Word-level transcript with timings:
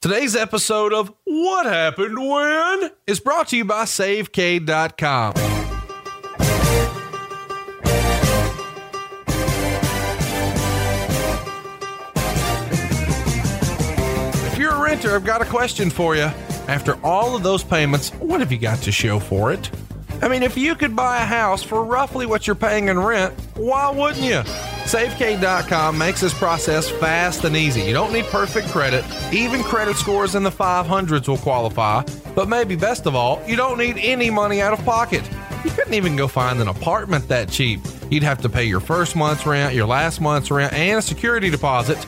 Today's 0.00 0.36
episode 0.36 0.92
of 0.92 1.12
What 1.24 1.66
Happened 1.66 2.16
When 2.16 2.92
is 3.08 3.18
brought 3.18 3.48
to 3.48 3.56
you 3.56 3.64
by 3.64 3.82
SaveCade.com. 3.82 5.32
If 14.46 14.56
you're 14.56 14.72
a 14.72 14.80
renter, 14.80 15.16
I've 15.16 15.24
got 15.24 15.42
a 15.42 15.44
question 15.44 15.90
for 15.90 16.14
you. 16.14 16.30
After 16.68 16.96
all 17.04 17.34
of 17.34 17.42
those 17.42 17.64
payments, 17.64 18.10
what 18.20 18.38
have 18.38 18.52
you 18.52 18.58
got 18.58 18.78
to 18.82 18.92
show 18.92 19.18
for 19.18 19.52
it? 19.52 19.68
I 20.22 20.28
mean, 20.28 20.44
if 20.44 20.56
you 20.56 20.76
could 20.76 20.94
buy 20.94 21.22
a 21.22 21.26
house 21.26 21.64
for 21.64 21.82
roughly 21.82 22.24
what 22.24 22.46
you're 22.46 22.54
paying 22.54 22.86
in 22.86 23.00
rent, 23.00 23.34
why 23.56 23.90
wouldn't 23.90 24.22
you? 24.22 24.44
SaveCade.com 24.88 25.98
makes 25.98 26.22
this 26.22 26.32
process 26.32 26.88
fast 26.88 27.44
and 27.44 27.54
easy. 27.54 27.82
You 27.82 27.92
don't 27.92 28.10
need 28.10 28.24
perfect 28.24 28.68
credit. 28.68 29.04
Even 29.34 29.62
credit 29.62 29.96
scores 29.96 30.34
in 30.34 30.42
the 30.42 30.50
500s 30.50 31.28
will 31.28 31.36
qualify. 31.36 32.04
But 32.34 32.48
maybe 32.48 32.74
best 32.74 33.04
of 33.04 33.14
all, 33.14 33.42
you 33.46 33.54
don't 33.54 33.76
need 33.76 33.98
any 33.98 34.30
money 34.30 34.62
out 34.62 34.72
of 34.72 34.82
pocket. 34.86 35.28
You 35.62 35.70
couldn't 35.72 35.92
even 35.92 36.16
go 36.16 36.26
find 36.26 36.58
an 36.62 36.68
apartment 36.68 37.28
that 37.28 37.50
cheap. 37.50 37.80
You'd 38.10 38.22
have 38.22 38.40
to 38.40 38.48
pay 38.48 38.64
your 38.64 38.80
first 38.80 39.14
month's 39.14 39.44
rent, 39.44 39.74
your 39.74 39.86
last 39.86 40.22
month's 40.22 40.50
rent, 40.50 40.72
and 40.72 41.00
a 41.00 41.02
security 41.02 41.50
deposit. 41.50 41.98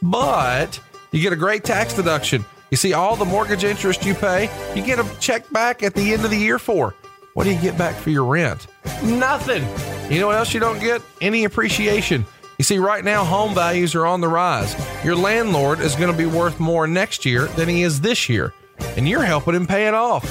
But 0.00 0.78
you 1.10 1.20
get 1.20 1.32
a 1.32 1.36
great 1.36 1.64
tax 1.64 1.92
deduction. 1.92 2.44
You 2.70 2.76
see, 2.76 2.92
all 2.92 3.16
the 3.16 3.24
mortgage 3.24 3.64
interest 3.64 4.06
you 4.06 4.14
pay, 4.14 4.48
you 4.76 4.82
get 4.86 5.00
a 5.00 5.06
check 5.18 5.50
back 5.50 5.82
at 5.82 5.94
the 5.94 6.12
end 6.12 6.24
of 6.24 6.30
the 6.30 6.38
year 6.38 6.60
for. 6.60 6.94
What 7.34 7.44
do 7.44 7.52
you 7.52 7.60
get 7.60 7.78
back 7.78 7.94
for 7.94 8.10
your 8.10 8.24
rent? 8.24 8.66
Nothing. 9.02 9.64
You 10.12 10.20
know 10.20 10.26
what 10.26 10.36
else 10.36 10.52
you 10.52 10.60
don't 10.60 10.78
get? 10.80 11.00
Any 11.20 11.44
appreciation. 11.44 12.26
You 12.58 12.64
see, 12.64 12.78
right 12.78 13.04
now, 13.04 13.24
home 13.24 13.54
values 13.54 13.94
are 13.94 14.04
on 14.04 14.20
the 14.20 14.28
rise. 14.28 14.76
Your 15.04 15.16
landlord 15.16 15.80
is 15.80 15.96
going 15.96 16.12
to 16.12 16.16
be 16.16 16.26
worth 16.26 16.60
more 16.60 16.86
next 16.86 17.24
year 17.24 17.46
than 17.46 17.68
he 17.68 17.82
is 17.82 18.02
this 18.02 18.28
year, 18.28 18.52
and 18.96 19.08
you're 19.08 19.24
helping 19.24 19.54
him 19.54 19.66
pay 19.66 19.88
it 19.88 19.94
off. 19.94 20.28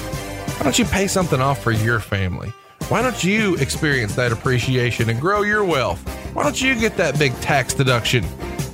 Why 0.58 0.62
don't 0.62 0.78
you 0.78 0.84
pay 0.84 1.08
something 1.08 1.40
off 1.40 1.62
for 1.62 1.72
your 1.72 1.98
family? 1.98 2.52
Why 2.88 3.02
don't 3.02 3.24
you 3.24 3.56
experience 3.56 4.14
that 4.14 4.32
appreciation 4.32 5.10
and 5.10 5.20
grow 5.20 5.42
your 5.42 5.64
wealth? 5.64 6.06
Why 6.34 6.44
don't 6.44 6.60
you 6.60 6.78
get 6.78 6.96
that 6.98 7.18
big 7.18 7.34
tax 7.40 7.74
deduction? 7.74 8.22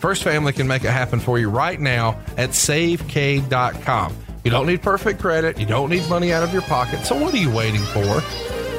First 0.00 0.22
Family 0.22 0.52
can 0.52 0.66
make 0.66 0.84
it 0.84 0.90
happen 0.90 1.18
for 1.18 1.38
you 1.38 1.48
right 1.48 1.80
now 1.80 2.20
at 2.36 2.50
SaveCade.com. 2.50 4.16
You 4.44 4.50
don't 4.50 4.66
need 4.66 4.82
perfect 4.82 5.20
credit. 5.20 5.58
You 5.58 5.66
don't 5.66 5.90
need 5.90 6.08
money 6.08 6.32
out 6.32 6.42
of 6.42 6.52
your 6.52 6.62
pocket. 6.62 7.04
So 7.04 7.16
what 7.16 7.34
are 7.34 7.38
you 7.38 7.50
waiting 7.50 7.82
for? 7.82 8.20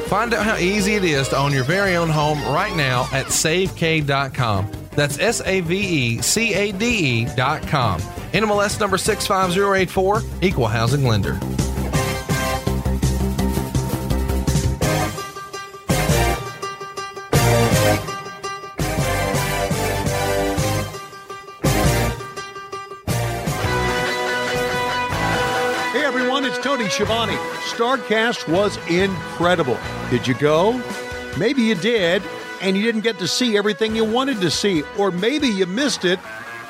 Find 0.09 0.33
out 0.33 0.43
how 0.43 0.57
easy 0.57 0.95
it 0.95 1.03
is 1.03 1.27
to 1.29 1.37
own 1.37 1.53
your 1.53 1.63
very 1.63 1.95
own 1.95 2.09
home 2.09 2.41
right 2.45 2.75
now 2.75 3.03
at 3.11 3.27
SaveCade.com. 3.27 4.71
That's 4.91 5.19
S 5.19 5.41
A 5.45 5.61
V 5.61 5.77
E 5.77 6.21
C 6.21 6.53
A 6.53 6.71
D 6.71 7.21
E.com. 7.21 8.01
NMLS 8.31 8.79
number 8.79 8.97
65084, 8.97 10.21
Equal 10.41 10.67
Housing 10.67 11.03
Lender. 11.03 11.39
Schiavone. 26.99 27.37
Starrcast 27.61 28.51
was 28.51 28.75
incredible. 28.89 29.77
Did 30.09 30.27
you 30.27 30.33
go? 30.33 30.73
Maybe 31.37 31.61
you 31.61 31.75
did, 31.75 32.21
and 32.61 32.75
you 32.75 32.83
didn't 32.83 33.05
get 33.05 33.17
to 33.19 33.27
see 33.27 33.55
everything 33.55 33.95
you 33.95 34.03
wanted 34.03 34.41
to 34.41 34.51
see, 34.51 34.83
or 34.97 35.09
maybe 35.09 35.47
you 35.47 35.65
missed 35.65 36.03
it, 36.03 36.19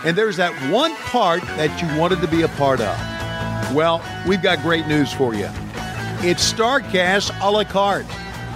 and 0.06 0.16
there's 0.16 0.38
that 0.38 0.54
one 0.72 0.94
part 0.98 1.42
that 1.42 1.82
you 1.82 2.00
wanted 2.00 2.22
to 2.22 2.28
be 2.28 2.44
a 2.44 2.48
part 2.48 2.80
of. 2.80 2.96
Well, 3.74 4.04
we've 4.28 4.44
got 4.44 4.62
great 4.62 4.86
news 4.86 5.12
for 5.12 5.34
you. 5.34 5.50
It's 6.22 6.54
Starrcast 6.54 7.36
a 7.42 7.50
la 7.50 7.64
carte. 7.64 8.06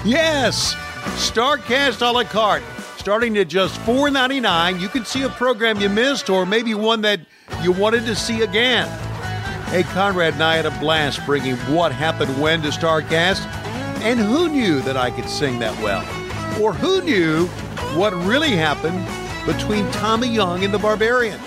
Yes, 0.05 0.75
Starrcast 1.15 2.07
a 2.07 2.11
la 2.11 2.23
carte. 2.23 2.61
Starting 2.97 3.35
at 3.39 3.47
just 3.47 3.79
$4.99, 3.79 4.79
you 4.79 4.89
can 4.89 5.05
see 5.05 5.23
a 5.23 5.29
program 5.29 5.81
you 5.81 5.89
missed, 5.89 6.29
or 6.29 6.45
maybe 6.45 6.75
one 6.75 7.01
that 7.01 7.19
you 7.63 7.71
wanted 7.71 8.05
to 8.05 8.15
see 8.15 8.43
again. 8.43 8.87
Hey, 9.73 9.81
Conrad 9.81 10.35
and 10.35 10.43
I 10.43 10.57
had 10.57 10.67
a 10.67 10.79
blast 10.79 11.25
bringing 11.25 11.55
What 11.73 11.91
Happened 11.91 12.39
When 12.39 12.61
to 12.61 12.67
Starrcast. 12.67 13.43
And 14.03 14.19
who 14.19 14.47
knew 14.47 14.81
that 14.81 14.95
I 14.95 15.09
could 15.09 15.27
sing 15.27 15.57
that 15.57 15.75
well? 15.81 16.01
Or 16.61 16.73
who 16.73 17.01
knew 17.01 17.47
what 17.97 18.13
really 18.13 18.51
happened 18.51 19.03
between 19.47 19.91
Tommy 19.93 20.27
Young 20.27 20.63
and 20.63 20.71
the 20.71 20.77
Barbarian? 20.77 21.39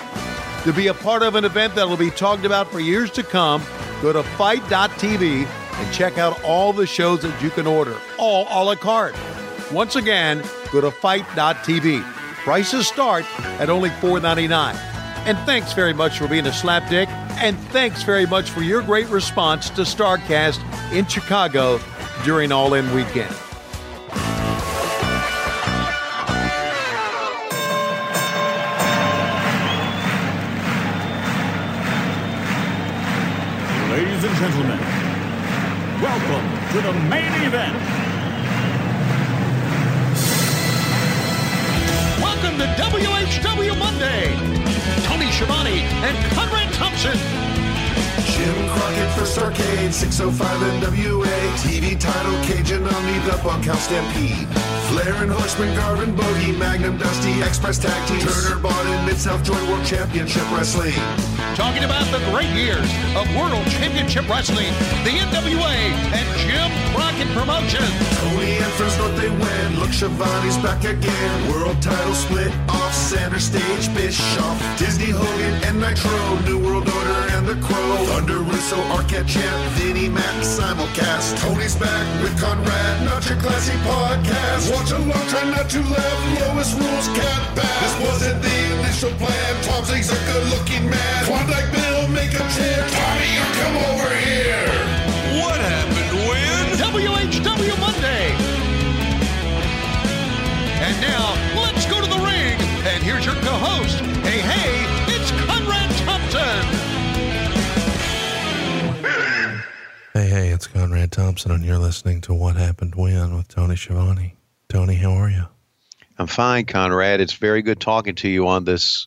To 0.65 0.73
be 0.73 0.89
a 0.89 0.95
part 0.95 1.23
of 1.23 1.37
an 1.37 1.45
event 1.45 1.77
that 1.77 1.89
will 1.89 1.97
be 1.97 2.11
talked 2.11 2.45
about 2.45 2.67
for 2.73 2.81
years 2.81 3.13
to 3.13 3.23
come, 3.23 3.63
go 4.03 4.13
to 4.13 4.25
fite.tv 4.25 5.47
and 5.47 5.95
check 5.95 6.19
out 6.19 6.43
all 6.43 6.73
the 6.73 6.85
shows 6.85 7.23
that 7.23 7.41
you 7.41 7.51
can 7.51 7.69
order, 7.69 7.97
all 8.19 8.49
a 8.51 8.61
la 8.65 8.75
carte. 8.75 9.15
Once 9.71 9.95
again, 9.95 10.43
go 10.73 10.81
to 10.81 10.91
fite.tv. 10.91 12.03
Prices 12.43 12.89
start 12.89 13.25
at 13.61 13.71
only 13.71 13.91
$4.99. 13.91 14.96
And 15.27 15.37
thanks 15.39 15.73
very 15.73 15.93
much 15.93 16.19
for 16.19 16.29
being 16.29 16.47
a 16.47 16.51
slapdick. 16.51 17.09
And 17.43 17.59
thanks 17.71 18.05
very 18.05 18.27
much 18.27 18.49
for 18.49 18.63
your 18.63 18.81
great 18.81 19.09
response 19.09 19.69
to 19.71 19.83
Starrcast 19.83 20.63
in 20.93 21.05
Chicago 21.07 21.81
during 22.25 22.53
All 22.53 22.75
In 22.75 22.85
Weekend. 22.95 23.35
Ladies 33.91 34.23
and 34.23 34.37
gentlemen, 34.37 34.79
welcome 36.01 36.47
to 36.71 36.81
the 36.83 36.93
main 37.11 37.33
event. 37.43 37.77
Welcome 42.23 42.59
to 42.59 42.67
WHW 42.81 43.77
Monday. 43.77 44.56
Tony 45.17 45.31
Schiavone 45.31 45.81
and 46.05 46.33
Conrad 46.35 46.71
Thompson. 46.75 47.17
Jim 48.37 48.69
Crockett 48.69 49.11
First 49.17 49.39
Arcade, 49.39 49.95
605 49.95 50.61
NWA. 50.83 51.57
TV 51.57 51.99
title, 51.99 52.33
Cajun 52.45 52.87
Omni, 52.87 53.19
the 53.21 53.41
Bunkhouse 53.43 53.85
Stampede. 53.85 54.47
Flair 54.91 55.15
and 55.23 55.33
Horseman, 55.33 55.75
Garvin, 55.75 56.15
Bogey, 56.15 56.53
Magnum, 56.53 56.99
Dusty, 56.99 57.41
Express 57.43 57.79
Tag 57.79 58.07
Team. 58.07 58.21
Turner, 58.21 58.61
Bond, 58.61 59.07
Mid 59.07 59.17
South 59.17 59.43
Joint 59.43 59.67
World 59.69 59.87
Championship 59.87 60.45
Wrestling. 60.53 60.93
Talking 61.55 61.85
about 61.85 62.05
the 62.11 62.19
great 62.31 62.51
years 62.57 62.91
of 63.15 63.25
World 63.37 63.65
Championship 63.71 64.29
Wrestling, 64.29 64.73
the 65.05 65.13
NWA, 65.23 65.77
and 66.13 66.27
Jim 66.43 66.69
Crockett 66.95 67.29
Promotions. 67.37 67.93
Tony 68.21 68.57
and 68.57 68.73
Friends 68.75 68.97
North 68.99 69.17
they 69.17 69.29
win. 69.31 69.81
Look, 69.81 69.93
Schiavone's 69.93 70.57
back 70.59 70.85
again. 70.85 71.53
World 71.53 71.81
title 71.81 72.15
split 72.15 72.53
off 72.69 72.93
center 72.95 73.39
stage. 73.39 73.93
Bischoff, 73.95 74.59
Disney 74.79 75.11
Hogan, 75.11 75.55
and 75.65 75.81
Nitro. 75.81 76.17
New 76.45 76.59
World 76.59 76.89
Order 76.89 77.21
and 77.37 77.47
the 77.47 77.57
Crow. 77.65 77.97
Thunder 78.09 78.39
Russo, 78.39 78.77
Arquette 78.97 79.29
Champ, 79.29 79.73
Vinnie 79.77 80.09
Mac, 80.09 80.35
simulcast. 80.43 81.39
Tony's 81.41 81.77
back 81.77 82.23
with 82.23 82.39
Conrad, 82.41 83.05
not 83.05 83.27
your 83.29 83.39
classy 83.39 83.77
podcast. 83.85 84.73
Watch 84.75 84.91
along, 84.93 85.27
try 85.29 85.45
not 85.51 85.69
to 85.71 85.81
laugh. 85.81 86.19
Lowest 86.41 86.79
rules 86.79 87.09
can't 87.17 87.45
pass. 87.57 87.81
This 87.83 88.09
wasn't 88.09 88.43
the 88.43 88.57
initial 88.81 89.11
plan. 89.21 89.63
Tom 89.63 89.85
Zigg's 89.85 90.11
a 90.11 90.19
good 90.33 90.45
looking 90.51 90.89
man. 90.91 91.25
Klondike 91.47 91.73
Bill, 91.73 92.09
make 92.09 92.35
a 92.35 92.39
chair. 92.39 92.89
Tommy, 92.91 93.31
you 93.31 93.45
come 93.55 93.77
over 93.77 94.11
here. 94.17 94.67
What 95.41 95.61
happened 95.61 96.11
when? 96.27 96.75
WHW 96.75 97.79
Monday. 97.79 98.35
And 100.83 101.01
now, 101.01 101.37
let's 101.63 101.87
go 101.87 102.01
to 102.01 102.07
the 102.09 102.19
ring. 102.19 102.59
And 102.89 103.01
here's 103.01 103.25
your 103.25 103.37
co-host. 103.37 104.01
Hey, 104.27 104.41
hey, 104.41 105.15
it's 105.15 105.31
Conrad 105.47 105.89
Thompson. 105.99 106.65
Hey, 110.15 110.29
hey, 110.29 110.49
it's 110.49 110.67
Conrad 110.67 111.13
Thompson, 111.13 111.53
and 111.53 111.65
you're 111.65 111.79
listening 111.79 112.23
to 112.23 112.35
What 112.35 112.57
Happened 112.57 112.97
When 112.97 113.37
with 113.37 113.47
Tony 113.47 113.77
Schiavone. 113.77 114.35
Tony, 114.69 114.97
how 114.97 115.13
are 115.13 115.31
you? 115.31 115.45
I'm 116.19 116.27
fine, 116.27 116.65
Conrad. 116.65 117.21
It's 117.21 117.35
very 117.35 117.63
good 117.63 117.79
talking 117.79 118.17
to 118.17 118.29
you 118.29 118.49
on 118.49 118.65
this 118.65 119.07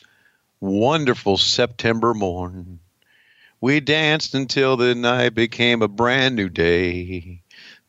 wonderful 0.62 1.38
September 1.38 2.14
morn. 2.14 2.80
We 3.62 3.80
danced 3.80 4.36
until 4.36 4.78
the 4.78 4.96
night 4.96 5.36
became 5.36 5.82
a 5.82 5.88
brand 5.88 6.36
new 6.36 6.50
day. 6.50 7.42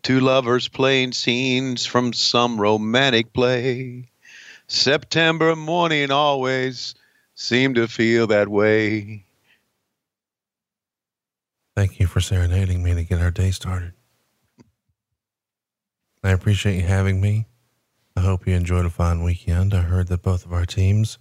Two 0.02 0.20
lovers 0.20 0.68
playing 0.68 1.12
scenes 1.12 1.86
from 1.86 2.12
some 2.12 2.60
romantic 2.60 3.32
play. 3.32 4.08
September 4.66 5.54
morning 5.54 6.10
always 6.10 6.94
seemed 7.34 7.74
to 7.76 7.86
feel 7.86 8.26
that 8.28 8.48
way. 8.48 9.24
Thank 11.76 12.00
you 12.00 12.06
for 12.06 12.20
serenading 12.20 12.82
me 12.82 12.94
to 12.94 13.04
get 13.04 13.20
our 13.20 13.30
day 13.30 13.50
started. 13.50 13.92
I 16.22 16.30
appreciate 16.30 16.76
you 16.76 16.82
having 16.82 17.20
me. 17.20 17.46
I 18.16 18.20
hope 18.20 18.46
you 18.46 18.54
enjoyed 18.54 18.84
a 18.84 18.90
fine 18.90 19.22
weekend. 19.22 19.72
I 19.72 19.82
heard 19.82 20.08
that 20.08 20.22
both 20.22 20.44
of 20.44 20.52
our 20.52 20.66
teams 20.66 21.18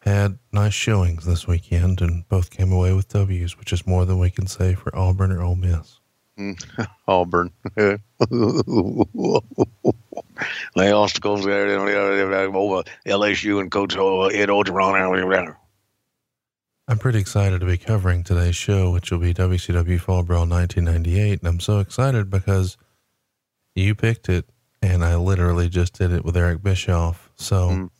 had 0.00 0.38
nice 0.52 0.74
showings 0.74 1.24
this 1.24 1.46
weekend 1.46 2.00
and 2.00 2.28
both 2.28 2.50
came 2.50 2.72
away 2.72 2.92
with 2.92 3.08
W's, 3.08 3.58
which 3.58 3.72
is 3.72 3.86
more 3.86 4.04
than 4.04 4.18
we 4.18 4.30
can 4.30 4.46
say 4.46 4.74
for 4.74 4.94
Auburn 4.96 5.32
or 5.32 5.42
Ole 5.42 5.56
Miss. 5.56 6.00
Auburn. 7.08 7.50
they 7.76 7.98
lost 10.92 11.24
over 11.24 11.48
LSU 13.06 13.60
and 13.60 13.70
Coach 13.70 13.94
Ed 13.94 14.48
Orgeron. 14.48 15.56
I'm 16.90 16.98
pretty 16.98 17.18
excited 17.18 17.60
to 17.60 17.66
be 17.66 17.76
covering 17.76 18.24
today's 18.24 18.56
show, 18.56 18.90
which 18.90 19.10
will 19.10 19.18
be 19.18 19.34
WCW 19.34 20.00
Fall 20.00 20.22
Brawl 20.22 20.46
1998. 20.46 21.40
And 21.40 21.48
I'm 21.48 21.60
so 21.60 21.80
excited 21.80 22.30
because 22.30 22.78
you 23.74 23.94
picked 23.94 24.30
it, 24.30 24.48
and 24.80 25.04
I 25.04 25.16
literally 25.16 25.68
just 25.68 25.98
did 25.98 26.12
it 26.12 26.24
with 26.24 26.36
Eric 26.36 26.62
Bischoff. 26.62 27.30
So 27.36 27.68
Mm. 27.68 27.90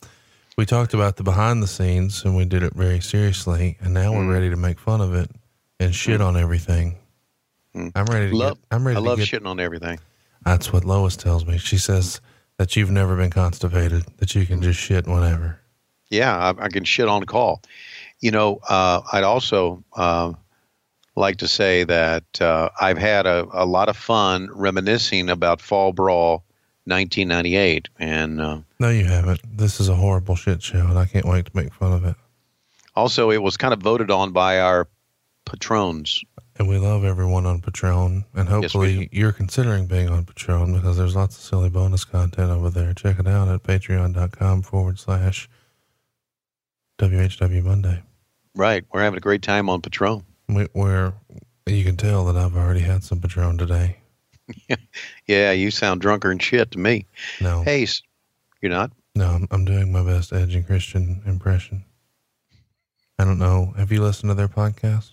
We 0.58 0.66
talked 0.66 0.92
about 0.92 1.14
the 1.14 1.22
behind 1.22 1.62
the 1.62 1.68
scenes, 1.68 2.24
and 2.24 2.36
we 2.36 2.44
did 2.44 2.64
it 2.64 2.74
very 2.74 3.00
seriously. 3.00 3.76
And 3.80 3.94
now 3.94 4.10
Mm. 4.12 4.26
we're 4.26 4.32
ready 4.34 4.50
to 4.50 4.56
make 4.56 4.80
fun 4.80 5.00
of 5.00 5.14
it 5.14 5.30
and 5.78 5.94
shit 5.94 6.20
on 6.20 6.36
everything. 6.36 6.96
Mm. 7.76 7.92
I'm 7.94 8.06
ready 8.06 8.30
to 8.30 8.36
Love, 8.36 8.54
get. 8.56 8.64
I'm 8.72 8.84
ready 8.84 8.96
I 8.96 9.00
to 9.00 9.06
love 9.06 9.18
get. 9.18 9.28
shitting 9.28 9.46
on 9.46 9.60
everything. 9.60 10.00
That's 10.44 10.72
what 10.72 10.84
Lois 10.84 11.16
tells 11.16 11.46
me. 11.46 11.58
She 11.58 11.78
says 11.78 12.20
that 12.56 12.74
you've 12.74 12.90
never 12.90 13.14
been 13.16 13.30
constipated, 13.30 14.02
that 14.16 14.34
you 14.34 14.46
can 14.46 14.60
just 14.60 14.80
shit 14.80 15.06
whenever. 15.06 15.60
Yeah, 16.10 16.36
I, 16.36 16.64
I 16.64 16.68
can 16.68 16.82
shit 16.82 17.06
on 17.06 17.22
call. 17.24 17.62
You 18.18 18.32
know, 18.32 18.58
uh, 18.68 19.02
I'd 19.12 19.22
also 19.22 19.84
uh, 19.94 20.32
like 21.14 21.36
to 21.36 21.46
say 21.46 21.84
that 21.84 22.24
uh, 22.40 22.70
I've 22.80 22.98
had 22.98 23.26
a, 23.26 23.46
a 23.52 23.64
lot 23.64 23.88
of 23.88 23.96
fun 23.96 24.48
reminiscing 24.52 25.30
about 25.30 25.60
Fall 25.60 25.92
Brawl 25.92 26.42
1998. 26.88 27.88
And 27.98 28.40
uh, 28.40 28.60
No, 28.78 28.88
you 28.90 29.04
haven't. 29.04 29.40
This 29.56 29.80
is 29.80 29.88
a 29.88 29.94
horrible 29.94 30.36
shit 30.36 30.62
show, 30.62 30.86
and 30.86 30.98
I 30.98 31.06
can't 31.06 31.26
wait 31.26 31.46
to 31.46 31.52
make 31.54 31.72
fun 31.72 31.92
of 31.92 32.04
it. 32.04 32.16
also, 32.96 33.30
it 33.30 33.42
was 33.42 33.56
kind 33.56 33.72
of 33.72 33.80
voted 33.80 34.10
on 34.10 34.32
by 34.32 34.58
our 34.60 34.88
patrons. 35.46 36.22
And 36.58 36.68
we 36.68 36.76
love 36.78 37.04
everyone 37.04 37.46
on 37.46 37.60
Patreon. 37.60 38.24
And 38.34 38.48
Yes, 38.48 38.48
hopefully 38.48 39.08
you're 39.12 39.30
considering 39.32 39.86
being 39.86 40.08
on 40.08 40.24
Patreon 40.24 40.74
because 40.74 40.96
there's 40.96 41.14
lots 41.14 41.36
of 41.36 41.42
silly 41.44 41.70
bonus 41.70 42.04
content 42.04 42.50
over 42.50 42.68
there. 42.68 42.92
Check 42.94 43.20
it 43.20 43.28
out 43.28 43.46
at 43.46 43.62
patreon.com 43.62 44.62
forward 44.62 44.98
slash 44.98 45.48
WHW 46.98 47.62
Monday. 47.62 48.02
Right. 48.56 48.84
We're 48.92 49.02
having 49.02 49.18
a 49.18 49.20
great 49.20 49.42
time 49.42 49.70
on 49.70 49.80
Patron. 49.80 50.24
We, 50.48 50.64
where 50.72 51.14
you 51.66 51.84
can 51.84 51.96
tell 51.96 52.24
that 52.24 52.36
I've 52.36 52.56
already 52.56 52.80
had 52.80 53.04
some 53.04 53.20
Patreon 53.20 53.58
today. 53.58 53.98
Yeah, 55.26 55.52
you 55.52 55.70
sound 55.70 56.00
drunker 56.00 56.30
and 56.30 56.42
shit 56.42 56.70
to 56.72 56.78
me. 56.78 57.06
No, 57.40 57.62
Hey, 57.62 57.86
you're 58.62 58.70
not? 58.72 58.90
no, 59.14 59.26
I'm, 59.30 59.48
I'm 59.50 59.64
doing 59.64 59.92
my 59.92 60.02
best 60.02 60.32
Edge 60.32 60.54
and 60.54 60.66
Christian 60.66 61.22
impression. 61.26 61.84
I 63.18 63.24
don't 63.24 63.38
know. 63.38 63.74
Have 63.76 63.90
you 63.92 64.00
listened 64.02 64.30
to 64.30 64.34
their 64.34 64.48
podcast? 64.48 65.12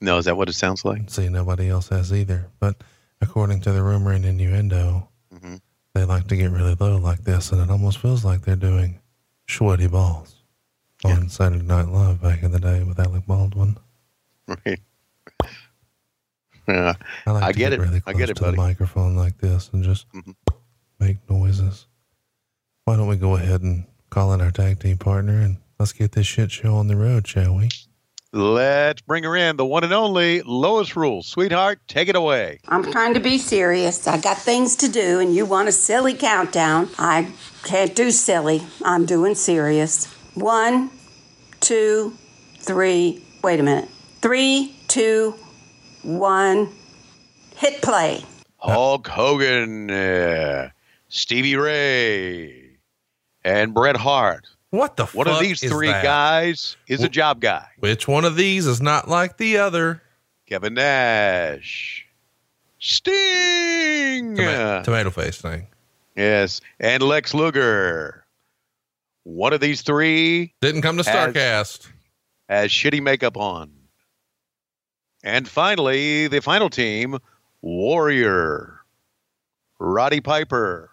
No, 0.00 0.18
is 0.18 0.24
that 0.26 0.36
what 0.36 0.48
it 0.48 0.54
sounds 0.54 0.84
like? 0.84 1.08
See, 1.08 1.28
nobody 1.28 1.68
else 1.68 1.88
has 1.88 2.12
either. 2.12 2.48
But 2.60 2.76
according 3.20 3.60
to 3.62 3.72
the 3.72 3.82
rumor 3.82 4.12
and 4.12 4.24
innuendo, 4.24 5.08
Mhm. 5.34 5.60
they 5.94 6.04
like 6.04 6.26
to 6.28 6.36
get 6.36 6.50
really 6.50 6.74
low 6.78 6.98
like 6.98 7.22
this, 7.24 7.52
and 7.52 7.60
it 7.60 7.70
almost 7.70 7.98
feels 7.98 8.24
like 8.24 8.42
they're 8.42 8.56
doing 8.56 9.00
sweaty 9.48 9.86
balls 9.86 10.34
on 11.04 11.28
Saturday 11.28 11.62
Night 11.64 11.88
Live 11.88 12.20
back 12.20 12.42
in 12.42 12.50
the 12.50 12.58
day 12.60 12.82
with 12.82 12.98
Alec 12.98 13.26
Baldwin. 13.26 13.76
Right. 14.66 14.80
Yeah. 16.68 16.94
I 17.26 17.30
like 17.32 17.42
I 17.42 17.52
to 17.52 17.58
get 17.58 17.70
get, 17.70 17.72
it. 17.74 17.80
really 17.82 18.02
I 18.06 18.12
get 18.12 18.30
it, 18.30 18.36
to 18.36 18.42
buddy. 18.42 18.56
the 18.56 18.62
microphone 18.62 19.16
like 19.16 19.38
this 19.38 19.70
and 19.72 19.84
just 19.84 20.06
Mhm. 20.12 20.34
make 21.00 21.18
noises. 21.30 21.86
Why 22.84 22.96
don't 22.96 23.08
we 23.08 23.16
go 23.16 23.36
ahead 23.36 23.62
and 23.62 23.84
call 24.10 24.32
in 24.32 24.40
our 24.40 24.50
tag 24.50 24.80
team 24.80 24.98
partner 24.98 25.40
and 25.40 25.58
let's 25.78 25.92
get 25.92 26.12
this 26.12 26.26
shit 26.26 26.50
show 26.50 26.76
on 26.76 26.86
the 26.88 26.96
road, 26.96 27.26
shall 27.26 27.56
we? 27.56 27.68
Let's 28.32 29.00
bring 29.02 29.22
her 29.24 29.36
in, 29.36 29.56
the 29.56 29.64
one 29.64 29.84
and 29.84 29.92
only 29.92 30.42
Lois 30.42 30.96
Rules. 30.96 31.26
Sweetheart, 31.28 31.78
take 31.86 32.08
it 32.08 32.16
away. 32.16 32.58
I'm 32.66 32.90
trying 32.90 33.14
to 33.14 33.20
be 33.20 33.38
serious. 33.38 34.08
I 34.08 34.18
got 34.18 34.38
things 34.38 34.74
to 34.76 34.88
do, 34.88 35.20
and 35.20 35.32
you 35.34 35.44
want 35.46 35.68
a 35.68 35.72
silly 35.72 36.14
countdown. 36.14 36.88
I 36.98 37.28
can't 37.62 37.94
do 37.94 38.10
silly. 38.10 38.66
I'm 38.84 39.06
doing 39.06 39.36
serious. 39.36 40.06
One, 40.34 40.90
two, 41.60 42.14
three. 42.58 43.22
Wait 43.44 43.60
a 43.60 43.62
minute. 43.62 43.88
Three, 44.20 44.74
two, 44.88 45.34
one. 46.04 46.68
Hit 47.56 47.82
play. 47.82 48.24
Hulk 48.58 49.06
Hogan, 49.08 49.90
uh, 49.90 50.70
Stevie 51.08 51.56
Ray, 51.56 52.78
and 53.44 53.74
Bret 53.74 53.96
Hart. 53.96 54.46
What 54.70 54.96
the 54.96 55.06
One 55.06 55.26
fuck 55.26 55.34
of 55.36 55.40
these 55.40 55.62
is 55.62 55.70
three 55.70 55.86
that? 55.88 56.02
guys 56.02 56.76
is 56.88 57.02
a 57.02 57.08
job 57.08 57.40
guy. 57.40 57.66
Which 57.78 58.08
one 58.08 58.24
of 58.24 58.34
these 58.36 58.66
is 58.66 58.80
not 58.80 59.08
like 59.08 59.36
the 59.36 59.58
other? 59.58 60.02
Kevin 60.46 60.74
Nash, 60.74 62.06
Sting, 62.78 64.34
Toma- 64.36 64.82
tomato 64.84 65.10
face 65.10 65.40
thing. 65.40 65.66
yes, 66.16 66.60
and 66.80 67.02
Lex 67.02 67.34
Luger. 67.34 68.24
One 69.22 69.52
of 69.52 69.60
these 69.60 69.82
three 69.82 70.54
Didn't 70.60 70.82
come 70.82 70.96
to 70.98 71.08
Has- 71.08 71.32
Starrcast. 71.34 71.88
has 72.48 72.70
shitty 72.70 73.00
makeup 73.02 73.36
on. 73.36 73.70
And 75.24 75.48
finally, 75.48 76.28
the 76.28 76.42
final 76.42 76.68
team 76.68 77.18
Warrior, 77.62 78.78
Roddy 79.80 80.20
Piper, 80.20 80.90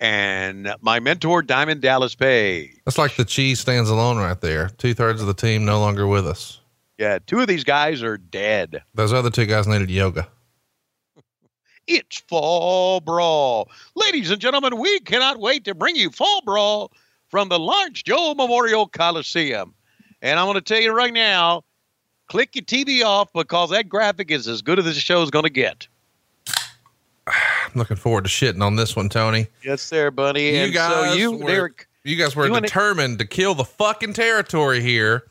and 0.00 0.74
my 0.80 0.98
mentor, 0.98 1.42
Diamond 1.42 1.80
Dallas 1.80 2.16
Page. 2.16 2.72
That's 2.84 2.98
like 2.98 3.14
the 3.14 3.24
cheese 3.24 3.60
stands 3.60 3.88
alone 3.88 4.18
right 4.18 4.40
there. 4.40 4.70
Two 4.78 4.94
thirds 4.94 5.20
of 5.20 5.28
the 5.28 5.34
team 5.34 5.64
no 5.64 5.78
longer 5.78 6.08
with 6.08 6.26
us. 6.26 6.60
Yeah, 6.98 7.20
two 7.24 7.38
of 7.38 7.46
these 7.46 7.62
guys 7.62 8.02
are 8.02 8.18
dead. 8.18 8.82
Those 8.94 9.12
other 9.12 9.30
two 9.30 9.46
guys 9.46 9.66
needed 9.66 9.90
yoga. 9.90 10.28
It's 11.86 12.18
Fall 12.18 13.00
Brawl. 13.00 13.70
Ladies 13.94 14.30
and 14.30 14.38
gentlemen, 14.42 14.76
we 14.76 15.00
cannot 15.00 15.40
wait 15.40 15.64
to 15.64 15.74
bring 15.74 15.96
you 15.96 16.10
Fall 16.10 16.42
Brawl 16.44 16.92
from 17.28 17.48
the 17.48 17.58
Lawrence 17.58 18.02
Joel 18.02 18.34
Memorial 18.34 18.86
Coliseum. 18.86 19.72
And 20.20 20.38
I'm 20.38 20.44
going 20.44 20.56
to 20.56 20.60
tell 20.60 20.82
you 20.82 20.92
right 20.92 21.14
now 21.14 21.64
click 22.28 22.54
your 22.54 22.64
TV 22.64 23.04
off 23.04 23.32
because 23.32 23.70
that 23.70 23.88
graphic 23.88 24.30
is 24.30 24.46
as 24.48 24.62
good 24.62 24.78
as 24.78 24.84
this 24.84 24.96
show 24.96 25.22
is 25.22 25.30
going 25.30 25.44
to 25.44 25.50
get. 25.50 25.86
I'm 27.26 27.34
looking 27.74 27.96
forward 27.96 28.24
to 28.24 28.30
shitting 28.30 28.62
on 28.62 28.76
this 28.76 28.96
one, 28.96 29.08
Tony. 29.08 29.48
Yes, 29.62 29.82
sir, 29.82 30.10
buddy. 30.10 30.44
You 30.44 30.56
and 30.56 30.72
guys 30.72 31.10
so 31.10 31.12
you, 31.14 31.32
were- 31.32 31.46
Derek, 31.46 31.86
You 32.04 32.16
guys 32.16 32.34
were 32.34 32.46
You 32.46 32.52
wanna- 32.52 32.66
determined 32.66 33.18
to 33.18 33.26
kill 33.26 33.54
the 33.54 33.64
fucking 33.64 34.14
territory 34.14 34.80
here, 34.80 35.24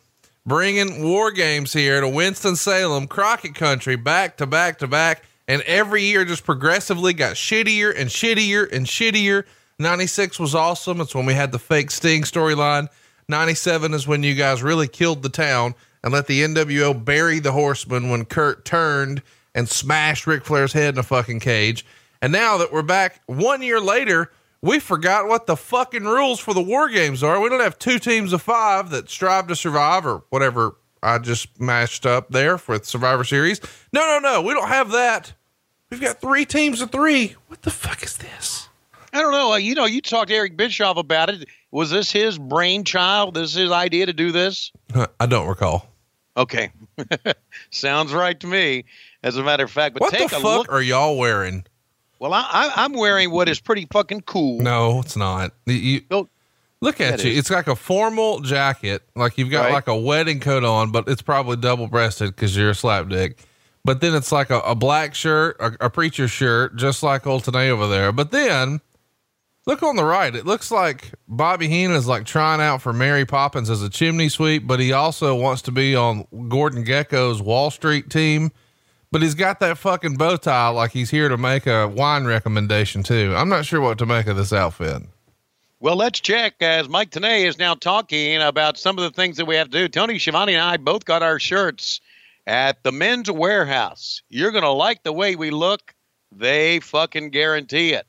bringing 0.45 1.03
war 1.03 1.31
games 1.31 1.73
here 1.73 1.99
to 2.01 2.07
Winston 2.07 2.55
Salem, 2.55 3.07
Crockett 3.07 3.55
Country, 3.55 3.95
back 3.95 4.37
to 4.37 4.45
back 4.45 4.77
to 4.79 4.87
back, 4.87 5.23
and 5.47 5.61
every 5.63 6.03
year 6.03 6.23
just 6.25 6.43
progressively 6.45 7.13
got 7.13 7.33
shittier 7.35 7.93
and 7.97 8.09
shittier 8.09 8.71
and 8.71 8.85
shittier. 8.85 9.45
'96 9.79 10.39
was 10.39 10.53
awesome. 10.53 11.01
It's 11.01 11.15
when 11.15 11.25
we 11.25 11.33
had 11.33 11.51
the 11.51 11.59
fake 11.59 11.89
Sting 11.89 12.23
storyline. 12.23 12.89
'97 13.27 13.93
is 13.95 14.07
when 14.07 14.21
you 14.23 14.35
guys 14.35 14.61
really 14.61 14.87
killed 14.87 15.23
the 15.23 15.29
town 15.29 15.73
and 16.03 16.13
let 16.13 16.27
the 16.27 16.41
NWO 16.41 17.03
bury 17.03 17.39
the 17.39 17.51
Horseman 17.51 18.09
when 18.09 18.25
Curt 18.25 18.65
turned 18.65 19.21
and 19.55 19.67
smashed 19.67 20.27
Ric 20.27 20.45
Flair's 20.45 20.73
head 20.73 20.93
in 20.95 20.99
a 20.99 21.03
fucking 21.03 21.39
cage. 21.39 21.85
And 22.21 22.31
now 22.31 22.57
that 22.57 22.71
we're 22.71 22.81
back 22.83 23.21
one 23.25 23.61
year 23.61 23.79
later, 23.79 24.31
we 24.61 24.79
forgot 24.79 25.27
what 25.27 25.45
the 25.45 25.55
fucking 25.55 26.03
rules 26.03 26.39
for 26.39 26.53
the 26.53 26.61
war 26.61 26.89
games 26.89 27.23
are. 27.23 27.39
We 27.39 27.49
don't 27.49 27.59
have 27.61 27.77
two 27.79 27.99
teams 27.99 28.33
of 28.33 28.41
five 28.41 28.89
that 28.89 29.09
strive 29.09 29.47
to 29.47 29.55
survive 29.55 30.05
or 30.05 30.23
whatever 30.29 30.75
I 31.03 31.19
just 31.19 31.59
mashed 31.59 32.05
up 32.05 32.29
there 32.29 32.59
with 32.67 32.85
Survivor 32.85 33.23
Series. 33.23 33.61
No, 33.93 34.01
no, 34.01 34.19
no. 34.19 34.41
We 34.41 34.53
don't 34.53 34.67
have 34.67 34.91
that. 34.91 35.33
We've 35.89 36.01
got 36.01 36.19
three 36.19 36.43
teams 36.45 36.81
of 36.81 36.91
three. 36.91 37.35
What 37.47 37.61
the 37.61 37.69
fuck 37.69 38.03
is 38.03 38.17
this? 38.17 38.67
I 39.13 39.21
don't 39.21 39.31
know. 39.31 39.53
uh, 39.53 39.57
You 39.57 39.73
know, 39.75 39.85
you 39.85 40.01
talked 40.01 40.29
to 40.29 40.35
Eric 40.35 40.57
Bischoff 40.57 40.97
about 40.97 41.29
it. 41.29 41.47
Was 41.71 41.89
this 41.91 42.11
his 42.11 42.37
brainchild? 42.37 43.33
This 43.35 43.49
is 43.51 43.55
his 43.55 43.71
idea 43.71 44.05
to 44.05 44.13
do 44.13 44.31
this? 44.31 44.71
I 45.19 45.25
don't 45.25 45.47
recall. 45.47 45.87
Okay. 46.35 46.71
Sounds 47.71 48.13
right 48.13 48.39
to 48.39 48.47
me. 48.47 48.85
As 49.23 49.37
a 49.37 49.43
matter 49.43 49.63
of 49.63 49.71
fact, 49.71 49.95
but 49.95 50.01
What 50.01 50.11
the 50.11 50.17
take 50.19 50.27
a 50.27 50.35
fuck 50.35 50.43
look. 50.43 50.71
are 50.71 50.81
y'all 50.81 51.17
wearing? 51.17 51.65
Well, 52.19 52.33
I, 52.33 52.41
I, 52.49 52.83
I'm 52.83 52.93
wearing 52.93 53.31
what 53.31 53.49
is 53.49 53.59
pretty 53.59 53.87
fucking 53.91 54.21
cool. 54.21 54.59
No, 54.61 54.99
it's 55.01 55.17
not. 55.17 55.51
You- 55.65 56.01
look 56.81 57.01
at 57.01 57.23
you. 57.23 57.31
is. 57.31 57.37
It's 57.39 57.49
like 57.49 57.67
a 57.67 57.75
formal 57.75 58.39
jacket, 58.39 59.03
like 59.15 59.37
you've 59.37 59.49
got 59.51 59.65
Right. 59.65 59.73
like 59.73 59.87
a 59.87 59.97
wedding 59.97 60.39
coat 60.39 60.63
on, 60.63 60.91
but 60.91 61.07
it's 61.07 61.21
probably 61.21 61.57
double 61.57 61.87
breasted 61.87 62.35
because 62.35 62.55
you're 62.55 62.69
a 62.69 62.73
slapdick. 62.73 63.37
But 63.83 64.01
then 64.01 64.13
it's 64.15 64.31
like 64.31 64.49
a, 64.49 64.59
a 64.59 64.75
black 64.75 65.15
shirt, 65.15 65.57
a, 65.59 65.85
a 65.85 65.89
preacher 65.89 66.27
shirt, 66.27 66.75
just 66.75 67.03
like 67.03 67.25
old 67.25 67.43
Tenay 67.43 67.69
over 67.69 67.87
there. 67.87 68.11
But 68.11 68.31
then 68.31 68.81
look 69.67 69.83
on 69.83 69.95
the 69.95 70.03
right. 70.03 70.33
It 70.33 70.47
looks 70.47 70.71
like 70.71 71.11
Bobby 71.27 71.67
Heenan 71.67 71.95
is 71.95 72.07
like 72.07 72.25
trying 72.25 72.59
out 72.59 72.81
for 72.81 72.93
Mary 72.93 73.25
Poppins 73.25 73.69
as 73.69 73.83
a 73.83 73.89
chimney 73.89 74.29
sweep, 74.29 74.65
but 74.65 74.79
he 74.79 74.91
also 74.91 75.35
wants 75.35 75.61
to 75.63 75.71
be 75.71 75.95
on 75.95 76.25
Gordon 76.47 76.83
Gekko's 76.83 77.41
Wall 77.41 77.69
Street 77.69 78.09
team. 78.09 78.51
But 79.11 79.21
he's 79.21 79.35
got 79.35 79.59
that 79.59 79.77
fucking 79.77 80.15
bow 80.15 80.37
tie 80.37 80.69
like 80.69 80.91
he's 80.91 81.11
here 81.11 81.29
to 81.29 81.37
make 81.37 81.67
a 81.67 81.87
wine 81.87 82.25
recommendation 82.25 83.03
too. 83.03 83.33
I'm 83.37 83.49
not 83.49 83.65
sure 83.65 83.79
what 83.79 83.99
to 83.99 84.05
make 84.05 84.27
of 84.27 84.35
this 84.35 84.51
outfit. 84.51 85.03
Well, 85.79 85.95
let's 85.95 86.19
check 86.19 86.55
as 86.61 86.89
Mike 86.89 87.11
Tenay 87.11 87.45
is 87.45 87.59
now 87.59 87.75
talking 87.75 88.41
about 88.41 88.77
some 88.77 88.97
of 88.97 89.03
the 89.03 89.11
things 89.11 89.37
that 89.37 89.45
we 89.45 89.55
have 89.55 89.69
to 89.69 89.77
do. 89.77 89.87
Tony 89.87 90.17
Schiavone 90.17 90.55
and 90.55 90.63
I 90.63 90.77
both 90.77 91.05
got 91.05 91.21
our 91.21 91.39
shirts 91.39 92.01
at 92.47 92.81
the 92.83 92.91
Men's 92.91 93.29
Wearhouse. 93.29 94.21
You're 94.27 94.51
going 94.51 94.63
to 94.63 94.71
like 94.71 95.03
the 95.03 95.13
way 95.13 95.35
we 95.35 95.51
look. 95.51 95.93
They 96.31 96.79
fucking 96.79 97.29
guarantee 97.29 97.93
it. 97.93 98.07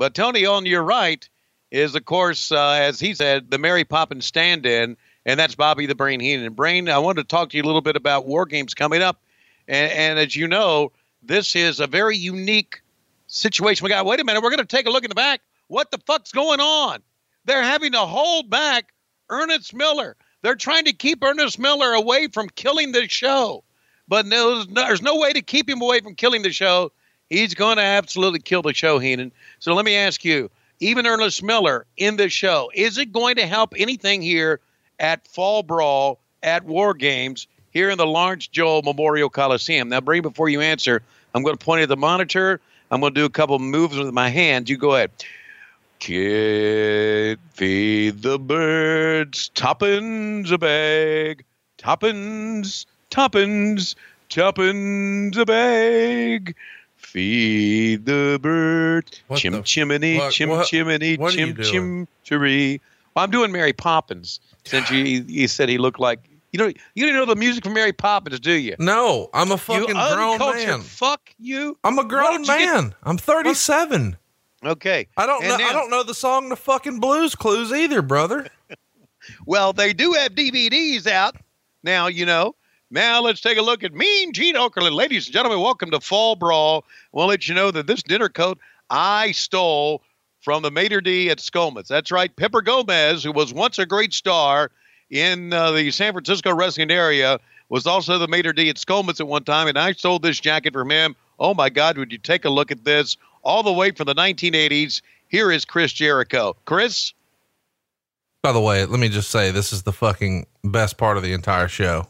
But 0.00 0.14
Tony, 0.14 0.46
on 0.46 0.64
your 0.64 0.82
right 0.82 1.28
is, 1.70 1.94
of 1.94 2.06
course, 2.06 2.50
uh, 2.50 2.70
as 2.80 2.98
he 2.98 3.12
said, 3.12 3.50
the 3.50 3.58
Mary 3.58 3.84
Poppins 3.84 4.24
stand 4.24 4.64
in, 4.64 4.96
and 5.26 5.38
that's 5.38 5.54
Bobby 5.54 5.84
the 5.84 5.94
Brain 5.94 6.20
Heenan. 6.20 6.54
Brain, 6.54 6.88
I 6.88 6.96
wanted 6.96 7.20
to 7.20 7.28
talk 7.28 7.50
to 7.50 7.56
you 7.58 7.62
a 7.62 7.66
little 7.66 7.82
bit 7.82 7.96
about 7.96 8.26
War 8.26 8.46
Games 8.46 8.72
coming 8.72 9.02
up. 9.02 9.20
And, 9.68 9.92
and 9.92 10.18
as 10.18 10.34
you 10.34 10.48
know, 10.48 10.92
this 11.22 11.54
is 11.54 11.80
a 11.80 11.86
very 11.86 12.16
unique 12.16 12.80
situation. 13.26 13.84
We 13.84 13.90
got, 13.90 14.06
wait 14.06 14.20
a 14.20 14.24
minute, 14.24 14.42
we're 14.42 14.48
going 14.48 14.60
to 14.60 14.64
take 14.64 14.86
a 14.86 14.90
look 14.90 15.04
in 15.04 15.10
the 15.10 15.14
back. 15.14 15.42
What 15.66 15.90
the 15.90 16.00
fuck's 16.06 16.32
going 16.32 16.60
on? 16.60 17.00
They're 17.44 17.62
having 17.62 17.92
to 17.92 17.98
hold 17.98 18.48
back 18.48 18.94
Ernest 19.28 19.74
Miller. 19.74 20.16
They're 20.40 20.54
trying 20.54 20.86
to 20.86 20.94
keep 20.94 21.22
Ernest 21.22 21.58
Miller 21.58 21.92
away 21.92 22.28
from 22.28 22.48
killing 22.48 22.92
the 22.92 23.06
show. 23.06 23.64
But 24.08 24.24
no, 24.24 24.64
there's 24.64 25.02
no 25.02 25.18
way 25.18 25.34
to 25.34 25.42
keep 25.42 25.68
him 25.68 25.82
away 25.82 26.00
from 26.00 26.14
killing 26.14 26.40
the 26.40 26.52
show. 26.52 26.90
He's 27.30 27.54
going 27.54 27.76
to 27.76 27.82
absolutely 27.82 28.40
kill 28.40 28.62
the 28.62 28.74
show, 28.74 28.98
Heenan. 28.98 29.30
So 29.60 29.72
let 29.72 29.84
me 29.84 29.94
ask 29.94 30.24
you, 30.24 30.50
even 30.80 31.06
Ernest 31.06 31.42
Miller 31.42 31.86
in 31.96 32.16
the 32.16 32.28
show, 32.28 32.70
is 32.74 32.98
it 32.98 33.12
going 33.12 33.36
to 33.36 33.46
help 33.46 33.72
anything 33.76 34.20
here 34.20 34.58
at 34.98 35.26
Fall 35.28 35.62
Brawl, 35.62 36.18
at 36.42 36.64
War 36.64 36.92
Games, 36.92 37.46
here 37.70 37.88
in 37.88 37.98
the 37.98 38.06
Lawrence 38.06 38.48
Joel 38.48 38.82
Memorial 38.82 39.30
Coliseum? 39.30 39.88
Now, 39.88 40.00
bring 40.00 40.22
before 40.22 40.48
you 40.48 40.60
answer, 40.60 41.02
I'm 41.32 41.44
going 41.44 41.56
to 41.56 41.64
point 41.64 41.82
at 41.82 41.88
the 41.88 41.96
monitor. 41.96 42.60
I'm 42.90 43.00
going 43.00 43.14
to 43.14 43.20
do 43.20 43.24
a 43.24 43.30
couple 43.30 43.58
moves 43.60 43.96
with 43.96 44.12
my 44.12 44.28
hands. 44.28 44.68
You 44.68 44.76
go 44.76 44.96
ahead. 44.96 45.12
Kid, 46.00 47.38
feed 47.52 48.22
the 48.22 48.38
birds, 48.38 49.50
toppins 49.50 50.50
a 50.50 50.58
bag, 50.58 51.44
toppins, 51.76 52.86
toppins, 53.10 53.94
toppins 54.30 55.36
a 55.36 55.44
bag. 55.44 56.56
Feed 57.10 58.06
the 58.06 58.38
bird, 58.40 59.04
What 59.26 59.40
chim 59.40 59.52
the 59.54 59.62
chimney, 59.62 60.16
fuck? 60.18 60.30
chim 60.32 60.48
What- 60.48 60.66
chimney, 60.68 61.16
what 61.16 61.32
chim 61.34 61.56
chim 61.60 62.06
chiree. 62.22 62.80
Well, 63.16 63.24
I'm 63.24 63.32
doing 63.32 63.50
Mary 63.50 63.72
Poppins 63.72 64.38
since 64.64 64.88
you 64.92 65.02
you 65.26 65.48
said 65.48 65.68
he 65.68 65.76
looked 65.76 65.98
like 65.98 66.20
you 66.52 66.58
know 66.60 66.66
you 66.66 67.04
didn't 67.06 67.16
know 67.16 67.24
the 67.26 67.34
music 67.34 67.64
from 67.64 67.72
Mary 67.74 67.92
Poppins, 67.92 68.38
do 68.38 68.52
you? 68.52 68.76
No, 68.78 69.28
I'm 69.34 69.48
a 69.48 69.54
you 69.54 69.56
fucking 69.58 69.94
grown 69.94 70.38
man. 70.38 70.80
fuck 70.82 71.20
you. 71.40 71.76
I'm 71.82 71.98
a 71.98 72.04
grown 72.04 72.44
don't 72.44 72.46
get- 72.46 72.74
man. 72.74 72.94
I'm 73.02 73.18
37. 73.18 74.16
Okay, 74.64 75.08
I 75.16 75.26
don't 75.26 75.42
And 75.42 75.48
know. 75.50 75.56
now- 75.56 75.68
I 75.68 75.72
don't 75.72 75.90
know 75.90 76.04
the 76.04 76.14
song 76.14 76.48
"The 76.48 76.54
Fucking 76.56 77.00
Blue's 77.00 77.34
Clues" 77.34 77.72
either, 77.72 78.02
brother. 78.02 78.46
Well, 79.46 79.74
they 79.74 79.92
do 79.92 80.12
have 80.12 80.32
DVDs 80.34 81.06
out 81.06 81.36
now. 81.82 82.06
You 82.06 82.24
know. 82.24 82.54
Now 82.92 83.22
let's 83.22 83.40
take 83.40 83.56
a 83.56 83.62
look 83.62 83.84
at 83.84 83.94
Mean 83.94 84.32
Gene 84.32 84.56
Okerlund, 84.56 84.94
ladies 84.94 85.26
and 85.26 85.32
gentlemen. 85.32 85.60
Welcome 85.60 85.92
to 85.92 86.00
Fall 86.00 86.34
Brawl. 86.34 86.84
We'll 87.12 87.28
let 87.28 87.48
you 87.48 87.54
know 87.54 87.70
that 87.70 87.86
this 87.86 88.02
dinner 88.02 88.28
coat 88.28 88.58
I 88.90 89.30
stole 89.30 90.02
from 90.40 90.64
the 90.64 90.72
Mater 90.72 91.00
D 91.00 91.30
at 91.30 91.38
Scoma's. 91.38 91.86
That's 91.86 92.10
right, 92.10 92.34
Pepper 92.34 92.62
Gomez, 92.62 93.22
who 93.22 93.30
was 93.30 93.54
once 93.54 93.78
a 93.78 93.86
great 93.86 94.12
star 94.12 94.72
in 95.08 95.52
uh, 95.52 95.70
the 95.70 95.92
San 95.92 96.12
Francisco 96.12 96.52
wrestling 96.52 96.90
area, 96.90 97.38
was 97.68 97.86
also 97.86 98.18
the 98.18 98.26
Mater 98.26 98.52
D 98.52 98.68
at 98.68 98.76
Scoma's 98.76 99.20
at 99.20 99.28
one 99.28 99.44
time, 99.44 99.68
and 99.68 99.78
I 99.78 99.92
stole 99.92 100.18
this 100.18 100.40
jacket 100.40 100.72
from 100.72 100.90
him. 100.90 101.14
Oh 101.38 101.54
my 101.54 101.70
God, 101.70 101.96
would 101.96 102.10
you 102.10 102.18
take 102.18 102.44
a 102.44 102.50
look 102.50 102.72
at 102.72 102.84
this? 102.84 103.16
All 103.44 103.62
the 103.62 103.72
way 103.72 103.92
from 103.92 104.06
the 104.06 104.16
1980s. 104.16 105.00
Here 105.28 105.52
is 105.52 105.64
Chris 105.64 105.92
Jericho. 105.92 106.56
Chris. 106.64 107.12
By 108.42 108.50
the 108.50 108.60
way, 108.60 108.84
let 108.84 108.98
me 108.98 109.08
just 109.08 109.30
say 109.30 109.52
this 109.52 109.72
is 109.72 109.84
the 109.84 109.92
fucking 109.92 110.46
best 110.64 110.98
part 110.98 111.16
of 111.16 111.22
the 111.22 111.32
entire 111.32 111.68
show. 111.68 112.08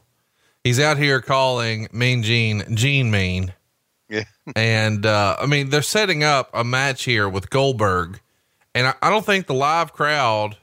He's 0.65 0.81
out 0.81 0.99
here 0.99 1.21
calling 1.21 1.89
Mean 1.93 2.23
Gene 2.23 2.65
Gene 2.75 3.11
Mean. 3.11 3.53
Yeah. 4.09 4.25
And 4.57 5.07
uh, 5.07 5.37
I 5.39 5.47
mean, 5.47 5.71
they're 5.71 5.81
setting 5.81 6.25
up 6.25 6.51
a 6.53 6.65
match 6.65 7.05
here 7.05 7.29
with 7.29 7.51
Goldberg, 7.51 8.21
and 8.75 8.89
I, 8.89 8.95
I 9.01 9.09
don't 9.09 9.25
think 9.25 9.47
the 9.47 9.55
live 9.55 9.93
crowd 9.93 10.57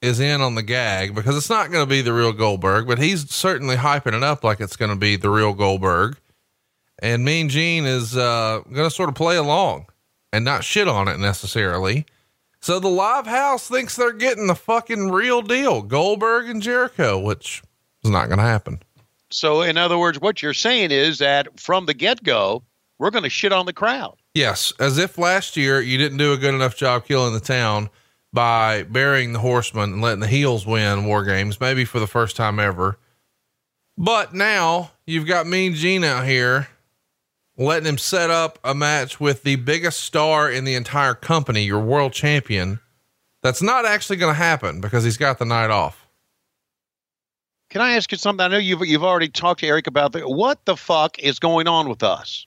is 0.00 0.20
in 0.20 0.40
on 0.40 0.54
the 0.54 0.62
gag 0.62 1.14
because 1.14 1.36
it's 1.36 1.50
not 1.50 1.72
going 1.72 1.84
to 1.84 1.88
be 1.90 2.02
the 2.02 2.12
real 2.12 2.32
Goldberg, 2.32 2.86
but 2.86 2.98
he's 2.98 3.28
certainly 3.30 3.76
hyping 3.76 4.14
it 4.16 4.22
up 4.22 4.44
like 4.44 4.60
it's 4.60 4.76
going 4.76 4.90
to 4.90 4.96
be 4.96 5.16
the 5.16 5.30
real 5.30 5.54
Goldberg. 5.54 6.18
And 7.00 7.24
Mean 7.24 7.48
Gene 7.48 7.84
is 7.84 8.16
uh, 8.16 8.60
going 8.72 8.88
to 8.88 8.94
sort 8.94 9.08
of 9.08 9.16
play 9.16 9.36
along 9.36 9.86
and 10.32 10.44
not 10.44 10.64
shit 10.64 10.88
on 10.88 11.08
it 11.08 11.18
necessarily. 11.18 12.06
So 12.60 12.78
the 12.78 12.88
live 12.88 13.26
house 13.26 13.68
thinks 13.68 13.96
they're 13.96 14.12
getting 14.12 14.46
the 14.46 14.54
fucking 14.54 15.10
real 15.10 15.42
deal, 15.42 15.82
Goldberg 15.82 16.48
and 16.48 16.62
Jericho, 16.62 17.18
which 17.18 17.62
is 18.04 18.10
not 18.10 18.26
going 18.26 18.38
to 18.38 18.44
happen. 18.44 18.80
So, 19.32 19.62
in 19.62 19.76
other 19.76 19.98
words, 19.98 20.20
what 20.20 20.42
you're 20.42 20.54
saying 20.54 20.90
is 20.90 21.18
that 21.18 21.58
from 21.58 21.86
the 21.86 21.94
get 21.94 22.22
go, 22.22 22.62
we're 22.98 23.10
going 23.10 23.24
to 23.24 23.30
shit 23.30 23.52
on 23.52 23.66
the 23.66 23.72
crowd. 23.72 24.16
Yes, 24.34 24.72
as 24.78 24.98
if 24.98 25.18
last 25.18 25.56
year 25.56 25.80
you 25.80 25.98
didn't 25.98 26.18
do 26.18 26.32
a 26.32 26.38
good 26.38 26.54
enough 26.54 26.76
job 26.76 27.04
killing 27.04 27.34
the 27.34 27.40
town 27.40 27.90
by 28.32 28.84
burying 28.84 29.32
the 29.32 29.40
horsemen 29.40 29.94
and 29.94 30.02
letting 30.02 30.20
the 30.20 30.26
heels 30.26 30.66
win 30.66 31.04
war 31.04 31.24
games, 31.24 31.60
maybe 31.60 31.84
for 31.84 32.00
the 32.00 32.06
first 32.06 32.36
time 32.36 32.58
ever. 32.58 32.98
But 33.98 34.32
now 34.34 34.92
you've 35.06 35.26
got 35.26 35.46
Mean 35.46 35.74
Gene 35.74 36.04
out 36.04 36.26
here 36.26 36.68
letting 37.56 37.86
him 37.86 37.98
set 37.98 38.30
up 38.30 38.58
a 38.64 38.74
match 38.74 39.20
with 39.20 39.42
the 39.42 39.56
biggest 39.56 40.00
star 40.00 40.50
in 40.50 40.64
the 40.64 40.74
entire 40.74 41.14
company, 41.14 41.64
your 41.64 41.80
world 41.80 42.12
champion. 42.12 42.80
That's 43.42 43.62
not 43.62 43.84
actually 43.84 44.16
going 44.16 44.32
to 44.32 44.38
happen 44.38 44.80
because 44.80 45.04
he's 45.04 45.16
got 45.16 45.38
the 45.38 45.44
night 45.44 45.70
off. 45.70 46.01
Can 47.72 47.80
I 47.80 47.92
ask 47.94 48.12
you 48.12 48.18
something? 48.18 48.44
I 48.44 48.48
know 48.48 48.58
you've 48.58 48.84
you've 48.84 49.02
already 49.02 49.30
talked 49.30 49.60
to 49.60 49.66
Eric 49.66 49.86
about 49.86 50.12
that. 50.12 50.28
What 50.28 50.62
the 50.66 50.76
fuck 50.76 51.18
is 51.18 51.38
going 51.38 51.66
on 51.66 51.88
with 51.88 52.02
us? 52.02 52.46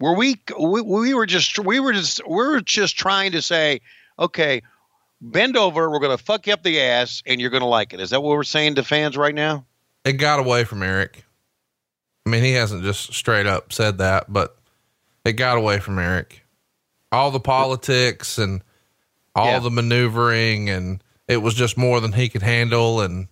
Were 0.00 0.14
we, 0.16 0.40
we 0.58 0.80
we 0.80 1.12
were 1.12 1.26
just 1.26 1.58
we 1.58 1.80
were 1.80 1.92
just 1.92 2.26
we 2.26 2.34
were 2.36 2.62
just 2.62 2.96
trying 2.96 3.32
to 3.32 3.42
say, 3.42 3.82
okay, 4.18 4.62
bend 5.20 5.58
over. 5.58 5.90
We're 5.90 5.98
going 5.98 6.16
to 6.16 6.24
fuck 6.24 6.46
you 6.46 6.54
up 6.54 6.62
the 6.62 6.80
ass, 6.80 7.22
and 7.26 7.42
you're 7.42 7.50
going 7.50 7.60
to 7.60 7.66
like 7.66 7.92
it. 7.92 8.00
Is 8.00 8.08
that 8.08 8.22
what 8.22 8.30
we're 8.30 8.42
saying 8.42 8.76
to 8.76 8.82
fans 8.82 9.18
right 9.18 9.34
now? 9.34 9.66
it 10.06 10.14
got 10.14 10.40
away 10.40 10.64
from 10.64 10.82
Eric. 10.82 11.26
I 12.24 12.30
mean, 12.30 12.42
he 12.42 12.52
hasn't 12.52 12.84
just 12.84 13.12
straight 13.12 13.44
up 13.46 13.70
said 13.70 13.98
that, 13.98 14.32
but 14.32 14.56
it 15.26 15.34
got 15.34 15.58
away 15.58 15.78
from 15.78 15.98
Eric. 15.98 16.42
All 17.12 17.30
the 17.30 17.38
politics 17.38 18.38
and 18.38 18.62
all 19.34 19.44
Yeah. 19.46 19.58
the 19.58 19.70
maneuvering, 19.70 20.70
and 20.70 21.04
it 21.28 21.42
was 21.42 21.52
just 21.52 21.76
more 21.76 22.00
than 22.00 22.12
he 22.12 22.30
could 22.30 22.42
handle. 22.42 23.02
And 23.02 23.28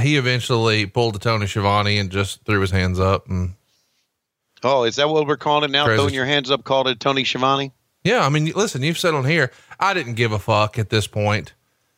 he 0.00 0.16
eventually 0.16 0.86
pulled 0.86 1.14
the 1.14 1.18
Tony 1.18 1.46
Schiavone 1.46 1.98
and 1.98 2.10
just 2.10 2.44
threw 2.44 2.60
his 2.60 2.70
hands 2.70 2.98
up. 2.98 3.28
And 3.28 3.54
Oh, 4.64 4.84
is 4.84 4.96
that 4.96 5.08
what 5.08 5.26
we're 5.26 5.36
calling 5.36 5.64
it 5.64 5.72
now? 5.72 5.84
Crazy. 5.84 5.98
Throwing 5.98 6.14
your 6.14 6.24
hands 6.24 6.50
up, 6.50 6.64
called 6.64 6.88
it 6.88 7.00
Tony 7.00 7.24
Schiavone. 7.24 7.72
yeah, 8.04 8.24
I 8.24 8.28
mean, 8.28 8.46
listen, 8.54 8.82
you've 8.82 8.98
said 8.98 9.14
on 9.14 9.24
here, 9.24 9.50
I 9.80 9.94
didn't 9.94 10.14
give 10.14 10.32
a 10.32 10.38
fuck 10.38 10.78
at 10.78 10.90
this 10.90 11.06
point. 11.06 11.52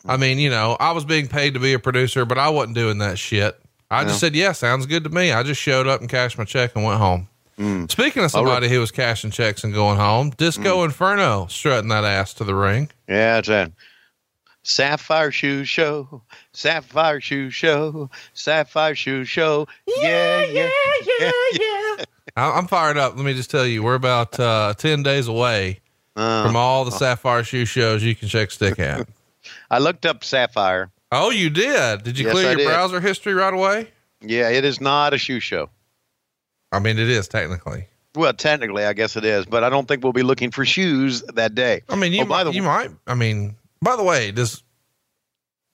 I 0.07 0.17
mean, 0.19 0.39
you 0.39 0.51
know, 0.51 0.77
I 0.79 0.93
was 0.93 1.05
being 1.05 1.29
paid 1.29 1.55
to 1.55 1.61
be 1.61 1.73
a 1.73 1.79
producer, 1.79 2.27
but 2.27 2.37
I 2.37 2.51
wasn't 2.51 2.75
doing 2.75 2.99
that 2.99 3.19
shit. 3.19 3.59
I 3.91 4.05
just 4.05 4.21
said, 4.21 4.35
yeah, 4.35 4.53
sounds 4.53 4.87
good 4.87 5.05
to 5.05 5.11
me. 5.11 5.33
I 5.33 5.43
just 5.43 5.61
showed 5.61 5.87
up 5.87 6.01
and 6.01 6.11
cashed 6.11 6.37
my 6.37 6.45
check 6.45 6.75
and 6.75 6.85
went 6.85 6.99
home. 6.99 7.29
Hmm. 7.57 7.87
Speaking 7.89 8.25
of 8.25 8.31
somebody 8.31 8.69
who 8.69 8.81
was 8.81 8.91
cashing 8.91 9.31
checks 9.31 9.63
and 9.63 9.73
going 9.73 9.97
home, 9.97 10.31
Disco 10.31 10.79
hmm. 10.79 10.87
Inferno 10.87 11.47
strutting 11.47 11.89
that 11.91 12.05
ass 12.05 12.35
to 12.35 12.45
the 12.45 12.55
ring. 12.55 12.91
Yeah, 13.09 13.39
it's 13.39 13.49
a 13.49 13.71
Sapphire 14.65 15.31
Shoe 15.31 15.65
Show, 15.65 16.23
Sapphire 16.53 17.21
Shoe 17.21 17.51
Show, 17.51 18.11
Sapphire 18.33 18.95
Shoe 18.95 19.25
Show. 19.25 19.69
Yeah, 19.87 20.43
yeah, 20.45 20.71
yeah, 21.21 21.31
yeah. 21.53 22.05
I, 22.37 22.51
I'm 22.57 22.67
fired 22.67 22.97
up. 22.97 23.15
Let 23.17 23.25
me 23.25 23.35
just 23.35 23.51
tell 23.51 23.67
you, 23.67 23.83
we're 23.83 23.95
about 23.95 24.41
uh, 24.41 24.73
10 24.77 25.03
days 25.03 25.29
away 25.29 25.81
Uh, 26.17 26.47
from 26.47 26.57
all 26.57 26.85
the 26.87 26.91
Sapphire 26.93 27.45
shoe 27.45 27.67
shows 27.67 28.03
you 28.03 28.15
can 28.15 28.27
check 28.29 28.51
stick 28.51 28.79
at. 28.79 29.07
I 29.71 29.79
looked 29.79 30.07
up 30.07 30.25
Sapphire. 30.25 30.91
oh, 31.13 31.31
you 31.31 31.51
did? 31.51 32.03
Did 32.03 32.19
you 32.19 32.25
Yes, 32.27 32.33
clear 32.33 32.47
I 32.47 32.51
your 32.53 32.59
did. 32.59 32.67
browser 32.69 33.01
history 33.01 33.35
right 33.35 33.53
away? 33.53 33.89
Yeah, 34.23 34.49
it 34.49 34.65
is 34.65 34.81
not 34.81 35.13
a 35.13 35.19
shoe 35.19 35.41
show. 35.41 35.69
I 36.73 36.79
mean, 36.79 36.99
it 36.99 37.11
is 37.11 37.29
technically. 37.29 37.87
Well, 38.15 38.33
technically, 38.33 38.85
I 38.85 38.95
guess 38.95 39.17
it 39.17 39.25
is, 39.25 39.45
but 39.45 39.63
I 39.63 39.69
don't 39.69 39.87
think 39.87 40.03
we'll 40.03 40.13
be 40.15 40.23
looking 40.23 40.51
for 40.51 40.65
shoes 40.65 41.23
that 41.35 41.55
day. 41.55 41.83
I 41.91 41.97
mean, 41.97 42.13
you, 42.13 42.23
Oh, 42.23 42.25
by 42.25 42.39
might, 42.39 42.45
the 42.45 42.53
you 42.55 42.63
way- 42.63 42.69
might. 42.69 42.91
I 43.07 43.15
mean, 43.15 43.57
by 43.85 43.95
the 43.97 44.03
way, 44.03 44.31
does 44.33 44.63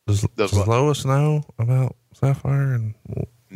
does, 0.06 0.22
Does 0.36 0.50
does? 0.50 0.66
Lois 0.66 1.04
know 1.04 1.44
about 1.58 1.96
Sapphire? 2.12 2.74
And 2.74 2.94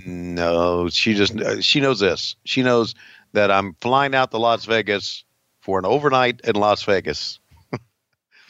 No, 0.07 0.89
she 0.89 1.15
just 1.15 1.37
uh, 1.39 1.61
she 1.61 1.81
knows 1.81 2.01
this. 2.01 2.37
She 2.45 2.63
knows 2.63 2.95
that 3.33 3.51
I'm 3.51 3.75
flying 3.81 4.15
out 4.15 4.31
to 4.31 4.39
Las 4.39 4.65
Vegas 4.65 5.25
for 5.61 5.79
an 5.79 5.85
overnight 5.85 6.41
in 6.45 6.55
Las 6.57 6.83
Vegas, 6.85 7.39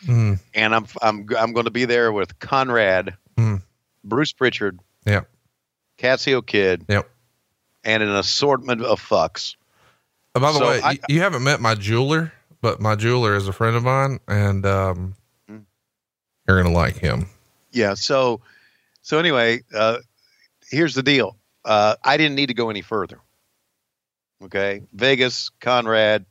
Mm, 0.06 0.38
and 0.54 0.74
I'm 0.74 0.86
I'm 1.00 1.26
I'm 1.38 1.52
going 1.54 1.64
to 1.64 1.70
be 1.70 1.86
there 1.86 2.12
with 2.12 2.38
Conrad, 2.38 3.14
Hmm. 3.38 3.56
Bruce 4.04 4.32
Pritchard, 4.32 4.78
yeah, 5.06 5.22
Casio 5.98 6.44
Kid, 6.46 6.84
yep. 6.88 7.08
and 7.84 8.02
an 8.02 8.10
assortment 8.14 8.82
of 8.82 9.00
fucks. 9.00 9.56
By 10.34 10.40
the 10.52 10.58
So 10.58 10.68
way, 10.68 10.82
I- 10.82 10.90
you, 10.92 10.98
you 11.08 11.20
haven't 11.20 11.42
met 11.44 11.60
my 11.62 11.74
jeweler, 11.74 12.32
but 12.60 12.80
my 12.82 12.96
jeweler 12.96 13.34
is 13.34 13.48
a 13.48 13.52
friend 13.52 13.76
of 13.76 13.84
mine, 13.84 14.18
and 14.28 14.66
um, 14.66 15.14
You're 16.46 16.60
going 16.60 16.72
to 16.72 16.78
like 16.78 16.96
him. 16.96 17.26
Yeah. 17.72 17.94
So, 17.94 18.40
so 19.02 19.18
anyway, 19.18 19.62
uh, 19.74 19.98
here's 20.70 20.94
the 20.94 21.02
deal. 21.02 21.36
Uh, 21.64 21.96
I 22.04 22.16
didn't 22.16 22.36
need 22.36 22.46
to 22.46 22.54
go 22.54 22.70
any 22.70 22.82
further. 22.82 23.20
Okay, 24.42 24.82
Vegas, 24.92 25.48
Conrad, 25.60 26.26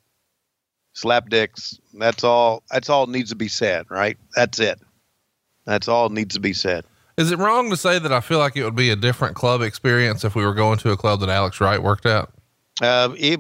slapdicks. 0.96 1.80
That's 1.94 2.24
all. 2.24 2.64
That's 2.70 2.90
all 2.90 3.08
needs 3.08 3.30
to 3.32 3.36
be 3.36 3.48
said. 3.48 3.90
Right. 3.90 4.18
That's 4.36 4.60
it. 4.60 4.80
That's 5.66 5.88
all 5.88 6.10
needs 6.10 6.36
to 6.36 6.42
be 6.42 6.54
said. 6.54 6.86
Is 7.18 7.32
it 7.32 7.38
wrong 7.38 7.70
to 7.70 7.78
say 7.78 8.00
that 8.00 8.12
I 8.12 8.22
feel 8.22 8.40
like 8.40 8.56
it 8.56 8.64
would 8.64 8.76
be 8.76 8.90
a 8.90 8.96
different 8.96 9.36
club 9.36 9.62
experience 9.62 10.24
if 10.24 10.36
we 10.36 10.44
were 10.44 10.54
going 10.54 10.80
to 10.80 10.92
a 10.92 10.98
club 10.98 11.20
that 11.20 11.30
Alex 11.30 11.62
Wright 11.62 11.82
worked 11.82 12.06
at? 12.06 12.30
Uh, 12.82 13.14
it, 13.18 13.40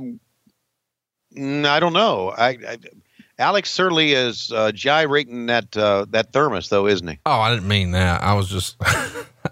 mm, 1.35 1.65
I 1.65 1.79
don't 1.79 1.93
know. 1.93 2.29
I, 2.37 2.49
I 2.49 2.77
Alex 3.39 3.71
certainly 3.71 4.13
is 4.13 4.51
uh, 4.51 4.71
gyrating 4.71 5.47
that 5.47 5.75
uh, 5.75 6.05
that 6.09 6.31
thermos, 6.33 6.69
though, 6.69 6.87
isn't 6.87 7.07
he? 7.07 7.19
Oh, 7.25 7.39
I 7.39 7.53
didn't 7.53 7.67
mean 7.67 7.91
that. 7.91 8.21
I 8.21 8.33
was 8.33 8.47
just, 8.49 8.75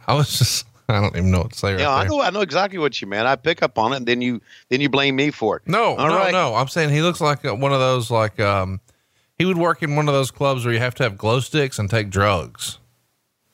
I 0.08 0.14
was 0.14 0.38
just, 0.38 0.66
I 0.88 1.02
don't 1.02 1.16
even 1.16 1.32
know 1.32 1.40
what 1.40 1.54
to 1.54 1.58
say 1.60 1.72
right 1.74 1.80
Yeah, 1.82 1.90
I 1.96 2.08
know. 2.08 2.22
I 2.22 2.30
know 2.30 2.42
exactly 2.42 2.78
what 2.78 3.02
you 3.02 3.08
meant. 3.08 3.28
I 3.28 3.36
pick 3.36 3.64
up 3.64 3.78
on 3.80 3.94
it, 3.94 3.98
and 3.98 4.06
then 4.06 4.22
you 4.22 4.40
then 4.70 4.82
you 4.82 4.90
blame 4.90 5.16
me 5.16 5.32
for 5.32 5.58
it. 5.58 5.64
No, 5.66 5.96
All 5.96 6.08
no, 6.10 6.16
right. 6.16 6.32
no. 6.32 6.54
I'm 6.56 6.68
saying 6.68 6.90
he 6.90 7.02
looks 7.02 7.22
like 7.22 7.44
uh, 7.44 7.56
one 7.56 7.74
of 7.74 7.80
those, 7.80 8.12
like, 8.12 8.40
um, 8.40 8.80
he 9.38 9.46
would 9.46 9.58
work 9.58 9.82
in 9.82 9.96
one 9.96 10.08
of 10.08 10.14
those 10.14 10.30
clubs 10.30 10.64
where 10.64 10.74
you 10.74 10.80
have 10.80 10.94
to 10.96 11.04
have 11.04 11.18
glow 11.18 11.40
sticks 11.40 11.80
and 11.80 11.90
take 11.90 12.10
drugs. 12.12 12.78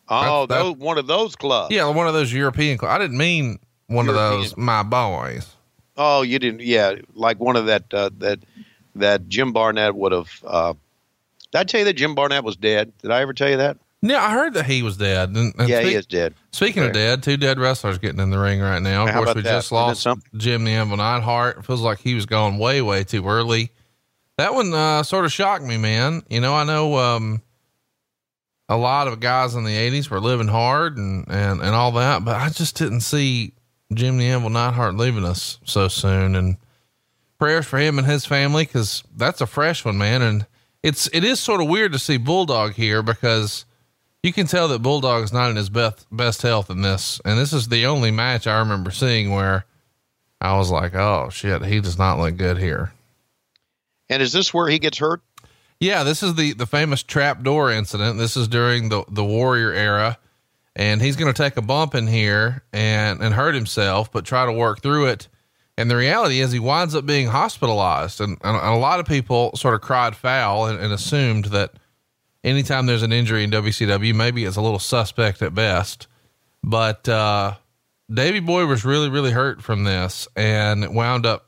Oh, 0.10 0.46
That- 0.46 0.56
those, 0.64 0.76
one 0.76 0.98
of 0.98 1.08
those 1.08 1.36
clubs. 1.36 1.74
Yeah, 1.74 1.88
one 1.90 2.08
of 2.08 2.14
those 2.14 2.34
European 2.34 2.78
clubs. 2.78 2.92
I 2.94 2.98
didn't 2.98 3.18
mean 3.18 3.60
one 3.88 4.10
of 4.10 4.16
those, 4.16 4.58
my 4.58 4.84
boys. 4.84 5.54
Oh, 5.96 6.22
you 6.22 6.38
didn't. 6.38 6.62
Yeah, 6.62 6.96
like 7.14 7.40
one 7.40 7.56
of 7.56 7.66
that 7.68 7.94
uh, 7.94 8.10
that 8.20 8.40
that 9.00 9.28
Jim 9.28 9.54
Barnett 9.54 9.96
would 9.96 10.12
have. 10.12 10.30
Uh, 10.46 10.74
did 11.52 11.60
I 11.60 11.64
tell 11.64 11.80
you 11.80 11.86
that 11.86 11.94
Jim 11.94 12.16
Barnett 12.16 12.44
was 12.44 12.56
dead? 12.56 12.92
Did 13.02 13.12
I 13.12 13.22
ever 13.22 13.34
tell 13.34 13.50
you 13.50 13.58
that? 13.58 13.78
Yeah, 14.02 14.24
I 14.24 14.32
heard 14.32 14.54
that 14.54 14.66
he 14.66 14.84
was 14.84 14.98
dead. 14.98 15.30
And, 15.30 15.54
and 15.58 15.68
yeah, 15.68 15.80
speak- 15.80 15.90
he 15.90 15.96
is 15.96 16.06
dead. 16.06 16.34
Speaking 16.52 16.84
of 16.84 16.94
dead, 16.94 17.24
two 17.24 17.38
dead 17.38 17.60
wrestlers 17.60 17.98
getting 17.98 18.20
in 18.20 18.30
the 18.30 18.38
ring 18.38 18.60
right 18.62 18.82
now. 18.82 19.04
Of 19.04 19.10
How 19.10 19.24
course, 19.24 19.36
we 19.36 19.42
that? 19.42 19.50
just 19.50 19.72
lost? 19.72 20.08
Jim 20.36 20.64
the 20.64 20.72
Anvil 20.72 20.98
Neidhart. 20.98 21.58
It 21.60 21.66
feels 21.66 21.82
like 21.82 22.00
he 22.00 22.14
was 22.14 22.26
gone 22.26 22.58
way, 22.58 22.82
way 22.82 23.04
too 23.04 23.28
early. 23.28 23.72
That 24.38 24.54
one 24.54 24.72
uh, 24.74 25.02
sort 25.02 25.26
of 25.26 25.32
shocked 25.32 25.64
me, 25.64 25.78
man. 25.78 26.22
You 26.30 26.42
know, 26.42 26.54
I 26.54 26.64
know 26.64 26.98
um, 26.98 27.42
a 28.70 28.78
lot 28.78 29.08
of 29.08 29.20
guys 29.20 29.56
in 29.56 29.64
the 29.64 29.72
'80s 29.76 30.10
were 30.12 30.20
living 30.20 30.48
hard 30.48 30.98
and 30.98 31.26
and 31.28 31.60
and 31.60 31.74
all 31.76 31.92
that, 31.94 32.24
but 32.24 32.36
I 32.36 32.50
just 32.50 32.76
didn't 32.76 33.02
see 33.02 33.54
Jim 33.94 34.20
the 34.20 34.30
Anvil 34.30 34.52
Neidhart 34.52 34.96
leaving 34.96 35.26
us 35.26 35.60
so 35.64 35.88
soon. 35.88 36.36
And 36.36 36.58
prayers 37.38 37.66
for 37.66 37.78
him 37.78 37.98
and 37.98 38.08
his 38.08 38.26
family 38.26 38.66
because 38.66 39.04
that's 39.16 39.42
a 39.42 39.48
fresh 39.48 39.86
one, 39.86 39.98
man. 39.98 40.22
And 40.22 40.46
it's 40.84 41.10
it 41.14 41.24
is 41.24 41.40
sort 41.40 41.62
of 41.62 41.68
weird 41.68 41.94
to 41.94 42.00
see 42.00 42.18
Bulldog 42.18 42.74
here 42.74 43.02
because 43.02 43.66
you 44.24 44.34
can 44.34 44.48
tell 44.48 44.68
that 44.70 44.82
Bulldog's 44.82 45.34
not 45.34 45.50
in 45.50 45.56
his 45.56 45.70
best 45.70 46.06
best 46.12 46.42
health 46.42 46.70
in 46.70 46.82
this. 46.82 47.22
And 47.26 47.38
this 47.38 47.54
is 47.54 47.68
the 47.68 47.86
only 47.86 48.12
match 48.12 48.48
I 48.48 48.60
remember 48.60 48.92
seeing 48.92 49.32
where 49.32 49.66
I 50.42 50.58
was 50.58 50.70
like, 50.70 50.96
"Oh 50.96 51.30
shit, 51.32 51.64
he 51.66 51.80
does 51.80 51.98
not 51.98 52.20
look 52.20 52.38
good 52.38 52.58
here." 52.58 52.94
And 54.10 54.22
is 54.22 54.32
this 54.34 54.54
where 54.54 54.70
he 54.70 54.80
gets 54.80 54.98
hurt? 54.98 55.22
Yeah, 55.80 56.04
this 56.04 56.24
is 56.24 56.36
the 56.36 56.54
the 56.54 56.66
famous 56.66 57.04
trapdoor 57.04 57.72
incident. 57.72 58.18
This 58.18 58.36
is 58.36 58.48
during 58.48 58.90
the 58.90 59.04
the 59.10 59.24
Warrior 59.24 59.72
era, 59.72 60.18
and 60.76 61.02
he's 61.02 61.16
going 61.16 61.34
to 61.34 61.44
take 61.44 61.58
a 61.58 61.62
bump 61.62 61.94
in 61.96 62.08
here 62.08 62.64
and 62.74 63.22
and 63.22 63.34
hurt 63.34 63.56
himself, 63.56 64.12
but 64.12 64.26
try 64.26 64.46
to 64.46 64.52
work 64.52 64.82
through 64.82 65.08
it. 65.08 65.28
And 65.78 65.92
the 65.92 65.96
reality 65.96 66.40
is, 66.40 66.52
he 66.52 66.60
winds 66.60 66.96
up 66.96 67.06
being 67.06 67.28
hospitalized, 67.28 68.20
and, 68.20 68.38
and 68.44 68.58
a 68.58 68.76
lot 68.78 69.00
of 69.00 69.06
people 69.06 69.56
sort 69.56 69.76
of 69.76 69.82
cried 69.82 70.16
foul 70.16 70.66
and, 70.66 70.80
and 70.80 70.92
assumed 70.92 71.46
that 71.46 71.74
anytime 72.44 72.88
there's 72.88 73.04
an 73.04 73.12
injury 73.14 73.44
in 73.44 73.52
WCW, 73.52 74.16
maybe 74.16 74.44
it's 74.44 74.56
a 74.58 74.62
little 74.62 74.80
suspect 74.80 75.42
at 75.44 75.54
best. 75.54 76.08
But 76.64 77.08
uh, 77.08 77.56
Davy 78.12 78.40
Boy 78.40 78.66
was 78.66 78.84
really, 78.86 79.10
really 79.10 79.32
hurt 79.32 79.62
from 79.62 79.84
this, 79.84 80.28
and 80.36 80.84
it 80.84 80.92
wound 80.92 81.26
up 81.28 81.48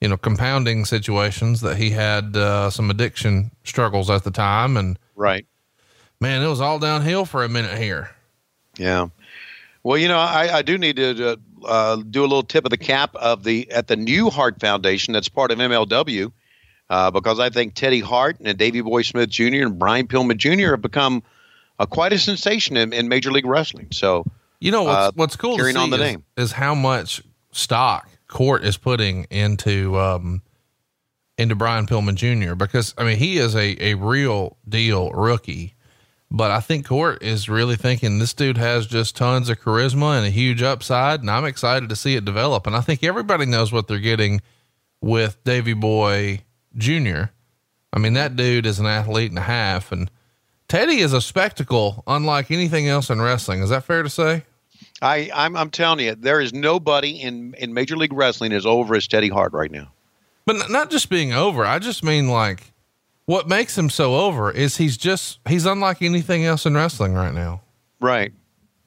you 0.00 0.08
know, 0.08 0.16
compounding 0.18 0.84
situations 0.84 1.62
that 1.62 1.78
he 1.78 1.90
had 1.90 2.36
uh, 2.36 2.68
some 2.68 2.90
addiction 2.90 3.50
struggles 3.64 4.10
at 4.10 4.24
the 4.24 4.30
time. 4.30 4.76
And 4.76 4.98
Right. 5.14 5.46
man, 6.20 6.42
it 6.42 6.48
was 6.48 6.60
all 6.60 6.78
downhill 6.78 7.24
for 7.24 7.42
a 7.42 7.48
minute 7.48 7.78
here. 7.78 8.10
Yeah. 8.76 9.08
Well, 9.82 9.96
you 9.96 10.08
know, 10.08 10.18
I, 10.18 10.58
I 10.58 10.62
do 10.62 10.76
need 10.76 10.96
to 10.96 11.30
uh, 11.32 11.36
do 11.96 12.20
a 12.22 12.28
little 12.28 12.42
tip 12.42 12.64
of 12.64 12.70
the 12.70 12.76
cap 12.78 13.14
of 13.16 13.44
the 13.44 13.70
at 13.70 13.86
the 13.88 13.96
New 13.96 14.30
Hart 14.30 14.60
Foundation 14.60 15.12
that's 15.12 15.28
part 15.28 15.50
of 15.50 15.58
MLW, 15.58 16.32
uh, 16.90 17.10
because 17.10 17.38
I 17.40 17.50
think 17.50 17.74
Teddy 17.74 18.00
Hart 18.00 18.36
and 18.40 18.56
Davey 18.58 18.80
Boy 18.80 19.02
Smith 19.02 19.28
Jr. 19.30 19.62
and 19.62 19.78
Brian 19.78 20.06
Pillman 20.06 20.36
Jr. 20.36 20.70
have 20.70 20.82
become 20.82 21.22
uh, 21.78 21.86
quite 21.86 22.12
a 22.12 22.18
sensation 22.18 22.76
in, 22.76 22.92
in 22.92 23.08
Major 23.08 23.30
League 23.30 23.46
Wrestling. 23.46 23.88
So 23.92 24.24
You 24.60 24.70
know 24.70 24.84
what's 24.84 24.96
Uh, 24.96 25.10
what's 25.14 25.36
cool 25.36 25.56
carrying 25.56 25.76
on 25.76 25.90
the 25.90 25.96
is, 25.96 26.02
name. 26.02 26.24
is 26.36 26.52
how 26.52 26.74
much 26.74 27.22
stock 27.52 28.08
Court 28.28 28.64
is 28.64 28.76
putting 28.76 29.24
into 29.30 29.98
um, 30.00 30.42
into 31.38 31.54
Brian 31.54 31.86
Pillman 31.86 32.14
Jr. 32.16 32.54
Because 32.54 32.94
I 32.98 33.04
mean 33.04 33.18
he 33.18 33.38
is 33.38 33.54
a 33.54 33.76
a 33.80 33.94
real 33.94 34.56
deal 34.68 35.10
rookie, 35.12 35.74
but 36.30 36.50
I 36.50 36.60
think 36.60 36.86
Court 36.86 37.22
is 37.22 37.48
really 37.48 37.76
thinking 37.76 38.18
this 38.18 38.34
dude 38.34 38.58
has 38.58 38.86
just 38.86 39.16
tons 39.16 39.48
of 39.48 39.60
charisma 39.60 40.16
and 40.16 40.26
a 40.26 40.30
huge 40.30 40.62
upside, 40.62 41.20
and 41.20 41.30
I'm 41.30 41.44
excited 41.44 41.88
to 41.88 41.96
see 41.96 42.16
it 42.16 42.24
develop. 42.24 42.66
And 42.66 42.74
I 42.74 42.80
think 42.80 43.04
everybody 43.04 43.46
knows 43.46 43.72
what 43.72 43.88
they're 43.88 43.98
getting 43.98 44.40
with 45.00 45.42
Davy 45.44 45.72
Boy 45.72 46.42
Jr. 46.76 47.24
I 47.92 47.98
mean 47.98 48.14
that 48.14 48.36
dude 48.36 48.66
is 48.66 48.78
an 48.78 48.86
athlete 48.86 49.30
and 49.30 49.38
a 49.38 49.42
half, 49.42 49.92
and 49.92 50.10
Teddy 50.68 50.98
is 50.98 51.12
a 51.12 51.20
spectacle 51.20 52.02
unlike 52.06 52.50
anything 52.50 52.88
else 52.88 53.08
in 53.08 53.20
wrestling. 53.20 53.62
Is 53.62 53.70
that 53.70 53.84
fair 53.84 54.02
to 54.02 54.10
say? 54.10 54.42
I, 55.00 55.30
I'm, 55.32 55.56
I'm 55.56 55.70
telling 55.70 56.04
you, 56.04 56.14
there 56.14 56.40
is 56.40 56.52
nobody 56.52 57.20
in, 57.20 57.54
in 57.54 57.74
Major 57.74 57.96
League 57.96 58.12
Wrestling 58.12 58.52
as 58.52 58.64
over 58.66 58.94
as 58.94 59.06
Teddy 59.06 59.28
Hart 59.28 59.52
right 59.52 59.70
now. 59.70 59.92
But 60.46 60.70
not 60.70 60.90
just 60.90 61.10
being 61.10 61.32
over. 61.32 61.64
I 61.64 61.78
just 61.78 62.02
mean 62.02 62.28
like 62.28 62.72
what 63.26 63.48
makes 63.48 63.76
him 63.76 63.90
so 63.90 64.14
over 64.16 64.50
is 64.50 64.76
he's 64.76 64.96
just 64.96 65.40
he's 65.48 65.66
unlike 65.66 66.00
anything 66.00 66.44
else 66.44 66.64
in 66.64 66.74
wrestling 66.74 67.12
right 67.12 67.34
now. 67.34 67.60
Right. 68.00 68.32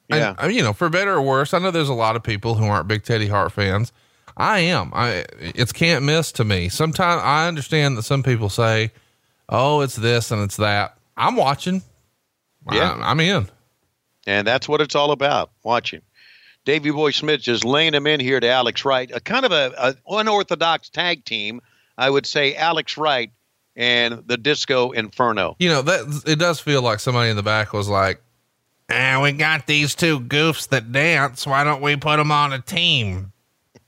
Yeah. 0.10 0.34
I 0.40 0.48
mean, 0.48 0.58
you 0.58 0.64
know, 0.64 0.74
for 0.74 0.90
better 0.90 1.14
or 1.14 1.22
worse, 1.22 1.54
I 1.54 1.60
know 1.60 1.70
there's 1.70 1.90
a 1.90 1.94
lot 1.94 2.16
of 2.16 2.24
people 2.24 2.56
who 2.56 2.66
aren't 2.66 2.88
big 2.88 3.04
Teddy 3.04 3.28
Hart 3.28 3.52
fans. 3.52 3.92
I 4.36 4.60
am. 4.60 4.92
I 4.94 5.26
it's 5.40 5.72
can't 5.72 6.04
miss 6.04 6.32
to 6.34 6.44
me. 6.44 6.70
Sometimes 6.70 7.22
I 7.24 7.48
understand 7.48 7.98
that 7.98 8.04
some 8.04 8.24
people 8.24 8.50
say, 8.50 8.92
"Oh, 9.50 9.82
it's 9.82 9.98
this 9.98 10.32
and 10.32 10.42
it's 10.42 10.58
that." 10.58 10.98
I'm 11.18 11.36
watching. 11.36 11.84
Yeah. 12.72 12.94
I, 12.94 13.12
I'm 13.12 13.20
in. 13.20 13.50
And 14.26 14.48
that's 14.48 14.70
what 14.70 14.80
it's 14.82 14.96
all 14.96 15.12
about. 15.12 15.52
Watching. 15.64 16.02
Davey 16.66 16.92
Boy 16.92 17.12
Smith 17.12 17.42
just 17.42 17.66
laying 17.66 17.94
him 17.94 18.08
in 18.08 18.20
here 18.20 18.40
to 18.40 18.48
Alex 18.48 18.86
Wright, 18.86 19.10
a 19.14 19.20
kind 19.20 19.46
of 19.46 19.52
a, 19.52 19.74
a 19.78 19.96
unorthodox 20.08 20.90
tag 20.90 21.26
team. 21.26 21.62
I 21.98 22.10
would 22.10 22.26
say 22.26 22.56
Alex 22.56 22.98
Wright 22.98 23.32
and 23.80 24.22
the 24.28 24.38
Disco 24.38 24.92
Inferno. 24.92 25.56
You 25.58 25.70
know 25.70 25.82
that 25.82 26.24
it 26.28 26.38
does 26.38 26.60
feel 26.60 26.84
like 26.84 27.00
somebody 27.00 27.32
in 27.32 27.36
the 27.36 27.42
back 27.44 27.74
was 27.74 27.88
like, 27.88 28.22
"Ah, 28.92 29.20
we 29.24 29.32
got 29.32 29.66
these 29.66 29.96
two 29.96 30.20
goofs 30.20 30.68
that 30.70 30.92
dance. 30.92 31.48
Why 31.48 31.64
don't 31.64 31.82
we 31.82 31.96
put 31.96 32.18
them 32.18 32.32
on 32.32 32.54
a 32.54 32.60
team?" 32.60 33.32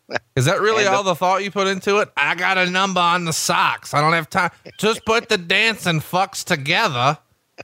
Is 0.35 0.45
that 0.45 0.59
really 0.61 0.83
the- 0.85 0.91
all 0.91 1.03
the 1.03 1.13
thought 1.15 1.43
you 1.43 1.51
put 1.51 1.67
into 1.67 1.97
it? 1.99 2.09
I 2.17 2.35
got 2.35 2.57
a 2.57 2.69
number 2.69 2.99
on 2.99 3.25
the 3.25 3.33
socks. 3.33 3.93
I 3.93 4.01
don't 4.01 4.13
have 4.13 4.29
time. 4.29 4.51
Just 4.77 5.05
put 5.05 5.29
the 5.29 5.37
dancing 5.37 5.99
fucks 5.99 6.43
together 6.43 7.17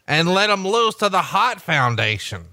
and 0.08 0.30
let 0.34 0.48
them 0.48 0.66
loose 0.68 0.96
to 0.96 1.10
the 1.10 1.22
Hart 1.22 1.60
Foundation. 1.62 2.46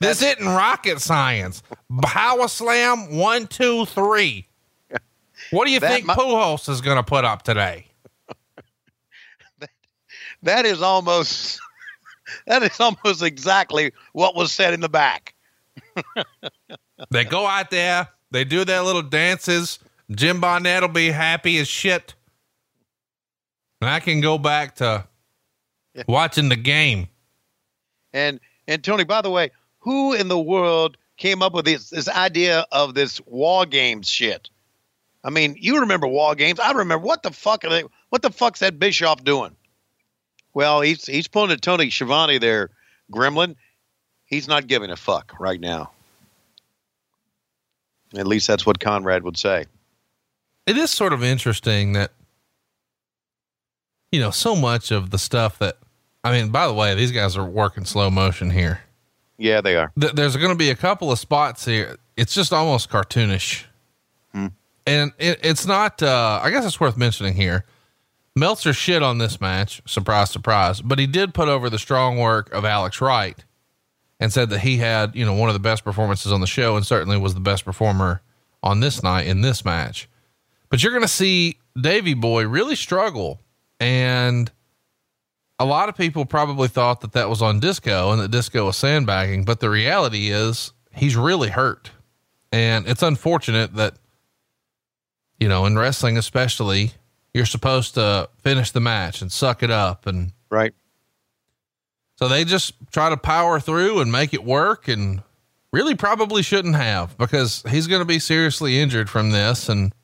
This 0.00 0.22
isn't 0.22 0.46
rocket 0.46 1.00
science. 1.00 1.62
Power 2.02 2.46
slam 2.46 3.16
one, 3.16 3.46
two, 3.48 3.84
three. 3.86 4.46
What 5.50 5.64
do 5.66 5.72
you 5.72 5.80
think 5.80 6.06
mi- 6.06 6.14
Pujols 6.14 6.68
is 6.68 6.80
going 6.80 6.96
to 6.98 7.02
put 7.02 7.24
up 7.24 7.42
today? 7.42 7.86
That 10.42 10.66
is 10.66 10.82
almost 10.82 11.60
that 12.46 12.62
is 12.62 12.78
almost 12.80 13.22
exactly 13.22 13.92
what 14.12 14.34
was 14.34 14.52
said 14.52 14.74
in 14.74 14.80
the 14.80 14.88
back. 14.88 15.34
They 17.10 17.24
go 17.24 17.46
out 17.46 17.70
there, 17.70 18.08
they 18.30 18.44
do 18.44 18.64
their 18.64 18.82
little 18.82 19.02
dances. 19.02 19.78
Jim 20.10 20.40
Barnett 20.40 20.82
will 20.82 20.88
be 20.88 21.10
happy 21.10 21.58
as 21.58 21.68
shit. 21.68 22.14
And 23.80 23.88
I 23.88 24.00
can 24.00 24.20
go 24.20 24.38
back 24.38 24.76
to 24.76 25.06
watching 26.08 26.48
the 26.48 26.56
game. 26.56 27.08
And 28.12 28.40
and 28.66 28.82
Tony, 28.82 29.04
by 29.04 29.22
the 29.22 29.30
way, 29.30 29.50
who 29.78 30.12
in 30.12 30.28
the 30.28 30.38
world 30.38 30.96
came 31.16 31.42
up 31.42 31.52
with 31.52 31.66
this 31.66 31.90
this 31.90 32.08
idea 32.08 32.66
of 32.72 32.94
this 32.94 33.20
wall 33.26 33.64
games 33.64 34.08
shit? 34.08 34.50
I 35.24 35.30
mean, 35.30 35.56
you 35.58 35.80
remember 35.80 36.06
wall 36.06 36.34
games? 36.34 36.58
I 36.58 36.72
remember 36.72 36.98
what 36.98 37.22
the 37.22 37.30
fuck 37.30 37.64
are 37.64 37.70
they? 37.70 37.84
What 38.08 38.22
the 38.22 38.30
fuck's 38.30 38.60
that 38.60 38.78
Bischoff 38.78 39.22
doing? 39.22 39.54
Well, 40.58 40.80
he's 40.80 41.06
he's 41.06 41.28
pulling 41.28 41.52
a 41.52 41.56
Tony 41.56 41.88
Schiavone 41.88 42.38
there, 42.38 42.70
Gremlin. 43.12 43.54
He's 44.26 44.48
not 44.48 44.66
giving 44.66 44.90
a 44.90 44.96
fuck 44.96 45.38
right 45.38 45.60
now. 45.60 45.92
At 48.16 48.26
least 48.26 48.48
that's 48.48 48.66
what 48.66 48.80
Conrad 48.80 49.22
would 49.22 49.38
say. 49.38 49.66
It 50.66 50.76
is 50.76 50.90
sort 50.90 51.12
of 51.12 51.22
interesting 51.22 51.92
that, 51.92 52.10
you 54.10 54.18
know, 54.18 54.32
so 54.32 54.56
much 54.56 54.90
of 54.90 55.10
the 55.10 55.18
stuff 55.18 55.60
that 55.60 55.76
I 56.24 56.32
mean, 56.32 56.48
by 56.48 56.66
the 56.66 56.74
way, 56.74 56.92
these 56.96 57.12
guys 57.12 57.36
are 57.36 57.46
working 57.46 57.84
slow 57.84 58.10
motion 58.10 58.50
here. 58.50 58.80
Yeah, 59.36 59.60
they 59.60 59.76
are. 59.76 59.92
Th- 60.00 60.12
there's 60.12 60.36
going 60.36 60.50
to 60.50 60.58
be 60.58 60.70
a 60.70 60.74
couple 60.74 61.12
of 61.12 61.20
spots 61.20 61.66
here. 61.66 61.98
It's 62.16 62.34
just 62.34 62.52
almost 62.52 62.90
cartoonish. 62.90 63.62
And 64.88 65.12
it, 65.18 65.38
it's 65.44 65.66
not, 65.66 66.02
uh, 66.02 66.40
I 66.42 66.50
guess 66.50 66.66
it's 66.66 66.80
worth 66.80 66.96
mentioning 66.96 67.34
here. 67.34 67.64
Meltzer 68.38 68.72
shit 68.72 69.02
on 69.02 69.18
this 69.18 69.40
match. 69.40 69.82
Surprise, 69.86 70.30
surprise. 70.30 70.80
But 70.80 70.98
he 70.98 71.06
did 71.06 71.34
put 71.34 71.48
over 71.48 71.68
the 71.68 71.78
strong 71.78 72.18
work 72.18 72.52
of 72.52 72.64
Alex 72.64 73.00
Wright 73.00 73.44
and 74.20 74.32
said 74.32 74.50
that 74.50 74.60
he 74.60 74.78
had, 74.78 75.14
you 75.14 75.24
know, 75.24 75.34
one 75.34 75.48
of 75.48 75.54
the 75.54 75.60
best 75.60 75.84
performances 75.84 76.32
on 76.32 76.40
the 76.40 76.46
show 76.46 76.76
and 76.76 76.84
certainly 76.86 77.16
was 77.16 77.34
the 77.34 77.40
best 77.40 77.64
performer 77.64 78.20
on 78.62 78.80
this 78.80 79.02
night 79.02 79.26
in 79.26 79.40
this 79.40 79.64
match. 79.64 80.08
But 80.68 80.82
you're 80.82 80.92
going 80.92 81.02
to 81.02 81.08
see 81.08 81.58
Davy 81.80 82.14
Boy 82.14 82.46
really 82.46 82.76
struggle. 82.76 83.40
And 83.80 84.50
a 85.58 85.64
lot 85.64 85.88
of 85.88 85.96
people 85.96 86.24
probably 86.24 86.68
thought 86.68 87.00
that 87.02 87.12
that 87.12 87.28
was 87.28 87.42
on 87.42 87.60
Disco 87.60 88.10
and 88.10 88.20
that 88.20 88.30
Disco 88.30 88.66
was 88.66 88.76
sandbagging. 88.76 89.44
But 89.44 89.60
the 89.60 89.70
reality 89.70 90.30
is 90.30 90.72
he's 90.92 91.16
really 91.16 91.48
hurt. 91.48 91.90
And 92.52 92.86
it's 92.88 93.02
unfortunate 93.02 93.74
that, 93.74 93.94
you 95.38 95.48
know, 95.48 95.66
in 95.66 95.78
wrestling, 95.78 96.16
especially, 96.16 96.92
you're 97.38 97.46
supposed 97.46 97.94
to 97.94 98.28
finish 98.42 98.72
the 98.72 98.80
match 98.80 99.22
and 99.22 99.30
suck 99.30 99.62
it 99.62 99.70
up. 99.70 100.06
And 100.06 100.32
Right. 100.50 100.74
so 102.16 102.26
they 102.26 102.44
just 102.44 102.74
try 102.90 103.08
to 103.08 103.16
power 103.16 103.60
through 103.60 104.00
and 104.00 104.10
make 104.10 104.34
it 104.34 104.44
work 104.44 104.88
and 104.88 105.22
really 105.72 105.94
probably 105.94 106.42
shouldn't 106.42 106.74
have 106.74 107.16
because 107.16 107.62
he's 107.70 107.86
going 107.86 108.00
to 108.00 108.06
be 108.06 108.18
seriously 108.18 108.80
injured 108.80 109.08
from 109.08 109.30
this. 109.30 109.68
And 109.68 109.94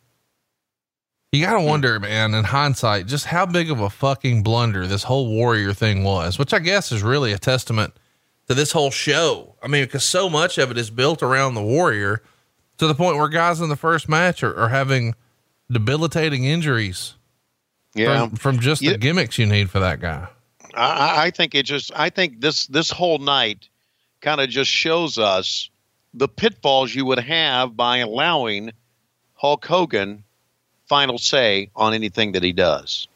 you 1.33 1.45
got 1.45 1.55
to 1.55 1.61
hmm. 1.61 1.67
wonder, 1.67 1.99
man, 1.99 2.35
in 2.35 2.45
hindsight, 2.45 3.07
just 3.07 3.27
how 3.27 3.47
big 3.47 3.69
of 3.69 3.81
a 3.81 3.91
fucking 3.91 4.45
blunder 4.45 4.87
this 4.87 5.03
whole 5.03 5.29
warrior 5.29 5.73
thing 5.73 6.05
was, 6.05 6.39
which 6.39 6.55
I 6.55 6.61
guess 6.61 6.93
is 6.93 7.03
really 7.03 7.33
a 7.33 7.39
testament 7.39 7.95
to 8.47 8.55
this 8.55 8.71
whole 8.71 8.93
show. 8.93 9.57
I 9.61 9.67
mean, 9.67 9.85
because 9.85 10.05
so 10.05 10.31
much 10.31 10.57
of 10.57 10.71
it 10.71 10.79
is 10.79 10.91
built 10.91 11.21
around 11.21 11.55
the 11.55 11.63
warrior 11.63 12.23
to 12.79 12.87
the 12.87 12.95
point 12.95 13.17
where 13.17 13.29
guys 13.29 13.61
in 13.61 13.71
the 13.71 13.77
first 13.77 14.09
match 14.09 14.45
are, 14.45 14.55
are 14.57 14.69
having 14.69 15.15
debilitating 15.71 16.45
injuries 16.45 17.15
Yeah. 17.95 18.27
from, 18.29 18.37
from 18.37 18.61
just 18.61 18.83
Yeah. 18.83 18.93
the 18.93 18.99
gimmicks 18.99 19.39
you 19.39 19.47
need 19.47 19.71
for 19.71 19.81
that 19.81 20.01
guy. 20.01 20.27
I, 20.75 20.87
I- 20.89 21.25
I 21.27 21.31
think 21.31 21.55
it 21.55 21.65
just 21.65 21.93
I 21.95 22.11
think 22.11 22.41
this 22.41 22.67
this 22.67 22.91
whole 22.91 23.19
night 23.19 23.69
kind 24.21 24.41
of 24.41 24.49
just 24.49 24.71
shows 24.71 25.19
us 25.19 25.69
the 26.15 26.29
pitfalls 26.29 26.95
you 26.95 27.05
would 27.05 27.19
have 27.19 27.77
by 27.77 27.99
allowing 27.99 28.73
Hulk 29.35 29.65
Hogan 29.65 30.25
final 30.89 31.19
say 31.19 31.71
on 31.77 31.95
anything 31.95 32.33
that 32.33 32.43
he 32.43 32.53
does. 32.53 33.07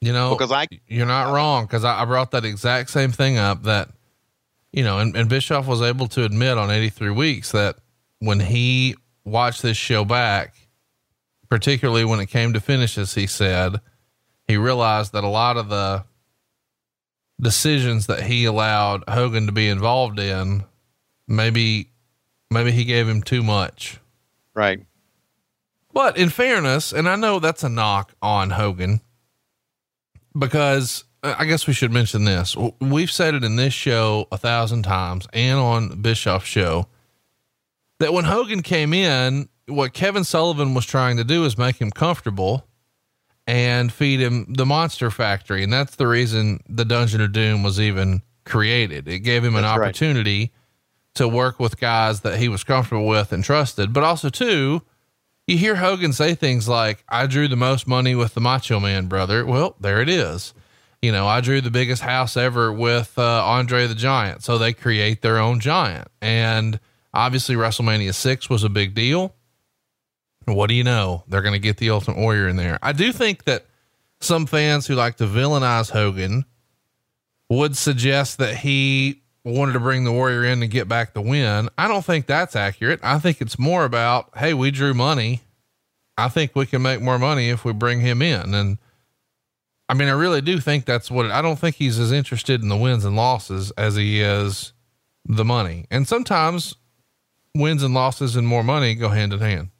You 0.00 0.12
know, 0.12 0.30
Because 0.34 0.52
I 0.52 0.66
you're 0.88 1.06
not 1.06 1.32
wrong 1.32 1.64
because 1.64 1.84
I, 1.84 2.02
I 2.02 2.04
brought 2.04 2.30
that 2.32 2.44
exact 2.44 2.90
same 2.90 3.12
thing 3.12 3.38
up 3.38 3.62
that 3.64 3.88
you 4.72 4.84
know, 4.84 4.98
and, 4.98 5.16
and 5.16 5.28
Bischoff 5.28 5.66
was 5.66 5.80
able 5.80 6.06
to 6.08 6.24
admit 6.24 6.58
on 6.58 6.70
83 6.70 7.10
weeks 7.10 7.52
that 7.52 7.76
when 8.18 8.40
he 8.40 8.94
watched 9.24 9.62
this 9.62 9.76
show 9.78 10.04
back, 10.04 10.54
particularly 11.48 12.04
when 12.04 12.20
it 12.20 12.26
came 12.26 12.52
to 12.52 12.60
finishes, 12.60 13.14
he 13.14 13.26
said 13.26 13.76
he 14.48 14.56
realized 14.56 15.12
that 15.12 15.24
a 15.24 15.28
lot 15.28 15.56
of 15.56 15.68
the 15.68 16.04
decisions 17.40 18.06
that 18.06 18.22
he 18.22 18.44
allowed 18.44 19.04
Hogan 19.08 19.46
to 19.46 19.52
be 19.52 19.68
involved 19.68 20.18
in, 20.18 20.64
maybe, 21.28 21.90
maybe 22.50 22.72
he 22.72 22.84
gave 22.84 23.08
him 23.08 23.22
too 23.22 23.42
much. 23.42 23.98
right. 24.54 24.80
But 25.92 26.18
in 26.18 26.28
fairness, 26.28 26.92
and 26.92 27.08
I 27.08 27.16
know 27.16 27.38
that's 27.38 27.64
a 27.64 27.70
knock 27.70 28.12
on 28.20 28.50
Hogan 28.50 29.00
because 30.38 31.04
uh, 31.22 31.34
I 31.38 31.46
guess 31.46 31.66
we 31.66 31.72
should 31.72 31.90
mention 31.90 32.24
this. 32.24 32.54
We've 32.82 33.10
said 33.10 33.34
it 33.34 33.42
in 33.42 33.56
this 33.56 33.72
show 33.72 34.28
a 34.30 34.36
thousand 34.36 34.82
times 34.82 35.26
and 35.32 35.58
on 35.58 36.02
Bischoff's 36.02 36.46
show 36.46 36.88
that 37.98 38.12
when 38.12 38.26
Hogan 38.26 38.62
came 38.62 38.92
in, 38.92 39.48
what 39.68 39.94
Kevin 39.94 40.24
Sullivan 40.24 40.74
was 40.74 40.84
trying 40.84 41.16
to 41.16 41.24
do 41.24 41.46
is 41.46 41.56
make 41.56 41.80
him 41.80 41.90
comfortable 41.90 42.66
and 43.46 43.92
feed 43.92 44.20
him 44.20 44.52
the 44.54 44.66
monster 44.66 45.10
factory. 45.10 45.62
And 45.62 45.72
that's 45.72 45.96
the 45.96 46.06
reason 46.06 46.60
the 46.68 46.84
Dungeon 46.84 47.20
of 47.20 47.32
Doom 47.32 47.62
was 47.62 47.80
even 47.80 48.22
created. 48.44 49.06
It 49.08 49.20
gave 49.20 49.44
him 49.44 49.54
an 49.56 49.62
That's 49.62 49.78
right. 49.78 49.86
opportunity 49.88 50.52
to 51.14 51.28
work 51.28 51.58
with 51.60 51.80
guys 51.80 52.20
that 52.22 52.38
he 52.38 52.48
was 52.48 52.64
comfortable 52.64 53.06
with 53.06 53.32
and 53.32 53.42
trusted, 53.42 53.92
but 53.92 54.02
also 54.02 54.28
too, 54.28 54.82
you 55.46 55.56
hear 55.56 55.76
Hogan 55.76 56.12
say 56.12 56.34
things 56.34 56.68
like, 56.68 57.04
I 57.08 57.26
drew 57.26 57.46
the 57.48 57.56
most 57.56 57.86
money 57.86 58.14
with 58.16 58.34
the 58.34 58.40
Macho 58.40 58.80
Man 58.80 59.06
brother. 59.06 59.46
Well, 59.46 59.76
there 59.80 60.00
it 60.00 60.08
is. 60.08 60.52
You 61.00 61.12
know, 61.12 61.26
I 61.28 61.40
drew 61.40 61.60
the 61.60 61.70
biggest 61.70 62.02
house 62.02 62.36
ever 62.36 62.72
with 62.72 63.16
uh, 63.16 63.44
Andre 63.44 63.86
the 63.86 63.94
Giant. 63.94 64.42
So 64.42 64.58
they 64.58 64.72
create 64.72 65.22
their 65.22 65.38
own 65.38 65.60
giant. 65.60 66.08
And 66.20 66.80
obviously, 67.14 67.54
WrestleMania 67.54 68.12
6 68.12 68.50
was 68.50 68.64
a 68.64 68.68
big 68.68 68.94
deal. 68.94 69.35
What 70.46 70.68
do 70.68 70.74
you 70.74 70.84
know? 70.84 71.24
They're 71.28 71.42
going 71.42 71.54
to 71.54 71.58
get 71.58 71.76
the 71.76 71.90
Ultimate 71.90 72.18
Warrior 72.18 72.48
in 72.48 72.56
there. 72.56 72.78
I 72.82 72.92
do 72.92 73.12
think 73.12 73.44
that 73.44 73.66
some 74.20 74.46
fans 74.46 74.86
who 74.86 74.94
like 74.94 75.16
to 75.16 75.26
villainize 75.26 75.90
Hogan 75.90 76.44
would 77.50 77.76
suggest 77.76 78.38
that 78.38 78.56
he 78.56 79.22
wanted 79.44 79.72
to 79.72 79.80
bring 79.80 80.04
the 80.04 80.12
Warrior 80.12 80.44
in 80.44 80.60
to 80.60 80.66
get 80.66 80.88
back 80.88 81.14
the 81.14 81.20
win. 81.20 81.68
I 81.76 81.88
don't 81.88 82.04
think 82.04 82.26
that's 82.26 82.56
accurate. 82.56 83.00
I 83.02 83.18
think 83.18 83.40
it's 83.40 83.58
more 83.58 83.84
about, 83.84 84.30
hey, 84.36 84.54
we 84.54 84.70
drew 84.70 84.94
money. 84.94 85.42
I 86.18 86.28
think 86.28 86.54
we 86.54 86.66
can 86.66 86.82
make 86.82 87.00
more 87.00 87.18
money 87.18 87.50
if 87.50 87.64
we 87.64 87.72
bring 87.72 88.00
him 88.00 88.22
in. 88.22 88.54
And 88.54 88.78
I 89.88 89.94
mean, 89.94 90.08
I 90.08 90.12
really 90.12 90.40
do 90.40 90.58
think 90.60 90.84
that's 90.84 91.10
what 91.10 91.26
it, 91.26 91.32
I 91.32 91.42
don't 91.42 91.58
think 91.58 91.76
he's 91.76 91.98
as 91.98 92.10
interested 92.10 92.62
in 92.62 92.68
the 92.68 92.76
wins 92.76 93.04
and 93.04 93.14
losses 93.14 93.70
as 93.72 93.96
he 93.96 94.20
is 94.20 94.72
the 95.24 95.44
money. 95.44 95.86
And 95.90 96.08
sometimes 96.08 96.74
wins 97.54 97.82
and 97.82 97.94
losses 97.94 98.36
and 98.36 98.46
more 98.46 98.64
money 98.64 98.94
go 98.94 99.10
hand 99.10 99.32
in 99.32 99.40
hand. 99.40 99.70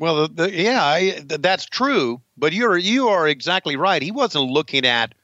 Well, 0.00 0.26
the, 0.26 0.46
the, 0.46 0.50
yeah, 0.50 0.82
I, 0.82 1.00
th- 1.10 1.42
that's 1.42 1.66
true. 1.66 2.22
But 2.38 2.54
you're 2.54 2.78
you 2.78 3.08
are 3.08 3.28
exactly 3.28 3.76
right. 3.76 4.00
He 4.00 4.10
wasn't 4.10 4.50
looking 4.50 4.86
at 4.86 5.14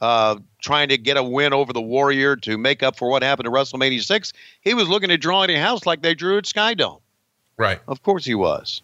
uh, 0.00 0.36
trying 0.60 0.88
to 0.88 0.98
get 0.98 1.16
a 1.16 1.22
win 1.22 1.52
over 1.52 1.72
the 1.72 1.80
Warrior 1.80 2.34
to 2.38 2.58
make 2.58 2.82
up 2.82 2.96
for 2.96 3.08
what 3.08 3.22
happened 3.22 3.46
at 3.46 3.54
WrestleMania 3.54 4.02
six. 4.02 4.32
He 4.60 4.74
was 4.74 4.88
looking 4.88 5.12
at 5.12 5.20
drawing 5.20 5.50
a 5.50 5.60
house 5.60 5.86
like 5.86 6.02
they 6.02 6.16
drew 6.16 6.38
at 6.38 6.44
Skydome. 6.44 7.00
Right. 7.56 7.80
Of 7.86 8.02
course 8.02 8.24
he 8.24 8.34
was. 8.34 8.82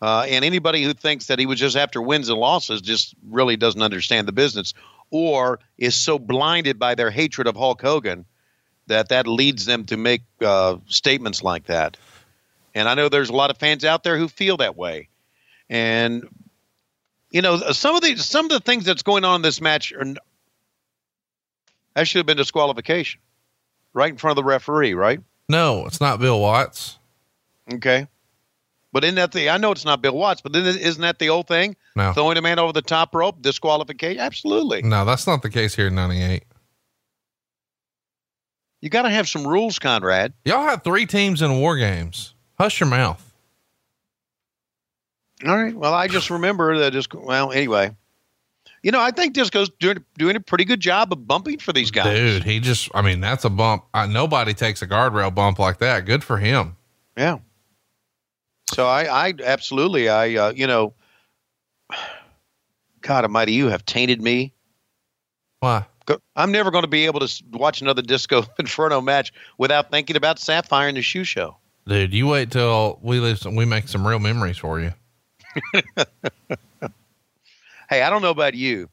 Uh, 0.00 0.24
and 0.26 0.46
anybody 0.46 0.82
who 0.82 0.94
thinks 0.94 1.26
that 1.26 1.38
he 1.38 1.44
was 1.44 1.58
just 1.58 1.76
after 1.76 2.00
wins 2.00 2.30
and 2.30 2.38
losses 2.38 2.80
just 2.80 3.14
really 3.28 3.58
doesn't 3.58 3.82
understand 3.82 4.26
the 4.26 4.32
business 4.32 4.72
or 5.10 5.60
is 5.76 5.94
so 5.94 6.18
blinded 6.18 6.78
by 6.78 6.94
their 6.94 7.10
hatred 7.10 7.46
of 7.46 7.54
Hulk 7.54 7.82
Hogan 7.82 8.24
that 8.86 9.10
that 9.10 9.26
leads 9.26 9.66
them 9.66 9.84
to 9.84 9.98
make 9.98 10.22
uh, 10.40 10.76
statements 10.86 11.42
like 11.42 11.66
that. 11.66 11.98
And 12.74 12.88
I 12.88 12.94
know 12.94 13.08
there's 13.08 13.30
a 13.30 13.34
lot 13.34 13.50
of 13.50 13.58
fans 13.58 13.84
out 13.84 14.04
there 14.04 14.16
who 14.16 14.28
feel 14.28 14.58
that 14.58 14.76
way. 14.76 15.08
And 15.68 16.28
you 17.30 17.42
know, 17.42 17.58
some 17.58 17.94
of 17.94 18.02
the 18.02 18.16
some 18.16 18.46
of 18.46 18.50
the 18.50 18.60
things 18.60 18.84
that's 18.84 19.02
going 19.02 19.24
on 19.24 19.36
in 19.36 19.42
this 19.42 19.60
match 19.60 19.92
are 19.92 20.04
that 21.94 22.08
should 22.08 22.18
have 22.18 22.26
been 22.26 22.36
disqualification 22.36 23.20
right 23.92 24.10
in 24.10 24.16
front 24.16 24.38
of 24.38 24.42
the 24.42 24.48
referee, 24.48 24.94
right? 24.94 25.20
No, 25.48 25.86
it's 25.86 26.00
not 26.00 26.20
Bill 26.20 26.40
Watts. 26.40 26.98
Okay. 27.72 28.06
But 28.92 29.04
isn't 29.04 29.16
that 29.16 29.32
the? 29.32 29.50
I 29.50 29.58
know 29.58 29.70
it's 29.70 29.84
not 29.84 30.02
Bill 30.02 30.16
Watts, 30.16 30.40
but 30.40 30.52
then 30.52 30.64
isn't 30.64 31.00
that 31.02 31.18
the 31.18 31.28
old 31.28 31.46
thing? 31.46 31.76
No. 31.94 32.12
Throwing 32.12 32.36
a 32.36 32.42
man 32.42 32.58
over 32.58 32.72
the 32.72 32.82
top 32.82 33.14
rope, 33.14 33.40
disqualification. 33.40 34.20
Absolutely. 34.20 34.82
No, 34.82 35.04
that's 35.04 35.26
not 35.26 35.42
the 35.42 35.50
case 35.50 35.76
here 35.76 35.86
in 35.88 35.94
98. 35.94 36.42
You 38.80 38.88
got 38.88 39.02
to 39.02 39.10
have 39.10 39.28
some 39.28 39.46
rules, 39.46 39.78
Conrad. 39.78 40.32
Y'all 40.44 40.64
have 40.64 40.82
three 40.82 41.06
teams 41.06 41.42
in 41.42 41.60
war 41.60 41.76
games. 41.76 42.34
Hush 42.60 42.78
your 42.78 42.90
mouth. 42.90 43.32
All 45.46 45.56
right. 45.56 45.74
Well, 45.74 45.94
I 45.94 46.08
just 46.08 46.28
remember 46.28 46.76
that. 46.80 46.92
Just 46.92 47.14
well, 47.14 47.52
anyway. 47.52 47.96
You 48.82 48.90
know, 48.90 49.00
I 49.00 49.12
think 49.12 49.32
Disco's 49.32 49.70
doing 49.80 50.04
doing 50.18 50.36
a 50.36 50.40
pretty 50.40 50.66
good 50.66 50.80
job 50.80 51.10
of 51.10 51.26
bumping 51.26 51.58
for 51.58 51.72
these 51.72 51.90
guys. 51.90 52.14
Dude, 52.14 52.44
he 52.44 52.60
just, 52.60 52.90
I 52.94 53.00
mean, 53.00 53.22
that's 53.22 53.46
a 53.46 53.48
bump. 53.48 53.84
Nobody 53.94 54.52
takes 54.52 54.82
a 54.82 54.86
guardrail 54.86 55.34
bump 55.34 55.58
like 55.58 55.78
that. 55.78 56.04
Good 56.04 56.22
for 56.22 56.36
him. 56.36 56.76
Yeah. 57.16 57.38
So 58.74 58.86
I, 58.86 59.28
I 59.28 59.34
absolutely, 59.42 60.10
I, 60.10 60.34
uh, 60.34 60.52
you 60.54 60.66
know, 60.66 60.92
God 63.00 63.24
Almighty, 63.24 63.52
you 63.54 63.68
have 63.68 63.86
tainted 63.86 64.20
me. 64.20 64.52
Why? 65.60 65.86
I'm 66.36 66.52
never 66.52 66.70
going 66.70 66.84
to 66.84 66.88
be 66.88 67.06
able 67.06 67.20
to 67.20 67.42
watch 67.52 67.80
another 67.80 68.02
Disco 68.02 68.44
Inferno 68.58 69.00
match 69.00 69.32
without 69.56 69.90
thinking 69.90 70.16
about 70.16 70.38
Sapphire 70.38 70.88
and 70.88 70.96
the 70.98 71.02
Shoe 71.02 71.24
Show. 71.24 71.56
Dude, 71.86 72.12
you 72.14 72.26
wait 72.28 72.50
till 72.50 72.98
we 73.02 73.18
leave 73.20 73.38
some, 73.38 73.56
we 73.56 73.64
make 73.64 73.88
some 73.88 74.06
real 74.06 74.18
memories 74.18 74.58
for 74.58 74.80
you. 74.80 74.92
Hey, 77.88 78.02
I 78.02 78.10
don't 78.10 78.22
know 78.22 78.30
about 78.30 78.54
you, 78.54 78.88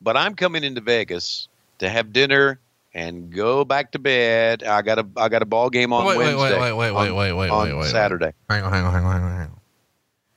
but 0.00 0.16
I'm 0.16 0.34
coming 0.34 0.64
into 0.64 0.80
Vegas 0.80 1.48
to 1.80 1.88
have 1.90 2.14
dinner 2.14 2.58
and 2.94 3.30
go 3.30 3.62
back 3.62 3.92
to 3.92 3.98
bed. 3.98 4.62
I 4.64 4.80
got 4.80 4.98
a 4.98 5.06
I 5.18 5.28
got 5.28 5.42
a 5.42 5.44
ball 5.44 5.68
game 5.68 5.92
on 5.92 6.06
Wait, 6.06 6.16
wait, 6.16 6.34
wait, 6.34 6.58
wait, 6.58 6.72
wait, 6.72 6.88
on- 6.88 6.96
wait, 6.96 7.12
wait, 7.12 7.32
wait, 7.34 7.50
on 7.50 7.66
wait, 7.66 7.72
wait, 7.74 7.78
wait. 7.80 7.90
Saturday. 7.90 8.32
Hang 8.48 8.62
on, 8.62 8.72
hang 8.72 8.84
on, 8.84 8.92
hang 8.94 9.04
on, 9.04 9.12
hang 9.12 9.22
on, 9.22 9.32
hang 9.32 9.40
on. 9.50 9.60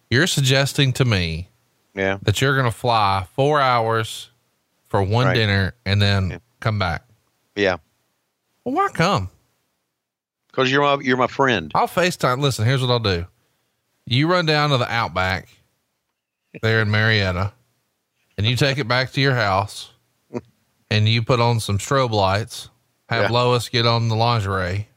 You're 0.09 0.27
suggesting 0.27 0.91
to 0.93 1.05
me 1.05 1.47
Yeah, 1.95 2.17
that 2.23 2.41
you're 2.41 2.53
going 2.55 2.69
to 2.69 2.77
fly 2.77 3.25
four 3.33 3.61
hours 3.61 4.29
for 4.89 5.01
one 5.01 5.27
Right. 5.27 5.33
dinner 5.35 5.73
and 5.85 6.01
then 6.01 6.31
Yeah. 6.31 6.37
come 6.59 6.79
back. 6.79 7.03
Yeah. 7.55 7.77
Well, 8.65 8.75
why 8.75 8.89
come? 8.93 9.29
Cause 10.51 10.69
you're 10.71 10.81
my, 10.81 11.01
you're 11.03 11.17
my 11.17 11.27
friend. 11.27 11.71
I'll 11.75 11.87
FaceTime. 11.87 12.39
Listen, 12.39 12.65
here's 12.65 12.81
what 12.81 12.89
I'll 12.89 12.99
do. 12.99 13.25
You 14.05 14.27
run 14.29 14.45
down 14.45 14.71
to 14.71 14.77
the 14.77 14.91
Outback 14.91 15.47
there 16.61 16.81
in 16.81 16.91
Marietta 16.91 17.53
and 18.37 18.45
you 18.45 18.55
take 18.57 18.77
it 18.77 18.87
back 18.87 19.11
to 19.13 19.21
your 19.21 19.35
house 19.35 19.91
and 20.89 21.07
you 21.07 21.21
put 21.23 21.39
on 21.39 21.59
some 21.61 21.77
strobe 21.77 22.11
lights, 22.11 22.69
have 23.07 23.29
Yeah. 23.31 23.37
Lois 23.37 23.69
get 23.69 23.85
on 23.85 24.09
the 24.09 24.15
lingerie 24.15 24.89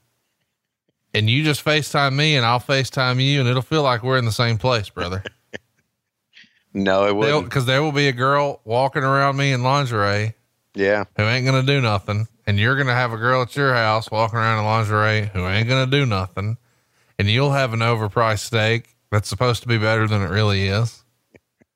and 1.13 1.31
you 1.31 1.45
just 1.45 1.65
FaceTime 1.65 2.15
me 2.15 2.35
and 2.35 2.45
I'll 2.45 2.59
FaceTime 2.59 3.23
you 3.25 3.39
and 3.39 3.49
it'll 3.49 3.63
feel 3.63 3.83
like 3.85 4.03
we're 4.03 4.19
in 4.19 4.25
the 4.25 4.33
same 4.33 4.59
place, 4.59 4.89
brother. 4.89 5.23
No, 6.77 7.07
it 7.07 7.15
wouldn't. 7.15 7.49
Cause 7.53 7.67
there 7.67 7.85
will 7.85 7.93
be 7.93 8.09
a 8.09 8.13
girl 8.13 8.61
walking 8.65 9.05
around 9.05 9.37
me 9.37 9.53
in 9.53 9.63
lingerie 9.63 10.35
Yeah. 10.75 11.05
who 11.17 11.23
ain't 11.23 11.47
going 11.47 11.65
to 11.65 11.73
do 11.73 11.81
nothing. 11.81 12.27
And 12.47 12.59
you're 12.59 12.75
going 12.75 12.89
to 12.89 12.95
have 12.95 13.13
a 13.13 13.17
girl 13.17 13.43
at 13.43 13.57
your 13.57 13.73
house 13.73 14.11
walking 14.11 14.39
around 14.39 14.59
in 14.59 14.65
lingerie 14.67 15.31
who 15.33 15.47
ain't 15.47 15.69
going 15.69 15.89
to 15.89 15.91
do 15.91 16.05
nothing. 16.05 16.59
And 17.19 17.29
you'll 17.29 17.53
have 17.53 17.73
an 17.73 17.81
overpriced 17.81 18.41
steak 18.41 18.95
that's 19.11 19.29
supposed 19.29 19.63
to 19.63 19.69
be 19.69 19.79
better 19.79 20.07
than 20.07 20.21
it 20.23 20.29
really 20.29 20.67
is. 20.69 21.03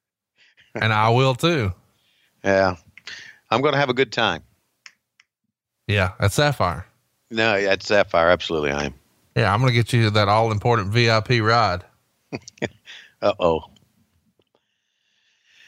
and 0.74 0.92
I 0.92 1.08
will 1.10 1.34
too. 1.34 1.72
Yeah. 2.44 2.76
I'm 3.50 3.62
going 3.62 3.72
to 3.72 3.78
have 3.80 3.88
a 3.88 3.94
good 3.94 4.12
time. 4.12 4.42
Yeah, 5.86 6.12
at 6.20 6.32
Sapphire. 6.32 6.86
No, 7.30 7.54
at 7.54 7.82
Sapphire. 7.82 8.28
Absolutely. 8.28 8.72
I 8.72 8.84
am. 8.86 8.94
Yeah, 9.36 9.52
I'm 9.54 9.60
going 9.60 9.70
to 9.70 9.74
get 9.74 9.92
you 9.92 10.10
that 10.10 10.28
all 10.28 10.52
important 10.52 10.88
VIP 10.92 11.40
ride. 11.40 11.84
Uh 13.20 13.32
oh. 13.40 13.62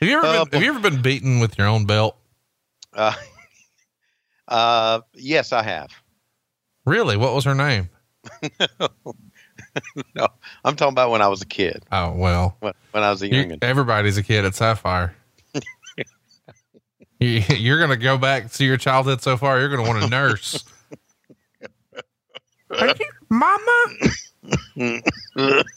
Have 0.00 0.08
you 0.08 0.16
ever 0.18 0.26
Uh, 0.26 0.44
been, 0.44 0.52
have 0.52 0.62
you 0.62 0.70
ever 0.70 0.78
been 0.88 1.02
beaten 1.02 1.40
with 1.40 1.58
your 1.58 1.66
own 1.66 1.84
belt? 1.84 2.16
Uh, 2.94 3.12
uh, 4.50 5.00
yes, 5.14 5.52
I 5.52 5.62
have. 5.62 5.90
Really? 6.84 7.16
What 7.16 7.34
was 7.34 7.44
her 7.44 7.54
name? 7.54 7.88
No, 10.16 10.26
I'm 10.64 10.74
talking 10.74 10.92
about 10.94 11.10
when 11.10 11.22
I 11.22 11.28
was 11.28 11.42
a 11.42 11.46
kid, 11.46 11.84
Oh, 11.92 12.10
well, 12.12 12.56
when, 12.60 12.72
when 12.90 13.04
I 13.04 13.10
was 13.10 13.22
a 13.22 13.28
you, 13.28 13.34
youngin. 13.44 13.58
everybody's 13.62 14.16
a 14.18 14.22
kid 14.22 14.44
at 14.44 14.54
Sapphire. 14.56 15.14
you, 17.20 17.42
you're 17.50 17.78
going 17.78 17.90
to 17.90 17.96
go 17.96 18.18
back 18.18 18.50
to 18.52 18.64
your 18.64 18.76
childhood 18.76 19.22
so 19.22 19.36
far. 19.36 19.60
You're 19.60 19.68
going 19.68 19.84
to 19.84 19.88
want 19.88 20.02
to 20.02 20.08
nurse. 20.08 20.64
Are 22.70 22.88
you, 22.88 22.94
mama? 23.28 23.86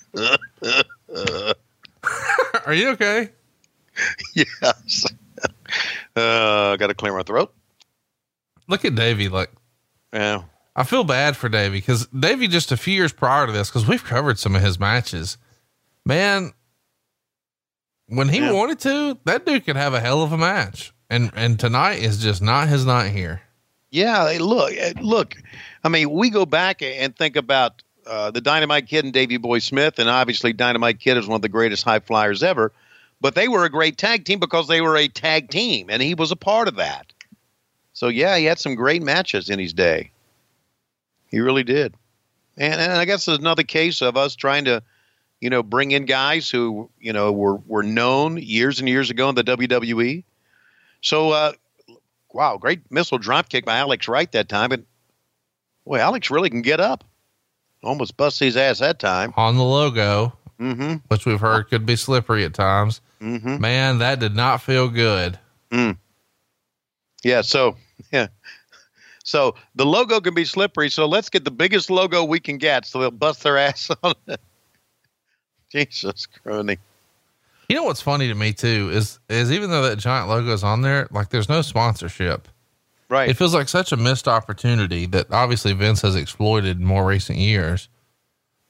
Are 2.66 2.74
you 2.74 2.90
okay? 2.92 3.30
yes. 4.34 5.06
Uh, 6.16 6.76
got 6.78 6.88
to 6.88 6.94
clear 6.96 7.14
my 7.16 7.24
throat. 7.24 7.54
Look 8.68 8.86
at 8.86 8.96
Davey. 8.96 9.30
Like, 9.30 9.52
Yeah. 10.14 10.44
I 10.76 10.84
feel 10.84 11.04
bad 11.04 11.38
for 11.38 11.50
Davey 11.50 11.78
because 11.78 12.08
Davey 12.08 12.48
just 12.48 12.72
a 12.72 12.78
few 12.78 12.96
years 12.96 13.12
prior 13.14 13.46
to 13.46 13.52
this, 13.52 13.70
because 13.70 13.88
we've 13.88 14.04
covered 14.04 14.40
some 14.40 14.56
of 14.56 14.62
his 14.64 14.80
matches. 14.80 15.38
Man, 16.06 16.54
when 18.08 18.30
he 18.30 18.40
Yeah. 18.40 18.52
wanted 18.52 18.80
to, 18.82 19.18
that 19.26 19.46
dude 19.46 19.66
could 19.66 19.76
have 19.76 19.94
a 19.94 20.00
hell 20.00 20.24
of 20.24 20.32
a 20.32 20.38
match. 20.38 20.92
And 21.10 21.30
and 21.36 21.60
tonight 21.60 22.00
is 22.00 22.18
just 22.24 22.42
not 22.42 22.70
his 22.70 22.86
night 22.86 23.12
here. 23.12 23.42
Yeah, 23.92 24.36
look, 24.40 24.72
eh, 24.74 24.94
look. 25.00 25.36
I 25.84 25.90
mean, 25.90 26.10
we 26.10 26.32
go 26.32 26.46
back 26.48 26.82
and 26.82 27.16
think 27.16 27.36
about 27.36 27.84
uh, 28.08 28.32
the 28.32 28.42
Dynamite 28.42 28.88
Kid 28.88 29.06
and 29.06 29.14
Davey 29.14 29.38
Boy 29.38 29.60
Smith, 29.60 30.00
and 30.00 30.10
obviously 30.10 30.52
Dynamite 30.54 31.00
Kid 31.00 31.16
is 31.18 31.28
one 31.28 31.36
of 31.36 31.42
the 31.44 31.50
greatest 31.50 31.84
high 31.84 32.00
flyers 32.00 32.42
ever. 32.42 32.74
But 33.22 33.36
they 33.36 33.48
were 33.48 33.64
a 33.64 33.70
great 33.70 33.98
tag 33.98 34.26
team 34.26 34.40
because 34.40 34.68
they 34.68 34.82
were 34.82 34.98
a 34.98 35.08
tag 35.08 35.50
team, 35.52 35.88
and 35.90 36.02
he 36.02 36.16
was 36.16 36.32
a 36.32 36.36
part 36.36 36.68
of 36.68 36.76
that. 36.78 37.13
So 37.94 38.08
yeah, 38.08 38.38
he 38.38 38.46
had 38.46 38.60
some 38.60 38.76
great 38.76 39.02
matches 39.04 39.50
in 39.50 39.60
his 39.60 39.74
day. 39.74 40.12
He 41.30 41.40
really 41.40 41.64
did. 41.64 41.96
And 42.58 42.74
and 42.74 42.92
I 42.94 43.06
guess 43.06 43.26
there's 43.26 43.40
another 43.40 43.64
case 43.64 44.02
of 44.02 44.18
us 44.18 44.36
trying 44.36 44.66
to, 44.66 44.84
you 45.42 45.50
know, 45.50 45.64
bring 45.64 45.92
in 45.92 46.06
guys 46.06 46.50
who 46.50 46.90
you 47.00 47.14
know 47.14 47.32
were 47.32 47.56
were 47.56 47.84
known 47.84 48.38
years 48.38 48.80
and 48.80 48.88
years 48.90 49.10
ago 49.10 49.30
in 49.30 49.36
the 49.36 49.44
WWE. 49.44 50.24
So 51.02 51.32
uh, 51.32 51.54
wow, 52.32 52.58
great 52.58 52.92
missile 52.92 53.18
drop 53.18 53.50
kick 53.50 53.66
by 53.66 53.78
Alex 53.78 54.08
Wright 54.08 54.32
that 54.34 54.50
time. 54.50 54.72
And 54.72 54.86
boy, 55.86 55.98
Alex 56.00 56.30
really 56.30 56.50
can 56.50 56.62
get 56.62 56.80
up. 56.80 57.04
Almost 57.84 58.16
bust 58.16 58.40
his 58.40 58.56
ass 58.56 58.80
that 58.80 59.00
time. 59.00 59.34
On 59.38 59.56
the 59.58 59.64
logo, 59.64 60.34
Mm-hmm. 60.60 60.98
which 61.08 61.26
we've 61.26 61.42
heard 61.42 61.64
could 61.68 61.86
be 61.86 61.96
slippery 61.98 62.46
at 62.46 62.54
times. 62.54 63.02
Mm-hmm. 63.20 63.60
Man, 63.60 63.98
that 63.98 64.20
did 64.20 64.34
not 64.36 64.62
feel 64.62 64.88
good. 64.88 65.38
Yeah. 67.24 67.42
So 67.42 67.78
yeah. 68.12 68.28
So 69.24 69.56
the 69.76 69.86
logo 69.86 70.20
can 70.20 70.34
be 70.34 70.46
slippery. 70.46 70.90
So 70.90 71.08
let's 71.08 71.30
get 71.30 71.46
the 71.46 71.52
biggest 71.52 71.90
logo 71.90 72.24
we 72.24 72.40
can 72.40 72.58
get, 72.58 72.86
so 72.86 73.00
they'll 73.00 73.12
bust 73.12 73.44
their 73.44 73.58
ass 73.58 73.90
on 74.04 74.14
it. 74.28 74.42
Jesus 75.72 76.26
crony. 76.26 76.78
You 77.70 77.78
know 77.78 77.84
what's 77.86 78.02
funny 78.02 78.28
to 78.28 78.36
me 78.36 78.54
too 78.54 78.92
is 78.94 79.20
is 79.30 79.52
even 79.52 79.72
though 79.72 79.82
that 79.84 79.98
giant 79.98 80.30
logo 80.30 80.52
is 80.52 80.64
on 80.64 80.82
there, 80.82 81.08
like 81.10 81.30
there's 81.30 81.50
no 81.50 81.62
sponsorship. 81.62 82.48
Right. 83.10 83.30
It 83.30 83.36
feels 83.36 83.54
like 83.54 83.70
such 83.70 83.92
a 83.92 83.98
missed 83.98 84.28
opportunity 84.28 85.06
that 85.08 85.32
obviously 85.32 85.74
Vince 85.74 86.02
has 86.02 86.16
exploited 86.16 86.80
in 86.80 86.86
more 86.86 87.06
recent 87.06 87.38
years. 87.38 87.88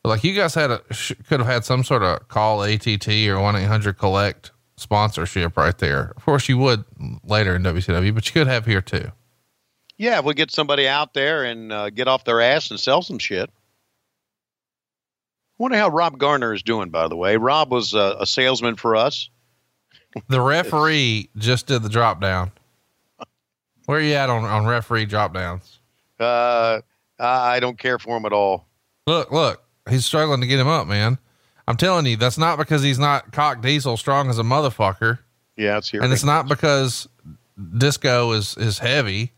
But 0.04 0.10
like 0.10 0.24
you 0.24 0.36
guys 0.36 0.54
had 0.54 0.70
a 0.70 0.82
sh- 0.92 1.13
could 1.28 1.39
have 1.39 1.48
had 1.48 1.66
some 1.66 1.84
sort 1.84 2.04
of 2.04 2.28
call 2.28 2.62
ATT 2.63 3.08
or 3.28 3.39
one 3.39 3.56
eight 3.56 3.66
hundred 3.66 3.98
collect 3.98 4.52
sponsorship 4.75 5.57
right 5.57 5.77
there. 5.77 6.13
Of 6.15 6.25
course, 6.25 6.49
you 6.49 6.57
would 6.57 6.83
later 7.23 7.55
in 7.55 7.63
WCW, 7.63 8.13
but 8.13 8.27
you 8.27 8.33
could 8.33 8.47
have 8.47 8.65
here 8.65 8.81
too. 8.81 9.12
yeah, 9.97 10.19
if 10.19 10.25
we 10.25 10.33
get 10.33 10.51
somebody 10.51 10.88
out 10.88 11.13
there 11.13 11.43
and 11.43 11.71
uh, 11.71 11.89
get 11.89 12.07
off 12.07 12.25
their 12.25 12.41
ass 12.41 12.71
and 12.71 12.79
sell 12.79 13.01
some 13.01 13.19
shit. 13.19 13.49
I 13.49 15.63
wonder 15.63 15.77
how 15.77 15.89
Rob 15.89 16.17
Garner 16.17 16.53
is 16.53 16.63
doing, 16.63 16.89
by 16.89 17.07
the 17.07 17.15
way. 17.15 17.38
Rob 17.38 17.71
was 17.71 17.93
uh, 17.93 18.17
a 18.19 18.25
salesman 18.25 18.75
for 18.75 18.95
us. 18.95 19.29
The 20.27 20.41
referee 20.41 21.29
just 21.38 21.67
did 21.67 21.83
the 21.83 21.89
drop 21.89 22.19
down. 22.19 22.51
Where 23.86 23.99
are 23.99 24.01
you 24.01 24.13
at 24.13 24.29
on 24.29 24.45
on 24.45 24.65
referee 24.65 25.05
drop 25.05 25.33
downs? 25.33 25.79
Uh, 26.19 26.81
I 27.19 27.59
don't 27.59 27.77
care 27.77 27.99
for 27.99 28.17
him 28.17 28.25
at 28.25 28.33
all. 28.33 28.65
Look, 29.07 29.31
look, 29.31 29.63
he's 29.89 30.05
struggling 30.05 30.41
to 30.41 30.47
get 30.47 30.59
him 30.59 30.67
up, 30.67 30.88
man. 30.88 31.17
I'm 31.67 31.78
telling 31.78 32.06
you, 32.06 32.17
that's 32.17 32.38
not 32.38 32.58
because 32.58 32.84
he's 32.84 32.99
not 32.99 33.32
cock 33.32 33.62
diesel 33.62 33.97
strong 33.97 34.30
as 34.30 34.39
a 34.39 34.43
motherfucker. 34.43 35.19
Yeah, 35.56 35.78
it's 35.78 35.89
here. 35.89 36.02
and 36.02 36.12
it's 36.12 36.23
not 36.23 36.47
because 36.47 37.08
disco 37.78 38.32
is 38.32 38.58
is 38.58 38.80
heavy. 38.80 39.32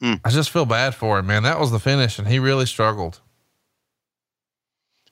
Hmm. 0.00 0.14
I 0.24 0.30
just 0.30 0.50
feel 0.50 0.66
bad 0.66 0.94
for 0.94 1.18
him, 1.18 1.26
man. 1.26 1.42
That 1.42 1.58
was 1.58 1.70
the 1.70 1.78
finish, 1.80 2.18
and 2.18 2.28
he 2.28 2.38
really 2.38 2.66
struggled. 2.66 3.20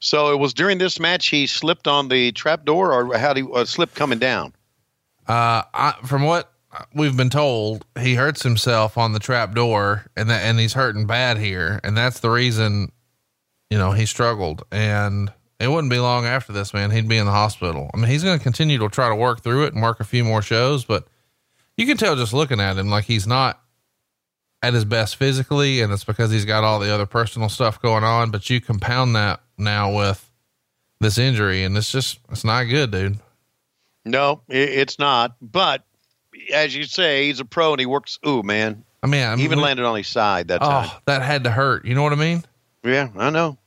So 0.01 0.31
it 0.33 0.39
was 0.39 0.53
during 0.53 0.77
this 0.77 1.01
match 1.01 1.29
he 1.29 1.47
slipped 1.47 1.89
on 1.89 2.09
the 2.09 2.33
trap 2.33 2.67
door, 2.67 2.93
or 2.93 3.17
how 3.17 3.33
did 3.33 3.47
he 3.47 3.51
uh, 3.53 3.65
slip 3.65 3.95
coming 3.95 4.19
down? 4.19 4.53
Uh, 5.27 5.63
I, 5.73 5.95
from 6.05 6.25
what 6.25 6.53
we've 6.95 7.17
been 7.17 7.31
told, 7.31 7.87
he 7.99 8.15
hurts 8.15 8.43
himself 8.43 8.99
on 8.99 9.15
the 9.15 9.19
trap 9.19 9.55
door, 9.55 10.05
and 10.15 10.29
that 10.29 10.43
and 10.43 10.59
he's 10.61 10.75
hurting 10.75 11.07
bad 11.07 11.39
here, 11.39 11.81
and 11.83 11.97
that's 11.97 12.21
the 12.21 12.29
reason, 12.29 12.93
you 13.75 13.81
know, 13.81 13.91
he 13.91 14.07
struggled. 14.07 14.63
And 14.71 15.33
it 15.59 15.67
wouldn't 15.67 15.91
be 15.91 15.99
long 15.99 16.27
after 16.27 16.53
this, 16.53 16.73
man. 16.73 16.93
He'd 16.93 17.09
be 17.09 17.17
in 17.17 17.27
the 17.27 17.33
hospital. 17.33 17.91
I 17.93 17.97
mean, 17.97 18.09
he's 18.09 18.23
going 18.23 18.39
to 18.39 18.43
continue 18.43 18.79
to 18.79 18.89
try 18.89 19.09
to 19.09 19.17
work 19.17 19.43
through 19.43 19.65
it 19.65 19.75
and 19.75 19.83
work 19.83 19.99
a 19.99 20.05
few 20.05 20.23
more 20.23 20.43
shows, 20.43 20.85
but 20.85 21.09
you 21.77 21.85
can 21.85 21.97
tell 21.97 22.15
just 22.15 22.33
looking 22.33 22.61
at 22.61 22.77
him 22.77 22.89
like 22.89 23.07
he's 23.07 23.27
not 23.27 23.61
at 24.63 24.75
his 24.75 24.85
best 24.85 25.17
physically, 25.17 25.81
and 25.81 25.93
it's 25.93 26.05
because 26.05 26.31
he's 26.31 26.45
got 26.45 26.63
all 26.63 26.79
the 26.79 26.95
other 26.95 27.05
personal 27.05 27.49
stuff 27.49 27.83
going 27.83 28.05
on. 28.05 28.31
But 28.31 28.49
you 28.49 28.61
compound 28.61 29.17
that 29.17 29.41
now 29.59 29.93
with 29.93 30.31
this 31.01 31.19
injury, 31.19 31.65
and 31.65 31.77
it's 31.77 31.91
just 31.91 32.21
it's 32.31 32.45
not 32.45 32.63
good, 32.65 32.93
dude. 32.93 33.19
No, 34.05 34.41
it's 34.49 35.01
not. 35.01 35.35
But 35.43 35.83
as 36.55 36.77
you 36.77 36.85
say, 36.85 37.27
he's 37.27 37.41
a 37.41 37.45
pro 37.45 37.73
and 37.73 37.81
he 37.81 37.87
works. 37.87 38.21
Ooh, 38.25 38.45
man, 38.45 38.85
I 39.03 39.09
mean, 39.09 39.25
I 39.25 39.31
he 39.31 39.37
mean, 39.39 39.45
even 39.47 39.59
we- 39.59 39.65
landed 39.65 39.85
on 39.85 39.97
his 39.97 40.07
side 40.07 40.47
that 40.47 40.63
oh, 40.63 40.69
time. 40.69 40.91
Oh, 40.93 40.99
that 41.07 41.23
had 41.23 41.43
to 41.43 41.51
hurt. 41.51 41.85
You 41.85 41.97
know 41.97 42.05
what 42.05 42.13
I 42.13 42.17
mean? 42.17 42.45
Yeah, 42.85 43.09
I 43.17 43.31
know. 43.31 43.59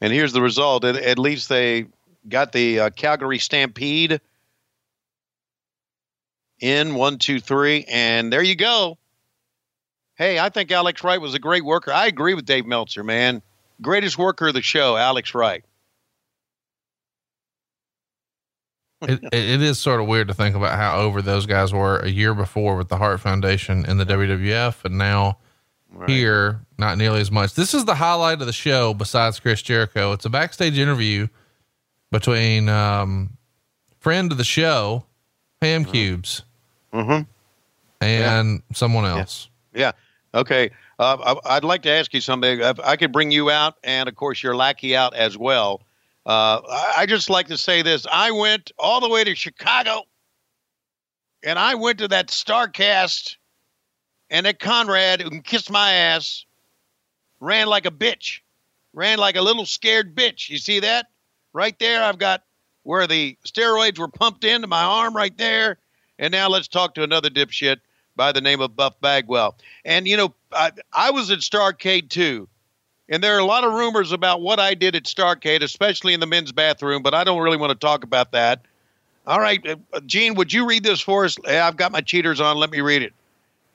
And 0.00 0.12
here's 0.12 0.32
the 0.32 0.42
result. 0.42 0.84
At, 0.84 0.96
at 0.96 1.18
least 1.18 1.48
they 1.48 1.86
got 2.28 2.52
the 2.52 2.80
uh, 2.80 2.90
Calgary 2.90 3.38
Stampede 3.38 4.20
in 6.60 6.94
one, 6.94 7.18
two, 7.18 7.40
three, 7.40 7.84
and 7.88 8.32
there 8.32 8.42
you 8.42 8.56
go. 8.56 8.98
Hey, 10.16 10.38
I 10.38 10.48
think 10.48 10.72
Alex 10.72 11.04
Wright 11.04 11.20
was 11.20 11.34
a 11.34 11.38
great 11.38 11.64
worker. 11.64 11.92
I 11.92 12.06
agree 12.06 12.34
with 12.34 12.44
Dave 12.44 12.66
Meltzer, 12.66 13.04
man. 13.04 13.40
Greatest 13.80 14.18
worker 14.18 14.48
of 14.48 14.54
the 14.54 14.62
show, 14.62 14.96
Alex 14.96 15.34
Wright. 15.34 15.64
it, 19.02 19.20
it, 19.32 19.62
is 19.62 19.78
sort 19.78 20.00
of 20.00 20.08
weird 20.08 20.26
to 20.26 20.34
think 20.34 20.56
about 20.56 20.76
how 20.76 20.98
over 20.98 21.22
those 21.22 21.46
guys 21.46 21.72
were 21.72 22.00
a 22.00 22.08
year 22.08 22.34
before 22.34 22.76
with 22.76 22.88
the 22.88 22.96
Hart 22.96 23.20
Foundation 23.20 23.84
in 23.84 23.96
the 23.96 24.04
WWF, 24.04 24.84
and 24.84 24.98
now 24.98 25.38
Right. 25.90 26.08
here 26.10 26.60
not 26.76 26.98
nearly 26.98 27.20
as 27.20 27.30
much. 27.30 27.54
This 27.54 27.72
is 27.74 27.84
the 27.86 27.94
highlight 27.94 28.40
of 28.40 28.46
the 28.46 28.52
show. 28.52 28.92
Besides 28.94 29.40
Chris 29.40 29.62
Jericho, 29.62 30.12
it's 30.12 30.24
a 30.26 30.30
backstage 30.30 30.78
interview 30.78 31.28
between 32.10 32.68
um, 32.68 33.30
friend 34.00 34.30
of 34.30 34.38
the 34.38 34.44
show, 34.44 35.04
Pam 35.60 35.84
Cubes, 35.84 36.42
Mm-hmm. 36.92 37.22
and 38.00 38.62
someone 38.74 39.04
else. 39.06 39.48
Yeah. 39.74 39.92
Okay. 40.34 40.70
Uh, 40.98 41.36
I, 41.44 41.56
I'd 41.56 41.64
like 41.64 41.82
to 41.82 41.90
ask 41.90 42.12
you 42.14 42.20
something. 42.20 42.60
If 42.60 42.80
I 42.80 42.96
could 42.96 43.12
bring 43.12 43.30
you 43.30 43.50
out, 43.50 43.74
and 43.82 44.08
of 44.08 44.14
course 44.14 44.42
your 44.42 44.56
lackey 44.56 44.94
out 44.94 45.14
as 45.14 45.36
well. 45.38 45.80
Uh, 46.26 46.60
I, 46.70 46.94
I 46.98 47.06
just 47.06 47.30
like 47.30 47.46
to 47.48 47.56
say 47.56 47.80
this. 47.82 48.06
I 48.12 48.30
went 48.30 48.72
all 48.78 49.00
the 49.00 49.08
way 49.08 49.24
to 49.24 49.34
Chicago, 49.34 50.02
and 51.42 51.58
I 51.58 51.74
went 51.76 51.98
to 52.00 52.08
that 52.08 52.28
Starrcast, 52.28 53.36
and 54.30 54.46
that 54.46 54.58
Conrad 54.58 55.20
who 55.20 55.30
can 55.30 55.42
kiss 55.42 55.70
my 55.70 55.92
ass 55.92 56.44
ran 57.40 57.68
like 57.68 57.86
a 57.86 57.90
bitch, 57.90 58.40
ran 58.92 59.18
like 59.18 59.36
a 59.36 59.42
little 59.42 59.66
scared 59.66 60.14
bitch. 60.14 60.48
You 60.50 60.58
see 60.58 60.80
that 60.80 61.06
right 61.52 61.78
there? 61.78 62.02
I've 62.02 62.18
got 62.18 62.42
where 62.82 63.06
the 63.06 63.36
steroids 63.46 63.98
were 63.98 64.08
pumped 64.08 64.44
into 64.44 64.66
my 64.66 64.82
arm 64.82 65.14
right 65.14 65.36
there. 65.36 65.78
And 66.18 66.32
now 66.32 66.48
let's 66.48 66.68
talk 66.68 66.94
to 66.94 67.02
another 67.02 67.30
dipshit 67.30 67.78
by 68.16 68.32
the 68.32 68.40
name 68.40 68.60
of 68.60 68.74
Buff 68.74 69.00
Bagwell. 69.00 69.56
And 69.84 70.08
you 70.08 70.16
know, 70.16 70.34
I, 70.52 70.72
I 70.92 71.10
was 71.10 71.30
at 71.30 71.40
Starcade 71.40 72.08
too. 72.08 72.48
And 73.08 73.22
there 73.22 73.34
are 73.36 73.40
a 73.40 73.44
lot 73.44 73.64
of 73.64 73.72
rumors 73.72 74.12
about 74.12 74.42
what 74.42 74.60
I 74.60 74.74
did 74.74 74.94
at 74.94 75.04
Starcade, 75.04 75.62
especially 75.62 76.12
in 76.12 76.20
the 76.20 76.26
men's 76.26 76.52
bathroom, 76.52 77.02
but 77.02 77.14
I 77.14 77.24
don't 77.24 77.40
really 77.40 77.56
want 77.56 77.70
to 77.70 77.86
talk 77.86 78.04
about 78.04 78.32
that. 78.32 78.62
All 79.26 79.40
right, 79.40 79.64
uh, 79.66 80.00
Gene, 80.06 80.34
would 80.34 80.52
you 80.52 80.66
read 80.66 80.82
this 80.82 81.00
for 81.00 81.24
us? 81.24 81.36
I've 81.46 81.76
got 81.76 81.92
my 81.92 82.00
cheaters 82.00 82.40
on. 82.40 82.56
Let 82.56 82.70
me 82.70 82.80
read 82.80 83.02
it. 83.02 83.12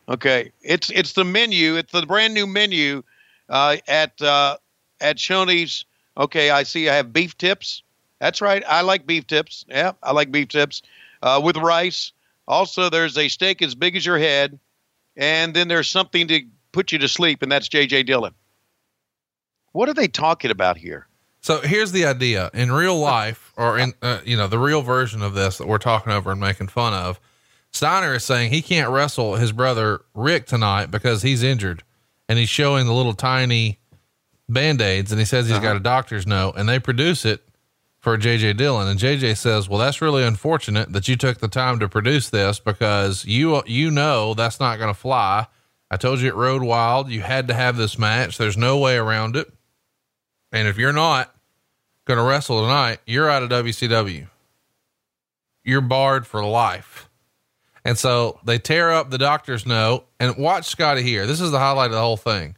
Okay, 0.10 0.52
it's 0.62 0.90
it's 0.90 1.14
the 1.14 1.24
menu. 1.24 1.76
It's 1.76 1.92
the 1.92 2.06
brand 2.06 2.34
new 2.34 2.46
menu 2.46 3.04
uh, 3.50 3.78
at 3.88 4.22
uh, 4.22 4.58
at 5.00 5.18
Shoney's. 5.18 5.86
Okay, 6.18 6.50
I 6.50 6.64
see. 6.64 6.90
I 6.90 6.96
have 6.96 7.14
beef 7.14 7.38
tips. 7.38 7.84
That's 8.20 8.42
right. 8.42 8.64
I 8.68 8.82
like 8.82 9.06
beef 9.06 9.28
tips. 9.28 9.66
Yeah, 9.68 9.94
I 10.04 10.12
like 10.12 10.32
beef 10.32 10.50
tips 10.50 10.82
uh, 11.22 11.42
with 11.44 11.58
rice. 11.58 12.12
Also, 12.48 12.90
there's 12.90 13.18
a 13.18 13.30
steak 13.30 13.62
as 13.62 13.76
big 13.76 13.96
as 13.96 14.06
your 14.06 14.18
head, 14.18 14.60
and 15.16 15.54
then 15.54 15.70
there's 15.70 15.88
something 15.88 16.28
to 16.28 16.42
put 16.74 16.92
you 16.92 17.00
to 17.00 17.08
sleep, 17.08 17.42
and 17.42 17.52
that's 17.52 17.70
J.J. 17.70 18.04
Dillon. 18.04 18.34
What 19.72 19.88
are 19.88 19.94
they 19.94 20.08
talking 20.08 20.52
about 20.52 20.78
here? 20.78 21.08
So 21.42 21.62
here's 21.62 21.92
the 21.92 22.06
idea 22.06 22.50
in 22.54 22.72
real 22.72 22.98
life, 22.98 23.54
or 23.58 23.78
in, 23.78 23.94
uh, 24.02 24.20
you 24.26 24.38
know, 24.38 24.48
the 24.48 24.60
real 24.60 24.82
version 24.82 25.22
of 25.22 25.34
this 25.34 25.58
that 25.58 25.68
we're 25.68 25.78
talking 25.78 26.12
over 26.12 26.32
and 26.32 26.40
making 26.40 26.68
fun 26.68 26.94
of. 26.94 27.20
Steiner 27.74 28.14
is 28.14 28.24
saying 28.24 28.52
he 28.52 28.62
can't 28.62 28.92
wrestle 28.92 29.36
his 29.36 29.52
brother 29.52 30.02
Rick 30.14 30.46
tonight 30.46 30.92
because 30.92 31.24
he's 31.24 31.42
injured 31.42 31.84
and 32.30 32.38
he's 32.38 32.50
showing 32.50 32.86
the 32.86 32.94
little 32.94 33.14
tiny 33.14 33.80
band 34.48 34.82
aids 34.82 35.12
and 35.12 35.20
he 35.20 35.26
says 35.26 35.48
he's 35.48 35.58
uh-huh. 35.58 35.64
got 35.64 35.76
a 35.76 35.80
doctor's 35.80 36.28
note 36.28 36.54
and 36.56 36.70
they 36.70 36.80
produce 36.80 37.26
it 37.26 37.42
for 38.00 38.18
JJ 38.18 38.58
Dillon. 38.58 38.88
And 38.88 39.00
JJ 39.00 39.38
says, 39.38 39.68
well, 39.68 39.80
that's 39.80 40.02
really 40.02 40.24
unfortunate 40.24 40.92
that 40.94 41.08
you 41.08 41.16
took 41.16 41.40
the 41.40 41.48
time 41.48 41.80
to 41.80 41.90
produce 41.90 42.30
this 42.30 42.60
because 42.60 43.26
you, 43.26 43.64
you 43.66 43.90
know, 43.90 44.34
that's 44.34 44.60
not 44.60 44.78
going 44.78 44.94
to 44.94 45.00
fly. 45.00 45.48
I 45.90 45.98
told 45.98 46.20
you 46.20 46.28
it 46.28 46.36
Road 46.36 46.64
Wild, 46.64 47.10
you 47.10 47.22
had 47.22 47.48
to 47.48 47.54
have 47.54 47.78
this 47.78 47.98
match. 47.98 48.38
There's 48.38 48.58
no 48.58 48.78
way 48.78 48.98
around 48.98 49.36
it. 49.36 49.52
And 50.52 50.68
if 50.68 50.78
you're 50.78 50.94
not 50.94 51.34
going 52.06 52.18
to 52.18 52.24
wrestle 52.24 52.62
tonight, 52.62 53.00
you're 53.08 53.30
out 53.30 53.42
of 53.42 53.50
WCW. 53.50 54.28
You're 55.64 55.82
barred 55.82 56.28
for 56.28 56.44
life. 56.44 57.10
And 57.86 57.98
so 57.98 58.40
they 58.46 58.60
tear 58.60 58.92
up 58.92 59.10
the 59.10 59.18
doctor's 59.18 59.66
note 59.66 60.06
and 60.20 60.36
watch 60.38 60.66
Scotty 60.66 61.04
here. 61.04 61.28
This 61.28 61.42
is 61.42 61.52
the 61.52 61.60
highlight 61.60 61.88
of 61.88 61.94
the 61.94 62.00
whole 62.00 62.18
thing. 62.18 62.56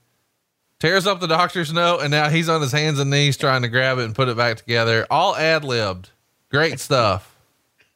Tears 0.79 1.07
up 1.07 1.19
the 1.19 1.27
doctor's 1.27 1.73
note 1.73 2.01
and 2.01 2.11
now 2.11 2.29
he's 2.29 2.49
on 2.49 2.61
his 2.61 2.71
hands 2.71 2.99
and 2.99 3.09
knees 3.09 3.37
trying 3.37 3.63
to 3.63 3.67
grab 3.67 3.97
it 3.97 4.03
and 4.03 4.13
put 4.13 4.27
it 4.27 4.37
back 4.37 4.57
together. 4.57 5.07
All 5.09 5.35
ad 5.35 5.63
libbed. 5.63 6.09
Great 6.51 6.79
stuff. 6.79 7.35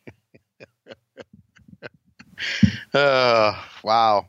uh, 2.94 3.62
wow. 3.84 4.26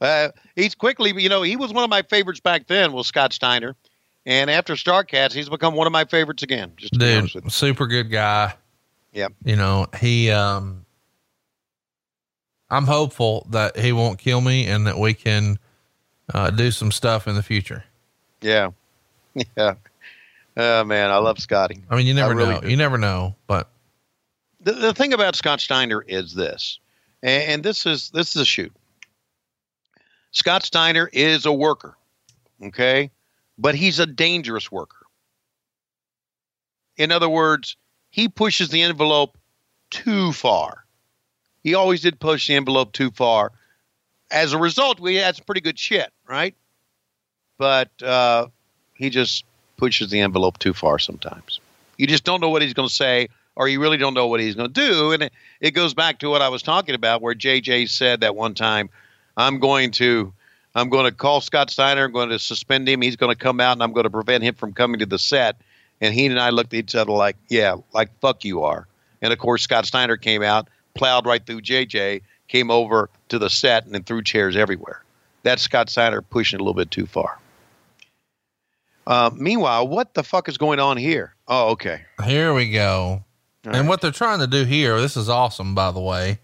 Uh, 0.00 0.28
he's 0.54 0.74
quickly, 0.74 1.12
you 1.20 1.28
know, 1.28 1.42
he 1.42 1.56
was 1.56 1.72
one 1.72 1.84
of 1.84 1.90
my 1.90 2.02
favorites 2.02 2.40
back 2.40 2.66
then, 2.68 2.92
was 2.92 3.06
Scott 3.06 3.32
Steiner. 3.32 3.74
And 4.24 4.50
after 4.50 4.74
Starrcast, 4.74 5.32
he's 5.32 5.48
become 5.48 5.74
one 5.74 5.86
of 5.86 5.92
my 5.92 6.04
favorites 6.04 6.42
again. 6.42 6.72
Just 6.76 6.92
Dude, 6.92 7.50
super 7.50 7.86
good 7.86 8.10
guy. 8.10 8.54
Yeah. 9.12 9.28
You 9.44 9.56
know, 9.56 9.88
he, 9.98 10.30
um, 10.30 10.79
I'm 12.70 12.86
hopeful 12.86 13.46
that 13.50 13.78
he 13.78 13.92
won't 13.92 14.18
kill 14.18 14.40
me 14.40 14.66
and 14.66 14.86
that 14.86 14.98
we 14.98 15.14
can, 15.14 15.58
uh, 16.32 16.50
do 16.50 16.70
some 16.70 16.92
stuff 16.92 17.26
in 17.26 17.34
the 17.34 17.42
future. 17.42 17.84
Yeah. 18.40 18.70
Yeah. 19.56 19.74
Oh 20.56 20.82
man, 20.82 21.10
I 21.10 21.18
love 21.18 21.38
Scotty. 21.38 21.84
I 21.88 21.96
mean, 21.96 22.04
you 22.04 22.14
never 22.14 22.34
really 22.34 22.54
know. 22.54 22.60
Do. 22.60 22.68
You 22.68 22.76
never 22.76 22.98
know, 22.98 23.36
but 23.46 23.70
the, 24.60 24.72
the 24.72 24.92
thing 24.92 25.12
about 25.12 25.36
Scott 25.36 25.60
Steiner 25.60 26.02
is 26.02 26.34
this, 26.34 26.80
and, 27.22 27.42
and 27.44 27.62
this 27.62 27.86
is 27.86 28.10
this 28.10 28.34
is 28.34 28.42
a 28.42 28.44
shoot. 28.44 28.72
Scott 30.32 30.64
Steiner 30.64 31.08
is 31.12 31.46
a 31.46 31.52
worker. 31.52 31.96
Okay 32.60 33.12
but 33.60 33.74
he's 33.74 33.98
a 33.98 34.06
dangerous 34.06 34.72
worker. 34.72 35.06
In 36.96 37.12
other 37.12 37.28
words, 37.28 37.76
he 38.10 38.28
pushes 38.28 38.70
the 38.70 38.82
envelope 38.82 39.36
too 39.90 40.32
far. 40.32 40.86
He 41.62 41.74
always 41.74 42.00
did 42.00 42.18
push 42.18 42.48
the 42.48 42.54
envelope 42.54 42.92
too 42.92 43.10
far. 43.10 43.52
As 44.30 44.52
a 44.52 44.58
result, 44.58 45.00
we 45.00 45.16
had 45.16 45.36
some 45.36 45.44
pretty 45.44 45.60
good 45.60 45.78
shit, 45.78 46.10
right? 46.26 46.54
But 47.58 47.90
uh, 48.02 48.46
he 48.94 49.10
just 49.10 49.44
pushes 49.76 50.10
the 50.10 50.20
envelope 50.20 50.58
too 50.58 50.72
far 50.72 50.98
sometimes. 50.98 51.60
You 51.96 52.06
just 52.06 52.24
don't 52.24 52.40
know 52.40 52.48
what 52.50 52.62
he's 52.62 52.74
going 52.74 52.88
to 52.88 52.94
say, 52.94 53.28
or 53.56 53.68
you 53.68 53.80
really 53.80 53.96
don't 53.96 54.14
know 54.14 54.28
what 54.28 54.40
he's 54.40 54.54
going 54.54 54.72
to 54.72 54.88
do. 54.88 55.12
And 55.12 55.24
it, 55.24 55.32
it 55.60 55.70
goes 55.72 55.92
back 55.92 56.20
to 56.20 56.30
what 56.30 56.42
I 56.42 56.48
was 56.48 56.62
talking 56.62 56.94
about, 56.94 57.20
where 57.20 57.34
JJ 57.34 57.90
said 57.90 58.20
that 58.20 58.36
one 58.36 58.54
time, 58.54 58.88
I'm 59.36 59.58
going 59.58 59.90
to 59.92 60.32
I'm 60.74 60.88
going 60.88 61.06
to 61.06 61.12
call 61.12 61.40
Scott 61.40 61.70
Steiner. 61.70 62.04
I'm 62.04 62.12
going 62.12 62.28
to 62.28 62.38
suspend 62.38 62.88
him. 62.88 63.02
He's 63.02 63.16
going 63.16 63.34
to 63.34 63.38
come 63.38 63.60
out, 63.60 63.72
and 63.72 63.82
I'm 63.82 63.92
going 63.92 64.04
to 64.04 64.10
prevent 64.10 64.44
him 64.44 64.54
from 64.54 64.72
coming 64.72 65.00
to 65.00 65.06
the 65.06 65.18
set. 65.18 65.56
And 66.00 66.14
he 66.14 66.26
and 66.26 66.38
I 66.38 66.50
looked 66.50 66.72
at 66.72 66.78
each 66.78 66.94
other 66.94 67.12
like, 67.12 67.36
yeah, 67.48 67.76
like 67.92 68.18
fuck 68.20 68.44
you 68.44 68.62
are. 68.62 68.86
And 69.20 69.32
of 69.32 69.38
course, 69.38 69.62
Scott 69.62 69.84
Steiner 69.84 70.16
came 70.16 70.42
out, 70.42 70.68
plowed 70.94 71.26
right 71.26 71.44
through 71.44 71.62
JJ, 71.62 72.22
came 72.48 72.70
over 72.70 73.10
to 73.28 73.38
the 73.38 73.50
set, 73.50 73.84
and 73.84 73.94
then 73.94 74.02
threw 74.02 74.22
chairs 74.22 74.56
everywhere. 74.56 75.02
That's 75.42 75.62
Scott 75.62 75.88
Steiner 75.88 76.22
pushing 76.22 76.58
it 76.58 76.60
a 76.60 76.64
little 76.64 76.74
bit 76.74 76.90
too 76.90 77.06
far. 77.06 77.38
Uh, 79.06 79.30
meanwhile, 79.34 79.88
what 79.88 80.14
the 80.14 80.22
fuck 80.22 80.48
is 80.48 80.58
going 80.58 80.78
on 80.78 80.96
here? 80.96 81.34
Oh, 81.48 81.70
okay. 81.70 82.02
Here 82.24 82.52
we 82.52 82.70
go. 82.70 83.24
All 83.64 83.72
and 83.72 83.74
right. 83.74 83.86
what 83.88 84.00
they're 84.00 84.10
trying 84.10 84.40
to 84.40 84.46
do 84.46 84.64
here, 84.64 85.00
this 85.00 85.16
is 85.16 85.28
awesome, 85.28 85.74
by 85.74 85.90
the 85.90 86.00
way, 86.00 86.38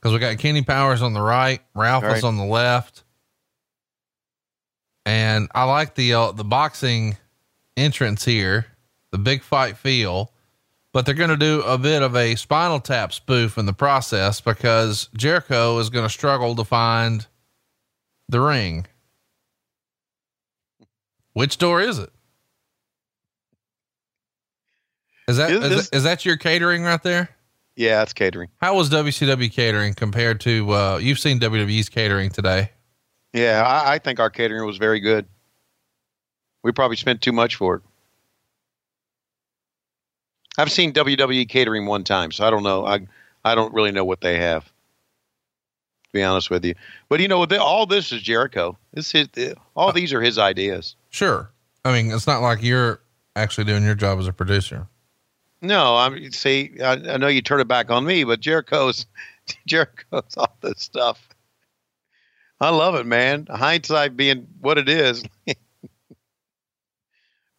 because 0.00 0.12
we 0.12 0.18
got 0.18 0.38
Kenny 0.38 0.62
Powers 0.62 1.02
on 1.02 1.12
the 1.12 1.20
right, 1.20 1.60
Ralph 1.74 2.04
right. 2.04 2.16
is 2.16 2.24
on 2.24 2.36
the 2.36 2.44
left 2.44 3.04
and 5.08 5.48
I 5.54 5.64
like 5.64 5.94
the 5.94 6.12
uh, 6.12 6.32
the 6.32 6.44
boxing 6.44 7.16
entrance 7.78 8.26
here, 8.26 8.66
the 9.10 9.16
big 9.16 9.42
fight 9.42 9.78
feel. 9.78 10.32
But 10.98 11.06
they're 11.06 11.14
going 11.14 11.30
to 11.30 11.36
do 11.36 11.62
a 11.62 11.78
bit 11.78 12.02
of 12.02 12.16
a 12.16 12.34
Spinal 12.34 12.80
Tap 12.80 13.12
spoof 13.12 13.56
in 13.56 13.66
the 13.66 13.72
process 13.72 14.40
because 14.40 15.08
Jericho 15.16 15.78
is 15.78 15.90
going 15.90 16.04
to 16.04 16.10
struggle 16.10 16.56
to 16.56 16.64
find 16.64 17.24
the 18.28 18.40
ring. 18.40 18.84
Which 21.34 21.56
door 21.56 21.80
is 21.80 22.00
it? 22.00 22.10
Is 25.28 25.36
that, 25.36 25.52
is, 25.52 25.62
is, 25.62 25.88
is 25.90 26.02
that 26.02 26.24
your 26.24 26.36
catering 26.36 26.82
right 26.82 27.00
there? 27.04 27.28
Yeah, 27.76 28.02
it's 28.02 28.12
catering. 28.12 28.48
How 28.60 28.74
was 28.74 28.90
WCW 28.90 29.52
catering 29.52 29.94
compared 29.94 30.40
to 30.40 30.68
uh, 30.72 30.98
you've 31.00 31.20
seen 31.20 31.38
WWE's 31.38 31.88
catering 31.88 32.30
today? 32.30 32.72
Yeah, 33.32 33.62
I, 33.64 33.94
I 33.94 33.98
think 34.00 34.18
our 34.18 34.30
catering 34.30 34.66
was 34.66 34.78
very 34.78 34.98
good. 34.98 35.26
We 36.64 36.72
probably 36.72 36.96
spent 36.96 37.22
too 37.22 37.30
much 37.30 37.54
for 37.54 37.76
it. 37.76 37.82
I've 40.58 40.72
seen 40.72 40.92
WWE 40.92 41.48
catering 41.48 41.86
one 41.86 42.04
time, 42.04 42.32
so 42.32 42.44
I 42.44 42.50
don't 42.50 42.64
know. 42.64 42.84
I 42.84 43.06
I 43.44 43.54
don't 43.54 43.72
really 43.72 43.92
know 43.92 44.04
what 44.04 44.20
they 44.20 44.36
have. 44.38 44.64
To 44.64 46.12
be 46.12 46.22
honest 46.22 46.50
with 46.50 46.64
you, 46.64 46.74
but 47.08 47.20
you 47.20 47.28
know, 47.28 47.44
all 47.60 47.86
this 47.86 48.12
is 48.12 48.22
Jericho. 48.22 48.76
This 48.92 49.14
is 49.14 49.54
all 49.76 49.92
these 49.92 50.12
are 50.12 50.20
his 50.20 50.38
ideas. 50.38 50.96
Sure, 51.10 51.50
I 51.84 51.92
mean 51.92 52.10
it's 52.10 52.26
not 52.26 52.42
like 52.42 52.62
you're 52.62 53.00
actually 53.36 53.64
doing 53.64 53.84
your 53.84 53.94
job 53.94 54.18
as 54.18 54.26
a 54.26 54.32
producer. 54.32 54.88
No, 55.60 55.96
I'm 55.96 56.30
see. 56.32 56.72
I, 56.82 56.92
I 56.92 57.16
know 57.16 57.28
you 57.28 57.42
turn 57.42 57.60
it 57.60 57.68
back 57.68 57.90
on 57.90 58.04
me, 58.04 58.24
but 58.24 58.40
Jericho's 58.40 59.06
Jericho's 59.66 60.36
all 60.36 60.56
this 60.60 60.82
stuff. 60.82 61.28
I 62.60 62.70
love 62.70 62.96
it, 62.96 63.06
man. 63.06 63.46
Hindsight 63.48 64.16
being 64.16 64.48
what 64.60 64.78
it 64.78 64.88
is. 64.88 65.22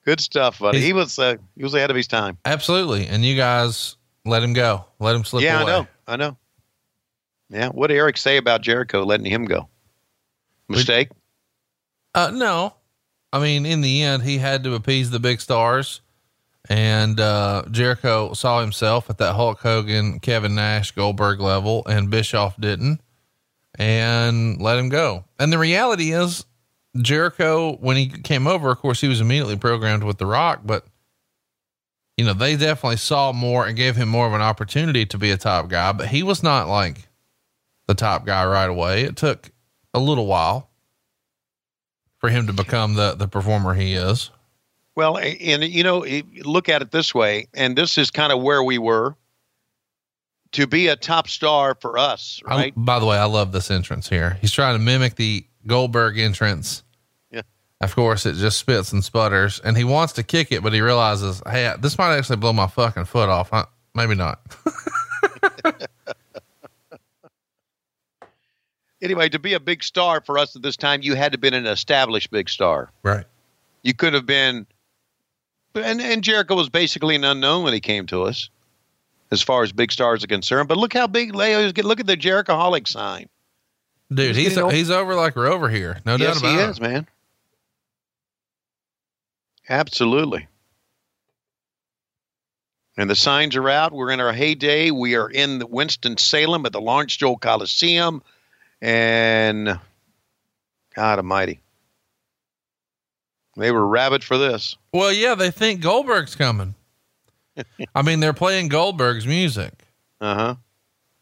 Good 0.10 0.22
stuff, 0.22 0.58
buddy. 0.58 0.80
He's, 0.80 0.88
he 0.88 0.94
was 0.94 1.20
uh, 1.20 1.36
he 1.56 1.62
was 1.62 1.76
ahead 1.76 1.92
of 1.92 1.96
his 1.96 2.08
time. 2.08 2.40
Absolutely, 2.44 3.06
and 3.06 3.24
you 3.24 3.36
guys 3.36 3.96
let 4.26 4.42
him 4.42 4.54
go. 4.54 4.86
Let 4.98 5.16
him 5.16 5.24
slip. 5.24 5.44
Yeah, 5.44 5.62
away. 5.62 5.72
I 5.72 5.78
know. 5.78 5.88
I 6.08 6.16
know. 6.16 6.38
Yeah, 7.52 7.68
what 7.68 7.88
did 7.88 7.98
Eric 7.98 8.18
say 8.18 8.38
about 8.38 8.62
Jericho 8.62 9.04
letting 9.04 9.28
him 9.28 9.46
go? 9.46 9.70
Mistake? 10.68 11.10
Uh, 12.16 12.32
no. 12.34 12.74
I 13.32 13.40
mean, 13.40 13.68
in 13.68 13.82
the 13.82 14.02
end, 14.02 14.24
he 14.24 14.40
had 14.40 14.64
to 14.64 14.74
appease 14.74 15.12
the 15.12 15.20
big 15.20 15.42
stars, 15.42 16.02
and 16.68 17.20
uh, 17.20 17.66
Jericho 17.70 18.34
saw 18.34 18.62
himself 18.62 19.12
at 19.12 19.20
that 19.20 19.36
Hulk 19.36 19.60
Hogan, 19.60 20.20
Kevin 20.22 20.56
Nash, 20.56 20.90
Goldberg 20.90 21.40
level, 21.40 21.86
and 21.86 22.10
Bischoff 22.10 22.60
didn't 22.60 23.00
and 23.78 24.60
let 24.60 24.80
him 24.80 24.90
go. 24.90 25.26
And 25.38 25.54
the 25.54 25.60
reality 25.60 26.14
is, 26.14 26.46
Jericho, 26.98 27.78
when 27.78 27.98
he 27.98 28.08
came 28.08 28.48
over, 28.48 28.72
of 28.72 28.80
course, 28.80 29.02
he 29.02 29.08
was 29.08 29.22
immediately 29.22 29.58
programmed 29.58 30.04
with 30.04 30.18
The 30.18 30.26
Rock, 30.26 30.62
but 30.66 30.86
you 32.18 32.26
know, 32.26 32.34
they 32.34 32.58
definitely 32.58 32.98
saw 32.98 33.32
more 33.32 33.66
and 33.66 33.78
gave 33.78 33.96
him 33.96 34.10
more 34.10 34.28
of 34.28 34.34
an 34.34 34.42
opportunity 34.42 35.06
to 35.06 35.18
be 35.18 35.32
a 35.32 35.38
top 35.38 35.70
guy, 35.70 35.94
but 35.94 36.08
he 36.08 36.22
was 36.22 36.44
not 36.44 36.68
like 36.68 37.08
the 37.88 37.94
top 37.94 38.26
guy 38.26 38.46
right 38.46 38.70
away. 38.70 39.04
It 39.04 39.16
took 39.16 39.52
a 39.94 40.00
little 40.00 40.26
while 40.26 40.70
for 42.18 42.30
him 42.30 42.48
to 42.48 42.54
become 42.54 42.96
the, 42.96 43.16
the 43.16 43.28
performer 43.28 43.74
he 43.74 43.94
is. 43.94 44.32
Well, 44.96 45.18
and 45.18 45.64
you 45.64 45.82
know, 45.84 46.06
look 46.44 46.68
at 46.68 46.82
it 46.82 46.92
this 46.92 47.16
way, 47.16 47.48
and 47.54 47.78
this 47.78 47.98
is 47.98 48.12
kind 48.12 48.34
of 48.34 48.42
where 48.42 48.62
we 48.62 48.78
were 48.78 49.16
to 50.52 50.68
be 50.68 50.88
a 50.88 50.98
top 50.98 51.30
star 51.30 51.78
for 51.80 51.98
us, 51.98 52.42
right? 52.46 52.74
I, 52.76 52.80
by 52.80 53.00
the 53.00 53.06
way, 53.06 53.18
I 53.18 53.26
love 53.26 53.54
this 53.54 53.72
entrance 53.72 54.10
here. 54.10 54.38
He's 54.42 54.52
trying 54.52 54.78
to 54.78 54.84
mimic 54.84 55.16
the 55.16 55.46
Goldberg 55.68 56.18
entrance. 56.18 56.84
Yeah. 57.32 57.42
Of 57.82 57.96
course, 57.96 58.26
it 58.26 58.36
just 58.36 58.60
spits 58.60 58.92
and 58.92 59.04
sputters, 59.04 59.60
and 59.60 59.78
he 59.78 59.84
wants 59.84 60.14
to 60.14 60.24
kick 60.24 60.52
it, 60.52 60.64
but 60.64 60.74
he 60.74 60.82
realizes, 60.82 61.42
hey, 61.48 61.74
this 61.80 61.98
might 61.98 62.16
actually 62.18 62.38
blow 62.38 62.54
my 62.54 62.68
fucking 62.68 63.06
foot 63.06 63.30
off. 63.30 63.50
Huh? 63.50 63.66
Maybe 63.94 64.16
not. 64.16 64.42
anyway, 69.02 69.30
to 69.30 69.40
be 69.40 69.54
a 69.54 69.60
big 69.60 69.84
star 69.84 70.22
for 70.22 70.38
us 70.38 70.56
at 70.56 70.62
this 70.62 70.78
time, 70.78 71.02
you 71.02 71.16
had 71.16 71.32
to 71.32 71.38
be 71.38 71.48
an 71.50 71.66
established 71.66 72.32
big 72.32 72.50
star. 72.50 72.92
Right. 73.04 73.26
You 73.84 73.94
could 73.94 74.14
have 74.14 74.26
been, 74.26 74.68
and, 75.76 76.02
and 76.02 76.24
Jericho 76.24 76.56
was 76.56 76.70
basically 76.70 77.16
an 77.16 77.24
unknown 77.24 77.64
when 77.64 77.74
he 77.74 77.80
came 77.80 78.06
to 78.08 78.24
us, 78.24 78.50
as 79.32 79.42
far 79.42 79.64
as 79.64 79.72
big 79.72 79.92
stars 79.92 80.24
are 80.24 80.28
concerned. 80.28 80.68
But 80.68 80.78
look 80.78 80.94
how 80.94 81.08
big 81.08 81.34
Leo 81.36 81.60
is. 81.60 81.78
Look 81.78 82.00
at 82.00 82.08
the 82.08 82.18
Jerichoholic 82.18 82.88
sign. 82.88 83.30
Dude, 84.12 84.36
he's 84.36 84.56
he's, 84.56 84.72
he's 84.72 84.90
over 84.90 85.16
like 85.16 85.36
we're 85.36 85.48
over 85.48 85.70
here. 85.70 86.00
No 86.06 86.16
yes, 86.16 86.20
doubt 86.20 86.38
about 86.38 86.48
it. 86.48 86.52
Yes, 86.52 86.62
he 86.62 86.66
it. 86.66 86.70
is, 86.70 86.82
man. 86.82 87.08
Absolutely. 89.70 90.48
And 92.98 93.10
the 93.10 93.16
signs 93.16 93.56
are 93.56 93.70
out. 93.70 93.94
We're 93.94 94.12
in 94.12 94.20
our 94.20 94.34
heyday. 94.34 94.92
We 94.92 95.16
are 95.16 95.30
in 95.30 95.64
Winston 95.70 96.18
Salem 96.18 96.66
at 96.66 96.74
the 96.74 96.82
Lawrence 96.82 97.16
Joel 97.16 97.38
Coliseum. 97.38 98.22
And 98.82 99.80
God 100.96 101.20
Almighty, 101.20 101.62
they 103.56 103.72
were 103.72 103.88
rabid 103.88 104.24
for 104.24 104.38
this. 104.38 104.76
Well, 104.92 105.14
yeah, 105.14 105.36
they 105.36 105.52
think 105.52 105.82
Goldberg's 105.82 106.36
coming. 106.36 106.76
I 107.96 108.02
mean, 108.02 108.20
they're 108.20 108.34
playing 108.34 108.68
Goldberg's 108.68 109.28
music. 109.28 109.74
Uh 110.20 110.36
huh. 110.36 110.56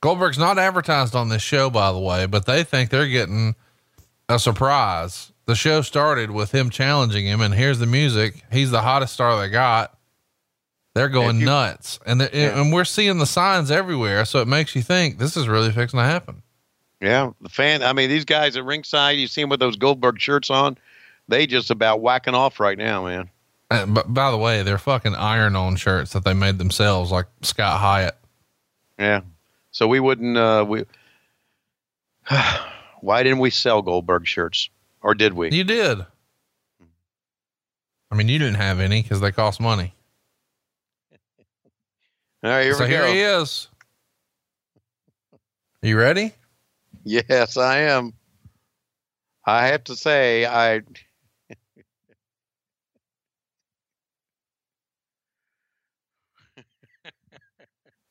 Goldberg's 0.01 0.37
not 0.37 0.59
advertised 0.59 1.15
on 1.15 1.29
this 1.29 1.41
show, 1.41 1.69
by 1.69 1.91
the 1.91 1.99
way, 1.99 2.25
but 2.25 2.45
they 2.45 2.63
think 2.63 2.89
they're 2.89 3.07
getting 3.07 3.55
a 4.29 4.39
surprise. 4.39 5.31
The 5.45 5.55
show 5.55 5.81
started 5.81 6.31
with 6.31 6.53
him 6.53 6.69
challenging 6.69 7.25
him, 7.25 7.41
and 7.41 7.53
here's 7.53 7.79
the 7.79 7.85
music. 7.85 8.43
He's 8.51 8.71
the 8.71 8.81
hottest 8.81 9.13
star 9.13 9.39
they 9.39 9.49
got. 9.49 9.97
They're 10.93 11.09
going 11.09 11.39
you, 11.39 11.45
nuts, 11.45 11.99
and 12.07 12.19
yeah. 12.19 12.59
and 12.59 12.73
we're 12.73 12.83
seeing 12.83 13.19
the 13.19 13.27
signs 13.27 13.69
everywhere. 13.69 14.25
So 14.25 14.41
it 14.41 14.47
makes 14.47 14.75
you 14.75 14.81
think 14.81 15.19
this 15.19 15.37
is 15.37 15.47
really 15.47 15.71
fixing 15.71 15.99
to 15.99 16.03
happen. 16.03 16.41
Yeah, 16.99 17.31
the 17.39 17.49
fan. 17.49 17.83
I 17.83 17.93
mean, 17.93 18.09
these 18.09 18.25
guys 18.25 18.57
at 18.57 18.65
ringside, 18.65 19.17
you 19.17 19.27
see 19.27 19.41
them 19.41 19.51
with 19.51 19.59
those 19.59 19.75
Goldberg 19.75 20.19
shirts 20.19 20.49
on. 20.49 20.75
They 21.27 21.45
just 21.45 21.69
about 21.69 22.01
whacking 22.01 22.33
off 22.33 22.59
right 22.59 22.77
now, 22.77 23.05
man. 23.05 23.29
And, 23.69 23.93
but 23.93 24.11
by 24.11 24.31
the 24.31 24.37
way, 24.37 24.63
they're 24.63 24.79
fucking 24.79 25.13
iron 25.13 25.55
on 25.55 25.75
shirts 25.75 26.13
that 26.13 26.23
they 26.23 26.33
made 26.33 26.57
themselves, 26.57 27.11
like 27.11 27.27
Scott 27.43 27.79
Hyatt. 27.79 28.17
Yeah. 28.97 29.21
So 29.77 29.87
we 29.87 29.99
wouldn't. 29.99 30.35
Uh, 30.35 30.65
we. 30.67 30.85
why 33.01 33.21
didn't 33.21 33.37
we 33.37 33.51
sell 33.51 33.83
Goldberg 33.83 34.25
shirts, 34.25 34.71
or 35.03 35.13
did 35.13 35.33
we? 35.33 35.51
You 35.51 35.63
did. 35.63 36.03
I 38.09 38.15
mean, 38.15 38.27
you 38.27 38.39
didn't 38.39 38.55
have 38.55 38.79
any 38.79 39.03
because 39.03 39.21
they 39.21 39.31
cost 39.31 39.59
money. 39.59 39.93
All 42.43 42.49
right, 42.49 42.63
here 42.63 42.73
so 42.73 42.87
here 42.87 43.05
go. 43.05 43.13
he 43.13 43.19
is. 43.19 43.67
Are 45.83 45.87
you 45.87 45.99
ready? 45.99 46.33
Yes, 47.03 47.55
I 47.55 47.81
am. 47.81 48.13
I 49.45 49.67
have 49.67 49.83
to 49.83 49.95
say, 49.95 50.47
I. 50.47 50.81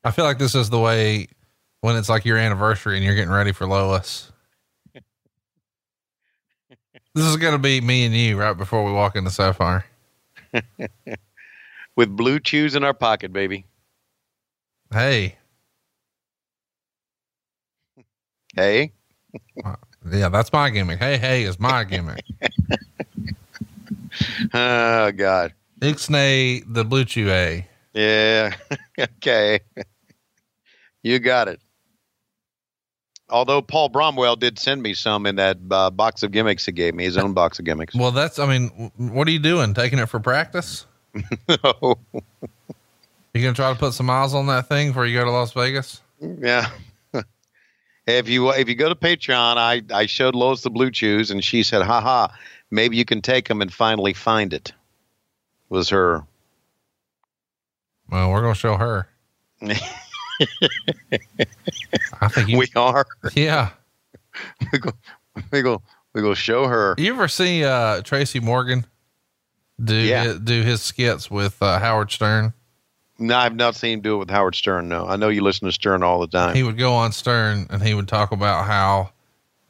I 0.05 0.13
feel 0.13 0.25
like 0.25 0.39
this 0.39 0.55
is 0.55 0.71
the 0.71 0.79
way 0.79 1.27
when 1.87 1.95
it's 1.95 2.09
like 2.09 2.25
your 2.25 2.37
anniversary 2.37 2.97
and 2.97 3.05
you're 3.05 3.15
getting 3.15 3.31
ready 3.31 3.53
for 3.53 3.65
Lois. 3.65 4.33
this 7.15 7.25
is 7.25 7.37
going 7.37 7.53
to 7.53 7.61
be 7.61 7.81
me 7.81 8.05
and 8.05 8.13
you 8.13 8.37
right 8.37 8.55
before 8.55 8.83
we 8.85 8.91
walk 8.91 9.15
into 9.15 9.31
Sapphire. 9.31 9.85
With 11.97 12.17
blue 12.17 12.41
chews 12.41 12.75
in 12.75 12.83
our 12.83 12.93
pocket, 12.93 13.33
baby. 13.33 13.67
Hey. 14.93 15.37
Hey. 18.57 18.93
Yeah, 20.09 20.29
that's 20.29 20.53
my 20.53 20.71
gimmick. 20.71 21.01
Hey, 21.01 21.19
hey 21.19 21.43
is 21.43 21.59
my 21.59 21.83
gimmick. 21.83 22.25
oh 24.55 25.11
God. 25.11 25.53
Ixnay 25.81 26.63
the 26.73 26.85
blue 26.85 27.05
chew 27.05 27.29
A. 27.29 27.67
Yeah. 27.93 28.55
okay. 29.01 29.59
You 31.03 31.19
got 31.19 31.49
it. 31.49 31.61
Although 33.29 33.63
Paul 33.63 33.91
Bromwell 33.91 34.37
did 34.39 34.59
send 34.59 34.83
me 34.83 34.95
some 34.95 35.27
in 35.27 35.37
that 35.37 35.59
uh, 35.71 35.91
box 35.91 36.23
of 36.23 36.31
gimmicks 36.31 36.65
he 36.67 36.73
gave 36.73 36.95
me, 36.95 37.05
his 37.05 37.17
own 37.17 37.33
box 37.33 37.59
of 37.59 37.65
gimmicks. 37.65 37.95
Well, 37.95 38.13
that's, 38.13 38.39
I 38.39 38.47
mean, 38.47 38.93
what 38.97 39.27
are 39.27 39.33
you 39.33 39.41
doing? 39.41 39.75
Taking 39.75 39.99
it 39.99 40.07
for 40.07 40.21
practice? 40.21 40.87
no. 41.49 41.99
You 43.37 43.43
gonna 43.43 43.55
try 43.55 43.71
to 43.71 43.79
put 43.79 43.93
some 43.93 44.07
miles 44.07 44.33
on 44.33 44.47
that 44.47 44.67
thing 44.67 44.89
before 44.89 45.05
you 45.05 45.19
go 45.19 45.25
to 45.25 45.31
Las 45.31 45.53
Vegas? 45.53 46.01
Yeah. 46.21 46.71
if 48.07 48.31
you 48.31 48.51
if 48.51 48.67
you 48.67 48.75
go 48.75 48.89
to 48.89 48.95
Patreon, 48.95 49.59
I 49.59 49.83
I 49.93 50.07
showed 50.07 50.35
Lois 50.35 50.63
the 50.63 50.71
blue 50.71 50.91
chews, 50.91 51.31
and 51.31 51.45
she 51.45 51.63
said, 51.63 51.83
"Ha 51.83 52.01
ha, 52.01 52.35
maybe 52.71 52.97
you 52.97 53.05
can 53.05 53.21
take 53.21 53.47
them 53.49 53.61
and 53.61 53.71
finally 53.71 54.15
find 54.15 54.55
it." 54.55 54.73
Was 55.69 55.91
her. 55.91 56.25
Well, 58.09 58.31
we're 58.31 58.41
gonna 58.41 58.55
show 58.55 58.77
her. 58.79 59.07
I 62.21 62.29
think 62.29 62.49
you, 62.49 62.59
we 62.59 62.67
are. 62.77 63.07
Yeah. 63.35 63.71
we 64.73 64.79
go. 64.79 64.91
We 65.51 65.63
go. 65.63 65.83
We 66.15 66.23
go 66.23 66.35
show 66.35 66.67
her. 66.67 66.95
You 66.99 67.13
ever 67.13 67.29
see 67.29 67.65
uh, 67.65 68.01
Tracy 68.03 68.41
Morgan 68.41 68.87
do 69.83 69.95
Yeah. 69.95 70.25
his, 70.25 70.41
do 70.41 70.63
his 70.63 70.83
skits 70.83 71.31
with 71.31 71.63
uh, 71.63 71.79
Howard 71.79 72.11
Stern? 72.11 72.53
No, 73.19 73.37
I've 73.37 73.57
not 73.57 73.75
seen 73.75 73.95
him 73.95 74.01
do 74.01 74.15
it 74.17 74.19
with 74.19 74.31
Howard 74.31 74.55
Stern. 74.55 74.89
No, 74.89 75.07
I 75.07 75.17
know 75.17 75.29
you 75.29 75.43
listen 75.43 75.67
to 75.67 75.73
Stern 75.73 76.03
all 76.03 76.21
the 76.21 76.27
time. 76.27 76.55
He 76.55 76.63
would 76.63 76.77
go 76.79 76.93
on 76.93 77.13
Stern 77.13 77.67
and 77.71 77.83
he 77.83 77.95
would 77.95 78.09
talk 78.09 78.33
about 78.33 78.67
how 78.67 79.11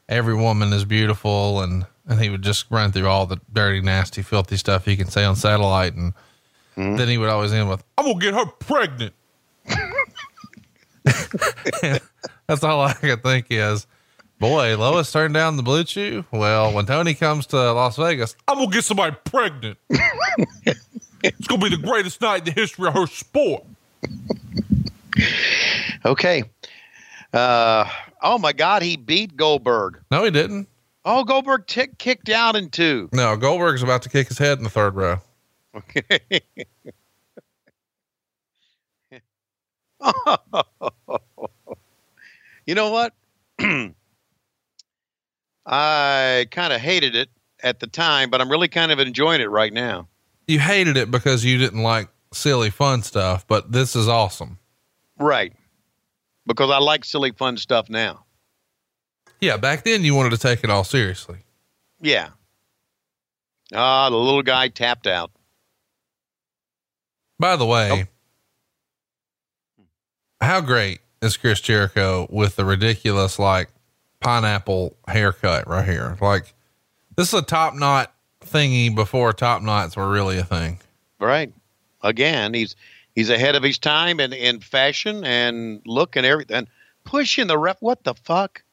every 0.09 0.35
woman 0.35 0.71
is 0.73 0.85
beautiful 0.85 1.61
and 1.61 1.85
and 2.09 2.21
he 2.21 2.29
would 2.29 2.41
just 2.41 2.65
run 2.69 2.93
through 2.93 3.07
all 3.07 3.25
the 3.25 3.37
dirty, 3.51 3.81
nasty, 3.81 4.21
filthy 4.21 4.55
stuff 4.55 4.85
he 4.85 4.95
can 4.95 5.07
say 5.09 5.25
on 5.25 5.35
satellite 5.35 5.93
and 5.95 6.13
then 6.77 7.09
he 7.09 7.17
would 7.17 7.27
always 7.27 7.51
end 7.51 7.67
with, 7.69 7.83
"I'm 7.97 8.05
gonna 8.05 8.19
get 8.19 8.33
her 8.33 8.45
pregnant." 8.45 9.13
That's 12.47 12.63
all 12.63 12.81
I 12.81 12.93
could 12.93 13.23
think 13.23 13.47
is, 13.49 13.87
boy, 14.39 14.77
Lois 14.77 15.11
turned 15.11 15.33
down 15.33 15.57
the 15.57 15.63
blue 15.63 15.83
chew. 15.83 16.25
Well, 16.31 16.73
when 16.73 16.85
Tony 16.85 17.13
comes 17.13 17.45
to 17.47 17.57
Las 17.73 17.97
Vegas, 17.97 18.35
I'm 18.47 18.57
gonna 18.57 18.71
get 18.71 18.83
somebody 18.83 19.15
pregnant. 19.25 19.77
it's 19.89 21.47
gonna 21.47 21.61
be 21.61 21.69
the 21.69 21.81
greatest 21.81 22.21
night 22.21 22.47
in 22.47 22.53
the 22.53 22.61
history 22.61 22.87
of 22.87 22.93
her 22.93 23.07
sport. 23.07 23.63
okay. 26.05 26.43
Uh, 27.33 27.89
oh 28.21 28.37
my 28.37 28.53
God, 28.53 28.81
he 28.81 28.95
beat 28.95 29.35
Goldberg. 29.35 30.01
No, 30.11 30.23
he 30.23 30.31
didn't. 30.31 30.67
Oh, 31.03 31.23
Goldberg 31.23 31.67
tick 31.67 31.97
kicked 31.97 32.29
out 32.29 32.55
in 32.55 32.69
two. 32.69 33.09
No, 33.13 33.37
Goldberg's 33.37 33.83
about 33.83 34.01
to 34.03 34.09
kick 34.09 34.27
his 34.27 34.37
head 34.37 34.57
in 34.57 34.63
the 34.63 34.69
third 34.69 34.95
row. 34.95 35.19
Okay. 35.75 36.01
you 42.65 42.75
know 42.75 42.91
what? 42.91 43.13
I 45.65 46.47
kind 46.51 46.73
of 46.73 46.79
hated 46.79 47.15
it 47.15 47.29
at 47.63 47.79
the 47.79 47.87
time, 47.87 48.29
but 48.29 48.41
I'm 48.41 48.49
really 48.49 48.67
kind 48.67 48.91
of 48.91 48.99
enjoying 48.99 49.41
it 49.41 49.49
right 49.49 49.73
now. 49.73 50.07
You 50.47 50.59
hated 50.59 50.95
it 50.97 51.11
because 51.11 51.43
you 51.43 51.57
didn't 51.57 51.83
like 51.83 52.07
silly 52.31 52.69
fun 52.69 53.03
stuff, 53.03 53.45
but 53.47 53.71
this 53.71 53.95
is 53.95 54.07
awesome. 54.07 54.59
Right. 55.19 55.53
Because 56.45 56.69
I 56.69 56.77
like 56.77 57.03
silly 57.03 57.31
fun 57.31 57.57
stuff 57.57 57.89
now. 57.89 58.23
Yeah, 59.41 59.57
back 59.57 59.83
then 59.83 60.03
you 60.03 60.15
wanted 60.15 60.31
to 60.31 60.37
take 60.37 60.63
it 60.63 60.69
all 60.69 60.83
seriously. 60.83 61.39
Yeah. 62.01 62.29
Ah, 63.73 64.09
the 64.09 64.15
little 64.15 64.43
guy 64.43 64.69
tapped 64.69 65.07
out. 65.07 65.31
By 67.39 67.55
the 67.55 67.65
way, 67.65 68.07
how 70.41 70.61
great 70.61 70.99
is 71.21 71.37
Chris 71.37 71.61
Jericho 71.61 72.27
with 72.29 72.55
the 72.55 72.65
ridiculous 72.65 73.39
like 73.39 73.69
pineapple 74.19 74.95
haircut 75.07 75.67
right 75.67 75.85
here. 75.85 76.17
Like 76.21 76.53
this 77.15 77.29
is 77.29 77.39
a 77.39 77.43
top 77.43 77.73
knot 77.73 78.13
thingy 78.41 78.93
before 78.93 79.33
top 79.33 79.61
knots 79.61 79.95
were 79.95 80.09
really 80.09 80.37
a 80.37 80.43
thing. 80.43 80.79
Right. 81.19 81.51
Again, 82.03 82.53
he's 82.53 82.75
he's 83.15 83.29
ahead 83.29 83.55
of 83.55 83.63
his 83.63 83.77
time 83.77 84.19
in, 84.19 84.33
in 84.33 84.59
fashion 84.59 85.23
and 85.23 85.81
look 85.85 86.15
and 86.15 86.25
everything. 86.25 86.67
Pushing 87.03 87.47
the 87.47 87.57
ref. 87.57 87.77
What 87.79 88.03
the 88.03 88.13
fuck? 88.13 88.63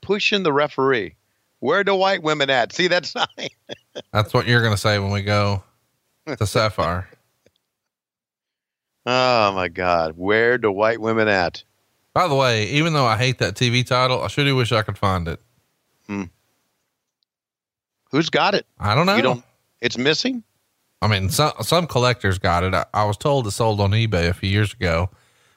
Pushing 0.00 0.42
the 0.42 0.52
referee. 0.52 1.14
Where 1.60 1.84
the 1.84 1.94
white 1.94 2.22
women 2.22 2.50
at? 2.50 2.72
See, 2.72 2.88
that's 2.88 3.14
not. 3.14 3.30
That's 4.12 4.32
what 4.32 4.46
you're 4.46 4.62
going 4.62 4.74
to 4.74 4.80
say 4.80 4.98
when 4.98 5.10
we 5.10 5.22
go 5.22 5.62
to 6.26 6.46
Sapphire. 6.46 7.08
Oh 9.08 9.52
my 9.54 9.68
God. 9.68 10.14
Where 10.16 10.58
do 10.58 10.70
white 10.70 11.00
women 11.00 11.28
at? 11.28 11.64
By 12.14 12.28
the 12.28 12.34
way, 12.34 12.68
even 12.68 12.92
though 12.92 13.06
I 13.06 13.16
hate 13.16 13.38
that 13.38 13.54
TV 13.54 13.86
title, 13.86 14.22
I 14.22 14.28
sure 14.28 14.54
wish 14.54 14.72
I 14.72 14.82
could 14.82 14.98
find 14.98 15.28
it. 15.28 15.40
Who's 18.10 18.30
got 18.30 18.54
it? 18.54 18.66
I 18.78 18.94
don't 18.94 19.06
know. 19.06 19.16
You 19.16 19.22
don't. 19.22 19.44
It's 19.80 19.98
missing. 19.98 20.42
I 21.00 21.08
mean, 21.08 21.28
some 21.30 21.52
some 21.60 21.86
collectors 21.86 22.38
got 22.38 22.64
it. 22.64 22.74
I, 22.74 22.84
I 22.92 23.04
was 23.04 23.16
told 23.16 23.46
it 23.46 23.52
sold 23.52 23.80
on 23.80 23.92
eBay 23.92 24.28
a 24.28 24.34
few 24.34 24.48
years 24.48 24.72
ago. 24.72 25.10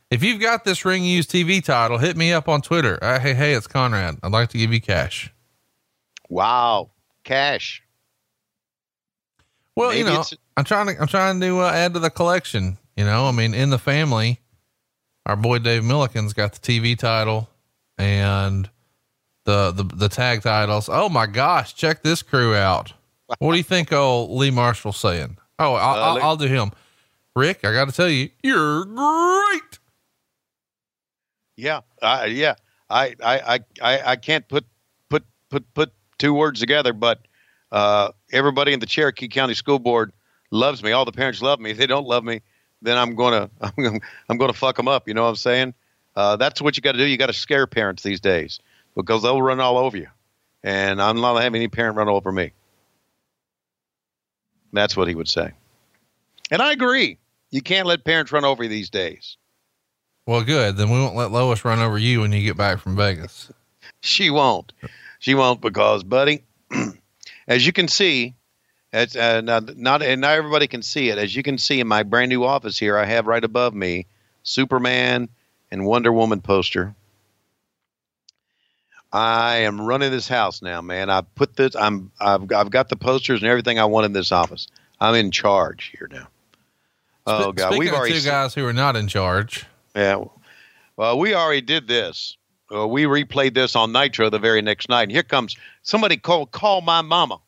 If 0.10 0.24
you've 0.24 0.42
got 0.42 0.66
this 0.66 0.84
ring 0.84 1.04
used 1.06 1.32
TV 1.32 1.64
title, 1.64 1.98
hit 1.98 2.18
me 2.18 2.34
up 2.34 2.50
on 2.50 2.62
Twitter. 2.62 3.00
Uh, 3.02 3.20
hey, 3.20 3.34
hey, 3.34 3.54
it's 3.54 3.68
Conrad. 3.68 4.20
I'd 4.22 4.32
like 4.32 4.50
to 4.50 4.58
give 4.58 4.74
you 4.74 4.82
cash. 4.82 5.34
Wow. 6.30 6.92
Cash. 7.24 7.82
Well, 9.76 9.94
you 9.94 10.04
know, 10.04 10.24
I'm 10.58 10.66
trying 10.66 10.88
to 10.88 11.02
I'm 11.02 11.08
trying 11.08 11.40
to 11.40 11.60
uh, 11.62 11.72
add 11.72 11.94
to 11.94 12.00
the 12.00 12.10
collection. 12.10 12.78
You 13.02 13.08
know, 13.08 13.26
I 13.26 13.32
mean, 13.32 13.56
in 13.56 13.72
the 13.72 13.80
family, 13.80 14.42
our 15.26 15.36
boy 15.36 15.58
Dave 15.58 15.82
Millican's 15.82 16.34
got 16.34 16.54
the 16.54 16.60
TV 16.60 16.96
title 16.96 17.50
and 17.98 18.70
the 19.44 19.72
the 19.72 19.84
the 19.86 20.08
tag 20.08 20.44
titles. 20.44 20.88
Oh 20.88 21.10
my 21.10 21.26
gosh, 21.26 21.74
check 21.74 22.04
this 22.04 22.22
crew 22.22 22.54
out. 22.54 22.94
What 23.40 23.54
do 23.54 23.58
you 23.58 23.64
think? 23.64 23.92
Oh, 23.92 24.26
Lee 24.26 24.52
Marshall's 24.52 24.98
saying. 24.98 25.40
Oh, 25.58 25.74
I'll, 25.74 25.96
Uh, 25.96 25.98
I'll, 25.98 26.24
I'll 26.24 26.38
do 26.38 26.46
him. 26.46 26.74
Rick, 27.36 27.66
I 27.66 27.74
got 27.74 27.86
to 27.86 27.92
tell 27.92 28.08
you, 28.08 28.30
you're 28.44 28.86
great. 28.86 29.80
Yeah. 31.58 31.82
Uh, 32.04 32.28
yeah. 32.30 32.54
I, 32.88 33.16
I, 33.24 33.40
I, 33.56 33.60
I, 33.82 34.12
I 34.12 34.16
can't 34.16 34.48
put, 34.48 34.66
put, 35.10 35.24
put, 35.50 35.74
put 35.74 35.92
two 36.20 36.36
words 36.36 36.60
together, 36.60 36.94
but, 36.94 37.28
uh, 37.72 38.12
everybody 38.32 38.74
in 38.74 38.80
the 38.80 38.86
Cherokee 38.86 39.28
County 39.28 39.56
School 39.56 39.80
Board 39.80 40.12
loves 40.52 40.84
me. 40.84 40.92
All 40.92 41.06
the 41.06 41.12
parents 41.12 41.42
love 41.42 41.60
me. 41.60 41.72
If 41.72 41.78
they 41.78 41.88
don't 41.88 42.06
love 42.06 42.24
me, 42.24 42.42
then 42.82 42.98
I'm 42.98 43.16
going 43.16 43.34
to, 43.42 43.50
I'm 43.62 43.74
going 43.76 44.00
to, 44.00 44.06
I'm 44.30 44.38
going 44.38 44.52
to 44.52 44.58
fuck 44.58 44.78
them 44.78 44.88
up. 44.88 45.08
You 45.08 45.14
know 45.14 45.24
what 45.24 45.30
I'm 45.30 45.36
saying? 45.36 45.74
Uh, 46.16 46.36
that's 46.36 46.62
what 46.62 46.76
you 46.78 46.82
got 46.82 46.94
to 46.94 46.98
do. 46.98 47.06
You 47.06 47.18
got 47.18 47.28
to 47.28 47.34
scare 47.34 47.68
parents 47.68 48.04
these 48.04 48.20
days 48.20 48.60
because 48.96 49.24
they'll 49.24 49.42
run 49.42 49.60
all 49.60 49.78
over 49.78 49.98
you. 49.98 50.08
And 50.64 51.02
I'm 51.02 51.22
not 51.22 51.42
having 51.42 51.56
any 51.56 51.68
parent 51.68 51.98
run 51.98 52.10
over 52.10 52.32
me. 52.32 52.52
That's 54.74 54.96
what 54.96 55.08
he 55.08 55.16
would 55.16 55.28
say. 55.28 55.52
And 56.50 56.62
I 56.62 56.72
agree. 56.72 57.18
You 57.50 57.62
can't 57.62 57.88
let 57.88 58.04
parents 58.04 58.32
run 58.32 58.46
over 58.46 58.64
you 58.64 58.70
these 58.70 58.90
days. 58.90 59.38
Well, 60.28 60.44
good. 60.44 60.78
Then 60.78 60.90
we 60.90 61.00
won't 61.00 61.16
let 61.16 61.32
Lois 61.32 61.66
run 61.66 61.80
over 61.80 61.98
you 61.98 62.22
when 62.22 62.32
you 62.32 62.44
get 62.44 62.58
back 62.58 62.80
from 62.80 62.96
Vegas. 62.96 63.52
She 64.02 64.30
won't. 64.30 64.72
She 65.20 65.36
won't 65.36 65.62
because, 65.62 66.04
buddy, 66.04 66.44
as 67.48 67.66
you 67.66 67.74
can 67.74 67.88
see, 67.88 68.36
it's 68.94 69.16
uh, 69.16 69.42
not, 69.42 69.78
not 69.78 70.02
and 70.02 70.22
not 70.22 70.34
everybody 70.34 70.68
can 70.68 70.82
see 70.82 71.10
it. 71.10 71.18
As 71.18 71.36
you 71.36 71.44
can 71.44 71.58
see 71.58 71.80
in 71.80 71.88
my 71.88 72.04
brand 72.04 72.30
new 72.30 72.44
office 72.44 72.78
here, 72.78 72.98
I 72.98 73.06
have 73.06 73.28
right 73.28 73.44
above 73.44 73.74
me 73.74 74.06
Superman 74.44 75.30
and 75.72 75.86
Wonder 75.86 76.12
Woman 76.12 76.42
poster. 76.42 76.94
I 79.14 79.58
am 79.58 79.82
running 79.82 80.12
this 80.12 80.28
house 80.28 80.62
now, 80.62 80.82
man. 80.82 81.10
I 81.10 81.22
put 81.22 81.56
this. 81.56 81.76
I'm. 81.76 82.12
I've. 82.20 82.52
I've 82.52 82.70
got 82.70 82.90
the 82.90 82.96
posters 82.96 83.42
and 83.42 83.50
everything 83.50 83.78
I 83.78 83.86
want 83.86 84.06
in 84.06 84.14
this 84.14 84.32
office. 84.32 84.68
I'm 85.00 85.16
in 85.16 85.32
charge 85.32 85.92
here 85.98 86.08
now. 86.10 86.28
Oh 87.28 87.52
Sp- 87.52 87.58
God, 87.58 87.78
we've 87.78 87.90
of 87.90 87.96
already 87.96 88.20
two 88.20 88.26
guys 88.26 88.54
who 88.54 88.66
are 88.66 88.74
not 88.74 88.96
in 88.96 89.08
charge. 89.08 89.66
yeah. 89.96 90.24
Well, 90.96 91.18
we 91.18 91.34
already 91.34 91.62
did 91.62 91.88
this. 91.88 92.38
Uh, 92.74 92.88
we 92.88 93.04
replayed 93.04 93.54
this 93.54 93.76
on 93.76 93.92
Nitro 93.92 94.30
the 94.30 94.40
very 94.40 94.62
next 94.62 94.88
night. 94.88 95.04
And 95.04 95.12
here 95.12 95.24
comes 95.24 95.58
somebody 95.84 96.18
call 96.18 96.46
call 96.46 96.82
my 96.82 97.02
mama. 97.02 97.40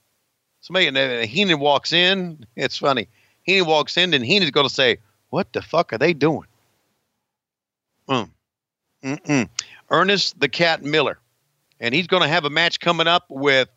Somebody 0.63 0.87
and 0.87 0.97
uh, 0.97 1.25
Heenan 1.27 1.59
walks 1.59 1.91
in. 1.91 2.45
It's 2.55 2.77
funny. 2.77 3.09
Heenan 3.43 3.67
walks 3.67 3.97
in 3.97 4.13
and 4.13 4.25
Heenan's 4.25 4.51
going 4.51 4.67
to 4.67 4.73
say, 4.73 4.97
"What 5.29 5.51
the 5.51 5.61
fuck 5.61 5.91
are 5.91 5.97
they 5.97 6.13
doing?" 6.13 6.47
Mm. 8.07 8.29
Mm-mm. 9.03 9.49
Ernest 9.91 10.39
the 10.39 10.47
Cat 10.47 10.81
Miller, 10.81 11.19
and 11.81 11.93
he's 11.93 12.07
going 12.07 12.23
to 12.23 12.29
have 12.29 12.45
a 12.45 12.49
match 12.49 12.79
coming 12.79 13.07
up 13.07 13.25
with 13.27 13.67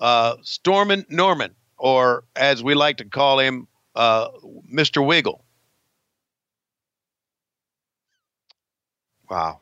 uh, 0.00 0.34
Stormin 0.42 1.06
Norman, 1.08 1.54
or 1.78 2.24
as 2.34 2.60
we 2.60 2.74
like 2.74 2.96
to 2.96 3.04
call 3.04 3.38
him, 3.38 3.68
uh, 3.94 4.30
Mr. 4.72 5.06
Wiggle. 5.06 5.44
Wow. 9.30 9.60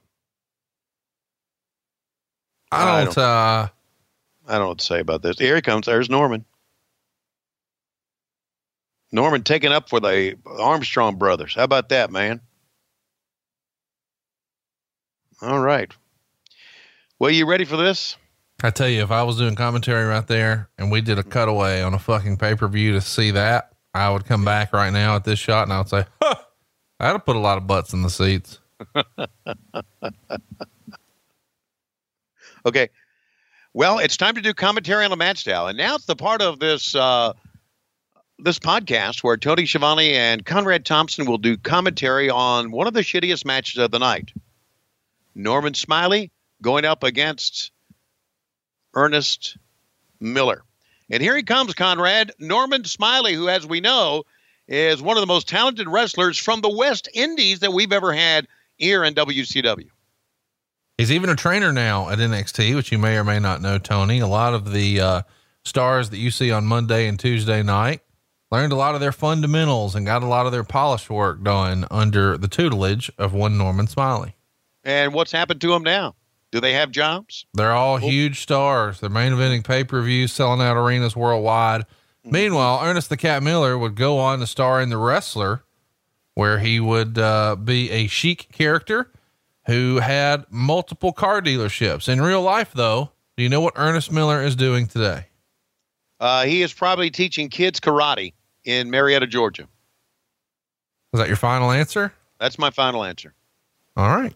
I 2.70 3.00
I 3.00 3.04
don't, 3.04 3.18
uh, 3.18 3.68
I 4.46 4.52
don't 4.52 4.62
know 4.62 4.68
what 4.68 4.78
to 4.78 4.84
say 4.84 5.00
about 5.00 5.22
this. 5.22 5.38
Here 5.38 5.56
he 5.56 5.62
comes. 5.62 5.86
There's 5.86 6.10
Norman. 6.10 6.44
Norman 9.12 9.42
taking 9.42 9.72
up 9.72 9.88
for 9.88 10.00
the 10.00 10.36
Armstrong 10.46 11.16
brothers. 11.16 11.54
How 11.54 11.64
about 11.64 11.90
that, 11.90 12.10
man? 12.10 12.40
All 15.42 15.60
right. 15.60 15.92
Well, 17.18 17.30
you 17.30 17.46
ready 17.46 17.64
for 17.64 17.76
this? 17.76 18.16
I 18.62 18.70
tell 18.70 18.88
you, 18.88 19.02
if 19.02 19.10
I 19.10 19.22
was 19.22 19.38
doing 19.38 19.54
commentary 19.54 20.06
right 20.06 20.26
there 20.26 20.68
and 20.78 20.90
we 20.90 21.00
did 21.00 21.18
a 21.18 21.22
cutaway 21.22 21.82
on 21.82 21.94
a 21.94 21.98
fucking 21.98 22.36
pay 22.36 22.54
per 22.54 22.68
view 22.68 22.92
to 22.92 23.00
see 23.00 23.32
that, 23.32 23.72
I 23.92 24.10
would 24.10 24.24
come 24.24 24.44
back 24.44 24.72
right 24.72 24.92
now 24.92 25.16
at 25.16 25.24
this 25.24 25.38
shot 25.38 25.64
and 25.64 25.72
I 25.72 25.78
would 25.78 25.88
say, 25.88 26.04
huh, 26.22 26.36
I'd 27.00 27.08
have 27.08 27.24
put 27.26 27.36
a 27.36 27.40
lot 27.40 27.58
of 27.58 27.66
butts 27.66 27.92
in 27.92 28.02
the 28.02 28.10
seats. 28.10 28.58
Okay. 32.64 32.88
Well, 33.74 33.98
it's 33.98 34.18
time 34.18 34.34
to 34.34 34.42
do 34.42 34.52
commentary 34.52 35.04
on 35.04 35.10
the 35.10 35.16
match 35.16 35.46
now, 35.46 35.66
and 35.66 35.78
now 35.78 35.94
it's 35.94 36.04
the 36.04 36.16
part 36.16 36.42
of 36.42 36.58
this 36.58 36.94
uh, 36.94 37.32
this 38.38 38.58
podcast 38.58 39.22
where 39.22 39.38
Tony 39.38 39.64
Schiavone 39.64 40.12
and 40.12 40.44
Conrad 40.44 40.84
Thompson 40.84 41.24
will 41.24 41.38
do 41.38 41.56
commentary 41.56 42.28
on 42.28 42.70
one 42.70 42.86
of 42.86 42.92
the 42.92 43.00
shittiest 43.00 43.46
matches 43.46 43.78
of 43.78 43.90
the 43.90 43.98
night. 43.98 44.32
Norman 45.34 45.72
Smiley 45.72 46.30
going 46.60 46.84
up 46.84 47.02
against 47.02 47.70
Ernest 48.94 49.56
Miller. 50.20 50.62
And 51.10 51.22
here 51.22 51.36
he 51.36 51.42
comes, 51.42 51.72
Conrad. 51.72 52.32
Norman 52.38 52.84
Smiley, 52.84 53.34
who, 53.34 53.48
as 53.48 53.66
we 53.66 53.80
know, 53.80 54.24
is 54.68 55.00
one 55.00 55.16
of 55.16 55.22
the 55.22 55.26
most 55.26 55.48
talented 55.48 55.88
wrestlers 55.88 56.36
from 56.36 56.60
the 56.60 56.68
West 56.68 57.08
Indies 57.14 57.60
that 57.60 57.72
we've 57.72 57.92
ever 57.92 58.12
had 58.12 58.48
here 58.76 59.02
in 59.02 59.14
WCW. 59.14 59.88
He's 60.98 61.10
even 61.10 61.30
a 61.30 61.36
trainer 61.36 61.72
now 61.72 62.10
at 62.10 62.18
NXT, 62.18 62.74
which 62.74 62.92
you 62.92 62.98
may 62.98 63.16
or 63.16 63.24
may 63.24 63.38
not 63.38 63.60
know, 63.62 63.78
Tony. 63.78 64.20
A 64.20 64.26
lot 64.26 64.54
of 64.54 64.72
the 64.72 65.00
uh, 65.00 65.22
stars 65.64 66.10
that 66.10 66.18
you 66.18 66.30
see 66.30 66.50
on 66.50 66.64
Monday 66.64 67.08
and 67.08 67.18
Tuesday 67.18 67.62
night 67.62 68.00
learned 68.50 68.72
a 68.72 68.76
lot 68.76 68.94
of 68.94 69.00
their 69.00 69.12
fundamentals 69.12 69.94
and 69.94 70.04
got 70.04 70.22
a 70.22 70.26
lot 70.26 70.46
of 70.46 70.52
their 70.52 70.64
polish 70.64 71.08
work 71.08 71.42
done 71.42 71.86
under 71.90 72.36
the 72.36 72.48
tutelage 72.48 73.10
of 73.18 73.32
one 73.32 73.56
Norman 73.56 73.86
Smiley. 73.86 74.36
And 74.84 75.14
what's 75.14 75.32
happened 75.32 75.60
to 75.62 75.72
him 75.72 75.82
now? 75.82 76.14
Do 76.50 76.60
they 76.60 76.74
have 76.74 76.90
jobs? 76.90 77.46
They're 77.54 77.72
all 77.72 77.96
huge 77.96 78.40
stars. 78.42 79.00
They're 79.00 79.08
main 79.08 79.32
eventing 79.32 79.64
pay 79.64 79.84
per 79.84 80.02
views, 80.02 80.32
selling 80.32 80.60
out 80.60 80.76
arenas 80.76 81.16
worldwide. 81.16 81.86
Meanwhile, 82.24 82.80
Ernest 82.84 83.08
the 83.08 83.16
Cat 83.16 83.42
Miller 83.42 83.76
would 83.76 83.94
go 83.94 84.18
on 84.18 84.38
to 84.40 84.46
star 84.46 84.80
in 84.82 84.90
The 84.90 84.98
Wrestler, 84.98 85.64
where 86.34 86.58
he 86.58 86.78
would 86.78 87.18
uh, 87.18 87.56
be 87.56 87.90
a 87.90 88.06
sheik 88.06 88.48
character 88.52 89.10
who 89.66 89.96
had 90.00 90.44
multiple 90.50 91.12
car 91.12 91.40
dealerships. 91.40 92.08
In 92.08 92.20
real 92.20 92.42
life, 92.42 92.72
though, 92.74 93.10
do 93.36 93.42
you 93.42 93.48
know 93.48 93.60
what 93.60 93.74
Ernest 93.76 94.10
Miller 94.12 94.42
is 94.42 94.56
doing 94.56 94.86
today? 94.86 95.26
Uh, 96.20 96.44
he 96.44 96.62
is 96.62 96.72
probably 96.72 97.10
teaching 97.10 97.48
kids 97.48 97.80
karate 97.80 98.32
in 98.64 98.90
Marietta, 98.90 99.26
Georgia. 99.26 99.66
Is 101.12 101.20
that 101.20 101.28
your 101.28 101.36
final 101.36 101.70
answer? 101.70 102.12
That's 102.38 102.58
my 102.58 102.70
final 102.70 103.04
answer. 103.04 103.34
All 103.96 104.08
right. 104.08 104.34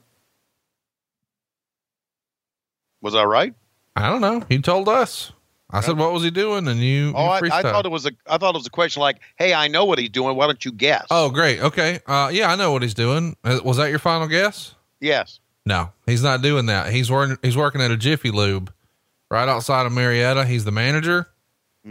Was 3.01 3.15
I 3.15 3.25
right? 3.25 3.55
I 3.95 4.09
don't 4.09 4.21
know. 4.21 4.45
He 4.49 4.59
told 4.59 4.89
us. 4.89 5.33
I 5.71 5.81
said, 5.81 5.99
what 5.99 6.13
was 6.13 6.23
he 6.23 6.31
doing? 6.31 6.69
And 6.69 6.79
you, 6.81 7.13
Oh, 7.17 7.25
you 7.25 7.51
I, 7.51 7.59
I 7.59 7.63
thought 7.63 7.85
it 7.87 7.91
was 7.91 8.07
a. 8.07 8.13
I 8.29 8.39
thought 8.39 8.55
it 8.55 8.59
was 8.59 8.69
a 8.69 8.71
question 8.71 9.01
like, 9.01 9.19
"Hey, 9.37 9.53
I 9.53 9.67
know 9.67 9.85
what 9.85 9.99
he's 9.99 10.11
doing. 10.11 10.37
Why 10.37 10.47
don't 10.47 10.65
you 10.65 10.71
guess?" 10.71 11.07
Oh, 11.11 11.29
great. 11.29 11.61
Okay. 11.61 11.99
Uh, 12.07 12.31
yeah, 12.33 12.53
I 12.53 12.55
know 12.57 12.71
what 12.71 12.83
he's 12.83 12.95
doing. 12.95 13.37
Uh, 13.43 13.59
Was 13.65 13.77
that 13.79 13.91
your 13.91 13.99
final 13.99 14.29
guess? 14.29 14.76
Yes. 15.01 15.41
No, 15.65 15.91
he's 16.07 16.23
not 16.23 16.43
doing 16.43 16.67
that. 16.67 16.93
He's 16.93 17.11
working. 17.11 17.37
He's 17.43 17.57
working 17.57 17.81
at 17.81 17.91
a 17.91 17.97
Jiffy 17.97 18.31
Lube, 18.31 18.73
right 19.31 19.49
outside 19.49 19.85
of 19.87 19.93
Marietta. 19.93 20.45
He's 20.45 20.65
the 20.65 20.73
manager. 20.73 21.29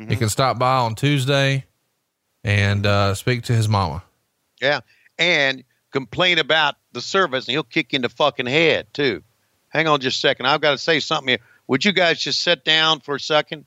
He 0.10 0.18
can 0.18 0.28
stop 0.28 0.60
by 0.60 0.76
on 0.78 0.96
Tuesday, 0.96 1.64
and 2.44 2.86
uh, 2.86 3.16
speak 3.16 3.44
to 3.44 3.54
his 3.54 3.70
mama. 3.70 4.04
Yeah, 4.62 4.82
and 5.18 5.64
complain 5.92 6.38
about 6.38 6.76
the 6.92 7.00
service, 7.00 7.48
and 7.48 7.54
he'll 7.54 7.64
kick 7.64 7.94
you 7.94 7.98
in 7.98 8.02
the 8.02 8.10
fucking 8.10 8.46
head 8.46 8.88
too. 8.94 9.24
hang 9.70 9.88
on 9.88 10.02
just 10.02 10.18
a 10.18 10.20
second. 10.20 10.48
I've 10.48 10.60
got 10.60 10.72
to 10.72 10.78
say 10.78 11.00
something 11.00 11.30
here. 11.30 11.38
Would 11.68 11.86
you 11.86 11.94
guys 11.94 12.20
just 12.20 12.42
sit 12.42 12.66
down 12.66 13.00
for 13.00 13.16
a 13.16 13.20
second? 13.22 13.66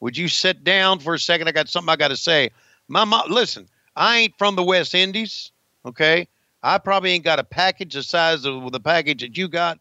Would 0.00 0.16
you 0.16 0.26
sit 0.26 0.64
down 0.64 0.98
for 0.98 1.14
a 1.14 1.18
second? 1.18 1.46
I 1.48 1.52
got 1.52 1.68
something 1.68 1.88
I 1.90 1.96
got 1.96 2.08
to 2.08 2.16
say. 2.16 2.50
My 2.88 3.04
mom, 3.04 3.30
listen, 3.30 3.68
I 3.94 4.18
ain't 4.18 4.34
from 4.36 4.56
the 4.56 4.64
West 4.64 4.94
Indies, 4.96 5.52
okay? 5.86 6.26
I 6.62 6.78
probably 6.78 7.12
ain't 7.12 7.24
got 7.24 7.38
a 7.38 7.44
package 7.44 7.94
the 7.94 8.02
size 8.02 8.44
of 8.44 8.72
the 8.72 8.80
package 8.80 9.20
that 9.22 9.36
you 9.36 9.48
got, 9.48 9.78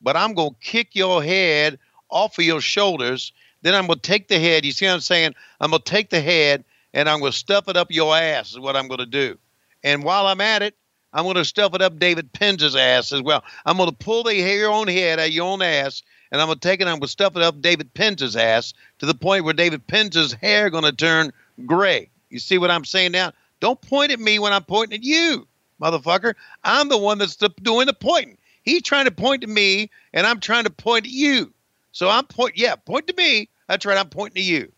but 0.00 0.16
I'm 0.16 0.34
going 0.34 0.50
to 0.50 0.56
kick 0.60 0.94
your 0.94 1.22
head 1.22 1.78
off 2.10 2.38
of 2.38 2.44
your 2.44 2.60
shoulders. 2.60 3.32
Then 3.62 3.74
I'm 3.74 3.86
going 3.86 3.98
to 3.98 4.08
take 4.08 4.28
the 4.28 4.38
head. 4.38 4.64
You 4.64 4.72
see 4.72 4.86
what 4.86 4.94
I'm 4.94 5.00
saying? 5.00 5.34
I'm 5.60 5.70
going 5.70 5.82
to 5.82 5.90
take 5.90 6.10
the 6.10 6.20
head 6.20 6.64
and 6.92 7.08
I'm 7.08 7.20
going 7.20 7.32
to 7.32 7.38
stuff 7.38 7.68
it 7.68 7.76
up 7.76 7.90
your 7.90 8.16
ass, 8.16 8.52
is 8.52 8.58
what 8.58 8.76
I'm 8.76 8.88
going 8.88 8.98
to 8.98 9.06
do. 9.06 9.38
And 9.82 10.02
while 10.02 10.26
I'm 10.26 10.40
at 10.40 10.62
it, 10.62 10.74
I'm 11.12 11.24
going 11.24 11.36
to 11.36 11.44
stuff 11.44 11.74
it 11.74 11.82
up 11.82 11.98
David 11.98 12.32
Penzer's 12.32 12.76
ass 12.76 13.12
as 13.12 13.22
well. 13.22 13.42
I'm 13.64 13.78
going 13.78 13.88
to 13.88 13.96
pull 13.96 14.24
the 14.24 14.38
hair 14.38 14.68
own 14.68 14.88
head 14.88 15.18
out 15.18 15.32
your 15.32 15.46
own 15.46 15.62
ass, 15.62 16.02
and 16.30 16.40
I'm 16.40 16.48
going 16.48 16.58
to 16.58 16.68
take 16.68 16.80
it 16.80 16.82
and 16.82 16.90
I'm 16.90 16.96
going 16.96 17.06
to 17.06 17.08
stuff 17.08 17.36
it 17.36 17.42
up 17.42 17.60
David 17.62 17.94
Penzer's 17.94 18.36
ass 18.36 18.74
to 18.98 19.06
the 19.06 19.14
point 19.14 19.44
where 19.44 19.54
David 19.54 19.86
Penzer's 19.86 20.34
hair 20.34 20.68
going 20.68 20.84
to 20.84 20.92
turn 20.92 21.32
gray. 21.64 22.10
You 22.28 22.38
see 22.38 22.58
what 22.58 22.70
I'm 22.70 22.84
saying 22.84 23.12
now? 23.12 23.32
Don't 23.60 23.80
point 23.80 24.12
at 24.12 24.20
me 24.20 24.38
when 24.38 24.52
I'm 24.52 24.64
pointing 24.64 24.98
at 24.98 25.04
you, 25.04 25.47
motherfucker. 25.80 26.34
I'm 26.64 26.88
the 26.88 26.98
one 26.98 27.18
that's 27.18 27.36
doing 27.36 27.86
the 27.86 27.94
pointing. 27.94 28.38
He's 28.62 28.82
trying 28.82 29.06
to 29.06 29.10
point 29.10 29.42
to 29.42 29.48
me, 29.48 29.90
and 30.12 30.26
I'm 30.26 30.40
trying 30.40 30.64
to 30.64 30.70
point 30.70 31.06
at 31.06 31.10
you. 31.10 31.52
So 31.92 32.08
I'm 32.08 32.26
point. 32.26 32.56
Yeah, 32.56 32.76
point 32.76 33.06
to 33.06 33.14
me. 33.14 33.48
That's 33.66 33.86
right. 33.86 33.98
I'm 33.98 34.10
pointing 34.10 34.42
to 34.42 34.48
you. 34.48 34.70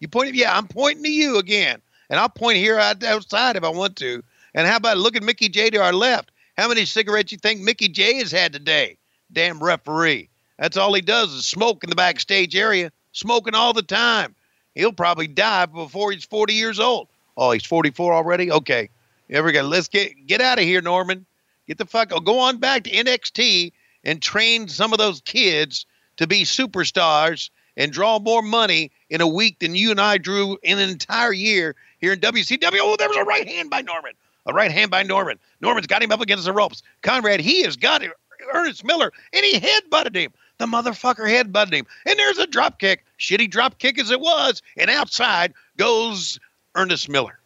You 0.00 0.08
point. 0.08 0.34
Yeah, 0.34 0.56
I'm 0.56 0.66
pointing 0.66 1.04
to 1.04 1.10
you 1.10 1.38
again, 1.38 1.80
and 2.08 2.18
I'll 2.18 2.28
point 2.28 2.56
here 2.56 2.78
outside 2.78 3.56
if 3.56 3.64
I 3.64 3.68
want 3.68 3.96
to. 3.96 4.22
And 4.54 4.66
how 4.66 4.76
about 4.76 4.98
look 4.98 5.16
at 5.16 5.22
Mickey 5.22 5.48
Jay 5.48 5.70
to 5.70 5.82
our 5.82 5.92
left? 5.92 6.30
How 6.56 6.68
many 6.68 6.84
cigarettes 6.84 7.32
you 7.32 7.38
think 7.38 7.60
Mickey 7.60 7.88
Jay 7.88 8.14
has 8.14 8.30
had 8.30 8.52
today? 8.52 8.96
Damn 9.32 9.62
referee. 9.62 10.28
That's 10.58 10.76
all 10.76 10.94
he 10.94 11.00
does 11.00 11.32
is 11.32 11.44
smoke 11.44 11.82
in 11.82 11.90
the 11.90 11.96
backstage 11.96 12.54
area, 12.54 12.92
smoking 13.12 13.54
all 13.54 13.72
the 13.72 13.82
time. 13.82 14.34
He'll 14.74 14.92
probably 14.92 15.26
die 15.26 15.66
before 15.66 16.12
he's 16.12 16.24
40 16.24 16.54
years 16.54 16.78
old. 16.78 17.08
Oh, 17.36 17.50
he's 17.50 17.64
44 17.64 18.14
already? 18.14 18.52
Okay. 18.52 18.88
There 19.28 19.42
we 19.42 19.52
go. 19.52 19.62
Let's 19.62 19.88
get 19.88 20.26
get 20.26 20.40
out 20.40 20.58
of 20.58 20.64
here, 20.64 20.82
Norman. 20.82 21.26
Get 21.66 21.78
the 21.78 21.86
fuck 21.86 22.12
oh, 22.12 22.20
go 22.20 22.40
on 22.40 22.58
back 22.58 22.84
to 22.84 22.90
NXT 22.90 23.72
and 24.04 24.20
train 24.20 24.68
some 24.68 24.92
of 24.92 24.98
those 24.98 25.20
kids 25.22 25.86
to 26.18 26.26
be 26.26 26.42
superstars 26.44 27.50
and 27.76 27.90
draw 27.90 28.18
more 28.18 28.42
money 28.42 28.92
in 29.08 29.20
a 29.20 29.26
week 29.26 29.58
than 29.58 29.74
you 29.74 29.90
and 29.90 30.00
I 30.00 30.18
drew 30.18 30.58
in 30.62 30.78
an 30.78 30.90
entire 30.90 31.32
year 31.32 31.74
here 31.98 32.12
in 32.12 32.20
WCW. 32.20 32.78
Oh, 32.80 32.96
there 32.96 33.08
was 33.08 33.16
a 33.16 33.24
right 33.24 33.48
hand 33.48 33.70
by 33.70 33.80
Norman. 33.80 34.12
A 34.46 34.52
right 34.52 34.70
hand 34.70 34.90
by 34.90 35.02
Norman. 35.02 35.38
Norman's 35.60 35.86
got 35.86 36.02
him 36.02 36.12
up 36.12 36.20
against 36.20 36.44
the 36.44 36.52
ropes. 36.52 36.82
Conrad, 37.02 37.40
he 37.40 37.62
has 37.62 37.76
got 37.76 38.02
it. 38.02 38.12
Ernest 38.52 38.84
Miller, 38.84 39.10
and 39.32 39.44
he 39.44 39.58
headbutted 39.58 40.14
him. 40.14 40.32
The 40.58 40.66
motherfucker 40.66 41.26
headbutted 41.26 41.72
him. 41.72 41.86
And 42.04 42.18
there's 42.18 42.38
a 42.38 42.46
drop 42.46 42.78
kick. 42.78 43.04
Shitty 43.18 43.50
drop 43.50 43.78
kick 43.78 43.98
as 43.98 44.10
it 44.10 44.20
was. 44.20 44.60
And 44.76 44.90
outside 44.90 45.54
goes 45.78 46.38
Ernest 46.74 47.08
Miller. 47.08 47.38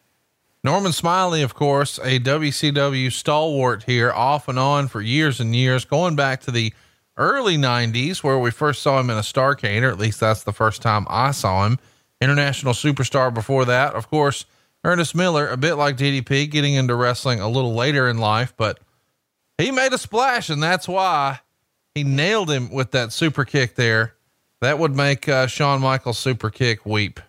Norman 0.65 0.93
Smiley, 0.93 1.43
of 1.43 1.55
course, 1.55 1.99
a 1.99 2.19
WCW 2.19 3.13
stalwart 3.13 3.85
here, 3.85 4.13
off 4.13 4.49
and 4.49 4.59
on 4.59 4.89
for 4.89 5.01
years 5.01 5.39
and 5.39 5.55
years, 5.55 5.85
going 5.85 6.17
back 6.17 6.41
to 6.43 6.51
the 6.51 6.73
early 7.17 7.57
90s, 7.57 8.25
where 8.25 8.39
we 8.39 8.51
first 8.51 8.83
saw 8.83 8.99
him 8.99 9.09
in 9.09 9.17
a 9.17 9.21
Starcade, 9.21 9.83
or 9.83 9.89
at 9.89 9.99
least 9.99 10.19
that's 10.19 10.43
the 10.43 10.53
first 10.53 10.83
time 10.83 11.07
I 11.09 11.31
saw 11.31 11.65
him. 11.65 11.79
International 12.21 12.73
superstar 12.73 13.33
before 13.33 13.65
that. 13.67 13.95
Of 13.95 14.09
course, 14.09 14.47
Ernest 14.83 15.15
Miller, 15.15 15.49
a 15.49 15.57
bit 15.57 15.75
like 15.75 15.97
DDP, 15.97 16.51
getting 16.51 16.75
into 16.75 16.97
wrestling 16.97 17.41
a 17.41 17.49
little 17.49 17.75
later 17.75 18.09
in 18.09 18.19
life, 18.19 18.53
but 18.57 18.81
he 19.59 19.71
made 19.71 19.93
a 19.93 19.99
splash, 19.99 20.51
and 20.51 20.63
that's 20.63 20.89
why 20.89 21.41
he 21.95 22.03
nailed 22.03 22.51
him 22.51 22.71
with 22.71 22.91
that 22.93 23.13
super 23.13 23.45
kick 23.45 23.77
there. 23.77 24.15
That 24.61 24.81
would 24.81 24.97
make 24.97 25.29
uh, 25.29 25.47
Shawn 25.47 25.81
Michaels 25.81 26.19
super 26.19 26.51
kick 26.51 26.85
weep. 26.85 27.21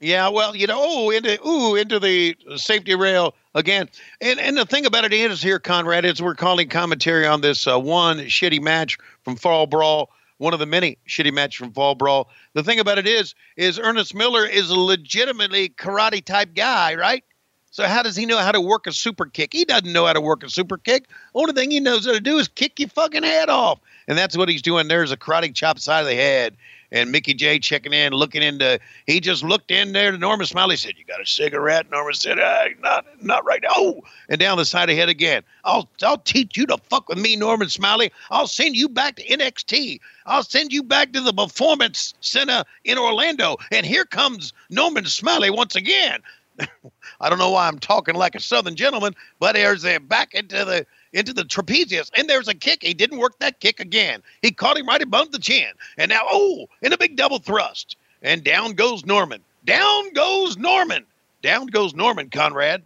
Yeah, 0.00 0.28
well, 0.28 0.54
you 0.54 0.66
know, 0.66 0.76
oh, 0.78 1.10
into 1.10 1.42
ooh, 1.46 1.74
into 1.74 1.98
the 1.98 2.36
safety 2.56 2.94
rail 2.94 3.34
again. 3.54 3.88
And 4.20 4.38
and 4.38 4.56
the 4.56 4.66
thing 4.66 4.84
about 4.84 5.06
it 5.06 5.12
is 5.12 5.42
here, 5.42 5.58
Conrad, 5.58 6.04
is 6.04 6.20
we're 6.20 6.34
calling 6.34 6.68
commentary 6.68 7.26
on 7.26 7.40
this 7.40 7.66
uh, 7.66 7.80
one 7.80 8.18
shitty 8.18 8.60
match 8.60 8.98
from 9.24 9.36
Fall 9.36 9.66
Brawl, 9.66 10.10
one 10.36 10.52
of 10.52 10.60
the 10.60 10.66
many 10.66 10.98
shitty 11.08 11.32
matches 11.32 11.56
from 11.56 11.72
Fall 11.72 11.94
Brawl. 11.94 12.28
The 12.52 12.62
thing 12.62 12.78
about 12.78 12.98
it 12.98 13.06
is, 13.06 13.34
is 13.56 13.78
Ernest 13.78 14.14
Miller 14.14 14.44
is 14.44 14.68
a 14.68 14.78
legitimately 14.78 15.70
karate 15.70 16.22
type 16.22 16.54
guy, 16.54 16.94
right? 16.94 17.24
So 17.70 17.84
how 17.86 18.02
does 18.02 18.16
he 18.16 18.26
know 18.26 18.38
how 18.38 18.52
to 18.52 18.60
work 18.60 18.86
a 18.86 18.92
super 18.92 19.26
kick? 19.26 19.54
He 19.54 19.64
doesn't 19.64 19.92
know 19.92 20.06
how 20.06 20.12
to 20.12 20.20
work 20.20 20.42
a 20.44 20.50
super 20.50 20.76
kick. 20.76 21.08
Only 21.34 21.54
thing 21.54 21.70
he 21.70 21.80
knows 21.80 22.04
how 22.04 22.12
to 22.12 22.20
do 22.20 22.36
is 22.38 22.48
kick 22.48 22.78
your 22.80 22.90
fucking 22.90 23.22
head 23.22 23.48
off, 23.48 23.80
and 24.08 24.16
that's 24.18 24.36
what 24.36 24.50
he's 24.50 24.62
doing. 24.62 24.88
There's 24.88 25.10
a 25.12 25.16
karate 25.16 25.54
chop 25.54 25.78
side 25.78 26.00
of 26.00 26.06
the 26.06 26.14
head 26.14 26.56
and 26.96 27.12
Mickey 27.12 27.34
Jay 27.34 27.58
checking 27.58 27.92
in, 27.92 28.12
looking 28.12 28.42
into. 28.42 28.80
He 29.06 29.20
just 29.20 29.44
looked 29.44 29.70
in 29.70 29.92
there 29.92 30.10
to 30.10 30.18
Norman 30.18 30.46
Smiley. 30.46 30.76
Said, 30.76 30.94
"You 30.96 31.04
got 31.04 31.20
a 31.20 31.26
cigarette?" 31.26 31.90
Norman 31.90 32.14
said, 32.14 32.38
uh, 32.38 32.64
"Not, 32.80 33.06
not 33.22 33.44
right 33.44 33.62
now." 33.62 33.68
Oh, 33.76 34.02
and 34.28 34.40
down 34.40 34.56
the 34.56 34.64
side 34.64 34.88
of 34.88 34.96
head 34.96 35.08
again. 35.08 35.42
I'll, 35.64 35.88
I'll 36.02 36.18
teach 36.18 36.56
you 36.56 36.66
to 36.66 36.78
fuck 36.88 37.08
with 37.08 37.18
me, 37.18 37.36
Norman 37.36 37.68
Smiley. 37.68 38.12
I'll 38.30 38.46
send 38.46 38.76
you 38.76 38.88
back 38.88 39.16
to 39.16 39.26
NXT. 39.26 40.00
I'll 40.24 40.42
send 40.42 40.72
you 40.72 40.82
back 40.82 41.12
to 41.12 41.20
the 41.20 41.32
Performance 41.32 42.14
Center 42.20 42.64
in 42.84 42.98
Orlando. 42.98 43.56
And 43.70 43.84
here 43.84 44.04
comes 44.04 44.52
Norman 44.70 45.04
Smiley 45.04 45.50
once 45.50 45.76
again. 45.76 46.20
I 47.20 47.28
don't 47.28 47.38
know 47.38 47.50
why 47.50 47.68
I'm 47.68 47.78
talking 47.78 48.14
like 48.14 48.34
a 48.34 48.40
Southern 48.40 48.76
gentleman, 48.76 49.14
but 49.38 49.54
there's 49.54 49.84
a 49.84 49.98
back 49.98 50.34
into 50.34 50.64
the 50.64 50.86
into 51.12 51.32
the 51.32 51.44
trapezius, 51.44 52.10
and 52.16 52.28
there's 52.28 52.48
a 52.48 52.54
kick. 52.54 52.82
He 52.82 52.94
didn't 52.94 53.18
work 53.18 53.38
that 53.38 53.60
kick 53.60 53.80
again. 53.80 54.22
He 54.42 54.50
caught 54.50 54.76
him 54.76 54.86
right 54.86 55.02
above 55.02 55.32
the 55.32 55.38
chin, 55.38 55.72
and 55.98 56.08
now 56.08 56.22
oh, 56.24 56.66
in 56.82 56.92
a 56.92 56.98
big 56.98 57.16
double 57.16 57.38
thrust, 57.38 57.96
and 58.22 58.44
down 58.44 58.72
goes 58.72 59.04
Norman. 59.04 59.42
Down 59.64 60.12
goes 60.12 60.56
Norman. 60.56 61.04
Down 61.42 61.66
goes 61.66 61.94
Norman. 61.94 62.30
Conrad. 62.30 62.82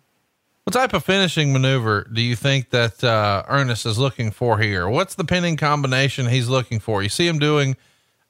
What 0.64 0.72
type 0.74 0.92
of 0.92 1.04
finishing 1.04 1.52
maneuver 1.52 2.08
do 2.12 2.20
you 2.20 2.36
think 2.36 2.70
that 2.70 3.02
uh, 3.02 3.42
Ernest 3.48 3.86
is 3.86 3.98
looking 3.98 4.30
for 4.30 4.58
here? 4.58 4.88
What's 4.88 5.14
the 5.14 5.24
pinning 5.24 5.56
combination 5.56 6.26
he's 6.26 6.48
looking 6.48 6.78
for? 6.78 7.02
You 7.02 7.08
see 7.08 7.26
him 7.26 7.38
doing. 7.38 7.76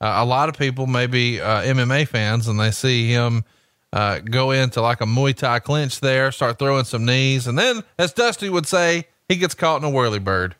Uh, 0.00 0.14
a 0.16 0.24
lot 0.24 0.48
of 0.48 0.56
people, 0.56 0.86
maybe 0.86 1.40
uh, 1.40 1.60
MMA 1.60 2.08
fans, 2.08 2.48
and 2.48 2.58
they 2.58 2.70
see 2.70 3.10
him 3.10 3.44
uh, 3.92 4.20
go 4.20 4.50
into 4.50 4.80
like 4.80 5.00
a 5.00 5.04
Muay 5.04 5.34
Thai 5.34 5.58
clinch 5.58 6.00
there, 6.00 6.32
start 6.32 6.58
throwing 6.58 6.84
some 6.84 7.04
knees, 7.04 7.46
and 7.46 7.58
then, 7.58 7.82
as 7.98 8.12
Dusty 8.14 8.48
would 8.48 8.66
say, 8.66 9.06
he 9.30 9.36
gets 9.36 9.54
caught 9.54 9.80
in 9.80 9.84
a 9.84 9.90
whirly 9.90 10.18
bird. 10.18 10.56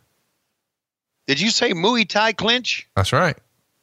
Did 1.26 1.40
you 1.40 1.50
say 1.50 1.72
Muay 1.72 2.08
Thai 2.08 2.32
clinch? 2.32 2.88
That's 2.94 3.12
right. 3.12 3.36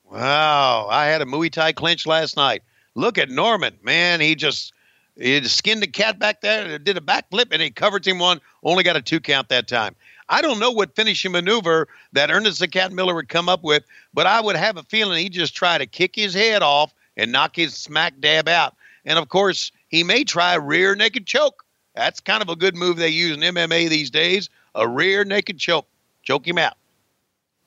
Wow, 0.10 0.88
I 0.90 1.08
had 1.08 1.22
a 1.22 1.26
Muay 1.26 1.52
Thai 1.52 1.74
clinch 1.74 2.08
last 2.08 2.38
night. 2.38 2.64
Look 2.96 3.18
at 3.18 3.30
Norman, 3.30 3.78
man. 3.84 4.22
He 4.22 4.34
just 4.34 4.72
he 5.18 5.44
skinned 5.44 5.84
the 5.84 5.88
cat 5.88 6.20
back 6.20 6.40
there, 6.40 6.80
did 6.80 6.98
a 6.98 7.02
backflip, 7.02 7.48
and 7.52 7.62
he 7.62 7.70
covered 7.70 8.08
him 8.08 8.20
one. 8.20 8.40
Only 8.64 8.84
got 8.84 8.96
a 8.96 9.02
two 9.02 9.20
count 9.20 9.50
that 9.50 9.68
time. 9.68 9.94
I 10.30 10.42
don't 10.42 10.60
know 10.60 10.72
what 10.72 10.96
finishing 10.96 11.34
maneuver 11.34 11.90
that 12.14 12.32
Ernest 12.32 12.60
the 12.60 12.68
Cat 12.70 12.94
Miller 12.94 13.14
would 13.14 13.28
come 13.28 13.50
up 13.50 13.64
with, 13.64 13.84
but 14.14 14.26
I 14.26 14.40
would 14.40 14.56
have 14.56 14.78
a 14.78 14.84
feeling 14.84 15.22
he'd 15.22 15.34
just 15.34 15.56
try 15.56 15.78
to 15.78 15.86
kick 15.86 16.16
his 16.16 16.34
head 16.34 16.64
off 16.64 16.94
and 17.18 17.34
knock 17.34 17.58
his 17.58 17.76
smack 17.76 18.22
dab 18.22 18.48
out. 18.48 18.76
And 19.04 19.20
of 19.20 19.28
course, 19.28 19.74
he 19.90 20.06
may 20.06 20.24
try 20.24 20.54
a 20.54 20.62
rear 20.62 20.96
naked 20.96 21.26
choke. 21.26 21.66
That's 21.94 22.22
kind 22.22 22.42
of 22.42 22.50
a 22.50 22.56
good 22.56 22.76
move 22.76 22.96
they 22.96 23.10
use 23.10 23.36
in 23.36 23.42
MMA 23.42 23.90
these 23.90 24.12
days 24.12 24.50
a 24.78 24.88
rear 24.88 25.26
naked 25.26 25.58
choke, 25.58 25.88
choke 26.24 26.48
him 26.48 26.58
out. 26.58 26.76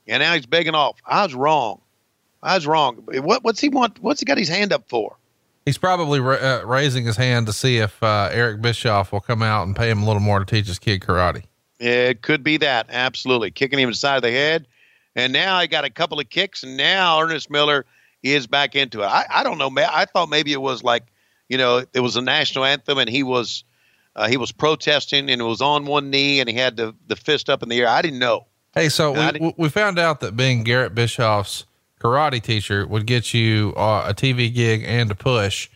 And 0.07 0.23
now 0.23 0.35
he's 0.35 0.47
begging 0.47 0.75
off. 0.75 0.99
I 1.05 1.25
was 1.25 1.35
wrong. 1.35 1.81
I 2.43 2.55
was 2.55 2.67
wrong. 2.67 2.97
What, 3.07 3.45
what's 3.45 3.61
he 3.61 3.69
want? 3.69 4.03
What's 4.03 4.21
he 4.21 4.27
got 4.27 4.39
his 4.39 4.49
hand 4.49 4.73
up 4.73 4.89
for? 4.89 5.17
He's 5.67 5.79
probably 5.79 6.21
ra- 6.21 6.37
uh, 6.37 6.63
raising 6.65 7.05
his 7.05 7.17
hand 7.17 7.47
to 7.47 7.53
see 7.53 7.79
if 7.79 8.03
uh, 8.03 8.31
Eric 8.33 8.63
Bischoff 8.63 9.13
will 9.13 9.21
come 9.21 9.43
out 9.43 9.67
and 9.67 9.77
pay 9.77 9.91
him 9.91 10.03
a 10.03 10.07
little 10.07 10.23
more 10.23 10.39
to 10.39 10.45
teach 10.45 10.67
his 10.67 10.79
kid 10.79 11.01
karate. 11.03 11.45
It 11.79 12.23
could 12.23 12.43
be 12.43 12.57
that. 12.59 12.87
Absolutely. 12.89 13.51
Kicking 13.51 13.79
him 13.79 13.89
in 13.89 13.93
the 13.93 13.97
side 13.97 14.17
of 14.17 14.23
the 14.23 14.31
head. 14.31 14.67
And 15.15 15.33
now 15.33 15.61
he 15.61 15.67
got 15.67 15.85
a 15.85 15.91
couple 15.91 16.21
of 16.21 16.29
kicks, 16.29 16.63
and 16.63 16.77
now 16.77 17.21
Ernest 17.21 17.51
Miller 17.51 17.85
is 18.23 18.47
back 18.47 18.77
into 18.77 19.03
it. 19.03 19.07
I, 19.07 19.27
I 19.29 19.43
don't 19.43 19.59
know. 19.59 19.71
I 19.77 20.05
thought 20.05 20.29
maybe 20.29 20.53
it 20.53 20.61
was 20.61 20.83
like, 20.83 21.05
you 21.49 21.59
know, 21.59 21.85
it 21.93 22.01
was 22.01 22.17
a 22.17 22.23
national 22.23 22.65
anthem, 22.65 22.99
and 22.99 23.11
he 23.11 23.23
was 23.23 23.65
uh, 24.17 24.29
he 24.29 24.37
was 24.37 24.53
protesting 24.53 25.31
and 25.31 25.41
it 25.41 25.45
was 25.45 25.61
on 25.61 25.87
one 25.87 26.11
knee 26.11 26.41
and 26.41 26.49
he 26.49 26.57
had 26.57 26.77
the, 26.77 26.95
the 27.07 27.17
fist 27.17 27.49
up 27.49 27.63
in 27.63 27.69
the 27.69 27.81
air. 27.81 27.89
I 27.89 28.03
didn't 28.03 28.19
know. 28.19 28.47
Hey, 28.75 28.89
so 28.89 29.13
we, 29.33 29.55
we 29.57 29.69
found 29.69 29.99
out 29.99 30.21
that 30.21 30.37
being 30.37 30.63
Garrett 30.63 30.95
Bischoff's 30.95 31.65
karate 32.01 32.43
teacher 32.43 32.87
would 32.87 33.07
get 33.07 33.35
you 33.35 33.75
uh, 33.77 34.07
a 34.09 34.15
TV 34.15 34.53
gig 34.53 34.85
and 34.87 35.11
a 35.11 35.15
push. 35.15 35.69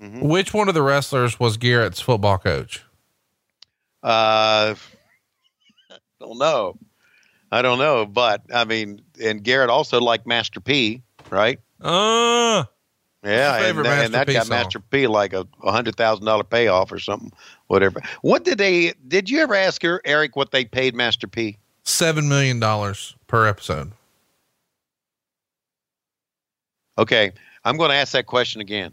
Mm-hmm. 0.00 0.20
Which 0.20 0.54
one 0.54 0.68
of 0.68 0.74
the 0.74 0.82
wrestlers 0.82 1.38
was 1.38 1.56
Garrett's 1.56 2.00
football 2.00 2.38
coach? 2.38 2.82
Uh, 4.02 4.74
don't 6.18 6.38
know. 6.38 6.76
I 7.52 7.62
don't 7.62 7.78
know, 7.78 8.06
but 8.06 8.42
I 8.52 8.64
mean, 8.64 9.02
and 9.22 9.42
Garrett 9.42 9.70
also 9.70 10.00
liked 10.00 10.26
Master 10.26 10.60
P, 10.60 11.02
right? 11.30 11.58
Uh, 11.80 12.64
yeah, 13.24 13.56
and, 13.66 13.78
and, 13.86 14.14
that 14.14 14.26
P 14.26 14.34
got 14.34 14.46
song? 14.46 14.56
Master 14.56 14.80
P 14.80 15.06
like 15.06 15.32
a 15.32 15.46
hundred 15.62 15.96
thousand 15.96 16.24
dollar 16.24 16.44
payoff 16.44 16.92
or 16.92 16.98
something 16.98 17.32
whatever. 17.70 18.02
What 18.22 18.44
did 18.44 18.58
they? 18.58 18.94
Did 19.06 19.30
you 19.30 19.40
ever 19.40 19.54
ask 19.54 19.82
her, 19.82 20.00
Eric, 20.04 20.34
what 20.36 20.50
they 20.50 20.64
paid 20.64 20.94
Master 20.94 21.26
P? 21.26 21.56
Seven 21.84 22.28
million 22.28 22.58
dollars 22.60 23.14
per 23.28 23.46
episode. 23.46 23.92
Okay, 26.98 27.32
I'm 27.64 27.76
going 27.76 27.90
to 27.90 27.96
ask 27.96 28.12
that 28.12 28.26
question 28.26 28.60
again. 28.60 28.92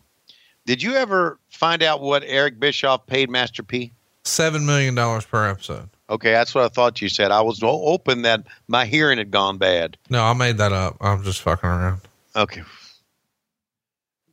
Did 0.66 0.84
you 0.84 0.96
ever 0.96 1.40
find 1.50 1.82
out 1.82 2.02
what 2.02 2.24
Eric 2.26 2.60
Bischoff 2.60 3.06
paid 3.08 3.30
Master 3.30 3.64
P? 3.64 3.92
Seven 4.24 4.66
million 4.66 4.96
dollars 4.96 5.26
per 5.26 5.50
episode. 5.50 5.90
Okay, 6.10 6.32
that's 6.32 6.56
what 6.56 6.64
I 6.64 6.70
thought 6.70 7.02
you 7.02 7.10
said. 7.10 7.32
I 7.32 7.42
was 7.42 7.62
open 7.64 8.22
that 8.22 8.44
my 8.68 8.86
hearing 8.86 9.18
had 9.18 9.32
gone 9.32 9.58
bad. 9.58 9.98
No, 10.10 10.24
I 10.24 10.34
made 10.34 10.58
that 10.58 10.72
up. 10.72 10.98
I'm 11.02 11.24
just 11.24 11.42
fucking 11.42 11.68
around. 11.68 12.02
Okay. 12.36 12.64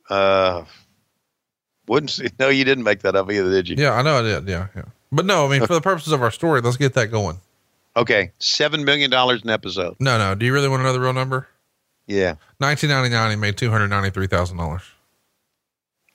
Uh, 0.09 0.65
wouldn't 1.87 2.11
say, 2.11 2.29
no, 2.39 2.49
you 2.49 2.65
didn't 2.65 2.85
make 2.85 3.01
that 3.01 3.17
up 3.17 3.31
either, 3.31 3.51
did 3.51 3.69
you? 3.69 3.77
Yeah, 3.79 3.93
I 3.93 4.03
know 4.03 4.19
I 4.19 4.23
did. 4.23 4.49
Yeah, 4.49 4.69
yeah. 4.75 4.85
But 5.13 5.27
no, 5.27 5.47
I 5.47 5.51
mean, 5.51 5.67
for 5.67 5.75
the 5.75 5.81
purposes 5.81 6.13
of 6.13 6.23
our 6.23 6.31
story, 6.31 6.61
let's 6.61 6.77
get 6.77 6.95
that 6.95 7.11
going. 7.11 7.39
Okay, 7.97 8.33
seven 8.41 8.85
million 8.85 9.11
dollars 9.11 9.43
an 9.45 9.51
episode. 9.51 9.97
No, 10.01 10.19
no. 10.19 10.35
Do 10.35 10.45
you 10.45 10.53
really 10.53 10.69
want 10.69 10.81
to 10.81 10.85
know 10.85 10.93
the 10.93 11.01
real 11.01 11.13
number? 11.13 11.47
Yeah, 12.07 12.35
1999, 12.59 13.31
he 13.31 13.37
made 13.37 13.57
two 13.57 13.71
hundred 13.71 13.89
ninety-three 13.89 14.27
thousand 14.27 14.57
dollars. 14.59 14.83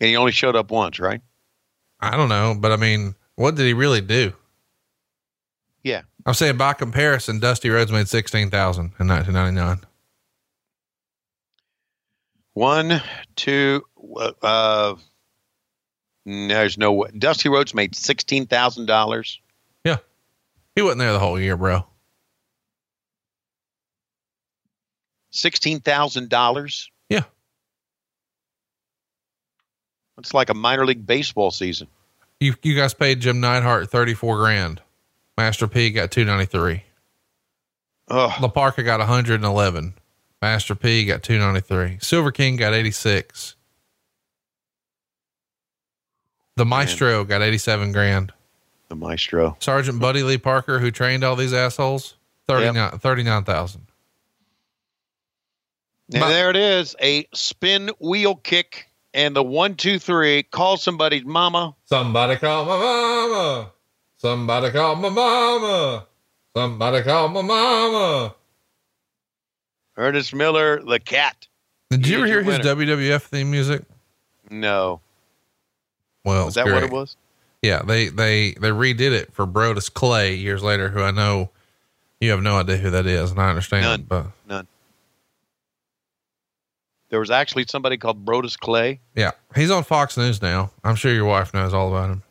and 0.02 0.10
he 0.10 0.16
only 0.18 0.32
showed 0.34 0.56
up 0.56 0.70
once, 0.72 1.00
right? 1.00 1.22
I 2.02 2.16
don't 2.18 2.30
know, 2.30 2.56
but 2.60 2.72
I 2.72 2.76
mean, 2.76 3.16
what 3.36 3.56
did 3.56 3.66
he 3.66 3.74
really 3.74 4.02
do? 4.02 4.34
Yeah. 5.84 6.02
I'm 6.26 6.34
saying 6.34 6.58
by 6.58 6.74
comparison, 6.74 7.40
Dusty 7.40 7.70
Rhodes 7.70 7.92
made 7.92 8.08
sixteen 8.10 8.50
thousand 8.50 8.92
in 9.00 9.08
1999. 9.08 9.86
One, 12.54 13.02
two. 13.36 13.84
Uh, 14.42 14.96
there's 16.30 16.78
no 16.78 16.94
way. 16.94 17.10
Dusty 17.18 17.50
Rhodes 17.50 17.74
made 17.74 17.96
sixteen 17.96 18.46
thousand 18.46 18.86
dollars. 18.86 19.40
Yeah, 19.84 19.98
he 20.76 20.82
wasn't 20.82 21.00
there 21.00 21.14
the 21.14 21.20
whole 21.20 21.40
year, 21.40 21.58
bro. 21.58 21.86
Sixteen 25.32 25.80
thousand 25.80 26.30
dollars. 26.30 26.90
Yeah. 27.10 27.24
It's 30.18 30.34
like 30.34 30.50
a 30.50 30.54
minor 30.54 30.86
league 30.86 31.06
baseball 31.06 31.52
season. 31.52 31.88
You 32.40 32.56
you 32.62 32.76
guys 32.76 32.94
paid 32.94 33.22
Jim 33.22 33.40
Neidhart 33.40 33.90
34 33.90 34.38
grand. 34.38 34.82
Master 35.38 35.68
P 35.68 35.90
got 35.92 36.12
293. 36.12 36.84
Oh, 38.10 38.36
La 38.42 38.50
Parca 38.50 38.84
got 38.84 39.00
111. 39.00 39.94
Master 40.42 40.76
P 40.76 41.06
got 41.06 41.24
293. 41.24 42.00
Silver 42.02 42.32
King 42.32 42.56
got 42.56 42.74
86. 42.74 43.56
The 46.60 46.66
Maestro 46.66 47.24
got 47.24 47.42
87 47.42 47.94
grand. 47.94 48.34
the 48.90 48.96
maestro. 48.98 49.56
Sergeant 49.62 49.98
Buddy 50.02 50.24
Lee 50.24 50.38
Parker, 50.38 50.80
who 50.80 50.92
trained 50.92 51.24
all 51.24 51.38
these 51.38 51.54
assholes, 51.54 52.16
39 52.48 53.00
39,000. 53.00 53.82
And 56.12 56.20
But- 56.20 56.28
there 56.30 56.50
it 56.50 56.58
is, 56.58 56.98
a 57.02 57.26
spin 57.34 57.92
wheel 58.00 58.36
kick, 58.36 58.90
and 59.14 59.34
the 59.36 59.44
one, 59.44 59.76
two, 59.76 60.00
three. 60.00 60.44
Call 60.44 60.76
somebody's 60.76 61.24
mama. 61.24 61.76
Somebody 61.86 62.36
call 62.36 62.66
my 62.66 62.78
mama. 62.78 63.72
Somebody 64.18 64.72
call 64.72 64.96
my 64.98 65.10
mama. 65.10 66.08
Somebody 66.54 67.04
call 67.04 67.30
my 67.30 67.42
mama. 67.42 68.36
Ernest 69.96 70.34
Miller, 70.36 70.82
the 70.84 71.00
cat. 71.00 71.48
Did 71.90 72.06
He 72.06 72.12
you 72.12 72.18
ever 72.18 72.26
hear 72.28 72.42
your 72.42 72.52
his 72.52 72.66
WWF 72.66 73.22
theme 73.24 73.50
music? 73.50 73.84
No, 74.50 75.00
Well, 76.30 76.48
it's 76.48 76.56
that 76.56 76.66
what 76.66 76.84
it 76.84 76.92
was? 76.92 77.16
Yeah, 77.62 77.82
they 77.82 78.08
they 78.08 78.52
they 78.52 78.70
redid 78.70 79.12
it 79.12 79.34
for 79.34 79.46
Brodus 79.46 79.94
Clay 79.94 80.36
years 80.36 80.64
later, 80.64 80.90
who 80.90 81.02
I 81.02 81.12
know 81.12 81.50
you 82.22 82.32
have 82.32 82.42
no 82.42 82.58
idea 82.58 82.78
who 82.78 82.90
that 82.92 83.06
is, 83.06 83.32
and 83.32 83.40
I 83.40 83.50
understand, 83.50 83.84
None. 83.84 84.02
but 84.04 84.26
None. 84.48 84.68
There 87.10 87.20
was 87.20 87.32
actually 87.32 87.66
somebody 87.68 87.98
called 87.98 88.24
Brodus 88.24 88.58
Clay. 88.58 89.00
yeah, 89.16 89.32
he's 89.56 89.72
on 89.72 89.84
Fox 89.84 90.16
News 90.16 90.42
now. 90.42 90.72
I'm 90.84 90.96
sure 90.96 91.14
your 91.14 91.26
wife 91.26 91.54
knows 91.54 91.74
all 91.74 91.90
about 91.90 92.12
him. 92.12 92.24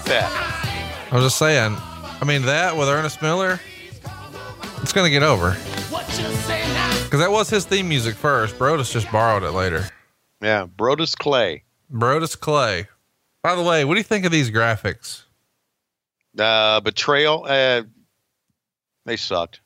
Like 0.00 0.08
that. 0.08 1.08
I 1.10 1.14
was 1.14 1.24
just 1.24 1.38
saying. 1.38 1.76
I 2.20 2.24
mean, 2.24 2.42
that 2.42 2.76
with 2.76 2.88
Ernest 2.88 3.22
Miller, 3.22 3.58
it's 4.82 4.92
gonna 4.92 5.10
get 5.10 5.22
over 5.22 5.50
because 7.04 7.20
that 7.20 7.30
was 7.30 7.48
his 7.50 7.64
theme 7.64 7.88
music 7.88 8.14
first. 8.14 8.56
Brodus 8.58 8.92
just 8.92 9.10
borrowed 9.10 9.42
it 9.42 9.52
later. 9.52 9.84
Yeah. 10.40 10.66
Brodus 10.66 11.16
Clay. 11.16 11.64
Brodus 11.92 12.38
Clay. 12.38 12.88
By 13.42 13.54
the 13.56 13.62
way, 13.62 13.84
what 13.84 13.94
do 13.94 14.00
you 14.00 14.04
think 14.04 14.24
of 14.26 14.32
these 14.32 14.50
graphics? 14.50 15.22
Uh, 16.38 16.80
betrayal. 16.80 17.44
Uh, 17.48 17.82
they 19.06 19.16
sucked. 19.16 19.60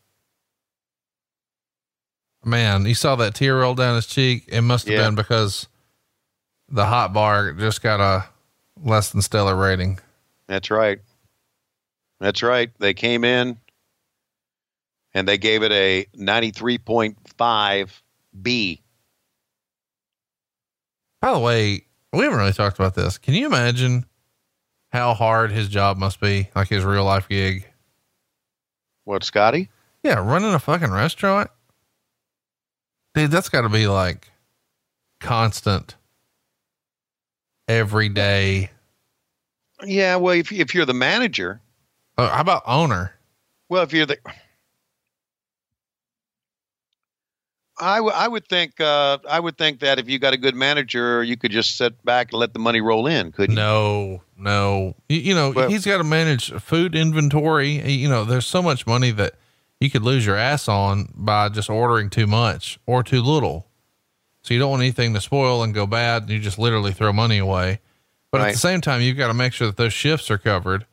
Man, 2.45 2.87
you 2.87 2.95
saw 2.95 3.16
that 3.16 3.35
tear 3.35 3.59
roll 3.59 3.74
down 3.74 3.97
his 3.97 4.07
cheek. 4.07 4.45
It 4.49 4.61
must 4.61 4.87
have 4.87 4.95
Yeah. 4.97 5.05
been 5.07 5.14
because 5.14 5.66
the 6.68 6.87
hot 6.87 7.12
bar 7.12 7.53
just 7.53 7.82
got 7.82 8.01
a 8.01 8.26
less 8.82 9.11
than 9.11 9.22
stellar 9.22 9.57
rating. 9.57 9.99
That's 10.49 10.71
right. 10.71 11.01
That's 12.21 12.43
right. 12.43 12.71
They 12.79 12.95
came 12.95 13.25
in 13.25 13.59
and 15.13 15.29
they 15.29 15.39
gave 15.39 15.63
it 15.63 15.73
a 15.73 16.07
93.5 16.17 18.03
B. 18.43 18.83
By 21.21 21.33
the 21.33 21.39
way, 21.39 21.87
we 22.13 22.25
haven't 22.25 22.39
really 22.39 22.53
talked 22.53 22.79
about 22.79 22.95
this. 22.95 23.19
Can 23.19 23.35
you 23.35 23.47
imagine 23.47 24.05
how 24.93 25.15
hard 25.15 25.51
his 25.51 25.69
job 25.69 25.97
must 25.97 26.21
be, 26.21 26.51
like 26.55 26.69
his 26.69 26.85
real 26.85 27.05
life 27.05 27.29
gig? 27.29 27.67
What, 29.05 29.25
Scotty? 29.25 29.71
Yeah, 30.03 30.19
running 30.19 30.53
a 30.53 30.59
fucking 30.59 30.91
restaurant. 30.91 31.51
Dude, 33.15 33.31
that's 33.31 33.49
got 33.49 33.63
to 33.63 33.69
be 33.69 33.87
like 33.87 34.31
constant, 35.21 35.97
every 37.69 38.09
day. 38.09 38.71
Yeah, 39.83 40.16
well, 40.16 40.35
if, 40.35 40.53
if 40.53 40.75
you're 40.75 40.87
the 40.87 40.95
manager, 40.95 41.61
Uh, 42.16 42.29
how 42.31 42.41
about 42.41 42.62
owner? 42.66 43.14
well, 43.68 43.83
if 43.83 43.93
you're 43.93 44.07
the. 44.07 44.18
I, 47.81 47.97
w- 47.97 48.14
I 48.14 48.29
would 48.29 48.47
think 48.47 48.81
uh, 48.81 49.18
I 49.29 49.41
would 49.41 49.59
think 49.59 49.81
that 49.81 49.99
if 49.99 50.09
you 50.09 50.20
got 50.20 50.33
a 50.33 50.37
good 50.37 50.55
manager, 50.55 51.25
you 51.25 51.37
could 51.37 51.51
just 51.51 51.77
sit 51.77 52.03
back 52.05 52.31
and 52.33 52.39
let 52.39 52.53
the 52.53 52.61
money 52.61 52.81
roll 52.81 53.09
in, 53.09 53.33
couldn't 53.33 53.57
you? 53.57 53.61
No, 53.62 54.22
no. 54.39 54.95
You, 55.09 55.18
you 55.18 55.35
know, 55.35 55.51
Well- 55.51 55.68
he's 55.68 55.85
got 55.85 55.99
to 55.99 56.05
manage 56.05 56.53
food 56.53 56.95
inventory. 56.95 57.70
You 57.91 58.09
know, 58.09 58.25
there's 58.25 58.47
so 58.47 58.62
much 58.62 58.87
money 58.87 59.11
that 59.12 59.35
you 59.81 59.91
could 59.91 60.03
lose 60.03 60.25
your 60.25 60.37
ass 60.37 60.68
on 60.68 61.09
by 61.16 61.49
just 61.49 61.68
ordering 61.68 62.11
too 62.11 62.29
much 62.29 62.79
or 62.87 63.03
too 63.03 63.20
little. 63.20 63.66
So 64.43 64.55
you 64.55 64.61
don't 64.61 64.70
want 64.70 64.83
anything 64.83 65.12
to 65.14 65.20
spoil 65.20 65.62
and 65.64 65.75
go 65.75 65.85
bad. 65.87 66.22
And 66.22 66.31
you 66.31 66.39
just 66.39 66.61
literally 66.61 66.93
throw 66.93 67.12
money 67.12 67.39
away. 67.39 67.81
But 68.39 68.49
at 68.49 68.53
the 68.55 68.59
same 68.59 68.80
time, 68.80 69.01
you've 69.01 69.16
got 69.16 69.28
to 69.28 69.35
make 69.35 69.53
sure 69.53 69.66
that 69.66 69.76
those 69.76 69.93
shifts 69.93 70.30
are 70.30 70.39
covered. 70.39 70.87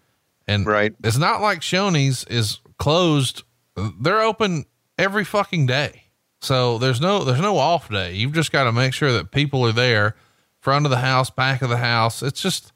And 0.47 0.65
Right. 0.65 0.93
it's 1.03 1.17
not 1.17 1.41
like 1.41 1.59
Shoney's 1.61 2.23
is 2.25 2.59
closed. 2.77 3.43
They're 3.75 4.21
open 4.21 4.65
every 4.97 5.23
fucking 5.23 5.65
day. 5.65 6.03
So 6.41 6.77
there's 6.77 6.99
no, 6.99 7.23
there's 7.23 7.39
no 7.39 7.57
off 7.57 7.89
day. 7.89 8.13
You've 8.13 8.33
just 8.33 8.51
got 8.51 8.63
to 8.63 8.71
make 8.71 8.93
sure 8.93 9.11
that 9.13 9.31
people 9.31 9.63
are 9.65 9.71
there, 9.71 10.15
front 10.59 10.85
of 10.85 10.89
the 10.89 10.97
house, 10.97 11.29
back 11.29 11.61
of 11.61 11.69
the 11.69 11.77
house. 11.77 12.23
It's 12.23 12.41
just, 12.41 12.71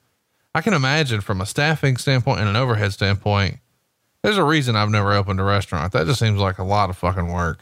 I 0.53 0.61
can 0.61 0.73
imagine 0.73 1.21
from 1.21 1.41
a 1.41 1.45
staffing 1.45 1.97
standpoint 1.97 2.39
and 2.39 2.49
an 2.49 2.55
overhead 2.55 2.93
standpoint, 2.93 3.59
there's 4.21 4.37
a 4.37 4.43
reason 4.43 4.75
I've 4.75 4.89
never 4.89 5.13
opened 5.13 5.39
a 5.39 5.43
restaurant. 5.43 5.93
That 5.93 6.05
just 6.07 6.19
seems 6.19 6.39
like 6.39 6.57
a 6.59 6.63
lot 6.63 6.89
of 6.89 6.97
fucking 6.97 7.31
work. 7.31 7.59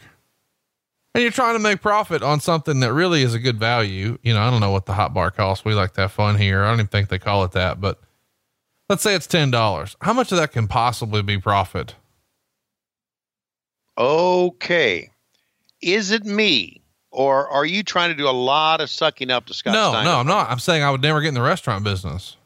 And 1.14 1.22
you're 1.22 1.30
trying 1.30 1.54
to 1.54 1.60
make 1.60 1.80
profit 1.80 2.22
on 2.22 2.40
something 2.40 2.80
that 2.80 2.92
really 2.92 3.22
is 3.22 3.34
a 3.34 3.38
good 3.38 3.58
value. 3.58 4.18
You 4.22 4.34
know, 4.34 4.40
I 4.42 4.50
don't 4.50 4.60
know 4.60 4.72
what 4.72 4.86
the 4.86 4.94
hot 4.94 5.14
bar 5.14 5.30
costs. 5.30 5.64
We 5.64 5.72
like 5.72 5.92
to 5.94 6.02
have 6.02 6.12
fun 6.12 6.36
here. 6.36 6.64
I 6.64 6.70
don't 6.70 6.80
even 6.80 6.86
think 6.88 7.08
they 7.08 7.20
call 7.20 7.44
it 7.44 7.52
that, 7.52 7.80
but 7.80 8.00
let's 8.88 9.02
say 9.02 9.14
it's 9.14 9.28
$10. 9.28 9.96
How 10.00 10.12
much 10.12 10.32
of 10.32 10.38
that 10.38 10.50
can 10.50 10.66
possibly 10.66 11.22
be 11.22 11.38
profit? 11.38 11.94
Okay. 13.96 15.10
Is 15.80 16.10
it 16.10 16.24
me, 16.24 16.80
or 17.12 17.48
are 17.48 17.64
you 17.64 17.84
trying 17.84 18.10
to 18.10 18.16
do 18.16 18.28
a 18.28 18.32
lot 18.32 18.80
of 18.80 18.90
sucking 18.90 19.30
up 19.30 19.46
to 19.46 19.54
Scott? 19.54 19.74
no, 19.74 19.90
Steiner? 19.90 20.04
no, 20.10 20.16
I'm 20.16 20.26
not. 20.26 20.50
I'm 20.50 20.58
saying 20.58 20.82
I 20.82 20.90
would 20.90 21.02
never 21.02 21.20
get 21.20 21.28
in 21.28 21.34
the 21.34 21.42
restaurant 21.42 21.84
business. 21.84 22.36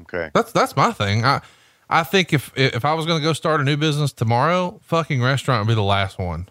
Okay. 0.00 0.30
That's 0.32 0.52
that's 0.52 0.76
my 0.76 0.92
thing. 0.92 1.24
I 1.24 1.42
I 1.90 2.02
think 2.02 2.32
if 2.32 2.52
if 2.56 2.84
I 2.84 2.94
was 2.94 3.06
going 3.06 3.20
to 3.20 3.24
go 3.24 3.32
start 3.32 3.60
a 3.60 3.64
new 3.64 3.76
business 3.76 4.12
tomorrow, 4.12 4.80
fucking 4.84 5.22
restaurant 5.22 5.66
would 5.66 5.70
be 5.70 5.74
the 5.74 5.82
last 5.82 6.18
one. 6.18 6.48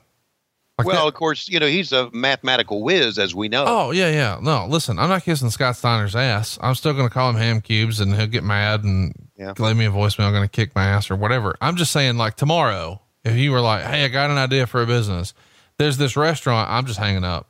Like 0.78 0.88
well, 0.88 1.04
that- 1.04 1.08
of 1.08 1.14
course, 1.14 1.48
you 1.48 1.60
know 1.60 1.68
he's 1.68 1.92
a 1.94 2.10
mathematical 2.12 2.84
whiz, 2.84 3.18
as 3.18 3.34
we 3.34 3.48
know. 3.48 3.64
Oh 3.66 3.92
yeah, 3.92 4.10
yeah. 4.10 4.40
No, 4.42 4.66
listen, 4.68 5.00
I'm 5.00 5.08
not 5.10 5.24
kissing 5.24 5.50
Scott 5.50 5.78
Steiner's 5.78 6.16
ass. 6.16 6.58
I'm 6.62 6.76
still 6.76 6.94
going 6.94 7.08
to 7.08 7.14
call 7.14 7.30
him 7.30 7.38
ham 7.38 7.62
cubes, 7.62 8.02
and 8.02 8.14
he'll 8.14 8.28
get 8.28 8.44
mad 8.44 8.84
and 8.84 9.14
Yeah. 9.38 9.54
leave 9.58 9.78
me 9.78 9.86
a 9.86 9.90
voicemail. 9.92 10.26
I'm 10.26 10.34
Going 10.34 10.44
to 10.44 10.50
kick 10.50 10.76
my 10.76 10.84
ass 10.86 11.10
or 11.10 11.16
whatever. 11.16 11.56
I'm 11.62 11.78
just 11.78 11.94
saying, 11.94 12.18
like 12.18 12.36
tomorrow, 12.36 13.02
if 13.24 13.38
you 13.38 13.52
were 13.54 13.62
like, 13.62 13.84
"Hey, 13.86 14.04
I 14.04 14.10
got 14.10 14.30
an 14.32 14.38
idea 14.38 14.68
for 14.68 14.82
a 14.82 14.86
business," 14.86 15.34
there's 15.78 15.96
this 15.98 16.18
restaurant. 16.18 16.70
I'm 16.70 16.86
just 16.86 17.00
hanging 17.00 17.24
up. 17.24 17.48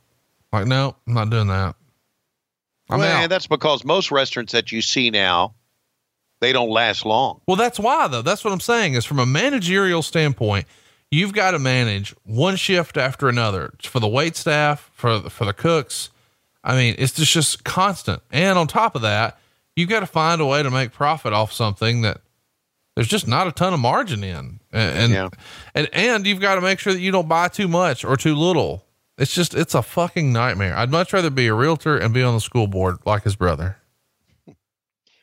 Like, 0.52 0.66
no, 0.66 0.94
I'm 1.08 1.14
not 1.14 1.28
doing 1.30 1.48
that. 1.48 1.74
I'm 2.88 3.00
well, 3.00 3.24
out. 3.24 3.28
that's 3.30 3.48
because 3.48 3.84
most 3.84 4.12
restaurants 4.12 4.52
that 4.52 4.70
you 4.70 4.80
see 4.80 5.10
now, 5.10 5.54
they 6.40 6.52
don't 6.52 6.70
last 6.70 7.04
long. 7.04 7.40
Well, 7.48 7.56
that's 7.56 7.80
why 7.80 8.06
though. 8.06 8.22
That's 8.22 8.44
what 8.44 8.52
I'm 8.52 8.60
saying 8.60 8.94
is 8.94 9.04
from 9.04 9.18
a 9.18 9.26
managerial 9.26 10.02
standpoint, 10.02 10.66
you've 11.10 11.32
got 11.32 11.52
to 11.52 11.58
manage 11.58 12.14
one 12.24 12.56
shift 12.56 12.96
after 12.96 13.28
another 13.28 13.72
for 13.82 14.00
the 14.00 14.08
wait 14.08 14.36
staff, 14.36 14.90
for 14.94 15.18
the, 15.18 15.30
for 15.30 15.44
the 15.44 15.52
cooks. 15.52 16.10
I 16.64 16.74
mean, 16.76 16.96
it's 16.98 17.12
just, 17.14 17.32
just 17.32 17.64
constant. 17.64 18.22
And 18.32 18.58
on 18.58 18.66
top 18.66 18.94
of 18.96 19.02
that, 19.02 19.38
you've 19.76 19.88
got 19.88 20.00
to 20.00 20.06
find 20.06 20.40
a 20.40 20.46
way 20.46 20.62
to 20.62 20.70
make 20.70 20.92
profit 20.92 21.32
off 21.32 21.52
something 21.52 22.02
that 22.02 22.20
there's 22.96 23.08
just 23.08 23.28
not 23.28 23.46
a 23.46 23.52
ton 23.52 23.72
of 23.74 23.78
margin 23.80 24.24
in. 24.24 24.58
And, 24.72 24.98
and, 24.98 25.12
Yeah. 25.12 25.28
and, 25.74 25.88
and 25.92 26.26
you've 26.26 26.40
got 26.40 26.56
to 26.56 26.60
make 26.60 26.78
sure 26.78 26.92
that 26.92 27.00
you 27.00 27.12
don't 27.12 27.28
buy 27.28 27.48
too 27.48 27.68
much 27.68 28.04
or 28.04 28.16
too 28.16 28.34
little. 28.34 28.84
It's 29.18 29.32
just, 29.34 29.54
it's 29.54 29.74
a 29.74 29.82
fucking 29.82 30.32
nightmare. 30.32 30.76
I'd 30.76 30.90
much 30.90 31.12
rather 31.12 31.30
be 31.30 31.46
a 31.46 31.54
realtor 31.54 31.96
and 31.96 32.12
be 32.12 32.22
on 32.22 32.34
the 32.34 32.40
school 32.40 32.66
board 32.66 32.96
like 33.04 33.22
his 33.22 33.36
brother. 33.36 33.76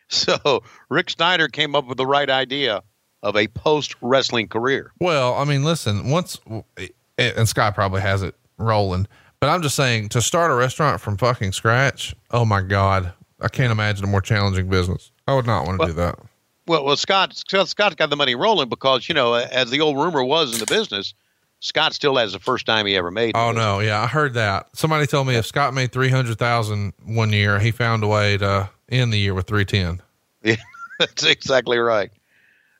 So 0.09 0.61
Rick 0.89 1.09
Steiner 1.09 1.47
came 1.47 1.75
up 1.75 1.87
with 1.87 1.97
the 1.97 2.05
right 2.05 2.29
idea 2.29 2.83
of 3.23 3.35
a 3.35 3.47
post 3.47 3.95
wrestling 4.01 4.47
career. 4.47 4.91
Well, 4.99 5.33
I 5.33 5.45
mean, 5.45 5.63
listen, 5.63 6.09
once, 6.09 6.39
eh, 6.77 6.87
and 7.17 7.47
Scott 7.47 7.73
probably 7.73 8.01
has 8.01 8.21
it 8.21 8.35
rolling, 8.57 9.07
but 9.39 9.49
I'm 9.49 9.61
just 9.61 9.75
saying 9.75 10.09
to 10.09 10.21
start 10.21 10.51
a 10.51 10.55
restaurant 10.55 11.01
from 11.01 11.17
fucking 11.17 11.53
scratch. 11.53 12.15
Oh 12.29 12.45
my 12.45 12.61
God. 12.61 13.13
I 13.41 13.47
can't 13.47 13.71
imagine 13.71 14.05
a 14.05 14.07
more 14.07 14.21
challenging 14.21 14.69
business. 14.69 15.11
I 15.27 15.33
would 15.33 15.45
not 15.45 15.65
want 15.65 15.81
to 15.81 15.87
do 15.87 15.93
that. 15.93 16.19
Well, 16.65 16.85
well, 16.85 16.95
Scott, 16.95 17.35
Scott, 17.35 17.67
Scott 17.67 17.97
got 17.97 18.09
the 18.09 18.15
money 18.15 18.35
rolling 18.35 18.69
because 18.69 19.09
you 19.09 19.15
know, 19.15 19.33
as 19.33 19.69
the 19.69 19.81
old 19.81 19.97
rumor 19.97 20.23
was 20.23 20.53
in 20.53 20.59
the 20.59 20.65
business, 20.65 21.13
Scott 21.59 21.93
still 21.93 22.15
has 22.17 22.33
the 22.33 22.39
first 22.39 22.65
time 22.65 22.85
he 22.85 22.95
ever 22.95 23.11
made. 23.11 23.35
Oh 23.35 23.51
no. 23.51 23.79
Yeah. 23.79 24.01
I 24.01 24.07
heard 24.07 24.33
that. 24.35 24.67
Somebody 24.75 25.07
told 25.07 25.27
me 25.27 25.35
if 25.35 25.45
Scott 25.45 25.73
made 25.73 25.91
300,000 25.91 26.93
one 27.05 27.31
year, 27.31 27.59
he 27.59 27.71
found 27.71 28.03
a 28.03 28.07
way 28.07 28.37
to 28.37 28.69
end 28.89 29.11
the 29.11 29.17
year 29.17 29.33
with 29.33 29.47
310. 29.47 30.01
Yeah, 30.41 30.55
that's 30.99 31.23
exactly 31.23 31.77
right. 31.77 32.11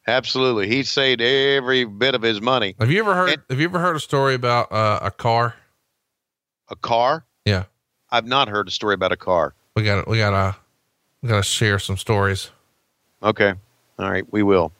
Absolutely, 0.07 0.67
he 0.67 0.83
saved 0.83 1.21
every 1.21 1.85
bit 1.85 2.13
of 2.15 2.21
his 2.21 2.41
money. 2.41 2.75
Have 2.79 2.91
you 2.91 2.99
ever 2.99 3.13
heard, 3.15 3.29
And- 3.29 3.41
have 3.49 3.59
you 3.59 3.65
ever 3.65 3.79
heard 3.79 3.95
a 3.95 3.99
story 3.99 4.33
about 4.35 4.71
uh, 4.71 4.99
a 5.01 5.11
car? 5.11 5.55
A 6.69 6.75
car? 6.75 7.25
Yeah. 7.45 7.63
I've 8.11 8.25
not 8.25 8.47
heard 8.47 8.67
a 8.67 8.71
story 8.71 8.93
about 8.93 9.11
a 9.11 9.17
car. 9.17 9.53
We 9.75 9.83
got 9.83 10.07
we 10.07 10.17
got 10.19 10.31
to, 10.31 10.55
we 11.21 11.29
got 11.29 11.37
to 11.37 11.43
share 11.43 11.79
some 11.79 11.97
stories. 11.97 12.51
Okay. 13.21 13.53
All 13.97 14.11
right. 14.11 14.25
We 14.31 14.43
will. 14.43 14.71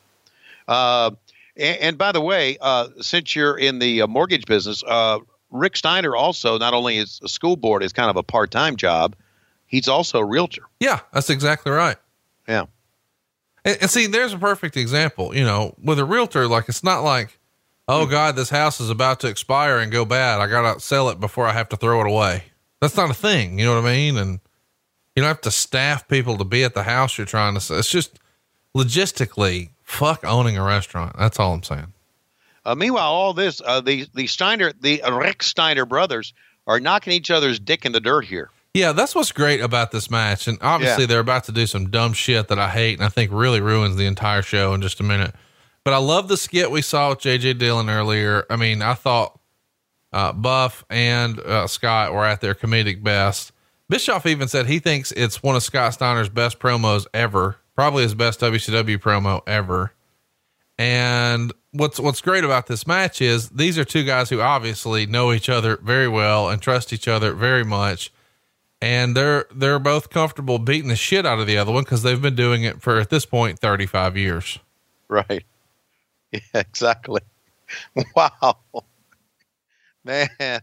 Uh, 0.67 1.11
and, 1.57 1.77
and 1.79 1.97
by 1.97 2.11
the 2.11 2.21
way, 2.21 2.57
uh, 2.61 2.89
since 3.01 3.35
you're 3.35 3.57
in 3.57 3.79
the 3.79 4.03
uh, 4.03 4.07
mortgage 4.07 4.45
business, 4.45 4.83
uh, 4.85 5.19
Rick 5.51 5.77
Steiner 5.77 6.15
also 6.15 6.57
not 6.57 6.73
only 6.73 6.97
is 6.97 7.19
a 7.23 7.29
school 7.29 7.55
board 7.55 7.81
is 7.83 7.93
kind 7.93 8.09
of 8.09 8.17
a 8.17 8.23
part 8.23 8.51
time 8.51 8.75
job, 8.75 9.15
he's 9.67 9.87
also 9.87 10.19
a 10.19 10.25
realtor. 10.25 10.63
Yeah, 10.79 10.99
that's 11.11 11.29
exactly 11.29 11.71
right. 11.71 11.97
Yeah. 12.47 12.65
And, 13.65 13.77
and 13.81 13.89
see, 13.89 14.07
there's 14.07 14.33
a 14.33 14.37
perfect 14.37 14.77
example. 14.77 15.35
You 15.35 15.43
know, 15.43 15.75
with 15.81 15.99
a 15.99 16.05
realtor, 16.05 16.47
like 16.47 16.69
it's 16.69 16.83
not 16.83 17.03
like, 17.03 17.37
oh 17.87 18.05
God, 18.05 18.35
this 18.35 18.49
house 18.49 18.79
is 18.79 18.89
about 18.89 19.19
to 19.21 19.27
expire 19.27 19.79
and 19.79 19.91
go 19.91 20.05
bad. 20.05 20.41
I 20.41 20.47
gotta 20.47 20.79
sell 20.79 21.09
it 21.09 21.19
before 21.19 21.47
I 21.47 21.53
have 21.53 21.69
to 21.69 21.77
throw 21.77 22.01
it 22.01 22.07
away. 22.07 22.43
That's 22.81 22.97
not 22.97 23.09
a 23.09 23.13
thing. 23.15 23.59
You 23.59 23.65
know 23.65 23.75
what 23.75 23.85
I 23.85 23.93
mean? 23.93 24.17
And 24.17 24.39
you 25.15 25.21
don't 25.21 25.27
have 25.27 25.41
to 25.41 25.51
staff 25.51 26.07
people 26.07 26.37
to 26.37 26.43
be 26.43 26.63
at 26.63 26.73
the 26.73 26.83
house 26.83 27.17
you're 27.17 27.27
trying 27.27 27.53
to 27.53 27.61
sell. 27.61 27.77
It's 27.77 27.89
just 27.89 28.19
logistically, 28.75 29.69
fuck 29.83 30.25
owning 30.25 30.57
a 30.57 30.63
restaurant. 30.63 31.15
That's 31.17 31.39
all 31.39 31.53
I'm 31.53 31.63
saying. 31.63 31.93
Uh, 32.65 32.75
meanwhile, 32.75 33.11
all 33.11 33.33
this, 33.33 33.61
uh, 33.65 33.81
the 33.81 34.07
the 34.13 34.27
Steiner, 34.27 34.71
the 34.79 35.01
Rick 35.11 35.43
Steiner 35.43 35.85
brothers 35.85 36.33
are 36.65 36.79
knocking 36.79 37.13
each 37.13 37.29
other's 37.29 37.59
dick 37.59 37.85
in 37.85 37.91
the 37.91 37.99
dirt 37.99 38.25
here. 38.25 38.49
Yeah, 38.73 38.91
that's 38.91 39.13
what's 39.13 39.31
great 39.31 39.61
about 39.61 39.91
this 39.91 40.09
match. 40.09 40.47
And 40.47 40.57
obviously, 40.61 41.03
Yeah. 41.03 41.07
they're 41.07 41.19
about 41.19 41.43
to 41.45 41.51
do 41.51 41.67
some 41.67 41.89
dumb 41.91 42.13
shit 42.13 42.47
that 42.47 42.57
I 42.57 42.69
hate 42.69 42.97
and 42.97 43.05
I 43.05 43.09
think 43.09 43.31
really 43.31 43.61
ruins 43.61 43.95
the 43.97 44.05
entire 44.07 44.41
show 44.41 44.73
in 44.73 44.81
just 44.81 44.99
a 44.99 45.03
minute. 45.03 45.35
But 45.83 45.93
I 45.93 45.97
love 45.97 46.27
the 46.27 46.37
skit 46.37 46.71
we 46.71 46.81
saw 46.81 47.09
with 47.09 47.19
JJ 47.19 47.53
Dillon 47.59 47.89
earlier. 47.89 48.45
I 48.49 48.55
mean, 48.55 48.81
I 48.81 48.93
thought 48.95 49.37
uh, 50.11 50.31
Buff 50.33 50.85
and 50.89 51.39
uh, 51.39 51.67
Scott 51.67 52.13
were 52.13 52.25
at 52.25 52.41
their 52.41 52.55
comedic 52.55 53.03
best. 53.03 53.51
Bischoff 53.89 54.25
even 54.25 54.47
said 54.47 54.65
he 54.65 54.79
thinks 54.79 55.11
it's 55.11 55.43
one 55.43 55.55
of 55.55 55.61
Scott 55.61 55.93
Steiner's 55.93 56.29
best 56.29 56.57
promos 56.57 57.05
ever, 57.13 57.57
probably 57.75 58.03
his 58.03 58.15
best 58.15 58.39
WCW 58.39 58.97
promo 58.97 59.41
ever. 59.45 59.93
And 60.79 61.53
what's 61.71 61.99
what's 61.99 62.21
great 62.21 62.43
about 62.43 62.65
this 62.67 62.87
match 62.87 63.21
is 63.21 63.49
these 63.49 63.77
are 63.77 63.83
two 63.85 64.03
guys 64.03 64.29
who 64.29 64.41
obviously 64.41 65.05
know 65.05 65.31
each 65.31 65.49
other 65.49 65.77
very 65.77 66.07
well 66.07 66.49
and 66.49 66.61
trust 66.61 66.91
each 66.93 67.07
other 67.07 67.33
very 67.33 67.63
much 67.63 68.11
and 68.83 69.15
they're 69.15 69.45
they're 69.53 69.79
both 69.79 70.09
comfortable 70.09 70.59
beating 70.59 70.89
the 70.89 70.95
shit 70.95 71.25
out 71.25 71.39
of 71.39 71.47
the 71.47 71.57
other 71.57 71.71
one 71.71 71.83
because 71.83 72.03
they've 72.03 72.21
been 72.21 72.35
doing 72.35 72.63
it 72.63 72.81
for 72.81 72.99
at 72.99 73.09
this 73.09 73.25
point 73.25 73.57
35 73.59 74.17
years 74.17 74.59
Right. 75.07 75.43
Yeah, 76.31 76.39
exactly. 76.55 77.21
Wow. 78.15 78.57
Man. 80.03 80.27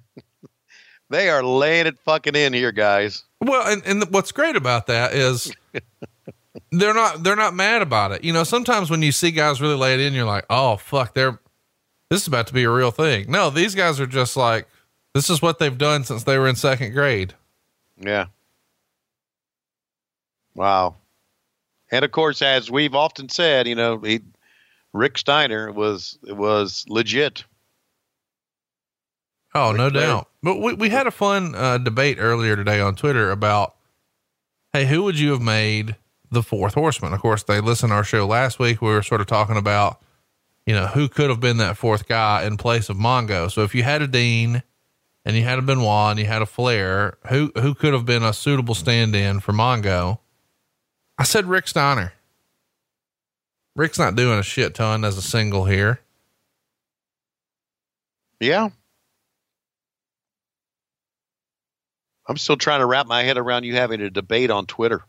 They 1.11 1.29
are 1.29 1.43
laying 1.43 1.87
it 1.89 1.99
fucking 2.05 2.37
in 2.37 2.53
here, 2.53 2.71
guys. 2.71 3.25
well 3.41 3.66
and, 3.66 3.83
and 3.85 4.05
what's 4.12 4.31
great 4.31 4.55
about 4.55 4.87
that 4.87 5.12
is 5.12 5.53
they're 6.71 6.95
not 6.95 7.23
they're 7.25 7.35
not 7.37 7.53
mad 7.55 7.83
about 7.83 8.12
it 8.12 8.23
you 8.23 8.33
know 8.33 8.45
sometimes 8.45 8.91
when 8.91 9.03
you 9.03 9.11
see 9.12 9.31
guys 9.33 9.61
really 9.61 9.75
lay 9.77 9.95
it 9.95 10.01
in 10.01 10.12
you're 10.12 10.25
like 10.25 10.45
oh 10.51 10.77
fuck 10.77 11.14
they're 11.14 11.41
this 12.11 12.23
is 12.23 12.29
about 12.29 12.47
to 12.49 12.53
be 12.55 12.62
a 12.64 12.71
real 12.71 12.91
thing 12.93 13.29
no 13.31 13.51
these 13.51 13.75
guys 13.75 13.99
are 13.99 14.07
just 14.07 14.37
like 14.37 14.68
this 15.14 15.29
is 15.31 15.43
what 15.43 15.59
they've 15.59 15.79
done 15.79 16.05
since 16.05 16.23
they 16.25 16.39
were 16.39 16.47
in 16.49 16.55
second 16.57 16.93
grade 16.93 17.35
Yeah. 18.01 18.26
Wow. 20.55 20.96
And 21.92 22.05
of 22.05 22.12
course, 22.12 22.42
as 22.42 22.70
we've 22.70 22.94
often 22.94 23.28
said, 23.28 23.68
you 23.68 23.74
know, 23.74 23.98
he, 23.98 24.20
Rick 24.92 25.18
Steiner 25.18 25.70
was 25.70 26.18
was 26.22 26.84
legit. 26.88 27.44
Oh, 29.55 29.72
no 29.72 29.84
Ric 29.84 29.94
doubt. 29.94 30.28
But 30.42 30.61
we, 30.61 30.74
we 30.74 30.88
had 30.88 31.07
a 31.07 31.11
fun 31.11 31.55
uh, 31.55 31.78
debate 31.78 32.18
earlier 32.20 32.57
today 32.57 32.80
on 32.80 32.94
Twitter 32.94 33.30
about, 33.30 33.74
hey, 34.72 34.86
who 34.86 35.03
would 35.03 35.18
you 35.18 35.32
have 35.32 35.42
made 35.42 35.96
the 36.30 36.42
fourth 36.42 36.74
horseman? 36.74 37.12
Of 37.12 37.20
course, 37.20 37.42
they 37.42 37.61
listened 37.61 37.90
to 37.90 37.96
our 37.96 38.05
show 38.05 38.26
last 38.26 38.59
week. 38.59 38.80
We 38.80 38.88
were 38.88 39.03
sort 39.03 39.20
of 39.20 39.26
talking 39.26 39.57
about, 39.57 40.01
you 40.66 40.74
know, 40.74 40.86
who 40.86 41.09
could 41.09 41.30
have 41.30 41.40
been 41.40 41.57
that 41.57 41.76
fourth 41.76 42.07
guy 42.09 42.44
in 42.44 42.57
place 42.57 42.88
of 42.88 42.96
Mongo. 42.96 43.51
So 43.51 43.62
if 43.62 43.74
you 43.74 43.82
had 43.82 44.03
a 44.03 44.07
Dean 44.07 44.62
and 45.25 45.37
you 45.37 45.43
had 45.45 45.59
a 45.59 45.62
Benoit 45.62 46.11
and 46.12 46.18
you 46.21 46.27
had 46.27 46.43
a 46.43 46.47
Flair, 46.47 47.18
who 47.29 47.53
who 47.57 47.75
could 47.75 47.93
have 47.93 48.07
been 48.07 48.23
a 48.23 48.33
suitable 48.33 48.75
stand-in 48.75 49.41
for 49.41 49.53
Mongo? 49.53 50.18
I 51.18 51.25
said 51.25 51.47
Rick 51.47 51.68
Steiner. 51.68 52.12
Rick's 53.77 53.99
not 53.99 54.16
doing 54.16 54.39
a 54.39 54.43
shit 54.43 54.75
ton 54.75 55.05
as 55.05 55.16
a 55.16 55.23
single 55.23 55.64
here. 55.64 56.01
Yeah. 58.41 58.71
I'm 62.27 62.37
still 62.37 62.57
trying 62.57 62.81
to 62.81 62.87
wrap 62.87 63.07
my 63.07 63.23
head 63.23 63.39
around 63.39 63.64
you 63.64 63.75
having 63.75 64.01
a 64.01 64.11
debate 64.11 64.51
on 64.51 64.66
Twitter. 64.66 65.03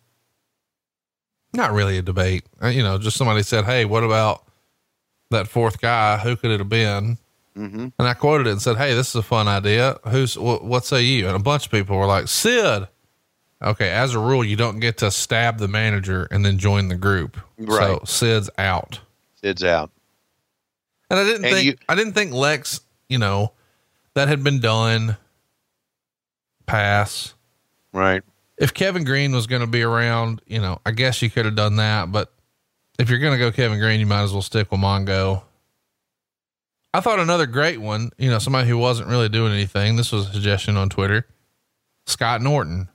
not 1.53 1.71
really 1.71 1.97
a 1.97 2.01
debate. 2.01 2.45
Uh, 2.61 2.67
You 2.67 2.81
know, 2.83 2.97
just 2.97 3.17
somebody 3.17 3.43
said, 3.43 3.65
Hey, 3.65 3.85
what 3.85 4.03
about 4.03 4.45
that 5.31 5.47
fourth 5.47 5.79
guy? 5.81 6.17
Who 6.17 6.35
could 6.35 6.51
it 6.51 6.59
have 6.59 6.69
been? 6.69 7.17
Mm-hmm. 7.57 7.87
And 7.99 8.07
I 8.07 8.13
quoted 8.13 8.47
it 8.47 8.51
and 8.51 8.61
said, 8.61 8.77
Hey, 8.77 8.93
this 8.93 9.09
is 9.09 9.15
a 9.15 9.21
fun 9.21 9.47
idea. 9.47 9.99
Who's, 10.07 10.35
wh- 10.35 10.63
what 10.63 10.85
say 10.85 11.01
you? 11.03 11.27
And 11.27 11.35
a 11.35 11.39
bunch 11.39 11.65
of 11.65 11.71
people 11.71 11.97
were 11.97 12.05
like, 12.05 12.27
Sid. 12.27 12.87
Okay. 13.61 13.89
As 13.89 14.15
a 14.15 14.19
rule, 14.19 14.43
you 14.43 14.55
don't 14.55 14.79
get 14.79 14.97
to 14.99 15.11
stab 15.11 15.57
the 15.59 15.67
manager 15.67 16.27
and 16.31 16.43
then 16.45 16.57
join 16.57 16.87
the 16.87 16.95
group. 16.95 17.37
So 17.67 18.01
Sid's 18.05 18.49
out. 18.57 18.99
Sid's 19.41 19.63
out. 19.63 19.91
And 21.09 21.19
I 21.19 21.23
didn't 21.25 21.45
And 21.45 21.53
think, 21.53 21.65
you- 21.65 21.77
I 21.89 21.95
didn't 21.95 22.13
think 22.13 22.31
Lex, 22.33 22.79
you 23.09 23.17
know, 23.17 23.51
that 24.13 24.27
had 24.29 24.43
been 24.43 24.59
done. 24.61 25.17
Pass. 26.65 27.33
Right. 27.93 28.23
if 28.57 28.73
Kevin 28.73 29.03
Greene 29.03 29.33
was 29.33 29.47
going 29.47 29.61
to 29.61 29.67
be 29.67 29.81
around, 29.81 30.41
you 30.45 30.59
know, 30.59 30.79
I 30.85 30.91
guess 30.91 31.21
you 31.21 31.29
could 31.29 31.43
have 31.45 31.55
done 31.55 31.75
that. 31.77 32.11
But 32.11 32.31
if 32.97 33.09
you're 33.09 33.19
going 33.19 33.33
to 33.33 33.39
go 33.39 33.51
Kevin 33.51 33.79
Greene, 33.79 33.99
you 33.99 34.05
might 34.05 34.21
as 34.21 34.31
well 34.31 34.41
stick 34.41 34.71
with 34.71 34.79
Mongo. 34.79 35.43
I 36.93 36.99
thought 36.99 37.19
another 37.19 37.45
great 37.45 37.79
one, 37.79 38.11
you 38.17 38.29
know, 38.29 38.39
somebody 38.39 38.67
who 38.67 38.77
wasn't 38.77 39.07
really 39.09 39.29
doing 39.29 39.53
anything. 39.53 39.95
This 39.95 40.11
was 40.11 40.27
a 40.29 40.33
suggestion 40.33 40.75
on 40.75 40.89
Twitter. 40.89 41.25
Scott 42.05 42.41
Norton. 42.41 42.89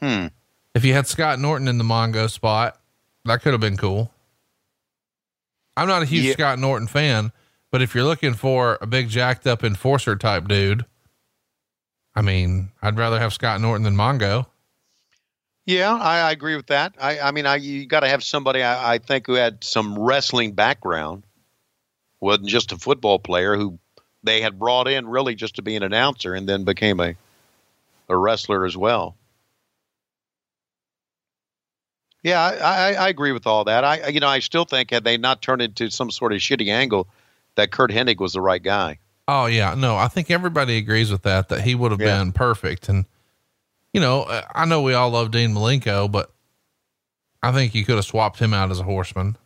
Hmm. 0.00 0.26
If 0.74 0.84
you 0.84 0.92
had 0.92 1.06
Scott 1.06 1.38
Norton 1.40 1.68
in 1.68 1.78
the 1.78 1.84
Mongo 1.84 2.30
spot, 2.30 2.78
that 3.24 3.42
could 3.42 3.52
have 3.52 3.60
been 3.60 3.76
cool. 3.76 4.12
I'm 5.76 5.88
not 5.88 6.02
a 6.02 6.06
huge 6.06 6.24
Yeah. 6.26 6.32
Scott 6.34 6.58
Norton 6.58 6.86
fan, 6.86 7.32
but 7.70 7.82
if 7.82 7.94
you're 7.94 8.04
looking 8.04 8.34
for 8.34 8.78
a 8.80 8.86
big 8.86 9.08
jacked 9.08 9.46
up 9.46 9.64
enforcer 9.64 10.14
type 10.16 10.46
dude, 10.46 10.84
I 12.14 12.22
mean, 12.22 12.70
I'd 12.82 12.96
rather 12.96 13.18
have 13.18 13.32
Scott 13.34 13.60
Norton 13.60 13.82
than 13.82 13.96
Mongo. 13.96 14.46
Yeah, 15.66 15.94
I, 15.94 16.20
I 16.20 16.30
agree 16.30 16.54
with 16.56 16.68
that. 16.68 16.94
I, 17.00 17.18
I 17.18 17.30
mean, 17.32 17.44
I 17.44 17.56
you 17.56 17.86
got 17.86 18.00
to 18.00 18.08
have 18.08 18.22
somebody 18.22 18.62
I, 18.62 18.94
I 18.94 18.98
think 18.98 19.26
who 19.26 19.34
had 19.34 19.64
some 19.64 19.98
wrestling 19.98 20.52
background, 20.52 21.24
wasn't 22.26 22.48
just 22.48 22.72
a 22.72 22.76
football 22.78 23.18
player 23.18 23.56
who 23.56 23.78
they 24.22 24.40
had 24.42 24.58
brought 24.58 24.88
in 24.88 25.06
really 25.08 25.34
just 25.34 25.56
to 25.56 25.62
be 25.62 25.76
an 25.76 25.82
announcer 25.82 26.34
and 26.34 26.46
then 26.48 26.64
became 26.64 27.00
a 27.00 27.14
a 28.08 28.16
wrestler 28.16 28.64
as 28.66 28.76
well. 28.76 29.16
Yeah, 32.22 32.40
I, 32.40 32.54
I, 32.54 32.92
I 32.94 33.08
agree 33.08 33.32
with 33.32 33.46
all 33.46 33.64
that. 33.64 33.84
I 33.84 34.08
you 34.08 34.20
know 34.20 34.28
I 34.28 34.40
still 34.40 34.64
think 34.64 34.90
had 34.90 35.04
they 35.04 35.16
not 35.16 35.42
turned 35.42 35.62
into 35.62 35.90
some 35.90 36.10
sort 36.10 36.32
of 36.32 36.40
shitty 36.40 36.68
angle, 36.68 37.06
that 37.54 37.70
Curt 37.70 37.90
Hennig 37.90 38.18
was 38.18 38.32
the 38.32 38.40
right 38.40 38.62
guy. 38.62 38.98
Oh 39.28 39.46
yeah, 39.46 39.74
no, 39.74 39.96
I 39.96 40.08
think 40.08 40.30
everybody 40.30 40.76
agrees 40.76 41.10
with 41.10 41.22
that. 41.22 41.48
That 41.48 41.62
he 41.62 41.74
would 41.74 41.90
have 41.92 42.00
Yeah. 42.00 42.18
been 42.18 42.32
perfect, 42.32 42.88
and 42.88 43.04
you 43.92 44.00
know, 44.00 44.22
uh, 44.24 44.42
I 44.54 44.64
know 44.66 44.82
we 44.82 44.94
all 44.94 45.10
love 45.10 45.30
Dean 45.30 45.54
Malenko, 45.54 46.10
but 46.10 46.32
I 47.42 47.52
think 47.52 47.74
you 47.74 47.84
could 47.84 47.96
have 47.96 48.04
swapped 48.04 48.38
him 48.40 48.52
out 48.52 48.70
as 48.70 48.80
a 48.80 48.84
horseman. 48.84 49.36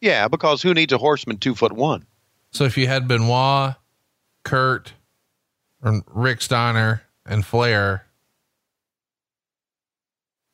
Yeah, 0.00 0.28
because 0.28 0.62
who 0.62 0.74
needs 0.74 0.92
a 0.92 0.98
horseman 0.98 1.38
two 1.38 1.54
foot 1.54 1.72
one? 1.72 2.04
So 2.52 2.64
if 2.64 2.76
you 2.76 2.86
had 2.86 3.08
Benoit, 3.08 3.74
Curt, 4.44 4.92
or 5.82 6.02
Rick 6.12 6.42
Steiner, 6.42 7.02
and 7.26 7.44
Flair. 7.44 8.06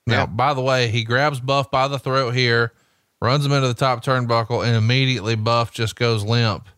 Now, 0.07 0.21
Yeah. 0.21 0.27
by 0.27 0.55
the 0.55 0.61
way, 0.63 0.89
he 0.89 1.05
grabs 1.05 1.41
Buff 1.41 1.71
by 1.71 1.89
the 1.89 1.99
throat 1.99 2.35
here, 2.35 2.73
runs 3.21 3.45
him 3.45 3.53
into 3.53 3.69
the 3.69 3.75
top 3.75 4.05
turnbuckle, 4.05 4.65
and 4.67 4.77
immediately 4.77 5.35
Buff 5.35 5.73
just 5.73 5.97
goes 5.97 6.25
limp. 6.25 6.69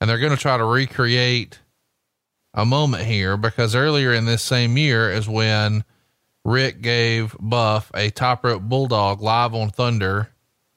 And 0.00 0.08
they're 0.08 0.18
going 0.18 0.34
to 0.34 0.40
try 0.40 0.56
to 0.56 0.64
recreate 0.64 1.60
a 2.52 2.64
moment 2.64 3.04
here 3.04 3.36
because 3.36 3.74
earlier 3.74 4.12
in 4.12 4.24
this 4.26 4.42
same 4.42 4.76
year 4.76 5.10
is 5.10 5.28
when 5.28 5.84
Rick 6.44 6.82
gave 6.82 7.36
Buff 7.40 7.90
a 7.94 8.10
top 8.10 8.44
rope 8.44 8.62
bulldog 8.62 9.20
live 9.20 9.54
on 9.54 9.70
Thunder. 9.70 10.30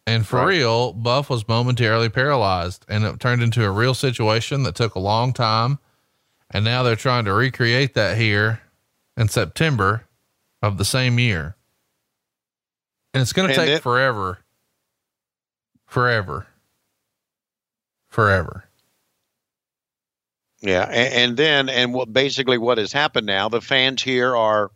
And 0.08 0.26
for 0.26 0.38
Right. 0.38 0.48
real, 0.48 0.94
Buff 0.94 1.30
was 1.30 1.46
momentarily 1.50 2.08
paralyzed 2.10 2.86
and 2.88 3.04
it 3.04 3.20
turned 3.20 3.44
into 3.44 3.66
a 3.66 3.70
real 3.70 3.94
situation 3.94 4.64
that 4.64 4.74
took 4.74 4.96
a 4.96 5.00
long 5.00 5.34
time. 5.34 5.80
And 6.50 6.64
now 6.64 6.82
they're 6.82 6.96
trying 6.96 7.26
to 7.26 7.34
recreate 7.34 7.94
that 7.96 8.18
here 8.18 8.62
in 9.18 9.28
September 9.28 10.06
of 10.62 10.78
the 10.78 10.86
same 10.86 11.20
year. 11.20 11.58
And 13.14 13.22
it's 13.22 13.34
going 13.34 13.50
to 13.50 13.56
take 13.56 13.68
it- 13.70 13.84
forever. 13.84 14.40
Forever. 15.88 16.48
Forever. 18.08 18.64
Yeah, 20.62 20.84
and, 20.86 21.14
and 21.14 21.38
then 21.38 21.70
and 21.70 21.94
what 21.94 22.12
basically 22.12 22.58
what 22.58 22.78
has 22.78 22.92
happened 22.92 23.28
now? 23.28 23.48
The 23.50 23.62
fans 23.62 24.02
here 24.02 24.36
are 24.36 24.72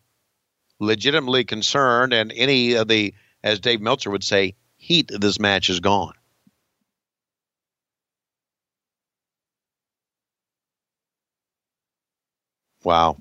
legitimately 0.80 1.46
concerned, 1.46 2.14
and 2.14 2.32
any 2.36 2.74
of 2.74 2.88
the, 2.88 3.14
as 3.44 3.60
Dave 3.60 3.82
Meltzer 3.82 4.12
would 4.12 4.24
say, 4.24 4.56
heat 4.92 5.12
of 5.12 5.22
this 5.22 5.40
match 5.40 5.70
is 5.70 5.80
gone. 5.80 6.14
Wow, 12.84 13.18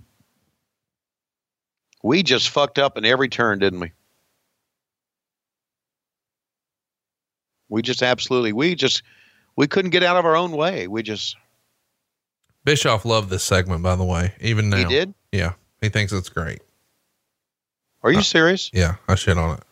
we 2.02 2.22
just 2.22 2.48
fucked 2.48 2.78
up 2.78 2.96
in 2.96 3.04
every 3.04 3.28
turn, 3.28 3.58
didn't 3.58 3.80
we? 3.80 3.92
We 7.68 7.82
just 7.82 8.02
absolutely, 8.02 8.52
we 8.52 8.74
just, 8.74 9.02
we 9.54 9.68
couldn't 9.68 9.90
get 9.90 10.02
out 10.02 10.16
of 10.16 10.24
our 10.24 10.34
own 10.34 10.52
way. 10.52 10.88
We 10.88 11.02
just, 11.02 11.36
Bischoff 12.64 13.04
loved 13.04 13.30
this 13.30 13.44
segment, 13.44 13.82
by 13.82 13.96
the 13.96 14.04
way, 14.04 14.34
even 14.40 14.70
now. 14.70 14.78
he 14.78 14.84
did. 14.86 15.14
Yeah. 15.30 15.52
He 15.80 15.88
thinks 15.88 16.12
it's 16.12 16.28
great. 16.30 16.60
Are 18.02 18.10
you 18.10 18.18
uh, 18.18 18.22
serious? 18.22 18.70
Yeah. 18.72 18.96
I 19.06 19.14
shit 19.14 19.38
on 19.38 19.58
it. 19.58 19.64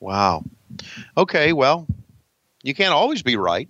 Wow. 0.00 0.44
Okay, 1.16 1.52
well, 1.52 1.86
you 2.62 2.74
can't 2.74 2.92
always 2.92 3.22
be 3.22 3.36
right. 3.36 3.68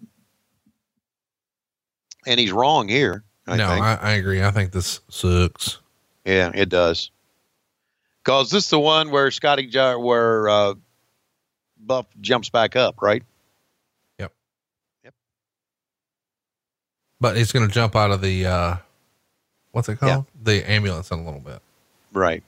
And 2.26 2.38
he's 2.38 2.52
wrong 2.52 2.88
here. 2.88 3.24
I 3.46 3.56
no. 3.56 3.68
I, 3.68 3.94
I 3.94 4.10
agree. 4.12 4.42
I 4.42 4.50
think 4.50 4.72
this 4.72 5.00
sucks. 5.08 5.78
yeah, 6.24 6.50
it 6.54 6.68
does. 6.68 7.10
Cause 8.24 8.50
this 8.50 8.64
is 8.64 8.70
the 8.70 8.80
one 8.80 9.10
where 9.10 9.30
Scotty 9.30 9.70
where 9.72 10.48
uh, 10.48 10.74
Buff 11.78 12.06
jumps 12.20 12.50
back 12.50 12.76
up, 12.76 13.00
right? 13.00 13.22
Yep. 14.18 14.32
Yep. 15.04 15.14
But 17.20 17.36
he's 17.38 17.52
going 17.52 17.66
to 17.66 17.72
jump 17.72 17.96
out 17.96 18.10
of 18.10 18.20
the, 18.20 18.44
uh, 18.44 18.76
what's 19.72 19.88
it 19.88 19.96
called? 19.96 20.26
The 20.42 20.68
ambulance 20.70 21.10
in 21.10 21.20
a 21.20 21.24
little 21.24 21.40
bit. 21.40 21.60
Right. 22.12 22.42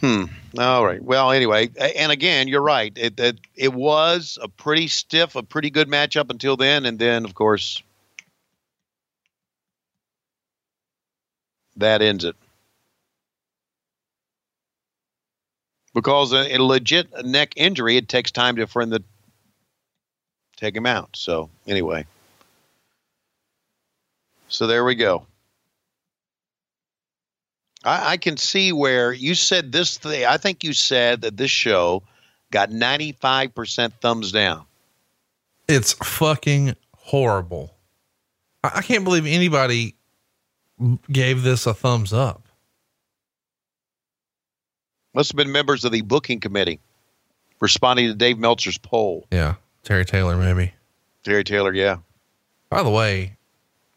Hmm. 0.00 0.24
All 0.56 0.84
right. 0.86 1.02
Well, 1.02 1.32
anyway, 1.32 1.70
and 1.76 2.12
again, 2.12 2.46
you're 2.48 2.62
right. 2.62 2.92
It, 2.96 3.18
it 3.18 3.38
it 3.56 3.72
was 3.72 4.38
a 4.40 4.48
pretty 4.48 4.88
stiff, 4.88 5.34
a 5.34 5.42
pretty 5.42 5.70
good 5.70 5.88
match 5.88 6.16
up 6.16 6.30
until 6.30 6.56
then, 6.56 6.86
and 6.86 6.98
then 6.98 7.24
of 7.24 7.34
course 7.34 7.82
that 11.76 12.02
ends 12.02 12.24
it 12.24 12.36
because 15.94 16.32
a, 16.32 16.56
a 16.56 16.58
legit 16.58 17.24
neck 17.24 17.54
injury, 17.56 17.96
it 17.96 18.08
takes 18.08 18.30
time 18.30 18.56
to 18.56 18.66
for 18.66 18.84
to 18.84 19.02
take 20.56 20.76
him 20.76 20.86
out. 20.86 21.10
So 21.16 21.50
anyway, 21.66 22.06
so 24.48 24.66
there 24.66 24.84
we 24.84 24.94
go. 24.94 25.27
I, 27.84 28.12
I 28.12 28.16
can 28.16 28.36
see 28.36 28.72
where 28.72 29.12
you 29.12 29.34
said 29.34 29.72
this 29.72 29.98
thing. 29.98 30.24
I 30.24 30.36
think 30.36 30.64
you 30.64 30.72
said 30.72 31.22
that 31.22 31.36
this 31.36 31.50
show 31.50 32.02
got 32.50 32.70
95% 32.70 33.92
thumbs 34.00 34.32
down. 34.32 34.64
It's 35.68 35.92
fucking 35.92 36.74
horrible. 36.96 37.74
I, 38.64 38.72
I 38.76 38.82
can't 38.82 39.04
believe 39.04 39.26
anybody 39.26 39.94
gave 41.10 41.42
this 41.42 41.66
a 41.66 41.74
thumbs 41.74 42.12
up. 42.12 42.42
Must 45.14 45.32
have 45.32 45.36
been 45.36 45.52
members 45.52 45.84
of 45.84 45.92
the 45.92 46.02
booking 46.02 46.40
committee 46.40 46.80
responding 47.60 48.06
to 48.08 48.14
Dave 48.14 48.38
Meltzer's 48.38 48.78
poll. 48.78 49.26
Yeah. 49.32 49.54
Terry 49.82 50.04
Taylor, 50.04 50.36
maybe. 50.36 50.74
Terry 51.24 51.44
Taylor, 51.44 51.72
yeah. 51.72 51.96
By 52.70 52.82
the 52.82 52.90
way, 52.90 53.37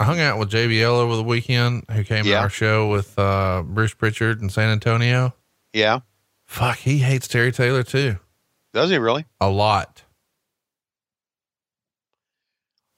I 0.02 0.04
hung 0.04 0.20
out 0.20 0.39
with 0.39 0.49
JBL 0.49 0.84
over 0.84 1.16
the 1.16 1.22
weekend 1.24 1.84
who 1.91 2.04
came 2.04 2.24
to 2.24 2.34
our 2.34 2.49
show 2.49 2.89
with, 2.89 3.20
uh, 3.20 3.62
Bruce 3.64 3.93
Pritchard 3.93 4.41
in 4.41 4.49
San 4.49 4.72
Antonio. 4.72 5.36
Yeah. 5.74 5.99
Fuck, 6.47 6.80
he 6.80 6.97
hates 6.97 7.28
Terry 7.28 7.52
Taylor 7.52 7.84
too. 7.84 8.18
Does 8.74 8.89
he 8.89 8.97
really? 8.97 9.26
A 9.39 9.47
lot. 9.47 10.02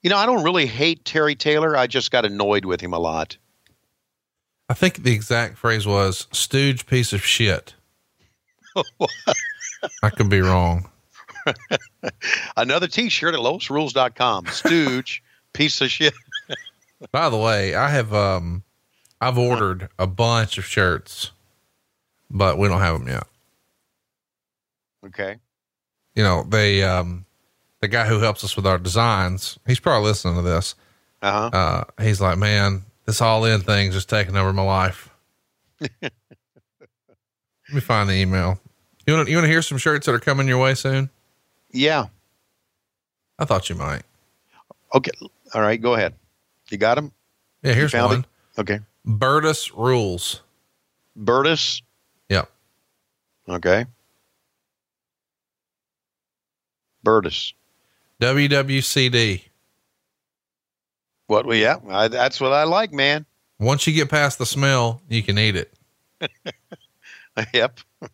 You 0.02 0.08
know, 0.08 0.16
I 0.16 0.24
don't 0.24 0.44
really 0.44 0.64
hate 0.64 1.04
Terry 1.04 1.34
Taylor. 1.34 1.76
I 1.76 1.86
just 1.88 2.10
got 2.10 2.24
annoyed 2.24 2.64
with 2.64 2.80
him 2.80 2.94
a 2.94 2.98
lot. 2.98 3.36
I 4.70 4.72
think 4.72 5.02
the 5.02 5.12
exact 5.12 5.58
phrase 5.58 5.86
was 5.86 6.26
stooge 6.32 6.86
piece 6.86 7.12
of 7.12 7.22
shit. 7.22 7.74
I 10.02 10.08
could 10.08 10.30
be 10.30 10.40
wrong. 10.40 10.88
Another 12.56 12.86
t 12.86 13.10
shirt 13.10 13.34
at 13.34 13.40
LoisRules.com. 13.40 14.46
Stooge, 14.46 15.22
piece 15.52 15.82
of 15.82 15.90
shit. 15.90 16.14
By 17.12 17.28
the 17.30 17.36
way, 17.36 17.74
I 17.74 17.88
have 17.88 18.12
um 18.12 18.62
I've 19.20 19.38
ordered 19.38 19.88
a 19.98 20.06
bunch 20.06 20.58
of 20.58 20.64
shirts, 20.64 21.30
but 22.30 22.58
we 22.58 22.68
don't 22.68 22.80
have 22.80 22.98
them 22.98 23.08
yet. 23.08 23.24
Okay. 25.06 25.38
You 26.14 26.22
know, 26.22 26.44
they 26.44 26.82
um 26.82 27.24
the 27.80 27.88
guy 27.88 28.06
who 28.06 28.18
helps 28.20 28.44
us 28.44 28.56
with 28.56 28.66
our 28.66 28.78
designs, 28.78 29.58
he's 29.66 29.80
probably 29.80 30.08
listening 30.08 30.36
to 30.36 30.42
this. 30.42 30.74
Uh 31.22 31.50
huh. 31.50 31.56
Uh 31.56 32.02
he's 32.02 32.20
like, 32.20 32.38
"Man, 32.38 32.82
this 33.06 33.20
all 33.20 33.44
in 33.44 33.60
thing's 33.60 33.94
just 33.94 34.08
taking 34.08 34.36
over 34.36 34.52
my 34.52 34.62
life." 34.62 35.10
Let 35.80 36.12
me 37.72 37.80
find 37.80 38.08
the 38.08 38.14
email. 38.14 38.60
You 39.06 39.14
want 39.14 39.26
to 39.26 39.30
you 39.30 39.36
want 39.38 39.44
to 39.44 39.50
hear 39.50 39.62
some 39.62 39.78
shirts 39.78 40.06
that 40.06 40.14
are 40.14 40.20
coming 40.20 40.48
your 40.48 40.58
way 40.58 40.74
soon? 40.74 41.10
Yeah. 41.72 42.06
I 43.38 43.44
thought 43.44 43.68
you 43.68 43.74
might. 43.74 44.02
Okay. 44.94 45.10
All 45.54 45.60
right. 45.60 45.80
Go 45.80 45.94
ahead. 45.94 46.14
You 46.70 46.78
got 46.78 46.98
him? 46.98 47.12
Yeah, 47.62 47.74
here's 47.74 47.92
found 47.92 48.10
one. 48.10 48.26
it? 48.56 48.60
Okay. 48.60 48.80
Bertus 49.06 49.72
rules. 49.76 50.42
Burtis. 51.16 51.82
Yep. 52.28 52.50
Okay. 53.48 53.86
Burtis. 57.02 57.52
WWCD. 58.20 59.42
What? 61.26 61.46
we, 61.46 61.62
yeah, 61.62 61.76
I, 61.88 62.08
that's 62.08 62.40
what 62.40 62.52
I 62.52 62.64
like, 62.64 62.92
man. 62.92 63.26
Once 63.58 63.86
you 63.86 63.92
get 63.92 64.10
past 64.10 64.38
the 64.38 64.46
smell, 64.46 65.02
you 65.08 65.22
can 65.22 65.38
eat 65.38 65.56
it. 65.56 65.72
yep. 67.54 67.80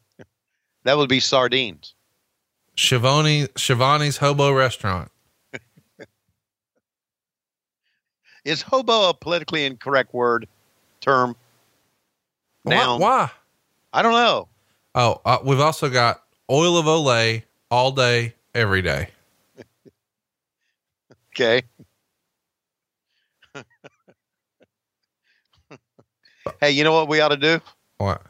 That 0.85 0.97
would 0.97 1.11
be 1.11 1.21
sardines. 1.21 1.95
Schiavone 2.75 3.49
Schiavone's 3.55 4.17
Hobo 4.17 4.51
Restaurant. 4.51 5.11
Is 8.51 8.63
hobo 8.63 9.09
a 9.11 9.15
politically 9.15 9.65
incorrect 9.65 10.13
word 10.13 10.49
term? 11.01 11.37
Now, 12.65 12.99
Why? 12.99 13.31
I 13.93 14.03
don't 14.03 14.11
know. 14.11 14.49
Oh, 14.93 15.21
uh, 15.25 15.39
we've 15.45 15.61
also 15.61 15.89
got 15.89 16.25
oil 16.51 16.77
of 16.77 16.87
Olay 16.87 17.45
all 17.71 17.93
day, 17.93 18.35
every 18.55 18.83
day. 18.83 19.11
Okay. 21.33 21.63
hey, 26.61 26.73
you 26.73 26.83
know 26.83 26.93
what 26.93 27.07
we 27.09 27.21
ought 27.21 27.29
to 27.29 27.37
do? 27.37 27.61
What? 27.99 28.21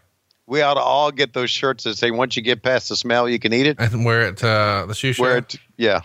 We 0.47 0.61
ought 0.61 0.75
to 0.75 0.81
all 0.81 1.11
get 1.11 1.33
those 1.33 1.51
shirts 1.51 1.85
that 1.85 1.97
say 1.97 2.11
once 2.11 2.37
you 2.37 2.43
get 2.43 2.63
past 2.63 2.91
the 2.91 2.97
smell, 2.97 3.27
you 3.27 3.39
can 3.39 3.55
eat 3.55 3.67
it. 3.67 3.81
And 3.81 4.05
wear 4.05 4.29
it 4.29 4.45
uh, 4.45 4.85
the 4.87 4.95
shoe 4.95 5.15
show. 5.15 5.25
It, 5.25 5.57
yeah. 5.79 6.03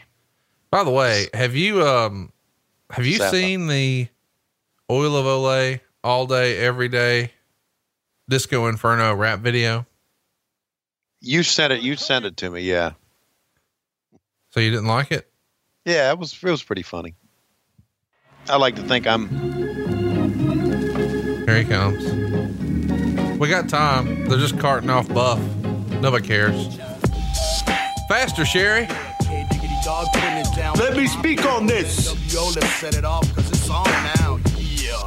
By 0.71 0.85
the 0.85 0.89
way, 0.89 1.27
have 1.33 1.53
you 1.53 1.85
um 1.85 2.31
have 2.91 3.05
you 3.05 3.17
seen 3.17 3.67
the 3.67 4.07
oil 4.89 5.15
of 5.15 5.25
Olay 5.25 5.81
all 6.03 6.25
day, 6.27 6.57
every 6.59 6.87
day 6.87 7.31
Disco 8.29 8.67
Inferno 8.67 9.13
rap 9.13 9.39
video? 9.39 9.85
You 11.21 11.43
sent 11.43 11.73
it. 11.73 11.81
You 11.81 11.95
sent 11.95 12.25
it 12.25 12.37
to 12.37 12.49
me. 12.49 12.61
Yeah. 12.61 12.91
So 14.51 14.59
you 14.59 14.69
didn't 14.69 14.87
like 14.87 15.11
it? 15.11 15.29
Yeah. 15.85 16.11
It 16.11 16.19
was, 16.19 16.33
it 16.33 16.43
was 16.43 16.63
pretty 16.63 16.83
funny. 16.83 17.15
I 18.47 18.57
like 18.57 18.75
to 18.75 18.83
think 18.83 19.07
I'm, 19.07 19.27
Here 21.45 21.57
he 21.57 21.65
comes. 21.65 22.03
We 23.39 23.49
got 23.49 23.67
time. 23.69 24.27
They're 24.27 24.37
just 24.37 24.59
carting 24.59 24.89
off 24.89 25.07
Buff. 25.09 25.39
Nobody 26.01 26.27
cares. 26.27 26.77
Faster, 28.07 28.45
Sherry. 28.45 28.87
Let 29.85 30.97
me 30.97 31.05
speak 31.05 31.45
on 31.45 31.67
this. 31.67 32.09
let's 32.33 32.73
set 32.77 32.95
it 32.95 33.05
off 33.05 33.21
because 33.29 33.51
it's 33.51 33.69
on 33.69 33.85
now. 34.17 34.39
Yeah. 34.57 34.97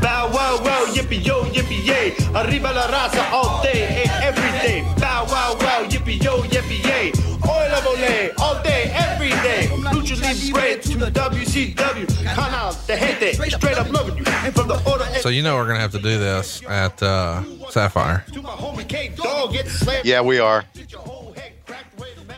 Bow 0.00 0.30
wow 0.32 0.60
wow, 0.62 0.86
yippee 0.92 1.26
yo, 1.26 1.42
yippee 1.46 1.84
yay. 1.84 2.14
Arriba 2.36 2.68
la 2.72 2.86
raza 2.86 3.32
all 3.32 3.60
day, 3.64 4.04
and 4.04 4.22
every 4.22 4.48
day. 4.60 4.82
Bow 5.00 5.24
wow 5.24 5.56
wow, 5.58 5.84
yippee 5.88 6.22
yo, 6.22 6.42
yippee 6.42 6.84
yay. 6.84 7.10
Oil 7.48 7.72
of 7.72 7.82
Olay, 7.84 8.32
all 8.38 8.62
day, 8.62 8.92
every 8.94 9.30
day. 9.42 9.66
Lucha 9.90 10.14
Libre 10.22 10.80
to 10.80 10.96
the 10.96 11.10
WCW. 11.10 12.06
Canal 12.32 12.76
de 12.86 12.96
gente, 12.96 13.32
straight 13.50 13.76
up 13.76 13.92
loving 13.92 14.18
you. 14.18 14.24
From 14.52 14.68
the 14.68 14.80
order 14.88 15.04
So 15.20 15.30
you 15.30 15.42
know 15.42 15.56
we're 15.56 15.66
gonna 15.66 15.80
have 15.80 15.90
to 15.92 15.98
do 15.98 16.16
this 16.16 16.62
at 16.68 17.02
uh, 17.02 17.42
Sapphire. 17.70 18.24
to 18.32 18.40
my 18.40 18.50
homie 18.50 18.88
K 18.88 19.08
Dog, 19.16 19.52
get 19.52 19.66
slammed. 19.66 20.06
yeah, 20.06 20.20
we 20.20 20.38
are. 20.38 20.64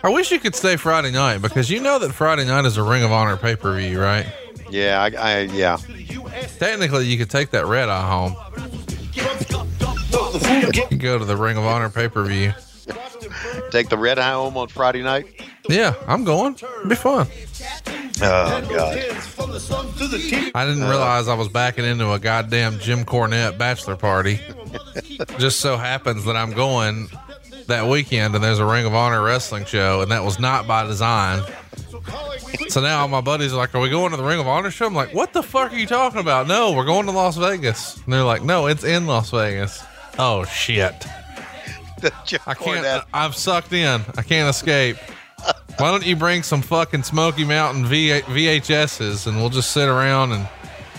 I 0.02 0.10
wish 0.10 0.30
you 0.30 0.38
could 0.38 0.54
stay 0.54 0.76
Friday 0.76 1.10
night 1.10 1.42
because 1.42 1.70
you 1.70 1.80
know 1.80 1.98
that 1.98 2.12
Friday 2.12 2.44
night 2.44 2.64
is 2.64 2.76
a 2.76 2.82
Ring 2.82 3.02
of 3.02 3.12
Honor 3.12 3.36
pay 3.36 3.56
per 3.56 3.76
view, 3.76 4.00
right? 4.00 4.26
Yeah. 4.70 5.00
I, 5.00 5.06
I, 5.16 5.40
yeah. 5.42 5.78
Technically, 6.58 7.06
you 7.06 7.18
could 7.18 7.30
take 7.30 7.50
that 7.50 7.66
red 7.66 7.88
eye 7.88 8.08
home. 8.08 8.36
You 10.90 10.98
go 10.98 11.18
to 11.18 11.24
the 11.24 11.36
Ring 11.36 11.56
of 11.56 11.64
Honor 11.64 11.90
pay 11.90 12.08
per 12.08 12.24
view. 12.24 12.52
Take 13.70 13.88
the 13.88 13.98
red 13.98 14.18
eye 14.18 14.32
home 14.32 14.56
on 14.56 14.68
Friday 14.68 15.02
night. 15.02 15.26
Yeah, 15.68 15.94
I'm 16.06 16.24
going. 16.24 16.54
It'll 16.54 16.88
be 16.88 16.94
fun. 16.94 17.26
Oh, 18.22 18.66
God. 18.70 18.98
From 19.22 19.50
the 19.50 19.60
sun 19.60 19.92
to 19.94 20.06
the 20.06 20.16
TV. 20.16 20.50
I 20.54 20.64
didn't 20.64 20.84
oh. 20.84 20.90
realize 20.90 21.28
I 21.28 21.34
was 21.34 21.48
backing 21.48 21.84
into 21.84 22.12
a 22.12 22.18
goddamn 22.18 22.78
Jim 22.78 23.04
Cornette 23.04 23.58
bachelor 23.58 23.96
party. 23.96 24.40
Just 25.38 25.60
so 25.60 25.76
happens 25.76 26.24
that 26.24 26.36
I'm 26.36 26.52
going 26.52 27.08
that 27.66 27.86
weekend 27.88 28.34
and 28.34 28.42
there's 28.42 28.58
a 28.58 28.64
Ring 28.64 28.86
of 28.86 28.94
Honor 28.94 29.22
wrestling 29.22 29.64
show, 29.64 30.00
and 30.02 30.10
that 30.10 30.24
was 30.24 30.38
not 30.38 30.66
by 30.66 30.86
design. 30.86 31.42
So 32.68 32.80
now 32.80 33.06
my 33.06 33.20
buddies 33.20 33.52
are 33.52 33.56
like, 33.56 33.74
Are 33.74 33.80
we 33.80 33.88
going 33.90 34.10
to 34.12 34.16
the 34.16 34.22
Ring 34.24 34.38
of 34.40 34.46
Honor 34.46 34.70
show? 34.70 34.86
I'm 34.86 34.94
like, 34.94 35.12
What 35.14 35.32
the 35.32 35.42
fuck 35.42 35.72
are 35.72 35.76
you 35.76 35.86
talking 35.86 36.20
about? 36.20 36.46
No, 36.46 36.72
we're 36.72 36.84
going 36.84 37.06
to 37.06 37.12
Las 37.12 37.36
Vegas. 37.36 37.96
And 38.04 38.12
they're 38.12 38.24
like, 38.24 38.42
No, 38.42 38.66
it's 38.66 38.84
in 38.84 39.06
Las 39.06 39.30
Vegas. 39.30 39.82
Oh, 40.18 40.44
shit. 40.44 40.94
I 42.46 42.54
can't. 42.54 43.04
I'm 43.12 43.32
sucked 43.32 43.72
in. 43.72 44.02
I 44.16 44.22
can't 44.22 44.48
escape. 44.54 44.96
Why 45.78 45.90
don't 45.90 46.06
you 46.06 46.16
bring 46.16 46.42
some 46.42 46.62
fucking 46.62 47.02
Smoky 47.02 47.44
Mountain 47.44 47.86
v- 47.86 48.20
VHSs 48.20 49.26
and 49.26 49.36
we'll 49.38 49.50
just 49.50 49.72
sit 49.72 49.88
around 49.88 50.32
and 50.32 50.48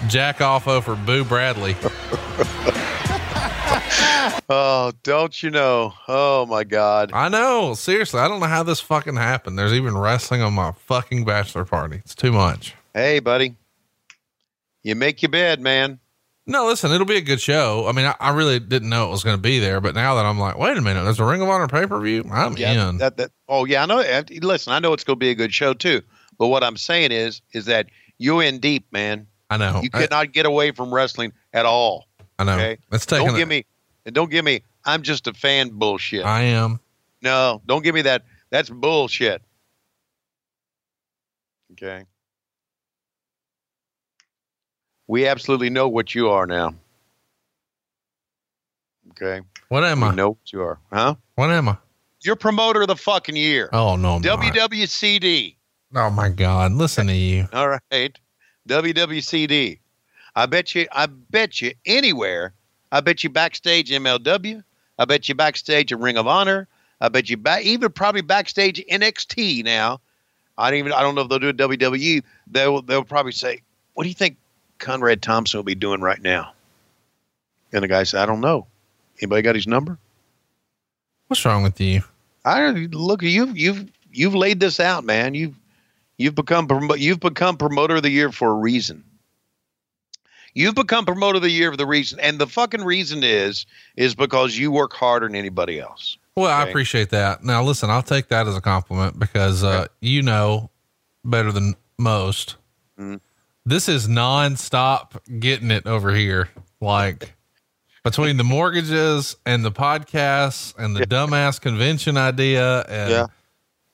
jack 0.07 0.41
off 0.41 0.67
over 0.67 0.95
Boo 0.95 1.23
Bradley? 1.23 1.75
Oh, 4.49 4.91
don't 5.03 5.41
you 5.43 5.49
know? 5.49 5.93
Oh, 6.07 6.45
my 6.45 6.63
God. 6.63 7.11
I 7.13 7.29
know. 7.29 7.73
Seriously, 7.73 8.19
I 8.19 8.27
don't 8.27 8.39
know 8.39 8.47
how 8.47 8.63
this 8.63 8.79
fucking 8.79 9.15
happened. 9.15 9.57
There's 9.59 9.73
even 9.73 9.97
wrestling 9.97 10.41
on 10.41 10.53
my 10.53 10.71
fucking 10.71 11.25
bachelor 11.25 11.65
party. 11.65 11.97
It's 11.97 12.15
too 12.15 12.31
much. 12.31 12.75
Hey, 12.93 13.19
buddy. 13.19 13.55
You 14.83 14.95
make 14.95 15.21
your 15.21 15.29
bed, 15.29 15.59
man. 15.59 15.99
No, 16.45 16.65
listen, 16.65 16.91
it'll 16.91 17.05
be 17.05 17.17
a 17.17 17.21
good 17.21 17.41
show. 17.41 17.87
I 17.87 17.91
mean, 17.91 18.05
I, 18.05 18.15
I 18.21 18.29
really 18.33 18.57
didn't 18.59 18.87
know 18.87 19.07
it 19.07 19.11
was 19.11 19.21
going 19.23 19.35
to 19.35 19.41
be 19.41 19.59
there, 19.59 19.81
but 19.81 19.93
now 19.95 20.15
that 20.15 20.25
I'm 20.25 20.39
like, 20.39 20.57
wait 20.57 20.77
a 20.77 20.81
minute, 20.81 21.03
there's 21.03 21.19
a 21.19 21.25
Ring 21.25 21.41
of 21.41 21.49
Honor 21.49 21.67
pay 21.67 21.85
per 21.85 21.99
view. 21.99 22.23
I'm 22.31 22.55
Yeah, 22.55 22.89
in. 22.89 22.97
that, 22.99 23.17
that, 23.17 23.31
oh, 23.49 23.65
yeah, 23.65 23.83
I 23.83 23.85
know. 23.85 24.23
Listen, 24.41 24.71
I 24.71 24.79
know 24.79 24.93
it's 24.93 25.03
going 25.03 25.17
to 25.17 25.19
be 25.19 25.29
a 25.29 25.35
good 25.35 25.53
show, 25.53 25.73
too. 25.73 26.01
But 26.39 26.47
what 26.47 26.63
I'm 26.63 26.77
saying 26.77 27.11
is, 27.11 27.41
is 27.51 27.65
that 27.65 27.87
you're 28.17 28.43
in 28.43 28.59
deep, 28.59 28.85
man. 28.93 29.27
I 29.49 29.57
know. 29.57 29.81
You 29.83 29.89
I, 29.93 30.03
cannot 30.05 30.31
get 30.31 30.45
away 30.45 30.71
from 30.71 30.93
wrestling 30.93 31.33
at 31.51 31.65
all. 31.65 32.07
I 32.39 32.45
know. 32.45 32.53
Okay. 32.53 32.77
It's 32.93 33.05
taking. 33.05 33.27
Don't 33.27 33.35
give 33.35 33.47
me, 33.49 33.65
and 34.07 34.15
don't 34.15 34.31
give 34.31 34.43
me. 34.43 34.63
I'm 34.85 35.03
just 35.03 35.27
a 35.27 35.33
fan 35.33 35.69
bullshit. 35.69 36.25
I 36.25 36.41
am. 36.43 36.79
no, 37.21 37.61
don't 37.67 37.83
give 37.83 37.93
me 37.93 38.01
that. 38.03 38.23
That's 38.49 38.69
bullshit. 38.69 39.43
Okay. 41.73 42.05
We 45.07 45.27
absolutely 45.27 45.69
know 45.69 45.89
what 45.89 46.15
you 46.15 46.29
are 46.29 46.47
now. 46.47 46.73
Okay. 49.11 49.41
What 49.67 49.83
am 49.83 50.01
We 50.01 50.07
I? 50.07 50.15
know 50.15 50.29
what 50.31 50.53
you 50.53 50.61
are, 50.61 50.79
huh? 50.91 51.15
What 51.35 51.49
am 51.51 51.69
I? 51.69 51.77
You're 52.23 52.35
promoter 52.37 52.81
of 52.81 52.87
the 52.87 52.95
fucking 52.95 53.35
year. 53.35 53.69
Oh 53.73 53.95
no, 53.97 54.15
I'm 54.15 54.21
not. 54.21 54.39
WWCD. 54.41 55.55
Oh 55.95 56.09
my 56.09 56.29
God! 56.29 56.71
Listen 56.73 57.07
to 57.07 57.13
you. 57.13 57.47
All 57.53 57.69
right. 57.69 58.17
WWCD. 58.67 59.79
I 60.35 60.45
bet 60.45 60.75
you, 60.75 60.87
I 60.91 61.05
bet 61.07 61.61
you 61.61 61.71
anywhere. 61.85 62.53
I 62.91 63.01
bet 63.01 63.23
you 63.23 63.29
backstage 63.29 63.91
MLW. 63.91 64.63
I 64.99 65.05
bet 65.05 65.29
you 65.29 65.35
backstage 65.35 65.91
at 65.91 65.99
Ring 65.99 66.17
of 66.17 66.27
Honor. 66.27 66.67
I 66.99 67.09
bet 67.09 67.29
you 67.29 67.37
back, 67.37 67.63
even 67.63 67.91
probably 67.91 68.21
backstage 68.21 68.83
NXT 68.91 69.63
now. 69.63 69.99
I 70.57 70.71
don't 70.71 70.79
even, 70.79 70.91
I 70.91 71.01
don't 71.01 71.13
know 71.13 71.21
if 71.21 71.29
they'll 71.29 71.39
do 71.39 71.49
a 71.49 71.53
WWE. 71.53 72.23
They'll, 72.47 72.81
they'll 72.81 73.03
probably 73.03 73.31
say, 73.31 73.61
what 73.93 74.03
do 74.03 74.09
you 74.09 74.15
think 74.15 74.37
Conrad 74.79 75.21
Thompson 75.21 75.59
will 75.59 75.63
be 75.63 75.75
doing 75.75 76.01
right 76.01 76.21
now? 76.21 76.53
And 77.71 77.83
the 77.83 77.87
guy 77.87 78.03
said, 78.03 78.21
I 78.21 78.25
don't 78.25 78.41
know. 78.41 78.65
Anybody 79.21 79.41
got 79.41 79.55
his 79.55 79.67
number? 79.67 79.97
What's 81.27 81.43
wrong 81.45 81.63
with 81.63 81.79
you? 81.81 82.01
I 82.45 82.69
look. 82.69 83.21
You've 83.21 83.57
you've 83.57 83.91
you've 84.11 84.35
laid 84.35 84.59
this 84.59 84.79
out, 84.79 85.03
man. 85.03 85.33
You've 85.33 85.55
you've 86.17 86.35
become 86.35 86.69
you've 86.97 87.19
become 87.19 87.57
promoter 87.57 87.95
of 87.95 88.03
the 88.03 88.09
year 88.09 88.31
for 88.31 88.51
a 88.51 88.55
reason. 88.55 89.03
You've 90.57 90.73
become 90.73 91.05
promoter 91.05 91.35
of 91.35 91.43
the 91.43 91.51
year 91.51 91.69
for 91.69 91.77
the 91.77 91.85
reason, 91.85 92.19
and 92.19 92.39
the 92.39 92.47
fucking 92.47 92.83
reason 92.83 93.23
is 93.23 93.67
is 93.95 94.15
because 94.15 94.57
you 94.57 94.71
work 94.71 94.91
harder 94.91 95.27
than 95.27 95.35
anybody 95.35 95.79
else. 95.79 96.17
Well, 96.35 96.49
I 96.49 96.63
appreciate 96.67 97.11
that. 97.11 97.43
Now, 97.43 97.61
listen, 97.61 97.91
I'll 97.91 98.01
take 98.01 98.29
that 98.29 98.47
as 98.47 98.57
a 98.57 98.61
compliment 98.61 99.19
because 99.19 99.63
uh, 99.63 99.85
you 100.01 100.23
know 100.23 100.71
better 101.23 101.51
than 101.51 101.75
most. 101.99 102.55
Mhm. 102.99 103.19
This 103.67 103.87
is 103.87 104.07
nonstop 104.07 105.11
getting 105.39 105.69
it 105.69 105.85
over 105.85 106.11
here. 106.15 106.49
Like 106.81 107.35
between 108.03 108.37
the 108.37 108.43
mortgages 108.43 109.35
and 109.45 109.63
the 109.63 109.71
podcasts 109.71 110.73
and 110.75 110.95
the 110.95 111.01
dumbass 111.05 111.61
convention 111.61 112.17
idea, 112.17 112.81
and 112.89 113.11
Yeah. 113.11 113.25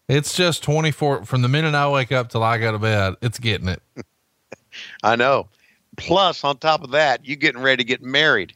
it's 0.07 0.33
just 0.33 0.63
24 0.63 1.25
from 1.25 1.41
the 1.41 1.49
minute 1.49 1.75
I 1.75 1.89
wake 1.89 2.13
up 2.13 2.29
till 2.29 2.41
I 2.43 2.57
go 2.57 2.71
to 2.71 2.79
bed. 2.79 3.15
It's 3.21 3.37
getting 3.39 3.67
it. 3.67 3.81
I 5.03 5.17
know. 5.17 5.49
Plus, 5.97 6.43
on 6.43 6.57
top 6.57 6.83
of 6.83 6.91
that, 6.91 7.25
you 7.25 7.35
getting 7.35 7.61
ready 7.61 7.83
to 7.83 7.87
get 7.87 8.01
married, 8.01 8.53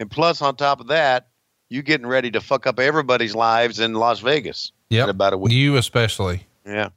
and 0.00 0.10
plus, 0.10 0.40
on 0.42 0.56
top 0.56 0.80
of 0.80 0.86
that, 0.88 1.28
you 1.68 1.82
getting 1.82 2.06
ready 2.06 2.30
to 2.30 2.40
fuck 2.40 2.66
up 2.66 2.78
everybody's 2.78 3.34
lives 3.34 3.80
in 3.80 3.94
Las 3.94 4.20
Vegas. 4.20 4.72
In 4.90 5.08
about 5.08 5.32
a 5.32 5.38
week. 5.38 5.52
You 5.52 5.76
especially. 5.76 6.46
Yeah. 6.64 6.90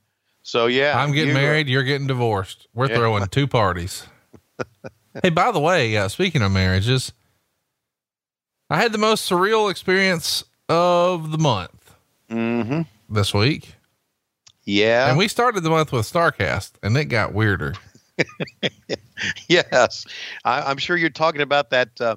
So 0.43 0.67
yeah, 0.67 0.97
I'm 0.97 1.11
getting 1.11 1.29
you- 1.29 1.41
married. 1.41 1.67
You're 1.67 1.83
getting 1.83 2.07
divorced. 2.07 2.67
We're 2.73 2.87
Yeah. 2.89 2.95
throwing 2.97 3.27
two 3.27 3.47
parties. 3.47 4.05
hey, 5.23 5.29
by 5.29 5.51
the 5.51 5.59
way, 5.59 5.97
uh, 5.97 6.07
speaking 6.07 6.41
of 6.41 6.51
marriages, 6.51 7.11
I 8.69 8.77
had 8.77 8.91
the 8.91 8.97
most 8.99 9.29
surreal 9.29 9.69
experience 9.71 10.43
of 10.69 11.31
the 11.31 11.37
month 11.39 11.95
Mhm. 12.29 12.85
this 13.09 13.33
week. 13.33 13.73
Yeah. 14.65 15.09
And 15.09 15.17
we 15.17 15.27
started 15.27 15.61
the 15.63 15.69
month 15.71 15.91
with 15.91 16.05
Starrcast, 16.11 16.73
and 16.83 16.95
it 16.95 17.05
got 17.05 17.33
weirder. 17.33 17.73
Yes, 19.49 20.05
I, 20.45 20.61
I'm 20.61 20.77
sure 20.77 20.95
you're 20.95 21.09
talking 21.09 21.41
about 21.41 21.71
that 21.71 21.99
uh, 21.99 22.15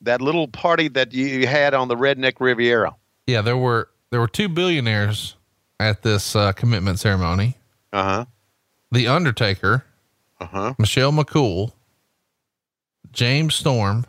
that 0.00 0.20
little 0.20 0.46
party 0.46 0.86
that 0.88 1.12
you 1.12 1.46
had 1.46 1.74
on 1.74 1.88
the 1.88 1.96
Redneck 1.96 2.34
Riviera. 2.38 2.94
Yeah, 3.26 3.42
there 3.42 3.56
were 3.56 3.90
there 4.10 4.20
were 4.20 4.28
two 4.28 4.48
billionaires 4.48 5.34
at 5.80 6.02
this 6.02 6.36
uh, 6.36 6.52
commitment 6.52 7.00
ceremony. 7.00 7.56
Uh 7.92 8.02
huh. 8.04 8.24
The 8.92 9.08
Undertaker, 9.08 9.84
Uh 10.40 10.46
huh. 10.46 10.74
Michelle 10.78 11.10
McCool, 11.12 11.72
James 13.12 13.54
Storm. 13.56 14.06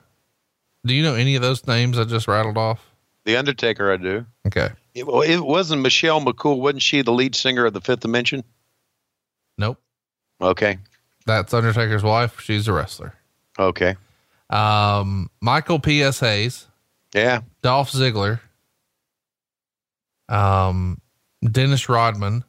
Do 0.85 0.93
you 0.93 1.01
know 1.03 1.15
any 1.15 1.35
of 1.35 1.41
those 1.41 1.65
names 1.67 1.97
I 1.97 2.03
just 2.03 2.27
rattled 2.27 2.57
off? 2.57 2.85
The 3.25 3.35
Undertaker, 3.35 3.91
I 3.91 3.97
do. 3.97 4.25
Okay. 4.45 4.69
It, 4.93 5.07
well, 5.07 5.21
it 5.21 5.39
wasn't 5.39 5.81
Michelle 5.81 6.21
McCool. 6.21 6.59
Wasn't 6.59 6.81
she 6.83 7.01
the 7.01 7.11
lead 7.11 7.35
singer 7.35 7.65
of 7.65 7.73
the 7.73 7.81
Fifth 7.81 8.01
Dimension? 8.01 8.43
Nope. 9.57 9.81
Okay. 10.39 10.77
That's 11.27 11.53
Undertaker's 11.53 12.03
wife. 12.03 12.39
She's 12.41 12.67
a 12.67 12.73
wrestler. 12.73 13.13
Okay. 13.59 13.95
Um, 14.49 15.29
Michael 15.41 15.79
P.S. 15.79 16.19
Hayes, 16.21 16.67
Yeah. 17.13 17.41
Dolph 17.61 17.91
Ziggler, 17.91 18.39
um, 20.29 20.99
Dennis 21.43 21.89
Rodman. 21.89 22.43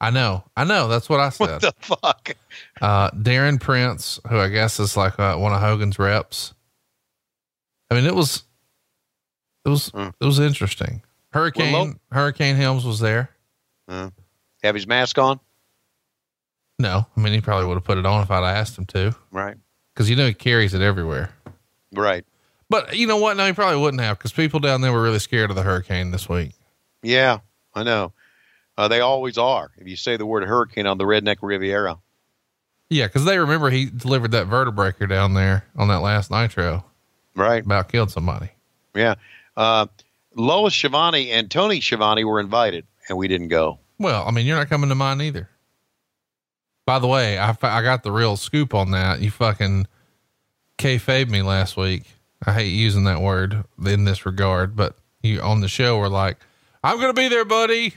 I 0.00 0.10
know, 0.10 0.44
I 0.56 0.62
know. 0.62 0.86
That's 0.86 1.08
what 1.08 1.18
I 1.18 1.30
said. 1.30 1.60
What 1.60 1.60
the 1.62 1.72
fuck? 1.80 2.36
uh, 2.80 3.10
Darren 3.10 3.60
Prince, 3.60 4.20
who 4.28 4.38
I 4.38 4.48
guess 4.48 4.78
is 4.78 4.96
like 4.96 5.18
uh, 5.18 5.36
one 5.36 5.52
of 5.52 5.60
Hogan's 5.60 5.98
reps. 5.98 6.54
I 7.90 7.94
mean, 7.96 8.04
it 8.04 8.14
was, 8.14 8.44
it 9.64 9.70
was, 9.70 9.90
Mm. 9.90 10.12
it 10.20 10.24
was 10.24 10.38
interesting. 10.38 11.02
Hurricane, 11.32 11.72
Well, 11.72 11.94
Hurricane 12.12 12.54
Helms 12.54 12.84
was 12.84 13.00
there. 13.00 13.30
Uh, 13.88 14.10
have 14.62 14.76
his 14.76 14.86
mask 14.86 15.18
on? 15.18 15.40
No, 16.78 17.06
I 17.16 17.20
mean, 17.20 17.32
he 17.32 17.40
probably 17.40 17.66
would 17.66 17.74
have 17.74 17.84
put 17.84 17.98
it 17.98 18.06
on 18.06 18.22
if 18.22 18.30
I'd 18.30 18.44
asked 18.44 18.78
him 18.78 18.86
to, 18.86 19.14
Right. 19.32 19.56
because 19.92 20.08
you 20.08 20.16
know 20.16 20.26
he 20.26 20.34
carries 20.34 20.74
it 20.74 20.80
everywhere. 20.82 21.30
Right. 21.92 22.24
But 22.70 22.96
you 22.96 23.06
know 23.06 23.16
what? 23.16 23.36
No, 23.36 23.46
he 23.46 23.52
probably 23.52 23.80
wouldn't 23.80 24.00
have, 24.02 24.18
because 24.18 24.32
people 24.32 24.60
down 24.60 24.80
there 24.80 24.92
were 24.92 25.02
really 25.02 25.18
scared 25.18 25.50
of 25.50 25.56
the 25.56 25.62
hurricane 25.62 26.10
this 26.10 26.28
week. 26.28 26.52
Yeah, 27.02 27.38
I 27.74 27.82
know. 27.82 28.12
Uh, 28.76 28.86
they 28.88 29.00
always 29.00 29.38
are. 29.38 29.70
If 29.78 29.88
you 29.88 29.96
say 29.96 30.16
the 30.16 30.26
word 30.26 30.44
hurricane 30.44 30.86
on 30.86 30.98
the 30.98 31.04
Redneck 31.04 31.38
Riviera. 31.42 31.98
Yeah, 32.90 33.06
because 33.06 33.24
they 33.24 33.38
remember 33.38 33.70
he 33.70 33.86
delivered 33.86 34.30
that 34.30 34.46
vertebreaker 34.46 35.08
down 35.08 35.34
there 35.34 35.64
on 35.76 35.88
that 35.88 35.98
last 36.00 36.30
Nitro, 36.30 36.84
Right. 37.34 37.64
about 37.64 37.88
killed 37.90 38.10
somebody. 38.10 38.50
Yeah. 38.94 39.16
Uh, 39.56 39.86
Lois 40.34 40.74
Schiavone 40.74 41.32
and 41.32 41.50
Tony 41.50 41.80
Schiavone 41.80 42.22
were 42.24 42.38
invited, 42.38 42.86
and 43.08 43.18
we 43.18 43.26
didn't 43.28 43.48
go. 43.48 43.78
Well, 43.98 44.24
I 44.26 44.30
mean, 44.30 44.46
you're 44.46 44.56
not 44.56 44.68
coming 44.68 44.88
to 44.90 44.94
mine 44.94 45.20
either. 45.20 45.48
By 46.88 46.98
the 46.98 47.06
way, 47.06 47.36
I, 47.36 47.54
I 47.60 47.82
got 47.82 48.02
the 48.02 48.10
real 48.10 48.38
scoop 48.38 48.72
on 48.72 48.92
that. 48.92 49.20
You 49.20 49.30
fucking 49.30 49.86
kayfabe 50.78 51.28
me 51.28 51.42
last 51.42 51.76
week. 51.76 52.04
I 52.46 52.54
hate 52.54 52.70
using 52.70 53.04
that 53.04 53.20
word 53.20 53.62
in 53.84 54.06
this 54.06 54.24
regard, 54.24 54.74
but 54.74 54.96
you 55.22 55.42
on 55.42 55.60
the 55.60 55.68
show 55.68 55.98
were 55.98 56.08
like, 56.08 56.38
I'm 56.82 56.96
going 56.96 57.14
to 57.14 57.20
be 57.20 57.28
there, 57.28 57.44
buddy. 57.44 57.92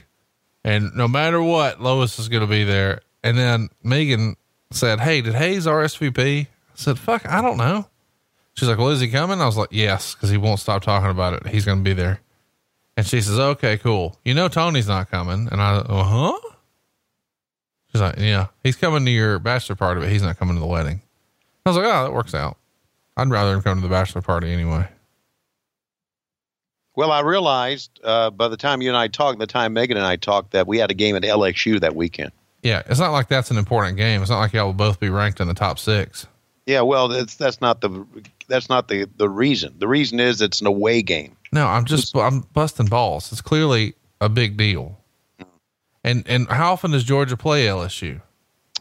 And 0.62 0.94
no 0.94 1.08
matter 1.08 1.40
what, 1.40 1.80
Lois 1.80 2.18
is 2.18 2.28
going 2.28 2.42
to 2.42 2.46
be 2.46 2.64
there. 2.64 3.00
And 3.24 3.38
then 3.38 3.70
Megan 3.82 4.36
said, 4.72 5.00
Hey, 5.00 5.22
did 5.22 5.36
Hayes 5.36 5.64
RSVP? 5.64 6.42
I 6.42 6.48
said, 6.74 6.98
Fuck, 6.98 7.26
I 7.26 7.40
don't 7.40 7.56
know. 7.56 7.86
She's 8.52 8.68
like, 8.68 8.76
Well, 8.76 8.90
is 8.90 9.00
he 9.00 9.08
coming? 9.08 9.40
I 9.40 9.46
was 9.46 9.56
like, 9.56 9.70
Yes, 9.72 10.14
because 10.14 10.28
he 10.28 10.36
won't 10.36 10.60
stop 10.60 10.82
talking 10.82 11.08
about 11.08 11.32
it. 11.32 11.46
He's 11.46 11.64
going 11.64 11.78
to 11.78 11.82
be 11.82 11.94
there. 11.94 12.20
And 12.98 13.06
she 13.06 13.22
says, 13.22 13.38
Okay, 13.38 13.78
cool. 13.78 14.18
You 14.22 14.34
know, 14.34 14.48
Tony's 14.48 14.86
not 14.86 15.10
coming. 15.10 15.48
And 15.50 15.62
I, 15.62 15.76
uh 15.76 16.04
huh. 16.04 16.51
She's 17.92 18.00
like, 18.00 18.18
Yeah, 18.18 18.46
he's 18.62 18.76
coming 18.76 19.04
to 19.04 19.10
your 19.10 19.38
bachelor 19.38 19.76
party, 19.76 20.00
but 20.00 20.08
he's 20.10 20.22
not 20.22 20.38
coming 20.38 20.54
to 20.56 20.60
the 20.60 20.66
wedding. 20.66 21.00
I 21.64 21.70
was 21.70 21.76
like, 21.76 21.86
Oh, 21.86 22.04
that 22.04 22.12
works 22.12 22.34
out. 22.34 22.56
I'd 23.16 23.28
rather 23.28 23.54
him 23.54 23.62
come 23.62 23.78
to 23.80 23.86
the 23.86 23.92
bachelor 23.92 24.22
party 24.22 24.50
anyway. 24.50 24.88
Well, 26.94 27.10
I 27.10 27.20
realized 27.20 28.00
uh, 28.04 28.30
by 28.30 28.48
the 28.48 28.56
time 28.56 28.82
you 28.82 28.88
and 28.88 28.96
I 28.96 29.08
talked, 29.08 29.38
the 29.38 29.46
time 29.46 29.72
Megan 29.72 29.96
and 29.96 30.04
I 30.04 30.16
talked, 30.16 30.52
that 30.52 30.66
we 30.66 30.78
had 30.78 30.90
a 30.90 30.94
game 30.94 31.16
at 31.16 31.22
LSU 31.22 31.80
that 31.80 31.94
weekend. 31.94 32.32
Yeah, 32.62 32.82
it's 32.86 33.00
not 33.00 33.12
like 33.12 33.28
that's 33.28 33.50
an 33.50 33.56
important 33.56 33.96
game. 33.96 34.20
It's 34.20 34.30
not 34.30 34.38
like 34.40 34.52
y'all 34.52 34.66
will 34.66 34.72
both 34.72 35.00
be 35.00 35.08
ranked 35.08 35.40
in 35.40 35.48
the 35.48 35.54
top 35.54 35.78
six. 35.78 36.26
Yeah, 36.66 36.82
well, 36.82 37.08
that's 37.08 37.34
that's 37.34 37.60
not 37.60 37.80
the 37.80 38.06
that's 38.46 38.68
not 38.68 38.88
the 38.88 39.08
the 39.16 39.28
reason. 39.28 39.74
The 39.78 39.88
reason 39.88 40.20
is 40.20 40.40
it's 40.40 40.60
an 40.60 40.66
away 40.68 41.02
game. 41.02 41.36
No, 41.50 41.66
I'm 41.66 41.84
just 41.86 42.16
I'm 42.16 42.40
busting 42.52 42.86
balls. 42.86 43.32
It's 43.32 43.40
clearly 43.40 43.94
a 44.20 44.28
big 44.28 44.56
deal. 44.56 44.98
And 46.04 46.24
and 46.28 46.48
how 46.48 46.72
often 46.72 46.90
does 46.90 47.04
Georgia 47.04 47.36
play 47.36 47.66
LSU? 47.66 48.20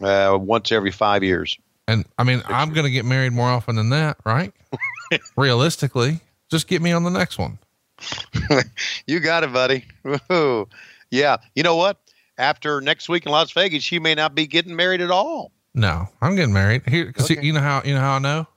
Uh, 0.01 0.37
once 0.41 0.71
every 0.71 0.91
five 0.91 1.23
years. 1.23 1.57
And 1.87 2.05
I 2.17 2.23
mean, 2.23 2.41
I'm 2.47 2.73
going 2.73 2.85
to 2.85 2.91
get 2.91 3.05
married 3.05 3.33
more 3.33 3.47
often 3.49 3.75
than 3.75 3.89
that, 3.89 4.17
right? 4.25 4.53
Realistically, 5.37 6.19
just 6.49 6.67
get 6.67 6.81
me 6.81 6.91
on 6.91 7.03
the 7.03 7.09
next 7.11 7.37
one. 7.37 7.59
You 9.07 9.19
got 9.19 9.43
it, 9.43 9.51
buddy. 9.51 9.83
Woo-hoo. 10.03 10.67
Yeah. 11.11 11.37
You 11.55 11.63
know 11.63 11.75
what? 11.75 11.97
After 12.37 12.79
next 12.81 13.09
week 13.09 13.25
in 13.25 13.31
Las 13.31 13.51
Vegas, 13.51 13.91
you 13.91 13.99
may 14.01 14.15
not 14.15 14.33
be 14.33 14.47
getting 14.47 14.75
married 14.75 15.01
at 15.01 15.11
all. 15.11 15.51
No, 15.75 16.07
I'm 16.21 16.35
getting 16.35 16.53
married 16.53 16.83
here 16.87 17.05
because 17.05 17.29
Okay. 17.29 17.41
you 17.45 17.53
know 17.53 17.59
how 17.59 17.81
you 17.83 17.93
know 17.93 17.99
how 17.99 18.13
I 18.15 18.19
know. 18.19 18.47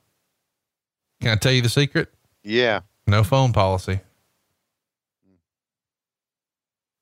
Can 1.21 1.31
I 1.33 1.37
tell 1.37 1.53
you 1.53 1.61
the 1.63 1.69
secret? 1.69 2.09
Yeah. 2.43 2.81
No 3.07 3.23
phone 3.25 3.53
policy. 3.53 4.01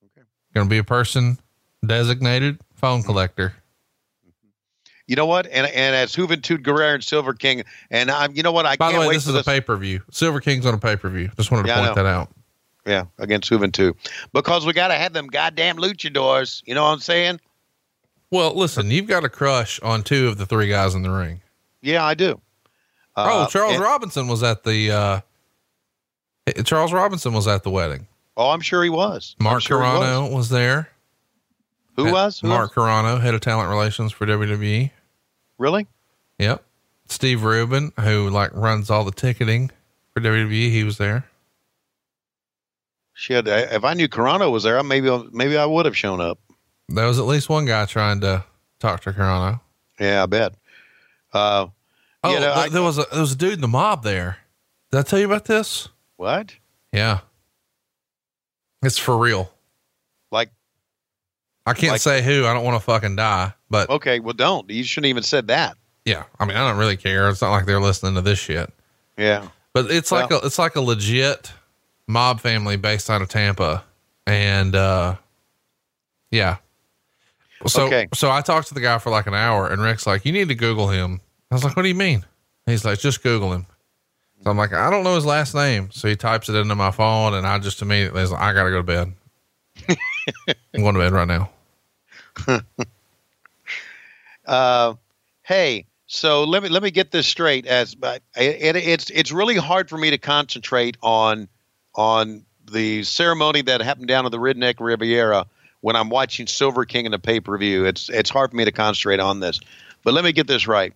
Okay. 0.04 0.26
Going 0.54 0.66
to 0.66 0.70
be 0.70 0.78
a 0.78 0.84
person 0.84 1.38
designated 1.84 2.58
phone 2.74 3.02
collector. 3.02 3.54
You 5.06 5.16
know 5.16 5.26
what? 5.26 5.46
And 5.46 5.66
and 5.66 5.94
as 5.96 6.14
Juventud 6.14 6.58
Guerrera 6.62 6.94
and 6.94 7.04
Silver 7.04 7.34
King, 7.34 7.64
and 7.90 8.10
I'm. 8.10 8.34
You 8.34 8.42
know 8.42 8.52
what? 8.52 8.66
I 8.66 8.76
By 8.76 8.86
can't 8.86 8.94
the 8.94 9.00
way, 9.00 9.06
wait 9.08 9.14
this 9.14 9.24
is 9.24 9.30
a 9.30 9.38
this. 9.38 9.46
pay 9.46 9.60
per 9.60 9.76
view. 9.76 10.00
Silver 10.10 10.40
King's 10.40 10.64
on 10.64 10.74
a 10.74 10.78
pay 10.78 10.96
per 10.96 11.08
view. 11.08 11.28
Just 11.36 11.50
wanted 11.50 11.64
to 11.64 11.68
Yeah, 11.70 11.82
point 11.84 11.94
that 11.96 12.06
out. 12.06 12.30
Yeah, 12.86 13.04
against 13.18 13.48
Juventud, 13.50 13.94
because 14.32 14.66
we 14.66 14.72
got 14.72 14.88
to 14.88 14.94
have 14.94 15.12
them 15.12 15.28
goddamn 15.28 15.76
luchadors. 15.76 16.62
You 16.66 16.74
know 16.74 16.82
what 16.84 16.90
I'm 16.90 16.98
saying? 17.00 17.40
Well, 18.30 18.54
listen, 18.56 18.90
you've 18.90 19.06
got 19.06 19.24
a 19.24 19.28
crush 19.28 19.78
on 19.80 20.02
two 20.02 20.26
of 20.28 20.36
the 20.38 20.46
three 20.46 20.68
guys 20.68 20.94
in 20.94 21.02
the 21.02 21.10
ring. 21.10 21.42
Yeah, 21.80 22.04
I 22.04 22.14
do. 22.14 22.40
oh, 23.16 23.42
Uh, 23.42 23.46
Charles 23.48 23.74
and- 23.74 23.82
Robinson 23.82 24.26
was 24.28 24.42
at 24.42 24.64
the. 24.64 24.90
uh 24.90 25.20
Charles 26.64 26.92
Robinson 26.92 27.32
was 27.34 27.46
at 27.46 27.62
the 27.64 27.70
wedding. 27.70 28.06
Oh, 28.36 28.50
I'm 28.50 28.60
sure 28.62 28.82
he 28.82 28.90
was. 28.90 29.36
Mark 29.38 29.62
sure 29.62 29.80
Carrano 29.80 30.22
was. 30.24 30.32
was. 30.34 30.48
there. 30.48 30.88
Who 31.96 32.10
was? 32.12 32.40
Who 32.40 32.48
Mark 32.48 32.74
was? 32.76 32.86
Carrano, 32.86 33.20
head 33.20 33.34
of 33.34 33.40
talent 33.40 33.68
relations 33.70 34.12
for 34.12 34.26
WWE. 34.26 34.90
Really? 35.58 35.86
Yep. 36.38 36.64
Steve 37.08 37.42
Rubin, 37.44 37.92
who 38.00 38.30
like 38.30 38.50
runs 38.54 38.88
all 38.90 39.04
the 39.04 39.10
ticketing 39.12 39.70
for 40.14 40.20
WWE, 40.20 40.70
he 40.70 40.84
was 40.84 40.98
there. 40.98 41.26
Shit. 43.14 43.46
I- 43.48 43.60
If 43.74 43.84
I 43.84 43.94
knew 43.94 44.08
Carrano 44.08 44.50
was 44.50 44.62
there, 44.62 44.78
I 44.78 44.82
maybe 44.82 45.10
maybe 45.32 45.56
I 45.56 45.66
would 45.66 45.84
have 45.86 45.96
shown 45.96 46.20
up. 46.20 46.38
There 46.88 47.06
was 47.06 47.18
at 47.18 47.24
least 47.26 47.48
one 47.48 47.66
guy 47.66 47.84
trying 47.86 48.20
to 48.22 48.44
talk 48.80 49.00
to 49.02 49.12
Carrano. 49.12 49.60
Yeah, 50.00 50.22
I 50.22 50.26
bet. 50.26 50.54
Uh, 51.32 51.66
Oh, 52.24 52.32
you 52.34 52.38
know, 52.40 52.54
th- 52.54 52.66
I- 52.66 52.68
there 52.68 52.82
was 52.82 52.98
a 52.98 53.06
there 53.10 53.20
was 53.20 53.32
a 53.32 53.36
dude 53.36 53.54
in 53.54 53.60
the 53.60 53.68
mob 53.68 54.04
there. 54.04 54.38
Did 54.90 54.98
I 54.98 55.02
tell 55.02 55.18
you 55.18 55.26
about 55.26 55.44
this? 55.44 55.88
what? 56.16 56.54
Yeah. 56.92 57.20
It's 58.82 58.98
for 58.98 59.18
real. 59.18 59.51
I 61.66 61.74
can't 61.74 61.92
Like- 61.92 62.00
say 62.00 62.22
who. 62.22 62.46
I 62.46 62.52
don't 62.54 62.64
want 62.64 62.76
to 62.76 62.84
fucking 62.84 63.16
die. 63.16 63.52
But 63.70 63.88
okay, 63.90 64.20
well, 64.20 64.32
don't. 64.34 64.68
You 64.70 64.82
shouldn't 64.84 65.08
even 65.08 65.22
said 65.22 65.46
that. 65.48 65.76
yeah, 66.04 66.24
I 66.40 66.44
mean, 66.44 66.56
I 66.56 66.68
don't 66.68 66.78
really 66.78 66.96
care. 66.96 67.28
It's 67.28 67.40
not 67.40 67.50
like 67.50 67.66
they're 67.66 67.80
listening 67.80 68.14
to 68.16 68.20
this 68.20 68.38
shit. 68.38 68.72
Yeah. 69.16 69.48
But 69.72 69.90
it's 69.90 70.10
like 70.12 70.30
a 70.30 70.36
it's 70.38 70.58
like 70.58 70.76
a 70.76 70.80
legit 70.80 71.52
mob 72.08 72.40
family 72.40 72.76
based 72.76 73.08
out 73.08 73.22
of 73.22 73.28
Tampa, 73.28 73.84
and 74.26 74.74
uh, 74.74 75.16
yeah. 76.30 76.56
So 77.66 77.84
Okay. 77.86 78.08
so 78.12 78.30
I 78.30 78.40
talked 78.40 78.68
to 78.68 78.74
the 78.74 78.80
guy 78.80 78.98
for 78.98 79.10
like 79.10 79.26
an 79.26 79.34
hour, 79.34 79.68
and 79.68 79.80
Ric's 79.80 80.06
like, 80.06 80.24
"You 80.26 80.32
need 80.32 80.48
to 80.48 80.54
Google 80.54 80.88
him." 80.88 81.20
I 81.50 81.54
was 81.54 81.64
like, 81.64 81.76
"What 81.76 81.82
do 81.84 81.88
you 81.88 81.94
mean?" 81.94 82.24
He's 82.66 82.84
like, 82.84 82.98
"Just 82.98 83.22
Google 83.22 83.52
him." 83.52 83.66
So 84.42 84.50
I'm 84.50 84.56
like, 84.58 84.72
"I 84.72 84.90
don't 84.90 85.04
know 85.04 85.14
his 85.14 85.24
last 85.24 85.54
name." 85.54 85.90
So 85.92 86.08
he 86.08 86.16
types 86.16 86.48
it 86.48 86.56
into 86.56 86.74
my 86.74 86.90
phone, 86.90 87.32
and 87.34 87.46
I 87.46 87.58
just 87.58 87.80
immediately 87.80 88.20
was 88.20 88.32
like, 88.32 88.40
"I 88.42 88.52
gotta 88.52 88.70
go 88.70 88.78
to 88.78 88.82
bed." 88.82 89.12
I'm 90.74 90.82
going 90.82 90.94
to 90.94 91.00
bed 91.00 91.12
right 91.12 91.28
now. 91.28 91.50
Uh, 94.44 94.94
hey, 95.44 95.86
so 96.06 96.44
let 96.44 96.62
me 96.62 96.68
let 96.68 96.82
me 96.82 96.90
get 96.90 97.10
this 97.10 97.26
straight. 97.26 97.66
As 97.66 97.94
but 97.94 98.22
it, 98.36 98.76
it's 98.76 99.08
it's 99.10 99.30
really 99.30 99.56
hard 99.56 99.88
for 99.88 99.96
me 99.96 100.10
to 100.10 100.18
concentrate 100.18 100.96
on 101.02 101.48
on 101.94 102.44
the 102.70 103.04
ceremony 103.04 103.62
that 103.62 103.80
happened 103.82 104.08
down 104.08 104.26
at 104.26 104.32
the 104.32 104.38
Redneck 104.38 104.80
Riviera 104.80 105.46
when 105.80 105.94
I'm 105.96 106.08
watching 106.08 106.46
Silver 106.46 106.84
King 106.84 107.06
in 107.06 107.12
the 107.12 107.18
pay 107.18 107.38
per 107.40 107.56
view. 107.56 107.84
It's 107.84 108.08
it's 108.08 108.30
hard 108.30 108.50
for 108.50 108.56
me 108.56 108.64
to 108.64 108.72
concentrate 108.72 109.20
on 109.20 109.40
this. 109.40 109.60
But 110.02 110.14
let 110.14 110.24
me 110.24 110.32
get 110.32 110.48
this 110.48 110.66
right. 110.66 110.92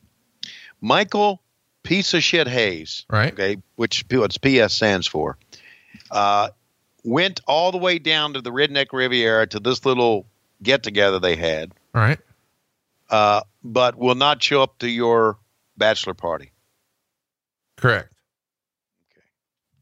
Michael 0.81 1.41
piece 1.85 2.15
of 2.15 2.23
shit 2.25 2.49
Hayes, 2.49 3.05
Right. 3.09 3.33
okay, 3.33 3.59
which 3.77 4.05
what's 4.11 4.39
PS 4.39 4.75
stands 4.75 5.07
for, 5.07 5.39
uh, 6.11 6.49
went 7.07 7.41
all 7.47 7.73
the 7.73 7.79
way 7.79 7.99
down 7.99 8.35
to 8.35 8.41
the 8.41 8.51
Redneck 8.51 8.93
Riviera 8.93 9.47
to 9.47 9.61
this 9.61 9.87
little 9.87 10.27
get 10.63 10.83
together 10.83 11.19
they 11.19 11.37
had 11.37 11.73
All 11.95 12.01
right. 12.03 12.19
uh, 13.11 13.43
but 13.63 13.97
will 13.97 14.15
not 14.15 14.43
show 14.43 14.63
up 14.63 14.79
to 14.79 14.89
your 14.89 15.39
bachelor 15.77 16.15
party. 16.15 16.51
Correct. 17.77 18.13
Okay. 19.13 19.27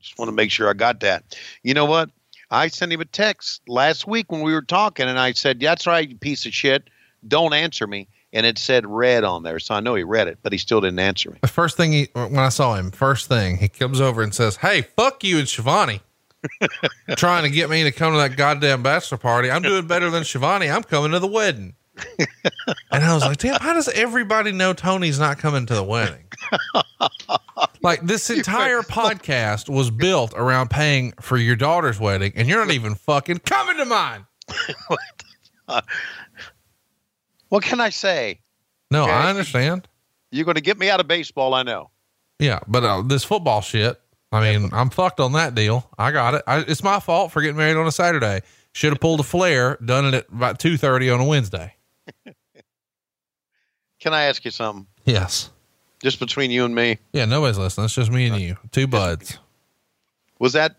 Just 0.01 0.19
want 0.19 0.29
to 0.29 0.35
make 0.35 0.51
sure 0.51 0.69
I 0.69 0.75
got 0.75 1.01
that. 1.01 1.37
You 1.63 1.75
know 1.75 1.85
what? 1.87 2.11
I 2.51 2.69
sent 2.69 2.93
him 2.93 3.01
a 3.01 3.05
text 3.05 3.63
last 3.67 4.07
week 4.07 4.31
when 4.31 4.43
we 4.43 4.53
were 4.53 4.63
talking, 4.63 5.09
and 5.09 5.19
I 5.19 5.33
said, 5.33 5.61
"That's 5.61 5.87
right, 5.87 6.09
you 6.09 6.17
piece 6.17 6.45
of 6.47 6.53
shit. 6.53 6.89
Don't 7.27 7.55
answer 7.55 7.87
me." 7.87 8.09
And 8.33 8.45
it 8.45 8.59
said 8.59 8.85
"read" 8.87 9.25
on 9.25 9.45
there, 9.45 9.59
so 9.59 9.75
I 9.75 9.81
know 9.81 9.95
he 9.95 10.03
read 10.03 10.29
it, 10.29 10.39
but 10.43 10.53
he 10.53 10.59
still 10.59 10.81
didn't 10.81 10.99
answer 10.99 11.31
me. 11.31 11.39
The 11.41 11.49
first 11.49 11.77
thing 11.77 11.93
he, 11.93 12.09
when 12.13 12.37
I 12.39 12.49
saw 12.51 12.75
him, 12.75 12.91
first 12.91 13.29
thing 13.29 13.57
he 13.57 13.69
comes 13.69 14.01
over 14.01 14.23
and 14.23 14.35
says, 14.35 14.57
"Hey, 14.57 14.83
fuck 14.83 15.25
you 15.25 15.39
and 15.39 15.49
Schiavone." 15.49 16.01
Trying 17.16 17.45
to 17.45 17.51
get 17.51 17.71
me 17.71 17.83
to 17.85 17.93
come 17.93 18.12
to 18.12 18.19
that 18.19 18.37
goddamn 18.37 18.83
bachelor 18.83 19.19
party. 19.19 19.51
I'm 19.51 19.62
doing 19.62 19.87
better 19.87 20.11
than 20.11 20.25
Schiavone. 20.25 20.69
I'm 20.71 20.83
coming 20.83 21.12
to 21.12 21.19
the 21.19 21.27
wedding. 21.27 21.75
and 22.91 23.05
I 23.05 23.15
was 23.15 23.23
like, 23.25 23.39
damn, 23.39 23.61
how 23.61 23.73
does 23.73 23.89
everybody 23.89 24.51
know 24.53 24.73
Tony's 24.73 25.19
not 25.21 25.39
coming 25.39 25.65
to 25.66 25.75
the 25.75 25.85
wedding? 25.85 26.25
like 27.83 28.03
this 28.03 28.31
entire 28.31 28.81
podcast 28.83 29.69
was 29.69 29.91
built 29.91 30.35
around 30.35 30.71
paying 30.71 31.12
for 31.21 31.37
your 31.37 31.55
daughter's 31.57 32.01
wedding, 32.01 32.33
and 32.35 32.49
you're 32.49 32.65
not 32.65 32.75
even 32.75 32.95
fucking 32.97 33.39
coming 33.39 33.77
to 33.77 33.85
mine. 33.85 34.27
What 37.49 37.62
can 37.62 37.81
I 37.81 37.91
say? 37.91 38.41
No, 38.91 39.05
Okay. 39.05 39.12
I 39.12 39.31
understand. 39.31 39.87
You're 40.31 40.45
going 40.45 40.57
to 40.57 40.61
get 40.61 40.79
me 40.79 40.91
out 40.91 40.99
of 41.01 41.07
baseball, 41.07 41.55
I 41.55 41.62
know. 41.62 41.91
Yeah, 42.41 42.59
but 42.66 42.83
uh, 42.83 43.03
this 43.03 43.23
football 43.23 43.61
shit, 43.61 44.01
I 44.35 44.40
mean, 44.59 44.70
I'm 44.73 44.90
fucked 44.90 45.20
on 45.20 45.32
that 45.35 45.55
deal. 45.55 45.89
I 45.97 46.11
got 46.11 46.35
it. 46.35 46.43
I, 46.47 46.59
it's 46.61 46.82
my 46.82 46.98
fault 46.98 47.31
for 47.31 47.40
getting 47.40 47.56
married 47.56 47.77
on 47.77 47.86
a 47.86 47.93
Saturday. 47.93 48.40
Should 48.73 48.93
have 48.93 49.01
pulled 49.01 49.20
a 49.20 49.23
Flair, 49.23 49.78
done 49.85 50.06
it 50.06 50.15
at 50.15 50.28
about 50.28 50.59
2:30 50.59 51.15
on 51.15 51.20
a 51.20 51.24
Wednesday. 51.24 51.74
Can 54.01 54.12
I 54.12 54.24
ask 54.24 54.44
you 54.44 54.51
something? 54.51 54.86
Yes. 55.05 55.51
Just 56.02 56.19
between 56.19 56.51
you 56.51 56.65
and 56.65 56.74
me, 56.74 56.98
Yeah, 57.12 57.24
nobody's 57.24 57.56
listening. 57.59 57.85
It's 57.86 57.94
just 57.94 58.11
me 58.11 58.27
and 58.27 58.35
uh, 58.35 58.39
you, 58.39 58.56
two 58.73 58.86
buds. 58.86 59.39
was 60.39 60.52
that 60.55 60.77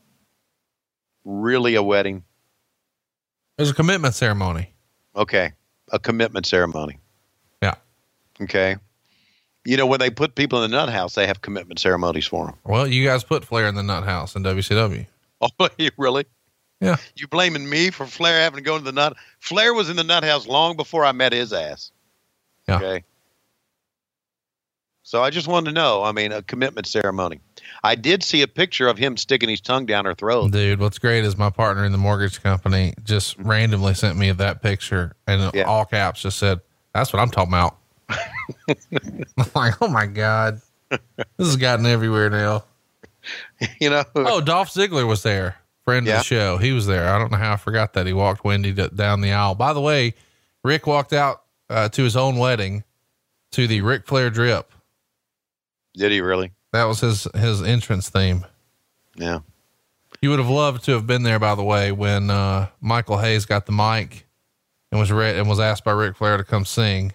really 1.23 1.76
a 1.76 1.82
wedding? 1.82 2.23
It 3.57 3.61
was 3.61 3.72
a 3.72 3.73
commitment 3.73 4.14
ceremony. 4.14 4.73
Okay, 5.15 5.53
a 5.91 5.98
commitment 5.98 6.45
ceremony. 6.45 6.99
Yeah. 7.64 7.76
Okay. 8.41 8.76
You 9.66 9.78
know, 9.78 9.88
when 9.88 10.00
they 10.00 10.10
put 10.12 10.36
people 10.36 10.64
in 10.64 10.70
the 10.70 10.78
nut 10.78 10.90
house, 10.90 11.16
they 11.16 11.26
have 11.26 11.42
commitment 11.42 11.80
ceremonies 11.80 12.28
for 12.28 12.46
them. 12.46 12.56
Well, 12.66 12.86
you 12.88 13.04
guys 13.06 13.24
put 13.24 13.44
Flair 13.44 13.68
in 13.68 13.76
the 13.76 13.82
nut 13.84 14.04
house 14.04 14.36
in 14.36 14.44
WCW. 14.44 15.06
Oh, 15.42 15.50
really? 15.98 16.26
Yeah. 16.82 16.98
You 17.16 17.28
blaming 17.28 17.68
me 17.70 17.90
for 17.90 18.06
Flair 18.06 18.42
having 18.42 18.58
to 18.58 18.64
go 18.64 18.78
to 18.78 18.84
the 18.84 18.92
nut? 18.92 19.16
Flair 19.40 19.74
was 19.74 19.90
in 19.90 19.96
the 19.96 20.04
nut 20.04 20.24
house 20.24 20.46
long 20.46 20.76
before 20.78 21.04
I 21.04 21.12
met 21.14 21.34
his 21.34 21.52
ass. 21.52 21.92
Yeah. 22.68 22.78
Okay. 22.78 23.04
So 25.04 25.22
I 25.24 25.30
just 25.30 25.48
wanted 25.48 25.68
to 25.68 25.72
know. 25.74 26.04
I 26.04 26.12
mean, 26.12 26.32
a 26.32 26.42
commitment 26.42 26.88
ceremony. 26.88 27.40
I 27.84 27.96
did 27.96 28.24
see 28.24 28.42
a 28.42 28.48
picture 28.48 28.88
of 28.88 28.98
him 28.98 29.18
sticking 29.18 29.50
his 29.50 29.62
tongue 29.62 29.86
down 29.86 30.06
her 30.06 30.16
throat. 30.16 30.52
Dude, 30.52 30.80
what's 30.80 30.98
great 30.98 31.24
is 31.24 31.38
my 31.38 31.50
partner 31.52 31.86
in 31.86 31.92
the 31.92 31.98
mortgage 31.98 32.42
company 32.42 32.94
just 33.04 33.38
randomly 33.40 33.94
sent 33.94 34.18
me 34.18 34.32
that 34.32 34.62
picture 34.64 35.16
and 35.28 35.54
Yeah. 35.54 35.64
all 35.64 35.86
caps 35.86 36.22
just 36.22 36.38
said, 36.40 36.60
That's 36.94 37.14
what 37.14 37.20
I'm 37.20 37.30
talking 37.30 37.52
about. 37.54 37.78
I'm 38.69 39.49
like, 39.56 39.82
oh 39.82 39.88
my 39.88 40.06
God. 40.06 40.61
This 40.90 41.48
has 41.48 41.57
gotten 41.57 41.86
everywhere 41.86 42.30
now. 42.30 42.64
You 43.80 43.90
know. 43.90 44.03
Oh, 44.15 44.40
Dolph 44.40 44.69
Ziggler 44.69 45.07
was 45.07 45.23
there, 45.23 45.56
friend 45.84 46.07
of 46.07 46.14
the 46.18 46.23
show. 46.23 46.57
He 46.57 46.73
was 46.73 46.86
there. 46.86 47.07
I 47.10 47.18
don't 47.18 47.32
know 47.32 47.40
how 47.40 47.53
I 47.53 47.57
forgot 47.57 47.94
that. 47.94 48.06
He 48.06 48.14
walked 48.14 48.44
Wendy 48.44 48.72
d- 48.72 48.90
down 48.94 49.22
the 49.22 49.32
aisle. 49.32 49.56
By 49.56 49.73
the 49.73 49.82
way, 49.82 50.14
Ric 50.64 50.86
walked 50.86 51.11
out 51.11 51.41
uh, 51.68 51.90
to 51.90 52.03
his 52.03 52.15
own 52.15 52.38
wedding 52.38 52.84
to 53.53 53.65
the 53.65 53.82
Ric 53.82 54.06
Flair 54.06 54.30
drip. 54.30 54.72
Did 55.95 56.11
he 56.11 56.22
really? 56.22 56.52
That 56.72 56.84
was 56.84 56.99
his 56.99 57.27
his 57.34 57.64
entrance 57.64 58.10
theme. 58.10 58.45
Yeah. 59.15 59.40
You 60.22 60.30
would 60.30 60.40
have 60.40 60.49
loved 60.49 60.84
to 60.86 60.91
have 60.91 61.07
been 61.07 61.23
there, 61.23 61.40
by 61.40 61.56
the 61.56 61.64
way, 61.64 61.91
when 61.91 62.30
uh, 62.30 62.68
Michael 62.82 63.18
Hayes 63.18 63.45
got 63.45 63.65
the 63.65 63.72
mic 63.72 64.27
and 64.91 64.99
was 64.99 65.11
read 65.11 65.36
and 65.36 65.49
was 65.49 65.60
asked 65.60 65.84
by 65.84 65.94
Ric 65.94 66.15
Flair 66.18 66.38
to 66.38 66.44
come 66.44 66.65
sing. 66.65 67.14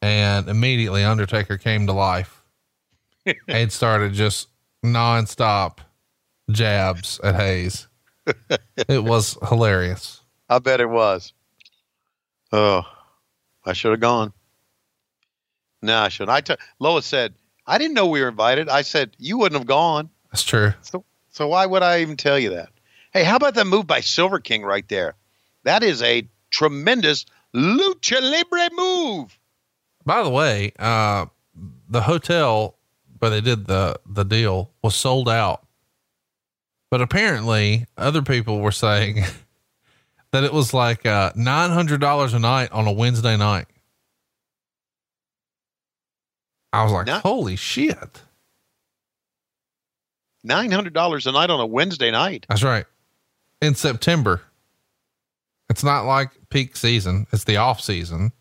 And 0.00 0.48
immediately 0.48 1.02
Undertaker 1.04 1.58
came 1.58 1.86
to 1.86 1.92
life 1.92 2.42
and 3.48 3.72
started 3.72 4.12
just 4.12 4.48
nonstop 4.84 5.78
jabs 6.50 7.20
at 7.22 7.34
Hayes. 7.34 7.88
it 8.88 9.02
was 9.02 9.36
hilarious. 9.48 10.22
I 10.48 10.58
bet 10.58 10.80
it 10.80 10.88
was. 10.88 11.32
Oh, 12.52 12.82
I 13.64 13.72
should 13.72 13.90
have 13.90 14.00
gone. 14.00 14.32
No, 15.82 15.98
I 15.98 16.08
shouldn't. 16.08 16.30
I 16.30 16.40
t- 16.40 16.56
Lois 16.78 17.06
said, 17.06 17.34
I 17.66 17.78
didn't 17.78 17.94
know 17.94 18.06
we 18.06 18.22
were 18.22 18.28
invited. 18.28 18.68
I 18.68 18.82
said, 18.82 19.10
you 19.18 19.38
wouldn't 19.38 19.58
have 19.58 19.68
gone. 19.68 20.10
That's 20.32 20.42
true. 20.42 20.72
So, 20.80 21.04
so 21.30 21.48
why 21.48 21.66
would 21.66 21.82
I 21.82 22.00
even 22.00 22.16
tell 22.16 22.38
you 22.38 22.50
that? 22.50 22.70
Hey, 23.12 23.24
how 23.24 23.36
about 23.36 23.54
that 23.54 23.66
move 23.66 23.86
by 23.86 24.00
Silver 24.00 24.38
King 24.38 24.62
right 24.62 24.88
there? 24.88 25.14
That 25.64 25.82
is 25.82 26.02
a 26.02 26.28
tremendous 26.50 27.26
lucha 27.54 28.20
libre 28.20 28.68
move. 28.74 29.37
By 30.08 30.22
the 30.22 30.30
way, 30.30 30.72
uh, 30.78 31.26
the 31.86 32.00
hotel 32.00 32.78
where 33.18 33.30
they 33.30 33.42
did 33.42 33.66
the, 33.66 34.00
the 34.06 34.24
deal 34.24 34.70
was 34.82 34.94
sold 34.94 35.28
out. 35.28 35.66
But 36.90 37.02
apparently 37.02 37.84
other 37.98 38.22
people 38.22 38.60
were 38.60 38.72
saying 38.72 39.24
that 40.32 40.44
it 40.44 40.52
was 40.54 40.72
like 40.72 41.04
uh, 41.04 41.32
$900 41.32 42.34
a 42.34 42.38
night 42.38 42.72
on 42.72 42.86
a 42.86 42.92
Wednesday 42.92 43.36
night. 43.36 43.66
I 46.72 46.84
was 46.84 46.92
like, 46.92 47.06
No- 47.06 47.18
holy 47.18 47.56
shit. 47.56 48.22
Nine 50.42 50.70
hundred 50.70 50.94
dollars 50.94 51.26
a 51.26 51.32
night 51.32 51.50
on 51.50 51.60
a 51.60 51.66
Wednesday 51.66 52.10
night. 52.10 52.46
That's 52.48 52.62
right. 52.62 52.86
In 53.60 53.74
September. 53.74 54.40
It's 55.68 55.84
not 55.84 56.06
like 56.06 56.30
peak 56.48 56.76
season, 56.76 57.26
it's 57.30 57.44
the 57.44 57.58
off 57.58 57.82
season. 57.82 58.32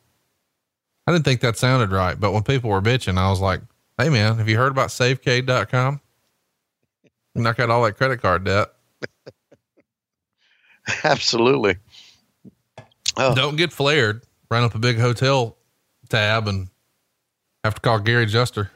I 1.07 1.13
didn't 1.13 1.23
think 1.25 1.39
that 1.41 1.57
sounded 1.57 1.91
right, 1.91 2.19
but 2.19 2.33
when 2.33 2.43
people 2.43 2.69
were 2.69 2.81
bitching, 2.81 3.17
I 3.17 3.29
was 3.29 3.39
like, 3.39 3.61
hey 3.97 4.09
man, 4.09 4.37
have 4.37 4.49
you 4.49 4.57
heard 4.57 4.71
about 4.71 4.89
savecade.com? 4.89 6.01
Knock 7.33 7.59
out 7.59 7.69
all 7.69 7.83
that 7.83 7.93
credit 7.97 8.21
card 8.21 8.43
debt. 8.43 8.67
Absolutely. 11.03 11.77
Oh, 13.17 13.33
Don't 13.35 13.55
get 13.55 13.71
flared. 13.73 14.23
Run 14.49 14.63
up 14.63 14.75
a 14.75 14.79
big 14.79 14.97
hotel 14.99 15.57
tab 16.09 16.47
and 16.47 16.67
have 17.63 17.75
to 17.75 17.81
call 17.81 17.99
Gary 17.99 18.25
Juster. 18.25 18.71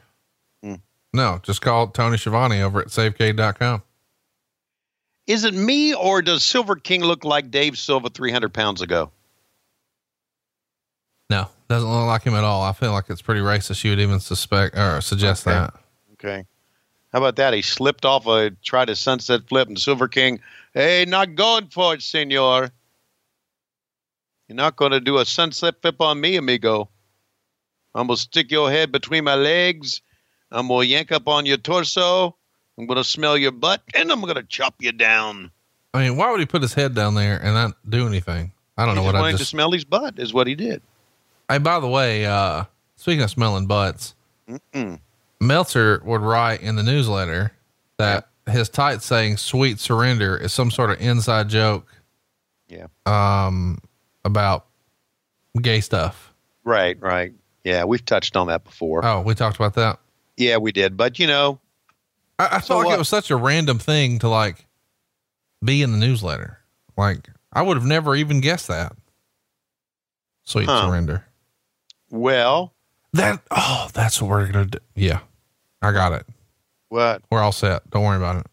Hmm. 0.62 0.74
No, 1.12 1.40
just 1.42 1.60
call 1.62 1.88
Tony 1.88 2.16
Schiavone 2.18 2.60
over 2.62 2.80
at 2.80 2.88
savecade.com. 2.88 3.82
is 5.26 5.44
it 5.44 5.54
me 5.54 5.94
or 5.94 6.22
does 6.22 6.44
Silver 6.44 6.76
King 6.76 7.02
look 7.02 7.24
like 7.24 7.50
Dave 7.50 7.78
Silva 7.78 8.10
three 8.10 8.30
hundred 8.32 8.52
pounds 8.52 8.82
ago? 8.82 9.10
Doesn't 11.72 11.88
look 11.90 12.06
like 12.06 12.22
him 12.24 12.34
at 12.34 12.44
all. 12.44 12.62
I 12.62 12.72
feel 12.72 12.92
like 12.92 13.08
it's 13.08 13.22
pretty 13.22 13.40
racist. 13.40 13.82
You 13.82 13.92
would 13.92 13.98
even 14.00 14.20
suspect 14.20 14.76
or 14.76 15.00
suggest 15.00 15.46
Okay. 15.46 15.54
that. 15.56 15.74
Okay. 16.12 16.44
How 17.14 17.18
about 17.18 17.36
that? 17.36 17.54
He 17.54 17.62
slipped 17.62 18.04
off 18.04 18.26
a 18.26 18.50
tried 18.62 18.90
a 18.90 18.94
sunset 18.96 19.48
flip 19.48 19.68
and 19.68 19.78
Silver 19.78 20.06
King, 20.06 20.40
hey, 20.74 21.06
not 21.08 21.34
going 21.34 21.68
for 21.68 21.94
it, 21.94 22.02
senor. 22.02 22.68
You're 24.48 24.56
not 24.56 24.76
going 24.76 24.92
to 24.92 25.00
do 25.00 25.16
a 25.16 25.24
sunset 25.24 25.76
flip 25.80 25.98
on 26.02 26.20
me, 26.20 26.36
amigo. 26.36 26.90
I'm 27.94 28.06
going 28.06 28.16
to 28.18 28.22
stick 28.22 28.50
your 28.50 28.70
head 28.70 28.92
between 28.92 29.24
my 29.24 29.34
legs. 29.34 30.02
I'm 30.50 30.68
going 30.68 30.86
to 30.86 30.92
yank 30.92 31.10
up 31.10 31.26
on 31.26 31.46
your 31.46 31.56
torso. 31.56 32.36
I'm 32.76 32.86
going 32.86 32.98
to 32.98 33.04
smell 33.04 33.38
your 33.38 33.52
butt 33.52 33.80
and 33.94 34.12
I'm 34.12 34.20
going 34.20 34.34
to 34.34 34.42
chop 34.42 34.74
you 34.78 34.92
down. 34.92 35.50
I 35.94 36.00
mean, 36.00 36.18
why 36.18 36.30
would 36.30 36.40
he 36.40 36.44
put 36.46 36.60
his 36.60 36.74
head 36.74 36.94
down 36.94 37.14
there 37.14 37.38
and 37.42 37.54
not 37.54 37.76
do 37.88 38.06
anything? 38.06 38.52
I 38.76 38.84
don't 38.84 38.94
He 38.94 39.00
know 39.00 39.06
what 39.06 39.16
I 39.16 39.20
wanted 39.20 39.38
to 39.38 39.44
smell 39.46 39.70
his 39.72 39.84
butt, 39.84 40.18
is 40.18 40.34
what 40.34 40.46
he 40.46 40.54
did. 40.54 40.82
Hey, 41.48 41.58
by 41.58 41.80
the 41.80 41.88
way, 41.88 42.24
uh, 42.26 42.64
speaking 42.96 43.22
of 43.22 43.30
smelling 43.30 43.66
butts, 43.66 44.14
Mm-mm. 44.48 44.98
Meltzer 45.40 46.00
would 46.04 46.20
write 46.22 46.62
in 46.62 46.76
the 46.76 46.82
newsletter 46.82 47.52
that 47.98 48.28
his 48.48 48.68
tight 48.68 49.02
saying 49.02 49.36
"sweet 49.36 49.78
surrender" 49.78 50.36
is 50.36 50.52
some 50.52 50.70
sort 50.70 50.90
of 50.90 51.00
inside 51.00 51.48
joke. 51.48 51.86
Yeah. 52.68 52.86
Um, 53.06 53.78
about 54.24 54.66
gay 55.60 55.80
stuff. 55.80 56.32
Right, 56.64 56.98
right. 57.00 57.32
Yeah, 57.64 57.84
we've 57.84 58.04
touched 58.04 58.36
on 58.36 58.46
that 58.46 58.64
before. 58.64 59.04
Oh, 59.04 59.20
we 59.20 59.34
talked 59.34 59.56
about 59.56 59.74
that. 59.74 59.98
yeah, 60.36 60.56
we 60.56 60.72
did. 60.72 60.96
But, 60.96 61.18
you 61.18 61.26
know, 61.26 61.60
I, 62.38 62.56
I 62.56 62.60
So 62.60 62.68
felt 62.68 62.78
like 62.78 62.86
what? 62.86 62.94
it 62.94 62.98
was 62.98 63.08
such 63.08 63.30
a 63.30 63.36
random 63.36 63.78
thing 63.78 64.18
to 64.20 64.28
like 64.28 64.66
be 65.62 65.82
in 65.82 65.92
the 65.92 65.98
newsletter. 65.98 66.58
Like 66.96 67.28
I 67.52 67.62
would 67.62 67.76
have 67.76 67.86
never 67.86 68.16
even 68.16 68.40
guessed 68.40 68.68
that. 68.68 68.94
Sweet 70.44 70.66
Huh. 70.66 70.86
surrender. 70.88 71.24
Well, 72.12 72.72
That 73.14 73.40
oh, 73.50 73.88
that's 73.92 74.22
what 74.22 74.30
we're 74.30 74.46
gonna 74.46 74.66
do. 74.66 74.78
Yeah, 74.94 75.18
I 75.82 75.90
got 75.90 76.12
it. 76.12 76.24
what? 76.88 77.22
We're 77.30 77.40
all 77.40 77.50
set. 77.52 77.88
Don't 77.90 78.04
worry 78.04 78.16
about 78.18 78.36
it. 78.36 78.46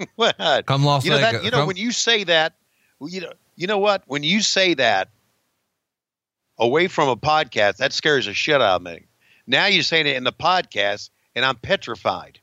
What? 0.16 0.36
Come 0.66 0.84
Las 0.84 1.04
you 1.04 1.10
know 1.10 1.16
Vegas. 1.18 1.32
that 1.32 1.44
you 1.44 1.50
know 1.50 1.58
come- 1.58 1.66
when 1.68 1.76
you 1.76 1.90
say 1.92 2.24
that 2.24 2.54
you 3.00 3.20
know 3.20 3.32
you 3.56 3.66
know 3.66 3.78
what 3.78 4.02
when 4.06 4.22
you 4.24 4.40
say 4.42 4.74
that 4.74 5.08
away 6.58 6.86
from 6.88 7.08
a 7.08 7.16
podcast 7.16 7.76
that 7.78 7.92
scares 7.92 8.26
the 8.26 8.34
shit 8.34 8.60
out 8.60 8.76
of 8.76 8.82
me 8.82 9.06
now 9.46 9.66
you're 9.66 9.82
saying 9.82 10.06
it 10.06 10.16
in 10.16 10.22
the 10.24 10.32
podcast 10.32 11.10
and 11.34 11.44
i'm 11.44 11.56
petrified 11.56 12.38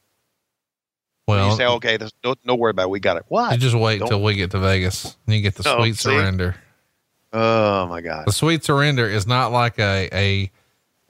Well, 1.28 1.50
you 1.52 1.56
say, 1.58 1.66
okay, 1.66 1.98
no, 2.24 2.36
no 2.44 2.56
worry 2.56 2.72
about 2.72 2.84
it. 2.84 2.90
We 2.92 3.00
got 3.00 3.18
it. 3.18 3.24
What? 3.30 3.52
you 3.54 3.58
just 3.58 3.76
wait 3.76 4.00
Don't- 4.00 4.10
till 4.10 4.22
we 4.22 4.36
get 4.36 4.52
to 4.52 4.60
Vegas 4.60 5.16
and 5.26 5.36
you 5.36 5.42
get 5.42 5.56
the 5.56 5.64
No, 5.64 5.78
sweet 5.80 5.96
see? 5.96 6.04
surrender. 6.04 6.56
Oh 7.38 7.86
my 7.88 8.00
God. 8.00 8.26
The 8.26 8.32
sweet 8.32 8.64
surrender 8.64 9.06
is 9.10 9.28
not 9.28 9.52
like 9.52 9.78
a, 9.78 10.08
a, 10.14 10.52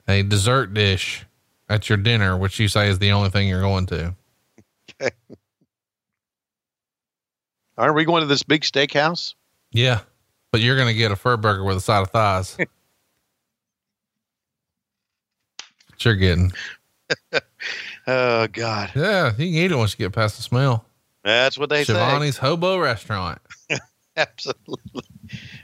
a 0.08 0.24
dessert 0.24 0.74
dish 0.74 1.24
at 1.68 1.88
your 1.88 1.98
dinner, 1.98 2.36
which 2.36 2.58
you 2.58 2.66
say 2.66 2.88
is 2.88 2.98
the 2.98 3.12
only 3.12 3.30
thing 3.30 3.48
you're 3.48 3.60
going 3.60 3.86
to. 3.86 4.12
Okay. 5.00 5.14
Aren't 7.78 7.94
we 7.94 8.04
going 8.04 8.22
to 8.22 8.26
this 8.26 8.42
big 8.42 8.62
steakhouse? 8.62 9.34
Yeah. 9.70 10.00
But 10.50 10.62
you're 10.62 10.74
going 10.74 10.88
to 10.88 10.94
get 10.94 11.12
a 11.12 11.16
fur 11.16 11.36
burger 11.36 11.62
with 11.62 11.76
a 11.76 11.80
side 11.80 12.02
of 12.02 12.10
thighs. 12.10 12.56
What 15.90 16.04
you're 16.04 16.14
getting. 16.16 16.52
Oh 18.08 18.46
God. 18.48 18.92
Yeah. 18.94 19.30
You 19.30 19.36
can 19.36 19.44
eat 19.46 19.72
it 19.72 19.76
once 19.76 19.92
you 19.92 20.04
get 20.04 20.12
past 20.12 20.36
the 20.36 20.42
smell. 20.42 20.84
That's 21.24 21.56
what 21.58 21.70
they 21.70 21.82
say. 21.82 21.94
Schiavone's 21.94 22.36
Hobo 22.36 22.78
Restaurant. 22.78 23.40
Absolutely. 24.16 25.02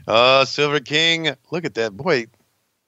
Uh, 0.07 0.45
Silver 0.45 0.81
King. 0.81 1.35
Look 1.51 1.65
at 1.65 1.75
that 1.75 1.97
boy. 1.97 2.27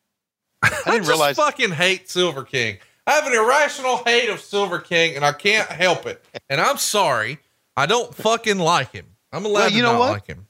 I 0.63 0.69
didn't 0.87 0.99
just 1.01 1.09
realize. 1.09 1.37
fucking 1.37 1.73
hate 1.73 2.09
Silver 2.09 2.43
King. 2.45 2.79
I 3.07 3.13
have 3.13 3.27
an 3.27 3.35
irrational 3.35 3.99
hate 4.05 4.31
of 4.31 4.41
Silver 4.41 4.79
King 4.79 5.15
and 5.17 5.25
I 5.25 5.33
can't 5.33 5.69
help 5.69 6.07
it. 6.07 6.25
And 6.49 6.61
I'm 6.61 6.79
sorry. 6.79 7.39
I 7.77 7.87
don't 7.87 8.15
fucking 8.15 8.59
like 8.59 8.93
him. 8.93 9.07
I'm 9.33 9.45
allowed 9.45 9.61
Well, 9.61 9.71
to 9.71 9.77
you 9.77 9.83
know 9.83 9.93
not 9.93 9.99
what? 9.99 10.13
like 10.13 10.27
him. 10.27 10.47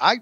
I. 0.00 0.20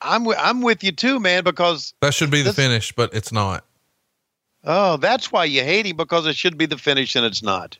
I'm 0.00 0.22
wi- 0.22 0.40
I'm 0.40 0.60
with 0.62 0.84
you 0.84 0.92
too, 0.92 1.18
man. 1.18 1.42
Because 1.42 1.92
That 2.02 2.14
should 2.14 2.30
be 2.30 2.42
the 2.42 2.52
finish, 2.52 2.92
but 2.92 3.12
it's 3.14 3.32
not. 3.32 3.64
oh, 4.64 4.96
that's 4.98 5.32
why 5.32 5.44
you 5.44 5.62
hate 5.64 5.86
him 5.86 5.96
because 5.96 6.24
it 6.26 6.36
should 6.36 6.56
be 6.56 6.66
the 6.66 6.78
finish 6.78 7.16
and 7.16 7.26
it's 7.26 7.42
not. 7.42 7.78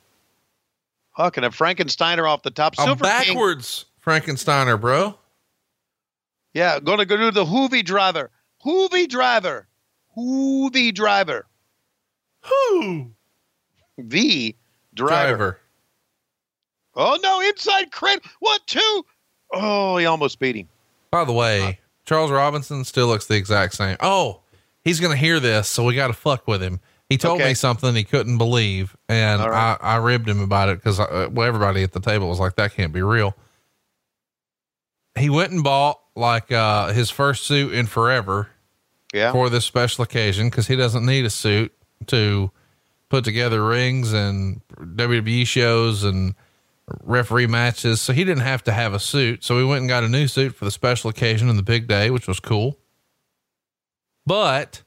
Fucking 1.16 1.44
a 1.44 1.50
Frankensteiner 1.50 2.28
off 2.28 2.42
the 2.42 2.50
top. 2.50 2.74
Silver 2.76 3.04
King. 3.04 3.34
backwards 3.34 3.84
Frankensteiner, 4.04 4.80
bro. 4.80 5.16
Yeah, 6.54 6.80
going 6.80 6.98
to 6.98 7.06
go 7.06 7.16
do 7.16 7.30
the 7.30 7.44
Juvi 7.44 7.84
driver. 7.84 8.30
Juvi 8.64 9.08
driver. 9.08 9.68
Juvi 10.16 10.92
driver. 10.94 11.46
Who? 12.44 13.10
V 13.98 14.56
driver. 14.94 15.26
Driver. 15.36 15.60
Oh 16.94 17.18
no, 17.22 17.40
inside 17.40 17.92
credit. 17.92 18.24
What 18.40 18.60
two? 18.66 19.04
Oh, 19.52 19.96
he 19.98 20.06
almost 20.06 20.38
beat 20.38 20.56
him. 20.56 20.68
By 21.10 21.24
the 21.24 21.32
way, 21.32 21.78
Charles 22.04 22.30
Robinson 22.30 22.84
still 22.84 23.06
looks 23.06 23.26
the 23.26 23.36
exact 23.36 23.74
same. 23.74 23.96
Oh, 24.00 24.40
he's 24.82 24.98
going 25.00 25.12
to 25.12 25.16
hear 25.18 25.38
this, 25.40 25.68
so 25.68 25.84
we 25.84 25.94
got 25.94 26.08
to 26.08 26.12
fuck 26.12 26.46
with 26.48 26.62
him. 26.62 26.80
He 27.08 27.16
told 27.16 27.40
Okay. 27.40 27.50
me 27.50 27.54
something 27.54 27.94
he 27.94 28.04
couldn't 28.04 28.36
believe, 28.38 28.94
and 29.08 29.40
right. 29.40 29.78
I, 29.80 29.94
I 29.94 29.96
ribbed 29.96 30.28
him 30.28 30.40
about 30.42 30.68
it 30.68 30.78
because 30.78 31.00
uh, 31.00 31.28
well, 31.30 31.46
everybody 31.46 31.82
at 31.82 31.92
the 31.92 32.00
table 32.00 32.28
was 32.28 32.38
like, 32.40 32.56
"That 32.56 32.74
can't 32.74 32.92
be 32.92 33.00
real." 33.02 33.34
He 35.18 35.30
went 35.30 35.52
and 35.52 35.64
bought 35.64 36.00
like 36.18 36.50
uh, 36.52 36.92
his 36.92 37.10
first 37.10 37.44
suit 37.44 37.72
in 37.72 37.86
forever 37.86 38.48
Yeah. 39.14 39.32
for 39.32 39.48
this 39.50 39.64
special 39.64 40.04
occasion 40.04 40.50
because 40.50 40.66
he 40.66 40.76
doesn't 40.76 41.04
need 41.06 41.24
a 41.24 41.30
suit 41.30 41.72
to 42.06 42.50
put 43.08 43.24
together 43.24 43.64
rings 43.64 44.12
and 44.12 44.60
WWE 44.78 45.46
shows 45.46 46.04
and 46.04 46.34
referee 47.02 47.46
matches. 47.46 48.00
So 48.00 48.12
he 48.12 48.24
didn't 48.24 48.42
have 48.44 48.62
to 48.64 48.72
have 48.72 48.92
a 48.94 49.00
suit. 49.00 49.44
So 49.44 49.56
we 49.56 49.64
went 49.64 49.80
and 49.80 49.88
got 49.88 50.04
a 50.04 50.08
new 50.08 50.26
suit 50.28 50.54
for 50.54 50.64
the 50.64 50.70
special 50.70 51.08
occasion 51.10 51.48
and 51.48 51.58
the 51.58 51.62
big 51.62 51.86
day, 51.88 52.10
which 52.10 52.26
was 52.28 52.40
cool. 52.40 52.78
But 54.26 54.82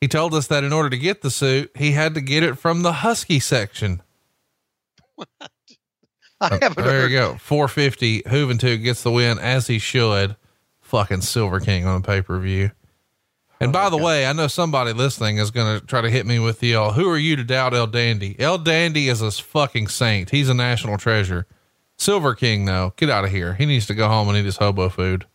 he 0.00 0.08
told 0.08 0.34
us 0.34 0.46
that 0.48 0.62
in 0.64 0.72
order 0.72 0.90
to 0.90 0.98
get 0.98 1.22
the 1.22 1.30
suit, 1.30 1.70
he 1.74 1.92
had 1.92 2.14
to 2.14 2.20
get 2.20 2.42
it 2.42 2.58
from 2.58 2.82
the 2.82 2.92
Husky 2.92 3.40
section. 3.40 4.02
I 6.40 6.58
haven't 6.62 6.76
There 6.76 6.84
heard. 7.02 7.10
you 7.10 7.16
go. 7.18 7.36
450. 7.40 8.22
Juventud 8.22 8.82
gets 8.84 9.02
the 9.02 9.10
win 9.10 9.38
as 9.38 9.66
he 9.66 9.78
should. 9.78 10.36
Fucking 10.88 11.20
Silver 11.20 11.60
King 11.60 11.86
on 11.86 12.00
a 12.00 12.02
pay 12.02 12.22
per 12.22 12.38
view. 12.38 12.70
And 13.60 13.72
by 13.72 13.90
the 13.90 13.96
way, 13.98 14.26
I 14.26 14.32
know 14.32 14.46
somebody 14.46 14.92
listening 14.92 15.36
is 15.36 15.50
going 15.50 15.80
to 15.80 15.86
try 15.86 16.00
to 16.00 16.08
hit 16.08 16.24
me 16.24 16.38
with 16.38 16.60
the, 16.60 16.76
uh, 16.76 16.92
who 16.92 17.08
are 17.10 17.18
you 17.18 17.36
to 17.36 17.44
doubt 17.44 17.74
El 17.74 17.88
Dandy? 17.88 18.34
El 18.38 18.56
Dandy 18.56 19.08
is 19.08 19.20
a 19.20 19.30
fucking 19.30 19.88
saint. 19.88 20.30
He's 20.30 20.48
a 20.48 20.54
national 20.54 20.96
treasure. 20.96 21.46
Silver 21.98 22.34
King, 22.34 22.64
though, 22.64 22.94
get 22.96 23.10
out 23.10 23.24
of 23.24 23.30
here. 23.30 23.54
He 23.54 23.66
needs 23.66 23.86
to 23.86 23.94
go 23.94 24.08
home 24.08 24.28
and 24.28 24.38
eat 24.38 24.44
his 24.44 24.56
hobo 24.56 24.88
food. 24.88 25.26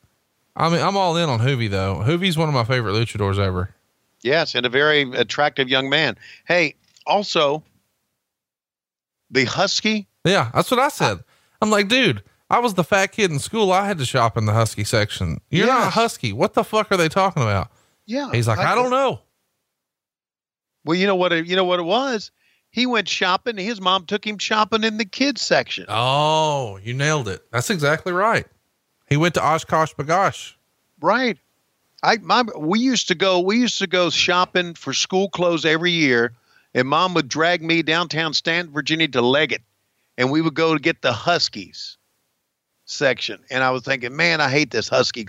I 0.56 0.70
mean, 0.70 0.82
I'm 0.82 0.98
all 0.98 1.18
in 1.18 1.30
on 1.30 1.40
Juvi, 1.40 1.70
though. 1.70 2.02
Juvi's 2.06 2.38
one 2.38 2.48
of 2.48 2.56
my 2.56 2.64
favorite 2.64 2.94
luchadors 2.94 3.38
ever. 3.38 3.76
Yes, 4.22 4.56
and 4.56 4.66
a 4.66 4.70
very 4.70 5.02
attractive 5.12 5.68
young 5.68 5.90
man. 5.90 6.18
Hey, 6.48 6.76
also, 7.06 7.62
the 9.30 9.46
Husky. 9.46 10.08
Yeah, 10.24 10.50
that's 10.54 10.72
what 10.72 10.80
I 10.80 10.88
said. 10.88 11.20
I'm 11.62 11.70
like, 11.70 11.90
dude, 11.90 12.24
I 12.54 12.60
was 12.60 12.76
the 12.76 12.84
fat 12.84 13.08
kid 13.08 13.32
in 13.32 13.40
school. 13.40 13.72
I 13.72 13.88
had 13.88 13.98
to 13.98 14.06
shop 14.06 14.38
in 14.38 14.46
the 14.46 14.54
Husky 14.54 14.84
section. 14.84 15.42
You're 15.50 15.66
not. 15.66 15.94
Husky. 15.94 16.32
What 16.34 16.54
the 16.54 16.64
fuck 16.64 16.92
are 16.92 16.98
they 16.98 17.10
talking 17.10 17.42
about? 17.42 17.72
Yeah, 18.06 18.30
He's 18.32 18.48
like, 18.48 18.60
I 18.60 18.76
don't 18.76 18.92
know. 18.92 19.22
Well, 20.86 20.96
you 20.96 21.08
know 21.08 21.16
what? 21.16 21.34
It, 21.34 21.48
you 21.48 21.56
know 21.56 21.64
what 21.64 21.80
it 21.80 21.84
was. 21.84 22.30
He 22.70 22.86
went 22.86 23.10
shopping. 23.10 23.58
His 23.58 23.82
mom 23.82 24.06
took 24.06 24.24
him 24.24 24.38
shopping 24.38 24.84
in 24.84 24.98
the 24.98 25.06
kids 25.06 25.42
section. 25.42 25.86
Oh, 25.90 26.78
you 26.84 26.94
nailed 26.94 27.28
it. 27.28 27.42
That's 27.52 27.72
exactly 27.72 28.14
right. 28.14 28.46
He 29.10 29.18
went 29.18 29.34
to 29.34 29.40
OshKosh 29.40 29.96
B'gosh. 29.96 30.54
Right. 31.02 31.40
I 32.04 32.18
my 32.18 32.44
we 32.56 32.78
used 32.78 33.08
to 33.08 33.16
go 33.16 33.40
we 33.40 33.58
used 33.58 33.80
to 33.80 33.88
go 33.88 34.12
shopping 34.12 34.76
for 34.76 34.94
school 34.94 35.28
clothes 35.30 35.66
every 35.66 35.92
year, 35.92 36.34
and 36.76 36.88
mom 36.88 37.16
would 37.16 37.30
drag 37.30 37.64
me 37.64 37.82
downtown 37.82 38.32
Staunton, 38.34 38.72
Virginia 38.72 39.08
to 39.08 39.22
Leggett, 39.24 39.64
and 40.20 40.30
we 40.30 40.40
would 40.40 40.54
go 40.54 40.74
to 40.76 40.80
get 40.80 41.02
the 41.02 41.14
Huskies 41.14 41.98
section. 42.94 43.40
And 43.50 43.64
I 43.64 43.72
was 43.72 43.84
thinking, 43.84 44.16
man, 44.16 44.42
I 44.42 44.50
hate 44.50 44.72
this 44.72 44.88
Husky. 44.88 45.28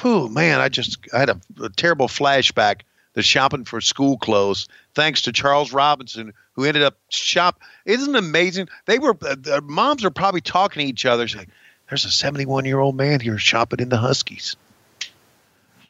Whew, 0.00 0.28
man, 0.28 0.60
I 0.60 0.68
just 0.68 0.98
I 1.12 1.18
had 1.18 1.30
a, 1.30 1.40
a 1.62 1.68
terrible 1.70 2.08
flashback 2.08 2.80
to 3.14 3.22
shopping 3.22 3.64
for 3.64 3.80
school 3.80 4.16
clothes, 4.16 4.68
thanks 4.94 5.22
to 5.22 5.32
Charles 5.32 5.72
Robinson, 5.72 6.32
who 6.54 6.64
ended 6.64 6.82
up 6.82 6.96
shop. 7.10 7.60
Isn't 7.84 8.14
it 8.14 8.18
amazing? 8.18 8.68
They 8.86 8.98
were 8.98 9.16
uh, 9.22 9.36
their 9.38 9.60
moms 9.60 10.04
are 10.04 10.10
probably 10.10 10.40
talking 10.40 10.84
to 10.84 10.88
each 10.88 11.04
other, 11.04 11.28
saying, 11.28 11.48
"There's 11.88 12.04
a 12.04 12.10
71 12.10 12.64
year 12.64 12.78
old 12.78 12.96
man 12.96 13.20
here 13.20 13.38
shopping 13.38 13.80
in 13.80 13.88
the 13.90 13.98
Huskies." 13.98 14.56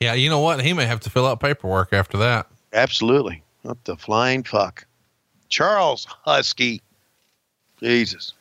Yeah, 0.00 0.14
you 0.14 0.30
know 0.30 0.40
what? 0.40 0.60
He 0.64 0.72
may 0.72 0.86
have 0.86 1.00
to 1.00 1.10
fill 1.10 1.26
out 1.26 1.38
paperwork 1.38 1.92
after 1.92 2.18
that. 2.18 2.48
Absolutely. 2.72 3.42
What 3.62 3.84
the 3.84 3.96
flying 3.96 4.42
fuck? 4.42 4.84
Charles 5.48 6.06
Husky. 6.24 6.82
Jesus. 7.80 8.32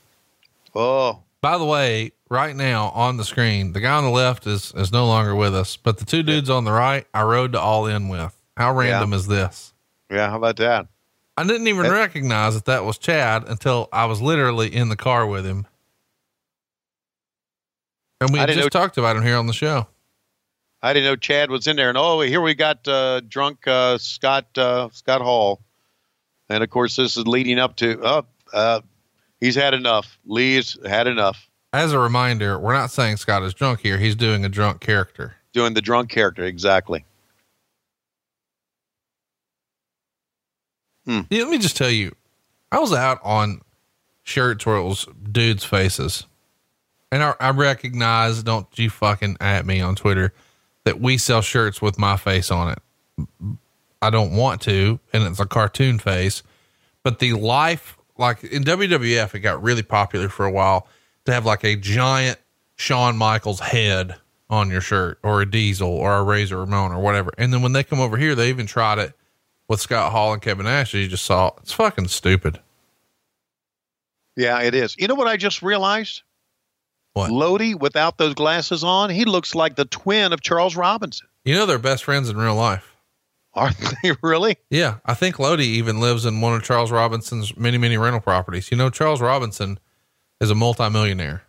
Oh, 0.73 1.19
By 1.41 1.57
the 1.57 1.65
way, 1.65 2.13
right 2.31 2.55
now 2.55 2.87
on 2.95 3.17
the 3.17 3.25
screen, 3.25 3.73
the 3.73 3.81
guy 3.81 3.93
on 3.93 4.03
the 4.05 4.09
left 4.09 4.47
is 4.47 4.73
is 4.75 4.91
no 4.91 5.05
longer 5.05 5.35
with 5.35 5.53
us, 5.53 5.77
but 5.77 5.97
the 5.99 6.05
two 6.05 6.23
dudes 6.23 6.49
on 6.49 6.63
the 6.63 6.71
right, 6.71 7.05
I 7.13 7.21
rode 7.23 7.51
to 7.51 7.59
all 7.59 7.85
in 7.85 8.07
with. 8.09 8.35
How 8.57 8.73
random 8.73 9.13
is 9.13 9.27
this? 9.27 9.73
yeah. 10.09 10.29
How 10.29 10.37
about 10.37 10.55
that? 10.57 10.87
I 11.37 11.43
didn't 11.43 11.67
even 11.67 11.83
That- 11.83 11.91
recognize 11.91 12.55
that 12.55 12.65
that 12.65 12.83
was 12.85 12.97
Chad 12.97 13.47
until 13.47 13.87
I 13.93 14.05
was 14.05 14.21
literally 14.21 14.73
in 14.73 14.89
the 14.89 14.95
car 14.95 15.25
with 15.25 15.45
him. 15.45 15.65
And 18.19 18.31
we 18.31 18.37
I 18.39 18.41
had 18.41 18.47
didn't 18.47 18.61
just 18.63 18.71
talked 18.71 18.97
about 18.97 19.15
him 19.15 19.23
here 19.23 19.37
on 19.37 19.47
the 19.47 19.53
show. 19.53 19.87
I 20.83 20.93
didn't 20.93 21.05
know 21.09 21.15
Chad 21.15 21.49
was 21.49 21.67
in 21.67 21.75
there. 21.75 21.89
And 21.89 21.97
oh, 21.97 22.21
here 22.21 22.41
we 22.41 22.53
got 22.55 22.87
uh, 22.87 23.21
drunk 23.21 23.67
uh, 23.67 23.97
Scott 23.97 24.45
uh, 24.57 24.89
Scott 24.91 25.21
Hall, 25.21 25.61
and 26.49 26.63
of 26.63 26.69
course 26.69 26.95
this 26.95 27.17
is 27.17 27.25
leading 27.27 27.59
up 27.59 27.75
to. 27.77 27.99
Oh, 28.03 28.25
uh, 28.53 28.81
he's 29.39 29.55
had 29.55 29.73
enough. 29.73 30.19
Lee's 30.25 30.77
had 30.85 31.07
enough. 31.07 31.47
As 31.73 31.93
a 31.93 31.99
reminder, 31.99 32.59
we're 32.59 32.73
not 32.73 32.91
saying 32.91 33.17
Scott 33.17 33.43
is 33.43 33.53
drunk 33.53 33.79
here. 33.79 33.97
He's 33.97 34.15
doing 34.15 34.43
a 34.43 34.49
drunk 34.49 34.81
character. 34.81 35.35
Doing 35.53 35.73
the 35.73 35.81
drunk 35.81 36.09
character 36.09 36.43
exactly. 36.43 37.05
Hmm. 41.05 41.21
Yeah, 41.29 41.43
let 41.43 41.51
me 41.51 41.57
just 41.57 41.77
tell 41.77 41.89
you, 41.89 42.13
I 42.71 42.79
was 42.79 42.93
out 42.93 43.19
on 43.23 43.61
shirts 44.23 44.65
where 44.65 44.75
it 44.75 44.83
was 44.83 45.07
dudes' 45.31 45.63
faces. 45.63 46.25
And 47.11 47.23
I, 47.23 47.33
I 47.39 47.49
recognize, 47.51 48.43
don't 48.43 48.67
you 48.77 48.89
fucking 48.89 49.37
at 49.39 49.65
me 49.65 49.81
on 49.81 49.95
Twitter, 49.95 50.33
that 50.83 50.99
we 50.99 51.17
sell 51.17 51.41
shirts 51.41 51.81
with 51.81 51.97
my 51.97 52.17
face 52.17 52.51
on 52.51 52.71
it. 52.73 53.57
I 54.01 54.09
don't 54.09 54.35
want 54.35 54.61
to, 54.61 54.99
and 55.13 55.23
it's 55.23 55.39
a 55.39 55.45
cartoon 55.45 55.99
face. 55.99 56.43
But 57.03 57.19
the 57.19 57.33
life, 57.33 57.97
like 58.17 58.43
in 58.43 58.63
WWF, 58.63 59.35
it 59.35 59.39
got 59.39 59.61
really 59.61 59.83
popular 59.83 60.29
for 60.29 60.45
a 60.45 60.51
while 60.51 60.87
to 61.25 61.33
have 61.33 61.45
like 61.45 61.63
a 61.63 61.75
giant 61.75 62.39
Shawn 62.75 63.17
Michaels 63.17 63.59
head 63.59 64.15
on 64.49 64.69
your 64.69 64.81
shirt 64.81 65.19
or 65.23 65.41
a 65.41 65.49
Diesel 65.49 65.89
or 65.89 66.15
a 66.15 66.23
Razor 66.23 66.57
Ramon 66.57 66.91
or 66.91 66.99
whatever. 66.99 67.31
And 67.37 67.53
then 67.53 67.61
when 67.61 67.73
they 67.73 67.83
come 67.83 67.99
over 67.99 68.17
here, 68.17 68.35
they 68.35 68.49
even 68.49 68.65
tried 68.65 68.99
it 68.99 69.13
with 69.67 69.79
Scott 69.79 70.11
Hall 70.11 70.33
and 70.33 70.41
Kevin 70.41 70.65
Nash. 70.65 70.93
You 70.93 71.07
just 71.07 71.25
saw 71.25 71.51
it's 71.61 71.71
fucking 71.71 72.09
stupid. 72.09 72.59
Yeah, 74.35 74.61
it 74.61 74.73
is. 74.75 74.95
You 74.97 75.07
know 75.07 75.15
what 75.15 75.27
I 75.27 75.37
just 75.37 75.61
realized? 75.61 76.23
What? 77.13 77.31
Lodi 77.31 77.75
without 77.75 78.17
those 78.17 78.33
glasses 78.33 78.83
on, 78.83 79.09
he 79.09 79.25
looks 79.25 79.53
like 79.53 79.75
the 79.75 79.85
twin 79.85 80.33
of 80.33 80.41
Charles 80.41 80.75
Robinson. 80.75 81.27
You 81.43 81.55
know 81.55 81.65
they're 81.65 81.79
best 81.79 82.03
friends 82.03 82.29
in 82.29 82.37
real 82.37 82.55
life. 82.55 82.95
Are 83.53 83.71
they 84.03 84.13
really? 84.21 84.57
Yeah, 84.69 84.97
I 85.05 85.13
think 85.13 85.39
Lodi 85.39 85.65
even 85.65 85.99
lives 85.99 86.25
in 86.25 86.41
one 86.41 86.55
of 86.55 86.63
Charles 86.63 86.91
Robinson's 86.91 87.57
many, 87.57 87.77
many 87.77 87.97
rental 87.97 88.21
properties. 88.21 88.71
You 88.71 88.77
know, 88.77 88.89
Charles 88.89 89.21
Robinson 89.21 89.79
is 90.41 90.49
a 90.51 90.55
multimillionaire. 90.55 91.43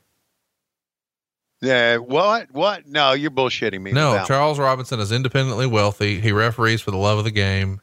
Yeah. 1.61 1.97
What? 1.97 2.51
What? 2.53 2.87
No, 2.87 3.13
you're 3.13 3.31
bullshitting 3.31 3.81
me. 3.81 3.93
No, 3.93 4.25
Charles 4.27 4.59
Robinson 4.59 5.01
is 5.01 5.11
independently 5.13 5.67
wealthy. 5.67 6.21
He 6.21 6.31
referees 6.33 6.81
for 6.81 6.91
the 6.93 6.97
love 6.97 7.19
of 7.19 7.25
the 7.25 7.31
game. 7.31 7.81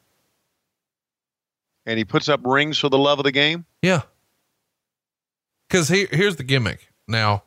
and 1.86 1.98
he 1.98 2.06
puts 2.06 2.30
up 2.30 2.42
rings 2.44 2.78
for 2.78 2.90
the 2.90 2.98
love 2.98 3.20
of 3.20 3.24
the 3.26 3.32
game. 3.32 3.66
Yeah. 3.82 4.04
Cause 5.70 5.88
he, 5.90 6.08
here's 6.12 6.36
the 6.36 6.44
gimmick. 6.44 6.90
Now, 7.08 7.44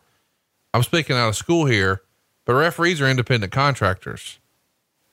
I'm 0.74 0.82
speaking 0.82 1.16
out 1.16 1.28
of 1.28 1.36
school 1.36 1.66
here, 1.66 2.02
but 2.44 2.54
referees 2.54 3.00
are 3.00 3.08
independent 3.08 3.52
contractors. 3.52 4.40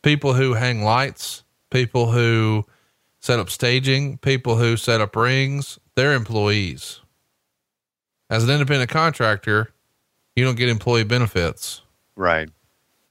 People 0.02 0.34
who 0.34 0.54
hang 0.54 0.84
lights, 0.84 1.44
people 1.70 2.12
who 2.12 2.66
set 3.20 3.40
up 3.40 3.50
staging, 3.50 4.18
people 4.20 4.56
who 4.56 4.78
set 4.78 5.02
up 5.02 5.16
rings, 5.16 5.78
they're 5.96 6.14
employees. 6.14 6.99
As 8.30 8.43
an 8.43 8.49
independent 8.51 8.89
contractor, 8.91 9.72
you 10.35 10.43
don't 10.45 10.56
get 10.56 10.69
employee 10.69 11.03
benefits. 11.03 11.81
Right. 12.15 12.49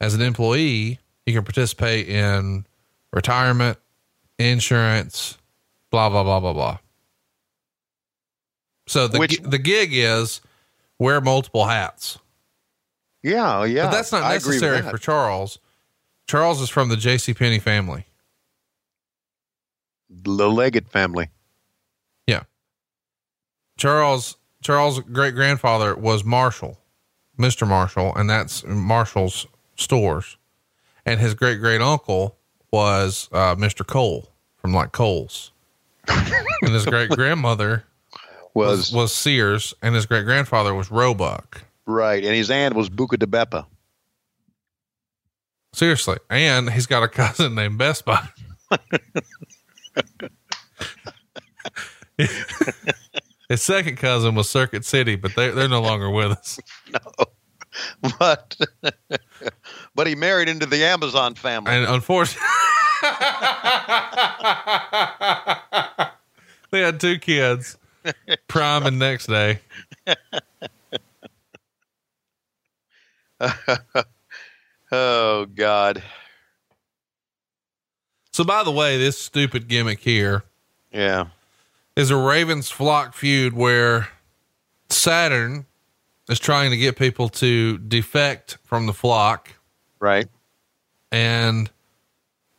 As 0.00 0.14
an 0.14 0.20
employee, 0.22 1.00
you 1.26 1.34
can 1.34 1.44
participate 1.44 2.08
in 2.08 2.64
retirement, 3.12 3.78
insurance, 4.38 5.36
blah, 5.90 6.08
blah, 6.08 6.22
blah, 6.22 6.40
blah, 6.40 6.52
blah. 6.52 6.78
So 8.86 9.08
the, 9.08 9.18
Which- 9.18 9.40
the 9.42 9.58
gig 9.58 9.90
is 9.92 10.40
wear 10.98 11.20
multiple 11.20 11.66
hats, 11.66 12.18
Yeah. 13.22 13.58
Oh, 13.58 13.62
yeah. 13.64 13.84
but 13.86 13.90
that's 13.90 14.12
not 14.12 14.22
I 14.22 14.34
necessary 14.34 14.80
that. 14.80 14.90
for 14.90 14.98
Charles. 14.98 15.58
Charles 16.26 16.60
is 16.60 16.68
from 16.70 16.88
the 16.88 16.96
J.C. 16.96 17.34
Penney 17.34 17.58
family. 17.58 18.06
the 20.10 20.48
Leggett 20.50 20.88
family. 20.88 21.28
Yeah. 22.26 22.44
Charles, 23.76 24.37
Charles' 24.62 25.00
great 25.00 25.34
grandfather 25.34 25.94
was 25.94 26.24
Marshall, 26.24 26.78
Mr. 27.38 27.66
Marshall, 27.66 28.12
and 28.16 28.28
that's 28.28 28.64
Marshall's 28.66 29.46
stores. 29.76 30.36
And 31.06 31.20
his 31.20 31.34
great 31.34 31.60
great 31.60 31.80
uncle 31.80 32.36
was, 32.72 33.28
uh, 33.32 33.54
Mr. 33.56 33.86
Cole 33.86 34.30
from 34.56 34.74
like 34.74 34.92
Cole's. 34.92 35.52
and 36.08 36.72
his 36.72 36.84
great 36.86 37.10
grandmother 37.10 37.84
Was, 38.54 38.78
was, 38.78 38.92
was 38.92 39.12
Sears 39.12 39.74
and 39.82 39.94
his 39.94 40.06
great 40.06 40.24
grandfather 40.24 40.74
was 40.74 40.90
Roebuck. 40.90 41.62
right, 41.86 42.22
and 42.24 42.34
his 42.34 42.50
aunt 42.50 42.74
was 42.74 42.88
Buca 42.90 43.18
de 43.18 43.26
Beppa. 43.26 43.66
Seriously. 45.74 46.16
And 46.30 46.70
he's 46.70 46.86
got 46.86 47.02
a 47.02 47.08
cousin 47.08 47.54
named 47.54 47.78
Best 47.78 48.04
Buy. 48.04 48.26
his 53.48 53.62
second 53.62 53.96
cousin 53.96 54.34
was 54.34 54.48
Circuit 54.48 54.84
City, 54.84 55.16
but 55.16 55.34
they 55.34 55.50
they're 55.50 55.68
no 55.68 55.80
longer 55.82 56.10
with 56.10 56.32
us. 56.32 56.58
No, 56.90 57.26
but 58.18 58.56
but 59.94 60.06
he 60.06 60.14
married 60.14 60.48
into 60.48 60.64
the 60.66 60.84
Amazon 60.84 61.34
family. 61.34 61.70
And 61.70 61.84
unfortunately, 61.86 62.48
they 66.70 66.80
had 66.80 66.98
two 66.98 67.18
kids, 67.18 67.76
prime 68.48 68.86
and 68.86 68.98
next 68.98 69.26
day. 69.26 69.60
oh 74.90 75.46
God, 75.54 76.02
So, 78.32 78.44
by 78.44 78.62
the 78.64 78.72
way, 78.72 78.98
this 78.98 79.18
stupid 79.18 79.68
gimmick 79.68 80.00
here 80.00 80.44
yeah, 80.92 81.26
is 81.98 82.10
a 82.12 82.16
Ravens 82.16 82.70
flock 82.70 83.12
feud 83.14 83.52
where 83.52 84.08
Saturn 84.88 85.66
is 86.30 86.38
trying 86.38 86.70
to 86.70 86.76
get 86.78 86.96
people 86.96 87.28
to 87.28 87.76
defect 87.78 88.56
from 88.64 88.86
the 88.86 88.94
flock, 88.94 89.50
right, 90.00 90.28
and 91.12 91.70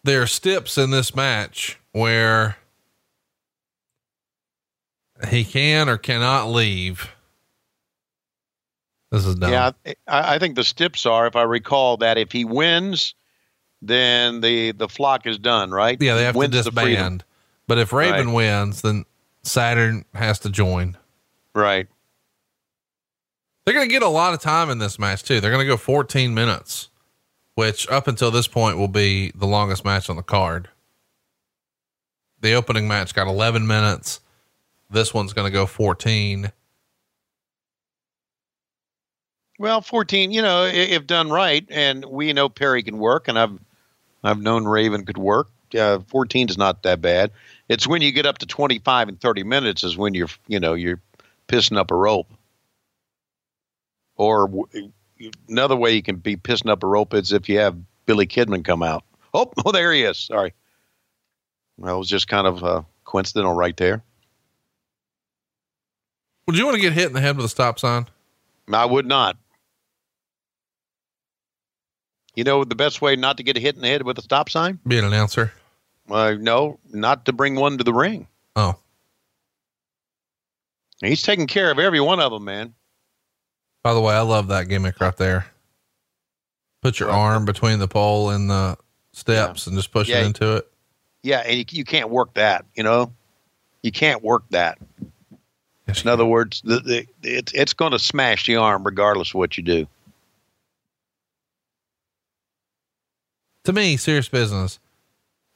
there 0.03 0.22
are 0.22 0.28
steps 0.28 0.78
in 0.78 0.91
this 0.91 1.16
match 1.16 1.80
where 1.94 2.57
he 5.30 5.44
can 5.45 5.88
or 5.90 5.98
cannot 5.98 6.49
leave. 6.49 7.10
This 9.11 9.26
is 9.26 9.36
dumb. 9.36 9.52
yeah. 9.52 9.72
I, 10.07 10.36
I 10.36 10.40
think 10.40 10.56
the 10.56 10.64
steps 10.64 11.06
are, 11.06 11.26
if 11.28 11.36
I 11.36 11.44
recall, 11.44 11.98
that 11.98 12.18
if 12.18 12.32
he 12.32 12.45
wins, 12.45 13.16
then 13.82 14.41
the 14.41 14.72
the 14.74 14.90
flock 14.90 15.26
is 15.26 15.40
done. 15.40 15.72
Right? 15.72 15.98
Yeah, 16.02 16.14
they 16.16 16.20
He 16.22 16.26
have 16.26 16.36
to 16.36 16.40
wins 16.40 16.52
the 16.52 16.72
disband. 16.72 17.24
But 17.68 17.78
if 17.80 17.94
Raven 17.94 18.28
Right. 18.28 18.36
wins, 18.36 18.82
then 18.82 19.06
Saturn 19.50 20.06
has 20.14 20.40
to 20.40 20.50
join. 20.50 20.98
Right. 21.54 21.88
They're 23.66 23.74
going 23.74 23.88
to 23.88 23.94
get 23.94 24.04
a 24.04 24.08
lot 24.08 24.34
of 24.34 24.42
time 24.42 24.70
in 24.70 24.80
this 24.80 24.98
match 24.98 25.24
too. 25.24 25.40
They're 25.40 25.52
going 25.52 25.66
to 25.66 25.72
go 25.72 25.78
14 25.78 26.34
minutes, 26.34 26.90
which 27.56 27.88
up 27.90 28.08
until 28.08 28.32
this 28.32 28.48
point 28.48 28.78
will 28.78 28.88
be 28.88 29.32
the 29.36 29.46
longest 29.46 29.86
match 29.86 30.10
on 30.10 30.16
the 30.16 30.24
card. 30.24 30.70
The 32.42 32.54
opening 32.54 32.88
match 32.88 33.14
got 33.14 33.28
11 33.28 33.68
minutes. 33.68 34.22
This 34.90 35.14
one's 35.14 35.34
going 35.34 35.46
to 35.46 35.54
go 35.54 35.66
14. 35.66 36.52
Well, 39.60 39.82
fourteen. 39.82 40.32
You 40.32 40.42
know, 40.42 40.64
if 40.66 41.06
done 41.06 41.30
right, 41.30 41.66
and 41.70 42.06
we 42.06 42.32
know 42.32 42.48
Perry 42.48 42.82
can 42.82 42.98
work, 42.98 43.28
and 43.28 43.38
I've 43.38 43.60
I've 44.24 44.42
known 44.42 44.66
Raven 44.66 45.06
could 45.06 45.18
work. 45.18 45.50
Uh, 45.78 46.00
Fourteen 46.08 46.48
is 46.50 46.58
not 46.58 46.84
that 46.84 47.02
bad. 47.02 47.32
It's 47.70 47.88
when 47.88 48.02
you 48.02 48.12
get 48.12 48.26
up 48.26 48.40
to 48.40 48.46
twenty 48.46 48.80
five 48.80 49.08
and 49.08 49.22
thirty 49.22 49.44
minutes 49.44 49.84
is 49.84 49.96
when 49.96 50.14
you're 50.16 50.28
you 50.48 50.60
know 50.60 50.74
you're 50.74 51.02
pissing 51.48 51.78
up 51.78 51.91
a 51.91 51.96
rope. 51.96 52.30
Or 54.16 54.48
w- 54.48 54.91
another 55.48 55.76
way 55.76 55.94
you 55.94 56.04
can 56.04 56.18
be 56.18 56.36
pissing 56.36 56.70
up 56.70 56.84
a 56.84 56.88
rope 56.88 57.14
is 57.14 57.32
if 57.32 57.48
you 57.48 57.60
have 57.60 57.78
Billy 58.06 58.28
Kidman 58.28 58.66
come 58.66 58.84
out. 58.84 59.04
Oh, 59.34 59.52
oh, 59.66 59.72
there 59.72 59.94
he 59.94 60.04
is. 60.04 60.18
Sorry. 60.18 60.54
Well, 61.78 61.96
it 61.96 62.00
was 62.00 62.10
just 62.10 62.28
kind 62.28 62.48
of 62.48 62.64
uh, 62.64 62.82
coincidental 63.06 63.54
right 63.54 63.78
there. 63.78 64.04
Would 66.48 66.58
you 66.58 66.66
want 66.66 66.76
to 66.76 66.82
get 66.82 66.94
hit 66.94 67.06
in 67.08 67.14
the 67.14 67.22
head 67.22 67.38
with 67.38 67.46
a 67.46 67.50
stop 67.50 67.80
sign? 67.80 68.08
I 68.74 68.86
would 68.86 69.06
not. 69.06 69.38
You 72.36 72.44
know 72.44 72.64
the 72.64 72.76
best 72.76 73.02
way 73.02 73.16
not 73.16 73.38
to 73.38 73.44
get 73.44 73.58
hit 73.58 73.76
in 73.76 73.82
the 73.82 73.88
head 73.88 74.04
with 74.04 74.18
a 74.18 74.22
stop 74.22 74.50
sign? 74.50 74.80
Be 74.88 74.98
an 74.98 75.06
announcer. 75.06 75.54
Uh, 76.10 76.34
no, 76.40 76.80
not 76.91 77.26
to 77.26 77.34
bring 77.34 77.56
one 77.56 77.77
to 77.77 77.84
the 77.84 77.94
ring. 77.94 78.27
Oh, 78.56 78.76
He's 81.02 81.22
taking 81.22 81.48
care 81.48 81.72
of 81.72 81.80
every 81.80 82.02
one 82.02 82.19
of 82.19 82.31
them, 82.31 82.44
man. 82.44 82.73
by 83.84 83.94
the 83.94 84.02
way, 84.02 84.14
I 84.15 84.22
love 84.22 84.48
that 84.49 84.68
gimmick 84.68 84.99
right 84.99 85.15
there. 85.15 85.45
Put 86.81 86.99
your 86.99 87.10
arm 87.11 87.45
between 87.45 87.80
the 87.80 87.88
pole 87.88 88.30
and 88.31 88.49
the 88.49 88.77
steps 89.14 89.68
and 89.68 89.76
just 89.77 89.91
push 89.91 90.10
Yeah. 90.10 90.19
it 90.22 90.26
into 90.26 90.57
it. 90.57 90.69
Yeah, 91.23 91.40
and 91.45 91.57
you, 91.57 91.65
you 91.69 91.84
can't 91.86 92.10
work 92.10 92.34
that. 92.36 92.65
You 92.76 92.84
know, 92.84 93.14
you 93.84 93.91
can't 93.91 94.23
work 94.23 94.44
that. 94.49 94.77
Yes, 95.88 96.03
In 96.03 96.10
other 96.10 96.26
words, 96.26 96.61
the, 96.64 96.80
the, 96.80 97.07
it's 97.23 97.52
it's 97.53 97.73
going 97.73 97.91
to 97.94 97.99
smash 97.99 98.45
the 98.45 98.56
arm 98.57 98.84
regardless 98.84 99.30
of 99.30 99.36
what 99.36 99.57
you 99.57 99.64
do. 99.64 99.88
to 103.65 103.73
me, 103.73 103.98
serious 103.98 104.30
business. 104.30 104.80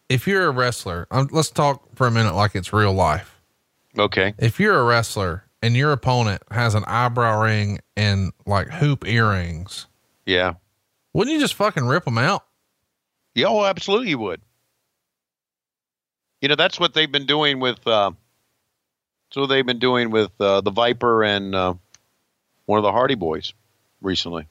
If 0.10 0.28
you're 0.28 0.46
a 0.48 0.52
wrestler, 0.52 1.08
um, 1.12 1.30
let's 1.32 1.50
talk 1.50 1.96
for 1.96 2.08
a 2.08 2.12
minute 2.12 2.36
like 2.36 2.56
it's 2.56 2.72
real 2.74 2.94
life. 2.94 3.42
Okay. 3.98 4.34
If 4.38 4.60
you're 4.60 4.78
a 4.80 4.84
wrestler 4.84 5.46
and 5.62 5.76
your 5.76 5.92
opponent 5.92 6.42
has 6.52 6.76
an 6.76 6.84
eyebrow 6.86 7.42
ring 7.42 7.80
and 7.96 8.32
like 8.46 8.68
hoop 8.70 9.08
earrings, 9.08 9.88
Yeah. 10.26 10.54
wouldn't 11.14 11.34
you 11.34 11.40
just 11.40 11.54
fucking 11.56 11.86
rip 11.86 12.06
them 12.06 12.18
out? 12.18 12.44
Yeah. 13.36 13.48
Oh, 13.48 13.64
absolutely, 13.66 14.10
you 14.10 14.20
would. 14.20 14.42
You 16.42 16.50
know, 16.50 16.56
that's 16.56 16.80
what 16.80 16.94
they've 16.94 17.12
been 17.12 17.26
doing 17.26 17.60
with. 17.60 17.86
Uh, 17.88 18.12
so 19.32 19.46
they've 19.48 19.66
been 19.66 19.80
doing 19.80 20.12
with 20.12 20.32
uh, 20.40 20.62
the 20.62 20.72
Viper 20.72 21.24
and 21.24 21.56
uh, 21.56 21.74
one 22.66 22.78
of 22.78 22.84
the 22.84 22.92
Hardy 22.92 23.16
Boys 23.16 23.54
recently. 24.02 24.46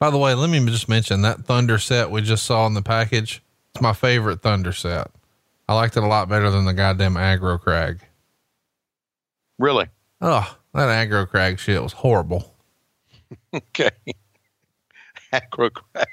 By 0.00 0.10
the 0.10 0.18
way, 0.18 0.34
let 0.34 0.50
me 0.50 0.64
just 0.66 0.88
mention 0.88 1.22
that 1.22 1.44
Thunder 1.44 1.78
set 1.78 2.10
we 2.10 2.20
just 2.20 2.44
saw 2.44 2.66
in 2.66 2.74
the 2.74 2.82
package. 2.82 3.40
It's 3.74 3.82
my 3.82 3.92
favorite 3.92 4.40
Thunder 4.42 4.72
set. 4.72 5.10
I 5.68 5.74
liked 5.74 5.96
it 5.96 6.02
a 6.02 6.06
lot 6.06 6.28
better 6.28 6.50
than 6.50 6.64
the 6.64 6.74
goddamn 6.74 7.14
aggro 7.14 7.58
crag. 7.60 8.00
Really? 9.58 9.86
Oh, 10.20 10.56
that 10.74 10.88
aggro 11.08 11.28
crag 11.28 11.58
shit 11.58 11.82
was 11.82 11.92
horrible. 11.92 12.50
Okay. 13.52 13.90
Acro 15.32 15.70
crag. 15.70 16.06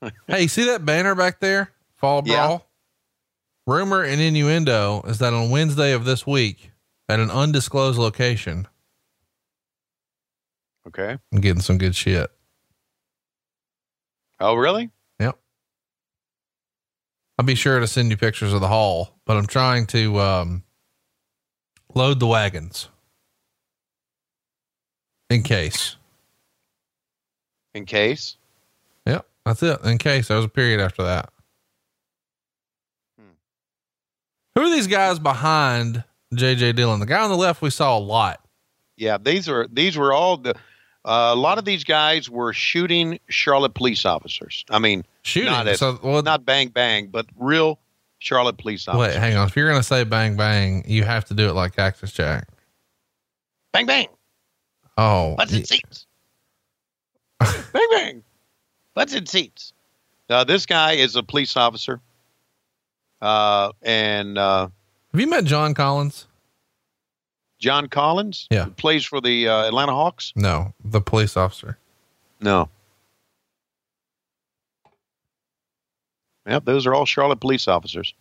hey, 0.26 0.46
see 0.46 0.64
that 0.66 0.84
banner 0.86 1.14
back 1.14 1.40
there? 1.40 1.70
Fall 1.96 2.22
Yeah. 2.24 2.46
Brawl? 2.46 2.66
Rumor 3.66 4.02
and 4.02 4.20
innuendo 4.20 5.02
is 5.06 5.18
that 5.18 5.34
on 5.34 5.50
Wednesday 5.50 5.92
of 5.92 6.04
this 6.06 6.26
week 6.26 6.70
at 7.10 7.20
an 7.20 7.30
undisclosed 7.30 7.98
location, 7.98 8.68
Okay. 10.86 11.18
I'm 11.32 11.40
getting 11.40 11.62
some 11.62 11.76
good 11.78 11.94
shit. 11.96 12.30
Oh, 14.40 14.54
really? 14.54 14.90
I'll 17.38 17.44
be 17.44 17.54
sure 17.54 17.80
to 17.80 17.86
send 17.86 18.10
you 18.10 18.16
pictures 18.16 18.52
of 18.52 18.60
the 18.60 18.68
haul, 18.68 19.14
but 19.26 19.36
I'm 19.36 19.46
trying 19.46 19.86
to 19.88 20.18
um, 20.20 20.64
load 21.94 22.18
the 22.18 22.26
wagons 22.26 22.88
in 25.28 25.42
case. 25.42 25.96
In 27.74 27.84
case. 27.84 28.36
Yep, 29.06 29.26
that's 29.44 29.62
it. 29.62 29.80
In 29.84 29.98
case 29.98 30.28
there 30.28 30.36
was 30.36 30.46
a 30.46 30.50
period 30.50 30.80
after 30.80 31.02
that. 31.02 31.30
Hmm. 33.18 33.34
Who 34.54 34.62
are 34.62 34.70
these 34.70 34.86
guys 34.86 35.18
behind 35.18 36.04
JJ 36.34 36.76
Dillon? 36.76 37.00
The 37.00 37.06
guy 37.06 37.22
on 37.22 37.30
the 37.30 37.36
left 37.36 37.60
we 37.60 37.70
saw 37.70 37.98
a 37.98 38.00
lot. 38.00 38.40
Yeah, 38.96 39.18
these 39.18 39.48
are 39.48 39.66
these 39.70 39.96
were 39.96 40.12
all 40.12 40.38
the. 40.38 40.54
Uh, 41.06 41.30
a 41.32 41.36
lot 41.36 41.56
of 41.56 41.64
these 41.64 41.84
guys 41.84 42.28
were 42.28 42.52
shooting 42.52 43.18
Charlotte 43.28 43.74
police 43.74 44.04
officers. 44.04 44.64
I 44.68 44.80
mean, 44.80 45.04
Shooting. 45.22 45.52
Not 45.52 45.68
as- 45.68 45.78
so, 45.78 45.98
well, 46.02 46.20
not 46.22 46.44
bang 46.44 46.68
bang, 46.68 47.06
but 47.06 47.26
real 47.38 47.78
Charlotte 48.18 48.58
police 48.58 48.88
officers. 48.88 49.14
wait, 49.14 49.20
hang 49.20 49.36
on. 49.36 49.46
If 49.46 49.54
you're 49.56 49.68
going 49.68 49.78
to 49.80 49.86
say 49.86 50.02
bang 50.04 50.36
bang, 50.36 50.82
you 50.86 51.04
have 51.04 51.24
to 51.26 51.34
do 51.34 51.48
it 51.48 51.52
like 51.54 51.76
Cactus 51.76 52.10
Jack. 52.12 52.48
Bang 53.72 53.86
bang. 53.86 54.08
Oh, 54.98 55.36
Butts 55.36 55.52
in 55.52 55.64
seats. 55.64 56.06
bang 57.40 57.88
bang. 57.92 58.22
Butts 58.94 59.14
in 59.14 59.26
seats. 59.26 59.72
Now 60.28 60.42
this 60.42 60.66
guy 60.66 60.92
is 60.92 61.14
a 61.14 61.22
police 61.22 61.56
officer. 61.56 62.00
Uh, 63.22 63.70
and 63.82 64.36
uh, 64.38 64.68
have 65.12 65.20
you 65.20 65.26
met 65.28 65.44
John 65.44 65.72
Collins? 65.74 66.26
John 67.58 67.88
Collins, 67.88 68.46
Yeah. 68.50 68.64
who 68.64 68.70
plays 68.72 69.04
for 69.04 69.20
the 69.20 69.48
uh, 69.48 69.66
Atlanta 69.68 69.92
Hawks. 69.92 70.32
No, 70.36 70.74
the 70.84 71.00
police 71.00 71.36
officer. 71.36 71.78
No. 72.40 72.68
Yep, 76.46 76.64
those 76.64 76.86
are 76.86 76.94
all 76.94 77.06
Charlotte 77.06 77.40
police 77.40 77.66
officers. 77.66 78.14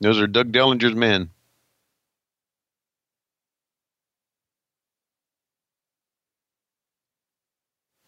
Those 0.00 0.18
are 0.20 0.26
Doug 0.26 0.52
Dillinger's 0.52 0.94
men. 0.94 1.30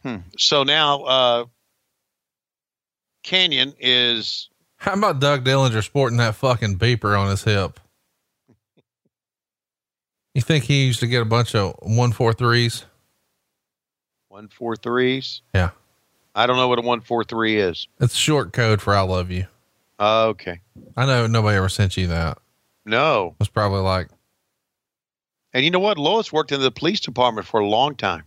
Hmm. 0.03 0.17
So 0.39 0.63
now, 0.63 1.03
uh, 1.03 1.45
Kanyon 3.25 3.75
is 3.79 4.49
How 4.77 4.95
about 4.95 5.21
Doug 5.21 5.45
Dillinger 5.45 5.85
sporting 5.85 6.19
that 6.19 6.35
fucking 6.37 6.79
beeper 6.79 7.19
on 7.19 7.29
his 7.31 7.45
hip? 7.45 7.79
You 10.35 10.43
think 10.43 10.65
he 10.65 10.85
used 10.87 11.01
to 11.01 11.07
get 11.07 11.23
a 11.23 11.25
bunch 11.25 11.55
of 11.55 11.75
one 11.81 12.13
four 12.13 12.33
threes? 12.33 12.85
one 14.29 14.49
four 14.49 14.77
threes. 14.77 15.43
Yeah. 15.55 15.71
I 16.37 16.47
don't 16.47 16.57
know 16.57 16.69
what 16.69 16.79
a 16.79 16.83
one 16.83 17.01
four 17.01 17.25
three 17.25 17.57
is. 17.61 17.89
It's 18.01 18.15
short 18.15 18.53
code 18.53 18.81
for 18.81 18.95
I 18.95 19.01
love 19.01 19.31
you. 19.31 19.47
Uh, 19.99 20.27
okay. 20.29 20.61
I 20.97 21.05
know 21.05 21.27
nobody 21.27 21.57
ever 21.57 21.69
sent 21.69 21.97
you 21.97 22.07
that. 22.07 22.39
No. 22.87 23.35
It's 23.41 23.51
probably 23.51 23.81
like, 23.81 24.09
And 25.53 25.65
you 25.65 25.71
know 25.73 25.81
what? 25.81 25.99
Lois 25.99 26.33
worked 26.33 26.53
in 26.53 26.61
the 26.61 26.71
police 26.71 27.01
department 27.01 27.47
for 27.47 27.61
a 27.61 27.67
long 27.67 27.97
time. 27.97 28.23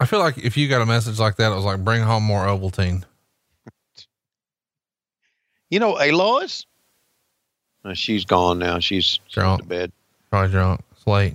I 0.00 0.06
feel 0.06 0.20
like 0.20 0.38
if 0.38 0.56
you 0.56 0.68
got 0.68 0.80
a 0.80 0.86
message 0.86 1.18
like 1.18 1.36
that, 1.36 1.52
it 1.52 1.54
was 1.54 1.64
like, 1.64 1.84
bring 1.84 2.02
home 2.02 2.22
more 2.22 2.44
Ovaltine. 2.46 3.04
You 5.70 5.80
know, 5.80 5.96
hey 5.96 6.12
Lois. 6.12 6.66
Uh, 7.84 7.94
she's 7.94 8.24
gone 8.24 8.58
now. 8.58 8.78
She's 8.78 9.04
she's 9.04 9.20
Drunk. 9.34 9.62
to 9.62 9.66
bed. 9.66 9.92
Probably 10.30 10.50
drunk. 10.50 10.80
It's 11.02 11.06
late. 11.08 11.34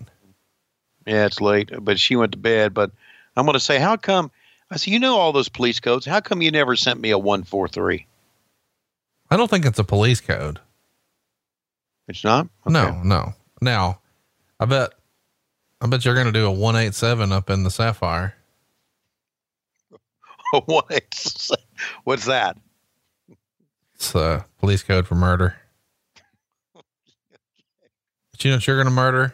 Yeah, 1.05 1.25
it's 1.25 1.41
late, 1.41 1.71
but 1.81 1.99
she 1.99 2.15
went 2.15 2.31
to 2.31 2.37
bed. 2.37 2.73
But 2.73 2.91
I'm 3.35 3.45
going 3.45 3.53
to 3.53 3.59
say, 3.59 3.79
how 3.79 3.97
come? 3.97 4.31
I 4.71 4.77
said, 4.77 4.91
you 4.93 4.99
know 4.99 5.17
all 5.17 5.33
those 5.33 5.49
police 5.49 5.81
codes. 5.81 6.05
How 6.05 6.21
come 6.21 6.41
you 6.41 6.51
never 6.51 6.77
sent 6.77 7.01
me 7.01 7.09
a 7.11 7.17
one 7.17 7.43
four 7.43 7.67
three? 7.67 8.05
I 9.29 9.35
don't 9.35 9.49
think 9.49 9.65
it's 9.65 9.77
a 9.79 9.83
police 9.83 10.21
code. 10.21 10.59
It's 12.07 12.23
not. 12.23 12.47
No, 12.65 13.01
no. 13.03 13.33
Now, 13.61 13.99
I 14.57 14.63
bet, 14.65 14.93
I 15.81 15.87
bet 15.87 16.05
you're 16.05 16.13
going 16.13 16.27
to 16.27 16.31
do 16.31 16.45
a 16.45 16.51
187 16.51 17.33
up 17.33 17.49
in 17.49 17.63
the 17.63 17.69
Sapphire. 17.71 18.35
what? 20.65 20.89
is- 20.91 21.51
What's 22.05 22.25
that? 22.25 22.57
It's 23.95 24.15
a 24.15 24.45
police 24.59 24.83
code 24.83 25.07
for 25.07 25.15
murder. 25.15 25.57
But 28.31 28.45
you 28.45 28.51
know 28.51 28.57
what 28.57 28.67
you're 28.67 28.75
going 28.75 28.85
to 28.85 28.91
murder? 28.91 29.33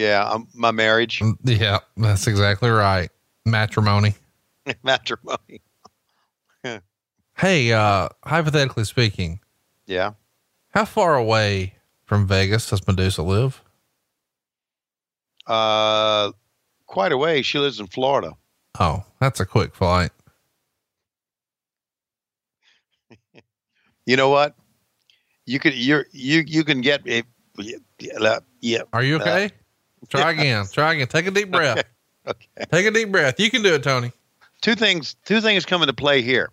Yeah, 0.00 0.24
um, 0.24 0.48
my 0.54 0.70
marriage, 0.70 1.22
Yeah, 1.44 1.80
that's 1.94 2.26
exactly 2.26 2.70
right. 2.70 3.10
Matrimony. 3.44 4.14
matrimony. 4.82 5.60
Hey, 7.36 7.72
uh, 7.72 8.08
hypothetically 8.24 8.84
speaking, 8.84 9.40
Yeah. 9.86 10.12
how 10.70 10.84
far 10.84 11.16
away 11.16 11.74
from 12.04 12.26
Vegas 12.26 12.68
does 12.68 12.86
Medusa 12.86 13.22
live? 13.22 13.62
Uh, 15.46 16.32
quite 16.86 17.12
a 17.12 17.16
way. 17.18 17.40
She 17.42 17.58
lives 17.58 17.80
in 17.80 17.86
Florida. 17.88 18.32
Oh, 18.78 19.04
that's 19.20 19.40
a 19.40 19.46
quick 19.46 19.74
flight. 19.74 20.12
You 24.06 24.16
know 24.16 24.28
what? 24.30 24.54
You 25.46 25.58
could 25.60 25.74
you're 25.74 26.06
you 26.12 26.42
you 26.46 26.64
can 26.64 26.80
get 26.80 27.02
it. 27.06 27.26
Yeah, 27.58 28.38
yeah. 28.60 28.82
Are 28.92 29.02
you 29.04 29.16
okay? 29.16 29.50
Try 30.10 30.32
again. 30.32 30.66
Try 30.70 30.94
again. 30.94 31.06
Take 31.06 31.26
a 31.26 31.30
deep 31.30 31.50
breath. 31.52 31.84
Okay. 32.26 32.46
Take 32.70 32.86
a 32.86 32.90
deep 32.90 33.10
breath. 33.10 33.40
You 33.40 33.50
can 33.50 33.62
do 33.62 33.74
it, 33.74 33.82
Tony. 33.82 34.12
Two 34.60 34.74
things. 34.74 35.16
Two 35.24 35.40
things 35.40 35.64
come 35.64 35.82
into 35.82 35.94
play 35.94 36.20
here. 36.22 36.50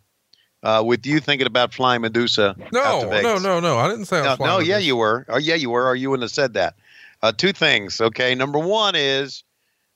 Uh, 0.63 0.81
with 0.83 1.05
you 1.05 1.19
thinking 1.19 1.45
about 1.45 1.73
flying 1.73 2.01
Medusa. 2.01 2.55
No, 2.71 3.07
no, 3.21 3.37
no, 3.37 3.59
no. 3.59 3.77
I 3.77 3.87
didn't 3.89 4.05
say 4.05 4.19
I 4.19 4.23
No, 4.23 4.29
was 4.29 4.37
flying 4.37 4.53
no, 4.53 4.59
yeah, 4.59 4.77
you 4.79 4.95
were. 4.95 5.25
Oh, 5.29 5.37
yeah, 5.37 5.55
you 5.55 5.69
were. 5.69 5.85
Or 5.85 5.95
you 5.95 6.09
wouldn't 6.09 6.23
have 6.23 6.31
said 6.31 6.53
that. 6.55 6.75
Uh, 7.21 7.31
two 7.31 7.51
things. 7.53 8.01
Okay. 8.01 8.33
Number 8.33 8.57
one 8.59 8.95
is, 8.95 9.43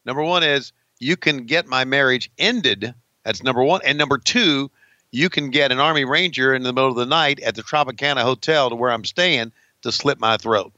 number 0.06 0.22
one 0.22 0.44
is 0.44 0.72
you 1.00 1.18
can 1.18 1.46
get 1.46 1.68
my 1.68 1.84
marriage 1.84 2.30
ended. 2.38 2.94
That's 3.24 3.44
number 3.44 3.64
one. 3.64 3.82
And 3.84 3.98
number 3.98 4.18
two, 4.18 4.70
you 5.12 5.30
can 5.30 5.50
get 5.50 5.72
an 5.72 5.80
Army 5.80 6.06
Ranger 6.06 6.54
in 6.54 6.64
the 6.64 6.72
middle 6.74 6.90
of 6.90 6.96
the 6.96 7.06
night 7.06 7.40
at 7.42 7.56
the 7.56 7.64
Tropicana 7.64 8.22
Hotel 8.22 8.70
to 8.70 8.76
where 8.76 8.92
I'm 8.92 9.04
staying 9.06 9.52
to 9.82 9.92
slit 9.92 10.20
my 10.20 10.38
throat. 10.38 10.72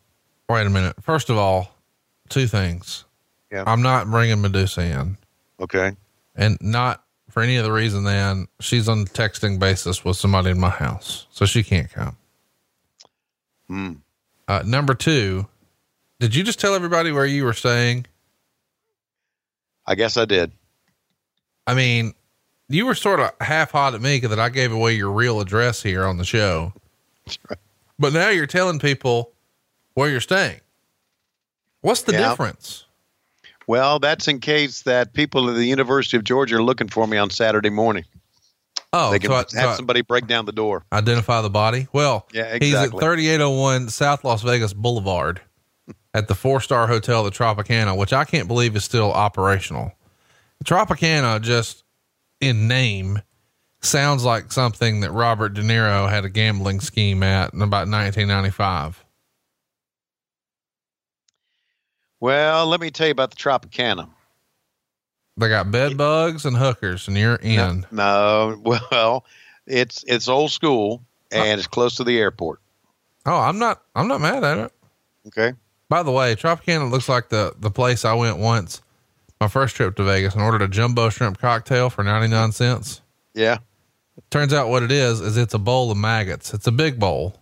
Wait 0.50 0.66
a 0.66 0.70
minute. 0.70 0.96
First 1.04 1.30
of 1.30 1.38
all, 1.38 1.73
two 2.30 2.48
things. 2.48 3.06
Yeah. 3.52 3.64
I'm 3.68 3.82
not 3.82 4.10
bringing 4.10 4.42
Medusa 4.42 4.82
in, 4.82 5.18
Okay. 5.60 5.92
and 6.36 6.58
not 6.62 7.04
for 7.30 7.42
any 7.44 7.58
other 7.58 7.74
reason 7.74 8.04
than 8.04 8.48
she's 8.60 8.88
on 8.90 9.06
texting 9.06 9.60
basis 9.60 10.04
with 10.04 10.18
somebody 10.18 10.50
in 10.52 10.60
my 10.60 10.70
house, 10.70 11.28
so 11.32 11.46
she 11.46 11.64
can't 11.64 11.92
come. 11.92 12.18
Hmm. 13.68 13.92
Uh, 14.48 14.64
number 14.66 14.94
two, 14.94 15.48
did 16.20 16.36
you 16.36 16.44
just 16.44 16.60
tell 16.60 16.76
everybody 16.76 17.12
where 17.12 17.26
you 17.26 17.44
were 17.46 17.54
staying? 17.54 18.06
I 19.86 19.96
guess 19.96 20.18
I 20.18 20.26
did. 20.26 20.52
I 21.68 21.74
mean, 21.74 22.14
you 22.70 22.86
were 22.86 22.96
sort 22.96 23.20
of 23.20 23.32
half 23.42 23.72
hot 23.72 23.94
at 23.94 24.02
me 24.02 24.20
that 24.20 24.40
I 24.40 24.50
gave 24.50 24.72
away 24.72 24.94
your 24.94 25.12
real 25.12 25.40
address 25.42 25.82
here 25.84 26.06
on 26.06 26.18
the 26.18 26.26
show. 26.26 26.74
But 28.00 28.12
now 28.12 28.30
you're 28.30 28.48
telling 28.48 28.80
people 28.80 29.32
where 29.94 30.10
you're 30.10 30.20
staying. 30.20 30.60
What's 31.84 32.02
the 32.02 32.14
Yeah. 32.14 32.30
difference? 32.30 32.86
Well, 33.68 34.00
that's 34.00 34.28
in 34.28 34.40
case 34.40 34.82
that 34.82 35.14
people 35.14 35.50
at 35.50 35.56
the 35.56 35.66
University 35.66 36.18
of 36.18 36.24
Georgia 36.24 36.56
are 36.56 36.64
looking 36.64 36.88
for 36.90 37.08
me 37.08 37.18
on 37.18 37.30
Saturday 37.30 37.70
morning. 37.70 38.04
Oh, 38.92 39.12
they 39.12 39.20
can 39.20 39.30
so 39.30 39.36
I- 39.36 39.38
have 39.62 39.72
so 39.72 39.76
somebody 39.76 40.02
break 40.02 40.28
down 40.28 40.46
the 40.46 40.52
door. 40.52 40.84
identify 40.92 41.42
the 41.42 41.50
body. 41.50 41.88
Well, 41.94 42.28
Yeah, 42.34 42.44
exactly. 42.44 42.68
he's 42.68 42.76
at 42.76 43.00
3801 43.00 43.90
South 43.90 44.24
Las 44.24 44.42
Vegas 44.44 44.74
Boulevard 44.74 45.42
at 46.14 46.28
the 46.28 46.36
four 46.36 46.62
star 46.62 46.88
hotel, 46.88 47.24
the 47.24 47.32
Tropicana, 47.32 47.98
which 47.98 48.14
I 48.14 48.24
can't 48.24 48.48
believe 48.48 48.76
is 48.76 48.84
still 48.84 49.12
operational. 49.12 49.92
The 50.60 50.66
Tropicana, 50.66 51.42
just 51.42 51.84
in 52.40 52.68
name, 52.68 53.22
sounds 53.82 54.24
like 54.24 54.52
something 54.52 55.02
that 55.02 55.12
Robert 55.12 55.54
De 55.54 55.62
Niro 55.62 56.10
had 56.10 56.24
a 56.24 56.30
gambling 56.30 56.80
scheme 56.80 57.24
at 57.24 57.54
in 57.54 57.62
about 57.62 57.88
1995. 57.90 59.03
Well, 62.24 62.68
let 62.68 62.80
me 62.80 62.90
tell 62.90 63.08
you 63.08 63.12
about 63.12 63.32
the 63.32 63.36
Tropicana. 63.36 64.08
They 65.36 65.50
got 65.50 65.72
bed 65.72 65.98
bugs 65.98 66.46
and 66.46 66.56
hookers, 66.56 67.10
and 67.10 67.18
you're 67.18 67.36
in. 67.36 67.86
No, 67.92 68.58
well, 68.64 69.26
it's 69.68 70.06
it's 70.08 70.30
old 70.30 70.52
school 70.52 71.04
uh, 71.34 71.40
and 71.40 71.60
it's 71.60 71.68
close 71.68 71.96
to 71.96 72.06
the 72.06 72.18
airport. 72.18 72.62
Oh, 73.26 73.36
I'm 73.36 73.60
not. 73.60 73.82
I'm 73.94 74.08
not 74.08 74.22
mad 74.22 74.46
at 74.46 74.58
it. 74.58 74.72
Okay. 75.28 75.52
By 75.90 76.02
the 76.02 76.12
way, 76.12 76.34
Tropicana 76.36 76.90
looks 76.90 77.10
like 77.10 77.28
the 77.28 77.56
the 77.60 77.70
place 77.70 78.06
I 78.06 78.14
went 78.14 78.38
once, 78.38 78.82
my 79.42 79.50
first 79.50 79.76
trip 79.76 79.98
to 79.98 80.06
Vegas, 80.06 80.34
and 80.34 80.44
ordered 80.44 80.62
a 80.62 80.70
jumbo 80.70 81.10
shrimp 81.10 81.40
cocktail 81.40 81.90
for 81.90 82.06
ninety 82.06 82.30
nine 82.30 82.54
cents. 82.54 83.02
Yeah. 83.34 83.58
Turns 84.30 84.54
out 84.54 84.70
what 84.70 84.82
it 84.82 84.94
is 84.94 85.20
is 85.20 85.36
it's 85.36 85.56
a 85.56 85.60
bowl 85.60 85.92
of 85.92 85.98
maggots. 85.98 86.54
It's 86.54 86.68
a 86.68 86.72
big 86.72 87.02
bowl, 87.02 87.36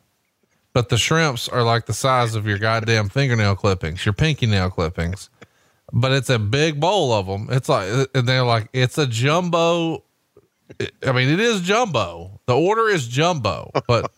but 0.74 0.90
the 0.90 0.98
shrimps 0.98 1.48
are 1.50 1.64
like 1.64 1.86
the 1.86 1.94
size 1.94 2.36
of 2.36 2.46
your 2.46 2.58
goddamn 2.58 3.10
fingernail 3.10 3.56
clippings, 3.56 4.06
your 4.06 4.14
pinky 4.14 4.46
nail 4.46 4.70
clippings. 4.70 5.30
But 5.94 6.14
it's 6.14 6.30
a 6.30 6.40
big 6.40 6.80
bowl 6.80 7.12
of 7.12 7.28
them. 7.28 7.48
It's 7.52 7.68
like, 7.68 8.08
and 8.16 8.28
they're 8.28 8.46
like, 8.46 8.70
it's 8.72 8.98
a 8.98 9.06
jumbo 9.06 10.04
I 11.06 11.12
mean, 11.12 11.30
it 11.30 11.40
is 11.40 11.62
jumbo. 11.62 12.40
The 12.46 12.56
order 12.56 12.88
is 12.88 13.08
jumbo, 13.08 13.72
but 13.88 14.12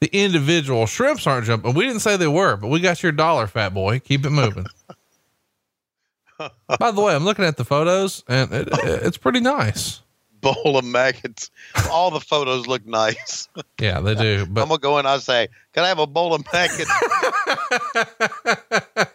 the 0.00 0.08
individual 0.12 0.86
shrimps 0.86 1.26
aren't 1.26 1.46
jumbo. 1.46 1.70
We 1.72 1.86
didn't 1.86 2.00
say 2.00 2.16
they 2.16 2.28
were, 2.28 2.56
but 2.56 2.68
we 2.68 2.80
got 2.80 3.02
your 3.02 3.12
dollar, 3.12 3.46
fat 3.46 3.74
boy. 3.74 4.00
Keep 4.00 4.26
it 4.26 4.30
moving. 4.30 4.66
By 6.38 6.90
the 6.90 7.00
way, 7.00 7.14
I'm 7.14 7.24
looking 7.24 7.44
at 7.44 7.56
the 7.56 7.64
photos 7.64 8.24
and 8.28 8.52
it, 8.52 8.68
it's 8.72 9.18
pretty 9.18 9.40
nice. 9.40 10.00
Bowl 10.40 10.78
of 10.78 10.84
maggots. 10.84 11.50
All 11.90 12.10
the 12.10 12.20
photos 12.20 12.66
look 12.66 12.86
nice. 12.86 13.48
Yeah, 13.80 14.00
they 14.00 14.14
do. 14.14 14.44
I'm 14.46 14.54
gonna 14.54 14.78
go 14.78 14.98
in. 14.98 15.06
I 15.06 15.18
say, 15.18 15.48
"Can 15.72 15.84
I 15.84 15.88
have 15.88 15.98
a 15.98 16.06
bowl 16.06 16.34
of 16.34 16.44
maggots?" 16.52 16.90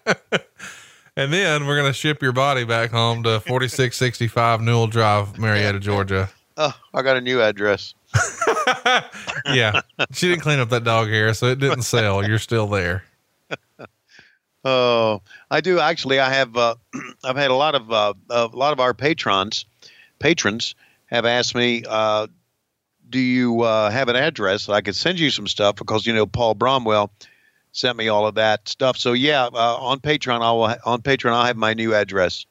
and 1.15 1.31
then 1.31 1.68
we're 1.68 1.77
gonna 1.77 1.93
ship 1.93 2.22
your 2.22 2.31
body 2.31 2.64
back 2.64 2.89
home 2.91 3.22
to 3.23 3.39
4665 3.41 4.61
Newell 4.61 4.88
Drive, 4.88 5.38
Marietta, 5.38 5.80
Georgia. 5.80 6.30
oh, 6.57 6.73
I 6.93 7.02
got 7.03 7.18
a 7.18 7.22
new 7.22 7.41
address. 7.41 7.93
Yeah, 9.53 9.81
she 10.11 10.27
didn't 10.30 10.41
clean 10.41 10.57
up 10.57 10.69
that 10.69 10.84
dog 10.84 11.10
hair, 11.10 11.31
so 11.35 11.45
it 11.45 11.60
didn't 11.60 11.84
sell. 11.84 12.27
You're 12.27 12.39
still 12.39 12.65
there. 12.65 13.03
Oh, 14.64 15.22
I 15.52 15.61
do 15.61 15.80
actually. 15.80 16.19
I 16.19 16.34
have. 16.34 16.57
Uh, 16.57 16.73
I've 17.23 17.38
had 17.38 17.52
a 17.52 17.56
lot 17.56 17.76
of 17.76 17.91
uh, 17.91 18.14
a 18.31 18.47
lot 18.47 18.73
of 18.73 18.80
our 18.80 18.95
patrons, 18.95 19.65
patrons 20.18 20.73
have 21.07 21.26
asked 21.26 21.56
me, 21.56 21.84
uh, 21.88 22.27
"Do 23.10 23.19
you 23.19 23.61
uh, 23.61 23.90
have 23.90 24.10
an 24.10 24.15
address? 24.15 24.69
I 24.69 24.82
could 24.82 24.95
send 24.95 25.19
you 25.19 25.30
some 25.30 25.48
stuff 25.48 25.76
because 25.76 26.06
you 26.06 26.14
know 26.14 26.26
Paul 26.26 26.56
Bromwell 26.56 27.10
sent 27.72 27.98
me 27.98 28.07
all 28.07 28.26
of 28.26 28.36
that 28.36 28.68
stuff. 28.69 28.98
So 28.98 29.14
yeah, 29.14 29.45
uh, 29.45 29.77
on 29.77 29.99
Patreon, 29.99 30.41
I 30.41 30.52
will. 30.52 30.76
On 30.86 31.02
Patreon, 31.02 31.34
I 31.34 31.48
have 31.48 31.57
my 31.57 31.73
new 31.73 31.94
address. 31.94 32.45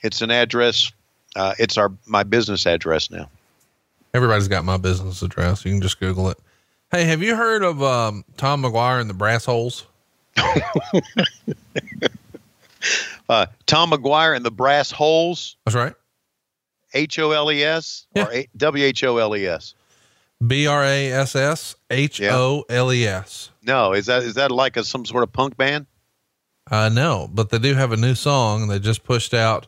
It's 0.00 0.22
an 0.22 0.30
address. 0.30 0.92
Uh, 1.34 1.54
it's 1.58 1.78
our 1.78 1.92
my 2.06 2.22
business 2.22 2.66
address 2.66 3.10
now. 3.10 3.28
Everybody's 4.12 4.48
got 4.48 4.64
my 4.64 4.76
business 4.76 5.22
address. 5.22 5.64
You 5.64 5.72
can 5.72 5.80
just 5.80 5.98
Google 5.98 6.30
it. 6.30 6.38
Hey, 6.92 7.04
have 7.04 7.22
you 7.22 7.34
heard 7.34 7.64
of 7.64 7.82
um, 7.82 8.24
Tom 8.36 8.62
McGuire 8.62 9.00
and 9.00 9.10
the 9.10 9.14
Brass 9.14 9.44
Holes? 9.44 9.86
Uh, 13.28 13.46
Tom 13.66 13.90
McGuire 13.90 14.36
and 14.36 14.44
the 14.44 14.50
Brass 14.50 14.90
Holes. 14.90 15.56
That's 15.64 15.74
right. 15.74 15.94
H 16.94 17.18
O 17.18 17.32
L 17.32 17.50
E 17.50 17.62
S 17.62 18.06
or. 18.16 18.30
W 18.56 18.84
H 18.84 19.04
O 19.04 19.18
L 19.18 19.36
E 19.36 19.46
S. 19.46 19.74
B 20.46 20.66
R 20.66 20.84
A 20.84 21.12
S 21.12 21.36
S 21.36 21.76
H 21.90 22.20
O 22.22 22.64
L 22.68 22.92
E 22.92 23.06
S. 23.06 23.50
No, 23.62 23.92
is 23.92 24.06
that 24.06 24.22
is 24.22 24.34
that 24.34 24.50
like 24.50 24.76
a 24.76 24.84
some 24.84 25.04
sort 25.04 25.22
of 25.22 25.32
punk 25.32 25.56
band? 25.56 25.86
Uh, 26.70 26.88
no, 26.88 27.28
but 27.32 27.50
they 27.50 27.58
do 27.58 27.74
have 27.74 27.92
a 27.92 27.96
new 27.96 28.14
song 28.14 28.68
they 28.68 28.78
just 28.78 29.04
pushed 29.04 29.34
out. 29.34 29.66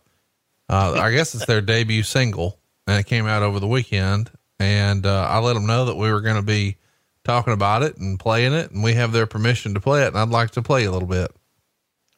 Uh, 0.68 0.98
I 0.98 1.12
guess 1.12 1.34
it's 1.34 1.46
their 1.46 1.60
debut 1.60 2.02
single 2.02 2.58
and 2.86 2.98
it 2.98 3.06
came 3.06 3.26
out 3.26 3.42
over 3.42 3.60
the 3.60 3.66
weekend. 3.66 4.30
And, 4.58 5.04
uh, 5.04 5.26
I 5.28 5.38
let 5.40 5.52
them 5.52 5.66
know 5.66 5.84
that 5.84 5.96
we 5.96 6.10
were 6.10 6.22
going 6.22 6.36
to 6.36 6.42
be 6.42 6.78
talking 7.24 7.52
about 7.52 7.82
it 7.82 7.98
and 7.98 8.18
playing 8.18 8.54
it 8.54 8.70
and 8.70 8.82
we 8.82 8.94
have 8.94 9.12
their 9.12 9.26
permission 9.26 9.74
to 9.74 9.80
play 9.80 10.04
it. 10.04 10.08
And 10.08 10.18
I'd 10.18 10.30
like 10.30 10.52
to 10.52 10.62
play 10.62 10.84
a 10.84 10.90
little 10.90 11.08
bit. 11.08 11.30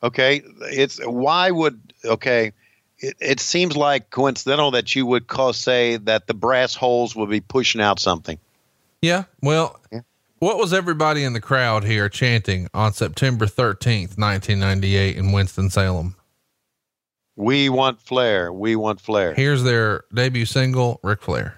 Okay, 0.03 0.43
it's 0.61 1.05
why 1.05 1.51
would 1.51 1.93
okay? 2.05 2.53
It, 3.01 3.17
it 3.21 3.41
seems 3.41 3.77
like 3.77 4.11
coincidental 4.11 4.71
that 4.73 4.95
you 4.97 5.07
would 5.07 5.27
call 5.29 5.53
say 5.53 5.97
that 5.99 6.27
the 6.27 6.35
brass 6.35 6.75
holes 6.75 7.15
would 7.15 7.31
be 7.31 7.41
pushing 7.41 7.81
out 7.81 8.01
something. 8.01 8.39
Yeah. 9.03 9.25
Well, 9.41 9.79
Yeah. 9.93 10.01
what 10.41 10.59
was 10.59 10.73
everybody 10.73 11.23
in 11.23 11.33
the 11.33 11.41
crowd 11.41 11.85
here 11.85 12.09
chanting 12.09 12.69
on 12.75 12.93
September 12.93 13.47
13th, 13.47 14.19
1998 14.19 15.17
in 15.17 15.33
Winston-Salem? 15.33 16.17
We 17.37 17.69
want 17.69 18.01
flair. 18.01 18.53
We 18.53 18.75
want 18.75 19.01
flair. 19.01 19.33
Here's 19.35 19.63
their 19.63 20.03
debut 20.13 20.45
single, 20.45 20.99
Ric 21.05 21.23
Flair. 21.23 21.58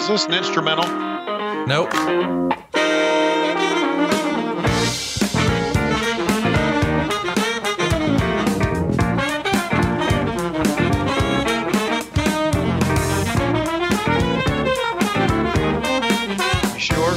Is 0.00 0.08
this 0.08 0.24
an 0.24 0.32
instrumental? 0.32 0.86
Nope. 1.66 1.92
You 16.72 16.80
sure? 16.80 17.12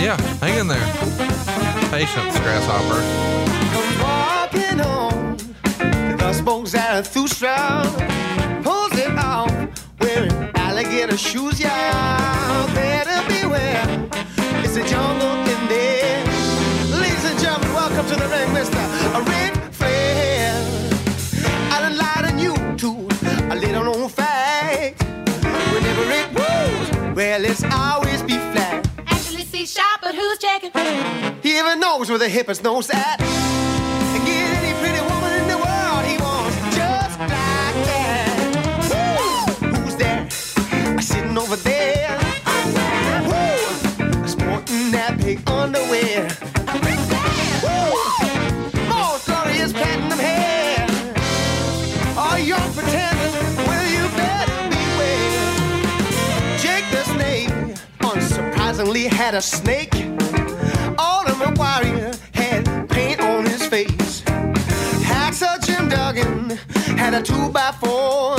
Yeah. 0.00 0.16
Hang 0.40 0.58
in 0.58 0.68
there. 0.68 0.78
Patience, 1.90 2.38
grasshopper. 2.38 3.02
walking 4.02 4.78
home. 4.78 5.36
The 5.76 6.16
gospel's 6.18 6.74
out 6.74 7.06
through 7.06 7.28
wearing 10.82 11.00
alligator 11.00 11.16
shoes. 11.16 11.60
Yeah, 11.60 12.74
better 12.74 13.26
beware. 13.28 14.08
It's 14.64 14.76
a 14.76 14.84
jungle 14.86 15.30
in 15.30 15.68
there. 15.68 16.24
Ladies 17.00 17.24
and 17.24 17.38
gentlemen, 17.38 17.72
welcome 17.74 18.06
to 18.06 18.16
the 18.16 18.28
ring, 18.28 18.52
Mister 18.52 18.78
Ric 19.30 19.54
Flair. 19.72 20.54
I 21.70 21.80
done 21.80 21.96
lied 21.96 22.32
on 22.32 22.38
you 22.38 22.54
to 22.78 23.08
a 23.52 23.56
little 23.56 23.84
known 23.84 24.08
fact. 24.08 25.02
Whenever 25.72 26.10
it 26.10 26.32
moves, 26.32 27.16
well, 27.16 27.44
it's 27.44 27.64
always 27.64 28.22
be 28.22 28.34
flat. 28.52 28.88
Actually, 29.06 29.44
see 29.44 29.66
shop, 29.66 30.00
but 30.02 30.14
who's 30.14 30.38
checking? 30.38 30.70
He 31.42 31.58
even 31.58 31.80
knows 31.80 32.08
where 32.08 32.18
the 32.18 32.28
hippest 32.28 32.62
knows 32.62 32.90
at. 32.90 33.20
Over 41.52 41.62
there. 41.64 42.18
Woo! 43.26 44.26
Sporting 44.26 44.90
that 44.92 45.18
big 45.18 45.38
underwear. 45.50 46.28
Woo! 47.62 48.88
Most 48.88 49.26
glorious 49.26 49.72
platinum 49.72 50.18
hair. 50.18 50.86
All 52.16 52.38
young 52.38 52.72
pretenders, 52.72 53.34
well, 53.66 53.86
you 53.96 54.08
better 54.16 54.68
beware. 54.72 55.48
Jake 56.58 56.88
the 56.90 57.04
Snake 57.12 57.50
unsurprisingly 58.00 59.06
had 59.06 59.34
a 59.34 59.42
snake. 59.42 59.94
Ultimate 60.98 61.58
Warrior 61.58 62.12
had 62.32 62.88
paint 62.88 63.20
on 63.20 63.44
his 63.44 63.66
face. 63.66 64.22
Hacksaw 65.02 65.62
Jim 65.66 65.88
Duggan 65.88 66.50
had 66.96 67.12
a 67.14 67.22
two 67.22 67.50
by 67.50 67.72
four. 67.72 68.36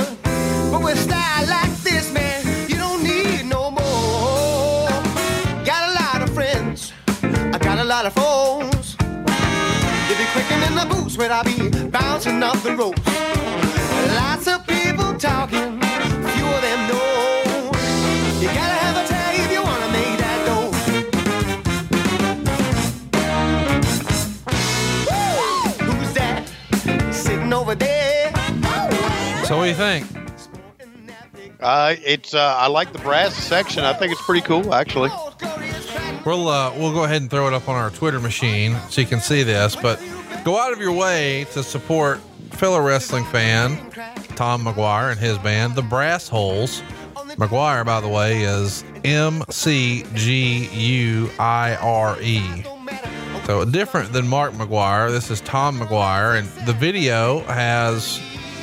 But 0.71 0.81
with 0.83 0.99
style 0.99 1.45
like 1.47 1.71
this, 1.83 2.11
man, 2.11 2.42
lot 7.93 8.07
of 8.07 8.13
foes. 8.13 8.95
They 8.97 10.15
be 10.17 10.25
quicking 10.33 10.61
in 10.67 10.73
the 10.73 10.87
boots 10.89 11.15
when 11.15 11.31
I 11.31 11.43
be 11.43 11.69
bouncing 11.89 12.41
up 12.41 12.57
the 12.63 12.75
ropes. 12.75 13.05
Lots 14.15 14.47
of 14.47 14.65
people 14.65 15.13
talking, 15.19 15.79
few 16.33 16.47
of 16.55 16.61
them 16.67 16.87
know. 16.89 17.69
You 18.41 18.47
gotta 18.47 18.77
have 18.85 18.97
a 18.97 19.07
tag 19.07 19.39
if 19.41 19.51
you 19.51 19.61
wanna 19.61 19.89
make 19.91 20.17
that 20.23 20.39
dough. 20.47 20.71
Who's 25.85 26.13
that 26.13 26.49
sitting 27.13 27.53
over 27.53 27.75
there? 27.75 28.31
So 29.45 29.57
what 29.57 29.65
do 29.65 29.69
you 29.69 29.75
think? 29.75 30.07
Uh, 31.59 31.95
it's 32.03 32.33
uh, 32.33 32.55
I 32.57 32.67
like 32.69 32.91
the 32.91 32.99
brass 32.99 33.35
section. 33.35 33.83
I 33.83 33.93
think 33.93 34.11
it's 34.13 34.25
pretty 34.25 34.41
cool, 34.41 34.73
actually. 34.73 35.11
We'll 36.25 36.47
uh, 36.47 36.73
we'll 36.77 36.93
go 36.93 37.03
ahead 37.03 37.21
and 37.21 37.29
throw 37.29 37.47
it 37.47 37.53
up 37.53 37.67
on 37.67 37.75
our 37.75 37.89
Twitter 37.89 38.19
machine 38.19 38.77
so 38.89 39.01
you 39.01 39.07
can 39.07 39.19
see 39.19 39.43
this. 39.43 39.75
But 39.75 40.01
go 40.43 40.57
out 40.57 40.71
of 40.71 40.79
your 40.79 40.93
way 40.93 41.45
to 41.53 41.63
support 41.63 42.19
fellow 42.51 42.79
wrestling 42.79 43.25
fan 43.25 43.77
Tom 44.35 44.63
McGuire 44.63 45.11
and 45.11 45.19
his 45.19 45.37
band, 45.39 45.75
the 45.75 45.81
Brass 45.81 46.27
Holes. 46.29 46.81
McGuire, 47.35 47.85
by 47.85 47.99
the 47.99 48.07
way, 48.07 48.43
is 48.43 48.83
M 49.03 49.43
C 49.49 50.05
G 50.13 50.67
U 50.67 51.29
I 51.39 51.75
R 51.75 52.21
E. 52.21 52.63
So 53.45 53.65
different 53.65 54.13
than 54.13 54.27
Mark 54.27 54.53
McGwire. 54.53 55.09
This 55.09 55.29
is 55.29 55.41
Tom 55.41 55.79
McGuire, 55.79 56.37
and 56.39 56.47
the 56.67 56.73
video 56.73 57.41
has 57.41 58.21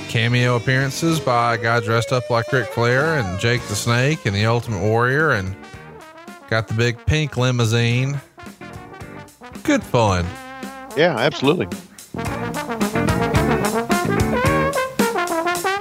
cameo 0.09 0.57
appearances 0.57 1.21
by 1.21 1.55
a 1.55 1.59
guy 1.59 1.81
dressed 1.81 2.13
up 2.13 2.31
like 2.31 2.51
Ric 2.53 2.69
Flair 2.69 3.19
and 3.19 3.39
Jake 3.39 3.63
the 3.63 3.75
Snake 3.75 4.25
and 4.25 4.35
the 4.35 4.47
Ultimate 4.47 4.81
Warrior, 4.81 5.33
and 5.33 5.55
got 6.51 6.69
the 6.69 6.75
big 6.75 7.05
pink 7.07 7.37
limousine. 7.37 8.21
Good 9.63 9.83
fun. 9.85 10.27
Yeah, 10.97 11.17
absolutely. 11.17 11.69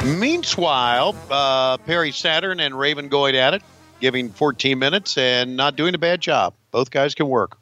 Meanwhile, 0.06 1.16
uh, 1.30 1.78
Perry 1.78 2.12
Saturn 2.12 2.60
and 2.60 2.78
Raven 2.78 3.10
going 3.10 3.36
at 3.36 3.54
it, 3.54 3.62
giving 4.00 4.30
14 4.30 4.78
minutes 4.80 5.18
and 5.18 5.56
not 5.56 5.76
doing 5.76 5.94
a 5.96 5.98
bad 5.98 6.22
job. 6.22 6.54
Both 6.72 6.92
guys 6.92 7.16
can 7.16 7.28
work. 7.28 7.58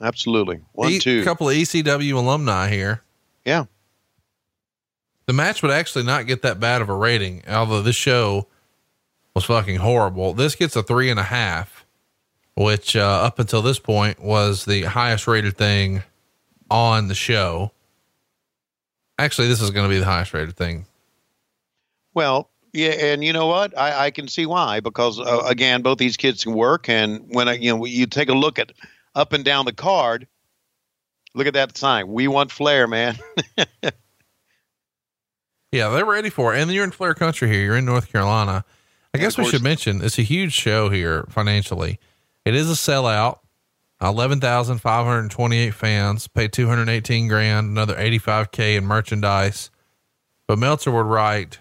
Absolutely. 0.00 0.60
One, 0.72 0.92
E- 0.92 0.98
two. 0.98 1.24
couple 1.24 1.48
of 1.48 1.54
ECW 1.56 2.14
alumni 2.14 2.68
here. 2.68 3.02
Yeah. 3.44 3.64
The 5.26 5.32
match 5.32 5.62
would 5.62 5.70
actually 5.72 6.04
not 6.04 6.26
get 6.26 6.42
that 6.42 6.60
bad 6.60 6.82
of 6.82 6.88
a 6.88 6.94
rating, 6.94 7.42
although 7.48 7.80
this 7.82 7.96
show 7.96 8.46
was 9.34 9.44
fucking 9.44 9.76
horrible. 9.76 10.32
This 10.34 10.54
gets 10.54 10.76
a 10.76 10.82
three 10.82 11.10
and 11.10 11.18
a 11.18 11.24
half, 11.24 11.84
which 12.56 12.96
uh, 12.96 13.00
up 13.00 13.38
until 13.38 13.62
this 13.62 13.78
point 13.78 14.20
was 14.20 14.64
the 14.64 14.82
highest 14.82 15.26
rated 15.26 15.56
thing 15.56 16.02
on 16.70 17.08
the 17.08 17.14
show. 17.14 17.72
Actually, 19.18 19.48
this 19.48 19.60
is 19.60 19.70
going 19.70 19.88
to 19.88 19.94
be 19.94 19.98
the 19.98 20.04
highest 20.04 20.34
rated 20.34 20.56
thing. 20.56 20.86
Well, 22.14 22.48
yeah, 22.72 22.90
and 22.90 23.24
you 23.24 23.32
know 23.32 23.46
what? 23.46 23.76
I, 23.78 24.06
I 24.06 24.10
can 24.10 24.28
see 24.28 24.46
why 24.46 24.80
because 24.80 25.20
uh, 25.20 25.42
again, 25.46 25.82
both 25.82 25.98
these 25.98 26.16
kids 26.16 26.44
can 26.44 26.54
work, 26.54 26.88
and 26.88 27.24
when 27.28 27.48
I, 27.48 27.54
you 27.54 27.76
know 27.76 27.84
you 27.84 28.06
take 28.06 28.28
a 28.28 28.34
look 28.34 28.58
at 28.58 28.72
up 29.14 29.32
and 29.32 29.44
down 29.44 29.64
the 29.64 29.72
card, 29.72 30.26
look 31.34 31.46
at 31.46 31.54
that 31.54 31.76
sign. 31.76 32.08
We 32.08 32.28
want 32.28 32.50
Flair, 32.50 32.86
man. 32.88 33.18
Yeah, 35.74 35.88
they're 35.88 36.04
ready 36.04 36.30
for 36.30 36.54
it. 36.54 36.60
And 36.60 36.70
you're 36.70 36.84
in 36.84 36.92
Flair 36.92 37.14
country 37.14 37.48
here. 37.48 37.64
You're 37.64 37.76
in 37.76 37.84
North 37.84 38.12
Carolina. 38.12 38.64
I 39.14 39.18
guess 39.18 39.38
we 39.38 39.44
should 39.44 39.62
mention 39.62 40.02
it's 40.02 40.18
a 40.18 40.22
huge 40.22 40.52
show 40.52 40.88
here 40.88 41.24
financially. 41.28 42.00
It 42.44 42.54
is 42.54 42.68
a 42.68 42.74
sellout. 42.74 43.38
11,528 44.02 45.70
fans 45.72 46.26
paid 46.26 46.52
218 46.52 47.28
grand, 47.28 47.68
another 47.68 47.94
85k 47.94 48.76
in 48.76 48.84
merchandise. 48.84 49.70
But 50.48 50.58
Meltzer 50.58 50.90
would 50.90 51.06
write, 51.06 51.60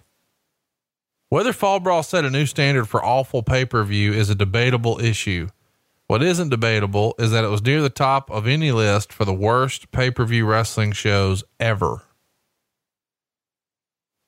whether 1.29 1.53
Fall 1.53 1.79
Brawl 1.79 2.03
set 2.03 2.25
a 2.25 2.29
new 2.29 2.45
standard 2.47 2.85
for 2.85 3.05
awful 3.05 3.43
pay-per-view 3.43 4.11
is 4.13 4.29
a 4.29 4.35
debatable 4.35 4.99
issue. 4.99 5.47
What 6.07 6.21
isn't 6.23 6.49
debatable 6.49 7.15
is 7.17 7.31
that 7.31 7.45
it 7.45 7.49
was 7.49 7.63
near 7.63 7.81
the 7.81 7.89
top 7.89 8.29
of 8.29 8.47
any 8.47 8.71
list 8.71 9.13
for 9.13 9.25
the 9.25 9.33
worst 9.33 9.91
pay-per-view 9.91 10.45
wrestling 10.45 10.91
shows 10.91 11.43
ever 11.59 12.01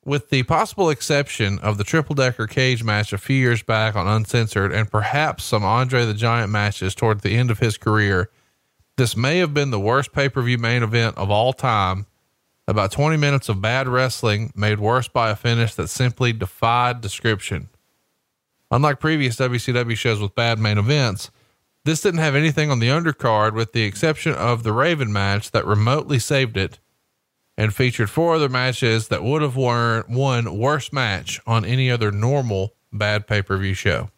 with 0.06 0.30
the 0.30 0.44
possible 0.44 0.92
exception 0.92 1.58
of 1.60 1.78
the 1.78 1.84
triple 1.84 2.14
decker 2.14 2.46
cage 2.46 2.84
match 2.84 3.12
a 3.12 3.18
few 3.18 3.36
years 3.36 3.64
back 3.64 3.96
on 3.96 4.08
Uncensored 4.08 4.72
and 4.72 4.90
perhaps 4.90 5.44
some 5.44 5.66
Andre 5.66 6.06
the 6.06 6.14
Giant 6.14 6.52
matches 6.52 6.94
toward 6.94 7.22
the 7.22 7.36
end 7.36 7.50
of 7.50 7.60
his 7.60 7.78
career, 7.78 8.30
this 8.98 9.18
may 9.18 9.40
have 9.40 9.54
been 9.54 9.72
the 9.72 9.80
worst 9.80 10.14
pay 10.14 10.30
per 10.30 10.42
view 10.44 10.60
main 10.60 10.84
event 10.84 11.18
of 11.18 11.32
all 11.32 11.52
time. 11.52 12.06
About 12.68 12.92
20 12.92 13.18
minutes 13.18 13.50
of 13.50 13.62
bad 13.62 13.88
wrestling 13.88 14.52
made 14.56 14.80
worse 14.80 15.08
by 15.08 15.32
a 15.32 15.36
finish 15.36 15.74
that 15.76 15.88
simply 15.88 16.34
defied 16.34 17.02
description. 17.02 17.70
Unlike 18.72 19.00
previous 19.00 19.36
WCW 19.36 19.96
shows 19.96 20.20
with 20.20 20.34
bad 20.34 20.60
main 20.60 20.78
events, 20.78 21.30
this 21.84 22.02
didn't 22.02 22.22
have 22.22 22.36
anything 22.36 22.72
on 22.72 22.80
the 22.80 22.88
undercard 22.88 23.54
with 23.54 23.74
the 23.74 23.84
exception 23.84 24.34
of 24.34 24.64
the 24.64 24.74
Raven 24.74 25.14
match 25.14 25.52
that 25.52 25.68
remotely 25.68 26.18
saved 26.18 26.58
it 26.58 26.80
and 27.58 27.74
featured 27.74 28.10
four 28.10 28.36
other 28.36 28.50
matches 28.50 29.08
that 29.08 29.24
would 29.24 29.42
have 29.42 29.56
won, 29.56 30.04
won 30.10 30.58
worst 30.58 30.92
match 30.92 31.40
on 31.48 31.64
any 31.66 31.90
other 31.90 32.12
normal 32.12 32.74
bad 32.92 33.28
pay 33.28 33.42
per 33.42 33.58
view 33.58 33.74
show. 33.74 34.10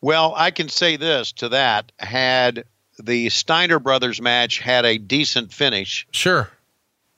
Well, 0.00 0.34
I 0.36 0.50
can 0.50 0.68
say 0.68 0.96
this 0.96 1.32
to 1.32 1.48
that: 1.50 1.92
had 1.98 2.64
the 3.02 3.28
Steiner 3.28 3.78
brothers 3.78 4.20
match 4.20 4.58
had 4.58 4.84
a 4.84 4.98
decent 4.98 5.52
finish, 5.52 6.06
Sure. 6.12 6.50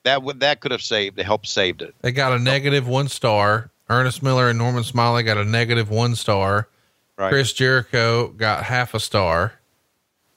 that 0.04 0.22
would 0.22 0.40
that 0.40 0.60
could 0.60 0.70
have 0.72 0.82
saved, 0.82 1.18
helped 1.20 1.46
saved 1.48 1.82
it. 1.82 1.94
They 2.00 2.12
got 2.12 2.32
a 2.32 2.38
negative 2.38 2.86
one 2.86 3.08
star. 3.08 3.70
Ernest 3.90 4.22
Miller 4.22 4.48
and 4.48 4.58
Norman 4.58 4.84
Smiley 4.84 5.22
got 5.22 5.38
a 5.38 5.44
negative 5.44 5.88
one 5.90 6.14
star. 6.14 6.68
Right. 7.16 7.30
Chris 7.30 7.52
Jericho 7.52 8.28
got 8.28 8.64
half 8.64 8.94
a 8.94 9.00
star. 9.00 9.57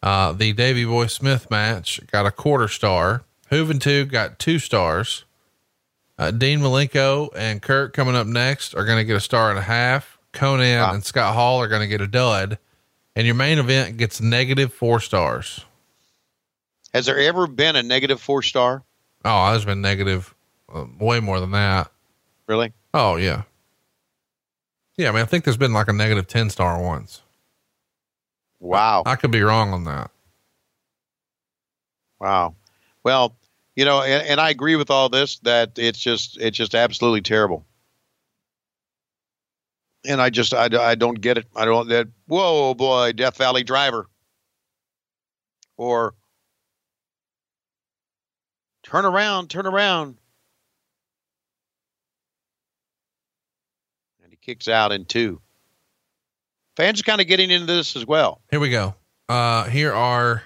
Uh, 0.04 0.32
the 0.34 0.54
Davy 0.54 0.86
Boy 0.86 1.08
Smith 1.08 1.50
match 1.52 2.00
got 2.12 2.26
a 2.26 2.32
quarter 2.32 2.68
star. 2.68 3.24
Juventud 3.52 4.10
got 4.12 4.40
two 4.40 4.58
stars. 4.60 5.26
Uh, 6.18 6.32
Dean 6.32 6.60
Malenko 6.60 7.30
and 7.36 7.62
Curt 7.62 7.94
coming 7.94 8.16
up 8.16 8.28
next 8.28 8.74
are 8.76 8.86
going 8.86 8.98
to 8.98 9.04
get 9.04 9.16
a 9.16 9.20
star 9.22 9.50
and 9.50 9.60
a 9.60 9.64
half. 9.64 10.18
Konnan 10.34 10.80
Wow. 10.82 10.94
and 10.94 11.04
Scott 11.04 11.34
Hall 11.36 11.62
are 11.62 11.68
going 11.68 11.82
to 11.82 11.88
get 11.88 12.02
a 12.02 12.08
dud. 12.08 12.58
And 13.16 13.26
your 13.26 13.36
main 13.36 13.60
event 13.60 13.98
gets 13.98 14.22
negative 14.22 14.74
four 14.74 15.00
stars. 15.02 15.66
Has 16.94 17.06
there 17.06 17.20
ever 17.20 17.46
been 17.48 17.76
a 17.76 17.84
negative 17.84 18.22
four 18.22 18.42
star? 18.42 18.84
Oh, 19.26 19.52
there's 19.52 19.66
been 19.66 19.82
negative 19.82 20.34
uh, 20.74 20.86
way 21.00 21.20
more 21.20 21.40
than 21.40 21.52
that. 21.52 21.92
Really? 22.48 22.72
Oh, 22.94 23.18
yeah. 23.18 23.44
Yeah. 24.98 25.10
I 25.10 25.12
mean, 25.12 25.22
I 25.22 25.26
think 25.26 25.44
there's 25.44 25.58
been 25.58 25.74
like 25.74 25.88
a 25.90 25.94
negative 25.94 26.28
10 26.28 26.50
star 26.50 26.82
once. 26.82 27.22
Wow. 28.62 29.02
I 29.08 29.16
could 29.16 29.32
be 29.32 29.42
wrong 29.42 29.74
on 29.74 29.84
that. 29.86 30.12
Wow. 32.20 32.56
Well, 33.04 33.36
you 33.76 33.86
know, 33.86 34.04
and, 34.04 34.26
and 34.28 34.40
I 34.40 34.52
agree 34.52 34.76
with 34.76 34.92
all 34.92 35.10
this 35.10 35.40
that 35.40 35.80
it's 35.80 35.98
just 35.98 36.38
it's 36.40 36.58
just 36.58 36.76
absolutely 36.76 37.22
terrible. 37.22 37.66
And 40.06 40.22
I 40.22 40.30
just 40.30 40.54
I, 40.54 40.70
I 40.80 40.96
don't 40.96 41.20
get 41.20 41.40
it. 41.40 41.48
I 41.56 41.66
don't 41.66 41.90
that 41.90 42.08
whoa 42.28 42.70
oh 42.70 42.74
boy, 42.76 43.14
Death 43.14 43.38
Valley 43.38 43.64
Driver. 43.64 44.08
Or 45.78 46.14
turn 48.84 49.06
around, 49.06 49.50
turn 49.50 49.66
around. 49.66 50.18
And 54.22 54.32
he 54.32 54.38
kicks 54.38 54.68
out 54.68 54.92
in 54.92 55.06
two. 55.06 55.42
Fans 56.82 57.00
are 57.00 57.04
kind 57.04 57.22
of 57.22 57.28
getting 57.28 57.52
into 57.52 57.68
this 57.68 57.96
as 57.96 58.08
well. 58.08 58.42
Here 58.50 58.60
we 58.60 58.72
go. 58.72 58.96
Uh, 59.30 59.66
here 59.66 59.94
are, 59.94 60.42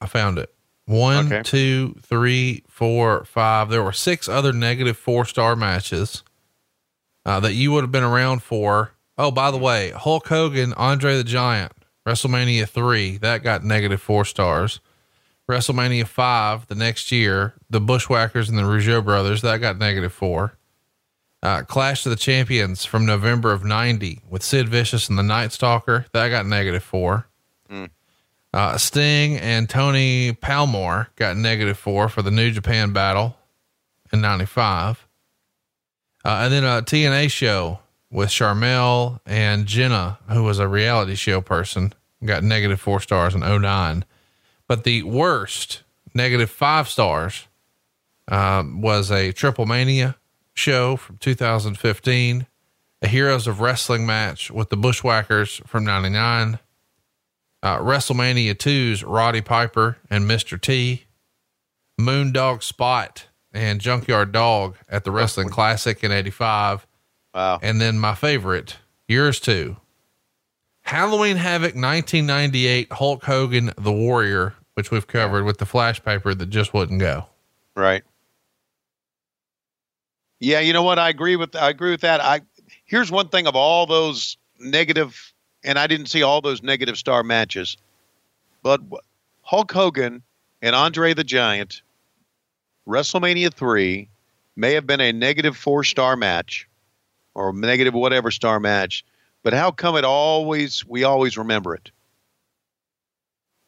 I 0.00 0.06
found 0.06 0.38
it. 0.38 0.54
One, 0.86 1.26
Okay. 1.26 1.42
two, 1.42 1.96
three, 2.02 2.62
four, 2.68 3.24
five. 3.24 3.70
There 3.70 3.82
were 3.82 3.92
six 3.92 4.28
other 4.28 4.52
negative 4.52 4.96
four 4.96 5.24
star 5.24 5.56
matches 5.56 6.22
uh, 7.26 7.40
that 7.40 7.54
you 7.54 7.72
would 7.72 7.82
have 7.82 7.90
been 7.90 8.04
around 8.04 8.44
for. 8.44 8.92
Oh, 9.18 9.32
by 9.32 9.50
the 9.50 9.58
way, 9.58 9.90
Hulk 9.90 10.28
Hogan, 10.28 10.74
Andre 10.74 11.16
the 11.16 11.24
Giant, 11.24 11.72
WrestleMania 12.06 12.68
three, 12.68 13.16
that 13.16 13.42
got 13.42 13.64
negative 13.64 14.00
four 14.00 14.24
stars. 14.24 14.78
WrestleMania 15.50 16.06
five, 16.06 16.68
the 16.68 16.76
next 16.76 17.10
year, 17.10 17.54
the 17.68 17.80
Bushwhackers 17.80 18.48
and 18.48 18.56
the 18.56 18.62
Rougeau 18.62 19.04
brothers, 19.04 19.42
that 19.42 19.58
got 19.58 19.78
negative 19.78 20.12
four. 20.12 20.56
Uh, 21.42 21.62
Clash 21.62 22.04
of 22.04 22.10
the 22.10 22.16
Champions 22.16 22.84
from 22.84 23.06
November 23.06 23.52
of 23.52 23.64
90 23.64 24.20
with 24.28 24.42
Sid 24.42 24.68
Vicious 24.68 25.08
and 25.08 25.18
the 25.18 25.22
Night 25.22 25.52
Stalker. 25.52 26.06
That 26.12 26.28
got 26.28 26.46
negative 26.46 26.82
four. 26.82 27.26
Uh, 28.52 28.76
Sting 28.76 29.36
and 29.36 29.68
Tony 29.68 30.32
Palmore 30.32 31.06
got 31.14 31.36
negative 31.36 31.78
four 31.78 32.08
for 32.08 32.22
the 32.22 32.32
New 32.32 32.50
Japan 32.50 32.92
battle 32.92 33.36
in 34.12 34.20
95. 34.20 35.06
Uh, 36.24 36.28
and 36.28 36.52
then 36.52 36.64
a 36.64 36.82
TNA 36.82 37.30
show 37.30 37.78
with 38.10 38.28
Sharmell 38.28 39.20
and 39.24 39.66
Jenna, 39.66 40.18
who 40.28 40.42
was 40.42 40.58
a 40.58 40.66
reality 40.66 41.14
show 41.14 41.40
person, 41.40 41.94
got 42.24 42.42
negative 42.42 42.80
four 42.80 43.00
stars 43.00 43.34
in 43.34 43.40
09. 43.40 44.04
But 44.66 44.84
the 44.84 45.04
worst 45.04 45.82
negative 46.12 46.50
five 46.50 46.88
stars 46.88 47.46
um, 48.26 48.80
was 48.80 49.10
a 49.12 49.32
Triple 49.32 49.66
Mania 49.66 50.16
show 50.54 50.96
from 50.96 51.16
2015, 51.18 52.46
a 53.02 53.08
Heroes 53.08 53.46
of 53.46 53.60
Wrestling 53.60 54.06
match 54.06 54.50
with 54.50 54.70
the 54.70 54.76
Bushwhackers 54.76 55.60
from 55.66 55.84
99, 55.84 56.58
uh, 57.62 57.78
WrestleMania 57.78 58.54
2's 58.54 59.04
Roddy 59.04 59.40
Piper 59.40 59.98
and 60.08 60.24
Mr. 60.24 60.60
T, 60.60 61.04
Moondog 62.00 62.62
Spot 62.62 63.26
and 63.52 63.80
Junkyard 63.80 64.32
Dog 64.32 64.76
at 64.88 65.04
the 65.04 65.10
Wrestling 65.10 65.48
Classic 65.48 66.02
in 66.02 66.12
85. 66.12 66.86
Wow. 67.34 67.58
And 67.62 67.80
then 67.80 67.98
my 67.98 68.14
favorite, 68.14 68.76
yours 69.08 69.40
too. 69.40 69.76
Halloween 70.82 71.36
Havoc 71.36 71.74
1998 71.74 72.92
Hulk 72.92 73.24
Hogan 73.24 73.72
the 73.76 73.92
Warrior, 73.92 74.54
which 74.74 74.90
we've 74.90 75.06
covered 75.06 75.44
with 75.44 75.58
the 75.58 75.66
flash 75.66 76.02
paper 76.02 76.34
that 76.34 76.46
just 76.46 76.74
wouldn't 76.74 77.00
go. 77.00 77.26
Right. 77.76 78.02
Yeah, 80.40 80.60
you 80.60 80.72
know 80.72 80.82
what? 80.82 80.98
I 80.98 81.10
agree 81.10 81.36
with 81.36 81.54
I 81.54 81.68
agree 81.68 81.90
with 81.90 82.00
that. 82.00 82.20
I 82.20 82.40
here's 82.86 83.10
one 83.10 83.28
thing 83.28 83.46
of 83.46 83.54
all 83.54 83.86
those 83.86 84.38
negative, 84.58 85.32
and 85.62 85.78
I 85.78 85.86
didn't 85.86 86.06
see 86.06 86.22
all 86.22 86.40
those 86.40 86.62
negative 86.62 86.96
star 86.96 87.22
matches, 87.22 87.76
but 88.62 88.80
Hulk 89.42 89.70
Hogan 89.70 90.22
and 90.62 90.74
Andre 90.74 91.14
the 91.14 91.24
Giant, 91.24 91.82
WrestleMania 92.88 93.52
three, 93.52 94.08
may 94.56 94.72
have 94.72 94.86
been 94.86 95.00
a 95.00 95.12
negative 95.12 95.56
four 95.56 95.84
star 95.84 96.16
match, 96.16 96.66
or 97.34 97.52
negative 97.52 97.92
whatever 97.92 98.30
star 98.30 98.58
match, 98.58 99.04
but 99.42 99.52
how 99.52 99.70
come 99.70 99.96
it 99.96 100.04
always 100.04 100.86
we 100.86 101.04
always 101.04 101.36
remember 101.36 101.74
it? 101.74 101.90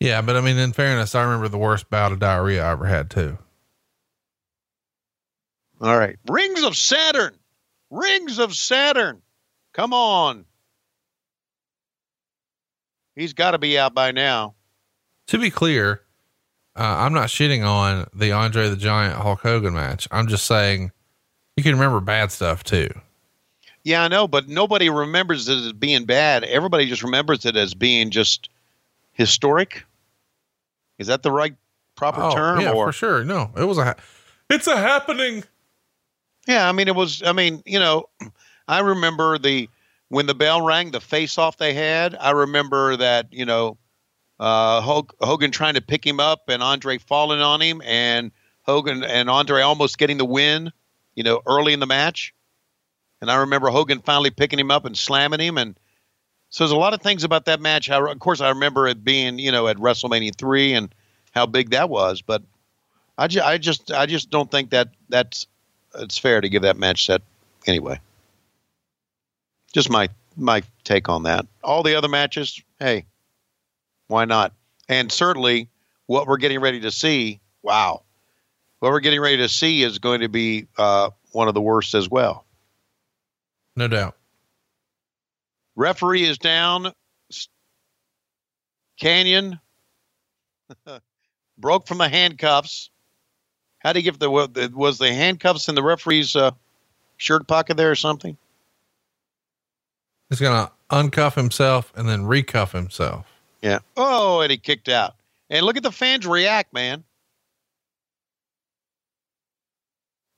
Yeah, 0.00 0.22
but 0.22 0.36
I 0.36 0.40
mean, 0.40 0.56
in 0.56 0.72
fairness, 0.72 1.14
I 1.14 1.22
remember 1.22 1.48
the 1.48 1.58
worst 1.58 1.88
bout 1.90 2.12
of 2.12 2.18
diarrhea 2.18 2.64
I 2.64 2.72
ever 2.72 2.86
had 2.86 3.08
too. 3.10 3.38
All 5.82 5.98
right. 5.98 6.16
Rings 6.28 6.62
of 6.62 6.76
Saturn. 6.76 7.34
Rings 7.90 8.38
of 8.38 8.54
Saturn. 8.54 9.20
Come 9.72 9.92
on. 9.92 10.44
He's 13.14 13.32
got 13.32 13.50
to 13.50 13.58
be 13.58 13.78
out 13.78 13.94
by 13.94 14.12
now. 14.12 14.54
To 15.28 15.38
be 15.38 15.50
clear, 15.50 16.00
uh, 16.76 16.82
I'm 16.82 17.12
not 17.12 17.28
shitting 17.28 17.66
on 17.66 18.06
the 18.14 18.32
Andre 18.32 18.68
the 18.68 18.76
Giant 18.76 19.14
Hulk 19.20 19.40
Hogan 19.40 19.74
match. 19.74 20.08
I'm 20.10 20.28
just 20.28 20.46
saying 20.46 20.92
you 21.56 21.62
can 21.62 21.72
remember 21.72 22.00
bad 22.00 22.32
stuff 22.32 22.64
too. 22.64 22.88
Yeah, 23.84 24.04
I 24.04 24.08
know, 24.08 24.28
but 24.28 24.48
nobody 24.48 24.88
remembers 24.88 25.48
it 25.48 25.56
as 25.58 25.72
being 25.72 26.04
bad. 26.04 26.44
Everybody 26.44 26.86
just 26.86 27.02
remembers 27.02 27.44
it 27.44 27.56
as 27.56 27.74
being 27.74 28.10
just 28.10 28.48
historic. 29.12 29.84
Is 30.98 31.08
that 31.08 31.22
the 31.22 31.32
right 31.32 31.54
proper 31.96 32.22
Oh, 32.22 32.34
term? 32.34 32.60
yeah, 32.60 32.70
or 32.72 32.86
for 32.88 32.92
sure. 32.92 33.24
No, 33.24 33.50
it 33.56 33.64
was 33.64 33.78
a, 33.78 33.84
ha- 33.84 33.94
it's 34.48 34.66
a 34.68 34.76
happening. 34.76 35.42
Yeah, 36.46 36.68
I 36.68 36.72
mean, 36.72 36.88
it 36.88 36.94
was. 36.94 37.22
I 37.22 37.32
mean, 37.32 37.62
you 37.64 37.78
know, 37.78 38.06
I 38.68 38.80
remember 38.80 39.38
the 39.38 39.68
when 40.08 40.26
the 40.26 40.34
bell 40.34 40.62
rang, 40.62 40.90
the 40.90 41.00
face 41.00 41.38
off 41.38 41.56
they 41.56 41.74
had. 41.74 42.16
I 42.18 42.30
remember 42.30 42.96
that 42.96 43.32
you 43.32 43.44
know, 43.44 43.78
uh, 44.40 44.80
Hog- 44.80 45.14
Hogan 45.20 45.50
trying 45.50 45.74
to 45.74 45.80
pick 45.80 46.06
him 46.06 46.20
up 46.20 46.48
and 46.48 46.62
Andre 46.62 46.98
falling 46.98 47.40
on 47.40 47.60
him, 47.60 47.82
and 47.84 48.32
Hogan 48.62 49.04
and 49.04 49.30
Andre 49.30 49.62
almost 49.62 49.98
getting 49.98 50.18
the 50.18 50.24
win. 50.24 50.72
You 51.14 51.24
know, 51.24 51.42
early 51.46 51.74
in 51.74 51.80
the 51.80 51.86
match, 51.86 52.34
and 53.20 53.30
I 53.30 53.36
remember 53.36 53.68
Hogan 53.68 54.00
finally 54.00 54.30
picking 54.30 54.58
him 54.58 54.70
up 54.70 54.84
and 54.84 54.96
slamming 54.96 55.40
him, 55.40 55.58
and 55.58 55.78
so 56.50 56.64
there's 56.64 56.72
a 56.72 56.76
lot 56.76 56.94
of 56.94 57.02
things 57.02 57.24
about 57.24 57.46
that 57.46 57.60
match. 57.60 57.90
I, 57.90 57.98
of 58.10 58.18
course, 58.18 58.40
I 58.40 58.50
remember 58.50 58.88
it 58.88 59.04
being 59.04 59.38
you 59.38 59.52
know 59.52 59.68
at 59.68 59.76
WrestleMania 59.78 60.36
three 60.36 60.74
and 60.74 60.94
how 61.32 61.46
big 61.46 61.70
that 61.70 61.88
was, 61.90 62.22
but 62.22 62.42
I, 63.18 63.28
ju- 63.28 63.42
I 63.42 63.58
just 63.58 63.92
I 63.92 64.06
just 64.06 64.30
don't 64.30 64.50
think 64.50 64.70
that 64.70 64.88
that's 65.08 65.46
it's 65.96 66.18
fair 66.18 66.40
to 66.40 66.48
give 66.48 66.62
that 66.62 66.76
match 66.76 67.06
set 67.06 67.22
anyway. 67.66 68.00
Just 69.72 69.90
my 69.90 70.08
my 70.36 70.62
take 70.84 71.08
on 71.08 71.24
that. 71.24 71.46
All 71.62 71.82
the 71.82 71.94
other 71.94 72.08
matches, 72.08 72.60
hey, 72.78 73.06
why 74.08 74.24
not? 74.24 74.52
And 74.88 75.10
certainly, 75.10 75.68
what 76.06 76.26
we're 76.26 76.38
getting 76.38 76.60
ready 76.60 76.80
to 76.80 76.90
see, 76.90 77.40
wow, 77.62 78.02
what 78.80 78.92
we're 78.92 79.00
getting 79.00 79.20
ready 79.20 79.38
to 79.38 79.48
see 79.48 79.82
is 79.82 79.98
going 79.98 80.20
to 80.20 80.28
be 80.28 80.66
uh, 80.76 81.10
one 81.32 81.48
of 81.48 81.54
the 81.54 81.60
worst 81.60 81.94
as 81.94 82.08
well. 82.08 82.44
No 83.76 83.88
doubt. 83.88 84.16
Referee 85.76 86.24
is 86.24 86.38
down. 86.38 86.92
Kanyon 89.00 89.58
broke 91.58 91.86
from 91.86 91.98
the 91.98 92.08
handcuffs. 92.08 92.90
How 93.82 93.92
do 93.92 93.98
you 93.98 94.04
give 94.04 94.18
the 94.18 94.30
was 94.30 94.98
the 94.98 95.12
handcuffs 95.12 95.68
in 95.68 95.74
the 95.74 95.82
referee's 95.82 96.36
uh, 96.36 96.52
shirt 97.16 97.48
pocket 97.48 97.76
there 97.76 97.90
or 97.90 97.96
something? 97.96 98.36
He's 100.28 100.40
going 100.40 100.66
to 100.66 100.72
uncuff 100.90 101.34
himself 101.34 101.92
and 101.96 102.08
then 102.08 102.22
recuff 102.22 102.72
himself. 102.72 103.26
Yeah. 103.60 103.80
Oh, 103.96 104.40
and 104.40 104.50
he 104.50 104.56
kicked 104.56 104.88
out. 104.88 105.14
And 105.50 105.66
look 105.66 105.76
at 105.76 105.82
the 105.82 105.92
fans 105.92 106.26
react, 106.26 106.72
man. 106.72 107.04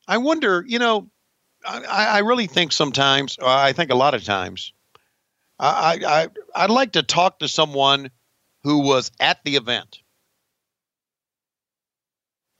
I 0.08 0.18
wonder, 0.18 0.64
you 0.66 0.78
know, 0.78 1.08
I, 1.66 1.84
I 1.86 2.18
really 2.18 2.46
think 2.46 2.72
sometimes, 2.72 3.38
uh, 3.40 3.46
I 3.46 3.72
think 3.72 3.90
a 3.90 3.94
lot 3.94 4.14
of 4.14 4.24
times, 4.24 4.72
I, 5.58 5.98
I, 6.02 6.22
I- 6.22 6.28
I'd 6.64 6.70
like 6.70 6.92
to 6.92 7.02
talk 7.02 7.38
to 7.38 7.48
someone 7.48 8.10
who 8.64 8.80
was 8.80 9.10
at 9.20 9.42
the 9.44 9.56
event. 9.56 10.00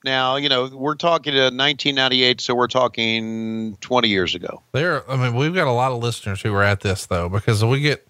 Now, 0.04 0.36
you 0.36 0.50
know, 0.50 0.66
we're 0.66 0.96
talking 0.96 1.32
to 1.32 1.44
1998, 1.44 2.40
so 2.40 2.54
we're 2.54 2.66
talking 2.66 3.76
20 3.80 4.08
years 4.08 4.34
ago. 4.34 4.62
There, 4.72 5.10
I 5.10 5.16
mean, 5.16 5.34
we've 5.34 5.54
got 5.54 5.66
a 5.66 5.72
lot 5.72 5.92
of 5.92 6.02
listeners 6.02 6.42
who 6.42 6.54
are 6.54 6.62
at 6.62 6.80
this 6.80 7.06
though, 7.06 7.30
because 7.30 7.64
we 7.64 7.80
get, 7.80 8.06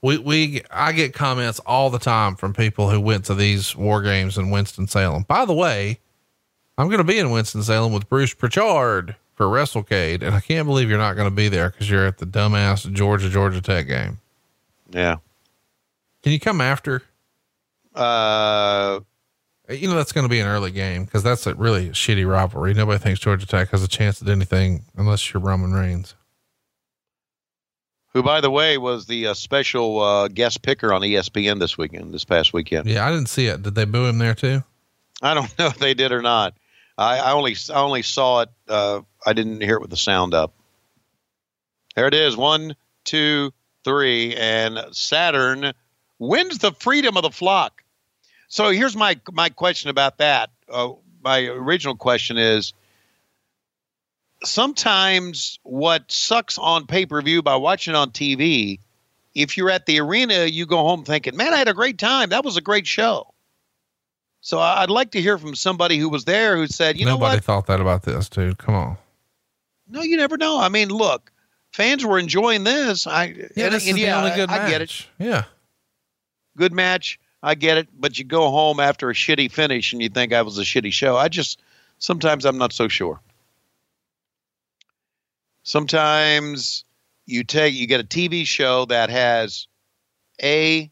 we, 0.00 0.16
we, 0.16 0.62
I 0.70 0.92
get 0.92 1.12
comments 1.12 1.60
all 1.60 1.90
the 1.90 1.98
time 1.98 2.34
from 2.34 2.54
people 2.54 2.88
who 2.88 2.98
went 2.98 3.26
to 3.26 3.34
these 3.34 3.76
war 3.76 4.00
games 4.00 4.38
in 4.38 4.50
Winston-Salem. 4.50 5.24
By 5.28 5.44
the 5.44 5.52
way, 5.52 6.00
I'm 6.78 6.86
going 6.86 6.98
to 6.98 7.04
be 7.04 7.18
in 7.18 7.30
Winston-Salem 7.30 7.92
with 7.92 8.08
Bruce 8.08 8.32
Pritchard 8.32 9.14
for 9.34 9.46
WrestleCade. 9.46 10.22
And 10.22 10.34
I 10.34 10.40
can't 10.40 10.66
believe 10.66 10.88
you're 10.88 10.98
not 10.98 11.14
going 11.14 11.28
to 11.28 11.34
be 11.34 11.48
there 11.48 11.70
because 11.70 11.90
you're 11.90 12.06
at 12.06 12.18
the 12.18 12.26
dumbass 12.26 12.90
Georgia, 12.92 13.28
Georgia 13.28 13.60
Tech 13.60 13.86
game. 13.86 14.18
Yeah. 14.90 15.16
Can 16.22 16.32
you 16.32 16.40
come 16.40 16.60
after? 16.60 17.02
Uh, 17.94 19.00
You 19.68 19.88
know, 19.88 19.96
that's 19.96 20.12
going 20.12 20.24
to 20.24 20.30
be 20.30 20.40
an 20.40 20.46
early 20.46 20.70
game 20.70 21.04
because 21.04 21.22
that's 21.22 21.46
a 21.46 21.54
really 21.54 21.90
shitty 21.90 22.26
rivalry. 22.28 22.72
Nobody 22.72 22.98
thinks 22.98 23.20
Georgia 23.20 23.46
Tech 23.46 23.68
has 23.70 23.82
a 23.82 23.88
chance 23.88 24.22
at 24.22 24.28
anything 24.28 24.84
unless 24.96 25.32
you're 25.32 25.42
Roman 25.42 25.72
Reigns. 25.72 26.14
who, 28.14 28.22
by 28.22 28.40
the 28.40 28.50
way, 28.50 28.78
was 28.78 29.06
the 29.06 29.26
uh, 29.28 29.34
special 29.34 30.00
uh, 30.00 30.28
guest 30.28 30.62
picker 30.62 30.92
on 30.92 31.02
ESPN 31.02 31.58
this 31.58 31.76
weekend, 31.76 32.14
this 32.14 32.24
past 32.24 32.52
weekend. 32.54 32.86
Yeah, 32.86 33.06
I 33.06 33.10
didn't 33.10 33.28
see 33.28 33.46
it. 33.46 33.62
Did 33.62 33.74
they 33.74 33.84
boo 33.84 34.06
him 34.06 34.18
there 34.18 34.34
too? 34.34 34.64
I 35.20 35.34
don't 35.34 35.52
know 35.58 35.66
if 35.66 35.78
they 35.78 35.92
did 35.94 36.12
or 36.12 36.22
not. 36.22 36.54
I, 36.96 37.18
I 37.18 37.32
only 37.32 37.54
I 37.70 37.80
only 37.80 38.02
saw 38.02 38.40
it. 38.42 38.48
Uh, 38.66 39.02
I 39.26 39.34
didn't 39.34 39.60
hear 39.60 39.76
it 39.76 39.82
with 39.82 39.90
the 39.90 39.96
sound 39.98 40.32
up. 40.32 40.54
There 41.94 42.06
it 42.06 42.14
is. 42.14 42.36
One, 42.36 42.74
two, 43.04 43.52
three, 43.84 44.34
and 44.34 44.78
Saturn 44.92 45.72
wins 46.18 46.58
the 46.58 46.72
freedom 46.72 47.16
of 47.16 47.22
the 47.22 47.30
flock. 47.30 47.82
So 48.48 48.70
here's 48.70 48.96
my 48.96 49.20
my 49.32 49.48
question 49.50 49.90
about 49.90 50.18
that. 50.18 50.50
Uh, 50.68 50.92
my 51.22 51.40
original 51.46 51.94
question 51.94 52.36
is: 52.38 52.72
sometimes 54.44 55.58
what 55.62 56.10
sucks 56.10 56.58
on 56.58 56.86
pay 56.86 57.06
per 57.06 57.20
view 57.22 57.42
by 57.42 57.56
watching 57.56 57.94
on 57.94 58.10
TV, 58.10 58.80
if 59.34 59.56
you're 59.56 59.70
at 59.70 59.86
the 59.86 60.00
arena, 60.00 60.44
you 60.46 60.66
go 60.66 60.78
home 60.78 61.04
thinking, 61.04 61.36
"Man, 61.36 61.52
I 61.52 61.56
had 61.56 61.68
a 61.68 61.74
great 61.74 61.98
time. 61.98 62.30
That 62.30 62.44
was 62.44 62.56
a 62.56 62.60
great 62.60 62.86
show." 62.86 63.32
So 64.40 64.60
I'd 64.60 64.90
like 64.90 65.10
to 65.12 65.20
hear 65.20 65.36
from 65.36 65.54
somebody 65.54 65.98
who 65.98 66.08
was 66.08 66.24
there 66.24 66.56
who 66.56 66.66
said, 66.68 66.96
"You 66.98 67.04
know 67.04 67.12
Nobody 67.12 67.36
what? 67.36 67.44
thought 67.44 67.66
that 67.66 67.80
about 67.80 68.02
this, 68.04 68.28
dude. 68.28 68.58
Come 68.58 68.74
on. 68.74 68.96
No, 69.88 70.02
you 70.02 70.16
never 70.16 70.36
know. 70.36 70.58
I 70.60 70.68
mean, 70.68 70.88
look, 70.90 71.32
fans 71.72 72.04
were 72.04 72.18
enjoying 72.18 72.64
this. 72.64 73.06
I 73.06 73.24
Yeah, 73.24 73.64
and- 73.66 73.74
this 73.74 73.88
and 73.88 73.96
is 73.98 74.02
yeah, 74.04 74.12
the 74.12 74.18
only 74.26 74.36
good 74.36 74.48
I, 74.50 74.58
match. 74.58 74.66
I 74.66 74.70
get 74.70 74.82
it. 74.82 75.06
Yeah. 75.18 75.44
Good 76.56 76.72
match. 76.72 77.18
I 77.42 77.54
get 77.54 77.78
it. 77.78 77.88
But 77.98 78.18
you 78.18 78.24
go 78.24 78.50
home 78.50 78.80
after 78.80 79.10
a 79.10 79.14
shitty 79.14 79.50
finish 79.50 79.92
and 79.92 80.02
you 80.02 80.08
think 80.08 80.32
I 80.32 80.42
was 80.42 80.58
a 80.58 80.62
shitty 80.62 80.92
show. 80.92 81.16
I 81.16 81.28
just 81.28 81.60
sometimes 81.98 82.44
I'm 82.44 82.58
not 82.58 82.72
so 82.72 82.88
sure. 82.88 83.20
Sometimes 85.62 86.84
you 87.26 87.44
take 87.44 87.74
you 87.74 87.86
get 87.86 88.00
a 88.00 88.04
TV 88.04 88.46
show 88.46 88.86
that 88.86 89.10
has 89.10 89.66
a 90.42 90.90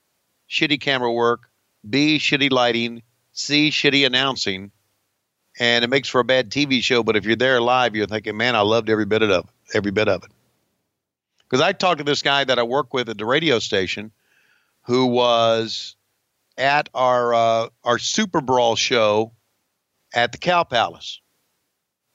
shitty 0.48 0.80
camera 0.80 1.12
work, 1.12 1.50
b 1.88 2.18
shitty 2.18 2.50
lighting, 2.50 3.02
c 3.32 3.70
shitty 3.70 4.06
announcing, 4.06 4.70
and 5.58 5.84
it 5.84 5.88
makes 5.88 6.08
for 6.08 6.20
a 6.20 6.24
bad 6.24 6.50
TV 6.50 6.82
show. 6.82 7.02
But 7.02 7.16
if 7.16 7.24
you're 7.24 7.36
there 7.36 7.60
live, 7.60 7.96
you're 7.96 8.06
thinking, 8.06 8.36
man, 8.36 8.54
I 8.54 8.60
loved 8.60 8.90
every 8.90 9.06
bit 9.06 9.22
of 9.22 9.30
it, 9.30 9.44
every 9.74 9.90
bit 9.90 10.08
of 10.08 10.22
it. 10.24 10.30
Because 11.48 11.60
I 11.60 11.72
talked 11.72 11.98
to 11.98 12.04
this 12.04 12.22
guy 12.22 12.44
that 12.44 12.58
I 12.58 12.62
work 12.64 12.92
with 12.92 13.08
at 13.08 13.18
the 13.18 13.24
radio 13.24 13.58
station, 13.58 14.10
who 14.82 15.06
was 15.06 15.95
at 16.58 16.88
our 16.94 17.34
uh, 17.34 17.68
our 17.84 17.98
Super 17.98 18.40
Brawl 18.40 18.76
show 18.76 19.32
at 20.14 20.32
the 20.32 20.38
Cow 20.38 20.64
Palace 20.64 21.20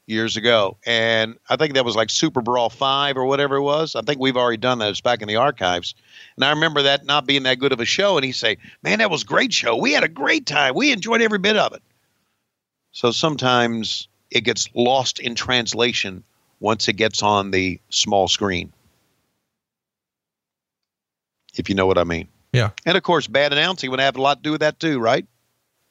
years 0.07 0.35
ago, 0.35 0.77
and 0.85 1.37
I 1.49 1.55
think 1.55 1.75
that 1.75 1.85
was 1.85 1.95
like 1.95 2.09
Super 2.09 2.41
Brawl 2.41 2.69
five 2.69 3.17
or 3.17 3.25
whatever 3.25 3.55
it 3.57 3.61
was. 3.61 3.95
I 3.95 4.01
think 4.01 4.19
we've 4.19 4.37
already 4.37 4.57
done 4.57 4.79
that. 4.79 4.89
It's 4.89 5.01
back 5.01 5.21
in 5.21 5.27
the 5.27 5.37
archives, 5.37 5.95
and 6.35 6.43
I 6.43 6.49
remember 6.51 6.83
that 6.83 7.05
not 7.05 7.25
being 7.25 7.43
that 7.43 7.59
good 7.59 7.71
of 7.71 7.79
a 7.79 7.85
show. 7.85 8.17
And 8.17 8.25
he 8.25 8.31
say, 8.31 8.57
"Man, 8.83 8.99
that 8.99 9.11
was 9.11 9.23
great 9.23 9.53
show. 9.53 9.77
We 9.77 9.93
had 9.93 10.03
a 10.03 10.09
great 10.09 10.45
time. 10.45 10.75
We 10.75 10.91
enjoyed 10.91 11.21
every 11.21 11.39
bit 11.39 11.57
of 11.57 11.73
it." 11.73 11.81
So 12.91 13.11
sometimes 13.11 14.07
it 14.29 14.41
gets 14.41 14.67
lost 14.73 15.19
in 15.19 15.35
translation 15.35 16.23
once 16.59 16.87
it 16.87 16.93
gets 16.93 17.23
on 17.23 17.51
the 17.51 17.79
small 17.89 18.27
screen, 18.27 18.73
if 21.55 21.69
you 21.69 21.75
know 21.75 21.85
what 21.85 21.97
I 21.97 22.03
mean. 22.03 22.27
Yeah. 22.53 22.71
And 22.85 22.97
of 22.97 23.03
course, 23.03 23.27
bad 23.27 23.53
announcing 23.53 23.91
would 23.91 23.99
have 23.99 24.15
a 24.17 24.21
lot 24.21 24.37
to 24.37 24.43
do 24.43 24.51
with 24.51 24.61
that 24.61 24.79
too, 24.79 24.99
right? 24.99 25.25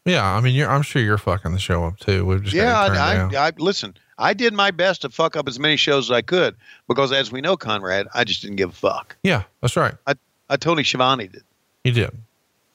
Yeah. 0.04 0.24
I 0.24 0.40
mean, 0.40 0.54
you're, 0.54 0.68
I'm 0.68 0.82
sure 0.82 1.02
you're 1.02 1.18
fucking 1.18 1.52
the 1.52 1.58
show 1.58 1.84
up 1.84 1.98
too. 1.98 2.24
We've 2.26 2.42
just 2.42 2.54
yeah, 2.54 2.78
I. 2.78 3.34
I, 3.34 3.48
I 3.48 3.52
listen. 3.58 3.96
I 4.18 4.34
did 4.34 4.52
my 4.52 4.70
best 4.70 5.00
to 5.02 5.08
fuck 5.08 5.34
up 5.34 5.48
as 5.48 5.58
many 5.58 5.76
shows 5.76 6.10
as 6.10 6.14
I 6.14 6.20
could 6.20 6.54
because, 6.86 7.10
as 7.10 7.32
we 7.32 7.40
know, 7.40 7.56
Conrad, 7.56 8.06
I 8.12 8.24
just 8.24 8.42
didn't 8.42 8.56
give 8.56 8.68
a 8.68 8.72
fuck. 8.72 9.16
yeah, 9.22 9.44
that's 9.62 9.76
right. 9.76 9.94
I, 10.06 10.14
I 10.50 10.56
Tony 10.56 10.84
Schiavone 10.84 11.26
did. 11.26 11.42
You 11.84 11.92
did. 11.92 12.10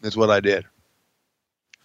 That's 0.01 0.17
what 0.17 0.31
I 0.31 0.39
did. 0.39 0.65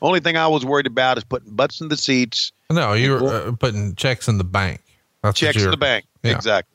Only 0.00 0.20
thing 0.20 0.38
I 0.38 0.46
was 0.46 0.64
worried 0.64 0.86
about 0.86 1.18
is 1.18 1.24
putting 1.24 1.54
butts 1.54 1.82
in 1.82 1.88
the 1.88 1.96
seats, 1.96 2.52
No, 2.70 2.94
you 2.94 3.12
were 3.12 3.48
uh, 3.48 3.52
putting 3.52 3.94
checks 3.96 4.28
in 4.28 4.38
the 4.38 4.44
bank. 4.44 4.80
That's 5.22 5.38
checks 5.38 5.62
in 5.62 5.70
the 5.70 5.76
bank. 5.76 6.06
Yeah. 6.22 6.36
Exactly. 6.36 6.74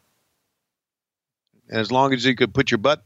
And 1.70 1.80
as 1.80 1.92
long 1.92 2.14
as 2.14 2.24
you 2.24 2.36
could 2.36 2.54
put 2.54 2.70
your 2.70 2.78
butt, 2.78 3.04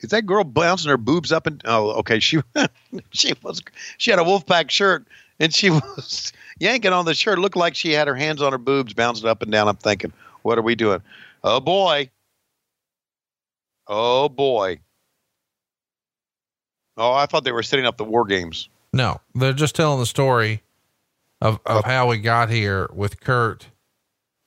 is 0.00 0.10
that 0.10 0.26
girl 0.26 0.44
bouncing 0.44 0.90
her 0.90 0.96
boobs 0.96 1.32
up 1.32 1.46
and? 1.46 1.62
Oh, 1.64 1.90
okay. 1.92 2.20
She 2.20 2.40
she 3.10 3.32
was 3.42 3.62
she 3.98 4.10
had 4.10 4.20
a 4.20 4.24
Wolfpack 4.24 4.70
shirt 4.70 5.06
and 5.40 5.54
she 5.54 5.70
was 5.96 6.32
yanking 6.58 6.92
on 6.92 7.04
the 7.04 7.14
shirt. 7.14 7.38
Looked 7.38 7.56
like 7.56 7.74
she 7.74 7.92
had 7.92 8.08
her 8.08 8.14
hands 8.14 8.42
on 8.42 8.52
her 8.52 8.58
boobs, 8.58 8.94
bouncing 8.94 9.28
up 9.28 9.42
and 9.42 9.50
down. 9.50 9.68
I'm 9.68 9.76
thinking, 9.76 10.12
what 10.42 10.58
are 10.58 10.62
we 10.62 10.74
doing? 10.74 11.00
Oh 11.42 11.60
boy. 11.60 12.10
Oh 13.86 14.28
boy. 14.28 14.80
Oh, 16.96 17.12
I 17.12 17.26
thought 17.26 17.44
they 17.44 17.52
were 17.52 17.62
setting 17.62 17.86
up 17.86 17.98
the 17.98 18.04
war 18.04 18.24
games. 18.24 18.68
No, 18.92 19.20
they're 19.34 19.52
just 19.52 19.74
telling 19.74 20.00
the 20.00 20.06
story 20.06 20.62
of, 21.42 21.60
of 21.66 21.84
how 21.84 22.08
we 22.08 22.18
got 22.18 22.48
here 22.48 22.88
with 22.92 23.20
Curt. 23.20 23.66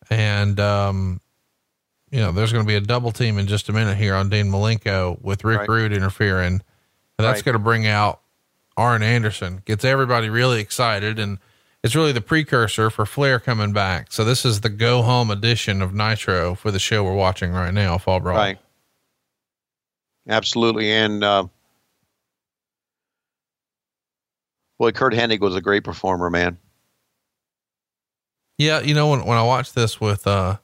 And, 0.09 0.59
um, 0.59 1.21
you 2.11 2.19
know, 2.19 2.31
there's 2.31 2.51
going 2.51 2.63
to 2.63 2.67
be 2.67 2.75
a 2.75 2.81
double 2.81 3.11
team 3.11 3.37
in 3.37 3.47
just 3.47 3.69
a 3.69 3.73
minute 3.73 3.97
here 3.97 4.15
on 4.15 4.29
Dean 4.29 4.47
Malenko 4.47 5.21
with 5.21 5.43
Rick 5.43 5.59
Right. 5.61 5.69
Rude 5.69 5.93
interfering. 5.93 6.53
And 6.53 6.63
that's 7.17 7.37
Right. 7.39 7.45
going 7.45 7.53
to 7.53 7.59
bring 7.59 7.85
out 7.87 8.21
Arn 8.77 9.03
Anderson, 9.03 9.61
gets 9.65 9.83
everybody 9.85 10.29
really 10.29 10.59
excited. 10.61 11.19
And 11.19 11.37
it's 11.83 11.95
really 11.95 12.11
the 12.11 12.21
precursor 12.21 12.89
for 12.89 13.05
Flair 13.05 13.39
coming 13.39 13.73
back. 13.73 14.11
So 14.11 14.23
this 14.23 14.45
is 14.45 14.61
the 14.61 14.69
go 14.69 15.01
home 15.01 15.29
edition 15.29 15.81
of 15.81 15.93
Nitro 15.93 16.55
for 16.55 16.71
the 16.71 16.79
show 16.79 17.03
we're 17.03 17.13
watching 17.13 17.51
right 17.51 17.73
now, 17.73 17.97
Fall 17.97 18.19
Brawl. 18.19 18.37
Right. 18.37 18.59
Absolutely. 20.27 20.91
And, 20.91 21.23
uh, 21.23 21.47
boy, 24.77 24.91
Curt 24.91 25.13
Hennig 25.13 25.39
was 25.39 25.55
a 25.55 25.61
great 25.61 25.83
performer, 25.83 26.29
man. 26.29 26.57
Yeah, 28.57 28.81
you 28.81 28.93
know 28.93 29.09
when 29.09 29.25
when 29.25 29.37
I 29.37 29.43
watched 29.43 29.73
this 29.73 30.01
with 30.01 30.27
uh 30.27 30.57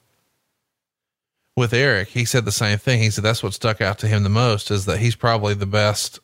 with 1.56 1.72
Eric, 1.72 2.08
he 2.08 2.24
said 2.24 2.44
the 2.44 2.52
same 2.52 2.78
thing. 2.78 3.00
He 3.00 3.10
said 3.10 3.24
that's 3.24 3.42
what 3.42 3.54
stuck 3.54 3.80
out 3.80 3.98
to 4.00 4.08
him 4.08 4.22
the 4.22 4.28
most 4.28 4.70
is 4.70 4.84
that 4.84 4.98
he's 4.98 5.16
probably 5.16 5.54
the 5.54 5.66
best, 5.66 6.20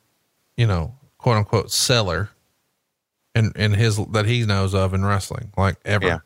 you 0.57 0.67
know, 0.67 0.95
quote 1.19 1.39
unquote 1.39 1.71
seller 1.71 2.31
in 3.35 3.53
in 3.57 3.73
his 3.73 3.97
that 4.13 4.27
he 4.27 4.45
knows 4.45 4.75
of 4.75 4.95
in 4.95 5.05
wrestling, 5.05 5.51
like 5.57 5.77
ever. 5.85 6.07
Yeah. 6.07 6.19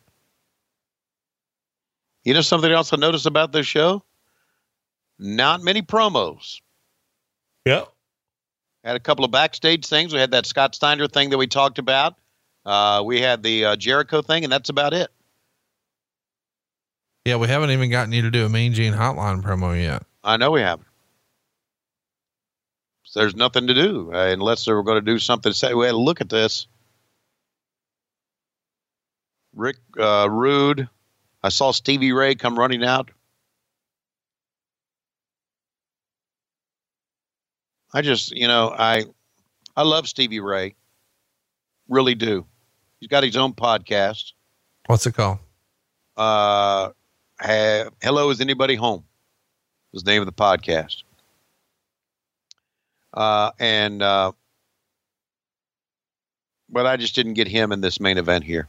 You 2.24 2.34
know 2.34 2.40
something 2.40 2.72
else 2.72 2.92
I 2.92 2.96
noticed 2.96 3.26
about 3.26 3.52
this 3.52 3.66
show? 3.66 4.02
Not 5.18 5.62
many 5.62 5.80
promos. 5.80 6.60
Yep. 7.64 7.88
Had 8.82 8.96
a 8.96 9.00
couple 9.00 9.24
of 9.24 9.30
backstage 9.30 9.86
things. 9.86 10.12
We 10.12 10.18
had 10.18 10.32
that 10.32 10.46
Scott 10.46 10.74
Steiner 10.74 11.06
thing 11.06 11.30
that 11.30 11.38
we 11.38 11.46
talked 11.46 11.78
about. 11.78 12.16
Uh, 12.64 13.02
we 13.04 13.20
had 13.20 13.44
the 13.44 13.64
uh, 13.64 13.76
Jericho 13.76 14.22
thing, 14.22 14.42
and 14.42 14.52
that's 14.52 14.68
about 14.68 14.92
it. 14.92 15.10
Yeah, 17.26 17.34
we 17.34 17.48
haven't 17.48 17.72
even 17.72 17.90
gotten 17.90 18.12
you 18.12 18.22
to 18.22 18.30
do 18.30 18.46
a 18.46 18.48
Mean 18.48 18.72
Gene 18.72 18.92
Hotline 18.92 19.42
promo 19.42 19.76
yet. 19.76 20.04
I 20.22 20.36
know 20.36 20.52
we 20.52 20.60
haven't. 20.60 20.86
So 23.02 23.18
there's 23.18 23.34
nothing 23.34 23.66
to 23.66 23.74
do 23.74 24.12
uh, 24.14 24.28
unless 24.28 24.64
they 24.64 24.72
were 24.72 24.84
going 24.84 25.04
to 25.04 25.12
do 25.12 25.18
something. 25.18 25.50
to 25.50 25.58
Say 25.58 25.74
we 25.74 25.86
had 25.86 25.92
to 25.92 25.98
look 25.98 26.20
at 26.20 26.28
this. 26.28 26.68
Rick 29.56 29.78
uh, 29.98 30.28
Rude. 30.30 30.88
I 31.42 31.48
saw 31.48 31.72
Stevie 31.72 32.12
Ray 32.12 32.36
come 32.36 32.56
running 32.56 32.84
out. 32.84 33.10
I 37.92 38.02
just, 38.02 38.30
you 38.30 38.46
know, 38.46 38.68
I 38.70 39.04
I 39.76 39.82
love 39.82 40.06
Stevie 40.06 40.38
Ray. 40.38 40.76
Really 41.88 42.14
do. 42.14 42.46
He's 43.00 43.08
got 43.08 43.24
his 43.24 43.36
own 43.36 43.52
podcast. 43.52 44.32
What's 44.86 45.06
it 45.06 45.14
called? 45.14 45.38
Uh, 46.16 46.90
ha- 47.40 47.90
Hello, 48.02 48.30
is 48.30 48.40
anybody 48.40 48.74
home? 48.74 49.04
Is 49.92 50.02
the 50.02 50.10
name 50.10 50.22
of 50.22 50.26
the 50.26 50.32
podcast. 50.32 51.02
Uh, 53.14 53.50
and 53.58 54.02
uh, 54.02 54.32
but 56.68 56.86
I 56.86 56.96
just 56.96 57.14
didn't 57.14 57.34
get 57.34 57.48
him 57.48 57.72
in 57.72 57.80
this 57.80 57.98
main 58.00 58.18
event 58.18 58.44
here. 58.44 58.68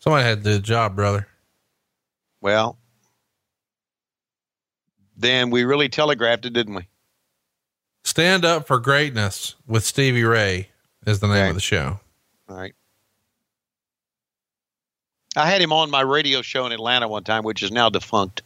Somebody 0.00 0.24
had 0.24 0.42
the 0.42 0.58
job, 0.58 0.96
brother. 0.96 1.28
Well, 2.40 2.76
then 5.16 5.50
we 5.50 5.64
really 5.64 5.88
telegraphed 5.88 6.44
it, 6.46 6.52
didn't 6.52 6.74
we? 6.74 6.88
Stand 8.04 8.44
up 8.44 8.66
for 8.66 8.78
greatness 8.78 9.54
with 9.66 9.84
Stevie 9.84 10.24
Ray 10.24 10.68
is 11.06 11.20
the 11.20 11.26
name 11.28 11.36
Okay. 11.36 11.48
of 11.50 11.54
the 11.54 11.60
show. 11.60 12.00
All 12.48 12.56
right. 12.56 12.74
I 15.36 15.46
had 15.50 15.60
him 15.60 15.72
on 15.72 15.90
my 15.90 16.00
radio 16.00 16.42
show 16.42 16.64
in 16.66 16.72
Atlanta 16.72 17.06
one 17.08 17.22
time, 17.24 17.44
which 17.44 17.62
is 17.62 17.70
now 17.70 17.88
defunct. 17.90 18.42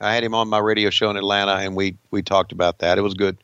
I 0.00 0.12
had 0.14 0.24
him 0.24 0.34
on 0.34 0.48
my 0.48 0.58
radio 0.58 0.90
show 0.90 1.10
in 1.10 1.16
Atlanta, 1.16 1.52
and 1.56 1.76
we 1.76 1.96
we 2.10 2.22
talked 2.22 2.52
about 2.52 2.78
that. 2.80 2.98
It 2.98 3.02
was 3.02 3.14
good, 3.14 3.36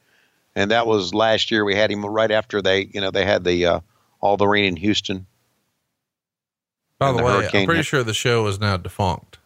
and 0.55 0.71
that 0.71 0.87
was 0.87 1.15
last 1.15 1.51
year. 1.51 1.65
We 1.65 1.75
had 1.77 1.91
him 1.91 2.05
right 2.05 2.31
after 2.31 2.61
they, 2.61 2.91
you 2.93 3.01
know, 3.01 3.11
they 3.11 3.25
had 3.25 3.45
the 3.45 3.67
uh, 3.67 3.81
all 4.21 4.37
the 4.37 4.49
rain 4.49 4.65
in 4.65 4.77
Houston. 4.77 5.27
By 6.99 7.13
the 7.13 7.19
the 7.19 7.25
way, 7.25 7.45
I'm 7.45 7.51
pretty 7.67 7.77
hit. 7.77 7.87
sure 7.87 8.03
the 8.03 8.15
show 8.15 8.47
is 8.47 8.59
now 8.59 8.77
defunct. 8.79 9.39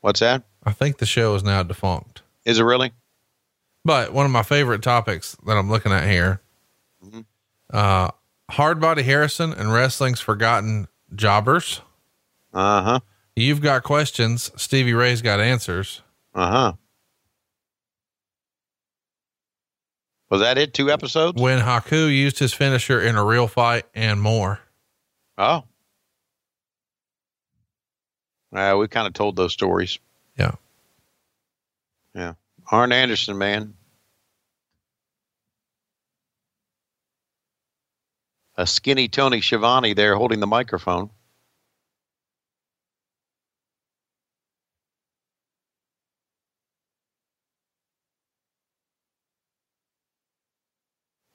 What's 0.00 0.20
that? 0.20 0.42
I 0.64 0.72
think 0.72 0.98
the 0.98 1.06
show 1.06 1.34
is 1.34 1.44
now 1.44 1.62
defunct. 1.62 2.22
Is 2.46 2.58
it 2.58 2.62
really? 2.64 2.92
But 3.84 4.12
one 4.14 4.24
of 4.26 4.32
my 4.32 4.42
favorite 4.42 4.82
topics 4.82 5.36
that 5.46 5.56
I'm 5.56 5.70
looking 5.70 5.92
at 5.92 6.08
here, 6.08 6.40
Mhm. 7.04 7.24
uh, 7.72 8.10
hard 8.50 8.80
body 8.80 9.02
Harrison 9.02 9.52
and 9.52 9.72
wrestling's 9.72 10.20
forgotten 10.20 10.88
jobbers. 11.14 11.82
Uh 12.52 12.82
huh. 12.82 13.00
You've 13.36 13.60
got 13.60 13.82
questions. 13.82 14.50
Stevie 14.56 14.92
Ray's 14.92 15.22
got 15.22 15.40
answers. 15.40 16.02
Uh 16.34 16.50
huh. 16.50 16.72
Was 20.30 20.40
that 20.40 20.58
it? 20.58 20.74
Two 20.74 20.90
episodes? 20.90 21.40
When 21.40 21.58
Haku 21.58 22.08
used 22.14 22.38
his 22.38 22.52
finisher 22.52 23.00
in 23.00 23.16
a 23.16 23.24
real 23.24 23.48
fight 23.48 23.84
and 23.94 24.20
more. 24.20 24.60
Oh. 25.36 25.64
Uh, 28.54 28.76
we 28.78 28.88
kind 28.88 29.06
of 29.06 29.12
told 29.12 29.36
those 29.36 29.52
stories. 29.52 29.98
Yeah. 30.38 30.52
Yeah. 32.14 32.34
Arn 32.70 32.92
Anderson, 32.92 33.38
man. 33.38 33.74
A 38.56 38.66
skinny 38.66 39.08
Tony 39.08 39.40
Schiavone 39.40 39.94
there 39.94 40.14
holding 40.16 40.40
the 40.40 40.46
microphone. 40.46 41.10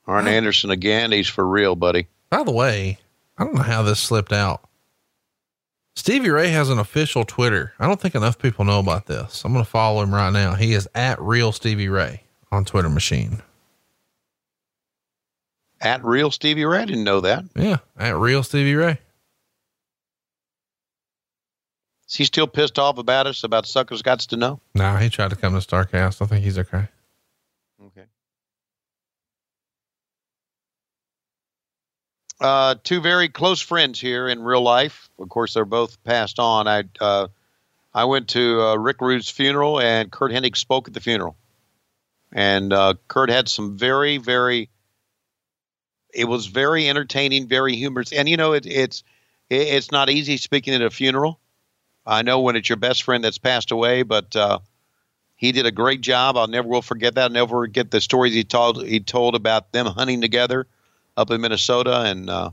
Arn 0.08 0.28
Anderson 0.28 0.70
again. 0.70 1.12
He's 1.12 1.28
for 1.28 1.48
real, 1.48 1.76
buddy. 1.76 2.08
By 2.30 2.44
the 2.44 2.52
way, 2.52 3.00
I 3.38 3.44
don't 3.44 3.56
know 3.56 3.62
how 3.62 3.84
this 3.84 4.00
slipped 4.00 4.34
out. 4.34 4.62
Stevie 5.96 6.30
Ray 6.30 6.50
has 6.50 6.70
an 6.70 6.78
official 6.78 7.24
Twitter. 7.24 7.74
I 7.80 7.88
don't 7.88 8.00
think 8.00 8.16
enough 8.16 8.38
people 8.38 8.66
know 8.66 8.80
about 8.80 9.06
this. 9.06 9.44
I'm 9.46 9.54
going 9.54 9.64
to 9.64 9.70
follow 9.70 10.04
him 10.04 10.14
right 10.14 10.32
now. 10.32 10.56
He 10.56 10.74
is 10.74 10.88
at 10.94 11.22
real 11.22 11.52
Stevie 11.52 11.90
Ray 11.90 12.24
on 12.52 12.66
Twitter 12.66 12.90
machine. 12.90 13.42
At 15.80 16.04
real 16.04 16.32
Stevie 16.32 16.66
Ray. 16.66 16.80
I 16.80 16.86
didn't 16.86 17.04
know 17.06 17.22
that. 17.22 17.46
Yeah. 17.56 17.78
At 17.98 18.18
real 18.18 18.44
Stevie 18.44 18.76
Ray. 18.76 19.00
Is 22.08 22.16
he 22.16 22.26
still 22.26 22.48
pissed 22.48 22.78
off 22.78 22.98
about 22.98 23.28
us 23.28 23.44
about 23.44 23.66
suckers 23.66 24.02
gots 24.02 24.28
to 24.28 24.38
know? 24.38 24.60
Nah, 24.74 24.98
he 24.98 25.10
tried 25.10 25.32
to 25.32 25.36
come 25.36 25.54
to 25.54 25.66
Starrcast. 25.66 26.22
I 26.22 26.26
think 26.26 26.44
he's. 26.44 26.58
Okay. 26.60 26.88
Uh, 32.40 32.76
two 32.84 33.00
very 33.00 33.30
close 33.30 33.62
friends 33.62 34.00
here 34.00 34.28
in 34.28 34.44
real 34.44 34.62
life. 34.62 35.10
Of 35.20 35.30
course, 35.30 35.54
they're 35.54 35.64
both 35.64 36.04
passed 36.04 36.38
on. 36.40 36.68
I 36.68 36.84
uh, 37.00 37.28
I 37.94 38.06
went 38.06 38.30
to 38.30 38.62
uh, 38.62 38.76
Rick 38.76 39.00
Rude's 39.00 39.30
funeral, 39.30 39.80
and 39.80 40.12
Curt 40.12 40.32
Hennig 40.32 40.58
spoke 40.58 40.90
at 40.90 40.94
the 40.94 41.00
funeral. 41.00 41.38
And 42.34 42.74
uh, 42.74 42.96
Kurt 43.08 43.30
had 43.30 43.48
some 43.48 43.78
very, 43.78 44.18
very. 44.18 44.70
It 46.14 46.26
was 46.26 46.48
very 46.48 46.90
entertaining, 46.90 47.48
very 47.48 47.76
humorous, 47.76 48.12
and 48.12 48.28
you 48.28 48.36
know 48.36 48.54
it, 48.54 48.66
it's 48.66 49.04
it, 49.50 49.68
it's 49.68 49.92
not 49.92 50.10
easy 50.10 50.36
speaking 50.36 50.74
at 50.74 50.82
a 50.82 50.90
funeral. 50.90 51.40
I 52.06 52.22
know 52.22 52.42
when 52.42 52.58
it's 52.58 52.70
your 52.70 52.76
best 52.76 53.04
friend 53.04 53.24
that's 53.24 53.38
passed 53.38 53.72
away, 53.72 54.04
but 54.04 54.36
uh, 54.36 54.60
he 55.36 55.54
did 55.54 55.66
a 55.66 55.72
great 55.72 56.02
job. 56.02 56.36
I'll 56.36 56.48
never 56.48 56.68
will 56.68 56.82
forget 56.82 57.16
that. 57.16 57.24
I'll 57.24 57.30
never 57.30 57.64
forget 57.64 57.92
the 57.92 58.02
stories 58.02 58.34
he 58.34 58.44
told. 58.44 58.86
He 58.86 59.00
told 59.00 59.36
about 59.36 59.72
them 59.72 59.86
hunting 59.86 60.20
together 60.20 60.68
up 61.18 61.32
in 61.32 61.42
Minnesota 61.42 62.02
and 62.02 62.30
uh, 62.30 62.52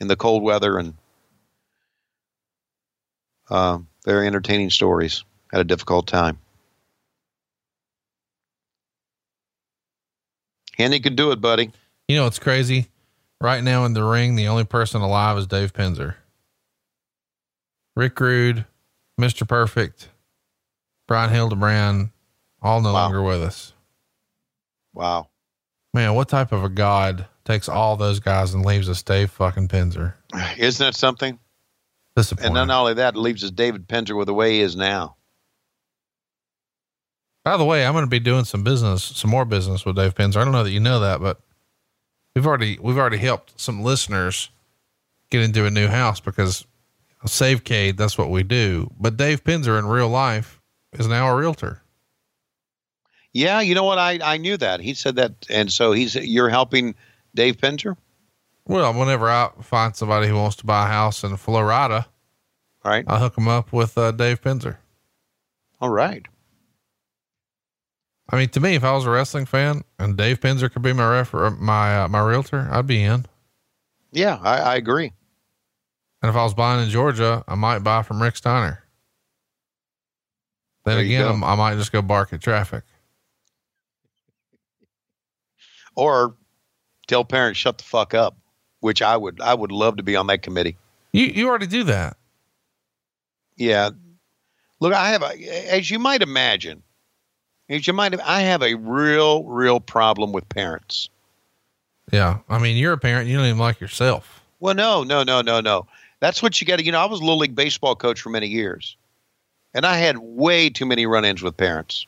in 0.00 0.08
the 0.08 0.16
cold 0.16 0.42
weather, 0.42 0.78
and 0.78 0.94
uh, 3.50 3.78
very 4.04 4.26
entertaining 4.26 4.70
stories. 4.70 5.24
Had 5.52 5.60
a 5.60 5.64
difficult 5.64 6.06
time. 6.06 6.38
Henny 10.76 10.98
could 11.00 11.16
do 11.16 11.30
it, 11.30 11.40
buddy. 11.40 11.70
You 12.08 12.16
know, 12.16 12.26
it's 12.26 12.38
crazy. 12.40 12.88
Right 13.40 13.62
now 13.62 13.84
in 13.84 13.94
the 13.94 14.02
ring, 14.02 14.34
the 14.36 14.48
only 14.48 14.64
person 14.64 15.00
alive 15.00 15.38
is 15.38 15.46
Dave 15.46 15.72
Penzer. 15.72 16.16
Rick 17.94 18.18
Rude, 18.18 18.64
Mr. 19.20 19.46
Perfect, 19.46 20.08
Brian 21.06 21.30
Hildebrand, 21.30 22.10
all 22.60 22.80
no 22.80 22.92
Wow. 22.92 23.02
longer 23.04 23.22
with 23.22 23.42
us. 23.42 23.72
Wow. 24.92 25.28
Man, 25.92 26.14
what 26.14 26.28
type 26.28 26.50
of 26.50 26.64
a 26.64 26.68
god 26.68 27.28
takes 27.44 27.68
all 27.68 27.96
those 27.96 28.20
guys 28.20 28.54
and 28.54 28.64
leaves 28.64 28.88
us 28.88 29.02
Dave 29.02 29.30
fucking 29.30 29.68
Penzer? 29.68 30.14
Isn't 30.56 30.84
that 30.84 30.94
something? 30.94 31.38
And 32.16 32.54
not 32.54 32.70
only 32.70 32.94
that, 32.94 33.14
it 33.14 33.18
leaves 33.18 33.42
us 33.42 33.50
David 33.50 33.88
Penzer 33.88 34.16
with 34.16 34.26
the 34.26 34.34
way 34.34 34.52
he 34.52 34.60
is 34.60 34.76
now. 34.76 35.16
By 37.44 37.56
the 37.56 37.64
way, 37.64 37.84
I'm 37.84 37.92
going 37.92 38.04
to 38.04 38.10
be 38.10 38.20
doing 38.20 38.44
some 38.44 38.62
business, 38.62 39.04
some 39.04 39.30
more 39.30 39.44
business 39.44 39.84
with 39.84 39.96
Dave 39.96 40.14
Penzer. 40.14 40.36
I 40.36 40.44
don't 40.44 40.52
know 40.52 40.64
that 40.64 40.70
you 40.70 40.80
know 40.80 41.00
that, 41.00 41.20
but 41.20 41.40
we've 42.34 42.46
already 42.46 42.78
we've 42.80 42.96
already 42.96 43.18
helped 43.18 43.60
some 43.60 43.82
listeners 43.82 44.48
get 45.30 45.42
into 45.42 45.66
a 45.66 45.70
new 45.70 45.88
house 45.88 46.20
because 46.20 46.66
save 47.26 47.64
SaveCade, 47.64 47.96
that's 47.96 48.16
what 48.16 48.30
we 48.30 48.42
do. 48.42 48.90
But 48.98 49.16
Dave 49.16 49.44
Penzer 49.44 49.78
in 49.78 49.86
real 49.86 50.08
life 50.08 50.60
is 50.92 51.06
now 51.06 51.28
a 51.28 51.36
realtor. 51.36 51.82
Yeah, 53.32 53.60
you 53.60 53.74
know 53.74 53.84
what? 53.84 53.98
I, 53.98 54.20
I 54.22 54.36
knew 54.36 54.56
that. 54.58 54.80
He 54.80 54.94
said 54.94 55.16
that. 55.16 55.32
And 55.50 55.70
so 55.72 55.92
he's, 55.92 56.14
you're 56.14 56.48
helping 56.48 56.94
Dave 57.34 57.56
Penzer? 57.56 57.96
Well, 58.66 58.94
whenever 58.94 59.28
I 59.28 59.50
find 59.60 59.94
somebody 59.94 60.28
who 60.28 60.36
wants 60.36 60.56
to 60.56 60.66
buy 60.66 60.84
a 60.86 60.88
house 60.88 61.22
in 61.24 61.36
Florida, 61.36 62.06
All 62.84 62.90
right. 62.90 63.04
I'll 63.06 63.18
hook 63.18 63.34
them 63.34 63.48
up 63.48 63.72
with 63.72 63.98
uh, 63.98 64.10
Dave 64.12 64.40
Penzer. 64.40 64.76
All 65.80 65.90
right. 65.90 66.26
I 68.30 68.36
mean, 68.36 68.48
to 68.50 68.60
me, 68.60 68.74
if 68.74 68.84
I 68.84 68.92
was 68.92 69.04
a 69.04 69.10
wrestling 69.10 69.44
fan 69.44 69.82
and 69.98 70.16
Dave 70.16 70.40
Penzer 70.40 70.72
could 70.72 70.80
be 70.80 70.94
my 70.94 71.18
refer, 71.18 71.50
my, 71.50 72.04
uh, 72.04 72.08
my 72.08 72.20
realtor, 72.26 72.68
I'd 72.70 72.86
be 72.86 73.02
in. 73.02 73.26
Yeah, 74.12 74.38
I, 74.42 74.58
I 74.60 74.76
agree. 74.76 75.12
And 76.22 76.30
if 76.30 76.36
I 76.36 76.42
was 76.42 76.54
buying 76.54 76.82
in 76.82 76.88
Georgia, 76.88 77.44
I 77.46 77.54
might 77.54 77.80
buy 77.80 78.02
from 78.02 78.22
Rick 78.22 78.36
Steiner. 78.36 78.82
Then 80.86 80.96
There 80.96 81.04
again, 81.04 81.44
I 81.44 81.54
might 81.54 81.76
just 81.76 81.92
go 81.92 82.00
bark 82.00 82.32
at 82.32 82.40
traffic. 82.40 82.84
Or 85.96 86.34
tell 87.06 87.24
parents 87.24 87.58
shut 87.58 87.78
the 87.78 87.84
fuck 87.84 88.14
up, 88.14 88.36
which 88.80 89.02
I 89.02 89.16
would, 89.16 89.40
I 89.40 89.54
would 89.54 89.72
love 89.72 89.96
to 89.96 90.02
be 90.02 90.16
on 90.16 90.26
that 90.28 90.42
committee. 90.42 90.76
You, 91.12 91.26
you 91.26 91.48
already 91.48 91.66
do 91.66 91.84
that. 91.84 92.16
Yeah. 93.56 93.90
Look, 94.80 94.92
I 94.92 95.08
have, 95.10 95.22
a, 95.22 95.72
as 95.72 95.90
you 95.90 95.98
might 95.98 96.22
imagine, 96.22 96.82
as 97.68 97.86
you 97.86 97.92
might, 97.92 98.12
have, 98.12 98.22
I 98.24 98.40
have 98.42 98.62
a 98.62 98.74
real, 98.74 99.44
real 99.44 99.80
problem 99.80 100.32
with 100.32 100.48
parents. 100.48 101.08
Yeah. 102.12 102.38
I 102.48 102.58
mean, 102.58 102.76
you're 102.76 102.92
a 102.92 102.98
parent. 102.98 103.28
You 103.28 103.36
don't 103.36 103.46
even 103.46 103.58
like 103.58 103.80
yourself. 103.80 104.42
Well, 104.60 104.74
no, 104.74 105.04
no, 105.04 105.22
no, 105.22 105.40
no, 105.40 105.60
no. 105.60 105.86
That's 106.20 106.42
what 106.42 106.60
you 106.60 106.66
got 106.66 106.78
to, 106.78 106.84
you 106.84 106.92
know, 106.92 107.00
I 107.00 107.06
was 107.06 107.20
a 107.20 107.22
little 107.22 107.38
league 107.38 107.54
baseball 107.54 107.94
coach 107.94 108.20
for 108.20 108.30
many 108.30 108.48
years 108.48 108.96
and 109.74 109.84
I 109.84 109.96
had 109.96 110.18
way 110.18 110.70
too 110.70 110.86
many 110.86 111.04
run 111.04 111.24
ins 111.24 111.42
with 111.42 111.56
parents. 111.56 112.06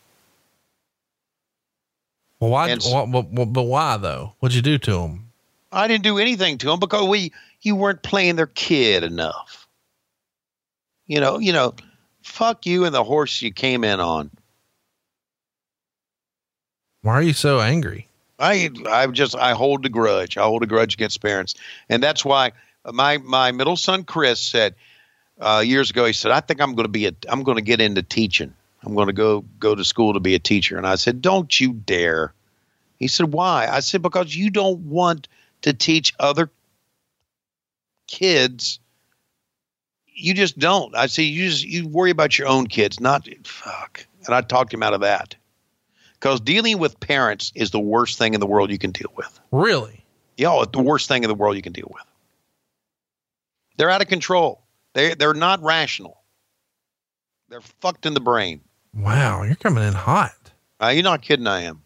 Well, 2.41 2.51
why, 2.51 2.69
And 2.69 2.83
s- 2.83 2.93
wh- 2.93 3.11
but, 3.11 3.53
but, 3.53 3.63
why 3.63 3.97
though? 3.97 4.35
What'd 4.41 4.55
you 4.55 4.63
do 4.63 4.79
to 4.79 4.93
them? 4.93 5.31
I 5.73 5.89
didn't 5.89 6.05
do 6.05 6.19
anything 6.19 6.59
to 6.59 6.67
them 6.67 6.79
because 6.81 7.07
we, 7.09 7.33
you 7.63 7.77
weren't 7.77 8.03
playing 8.03 8.37
their 8.37 8.47
kid 8.47 9.03
enough. 9.03 9.67
You 11.07 11.21
know, 11.21 11.39
you 11.39 11.53
know, 11.53 11.75
fuck 12.23 12.67
you 12.67 12.85
and 12.85 12.95
the 12.95 13.05
horse 13.05 13.41
you 13.43 13.53
came 13.53 13.85
in 13.85 14.01
on. 14.01 14.31
Why 17.03 17.15
are 17.15 17.23
you 17.23 17.33
so 17.33 17.61
angry? 17.61 18.09
I 18.39 18.71
I 18.89 19.07
just 19.07 19.37
I 19.37 19.53
hold 19.53 19.87
a 19.87 19.89
grudge. 19.89 20.37
I 20.37 20.43
hold 20.43 20.63
a 20.63 20.67
grudge 20.67 20.95
against 20.95 21.23
parents, 21.23 21.55
and 21.89 22.03
that's 22.03 22.25
why 22.25 22.53
my 22.85 23.19
my 23.19 23.53
middle 23.53 23.77
son 23.77 24.05
Chris 24.05 24.41
said 24.41 24.75
uh, 25.41 25.63
years 25.65 25.91
ago. 25.91 26.05
He 26.05 26.13
said, 26.13 26.33
"I 26.33 26.41
think 26.41 26.61
I'm 26.61 26.75
going 26.75 26.85
to 26.85 26.91
be 26.91 27.07
a 27.07 27.13
I'm 27.29 27.45
going 27.45 27.57
to 27.57 27.63
get 27.63 27.81
into 27.81 28.03
teaching. 28.03 28.53
I'm 28.83 28.95
going 28.95 29.09
to 29.09 29.13
go 29.13 29.43
go 29.59 29.75
to 29.75 29.85
school 29.85 30.15
to 30.15 30.21
be 30.21 30.35
a 30.35 30.39
teacher." 30.39 30.77
And 30.77 30.87
I 30.87 30.97
said, 30.97 31.23
"Don't 31.23 31.59
you 31.61 31.73
dare." 31.73 32.33
He 32.99 33.09
said, 33.09 33.33
"Why?" 33.33 33.69
I 33.71 33.81
said, 33.81 34.03
"Because 34.03 34.35
you 34.35 34.51
don't 34.51 34.81
want 34.81 35.29
to 35.63 35.73
teach 35.73 36.13
other 36.19 36.51
kids. 38.07 38.79
You 40.07 40.35
just 40.35 40.59
don't." 40.59 40.95
I 40.95 41.07
said, 41.07 41.23
"You 41.23 41.49
just 41.49 41.65
you 41.65 41.89
worry 41.89 42.11
about 42.11 42.39
your 42.39 42.49
own 42.49 42.67
kids, 42.67 43.01
not 43.01 43.29
fuck." 43.45 44.07
And 44.27 44.35
I 44.35 44.41
talked 44.41 44.75
him 44.75 44.83
out 44.83 44.95
of 44.95 45.01
that 45.01 45.37
because 46.15 46.41
dealing 46.41 46.79
with 46.79 46.99
parents 46.99 47.53
is 47.55 47.71
the 47.71 47.81
worst 47.81 48.19
thing 48.19 48.35
in 48.35 48.41
the 48.41 48.47
world 48.47 48.71
you 48.71 48.79
can 48.79 48.91
deal 48.91 49.13
with. 49.17 49.39
Really? 49.53 50.05
Yeah, 50.37 50.61
it's 50.63 50.73
the 50.73 50.83
worst 50.83 51.09
thing 51.09 51.23
in 51.23 51.29
the 51.29 51.35
world 51.35 51.57
you 51.57 51.63
can 51.63 51.73
deal 51.73 51.91
with. 51.93 52.03
They're 53.77 53.91
out 53.91 54.03
of 54.03 54.09
control. 54.09 54.63
They 54.95 55.15
they're 55.15 55.35
not 55.35 55.63
rational. 55.63 56.19
They're 57.49 57.61
fucked 57.61 58.07
in 58.07 58.15
the 58.15 58.21
brain. 58.21 58.61
Wow. 58.97 59.43
You're 59.43 59.57
coming 59.57 59.85
in 59.85 59.93
hot. 59.95 60.35
Uh, 60.83 60.89
you're 60.89 61.03
not 61.03 61.23
kidding. 61.23 61.47
I 61.47 61.63
am. 61.63 61.83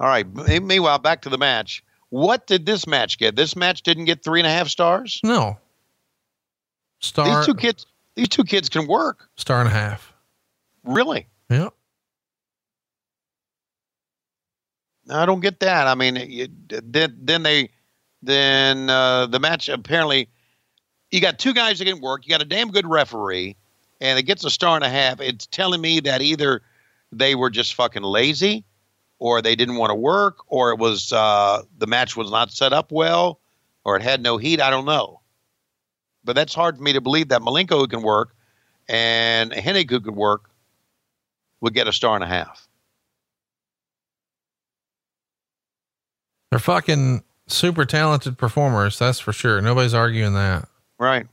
All 0.00 0.06
right. 0.08 0.26
Meanwhile, 0.62 0.98
back 0.98 1.22
to 1.22 1.28
the 1.28 1.38
match. 1.38 1.82
What 2.10 2.46
did 2.46 2.64
this 2.66 2.86
match 2.86 3.18
get? 3.18 3.36
This 3.36 3.54
match 3.56 3.82
didn't 3.82 4.06
get 4.06 4.22
three 4.24 4.40
and 4.40 4.46
a 4.46 4.50
half 4.50 4.68
stars. 4.68 5.20
No. 5.22 5.58
Star, 7.00 7.38
These 7.38 7.46
two 7.46 7.54
kids. 7.54 7.86
These 8.14 8.28
two 8.28 8.44
kids 8.44 8.68
can 8.68 8.86
work. 8.88 9.28
star 9.36 9.60
and 9.60 9.68
a 9.68 9.72
half. 9.72 10.12
Really. 10.84 11.26
Yep. 11.50 11.72
I 15.10 15.24
don't 15.26 15.40
get 15.40 15.60
that. 15.60 15.86
I 15.86 15.94
mean, 15.94 16.16
you, 16.16 16.48
then 16.68 17.16
then 17.22 17.42
they 17.42 17.70
then 18.22 18.90
uh, 18.90 19.26
the 19.26 19.38
match 19.38 19.68
apparently 19.68 20.28
you 21.10 21.20
got 21.20 21.38
two 21.38 21.54
guys 21.54 21.78
that 21.78 21.84
can 21.86 22.00
work. 22.00 22.26
You 22.26 22.30
got 22.30 22.42
a 22.42 22.46
damn 22.46 22.70
good 22.70 22.86
referee, 22.86 23.56
and 24.00 24.18
it 24.18 24.22
gets 24.22 24.44
a 24.44 24.50
star 24.50 24.76
and 24.76 24.84
a 24.84 24.88
half. 24.88 25.20
It's 25.20 25.46
telling 25.46 25.80
me 25.80 26.00
that 26.00 26.22
either 26.22 26.62
they 27.12 27.34
were 27.34 27.50
just 27.50 27.74
fucking 27.74 28.02
lazy, 28.02 28.64
or 29.18 29.42
they 29.42 29.56
didn't 29.56 29.76
want 29.76 29.90
to 29.90 29.94
work, 29.94 30.38
or 30.46 30.70
it 30.70 30.78
was 30.78 31.12
uh, 31.12 31.62
the 31.78 31.86
match 31.86 32.16
was 32.16 32.30
not 32.30 32.52
set 32.52 32.72
up 32.72 32.92
well, 32.92 33.40
or 33.84 33.96
it 33.96 34.02
had 34.02 34.22
no 34.22 34.36
heat. 34.36 34.60
I 34.60 34.70
don't 34.70 34.84
know, 34.84 35.20
but 36.24 36.36
that's 36.36 36.54
hard 36.54 36.76
for 36.76 36.82
me 36.82 36.92
to 36.92 37.00
believe 37.00 37.28
that 37.28 37.40
Malenko 37.40 37.78
who 37.78 37.88
can 37.88 38.02
work 38.02 38.34
and 38.88 39.50
Hennig 39.52 39.90
who 39.90 40.00
could 40.00 40.16
work 40.16 40.50
would 41.60 41.74
get 41.74 41.88
a 41.88 41.92
star 41.92 42.14
and 42.14 42.24
a 42.24 42.28
half. 42.28 42.68
They're 46.50 46.58
fucking 46.58 47.24
super 47.46 47.84
talented 47.84 48.38
performers. 48.38 48.98
That's 48.98 49.20
for 49.20 49.32
sure. 49.32 49.60
Nobody's 49.60 49.94
arguing 49.94 50.34
that. 50.34 50.68
Right. 50.98 51.26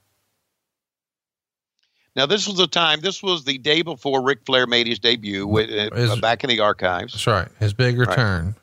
Now, 2.15 2.25
this 2.25 2.47
was 2.47 2.59
a 2.59 2.67
time, 2.67 3.01
this 3.01 3.21
was 3.21 3.43
the 3.43 3.57
day 3.57 3.81
before 3.81 4.21
Ric 4.23 4.39
Flair 4.45 4.67
made 4.67 4.87
his 4.87 4.99
debut 4.99 5.45
with, 5.45 5.69
uh, 5.69 5.93
Is- 5.95 6.19
back 6.19 6.43
in 6.43 6.49
the 6.49 6.61
archives. 6.61 7.13
That's 7.13 7.27
right. 7.27 7.47
His 7.59 7.73
big 7.73 7.97
return. 7.99 8.55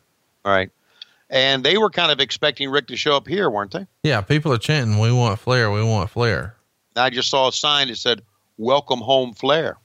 All 0.45 0.53
right. 0.53 0.71
And 1.29 1.65
they 1.65 1.79
were 1.79 1.91
kind 1.91 2.11
of 2.13 2.21
expecting 2.21 2.71
Rick 2.71 2.89
to 2.89 2.97
show 2.97 3.17
up 3.17 3.27
here, 3.27 3.49
weren't 3.51 3.73
they? 3.73 3.87
Yeah. 4.03 4.21
People 4.23 4.53
are 4.53 4.59
chanting, 4.59 4.99
we 4.99 5.13
want 5.13 5.39
Flair. 5.39 5.71
We 5.71 5.83
want 5.83 6.11
Flair. 6.11 6.57
I 6.97 7.11
just 7.11 7.31
saw 7.31 7.49
a 7.49 7.53
sign 7.53 7.89
that 7.89 7.97
said, 7.97 8.23
Welcome 8.59 9.01
home, 9.01 9.33
Flair. 9.33 9.79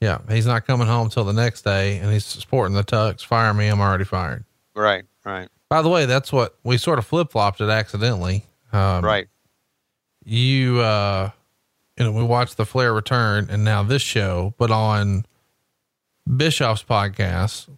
Yeah. 0.00 0.18
He's 0.28 0.46
not 0.46 0.66
coming 0.66 0.86
home 0.86 1.08
till 1.08 1.24
the 1.24 1.32
next 1.32 1.62
day 1.62 1.98
and 1.98 2.12
he's 2.12 2.26
sporting 2.26 2.74
the 2.74 2.84
tux. 2.84 3.24
Fire 3.24 3.54
me. 3.54 3.68
I'm 3.68 3.80
already 3.80 4.04
fired. 4.04 4.44
Right, 4.74 5.04
right, 5.24 5.48
By 5.70 5.80
the 5.80 5.88
way, 5.88 6.04
that's 6.04 6.30
what 6.30 6.56
we 6.62 6.76
sort 6.76 6.98
of 6.98 7.06
flip 7.06 7.32
flopped 7.32 7.62
it 7.62 7.70
accidentally. 7.70 8.44
Um, 8.74 9.02
right. 9.02 9.26
You, 10.22 10.80
uh, 10.80 11.30
you 11.98 12.04
know, 12.04 12.12
we 12.12 12.22
watched 12.22 12.56
the 12.56 12.66
Flair 12.66 12.92
return 12.92 13.48
and 13.50 13.64
now 13.64 13.82
this 13.82 14.02
show, 14.02 14.54
but 14.58 14.70
on 14.70 15.24
Bischoff's 16.36 16.82
podcast, 16.84 17.68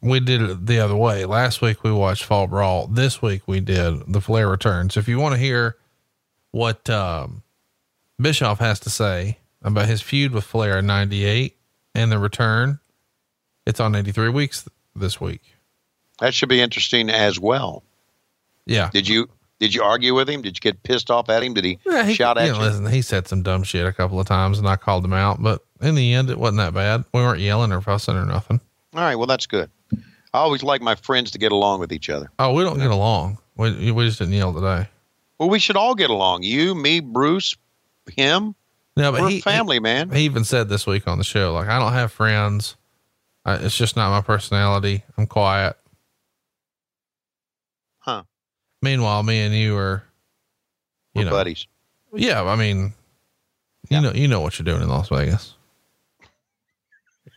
we 0.00 0.20
did 0.20 0.42
it 0.42 0.66
the 0.66 0.78
other 0.78 0.96
way. 0.96 1.24
Last 1.24 1.60
week 1.60 1.82
we 1.82 1.92
watched 1.92 2.24
Fall 2.24 2.46
Brawl. 2.46 2.86
This 2.86 3.20
week 3.20 3.42
we 3.46 3.60
did 3.60 4.12
the 4.12 4.20
Flair 4.20 4.48
return. 4.48 4.90
So 4.90 5.00
if 5.00 5.08
you 5.08 5.18
want 5.18 5.34
to 5.34 5.40
hear 5.40 5.76
what, 6.50 6.88
um, 6.88 7.42
Bischoff 8.20 8.58
has 8.60 8.78
to 8.80 8.90
say 8.90 9.38
about 9.62 9.88
his 9.88 10.02
feud 10.02 10.32
with 10.32 10.44
Flair 10.44 10.78
in 10.78 10.86
98 10.86 11.56
and 11.94 12.12
the 12.12 12.18
return, 12.18 12.78
it's 13.66 13.80
on 13.80 13.94
83 13.94 14.28
weeks 14.28 14.62
th- 14.62 14.72
this 14.94 15.20
week. 15.20 15.42
That 16.20 16.34
should 16.34 16.48
be 16.48 16.60
interesting 16.60 17.10
as 17.10 17.40
well. 17.40 17.82
Yeah. 18.66 18.90
Did 18.92 19.08
you 19.08 19.28
did 19.62 19.72
you 19.76 19.82
argue 19.84 20.12
with 20.12 20.28
him? 20.28 20.42
Did 20.42 20.56
you 20.56 20.60
get 20.60 20.82
pissed 20.82 21.08
off 21.08 21.28
at 21.28 21.44
him? 21.44 21.54
Did 21.54 21.64
he, 21.64 21.78
Yeah, 21.86 22.04
he, 22.04 22.14
shout 22.14 22.36
you 22.36 22.42
at 22.42 22.48
know, 22.48 22.54
you? 22.54 22.62
Listen, 22.62 22.86
he 22.86 23.00
said 23.00 23.28
some 23.28 23.44
dumb 23.44 23.62
shit 23.62 23.86
a 23.86 23.92
couple 23.92 24.18
of 24.18 24.26
times 24.26 24.58
and 24.58 24.66
I 24.66 24.74
called 24.74 25.04
him 25.04 25.12
out, 25.12 25.40
but 25.40 25.64
in 25.80 25.94
the 25.94 26.14
end, 26.14 26.30
it 26.30 26.38
wasn't 26.38 26.58
that 26.58 26.74
bad. 26.74 27.04
We 27.14 27.20
weren't 27.20 27.38
yelling 27.38 27.70
or 27.70 27.80
fussing 27.80 28.16
or 28.16 28.26
nothing. 28.26 28.60
All 28.92 29.02
right, 29.02 29.14
well, 29.14 29.28
that's 29.28 29.46
good. 29.46 29.70
I 29.92 30.38
always 30.38 30.64
like 30.64 30.82
my 30.82 30.96
friends 30.96 31.30
to 31.30 31.38
get 31.38 31.52
along 31.52 31.78
with 31.78 31.92
each 31.92 32.10
other. 32.10 32.28
Oh, 32.40 32.52
we 32.54 32.64
don't 32.64 32.78
get 32.78 32.90
along. 32.90 33.38
We, 33.56 33.92
we 33.92 34.04
just 34.04 34.18
didn't 34.18 34.34
yell 34.34 34.52
today. 34.52 34.88
Well, 35.38 35.48
we 35.48 35.60
should 35.60 35.76
all 35.76 35.94
get 35.94 36.10
along. 36.10 36.42
You, 36.42 36.74
me, 36.74 36.98
Bruce, 36.98 37.56
him. 38.16 38.56
No, 38.96 39.12
but 39.12 39.20
We're 39.20 39.28
he, 39.28 39.40
family, 39.42 39.78
man. 39.78 40.10
He 40.10 40.22
even 40.24 40.42
said 40.42 40.68
this 40.68 40.88
week 40.88 41.06
on 41.06 41.18
the 41.18 41.24
show, 41.24 41.52
like, 41.52 41.68
I 41.68 41.78
don't 41.78 41.92
have 41.92 42.10
friends. 42.10 42.76
I, 43.44 43.54
it's 43.58 43.76
just 43.76 43.94
not 43.94 44.10
my 44.10 44.22
personality. 44.22 45.04
I'm 45.16 45.28
quiet. 45.28 45.76
Huh. 47.98 48.24
Meanwhile, 48.82 49.22
me 49.22 49.40
and 49.40 49.54
you 49.54 49.76
are, 49.76 50.02
you 51.14 51.20
We're 51.20 51.24
know, 51.26 51.30
buddies. 51.30 51.66
yeah, 52.12 52.42
I 52.42 52.56
mean, 52.56 52.78
you 52.78 52.92
Yeah. 53.90 54.00
know, 54.00 54.12
you 54.12 54.26
know 54.28 54.40
what 54.40 54.58
you're 54.58 54.64
doing 54.64 54.82
in 54.82 54.88
Las 54.88 55.08
Vegas. 55.08 55.54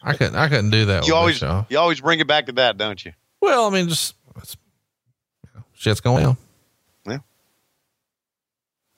I 0.03 0.13
couldn't, 0.13 0.35
I 0.35 0.49
couldn't 0.49 0.71
do 0.71 0.85
that. 0.85 1.07
You 1.07 1.15
always 1.15 1.41
you 1.41 1.77
always 1.77 2.01
bring 2.01 2.19
it 2.19 2.27
back 2.27 2.47
to 2.47 2.51
that, 2.53 2.77
don't 2.77 3.03
you? 3.03 3.13
Well, 3.41 3.67
I 3.67 3.69
mean, 3.69 3.89
just 3.89 4.15
it's, 4.37 4.55
you 5.43 5.49
know, 5.55 5.63
shit's 5.73 6.01
going 6.01 6.25
on. 6.25 6.37
Yeah. 7.07 7.17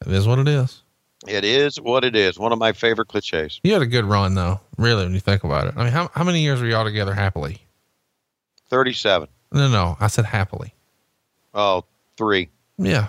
It 0.05 0.11
is 0.13 0.27
what 0.27 0.39
it 0.39 0.47
is. 0.47 0.83
It 1.27 1.43
is 1.43 1.79
what 1.81 2.03
it 2.05 2.15
is. 2.15 2.37
One 2.39 2.51
of 2.53 2.59
my 2.59 2.71
favorite 2.73 3.07
cliches. 3.07 3.59
You 3.63 3.73
had 3.73 3.81
a 3.81 3.85
good 3.87 4.05
run 4.05 4.35
though, 4.35 4.59
really, 4.77 5.03
when 5.03 5.13
you 5.13 5.19
think 5.19 5.43
about 5.43 5.67
it. 5.67 5.73
I 5.77 5.83
mean, 5.83 5.93
how, 5.93 6.09
how 6.13 6.23
many 6.23 6.41
years 6.41 6.61
were 6.61 6.67
y'all 6.67 6.85
together 6.85 7.13
happily? 7.13 7.61
37. 8.69 9.27
No, 9.53 9.69
no, 9.69 9.97
I 9.99 10.07
said 10.07 10.25
happily. 10.25 10.73
Oh, 11.53 11.85
three. 12.17 12.49
Yeah. 12.77 13.07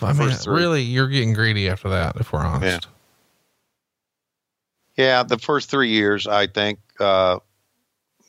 I 0.00 0.12
mean, 0.12 0.34
really, 0.46 0.82
you're 0.82 1.08
getting 1.08 1.32
greedy 1.32 1.68
after 1.68 1.88
that, 1.90 2.16
if 2.16 2.32
we're 2.32 2.40
honest. 2.40 2.88
Yeah, 4.96 5.22
the 5.22 5.38
first 5.38 5.70
three 5.70 5.88
years, 5.90 6.26
I 6.26 6.46
think, 6.46 6.78
uh, 7.00 7.38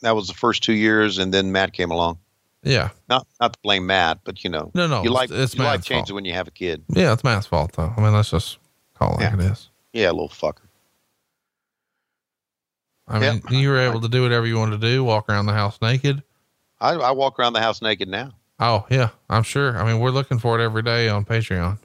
that 0.02 0.16
was 0.16 0.28
the 0.28 0.34
first 0.34 0.64
two 0.64 0.74
years, 0.74 1.18
and 1.18 1.34
then 1.34 1.52
Matt 1.52 1.74
came 1.74 1.92
along. 1.92 2.18
Yeah. 2.64 2.90
Not 3.10 3.28
not 3.40 3.54
to 3.54 3.60
blame 3.62 3.86
Matt, 3.86 4.20
but 4.24 4.44
you 4.44 4.50
know, 4.50 4.72
No, 4.74 4.88
no, 4.88 5.04
you 5.04 5.10
like 5.12 5.30
it's 5.32 5.54
you 5.56 5.64
like 5.64 5.78
Matt's 5.80 5.88
changes 5.88 6.10
fault. 6.10 6.16
when 6.16 6.26
you 6.26 6.34
have 6.34 6.48
a 6.48 6.52
kid. 6.52 6.84
Yeah, 6.90 7.14
it's 7.14 7.24
Matt's 7.24 7.46
fault 7.46 7.74
though. 7.74 7.94
I 7.96 8.02
mean, 8.02 8.14
let's 8.14 8.32
just 8.32 8.58
call 8.98 9.12
it 9.14 9.22
like 9.22 9.34
Yeah. 9.34 9.34
it 9.36 9.52
is. 9.52 9.70
Yeah, 9.94 10.12
little 10.12 10.30
fucker. 10.30 10.58
I 13.08 13.20
mean, 13.20 13.44
you 13.52 13.70
were 13.70 13.78
able 13.80 14.02
to 14.02 14.08
do 14.10 14.24
whatever 14.24 14.48
you 14.48 14.58
wanted 14.58 14.82
to 14.82 14.88
do, 14.88 15.04
walk 15.04 15.30
around 15.30 15.46
the 15.46 15.54
house 15.54 15.78
naked. 15.82 16.24
I, 16.82 16.94
I 16.94 17.12
walk 17.12 17.38
around 17.40 17.54
the 17.54 17.62
house 17.62 17.82
naked 17.84 18.08
now. 18.10 18.32
Oh, 18.60 18.86
yeah, 18.90 19.10
I'm 19.30 19.44
sure. 19.44 19.78
I 19.78 19.86
mean, 19.86 20.00
we're 20.00 20.12
looking 20.12 20.40
for 20.40 20.60
it 20.60 20.64
every 20.64 20.82
day 20.82 21.10
on 21.10 21.26
Patreon. 21.26 21.78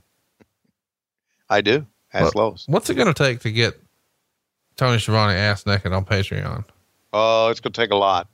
I 1.48 1.60
do. 1.60 1.84
Ask 2.12 2.34
Well, 2.34 2.50
Lois. 2.50 2.64
What's 2.68 2.90
it 2.90 2.94
going 2.94 3.12
to 3.12 3.14
take 3.14 3.40
to 3.40 3.50
get 3.50 3.80
Tony 4.76 4.98
Schiavone 4.98 5.34
ass 5.34 5.66
naked 5.66 5.92
on 5.92 6.04
Patreon? 6.04 6.64
Oh, 7.12 7.48
it's 7.48 7.60
gonna 7.60 7.72
take 7.72 7.90
a 7.90 7.96
lot. 7.96 8.28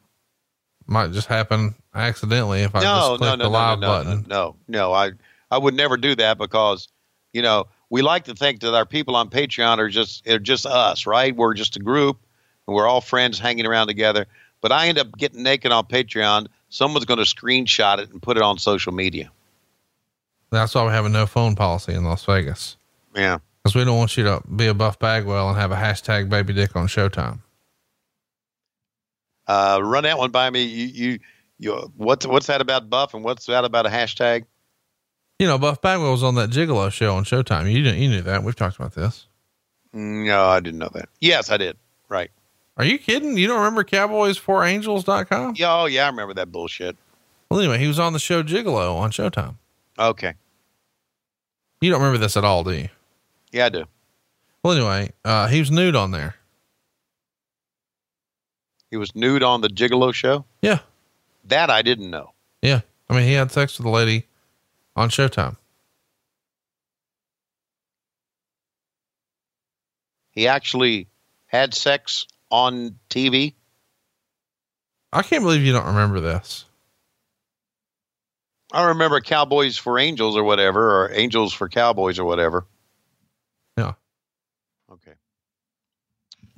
Might 0.86 1.12
just 1.12 1.26
happen 1.28 1.74
accidentally 1.94 2.60
if 2.60 2.74
I 2.74 2.80
no, 2.80 2.84
just 2.84 3.08
click 3.18 3.20
no, 3.20 3.36
the 3.36 3.42
no, 3.44 3.50
live 3.50 3.78
no, 3.80 3.86
button. 3.86 4.26
no, 4.28 4.56
no, 4.68 4.88
no. 4.90 4.92
I 4.92 5.12
I 5.50 5.58
would 5.58 5.74
never 5.74 5.96
do 5.96 6.14
that 6.16 6.38
because, 6.38 6.88
you 7.32 7.42
know, 7.42 7.66
we 7.90 8.02
like 8.02 8.24
to 8.24 8.34
think 8.34 8.60
that 8.60 8.74
our 8.74 8.86
people 8.86 9.16
on 9.16 9.30
Patreon 9.30 9.78
are 9.78 9.88
just 9.88 10.28
are 10.28 10.38
just 10.38 10.66
us, 10.66 11.06
right? 11.06 11.34
We're 11.34 11.54
just 11.54 11.76
a 11.76 11.80
group 11.80 12.18
and 12.66 12.76
we're 12.76 12.86
all 12.86 13.00
friends 13.00 13.38
hanging 13.38 13.66
around 13.66 13.86
together. 13.88 14.26
But 14.60 14.72
I 14.72 14.88
end 14.88 14.98
up 14.98 15.16
getting 15.16 15.42
naked 15.42 15.72
on 15.72 15.86
Patreon. 15.86 16.46
Someone's 16.77 17.07
going 17.07 17.16
to 17.16 17.24
screenshot 17.24 18.01
it 18.01 18.11
and 18.11 18.20
put 18.20 18.36
it 18.36 18.43
on 18.43 18.59
social 18.59 18.93
media. 18.93 19.31
That's 20.51 20.74
why 20.74 20.85
we 20.85 20.90
have 20.90 21.07
a 21.07 21.09
no 21.09 21.24
phone 21.24 21.55
policy 21.55 21.94
in 21.94 22.05
Las 22.05 22.23
Vegas 22.27 22.77
Yeah. 23.15 23.39
because 23.62 23.74
we 23.74 23.82
don't 23.82 23.97
want 23.97 24.15
you 24.19 24.24
to 24.24 24.43
be 24.55 24.66
a 24.66 24.74
Buff 24.74 24.98
Bagwell 24.98 25.48
and 25.48 25.57
have 25.59 25.73
a 25.73 25.77
hashtag 25.77 26.28
baby 26.28 26.53
dick 26.53 26.77
on 26.77 26.86
Showtime. 26.86 27.39
Uh, 29.47 29.81
run 29.82 30.03
that 30.05 30.19
one 30.19 30.31
by 30.31 30.51
me. 30.51 30.65
You, 30.65 30.86
you, 30.86 31.19
you. 31.59 31.93
What's 31.97 32.27
what's 32.27 32.47
that 32.48 32.61
about 32.61 32.90
Buff 32.90 33.15
and 33.15 33.24
what's 33.24 33.47
that 33.47 33.65
about 33.65 33.86
a 33.86 33.89
hashtag? 33.89 34.44
You 35.39 35.47
know, 35.47 35.57
Buff 35.57 35.81
Bagwell 35.81 36.12
was 36.12 36.23
on 36.23 36.35
that 36.35 36.51
Gigolo 36.51 36.93
show 36.93 37.15
on 37.15 37.24
Showtime. 37.24 37.73
You 37.73 37.82
didn't, 37.82 38.01
you 38.03 38.09
knew 38.11 38.23
that. 38.23 38.43
We've 38.43 38.57
talked 38.57 38.77
about 38.77 38.94
this. 38.94 39.27
No, 39.94 40.44
I 40.47 40.61
didn't 40.61 40.78
know 40.81 40.90
that. 40.93 41.09
Yes, 41.20 41.51
I 41.51 41.57
did. 41.57 41.77
Right. 42.11 42.31
Are 42.77 42.85
you 42.85 42.98
kidding? 42.98 43.39
You 43.39 43.47
don't 43.47 43.59
remember 43.59 43.85
cowboys4angels.com? 43.85 45.55
Yeah, 45.57 45.74
oh 45.74 45.86
yeah, 45.86 46.05
I 46.05 46.09
remember 46.09 46.35
that 46.35 46.53
bullshit. 46.53 46.97
Well, 47.51 47.61
anyway, 47.61 47.78
he 47.78 47.86
was 47.86 47.98
on 47.98 48.12
the 48.12 48.19
show 48.19 48.43
Gigolo 48.43 48.97
on 48.97 49.11
Showtime. 49.11 49.57
Okay. 49.98 50.35
You 51.81 51.90
don't 51.90 52.01
remember 52.01 52.19
this 52.19 52.36
at 52.36 52.44
all, 52.44 52.65
do 52.65 52.73
you? 52.73 52.89
Yeah, 53.53 53.66
I 53.66 53.69
do. 53.70 53.85
Well, 54.62 54.74
anyway, 54.74 55.12
uh, 55.24 55.47
he 55.47 55.61
was 55.61 55.70
nude 55.70 55.97
on 55.97 56.11
there. 56.11 56.35
He 58.90 58.97
was 58.97 59.15
nude 59.15 59.43
on 59.43 59.61
the 59.61 59.69
Gigolo 59.69 60.12
show. 60.12 60.44
Yeah. 60.61 60.81
That 61.44 61.70
I 61.70 61.82
didn't 61.82 62.11
know. 62.11 62.32
Yeah. 62.62 62.81
I 63.09 63.15
mean, 63.15 63.27
he 63.27 63.35
had 63.35 63.53
sex 63.53 63.78
with 63.78 63.86
a 63.86 63.90
lady 63.90 64.27
on 64.97 65.09
Showtime. 65.09 65.57
He 70.31 70.48
actually 70.48 71.09
had 71.47 71.73
sex 71.73 72.27
on 72.51 72.98
TV. 73.10 73.55
I 75.12 75.23
can't 75.23 75.43
believe 75.43 75.62
you 75.62 75.73
don't 75.73 75.86
remember 75.86 76.20
this. 76.20 76.64
I 78.73 78.89
remember 78.89 79.20
Cowboys 79.20 79.78
for 79.78 79.98
Angels 79.98 80.36
or 80.36 80.44
whatever, 80.44 81.02
or 81.02 81.12
Angels 81.12 81.52
for 81.52 81.68
Cowboys 81.68 82.18
or 82.18 82.24
whatever. 82.24 82.66
Yeah. 83.78 83.93
Okay. 84.93 85.12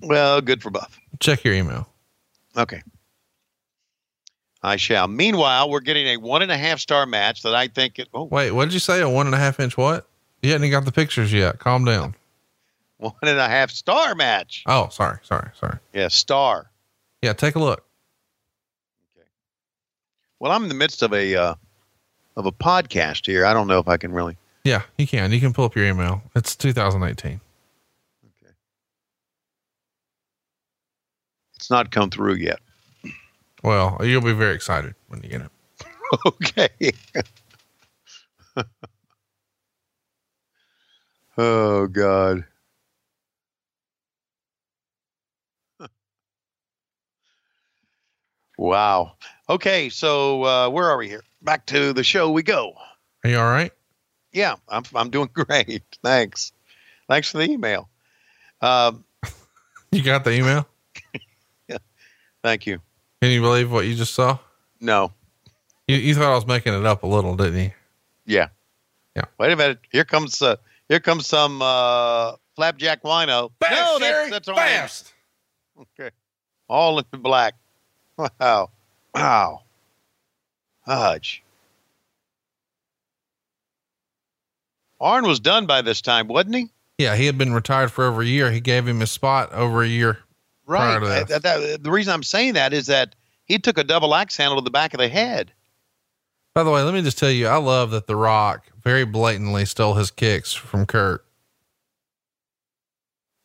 Well, 0.00 0.40
good 0.40 0.62
for 0.62 0.70
Buff. 0.70 0.98
Check 1.20 1.44
your 1.44 1.54
email. 1.54 1.88
Okay. 2.56 2.82
I 4.62 4.76
shall. 4.76 5.06
Meanwhile, 5.06 5.70
we're 5.70 5.80
getting 5.80 6.06
a 6.08 6.16
one 6.16 6.42
and 6.42 6.50
a 6.50 6.56
half 6.56 6.80
star 6.80 7.06
match 7.06 7.42
that 7.42 7.54
I 7.54 7.68
think 7.68 7.98
it. 7.98 8.08
Oh, 8.12 8.24
Wait, 8.24 8.50
what 8.50 8.64
did 8.64 8.74
you 8.74 8.80
say? 8.80 9.00
A 9.00 9.08
one 9.08 9.26
and 9.26 9.34
a 9.34 9.38
half 9.38 9.60
inch 9.60 9.76
what? 9.76 10.08
You 10.42 10.50
hadn't 10.50 10.64
even 10.64 10.80
got 10.80 10.84
the 10.84 10.92
pictures 10.92 11.32
yet. 11.32 11.58
Calm 11.58 11.84
down. 11.84 12.14
one 12.98 13.14
and 13.22 13.38
a 13.38 13.48
half 13.48 13.70
star 13.70 14.14
match. 14.14 14.64
Oh, 14.66 14.88
sorry, 14.90 15.18
sorry, 15.22 15.50
sorry. 15.58 15.78
Yeah, 15.92 16.08
star. 16.08 16.70
Yeah, 17.22 17.32
take 17.32 17.54
a 17.54 17.60
look. 17.60 17.84
Okay. 19.16 19.26
Well, 20.40 20.52
I'm 20.52 20.64
in 20.64 20.68
the 20.68 20.74
midst 20.74 21.02
of 21.02 21.12
a 21.12 21.34
uh, 21.34 21.54
of 22.36 22.46
a 22.46 22.52
podcast 22.52 23.26
here. 23.26 23.46
I 23.46 23.52
don't 23.52 23.68
know 23.68 23.78
if 23.78 23.88
I 23.88 23.96
can 23.96 24.12
really. 24.12 24.36
Yeah, 24.64 24.82
you 24.98 25.06
can. 25.06 25.32
You 25.32 25.40
can 25.40 25.52
pull 25.52 25.64
up 25.64 25.76
your 25.76 25.86
email. 25.86 26.22
It's 26.34 26.56
2018. 26.56 27.40
Okay. 28.24 28.52
It's 31.54 31.70
not 31.70 31.90
come 31.92 32.10
through 32.10 32.34
yet. 32.34 32.58
Well, 33.62 33.98
you'll 34.02 34.22
be 34.22 34.32
very 34.32 34.54
excited 34.54 34.94
when 35.08 35.22
you 35.22 35.28
get 35.28 35.42
it. 35.42 35.50
okay. 36.26 36.68
oh 41.38 41.86
God. 41.86 42.44
Wow. 48.58 49.12
Okay, 49.48 49.88
so 49.88 50.44
uh, 50.44 50.68
where 50.68 50.86
are 50.86 50.98
we 50.98 51.08
here? 51.08 51.24
Back 51.40 51.64
to 51.66 51.94
the 51.94 52.04
show 52.04 52.30
we 52.30 52.42
go. 52.42 52.74
Are 53.24 53.30
you 53.30 53.38
all 53.38 53.46
right? 53.46 53.72
Yeah, 54.32 54.56
I'm 54.68 54.82
I'm 54.94 55.08
doing 55.08 55.30
great. 55.32 55.82
Thanks. 56.04 56.52
Thanks 57.08 57.30
for 57.30 57.38
the 57.38 57.50
email. 57.50 57.88
Um, 58.60 59.04
You 59.90 60.02
got 60.02 60.22
the 60.24 60.32
email? 60.32 60.68
yeah. 61.68 61.78
thank 62.42 62.66
you. 62.66 62.80
Can 63.22 63.30
you 63.30 63.40
believe 63.40 63.72
what 63.72 63.86
you 63.86 63.94
just 63.94 64.12
saw? 64.14 64.38
No. 64.80 65.12
You, 65.86 65.96
you 65.96 66.14
thought 66.14 66.30
I 66.30 66.34
was 66.34 66.46
making 66.46 66.74
it 66.74 66.84
up 66.84 67.02
a 67.02 67.06
little, 67.06 67.34
didn't 67.34 67.58
you? 67.58 67.70
Yeah. 68.26 68.48
Yeah. 69.16 69.24
Wait 69.38 69.50
a 69.50 69.56
minute. 69.56 69.78
Here 69.90 70.04
comes 70.04 70.42
uh, 70.42 70.56
here 70.88 71.00
comes 71.00 71.26
some 71.26 71.62
uh, 71.62 72.34
flapjack 72.54 73.02
wino. 73.02 73.50
no, 73.70 73.98
that's 73.98 74.30
that's 74.30 74.48
fast. 74.48 75.12
Okay. 75.80 76.10
All 76.68 76.98
in 76.98 77.04
black. 77.22 77.54
Wow. 78.18 78.70
Wow. 79.14 79.62
Hudge. 80.84 81.42
Arn 85.00 85.24
was 85.24 85.38
done 85.38 85.66
by 85.66 85.82
this 85.82 86.00
time, 86.00 86.26
wasn't 86.26 86.56
he? 86.56 86.68
Yeah, 86.98 87.14
he 87.14 87.26
had 87.26 87.38
been 87.38 87.52
retired 87.52 87.92
for 87.92 88.04
over 88.04 88.22
a 88.22 88.26
year. 88.26 88.50
He 88.50 88.60
gave 88.60 88.86
him 88.88 88.98
his 89.00 89.12
spot 89.12 89.52
over 89.52 89.82
a 89.82 89.86
year. 89.86 90.18
Right. 90.66 90.98
Prior 90.98 91.00
to 91.00 91.06
this. 91.06 91.28
That- 91.28 91.42
that- 91.42 91.82
the 91.84 91.90
reason 91.90 92.12
I'm 92.12 92.24
saying 92.24 92.54
that 92.54 92.72
is 92.72 92.86
that 92.86 93.14
he 93.44 93.58
took 93.58 93.78
a 93.78 93.84
double 93.84 94.14
axe 94.14 94.36
handle 94.36 94.58
to 94.58 94.64
the 94.64 94.70
back 94.70 94.94
of 94.94 94.98
the 94.98 95.08
head. 95.08 95.52
By 96.54 96.64
the 96.64 96.70
way, 96.70 96.82
let 96.82 96.92
me 96.94 97.02
just 97.02 97.18
tell 97.18 97.30
you, 97.30 97.46
I 97.46 97.56
love 97.58 97.92
that 97.92 98.08
The 98.08 98.16
Rock 98.16 98.66
very 98.82 99.04
blatantly 99.04 99.64
stole 99.64 99.94
his 99.94 100.10
kicks 100.10 100.52
from 100.52 100.86
Curt. 100.86 101.24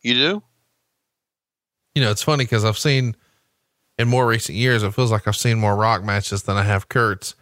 You 0.01 0.15
do? 0.15 0.43
You 1.93 2.01
know, 2.01 2.09
it's 2.09 2.23
funny 2.23 2.43
because 2.45 2.65
I've 2.65 2.77
seen 2.79 3.15
in 3.97 4.07
more 4.07 4.27
recent 4.27 4.57
years, 4.57 4.83
it 4.83 4.93
feels 4.93 5.11
like 5.11 5.27
I've 5.27 5.35
seen 5.35 5.59
more 5.59 5.75
Rock 5.75 6.03
matches 6.03 6.43
than 6.43 6.57
I 6.57 6.63
have 6.63 6.89
Curt's. 6.89 7.35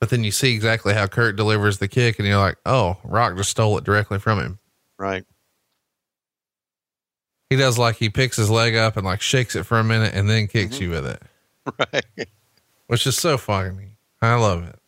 But 0.00 0.10
then 0.10 0.24
you 0.24 0.32
see 0.32 0.54
exactly 0.54 0.92
how 0.92 1.06
Curt 1.06 1.36
delivers 1.36 1.78
the 1.78 1.88
kick, 1.88 2.18
and 2.18 2.28
you're 2.28 2.38
like, 2.38 2.58
oh, 2.66 2.98
Rock 3.04 3.36
just 3.36 3.50
stole 3.50 3.78
it 3.78 3.84
directly 3.84 4.18
from 4.18 4.38
him. 4.38 4.58
Right. 4.98 5.24
He 7.48 7.56
does 7.56 7.78
like 7.78 7.96
he 7.96 8.10
picks 8.10 8.36
his 8.36 8.50
leg 8.50 8.74
up 8.74 8.96
and 8.96 9.06
like 9.06 9.20
shakes 9.20 9.54
it 9.54 9.64
for 9.64 9.78
a 9.78 9.84
minute 9.84 10.14
and 10.14 10.28
then 10.28 10.48
kicks 10.48 10.74
mm-hmm. 10.74 10.84
you 10.84 10.90
with 10.90 11.06
it, 11.06 11.22
Right. 11.92 12.28
which 12.88 13.06
is 13.06 13.16
so 13.16 13.38
funny. 13.38 13.96
I 14.20 14.34
love 14.34 14.64
it. 14.64 14.78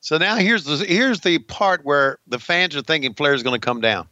So 0.00 0.18
now 0.18 0.36
here's 0.36 0.64
the 0.64 0.84
here's 0.84 1.20
the 1.20 1.38
part 1.38 1.84
where 1.84 2.18
the 2.26 2.38
fans 2.38 2.74
are 2.74 2.82
thinking 2.82 3.14
Flair's 3.14 3.42
going 3.42 3.58
to 3.58 3.64
come 3.64 3.80
down. 3.80 4.08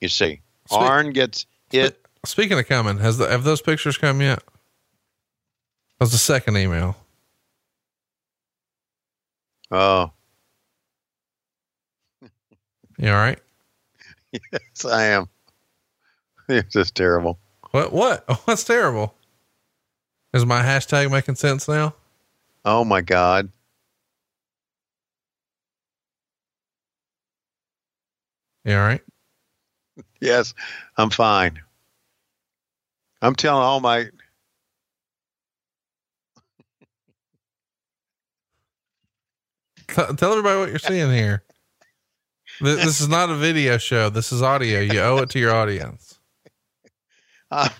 You 0.00 0.08
see, 0.08 0.40
Spe- 0.66 0.74
Arn 0.74 1.10
gets 1.12 1.46
hit. 1.72 1.98
Speaking 2.24 2.58
of 2.58 2.66
coming, 2.68 2.98
has 2.98 3.18
the, 3.18 3.28
have 3.28 3.44
those 3.44 3.60
pictures 3.62 3.98
come 3.98 4.20
yet? 4.20 4.38
That 5.98 6.04
was 6.06 6.12
the 6.12 6.18
second 6.18 6.56
email. 6.56 6.96
Oh, 9.70 10.12
You 12.98 13.08
all 13.10 13.14
right? 13.16 13.38
yes, 14.32 14.84
I 14.84 15.04
am. 15.06 15.26
It's 16.48 16.72
just 16.72 16.94
terrible. 16.94 17.38
What, 17.70 17.92
what? 17.92 18.24
What's 18.46 18.64
terrible? 18.64 19.14
Is 20.34 20.46
my 20.46 20.62
hashtag 20.62 21.10
making 21.10 21.34
sense 21.36 21.68
now? 21.68 21.94
Oh 22.64 22.84
my 22.84 23.00
God. 23.00 23.50
You 28.64 28.74
all 28.76 28.80
right? 28.86 29.02
Yes, 30.20 30.54
I'm 30.96 31.10
fine. 31.10 31.60
I'm 33.20 33.34
telling 33.34 33.62
all 33.62 33.80
my. 33.80 34.04
T- 39.88 39.94
tell 40.16 40.32
everybody 40.32 40.58
what 40.58 40.70
you're 40.70 40.78
seeing 40.78 41.10
here. 41.10 41.42
Th- 42.60 42.76
This 42.78 43.00
is 43.00 43.08
not 43.08 43.30
a 43.30 43.34
video 43.36 43.78
show. 43.78 44.10
This 44.10 44.32
is 44.32 44.42
audio. 44.42 44.80
You 44.80 45.00
owe 45.00 45.18
it 45.18 45.30
to 45.30 45.38
your 45.38 45.54
audience. 45.54 46.18
I'm, 47.50 47.70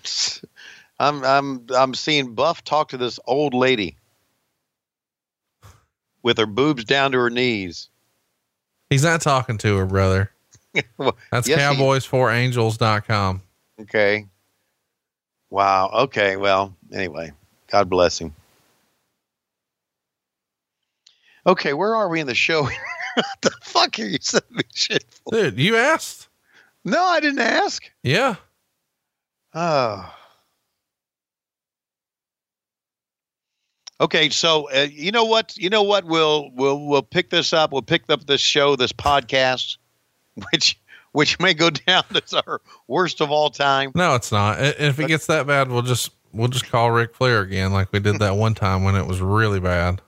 I'm, 0.99 1.23
I'm, 1.23 1.65
I'm 1.75 1.93
seeing 1.95 2.35
Buff 2.35 2.63
talk 2.63 2.89
to 2.89 2.97
this 2.97 3.19
old 3.25 3.53
lady 3.53 3.97
with 6.21 6.37
her 6.37 6.45
boobs 6.45 6.83
down 6.85 7.11
to 7.13 7.17
her 7.17 7.29
knees. 7.31 7.89
He's 8.89 9.03
not 9.03 9.21
talking 9.21 9.57
to 9.59 9.77
her, 9.77 9.85
brother. 9.87 10.32
Well, 10.97 11.15
That's 11.31 11.47
yes, 11.47 11.59
he- 11.59 11.81
cowboys4angels.com. 11.81 13.41
Okay. 13.81 14.25
Wow. 15.49 15.89
Okay. 15.93 16.35
Well, 16.35 16.75
anyway, 16.91 17.31
God 17.67 17.89
bless 17.89 18.19
him. 18.19 18.33
Okay, 21.45 21.73
where 21.73 21.95
are 21.95 22.07
we 22.07 22.21
in 22.21 22.27
the 22.27 22.35
show? 22.35 22.63
what 23.15 23.25
the 23.41 23.51
fuck 23.61 23.99
are 23.99 24.03
you 24.05 24.17
sending 24.21 24.55
me 24.57 24.63
shit 24.73 25.03
for? 25.09 25.31
Dude, 25.31 25.59
you 25.59 25.75
asked? 25.75 26.29
No, 26.85 27.03
I 27.03 27.19
didn't 27.19 27.39
ask. 27.41 27.83
Yeah. 28.01 28.35
Oh. 29.53 30.13
Okay, 34.01 34.29
so 34.29 34.69
uh, 34.71 34.87
you 34.91 35.11
know 35.11 35.25
what? 35.25 35.55
You 35.55 35.69
know 35.69 35.83
what? 35.83 36.05
We'll 36.05 36.49
we'll 36.55 36.85
we'll 36.85 37.03
pick 37.03 37.29
this 37.29 37.53
up. 37.53 37.71
We'll 37.71 37.81
pick 37.83 38.03
up 38.09 38.25
this 38.25 38.41
show, 38.41 38.75
this 38.75 38.91
podcast, 38.91 39.77
which 40.51 40.79
which 41.11 41.39
may 41.39 41.53
go 41.53 41.69
down 41.69 42.03
as 42.23 42.33
our 42.33 42.61
worst 42.87 43.21
of 43.21 43.31
all 43.31 43.49
time. 43.49 43.91
No, 43.95 44.15
it's 44.15 44.31
not. 44.31 44.59
If 44.59 44.99
it 44.99 45.07
gets 45.07 45.27
that 45.27 45.47
bad, 45.47 45.69
we'll 45.69 45.83
just 45.83 46.11
we'll 46.31 46.47
just 46.47 46.69
call 46.69 46.91
Ric 46.91 47.15
Flair 47.15 47.41
again, 47.41 47.71
like 47.71 47.91
we 47.91 47.99
did 47.99 48.19
that 48.19 48.35
one 48.35 48.55
time 48.55 48.83
when 48.83 48.95
it 48.95 49.05
was 49.05 49.21
really 49.21 49.59
bad. 49.59 50.01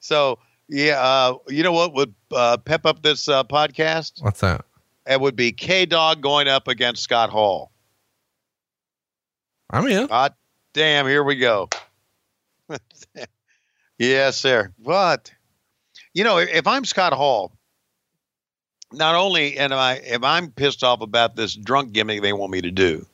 So 0.00 0.38
yeah, 0.68 1.00
uh, 1.00 1.38
you 1.48 1.62
know 1.62 1.72
what 1.72 1.92
would 1.94 2.14
uh, 2.30 2.56
pep 2.56 2.86
up 2.86 3.02
this 3.02 3.28
uh, 3.28 3.44
podcast? 3.44 4.22
What's 4.22 4.40
that? 4.40 4.64
It 5.06 5.20
would 5.20 5.36
be 5.36 5.52
K 5.52 5.86
Dog 5.86 6.20
going 6.22 6.48
up 6.48 6.68
against 6.68 7.02
Scott 7.02 7.30
Hall. 7.30 7.72
I'm 9.70 9.86
in. 9.86 10.06
God 10.06 10.34
damn, 10.72 11.06
here 11.06 11.24
we 11.24 11.36
go. 11.36 11.68
yes, 13.98 14.36
sir. 14.36 14.72
What? 14.78 15.32
You 16.14 16.24
know, 16.24 16.38
if 16.38 16.66
I'm 16.66 16.84
Scott 16.84 17.12
Hall, 17.12 17.52
not 18.92 19.14
only 19.14 19.56
am 19.58 19.72
I 19.72 19.94
if 20.04 20.22
I'm 20.22 20.50
pissed 20.50 20.82
off 20.84 21.00
about 21.00 21.36
this 21.36 21.54
drunk 21.54 21.92
gimmick 21.92 22.22
they 22.22 22.32
want 22.32 22.52
me 22.52 22.60
to 22.60 22.70
do, 22.70 23.06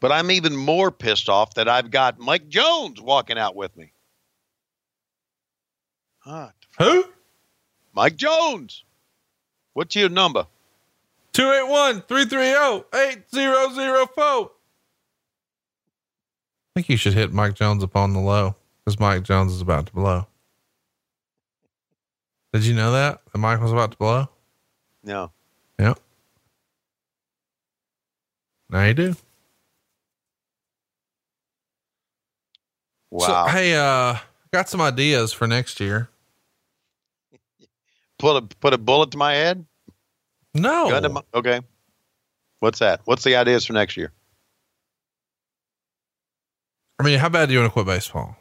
but 0.00 0.12
I'm 0.12 0.30
even 0.30 0.56
more 0.56 0.90
pissed 0.90 1.28
off 1.28 1.54
that 1.54 1.68
I've 1.68 1.90
got 1.90 2.18
Mike 2.18 2.48
Jones 2.48 3.00
walking 3.00 3.38
out 3.38 3.56
with 3.56 3.76
me. 3.76 3.92
Who? 6.78 7.04
Mike 7.94 8.16
Jones. 8.16 8.84
What's 9.74 9.96
your 9.96 10.08
number? 10.08 10.46
281 11.32 12.02
330 12.02 12.84
8004. 12.92 14.24
I 14.24 14.48
think 16.74 16.88
you 16.88 16.96
should 16.96 17.14
hit 17.14 17.32
Mike 17.32 17.54
Jones 17.54 17.82
upon 17.82 18.12
the 18.12 18.20
low 18.20 18.56
because 18.84 18.98
Mike 18.98 19.22
Jones 19.22 19.52
is 19.52 19.60
about 19.60 19.86
to 19.86 19.92
blow. 19.92 20.26
Did 22.52 22.64
you 22.64 22.74
know 22.74 22.92
that? 22.92 23.20
That 23.32 23.38
Mike 23.38 23.60
was 23.60 23.72
about 23.72 23.92
to 23.92 23.96
blow? 23.96 24.28
No. 25.04 25.30
Yep. 25.78 25.98
Now 28.70 28.84
you 28.84 28.94
do. 28.94 29.16
Wow. 33.10 33.46
So, 33.46 33.52
hey, 33.52 33.74
uh, 33.74 34.16
got 34.52 34.68
some 34.68 34.80
ideas 34.80 35.32
for 35.32 35.46
next 35.46 35.80
year. 35.80 36.08
put 38.18 38.36
a 38.36 38.42
put 38.56 38.72
a 38.72 38.78
bullet 38.78 39.10
to 39.10 39.18
my 39.18 39.34
head. 39.34 39.64
No. 40.54 41.00
My- 41.10 41.22
okay. 41.34 41.60
What's 42.60 42.78
that? 42.78 43.00
What's 43.04 43.24
the 43.24 43.36
ideas 43.36 43.64
for 43.66 43.72
next 43.72 43.96
year? 43.96 44.12
I 46.98 47.02
mean, 47.02 47.18
how 47.18 47.28
bad 47.28 47.46
do 47.48 47.54
you 47.54 47.60
want 47.60 47.70
to 47.70 47.72
quit 47.72 47.86
baseball? 47.86 48.36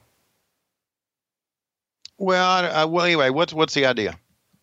Well, 2.19 2.47
I, 2.47 2.67
I, 2.67 2.85
well, 2.85 3.03
anyway, 3.03 3.31
what's 3.31 3.51
what's 3.51 3.73
the 3.73 3.87
idea? 3.87 4.19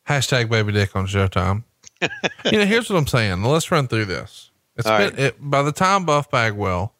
Hashtag 0.08 0.48
baby 0.48 0.72
dick 0.72 0.94
on 0.94 1.06
Showtime. 1.08 1.64
You 2.00 2.52
know, 2.58 2.64
here's 2.66 2.88
what 2.90 2.96
I'm 2.98 3.06
saying. 3.06 3.42
Let's 3.42 3.70
run 3.70 3.88
through 3.88 4.06
this. 4.06 4.50
It's 4.76 4.86
All 4.86 4.98
been, 4.98 5.10
right. 5.10 5.18
it, 5.18 5.36
by 5.40 5.62
the 5.62 5.72
time 5.72 6.04
Buff 6.06 6.30
Bagwell 6.30 6.92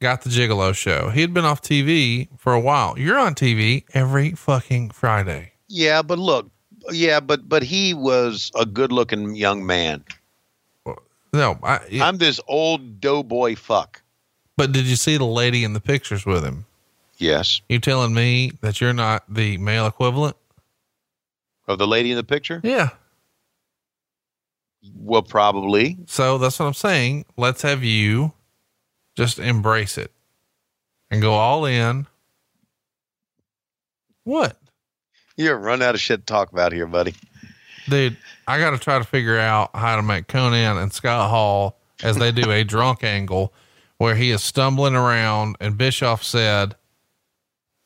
got 0.00 0.22
the 0.22 0.30
Gigolo 0.30 0.74
show, 0.74 1.08
he 1.10 1.20
had 1.22 1.32
been 1.32 1.44
off 1.46 1.62
TV 1.62 2.28
for 2.38 2.52
a 2.52 2.60
while. 2.60 2.98
You're 2.98 3.18
on 3.18 3.34
TV 3.34 3.84
every 3.94 4.32
fucking 4.32 4.90
Friday. 4.90 5.52
Yeah, 5.68 6.02
but 6.02 6.18
look, 6.18 6.50
yeah, 6.90 7.20
but 7.20 7.48
but 7.48 7.62
he 7.62 7.94
was 7.94 8.50
a 8.54 8.66
good-looking 8.66 9.34
young 9.34 9.64
man. 9.64 10.04
No, 11.32 11.58
I, 11.64 11.80
I'm 12.00 12.18
this 12.18 12.40
old 12.46 13.00
doughboy 13.00 13.56
fuck. 13.56 14.02
but 14.56 14.70
did 14.70 14.84
you 14.84 14.94
see 14.94 15.16
the 15.16 15.24
lady 15.24 15.64
in 15.64 15.72
the 15.72 15.80
pictures 15.80 16.24
with 16.24 16.44
him? 16.44 16.66
Yes, 17.16 17.60
You 17.68 17.78
telling 17.80 18.12
me 18.14 18.52
that 18.60 18.80
you're 18.80 18.92
not 18.92 19.24
the 19.32 19.56
male 19.58 19.86
equivalent? 19.86 20.36
of 21.66 21.78
the 21.78 21.86
lady 21.86 22.10
in 22.10 22.16
the 22.16 22.22
picture. 22.24 22.60
Yeah. 22.62 22.90
Well, 24.96 25.22
probably. 25.22 25.98
So 26.06 26.38
that's 26.38 26.58
what 26.58 26.66
I'm 26.66 26.74
saying. 26.74 27.24
Let's 27.36 27.62
have 27.62 27.84
you 27.84 28.32
just 29.16 29.38
embrace 29.38 29.96
it 29.98 30.10
and 31.10 31.22
go 31.22 31.34
all 31.34 31.64
in. 31.64 32.06
What? 34.24 34.56
You're 35.36 35.58
run 35.58 35.82
out 35.82 35.94
of 35.94 36.00
shit 36.00 36.20
to 36.20 36.26
talk 36.26 36.52
about 36.52 36.72
here, 36.72 36.86
buddy. 36.86 37.14
Dude, 37.88 38.16
I 38.46 38.58
got 38.58 38.70
to 38.70 38.78
try 38.78 38.98
to 38.98 39.04
figure 39.04 39.38
out 39.38 39.70
how 39.74 39.96
to 39.96 40.02
make 40.02 40.26
Konnan 40.26 40.82
and 40.82 40.92
Scott 40.92 41.30
Hall 41.30 41.78
as 42.02 42.16
they 42.16 42.32
do 42.32 42.50
a 42.50 42.64
drunk 42.64 43.04
angle 43.04 43.52
where 43.98 44.14
he 44.14 44.30
is 44.30 44.42
stumbling 44.42 44.94
around 44.94 45.56
and 45.60 45.76
Bischoff 45.76 46.22
said, 46.22 46.76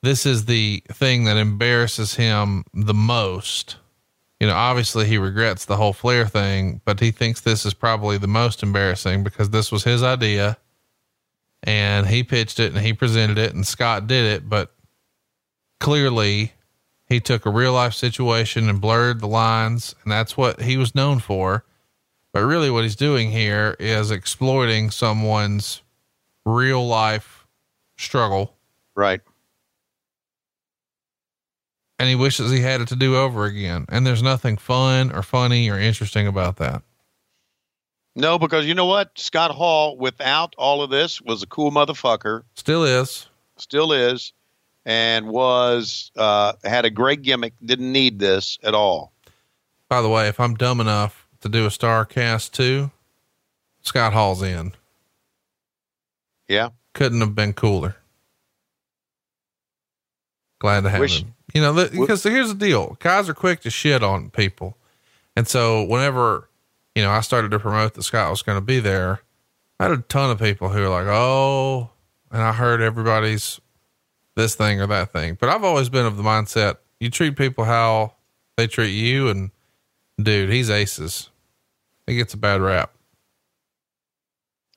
this 0.03 0.25
is 0.25 0.45
the 0.45 0.83
thing 0.93 1.25
that 1.25 1.37
embarrasses 1.37 2.15
him 2.15 2.65
the 2.73 2.95
most. 2.95 3.77
You 4.41 4.47
know, 4.47 4.55
obviously 4.55 5.07
he 5.07 5.19
regrets 5.19 5.65
the 5.65 5.77
whole 5.77 5.93
Flair 5.93 6.27
thing, 6.27 6.81
but 6.85 7.01
he 7.01 7.11
thinks 7.11 7.41
this 7.41 7.67
is 7.67 7.75
probably 7.75 8.19
the 8.19 8.29
most 8.29 8.63
embarrassing 8.63 9.25
because 9.25 9.51
this 9.51 9.73
was 9.73 9.85
his 9.85 10.03
idea 10.03 10.59
and 11.65 12.07
he 12.07 12.23
pitched 12.23 12.61
it 12.61 12.73
and 12.73 12.85
he 12.85 12.93
presented 12.93 13.37
it 13.37 13.53
and 13.53 13.67
Scott 13.67 14.07
did 14.07 14.25
it, 14.25 14.49
but 14.49 14.73
clearly 15.81 16.53
he 17.07 17.19
took 17.19 17.47
a 17.47 17.51
real 17.51 17.73
life 17.73 17.95
situation 17.95 18.69
and 18.69 18.81
blurred 18.81 19.21
the 19.21 19.27
lines 19.27 19.95
and 20.03 20.13
that's 20.13 20.37
what 20.37 20.63
he 20.63 20.77
was 20.77 20.95
known 20.95 21.19
for. 21.19 21.65
But 22.33 22.45
really 22.45 22.71
what 22.71 22.85
he's 22.85 22.95
doing 22.95 23.33
here 23.33 23.75
is 23.81 24.13
exploiting 24.13 24.91
someone's 24.91 25.83
real 26.45 26.87
life 26.87 27.47
struggle 27.97 28.55
Right. 28.99 29.21
And 31.99 32.09
he 32.09 32.15
wishes 32.15 32.51
he 32.53 32.61
had 32.61 32.81
it 32.81 32.89
to 32.89 32.97
do 32.97 33.17
over 33.17 33.45
again. 33.45 33.85
And 33.89 34.07
there's 34.07 34.23
nothing 34.23 34.57
fun 34.57 35.11
or 35.13 35.23
funny 35.23 35.69
or 35.69 35.79
interesting 35.79 36.27
about 36.27 36.57
that. 36.57 36.83
No, 38.15 38.39
because 38.39 38.67
you 38.67 38.75
know 38.75 38.87
what? 38.87 39.11
Scott 39.17 39.51
Hall, 39.53 39.97
without 39.97 40.55
all 40.59 40.83
of 40.83 40.91
this, 40.91 41.21
was 41.21 41.43
a 41.43 41.47
cool 41.47 41.71
motherfucker. 41.71 42.43
Still 42.55 42.85
is. 42.85 43.27
Still 43.59 43.93
is, 43.93 44.33
and 44.85 45.29
was 45.29 46.11
uh, 46.17 46.53
had 46.65 46.85
a 46.85 46.91
great 46.91 47.23
gimmick. 47.23 47.53
Didn't 47.65 47.91
need 47.93 48.19
this 48.19 48.59
at 48.63 48.75
all. 48.75 49.13
By 49.89 50.01
the 50.03 50.09
way, 50.09 50.29
if 50.29 50.39
I'm 50.41 50.55
dumb 50.55 50.81
enough 50.81 51.27
to 51.41 51.49
do 51.49 51.65
a 51.65 51.69
Starrcast 51.69 52.53
too, 52.53 52.91
Scott 53.83 54.13
Hall's 54.13 54.43
in. 54.43 54.73
Yeah. 56.49 56.71
Couldn't 56.95 57.21
have 57.21 57.35
been 57.35 57.53
cooler. 57.53 57.97
Glad 60.61 60.83
to 60.83 60.91
have 60.91 61.01
Wish- 61.01 61.23
him. 61.23 61.35
You 61.55 61.63
know, 61.63 61.73
the, 61.73 61.91
because 61.91 62.23
here's 62.23 62.49
the 62.49 62.55
deal. 62.55 62.97
Guys 63.01 63.29
are 63.29 63.35
quick 63.35 63.61
to 63.61 63.71
shit 63.71 64.03
on 64.03 64.31
people. 64.31 64.77
And 65.35 65.49
so 65.49 65.83
whenever, 65.85 66.49
you 66.95 67.03
know, 67.03 67.11
I 67.11 67.21
started 67.21 67.51
to 67.53 67.59
promote 67.59 67.95
that 67.95 68.03
Scott 68.03 68.31
was 68.31 68.43
going 68.43 68.59
to 68.59 68.65
be 68.65 68.81
there, 68.81 69.21
I 69.81 69.85
had 69.85 69.93
a 69.93 69.99
ton 69.99 70.31
of 70.31 70.39
people 70.39 70.69
who 70.69 70.81
were 70.81 70.89
like, 70.89 71.07
Oh, 71.07 71.91
and 72.31 72.43
I 72.43 72.53
heard 72.53 72.81
everybody's 72.83 73.61
this 74.37 74.55
thing 74.55 74.81
or 74.81 74.87
that 74.87 75.13
thing, 75.13 75.37
but 75.39 75.49
I've 75.49 75.65
always 75.65 75.89
been 75.89 76.07
of 76.07 76.17
the 76.17 76.23
mindset, 76.23 76.77
you 77.01 77.11
treat 77.11 77.37
people 77.37 77.65
how 77.65 78.15
they 78.57 78.67
treat 78.67 78.93
you. 78.93 79.29
And 79.29 79.51
dude, 80.21 80.51
he's 80.51 80.71
aces. 80.71 81.31
He 82.07 82.17
gets 82.17 82.35
a 82.35 82.37
bad 82.37 82.61
rap. 82.61 82.93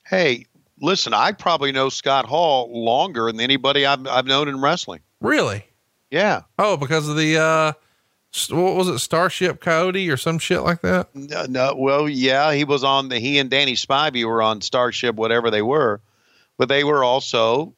Hey, 0.07 0.45
listen, 0.81 1.13
I 1.13 1.31
probably 1.31 1.71
know 1.71 1.89
Scott 1.89 2.25
Hall 2.25 2.69
longer 2.71 3.27
than 3.31 3.39
anybody 3.39 3.85
I've, 3.85 4.05
I've 4.07 4.25
known 4.25 4.47
in 4.47 4.59
wrestling. 4.59 4.99
Really? 5.21 5.65
Yeah. 6.11 6.41
Oh, 6.59 6.77
because 6.77 7.07
of 7.07 7.15
the, 7.15 7.37
uh, 7.37 7.73
What 8.53 8.75
was 8.75 8.87
it? 8.89 8.99
Starship 8.99 9.59
Coyote 9.61 10.09
or 10.09 10.17
some 10.17 10.37
shit 10.39 10.61
like 10.61 10.81
that? 10.81 11.13
No, 11.15 11.45
no, 11.47 11.75
well, 11.75 12.07
yeah, 12.07 12.53
he 12.53 12.63
was 12.63 12.83
on 12.83 13.09
the. 13.09 13.17
He 13.19 13.39
and 13.39 13.49
Danny 13.49 13.73
Spivey 13.73 14.23
were 14.25 14.41
on 14.41 14.61
Starship, 14.61 15.15
whatever 15.15 15.49
they 15.49 15.61
were, 15.61 15.99
but 16.57 16.69
they 16.69 16.83
were 16.83 17.03
also, 17.03 17.73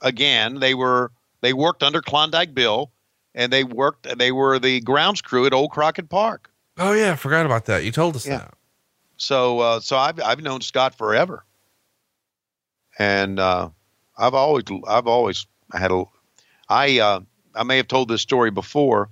again, 0.00 0.60
they 0.60 0.74
were 0.74 1.12
they 1.42 1.52
worked 1.52 1.82
under 1.82 2.00
Klondike 2.00 2.54
Bill, 2.54 2.90
and 3.34 3.52
they 3.52 3.62
worked. 3.64 4.18
They 4.18 4.32
were 4.32 4.58
the 4.58 4.80
grounds 4.80 5.20
crew 5.22 5.46
at 5.46 5.52
Old 5.52 5.70
Crockett 5.70 6.08
Park. 6.08 6.50
Oh 6.78 6.92
yeah, 6.92 7.12
I 7.12 7.16
forgot 7.16 7.46
about 7.46 7.66
that. 7.66 7.84
You 7.84 7.92
told 7.92 8.16
us 8.16 8.26
Yeah. 8.26 8.38
that. 8.38 8.54
So, 9.16 9.60
uh, 9.60 9.78
so 9.80 9.96
I've 9.96 10.20
I've 10.20 10.40
known 10.42 10.60
Scott 10.60 10.96
forever, 10.98 11.44
and 12.98 13.38
uh, 13.38 13.68
I've 14.18 14.34
always 14.34 14.64
I've 14.88 15.06
always 15.06 15.46
had 15.72 15.92
a. 15.92 16.04
I 16.68 16.98
uh, 16.98 17.20
I 17.54 17.62
may 17.62 17.76
have 17.76 17.88
told 17.88 18.08
this 18.08 18.22
story 18.22 18.50
before, 18.50 19.10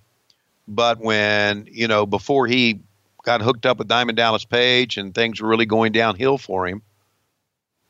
but 0.66 0.98
when 0.98 1.68
you 1.70 1.88
know 1.88 2.06
before 2.06 2.46
he 2.46 2.80
got 3.22 3.40
hooked 3.42 3.66
up 3.66 3.78
with 3.78 3.88
Diamond 3.88 4.16
Dallas 4.16 4.44
Page 4.44 4.96
and 4.96 5.14
things 5.14 5.40
were 5.40 5.48
really 5.48 5.66
going 5.66 5.92
downhill 5.92 6.38
for 6.38 6.66
him, 6.66 6.82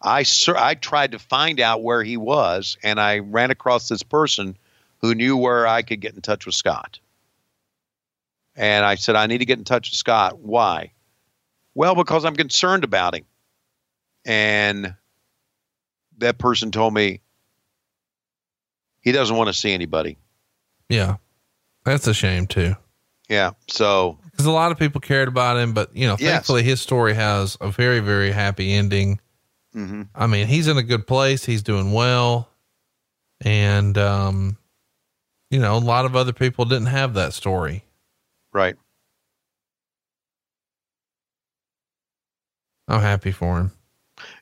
I 0.00 0.24
sur- 0.24 0.56
I 0.56 0.74
tried 0.74 1.12
to 1.12 1.18
find 1.18 1.60
out 1.60 1.82
where 1.82 2.02
he 2.02 2.16
was, 2.16 2.76
and 2.82 3.00
I 3.00 3.20
ran 3.20 3.50
across 3.50 3.88
this 3.88 4.02
person 4.02 4.56
who 5.00 5.14
knew 5.14 5.36
where 5.36 5.66
I 5.66 5.82
could 5.82 6.00
get 6.00 6.14
in 6.14 6.20
touch 6.20 6.46
with 6.46 6.54
Scott. 6.54 7.00
And 8.54 8.84
I 8.84 8.96
said, 8.96 9.16
I 9.16 9.26
need 9.26 9.38
to 9.38 9.46
get 9.46 9.58
in 9.58 9.64
touch 9.64 9.90
with 9.90 9.96
Scott. 9.96 10.38
Why? 10.38 10.92
Well, 11.74 11.94
because 11.94 12.24
I'm 12.24 12.36
concerned 12.36 12.84
about 12.84 13.14
him. 13.14 13.24
And 14.24 14.94
that 16.18 16.38
person 16.38 16.70
told 16.70 16.94
me 16.94 17.20
he 19.00 19.10
doesn't 19.10 19.36
want 19.36 19.48
to 19.48 19.54
see 19.54 19.72
anybody. 19.72 20.18
Yeah, 20.93 21.16
that's 21.85 22.06
a 22.06 22.12
shame 22.12 22.47
too. 22.47 22.77
Yeah. 23.28 23.52
So, 23.69 24.19
Because 24.31 24.44
a 24.44 24.51
lot 24.51 24.73
of 24.73 24.78
people 24.78 25.01
cared 25.01 25.27
about 25.28 25.56
him, 25.56 25.73
but 25.73 25.94
you 25.97 26.06
know, 26.06 26.16
Yes. 26.19 26.31
thankfully 26.32 26.62
his 26.62 26.82
story 26.82 27.14
has 27.14 27.56
a 27.62 27.70
very, 27.70 28.01
very 28.01 28.31
happy 28.31 28.73
ending. 28.74 29.19
mhm. 29.74 30.09
I 30.14 30.27
mean, 30.27 30.48
he's 30.48 30.69
in 30.69 30.77
a 30.77 30.82
good 30.82 31.06
place. 31.06 31.47
He's 31.47 31.62
doing 31.62 31.93
well. 31.93 32.51
And, 33.40 33.97
um, 33.97 34.59
you 35.51 35.59
know, 35.59 35.77
a 35.77 35.78
lot 35.78 36.05
of 36.05 36.14
other 36.14 36.35
people 36.35 36.66
didn't 36.66 36.86
have 36.89 37.14
that 37.14 37.32
story. 37.32 37.85
right. 38.52 38.77
I'm 42.89 43.01
happy 43.01 43.32
for 43.32 43.59
him. 43.60 43.73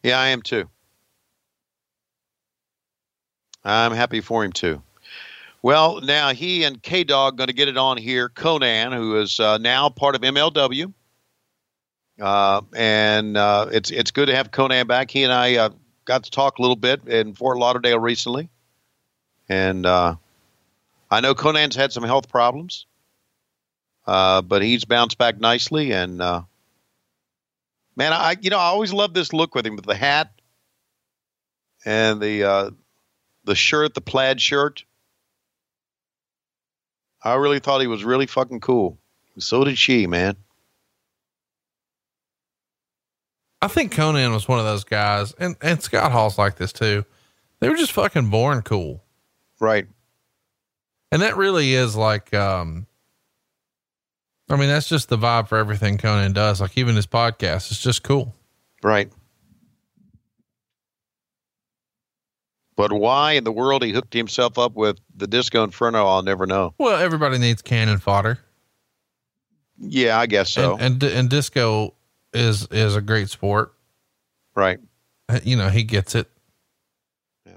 Yeah, 0.03 0.19
I 0.19 0.29
am 0.29 0.43
too. 0.43 0.69
I'm 3.65 3.93
happy 3.93 4.21
for 4.21 4.45
him 4.45 4.51
too. 4.53 4.83
Well, 5.63 6.01
now 6.01 6.33
he 6.33 6.65
and 6.65 6.83
K 6.83 7.05
Dog 7.05 7.37
going 7.37 7.49
to 7.49 7.55
get 7.55 7.69
it 7.69 7.77
on 7.77 7.99
here. 7.99 8.29
Konnan, 8.31 8.95
who 8.95 9.21
is 9.21 9.39
uh, 9.39 9.59
now 9.59 9.91
part 9.91 10.15
of 10.15 10.23
MLW, 10.23 10.93
uh, 12.19 12.63
and 12.75 13.37
uh, 13.37 13.67
it's 13.71 13.91
it's 13.91 14.11
good 14.11 14.27
to 14.27 14.37
have 14.37 14.51
Konnan 14.51 14.87
back. 14.87 15.11
He 15.11 15.23
and 15.23 15.33
I 15.33 15.57
uh, 15.57 15.71
got 16.07 16.25
to 16.25 16.31
talk 16.31 16.59
a 16.59 16.63
little 16.63 16.77
bit 16.77 17.07
in 17.07 17.35
Fort 17.35 17.59
Lauderdale 17.59 17.99
recently, 17.99 18.49
and 19.51 19.85
uh, 19.85 20.15
I 21.11 21.21
know 21.21 21.35
Konnan's 21.35 21.77
had 21.77 21.93
some 21.93 22.05
health 22.05 22.31
problems, 22.31 22.87
uh, 24.07 24.41
but 24.41 24.63
he's 24.63 24.87
bounced 24.87 25.19
back 25.19 25.39
nicely. 25.39 25.93
And 25.93 26.17
man, 26.19 26.43
I 27.99 28.37
you 28.41 28.49
know 28.49 28.59
I 28.59 28.69
always 28.69 28.95
love 28.95 29.13
this 29.13 29.35
look 29.35 29.55
with 29.55 29.67
him 29.67 29.77
with 29.77 29.85
the 29.85 29.95
hat 29.95 30.33
and 31.85 32.19
the 32.19 32.73
the 33.45 33.55
shirt, 33.55 33.93
the 33.93 34.01
plaid 34.01 34.41
shirt. 34.41 34.85
I 37.23 37.35
really 37.35 37.59
thought 37.59 37.81
he 37.81 37.87
was 37.87 38.05
really 38.05 38.27
fucking 38.27 38.61
cool. 38.61 38.99
So 39.39 39.65
did 39.65 39.79
she, 39.79 40.07
man. 40.07 40.37
I 43.63 43.69
think 43.69 43.95
Konnan 43.95 44.33
was 44.33 44.49
one 44.49 44.59
of 44.59 44.65
those 44.65 44.85
guys, 44.85 45.33
and, 45.35 45.55
and 45.61 45.83
Scott 45.83 46.13
Hall's 46.13 46.39
like 46.39 46.57
this 46.57 46.73
too. 46.73 47.05
They 47.61 47.69
were 47.69 47.77
just 47.77 47.93
fucking 47.93 48.31
born 48.31 48.63
cool. 48.63 49.05
Right. 49.61 49.87
And 51.13 51.21
that 51.21 51.37
really 51.37 51.75
is 51.75 51.95
like, 51.95 52.33
um, 52.33 52.87
I 54.49 54.57
mean, 54.57 54.69
that's 54.69 54.89
just 54.89 55.11
the 55.11 55.19
vibe 55.19 55.49
for 55.49 55.59
everything 55.59 55.99
Konnan 55.99 56.33
does. 56.33 56.61
Like 56.61 56.79
even 56.79 56.97
his 56.97 57.07
podcast, 57.07 57.71
it's 57.71 57.83
just 57.83 58.03
cool. 58.03 58.35
Right. 58.83 59.13
But 62.81 62.95
why 62.95 63.33
in 63.33 63.45
the 63.45 63.53
world 63.53 63.85
he 63.85 63.93
hooked 63.93 64.15
himself 64.15 64.57
up 64.57 64.73
with 64.75 64.99
the 65.15 65.27
Disco 65.27 65.63
Inferno, 65.65 66.07
I'll 66.07 66.23
never 66.23 66.47
know. 66.47 66.73
Well, 66.79 66.99
everybody 66.99 67.37
needs 67.37 67.61
cannon 67.61 67.99
fodder. 67.99 68.39
Yeah, 69.79 70.19
I 70.19 70.25
guess 70.25 70.49
so. 70.49 70.79
And, 70.79 71.03
and, 71.03 71.13
and 71.13 71.29
disco 71.29 71.93
is, 72.33 72.67
is 72.71 72.97
a 72.97 73.03
great 73.03 73.29
sport. 73.29 73.75
right. 74.55 74.79
You 75.45 75.57
know, 75.57 75.69
he 75.69 75.83
gets 75.83 76.15
it. 76.15 76.27
Yeah. 77.45 77.53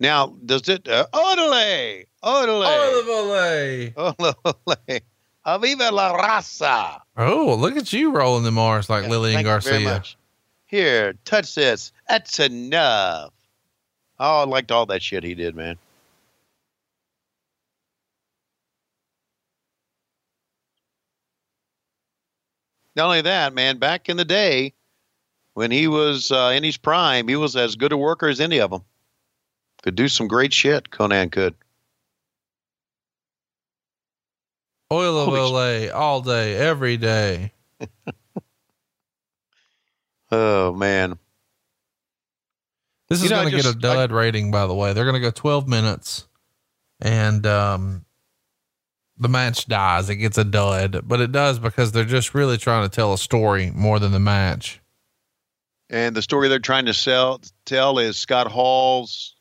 Now, 0.00 0.34
does 0.46 0.66
it, 0.70 0.88
uh, 0.88 1.08
Odele, 1.12 2.06
Odele, 2.24 3.92
Odele, 3.92 5.00
Aviva 5.46 5.92
la 5.92 6.16
Raza. 6.16 7.00
Oh, 7.18 7.54
look 7.60 7.76
at 7.76 7.92
you 7.92 8.12
rolling 8.12 8.44
the 8.44 8.50
Mars 8.50 8.88
like 8.88 9.04
Yeah, 9.04 9.10
Lillian 9.10 9.44
thank 9.44 9.46
you 9.46 9.70
very 9.70 9.84
Garcia. 9.84 10.16
Here, 10.64 11.12
touch 11.26 11.54
this. 11.54 11.92
That's 12.08 12.40
enough. 12.40 13.33
Oh, 14.18 14.42
I 14.42 14.44
liked 14.44 14.70
all 14.70 14.86
that 14.86 15.02
shit 15.02 15.24
he 15.24 15.34
did, 15.34 15.56
man. 15.56 15.76
Not 22.96 23.06
only 23.06 23.22
that, 23.22 23.52
man, 23.52 23.78
back 23.78 24.08
in 24.08 24.16
the 24.16 24.24
day 24.24 24.72
when 25.54 25.70
he 25.70 25.88
was 25.88 26.30
uh, 26.30 26.52
in 26.54 26.62
his 26.62 26.76
prime, 26.76 27.26
he 27.26 27.36
was 27.36 27.56
as 27.56 27.74
good 27.76 27.92
a 27.92 27.96
worker 27.96 28.28
as 28.28 28.40
any 28.40 28.60
of 28.60 28.70
them. 28.70 28.84
Could 29.82 29.96
do 29.96 30.08
some 30.08 30.28
great 30.28 30.52
shit, 30.52 30.90
Konnan 30.90 31.30
could. 31.30 31.54
Oil 34.92 35.18
of 35.18 35.28
Holy 35.28 35.40
Olay 35.40 35.94
all 35.94 36.20
day, 36.20 36.56
every 36.56 36.96
day. 36.96 37.52
Oh, 40.32 40.72
man. 40.72 41.18
This 43.08 43.20
You 43.20 43.26
is 43.26 43.30
going 43.30 43.44
to 43.46 43.50
get 43.50 43.60
a 43.60 43.68
just- 43.68 43.80
dud 43.80 44.12
rating, 44.12 44.50
by 44.50 44.66
the 44.66 44.74
way. 44.74 44.92
They're 44.92 45.04
going 45.04 45.14
to 45.14 45.20
go 45.20 45.30
12 45.30 45.68
minutes 45.68 46.26
and, 47.00 47.44
um, 47.46 48.04
the 49.16 49.28
match 49.28 49.66
dies. 49.66 50.10
It 50.10 50.16
gets 50.16 50.38
a 50.38 50.44
dud, 50.44 51.02
but 51.04 51.20
it 51.20 51.30
does 51.30 51.58
because 51.60 51.92
they're 51.92 52.04
just 52.04 52.34
really 52.34 52.56
trying 52.56 52.82
to 52.88 52.94
tell 52.94 53.12
a 53.12 53.18
story 53.18 53.70
more 53.70 54.00
than 54.00 54.10
the 54.12 54.18
match. 54.18 54.80
And 55.88 56.16
the 56.16 56.22
story 56.22 56.48
they're 56.48 56.58
trying 56.58 56.86
to 56.86 56.94
sell 56.94 57.40
tell 57.64 57.98
is 57.98 58.16
Scott 58.16 58.48
Hall's. 58.50 59.36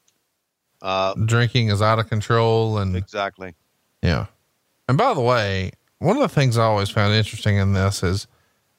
Uh, 0.82 1.14
Drinking 1.16 1.70
is 1.70 1.82
out 1.82 1.98
of 1.98 2.08
control 2.10 2.78
and 2.78 2.96
exactly. 2.96 3.56
Yeah. 4.04 4.28
And 4.88 4.98
by 4.98 5.14
the 5.14 5.22
way, 5.22 5.72
one 6.00 6.18
of 6.18 6.22
the 6.22 6.28
things 6.30 6.58
I 6.58 6.66
always 6.66 6.90
found 6.90 7.14
interesting 7.14 7.56
in 7.56 7.74
this 7.74 8.04
is 8.04 8.28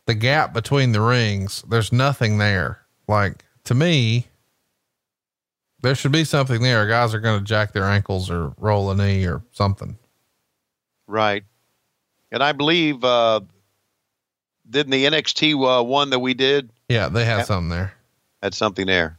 the 0.06 0.15
gap 0.15 0.52
between 0.52 0.93
the 0.93 1.01
rings. 1.01 1.65
There's 1.69 1.93
nothing 1.93 2.39
there. 2.39 2.82
Like 3.09 3.44
to 3.65 3.74
me, 3.74 4.27
there 5.85 5.94
should 5.94 6.11
be 6.12 6.24
something 6.24 6.61
there. 6.62 6.86
Guys 6.89 7.15
are 7.15 7.20
going 7.20 7.39
to 7.39 7.44
jack 7.44 7.73
their 7.73 7.85
ankles 7.85 8.28
or 8.31 8.52
roll 8.59 8.90
a 8.90 8.97
knee 8.97 9.24
or 9.27 9.43
something. 9.52 9.97
Right. 11.06 11.44
And 12.32 12.43
I 12.43 12.52
believe, 12.52 13.05
uh, 13.05 13.40
didn't 14.69 14.90
the 14.90 15.05
NXT 15.05 15.81
uh, 15.81 15.85
one 15.85 16.11
that 16.11 16.19
we 16.19 16.35
did 16.35 16.70
Yeah, 16.89 17.09
they 17.09 17.24
had 17.24 17.39
Yeah. 17.39 17.44
something 17.44 17.69
there. 17.69 17.93
had 18.43 18.55
something 18.55 18.86
there? 18.86 19.19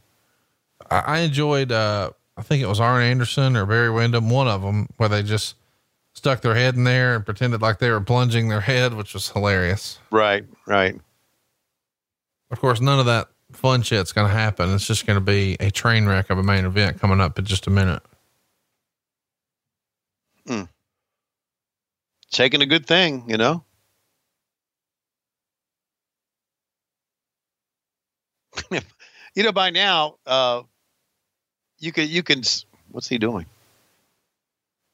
I, 0.90 0.98
I 0.98 1.18
enjoyed, 1.20 1.72
uh, 1.72 2.10
I 2.36 2.42
think 2.42 2.62
it 2.62 2.66
was 2.66 2.80
Arn 2.80 3.02
Anderson 3.02 3.56
or 3.56 3.64
Barry 3.64 3.90
Windham, 3.90 4.28
one 4.28 4.48
of 4.48 4.60
them, 4.62 4.88
where 4.98 5.08
they 5.08 5.22
just 5.22 5.54
stuck 6.12 6.40
their 6.42 6.54
head 6.54 6.74
in 6.74 6.84
there 6.84 7.14
and 7.16 7.24
pretended 7.24 7.62
like 7.62 7.78
they 7.78 7.90
were 7.90 8.00
plunging 8.00 8.48
their 8.48 8.60
head, 8.60 8.92
which 8.94 9.14
was 9.14 9.30
hilarious. 9.30 9.98
Right, 10.10 10.44
right. 10.66 11.00
Of 12.50 12.60
course, 12.60 12.80
none 12.80 12.98
of 13.00 13.06
that 13.06 13.28
fun 13.56 13.82
shit's 13.82 14.12
going 14.12 14.28
to 14.28 14.32
happen. 14.32 14.72
It's 14.74 14.86
just 14.86 15.06
going 15.06 15.16
to 15.16 15.24
be 15.24 15.56
a 15.60 15.70
train 15.70 16.06
wreck 16.06 16.30
of 16.30 16.38
a 16.38 16.42
main 16.42 16.64
event 16.64 17.00
coming 17.00 17.20
up 17.20 17.38
in 17.38 17.44
just 17.44 17.66
a 17.66 17.70
minute. 17.70 18.02
Taking 22.30 22.62
a 22.62 22.66
good 22.66 22.86
thing, 22.86 23.24
you 23.28 23.36
know? 23.36 23.64
you 29.34 29.42
know, 29.42 29.52
by 29.52 29.70
now, 29.70 30.16
uh, 30.26 30.62
you 31.78 31.92
can, 31.92 32.08
you 32.08 32.22
can, 32.22 32.42
what's 32.90 33.08
he 33.08 33.18
doing? 33.18 33.46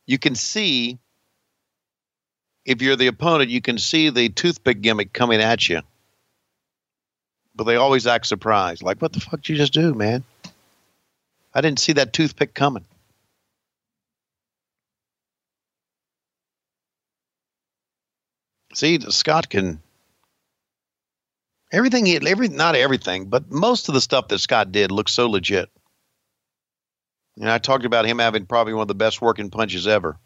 You 0.06 0.18
can 0.18 0.34
see, 0.34 0.98
if 2.64 2.82
you're 2.82 2.96
the 2.96 3.06
opponent, 3.06 3.50
you 3.50 3.60
can 3.60 3.78
see 3.78 4.10
the 4.10 4.28
toothpick 4.28 4.80
gimmick 4.80 5.12
coming 5.12 5.40
at 5.40 5.68
you. 5.68 5.80
They 7.64 7.76
always 7.76 8.06
act 8.06 8.26
surprised. 8.26 8.82
Like, 8.82 9.00
what 9.00 9.12
the 9.12 9.20
fuck 9.20 9.40
did 9.42 9.48
you 9.50 9.56
just 9.56 9.72
do, 9.72 9.94
man? 9.94 10.24
I 11.54 11.60
didn't 11.60 11.80
see 11.80 11.92
that 11.94 12.12
toothpick 12.12 12.54
coming. 12.54 12.84
See, 18.74 18.98
Scott 19.10 19.50
can 19.50 19.80
everything 21.72 22.06
he 22.06 22.16
every 22.16 22.48
not 22.48 22.74
everything, 22.74 23.26
but 23.26 23.50
most 23.50 23.88
of 23.88 23.94
the 23.94 24.00
stuff 24.00 24.28
that 24.28 24.38
Scott 24.38 24.72
did 24.72 24.90
looks 24.90 25.12
so 25.12 25.28
legit. 25.28 25.68
And 27.36 27.50
I 27.50 27.58
talked 27.58 27.84
about 27.84 28.06
him 28.06 28.18
having 28.18 28.46
probably 28.46 28.74
one 28.74 28.82
of 28.82 28.88
the 28.88 28.94
best 28.94 29.20
working 29.20 29.50
punches 29.50 29.86
ever. 29.86 30.18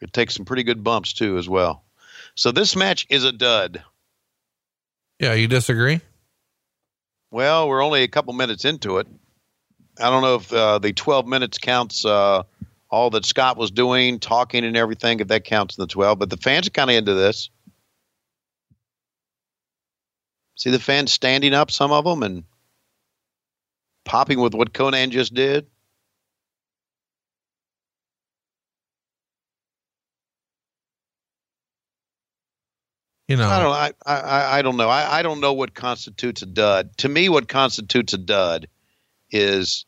Could 0.00 0.12
take 0.12 0.30
some 0.30 0.44
pretty 0.44 0.62
good 0.62 0.82
bumps 0.82 1.12
too, 1.12 1.38
as 1.38 1.48
well. 1.48 1.84
So 2.34 2.50
this 2.50 2.74
match 2.74 3.06
is 3.10 3.24
a 3.24 3.32
dud. 3.32 3.82
Yeah, 5.20 5.34
you 5.34 5.46
disagree? 5.46 6.00
Well, 7.30 7.68
we're 7.68 7.82
only 7.82 8.02
a 8.02 8.08
couple 8.08 8.32
minutes 8.32 8.64
into 8.64 8.98
it. 8.98 9.06
I 9.98 10.10
don't 10.10 10.22
know 10.22 10.36
if 10.36 10.52
uh, 10.52 10.78
the 10.78 10.92
12 10.92 11.26
minutes 11.26 11.58
counts 11.58 12.04
uh, 12.04 12.42
all 12.90 13.10
that 13.10 13.24
Scott 13.24 13.56
was 13.56 13.70
doing, 13.70 14.18
talking 14.18 14.64
and 14.64 14.76
everything, 14.76 15.20
if 15.20 15.28
that 15.28 15.44
counts 15.44 15.76
in 15.76 15.82
the 15.82 15.86
12. 15.86 16.18
But 16.18 16.30
the 16.30 16.36
fans 16.36 16.66
are 16.66 16.70
kind 16.70 16.90
of 16.90 16.96
into 16.96 17.14
this. 17.14 17.50
See 20.56 20.70
the 20.70 20.78
fans 20.78 21.12
standing 21.12 21.54
up, 21.54 21.70
some 21.70 21.90
of 21.90 22.04
them, 22.04 22.22
and 22.22 22.44
popping 24.04 24.38
with 24.38 24.54
what 24.54 24.72
Konnan 24.72 25.10
just 25.10 25.34
did. 25.34 25.66
You 33.34 33.38
know, 33.38 33.48
I 33.48 33.58
don't. 33.58 33.96
I, 34.06 34.20
I, 34.20 34.58
I 34.58 34.62
don't 34.62 34.76
know. 34.76 34.88
I, 34.88 35.18
I 35.18 35.22
don't 35.22 35.40
know 35.40 35.54
what 35.54 35.74
constitutes 35.74 36.42
a 36.42 36.46
dud. 36.46 36.96
To 36.98 37.08
me, 37.08 37.28
what 37.28 37.48
constitutes 37.48 38.12
a 38.12 38.18
dud 38.18 38.68
is 39.28 39.86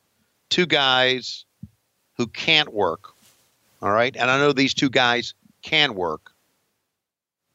two 0.50 0.66
guys 0.66 1.44
who 2.16 2.26
can't 2.26 2.74
work. 2.74 3.12
All 3.80 3.92
right, 3.92 4.16
and 4.16 4.28
I 4.28 4.38
know 4.38 4.50
these 4.50 4.74
two 4.74 4.90
guys 4.90 5.34
can 5.62 5.94
work. 5.94 6.32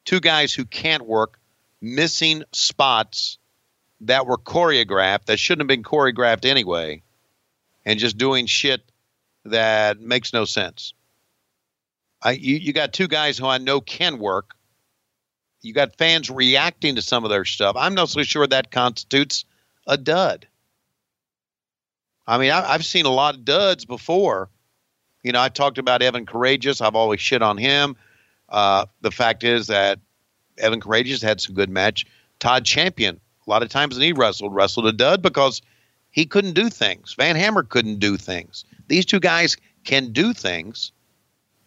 Two 0.06 0.22
guys 0.22 0.54
who 0.54 0.64
can't 0.64 1.06
work, 1.06 1.38
missing 1.82 2.44
spots 2.54 3.38
that 4.00 4.26
were 4.26 4.38
choreographed 4.38 5.26
that 5.26 5.40
shouldn't 5.40 5.64
have 5.64 5.68
been 5.68 5.84
choreographed 5.84 6.46
anyway, 6.46 7.04
and 7.86 8.00
just 8.00 8.18
doing 8.18 8.46
shit 8.46 8.82
that 9.44 10.00
makes 10.00 10.32
no 10.32 10.46
sense. 10.46 10.94
I 12.24 12.32
you, 12.32 12.56
you 12.56 12.72
got 12.72 12.94
two 12.94 13.10
guys 13.10 13.38
who 13.38 13.48
I 13.48 13.58
know 13.58 13.82
can 13.82 14.18
work 14.20 14.56
you 15.62 15.74
got 15.74 15.98
fans 15.98 16.30
reacting 16.30 16.96
to 16.96 17.02
some 17.02 17.24
of 17.24 17.30
their 17.30 17.46
stuff. 17.46 17.76
I'm 17.78 17.94
not 17.94 18.10
so 18.10 18.24
sure 18.24 18.48
that 18.48 18.72
constitutes 18.72 19.46
a 19.88 19.98
dud. 19.98 20.48
I 22.28 22.38
mean, 22.38 22.52
I, 22.52 22.72
have 22.72 22.86
seen 22.86 23.06
a 23.06 23.12
lot 23.12 23.36
of 23.36 23.46
duds 23.46 23.86
before. 23.86 24.50
You 25.24 25.32
know, 25.32 25.42
I 25.42 25.50
talked 25.50 25.78
about 25.78 26.02
Evan 26.02 26.26
Karagias. 26.26 26.82
I've 26.82 26.96
always 26.96 27.20
shit 27.20 27.42
on 27.42 27.58
him. 27.58 27.96
Uh, 28.50 28.86
the 29.02 29.12
fact 29.12 29.44
is 29.44 29.68
that 29.68 30.00
Evan 30.58 30.82
Karagias 30.82 31.22
had 31.22 31.42
some 31.42 31.56
good 31.56 31.70
match. 31.70 32.06
Todd 32.40 32.66
Champion, 32.66 33.20
a 33.46 33.50
lot 33.50 33.64
of 33.64 33.70
times 33.70 33.96
when 33.96 34.04
he 34.04 34.14
wrestled, 34.14 34.54
wrestled 34.54 34.88
a 34.88 34.92
dud 34.92 35.22
because 35.22 35.62
he 36.10 36.26
couldn't 36.26 36.54
do 36.54 36.70
things. 36.70 37.14
Van 37.14 37.36
Hammer 37.36 37.64
couldn't 37.64 38.00
do 38.00 38.18
things. 38.18 38.66
These 38.88 39.06
two 39.06 39.20
guys 39.20 39.58
can 39.84 40.12
do 40.12 40.34
things. 40.34 40.92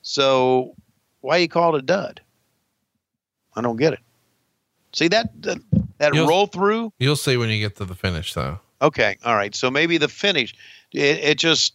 So 0.02 0.74
why 1.20 1.38
you 1.38 1.48
call 1.48 1.74
it 1.74 1.78
a 1.78 1.82
dud? 1.82 2.20
I 3.56 3.60
don't 3.60 3.76
get 3.76 3.92
it. 3.92 4.00
See 4.92 5.08
that 5.08 5.30
that, 5.42 5.58
that 5.98 6.12
roll 6.12 6.46
through? 6.46 6.92
You'll 6.98 7.16
see 7.16 7.36
when 7.36 7.48
you 7.50 7.58
get 7.58 7.76
to 7.76 7.84
the 7.84 7.94
finish, 7.94 8.32
though. 8.34 8.60
Okay, 8.80 9.16
all 9.24 9.34
right. 9.34 9.54
So 9.54 9.70
maybe 9.70 9.98
the 9.98 10.08
finish, 10.08 10.54
it, 10.92 11.18
it 11.18 11.38
just 11.38 11.74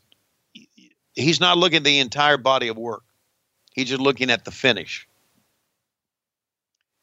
he's 1.15 1.39
not 1.39 1.57
looking 1.57 1.77
at 1.77 1.83
the 1.83 1.99
entire 1.99 2.37
body 2.37 2.67
of 2.67 2.77
work. 2.77 3.03
He's 3.73 3.89
just 3.89 4.01
looking 4.01 4.29
at 4.29 4.45
the 4.45 4.51
finish 4.51 5.07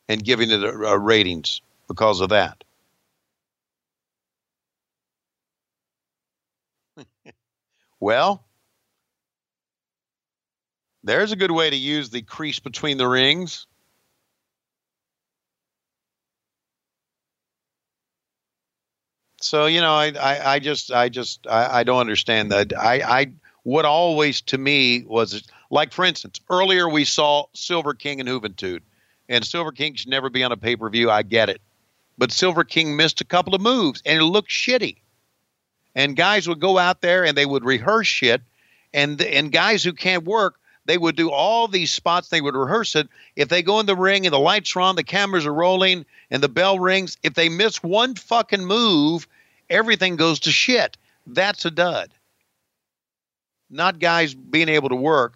and 0.09 0.23
giving 0.23 0.51
it 0.51 0.63
a, 0.63 0.69
a 0.69 0.99
ratings 0.99 1.61
because 1.89 2.21
of 2.21 2.31
that. 2.31 2.65
well, 8.01 8.45
there's 11.05 11.33
a 11.33 11.37
good 11.37 11.51
way 11.51 11.71
to 11.71 11.77
use 11.77 12.11
the 12.11 12.23
crease 12.23 12.59
between 12.59 12.99
the 12.99 13.07
rings. 13.09 13.67
So 19.47 19.67
you 19.67 19.81
know, 19.81 19.93
I, 19.93 20.09
I, 20.09 20.55
I 20.55 20.59
just, 20.59 20.91
I 20.91 21.09
just, 21.09 21.47
I, 21.47 21.81
I 21.81 21.83
don't 21.85 22.01
understand 22.01 22.51
that. 22.51 22.77
I, 22.77 23.21
I, 23.21 23.27
what 23.63 23.85
always 23.85 24.41
to 24.43 24.59
me 24.59 25.05
was 25.07 25.41
like, 25.71 25.93
for 25.93 26.05
instance, 26.05 26.41
earlier 26.51 26.89
we 26.89 27.05
saw 27.05 27.45
Silver 27.55 27.95
King 27.95 28.19
and 28.19 28.29
Juventud, 28.29 28.81
and 29.29 29.45
Silver 29.45 29.71
King 29.71 29.95
should 29.95 30.09
never 30.09 30.31
be 30.31 30.43
on 30.43 30.51
a 30.51 30.57
pay 30.57 30.75
per 30.75 30.91
view. 30.91 31.13
I 31.13 31.23
get 31.23 31.49
it, 31.49 31.61
but 32.19 32.33
Silver 32.33 32.65
King 32.65 32.97
missed 32.97 33.21
a 33.21 33.25
couple 33.25 33.55
of 33.55 33.61
moves, 33.61 34.03
and 34.05 34.21
it 34.21 34.25
looked 34.25 34.51
shitty. 34.51 34.97
And 35.95 36.17
guys 36.17 36.49
would 36.49 36.61
go 36.61 36.77
out 36.77 37.01
there 37.01 37.25
and 37.25 37.37
they 37.37 37.47
would 37.47 37.65
rehearse 37.65 38.09
shit, 38.09 38.43
and 38.93 39.23
and 39.23 39.53
guys 39.53 39.85
who 39.85 39.93
can't 39.93 40.25
work 40.25 40.59
they 40.87 40.99
would 40.99 41.17
do 41.17 41.31
all 41.31 41.69
these 41.69 41.93
spots. 41.93 42.29
They 42.29 42.41
would 42.41 42.55
rehearse 42.55 42.95
it. 42.95 43.09
If 43.35 43.49
they 43.49 43.63
go 43.63 43.81
in 43.81 43.87
the 43.87 43.97
ring 43.97 44.25
and 44.25 44.33
the 44.33 44.39
lights 44.39 44.75
are 44.77 44.81
on, 44.81 44.97
the 44.97 45.05
cameras 45.05 45.45
are 45.45 45.53
rolling, 45.53 46.07
and 46.31 46.43
the 46.43 46.49
bell 46.49 46.79
rings, 46.79 47.17
if 47.23 47.35
they 47.35 47.49
miss 47.49 47.83
one 47.83 48.15
fucking 48.15 48.65
move, 48.65 49.27
everything 49.71 50.17
goes 50.17 50.41
to 50.41 50.51
shit. 50.51 50.97
That's 51.27 51.65
a 51.65 51.71
dud. 51.71 52.11
Not 53.69 53.99
guys 53.99 54.35
being 54.35 54.69
able 54.69 54.91
to 54.91 54.97
work 54.97 55.35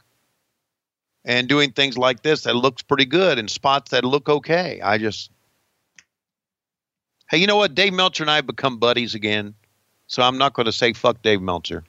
and 1.25 1.49
doing 1.49 1.73
things 1.73 1.99
like 1.99 2.23
this 2.23 2.43
that 2.43 2.55
looks 2.55 2.83
pretty 2.83 3.05
good 3.05 3.39
and 3.39 3.51
spots 3.51 3.91
that 3.91 4.05
look 4.05 4.29
okay. 4.29 4.81
I 4.81 4.99
just 4.99 5.31
Hey, 7.31 7.39
you 7.39 7.47
know 7.47 7.57
what? 7.57 7.77
Dave 7.77 7.93
Meltzer 7.93 8.25
and 8.25 8.31
I 8.31 8.37
have 8.37 8.47
become 8.47 8.79
buddies 8.79 9.15
again. 9.15 9.55
So 10.09 10.23
I'm 10.23 10.37
not 10.37 10.53
going 10.53 10.67
to 10.67 10.73
say 10.73 10.93
fuck 10.93 11.23
Dave 11.23 11.41
Meltzer. 11.41 11.85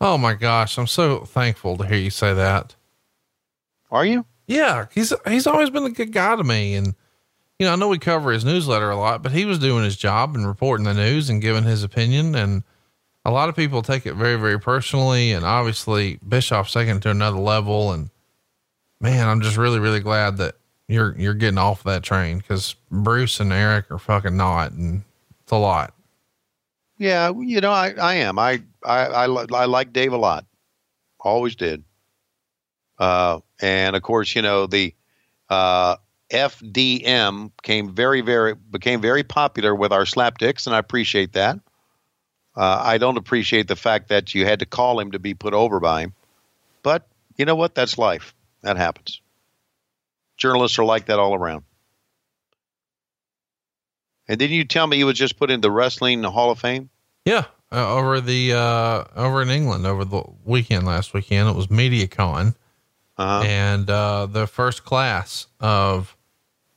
Oh 0.00 0.18
my 0.18 0.34
gosh, 0.34 0.76
I'm 0.76 0.88
so 0.88 1.20
thankful 1.20 1.76
to 1.76 1.86
hear 1.86 1.96
you 1.96 2.10
say 2.10 2.34
that. 2.34 2.74
Are 3.92 4.04
you? 4.04 4.26
Yeah, 4.46 4.86
he's 4.92 5.12
he's 5.26 5.46
always 5.46 5.70
been 5.70 5.84
a 5.84 5.90
good 5.90 6.12
guy 6.12 6.34
to 6.34 6.42
me 6.42 6.74
and 6.74 6.94
you 7.58 7.66
know, 7.66 7.72
I 7.72 7.76
know 7.76 7.88
we 7.88 7.98
cover 7.98 8.32
his 8.32 8.44
newsletter 8.44 8.90
a 8.90 8.96
lot, 8.96 9.22
but 9.22 9.32
he 9.32 9.44
was 9.44 9.58
doing 9.58 9.84
his 9.84 9.96
job 9.96 10.34
and 10.34 10.46
reporting 10.46 10.84
the 10.84 10.94
news 10.94 11.30
and 11.30 11.40
giving 11.40 11.64
his 11.64 11.82
opinion. 11.82 12.34
And 12.34 12.64
a 13.24 13.30
lot 13.30 13.48
of 13.48 13.56
people 13.56 13.82
take 13.82 14.06
it 14.06 14.14
very, 14.14 14.36
very 14.36 14.58
personally. 14.58 15.32
And 15.32 15.44
obviously, 15.44 16.18
Bischoff's 16.26 16.72
taking 16.72 16.96
it 16.96 17.02
to 17.02 17.10
another 17.10 17.38
level. 17.38 17.92
And 17.92 18.10
man, 19.00 19.28
I'm 19.28 19.40
just 19.40 19.56
really, 19.56 19.78
really 19.78 20.00
glad 20.00 20.36
that 20.38 20.56
you're 20.88 21.16
you're 21.16 21.34
getting 21.34 21.58
off 21.58 21.82
that 21.84 22.02
train 22.02 22.38
because 22.38 22.74
Bruce 22.90 23.40
and 23.40 23.52
Eric 23.52 23.90
are 23.90 23.98
fucking 23.98 24.36
not, 24.36 24.72
and 24.72 25.02
it's 25.42 25.52
a 25.52 25.56
lot. 25.56 25.94
Yeah, 26.98 27.32
you 27.38 27.60
know, 27.60 27.72
I, 27.72 27.92
I 28.00 28.14
am. 28.16 28.38
I, 28.38 28.62
I 28.84 29.06
I 29.06 29.24
I 29.24 29.64
like 29.64 29.92
Dave 29.92 30.12
a 30.12 30.18
lot. 30.18 30.44
Always 31.20 31.56
did. 31.56 31.84
Uh, 32.98 33.40
and 33.60 33.96
of 33.96 34.02
course, 34.02 34.34
you 34.36 34.42
know 34.42 34.66
the 34.66 34.94
uh, 35.48 35.96
FDM 36.34 37.52
came 37.62 37.94
very, 37.94 38.20
very 38.20 38.54
became 38.54 39.00
very 39.00 39.22
popular 39.22 39.74
with 39.74 39.92
our 39.92 40.04
slapdicks, 40.04 40.66
and 40.66 40.74
I 40.74 40.78
appreciate 40.78 41.32
that. 41.34 41.60
Uh, 42.56 42.82
I 42.84 42.98
don't 42.98 43.16
appreciate 43.16 43.68
the 43.68 43.76
fact 43.76 44.08
that 44.08 44.34
you 44.34 44.44
had 44.44 44.60
to 44.60 44.66
call 44.66 45.00
him 45.00 45.12
to 45.12 45.18
be 45.18 45.34
put 45.34 45.54
over 45.54 45.80
by 45.80 46.02
him, 46.02 46.14
but 46.82 47.06
you 47.36 47.44
know 47.44 47.56
what? 47.56 47.74
That's 47.74 47.98
life. 47.98 48.34
That 48.62 48.76
happens. 48.76 49.20
Journalists 50.36 50.78
are 50.78 50.84
like 50.84 51.06
that 51.06 51.18
all 51.18 51.34
around. 51.34 51.64
And 54.26 54.38
didn't 54.38 54.56
you 54.56 54.64
tell 54.64 54.86
me 54.86 54.96
you 54.96 55.06
was 55.06 55.18
just 55.18 55.36
put 55.36 55.50
in 55.50 55.60
the 55.60 55.70
Wrestling 55.70 56.22
Hall 56.22 56.50
of 56.50 56.58
Fame? 56.58 56.90
Yeah, 57.24 57.44
uh, 57.70 57.94
over 57.94 58.20
the 58.20 58.54
uh, 58.54 59.04
over 59.16 59.42
in 59.42 59.50
England 59.50 59.86
over 59.86 60.04
the 60.04 60.24
weekend 60.44 60.86
last 60.86 61.14
weekend. 61.14 61.48
It 61.48 61.56
was 61.56 61.68
MediaCon, 61.68 62.54
uh-huh. 63.18 63.44
and 63.46 63.88
uh, 63.88 64.26
the 64.26 64.46
first 64.46 64.84
class 64.84 65.46
of 65.60 66.13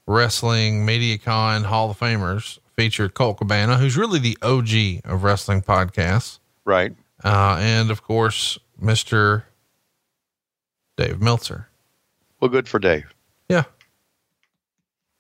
Wrestling 0.08 0.88
MediaCon 0.88 1.66
Hall 1.66 1.92
of 1.92 2.00
Famers 2.00 2.60
featured 2.76 3.14
Colt 3.14 3.38
Cabana, 3.38 3.77
who's 3.77 3.98
really 3.98 4.19
the 4.19 4.38
OG 4.42 5.11
of 5.11 5.24
wrestling 5.24 5.61
podcasts. 5.61 6.40
Right. 6.64 6.95
Uh, 7.24 7.58
and 7.60 7.92
of 7.92 8.03
course, 8.03 8.58
Mr. 8.82 9.44
Dave 10.95 11.22
Meltzer. 11.22 11.68
Well, 12.40 12.50
good 12.50 12.69
for 12.69 12.80
Dave. 12.80 13.14
Yeah. 13.50 13.64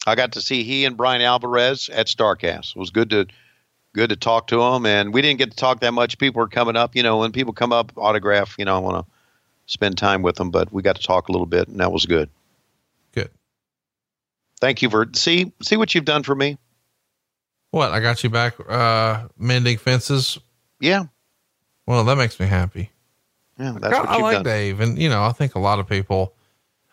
I 0.05 0.15
got 0.15 0.31
to 0.33 0.41
see 0.41 0.63
he 0.63 0.85
and 0.85 0.95
Bryan 0.95 1.21
Alvarez 1.21 1.89
at 1.89 2.07
Starrcast. 2.07 2.75
It 2.75 2.79
was 2.79 2.91
good 2.91 3.09
to 3.09 3.27
good 3.93 4.09
to 4.09 4.15
talk 4.15 4.47
to 4.47 4.57
them, 4.57 4.85
and 4.85 5.13
we 5.13 5.21
didn't 5.21 5.39
get 5.39 5.49
to 5.51 5.57
talk 5.57 5.79
that 5.79 5.93
much. 5.93 6.19
People 6.19 6.39
were 6.39 6.47
coming 6.47 6.75
up, 6.75 6.95
you 6.95 7.01
know, 7.01 7.17
when 7.17 7.31
people 7.31 7.51
come 7.51 7.73
up, 7.73 7.91
autograph, 7.97 8.55
you 8.59 8.65
know, 8.65 8.75
I 8.75 8.79
want 8.79 9.05
to 9.05 9.11
spend 9.65 9.97
time 9.97 10.21
with 10.21 10.35
them, 10.35 10.51
but 10.51 10.71
we 10.71 10.83
got 10.83 10.95
to 10.97 11.01
talk 11.01 11.27
a 11.27 11.31
little 11.31 11.47
bit, 11.47 11.67
and 11.67 11.79
that 11.79 11.91
was 11.91 12.05
good. 12.05 12.29
Thank 14.59 14.81
you 14.81 14.89
for 14.89 15.07
see 15.13 15.51
see 15.61 15.77
what 15.77 15.93
you've 15.93 16.05
done 16.05 16.23
for 16.23 16.35
me. 16.35 16.57
What 17.71 17.91
I 17.91 17.99
got 17.99 18.23
you 18.23 18.29
back 18.29 18.55
uh 18.69 19.27
mending 19.37 19.77
fences. 19.77 20.37
Yeah. 20.79 21.05
Well, 21.85 22.03
that 22.03 22.17
makes 22.17 22.39
me 22.39 22.47
happy. 22.47 22.91
Yeah, 23.59 23.77
that's 23.79 23.95
I, 23.95 23.99
what 23.99 24.09
I 24.09 24.17
like 24.17 24.35
done. 24.37 24.43
Dave, 24.43 24.79
and 24.79 24.99
you 25.01 25.09
know, 25.09 25.23
I 25.23 25.31
think 25.31 25.55
a 25.55 25.59
lot 25.59 25.79
of 25.79 25.87
people 25.87 26.33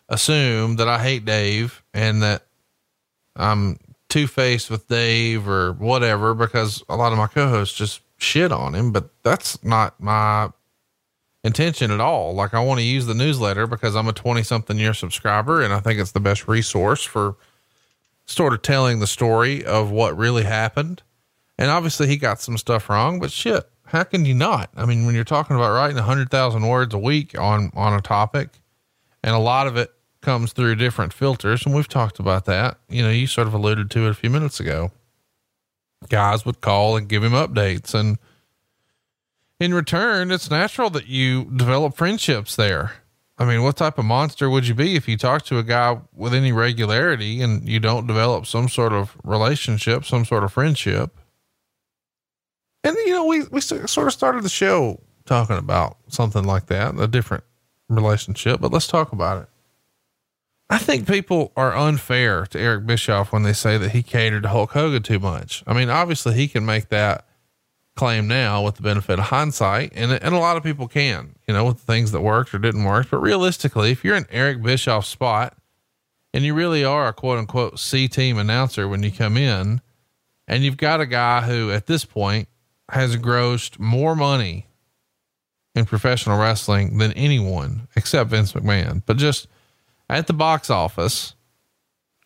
assume 0.09 0.77
that 0.77 0.87
I 0.87 0.99
hate 0.99 1.25
Dave 1.25 1.83
and 1.93 2.21
that 2.23 2.45
I'm 3.35 3.77
two 4.09 4.27
faced 4.27 4.69
with 4.69 4.87
Dave 4.87 5.47
or 5.47 5.73
whatever 5.73 6.33
because 6.33 6.83
a 6.87 6.95
lot 6.95 7.11
of 7.11 7.17
my 7.17 7.27
co-hosts 7.27 7.77
just 7.77 8.01
shit 8.17 8.51
on 8.51 8.73
him. 8.73 8.91
But 8.91 9.09
that's 9.23 9.63
not 9.63 9.99
my 9.99 10.49
intention 11.43 11.91
at 11.91 11.99
all. 11.99 12.33
Like 12.33 12.53
I 12.53 12.59
want 12.59 12.79
to 12.79 12.85
use 12.85 13.05
the 13.05 13.13
newsletter 13.13 13.67
because 13.67 13.95
I'm 13.95 14.07
a 14.07 14.13
20 14.13 14.41
something 14.43 14.79
year 14.79 14.93
subscriber 14.93 15.61
and 15.61 15.73
I 15.73 15.79
think 15.79 15.99
it's 15.99 16.11
the 16.11 16.19
best 16.19 16.47
resource 16.47 17.03
for 17.03 17.35
sort 18.25 18.53
of 18.53 18.61
telling 18.61 18.99
the 18.99 19.07
story 19.07 19.63
of 19.63 19.91
what 19.91 20.17
really 20.17 20.43
happened. 20.43 21.03
And 21.57 21.71
obviously 21.71 22.07
he 22.07 22.17
got 22.17 22.41
some 22.41 22.57
stuff 22.57 22.89
wrong, 22.89 23.19
but 23.19 23.31
shit, 23.31 23.69
how 23.85 24.03
can 24.03 24.25
you 24.25 24.33
not? 24.33 24.69
I 24.75 24.85
mean, 24.85 25.05
when 25.05 25.15
you're 25.15 25.23
talking 25.23 25.55
about 25.55 25.73
writing 25.73 25.97
a 25.97 26.03
hundred 26.03 26.29
thousand 26.29 26.67
words 26.67 26.93
a 26.93 26.97
week 26.99 27.37
on, 27.37 27.71
on 27.75 27.93
a 27.93 28.01
topic 28.01 28.49
and 29.23 29.35
a 29.35 29.39
lot 29.39 29.67
of 29.67 29.77
it 29.77 29.91
comes 30.21 30.53
through 30.53 30.75
different 30.75 31.13
filters. 31.13 31.65
And 31.65 31.75
we've 31.75 31.87
talked 31.87 32.19
about 32.19 32.45
that, 32.45 32.77
you 32.89 33.03
know, 33.03 33.09
you 33.11 33.27
sort 33.27 33.47
of 33.47 33.53
alluded 33.53 33.91
to 33.91 34.07
it 34.07 34.09
a 34.09 34.15
few 34.15 34.29
minutes 34.29 34.59
ago. 34.59 34.91
Guys 36.09 36.45
would 36.45 36.61
call 36.61 36.97
and 36.97 37.07
give 37.07 37.23
him 37.23 37.31
updates 37.31 37.93
and, 37.93 38.17
in 39.59 39.73
return, 39.73 40.31
it's 40.31 40.51
natural 40.51 40.89
that 40.89 41.07
you 41.07 41.45
develop 41.45 41.95
friendships 41.95 42.57
there. 42.57 42.95
I 43.37 43.45
mean, 43.45 43.63
what 43.63 43.75
type 43.75 43.97
of 43.97 44.05
monster 44.05 44.49
would 44.49 44.67
you 44.67 44.73
be 44.73 44.95
if 44.95 45.07
you 45.09 45.17
talk 45.17 45.43
to 45.45 45.57
a 45.57 45.63
guy 45.63 45.99
with 46.13 46.33
any 46.33 46.53
regularity 46.53 47.41
and 47.41 47.67
you 47.67 47.79
don't 47.81 48.07
develop 48.07 48.45
some 48.45 48.69
sort 48.69 48.93
of 48.93 49.15
relationship, 49.23 50.05
some 50.05 50.23
sort 50.23 50.43
of 50.43 50.53
friendship? 50.53 51.17
And, 52.83 52.95
you 53.05 53.11
know, 53.11 53.25
we, 53.25 53.43
we 53.43 53.59
sort 53.59 53.83
of 53.83 54.13
started 54.13 54.43
the 54.43 54.49
show 54.49 55.01
talking 55.25 55.57
about 55.57 55.97
something 56.07 56.43
like 56.43 56.67
that, 56.67 56.97
a 56.97 57.07
different 57.07 57.43
relationship, 57.89 58.61
but 58.61 58.71
let's 58.71 58.87
talk 58.87 59.11
about 59.11 59.41
it. 59.43 59.49
I 60.69 60.77
think 60.77 61.07
people 61.07 61.51
are 61.55 61.75
unfair 61.75 62.45
to 62.47 62.59
Eric 62.59 62.85
Bischoff 62.85 63.31
when 63.31 63.43
they 63.43 63.53
say 63.53 63.77
that 63.77 63.91
he 63.91 64.01
catered 64.01 64.43
to 64.43 64.49
Hulk 64.49 64.71
Hogan 64.71 65.03
too 65.03 65.19
much. 65.19 65.63
I 65.67 65.73
mean, 65.73 65.89
obviously 65.89 66.35
he 66.35 66.47
can 66.47 66.65
make 66.65 66.89
that 66.89 67.27
claim 67.95 68.27
now 68.27 68.61
with 68.63 68.75
the 68.75 68.81
benefit 68.81 69.19
of 69.19 69.25
hindsight, 69.25 69.91
and 69.95 70.11
and 70.11 70.35
a 70.35 70.39
lot 70.39 70.57
of 70.57 70.63
people 70.63 70.87
can, 70.87 71.35
you 71.47 71.53
know, 71.53 71.65
with 71.65 71.79
things 71.79 72.11
that 72.11 72.21
worked 72.21 72.53
or 72.53 72.59
didn't 72.59 72.83
work. 72.83 73.07
But 73.09 73.19
realistically, 73.19 73.91
if 73.91 74.03
you're 74.03 74.15
in 74.15 74.27
Eric 74.29 74.61
Bischoff's 74.61 75.07
spot, 75.07 75.57
and 76.33 76.43
you 76.43 76.53
really 76.53 76.83
are 76.83 77.07
a 77.07 77.13
quote 77.13 77.39
unquote 77.39 77.79
C 77.79 78.07
team 78.07 78.37
announcer 78.37 78.87
when 78.87 79.03
you 79.03 79.11
come 79.11 79.37
in, 79.37 79.81
and 80.47 80.63
you've 80.63 80.77
got 80.77 81.01
a 81.01 81.05
guy 81.05 81.41
who 81.41 81.71
at 81.71 81.87
this 81.87 82.05
point 82.05 82.47
has 82.89 83.15
grossed 83.17 83.79
more 83.79 84.15
money 84.15 84.67
in 85.73 85.85
professional 85.85 86.39
wrestling 86.39 86.97
than 86.97 87.11
anyone 87.13 87.87
except 87.95 88.29
Vince 88.29 88.53
McMahon, 88.53 89.01
but 89.05 89.17
just 89.17 89.47
at 90.09 90.27
the 90.27 90.33
box 90.33 90.69
office, 90.69 91.33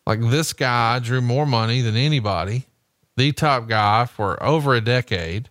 like 0.06 0.20
this 0.20 0.52
guy 0.52 0.98
drew 0.98 1.20
more 1.20 1.46
money 1.46 1.80
than 1.80 1.96
anybody, 1.96 2.66
the 3.16 3.32
top 3.32 3.68
guy 3.68 4.04
for 4.06 4.40
over 4.42 4.74
a 4.74 4.80
decade 4.80 5.48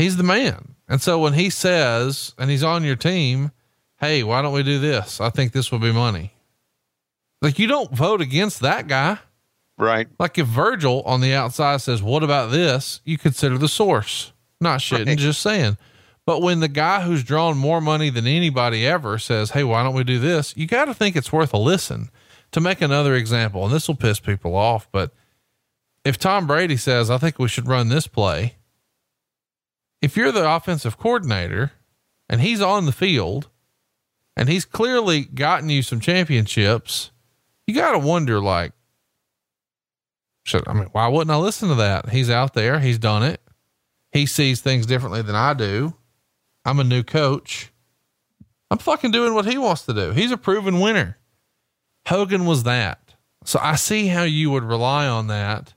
he's 0.00 0.16
the 0.16 0.22
man. 0.22 0.74
And 0.88 1.00
so 1.00 1.18
when 1.20 1.34
he 1.34 1.50
says, 1.50 2.34
and 2.38 2.50
he's 2.50 2.64
on 2.64 2.82
your 2.84 2.96
team, 2.96 3.52
Hey, 4.00 4.22
why 4.22 4.40
don't 4.42 4.54
we 4.54 4.62
do 4.62 4.78
this? 4.78 5.20
I 5.20 5.28
think 5.30 5.52
this 5.52 5.70
will 5.70 5.78
be 5.78 5.92
money. 5.92 6.32
Like 7.42 7.58
you 7.58 7.66
don't 7.66 7.92
vote 7.94 8.20
against 8.20 8.60
that 8.60 8.88
guy. 8.88 9.18
Right. 9.78 10.08
Like 10.18 10.38
if 10.38 10.46
Virgil 10.46 11.02
on 11.02 11.20
the 11.20 11.32
outside 11.34 11.80
says, 11.80 12.02
what 12.02 12.22
about 12.22 12.50
this? 12.50 13.00
You 13.04 13.16
consider 13.18 13.56
the 13.58 13.68
source, 13.68 14.32
not 14.60 14.80
shitting, 14.80 15.06
Right. 15.06 15.18
just 15.18 15.40
saying. 15.42 15.76
But 16.26 16.42
when 16.42 16.60
the 16.60 16.68
guy 16.68 17.00
who's 17.02 17.24
drawn 17.24 17.56
more 17.56 17.80
money 17.80 18.10
than 18.10 18.26
anybody 18.26 18.86
ever 18.86 19.18
says, 19.18 19.50
Hey, 19.50 19.64
why 19.64 19.82
don't 19.82 19.94
we 19.94 20.04
do 20.04 20.18
this? 20.18 20.54
You 20.56 20.66
got 20.66 20.86
to 20.86 20.94
think 20.94 21.14
it's 21.16 21.32
worth 21.32 21.52
a 21.54 21.58
listen 21.58 22.10
to 22.52 22.60
make 22.60 22.80
another 22.80 23.14
example. 23.14 23.64
And 23.64 23.72
this 23.74 23.86
will 23.88 23.94
piss 23.96 24.18
people 24.20 24.54
off, 24.56 24.88
but 24.92 25.12
if 26.04 26.18
Tom 26.18 26.46
Brady 26.46 26.76
says, 26.78 27.10
I 27.10 27.18
think 27.18 27.38
we 27.38 27.48
should 27.48 27.68
run 27.68 27.88
this 27.90 28.06
play, 28.06 28.56
if 30.02 30.16
you're 30.16 30.32
the 30.32 30.50
offensive 30.50 30.98
coordinator 30.98 31.72
and 32.28 32.40
he's 32.40 32.60
on 32.60 32.86
the 32.86 32.92
field 32.92 33.48
and 34.36 34.48
he's 34.48 34.64
clearly 34.64 35.22
gotten 35.22 35.68
you 35.68 35.82
some 35.82 36.00
championships, 36.00 37.10
you 37.66 37.74
got 37.74 37.92
to 37.92 37.98
wonder 37.98 38.40
like, 38.40 38.72
should, 40.42 40.66
I 40.66 40.72
mean, 40.72 40.88
why 40.92 41.08
wouldn't 41.08 41.30
I 41.30 41.36
listen 41.36 41.68
to 41.68 41.74
that? 41.76 42.08
He's 42.08 42.30
out 42.30 42.54
there. 42.54 42.80
He's 42.80 42.98
done 42.98 43.22
it. 43.22 43.40
He 44.12 44.26
sees 44.26 44.60
things 44.60 44.86
differently 44.86 45.22
than 45.22 45.36
I 45.36 45.54
do. 45.54 45.94
I'm 46.64 46.80
a 46.80 46.84
new 46.84 47.02
coach. 47.02 47.70
I'm 48.70 48.78
fucking 48.78 49.10
doing 49.10 49.34
what 49.34 49.46
he 49.46 49.58
wants 49.58 49.84
to 49.86 49.94
do. 49.94 50.12
He's 50.12 50.30
a 50.30 50.36
proven 50.36 50.80
winner. 50.80 51.18
Hogan 52.06 52.46
was 52.46 52.62
that. 52.64 53.14
So 53.44 53.58
I 53.62 53.76
see 53.76 54.08
how 54.08 54.22
you 54.22 54.50
would 54.50 54.64
rely 54.64 55.06
on 55.06 55.26
that. 55.28 55.74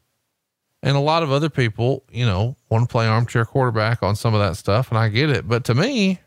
And 0.83 0.97
a 0.97 0.99
lot 0.99 1.23
of 1.23 1.31
other 1.31 1.49
people, 1.49 2.03
you 2.11 2.25
know, 2.25 2.57
want 2.69 2.87
to 2.87 2.91
play 2.91 3.07
armchair 3.07 3.45
quarterback 3.45 4.03
on 4.03 4.17
some 4.17 4.33
of 4.33 4.41
that 4.41 4.57
stuff. 4.57 4.89
And 4.89 4.97
I 4.97 5.07
get 5.07 5.29
it. 5.29 5.47
But 5.47 5.63
to 5.65 5.73
me, 5.73 6.19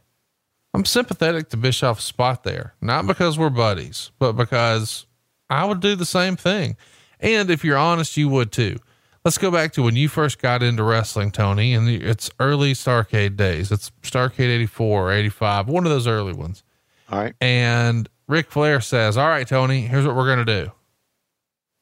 I'm 0.73 0.86
sympathetic 0.86 1.51
to 1.51 1.59
Bischoff's 1.59 2.05
spot 2.05 2.43
there, 2.43 2.75
not 2.81 3.07
because 3.07 3.39
we're 3.39 3.51
buddies, 3.51 4.10
but 4.18 4.33
because 4.33 5.07
I 5.51 5.67
would 5.67 5.81
do 5.81 5.94
the 5.94 6.07
same 6.07 6.36
thing. 6.36 6.76
And 7.20 7.51
if 7.51 7.65
you're 7.65 7.76
honest, 7.76 8.17
you 8.17 8.31
would 8.31 8.51
too. 8.51 8.78
Let's 9.26 9.39
go 9.39 9.51
back 9.51 9.73
to 9.73 9.83
when 9.83 9.94
you 9.97 10.09
first 10.09 10.39
got 10.41 10.62
into 10.62 10.83
wrestling, 10.85 11.33
Tony, 11.33 11.75
and 11.75 11.89
it's 11.89 12.31
early 12.41 12.73
Starcade 12.73 13.36
days. 13.36 13.70
It's 13.70 13.91
Starcade 14.02 14.49
84 14.49 15.09
or 15.09 15.12
85, 15.12 15.68
one 15.68 15.85
of 15.85 15.91
those 15.91 16.07
early 16.07 16.33
ones. 16.33 16.62
All 17.10 17.18
right. 17.18 17.35
And 17.41 18.09
Ric 18.26 18.51
Flair 18.51 18.81
says, 18.81 19.17
All 19.17 19.28
right, 19.28 19.47
Tony, 19.47 19.83
here's 19.83 20.07
what 20.07 20.17
we're 20.17 20.26
going 20.26 20.47
to 20.47 20.65
do. 20.65 20.73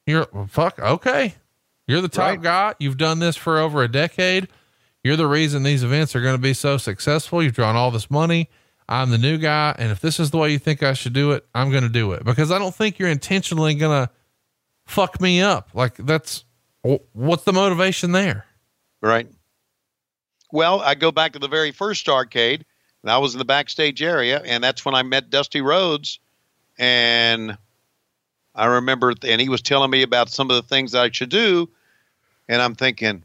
You're 0.06 0.26
fuck. 0.48 0.78
Okay. 0.78 1.34
You're 1.86 2.00
the 2.00 2.08
top 2.08 2.30
Right. 2.30 2.42
guy. 2.42 2.74
You've 2.78 2.96
done 2.96 3.18
this 3.18 3.36
for 3.36 3.58
over 3.58 3.82
a 3.82 3.88
decade. 3.88 4.48
You're 5.02 5.16
the 5.16 5.26
reason 5.26 5.62
these 5.62 5.82
events 5.82 6.16
are 6.16 6.22
going 6.22 6.34
to 6.34 6.40
be 6.42 6.54
so 6.54 6.76
successful. 6.78 7.42
You've 7.42 7.54
drawn 7.54 7.76
all 7.76 7.90
this 7.90 8.10
money. 8.10 8.48
I'm 8.88 9.10
the 9.10 9.18
new 9.18 9.36
guy. 9.38 9.74
And 9.78 9.90
if 9.92 10.00
this 10.00 10.18
is 10.18 10.30
the 10.30 10.38
way 10.38 10.50
you 10.52 10.58
think 10.58 10.82
I 10.82 10.94
should 10.94 11.12
do 11.12 11.32
it, 11.32 11.46
I'm 11.54 11.70
going 11.70 11.82
to 11.82 11.88
do 11.90 12.12
it 12.12 12.24
because 12.24 12.50
I 12.50 12.58
don't 12.58 12.74
think 12.74 12.98
you're 12.98 13.08
intentionally 13.08 13.74
going 13.74 14.06
to 14.06 14.12
fuck 14.86 15.20
me 15.20 15.40
up. 15.42 15.68
Like 15.74 15.96
that's 15.96 16.44
what's 17.12 17.44
the 17.44 17.52
motivation 17.52 18.12
there? 18.12 18.46
Right. 19.02 19.28
Well, 20.52 20.80
I 20.80 20.94
go 20.94 21.10
back 21.12 21.32
to 21.32 21.38
the 21.38 21.48
very 21.48 21.72
first 21.72 22.08
arcade, 22.08 22.64
and 23.02 23.10
I 23.10 23.18
was 23.18 23.34
in 23.34 23.38
the 23.38 23.44
backstage 23.44 24.02
area, 24.02 24.40
and 24.44 24.62
that's 24.62 24.84
when 24.84 24.94
I 24.94 25.02
met 25.02 25.28
Dusty 25.30 25.60
Rhodes, 25.60 26.20
and 26.78 27.58
I 28.54 28.66
remember, 28.66 29.14
and 29.26 29.40
he 29.40 29.48
was 29.48 29.62
telling 29.62 29.90
me 29.90 30.02
about 30.02 30.30
some 30.30 30.50
of 30.50 30.56
the 30.56 30.62
things 30.62 30.94
I 30.94 31.10
should 31.10 31.30
do, 31.30 31.68
and 32.48 32.62
I'm 32.62 32.74
thinking, 32.74 33.24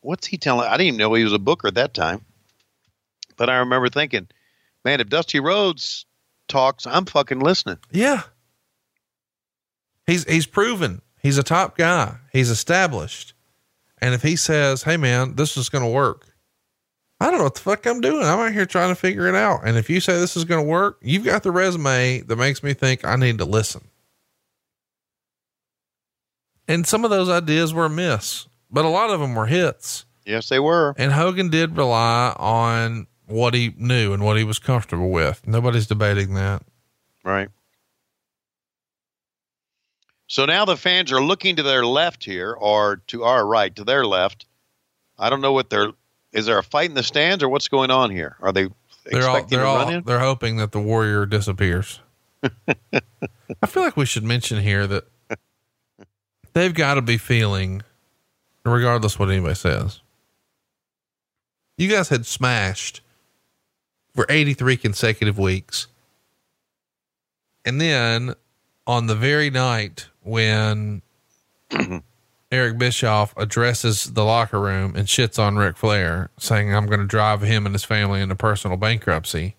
what's 0.00 0.26
he 0.26 0.38
telling? 0.38 0.66
I 0.66 0.72
didn't 0.72 0.88
even 0.88 0.98
know 0.98 1.14
he 1.14 1.24
was 1.24 1.32
a 1.32 1.38
booker 1.38 1.68
at 1.68 1.74
that 1.74 1.94
time, 1.94 2.24
but 3.36 3.50
I 3.50 3.58
remember 3.58 3.88
thinking, 3.88 4.28
man, 4.84 5.00
if 5.00 5.08
Dusty 5.08 5.40
Rhodes 5.40 6.06
talks, 6.48 6.86
I'm 6.86 7.04
fucking 7.04 7.40
listening. 7.40 7.78
Yeah. 7.90 8.22
He's 10.06 10.24
he's 10.24 10.46
proven. 10.46 11.02
He's 11.20 11.36
a 11.36 11.42
top 11.42 11.76
guy. 11.76 12.16
He's 12.32 12.48
established. 12.48 13.34
And 14.00 14.14
if 14.14 14.22
he 14.22 14.36
says, 14.36 14.84
"Hey 14.84 14.96
man, 14.96 15.34
this 15.34 15.56
is 15.58 15.68
going 15.68 15.84
to 15.84 15.90
work." 15.90 16.26
I 17.20 17.26
don't 17.26 17.38
know 17.38 17.44
what 17.44 17.56
the 17.56 17.60
fuck 17.60 17.84
I'm 17.84 18.00
doing. 18.00 18.24
I'm 18.24 18.38
out 18.38 18.52
here 18.52 18.64
trying 18.64 18.90
to 18.90 18.94
figure 18.94 19.26
it 19.26 19.34
out. 19.34 19.66
And 19.66 19.76
if 19.76 19.90
you 19.90 20.00
say 20.00 20.14
this 20.14 20.36
is 20.36 20.44
going 20.44 20.64
to 20.64 20.68
work, 20.68 20.98
you've 21.02 21.24
got 21.24 21.42
the 21.42 21.50
resume 21.50 22.20
that 22.20 22.36
makes 22.36 22.62
me 22.62 22.74
think 22.74 23.04
I 23.04 23.16
need 23.16 23.38
to 23.38 23.44
listen. 23.44 23.82
And 26.68 26.86
some 26.86 27.02
of 27.04 27.10
those 27.10 27.28
ideas 27.30 27.72
were 27.72 27.86
a 27.86 27.90
miss, 27.90 28.46
but 28.70 28.84
a 28.84 28.88
lot 28.88 29.10
of 29.10 29.20
them 29.20 29.34
were 29.34 29.46
hits. 29.46 30.04
Yes, 30.26 30.48
they 30.50 30.60
were. 30.60 30.94
And 30.98 31.12
Hogan 31.12 31.48
did 31.48 31.76
rely 31.76 32.34
on 32.38 33.06
what 33.26 33.54
he 33.54 33.72
knew 33.78 34.12
and 34.12 34.22
what 34.22 34.36
he 34.36 34.44
was 34.44 34.58
comfortable 34.58 35.10
with. 35.10 35.46
Nobody's 35.46 35.86
debating 35.86 36.34
that. 36.34 36.62
Right. 37.24 37.48
So 40.26 40.44
now 40.44 40.66
the 40.66 40.76
fans 40.76 41.10
are 41.10 41.22
looking 41.22 41.56
to 41.56 41.62
their 41.62 41.86
left 41.86 42.22
here, 42.24 42.52
or 42.52 42.96
to 43.08 43.24
our 43.24 43.46
right, 43.46 43.74
to 43.76 43.84
their 43.84 44.04
left. 44.04 44.44
I 45.18 45.30
don't 45.30 45.40
know 45.40 45.52
what 45.54 45.70
they're. 45.70 45.92
Is 46.32 46.44
there 46.44 46.58
a 46.58 46.62
fight 46.62 46.90
in 46.90 46.94
the 46.94 47.02
stands, 47.02 47.42
or 47.42 47.48
what's 47.48 47.68
going 47.68 47.90
on 47.90 48.10
here? 48.10 48.36
Are 48.40 48.52
they 48.52 48.68
They're 49.06 49.22
all, 49.26 49.36
expecting 49.36 49.56
they're 49.56 49.64
to 49.64 49.70
all, 49.70 49.76
run 49.78 49.94
in? 49.94 50.02
they're 50.04 50.18
hoping 50.18 50.58
that 50.58 50.72
the 50.72 50.80
warrior 50.80 51.24
disappears. 51.24 52.00
I 52.92 53.66
feel 53.66 53.82
like 53.82 53.96
we 53.96 54.04
should 54.04 54.24
mention 54.24 54.62
here 54.62 54.86
that 54.86 55.04
they've 56.52 56.74
got 56.74 56.94
to 56.94 57.02
be 57.02 57.18
feeling, 57.18 57.82
regardless 58.64 59.18
what 59.18 59.30
anybody 59.30 59.54
says. 59.54 60.00
You 61.76 61.88
guys 61.88 62.08
had 62.08 62.26
smashed 62.26 63.00
for 64.14 64.26
83 64.28 64.76
consecutive 64.76 65.38
weeks. 65.38 65.86
And 67.64 67.80
then 67.80 68.34
on 68.86 69.06
the 69.06 69.14
very 69.14 69.50
night 69.50 70.08
when 70.22 71.02
Eric 72.50 72.78
Bischoff 72.78 73.34
addresses 73.36 74.04
the 74.04 74.24
locker 74.24 74.58
room 74.58 74.94
and 74.96 75.06
shits 75.06 75.38
on 75.38 75.56
Ric 75.56 75.76
Flair, 75.76 76.30
saying, 76.38 76.74
I'm 76.74 76.86
going 76.86 77.00
to 77.00 77.06
drive 77.06 77.42
him 77.42 77.66
and 77.66 77.74
his 77.74 77.84
family 77.84 78.20
into 78.20 78.34
personal 78.34 78.76
bankruptcy. 78.76 79.54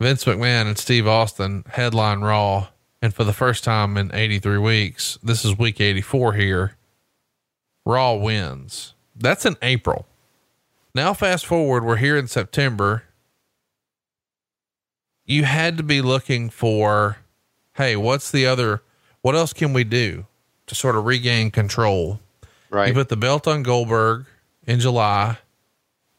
Vince 0.00 0.24
McMahon 0.24 0.66
and 0.66 0.76
Steve 0.76 1.06
Austin 1.06 1.64
headline 1.68 2.20
Raw. 2.20 2.68
And 3.02 3.12
for 3.12 3.24
the 3.24 3.32
first 3.32 3.64
time 3.64 3.96
in 3.96 4.14
83 4.14 4.58
weeks, 4.58 5.18
this 5.24 5.44
is 5.44 5.58
week 5.58 5.80
84 5.80 6.34
here. 6.34 6.76
Raw 7.84 8.14
wins. 8.14 8.94
That's 9.16 9.44
in 9.44 9.56
April. 9.60 10.06
Now, 10.94 11.12
fast 11.12 11.44
forward, 11.44 11.84
we're 11.84 11.96
here 11.96 12.16
in 12.16 12.28
September. 12.28 13.02
You 15.24 15.44
had 15.44 15.76
to 15.78 15.82
be 15.82 16.00
looking 16.00 16.48
for, 16.48 17.18
hey, 17.74 17.96
what's 17.96 18.30
the 18.30 18.46
other, 18.46 18.82
what 19.20 19.34
else 19.34 19.52
can 19.52 19.72
we 19.72 19.82
do 19.82 20.26
to 20.68 20.74
sort 20.76 20.94
of 20.94 21.04
regain 21.04 21.50
control? 21.50 22.20
Right. 22.70 22.88
You 22.88 22.94
put 22.94 23.08
the 23.08 23.16
belt 23.16 23.48
on 23.48 23.64
Goldberg 23.64 24.26
in 24.64 24.78
July, 24.78 25.38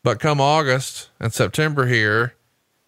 but 0.03 0.19
come 0.19 0.41
August 0.41 1.09
and 1.19 1.33
September 1.33 1.85
here, 1.85 2.35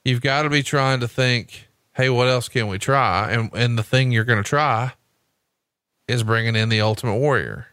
you've 0.04 0.22
got 0.22 0.42
to 0.42 0.50
be 0.50 0.64
trying 0.64 1.00
to 1.00 1.08
think, 1.08 1.65
hey, 1.96 2.10
what 2.10 2.28
else 2.28 2.50
can 2.50 2.68
we 2.68 2.78
try? 2.78 3.32
And 3.32 3.50
and 3.54 3.78
the 3.78 3.84
thing 3.84 4.12
you're 4.12 4.24
going 4.24 4.42
to 4.42 4.48
try 4.48 4.94
is 6.08 6.24
bringing 6.24 6.56
in 6.56 6.70
the 6.70 6.82
Ultimate 6.82 7.18
Warrior. 7.18 7.68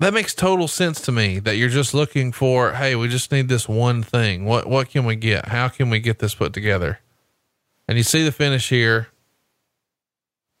That 0.00 0.14
makes 0.14 0.34
total 0.34 0.66
sense 0.66 1.00
to 1.02 1.12
me. 1.12 1.38
That 1.38 1.56
you're 1.56 1.68
just 1.68 1.94
looking 1.94 2.32
for, 2.32 2.72
hey, 2.72 2.96
we 2.96 3.08
just 3.08 3.30
need 3.30 3.48
this 3.48 3.68
one 3.68 4.02
thing. 4.02 4.44
What 4.44 4.66
what 4.68 4.88
can 4.88 5.04
we 5.04 5.16
get? 5.16 5.48
How 5.48 5.68
can 5.68 5.90
we 5.90 6.00
get 6.00 6.18
this 6.18 6.34
put 6.34 6.52
together? 6.52 7.00
And 7.86 7.98
you 7.98 8.04
see 8.04 8.24
the 8.24 8.32
finish 8.32 8.70
here. 8.70 9.08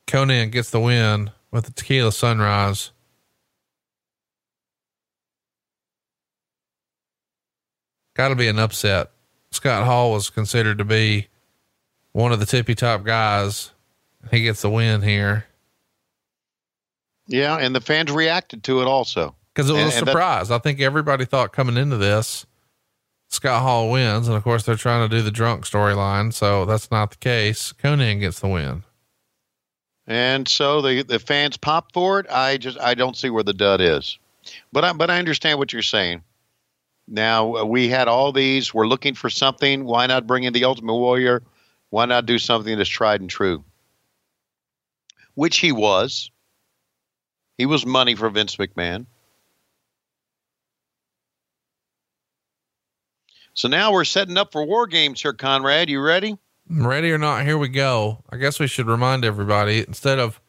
Konnan 0.06 0.52
gets 0.52 0.70
the 0.70 0.80
win 0.80 1.30
with 1.50 1.64
the 1.64 1.72
tequila 1.72 2.12
sunrise. 2.12 2.90
Got 8.14 8.28
to 8.28 8.36
be 8.36 8.46
an 8.46 8.58
upset. 8.58 9.10
Scott 9.50 9.84
Hall 9.84 10.12
was 10.12 10.30
considered 10.30 10.78
to 10.78 10.84
be 10.84 11.28
one 12.14 12.32
of 12.32 12.40
the 12.40 12.46
tippy 12.46 12.74
top 12.74 13.04
guys. 13.04 13.72
He 14.30 14.42
gets 14.42 14.62
the 14.62 14.70
win 14.70 15.02
here 15.02 15.44
Yeah, 17.26 17.58
and 17.58 17.74
the 17.74 17.80
fans 17.82 18.10
reacted 18.10 18.64
to 18.64 18.80
it 18.80 18.86
also. 18.86 19.34
because 19.54 19.68
it 19.68 19.74
was 19.74 19.82
And- 19.82 19.92
a 19.92 20.10
surprise. 20.10 20.50
I 20.50 20.58
think 20.58 20.80
everybody 20.80 21.24
thought 21.26 21.52
coming 21.52 21.76
into 21.76 21.96
this, 21.98 22.46
Scott 23.28 23.62
Hall 23.62 23.90
wins, 23.90 24.26
and 24.28 24.36
of 24.36 24.42
course 24.42 24.62
they're 24.64 24.76
trying 24.76 25.08
to 25.08 25.14
do 25.16 25.22
the 25.22 25.30
drunk 25.30 25.64
storyline, 25.64 26.32
so 26.32 26.64
that's 26.64 26.90
not 26.90 27.10
the 27.10 27.16
case. 27.18 27.72
Konnan 27.72 28.20
gets 28.20 28.40
the 28.40 28.48
win. 28.48 28.84
And 30.06 30.46
so 30.48 30.82
the 30.82 31.02
the 31.02 31.18
fans 31.18 31.56
pop 31.56 31.92
for 31.92 32.20
it. 32.20 32.26
I 32.30 32.56
just 32.58 32.78
I 32.78 32.94
don't 32.94 33.16
see 33.16 33.30
where 33.30 33.42
the 33.42 33.54
dud 33.54 33.80
is, 33.80 34.18
but 34.72 34.84
I 34.84 34.92
but 34.92 35.10
I 35.10 35.18
understand 35.18 35.58
what 35.58 35.72
you're 35.72 35.80
saying. 35.82 36.22
Now 37.08 37.56
uh, 37.56 37.64
we 37.64 37.88
had 37.88 38.06
all 38.08 38.30
these. 38.32 38.72
We're 38.74 38.86
looking 38.86 39.14
for 39.14 39.30
something. 39.30 39.84
Why 39.84 40.06
not 40.06 40.26
bring 40.26 40.44
in 40.44 40.52
the 40.52 40.64
Ultimate 40.64 40.94
Warrior? 40.94 41.42
Why 41.94 42.06
not 42.06 42.26
do 42.26 42.40
something 42.40 42.76
that's 42.76 42.90
tried 42.90 43.20
and 43.20 43.30
true? 43.30 43.62
Which 45.34 45.58
he 45.58 45.70
was. 45.70 46.28
He 47.56 47.66
was 47.66 47.86
money 47.86 48.16
for 48.16 48.28
Vince 48.30 48.56
McMahon. 48.56 49.06
So 53.52 53.68
now 53.68 53.92
we're 53.92 54.02
setting 54.02 54.36
up 54.36 54.50
for 54.50 54.64
war 54.64 54.88
games 54.88 55.22
here, 55.22 55.34
Conrad. 55.34 55.88
You 55.88 56.00
ready? 56.00 56.36
Ready 56.68 57.12
or 57.12 57.18
not, 57.18 57.44
here 57.44 57.58
we 57.58 57.68
go. 57.68 58.24
I 58.28 58.38
guess 58.38 58.58
we 58.58 58.66
should 58.66 58.88
remind 58.88 59.24
everybody 59.24 59.84
instead 59.86 60.18
of 60.18 60.40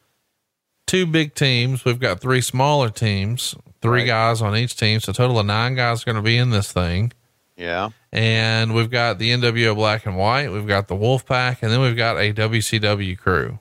two 0.88 1.06
big 1.06 1.36
teams, 1.36 1.84
we've 1.84 2.00
got 2.00 2.18
three 2.18 2.40
smaller 2.40 2.90
teams, 2.90 3.54
three 3.80 4.00
Right. 4.00 4.06
guys 4.08 4.42
on 4.42 4.56
each 4.56 4.74
team. 4.76 4.98
So 4.98 5.10
a 5.10 5.14
total 5.14 5.38
of 5.38 5.46
nine 5.46 5.76
guys 5.76 6.02
are 6.02 6.06
going 6.06 6.16
to 6.16 6.22
be 6.22 6.38
in 6.38 6.50
this 6.50 6.72
thing. 6.72 7.12
Yeah. 7.56 7.90
And 8.12 8.74
we've 8.74 8.90
got 8.90 9.18
the 9.18 9.30
NWO 9.30 9.74
Black 9.74 10.06
and 10.06 10.16
White, 10.16 10.52
we've 10.52 10.66
got 10.66 10.88
the 10.88 10.96
Wolf 10.96 11.24
Pack, 11.24 11.62
and 11.62 11.72
then 11.72 11.80
we've 11.80 11.96
got 11.96 12.16
a 12.16 12.32
WCW 12.32 13.16
crew. 13.18 13.58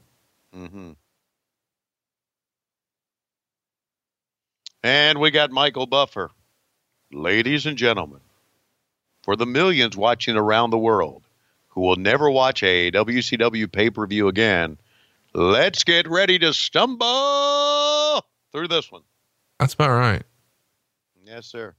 Mm-hmm. 0.56 0.92
And 4.84 5.20
we 5.20 5.32
got 5.32 5.52
Michael 5.52 5.88
Buffer. 5.88 6.30
Ladies 7.12 7.66
and 7.66 7.78
gentlemen, 7.78 8.20
for 9.24 9.36
the 9.36 9.46
millions 9.46 9.96
watching 9.96 10.36
around 10.36 10.70
the 10.70 10.78
world 10.78 11.24
who 11.70 11.82
will 11.82 11.96
never 11.96 12.30
watch 12.30 12.64
a 12.64 12.92
WCW 12.92 13.72
pay 13.72 13.90
per 13.90 14.06
view 14.06 14.28
again, 14.28 14.78
let's 15.34 15.84
get 15.84 16.10
ready 16.10 16.40
to 16.40 16.54
stumble 16.54 18.26
through 18.52 18.68
this 18.68 18.92
one. 18.92 19.04
That's 19.60 19.74
about 19.74 19.92
right. 19.92 20.24
Yes, 21.24 21.48
sir. 21.48 21.76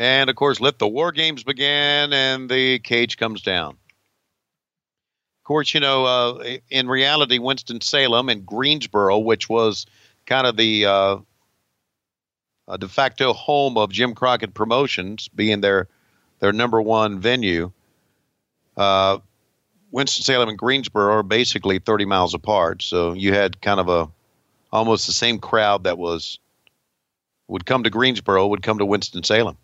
And 0.00 0.30
of 0.30 0.36
course, 0.36 0.60
let 0.60 0.78
the 0.78 0.88
war 0.88 1.12
games 1.12 1.44
begin, 1.44 2.14
and 2.14 2.48
the 2.48 2.78
cage 2.78 3.18
comes 3.18 3.42
down. 3.42 3.72
Of 3.72 5.44
course, 5.44 5.74
you 5.74 5.80
know, 5.80 6.06
uh, 6.06 6.56
in 6.70 6.88
reality, 6.88 7.38
Winston 7.38 7.82
Salem 7.82 8.30
and 8.30 8.46
Greensboro, 8.46 9.18
which 9.18 9.46
was 9.50 9.84
kind 10.24 10.46
of 10.46 10.56
the 10.56 10.86
uh, 10.86 11.16
uh, 12.66 12.76
de 12.78 12.88
facto 12.88 13.34
home 13.34 13.76
of 13.76 13.92
Jim 13.92 14.14
Crockett 14.14 14.54
Promotions, 14.54 15.28
being 15.28 15.60
their 15.60 15.86
their 16.38 16.54
number 16.54 16.80
one 16.80 17.20
venue. 17.20 17.70
Uh, 18.78 19.18
Winston 19.90 20.24
Salem 20.24 20.48
and 20.48 20.56
Greensboro 20.56 21.16
are 21.16 21.22
basically 21.22 21.78
30 21.78 22.06
miles 22.06 22.32
apart, 22.32 22.80
so 22.80 23.12
you 23.12 23.34
had 23.34 23.60
kind 23.60 23.80
of 23.80 23.90
a 23.90 24.08
almost 24.72 25.06
the 25.06 25.12
same 25.12 25.40
crowd 25.40 25.84
that 25.84 25.98
was 25.98 26.38
would 27.48 27.66
come 27.66 27.82
to 27.82 27.90
Greensboro 27.90 28.46
would 28.46 28.62
come 28.62 28.78
to 28.78 28.86
Winston 28.86 29.24
Salem. 29.24 29.58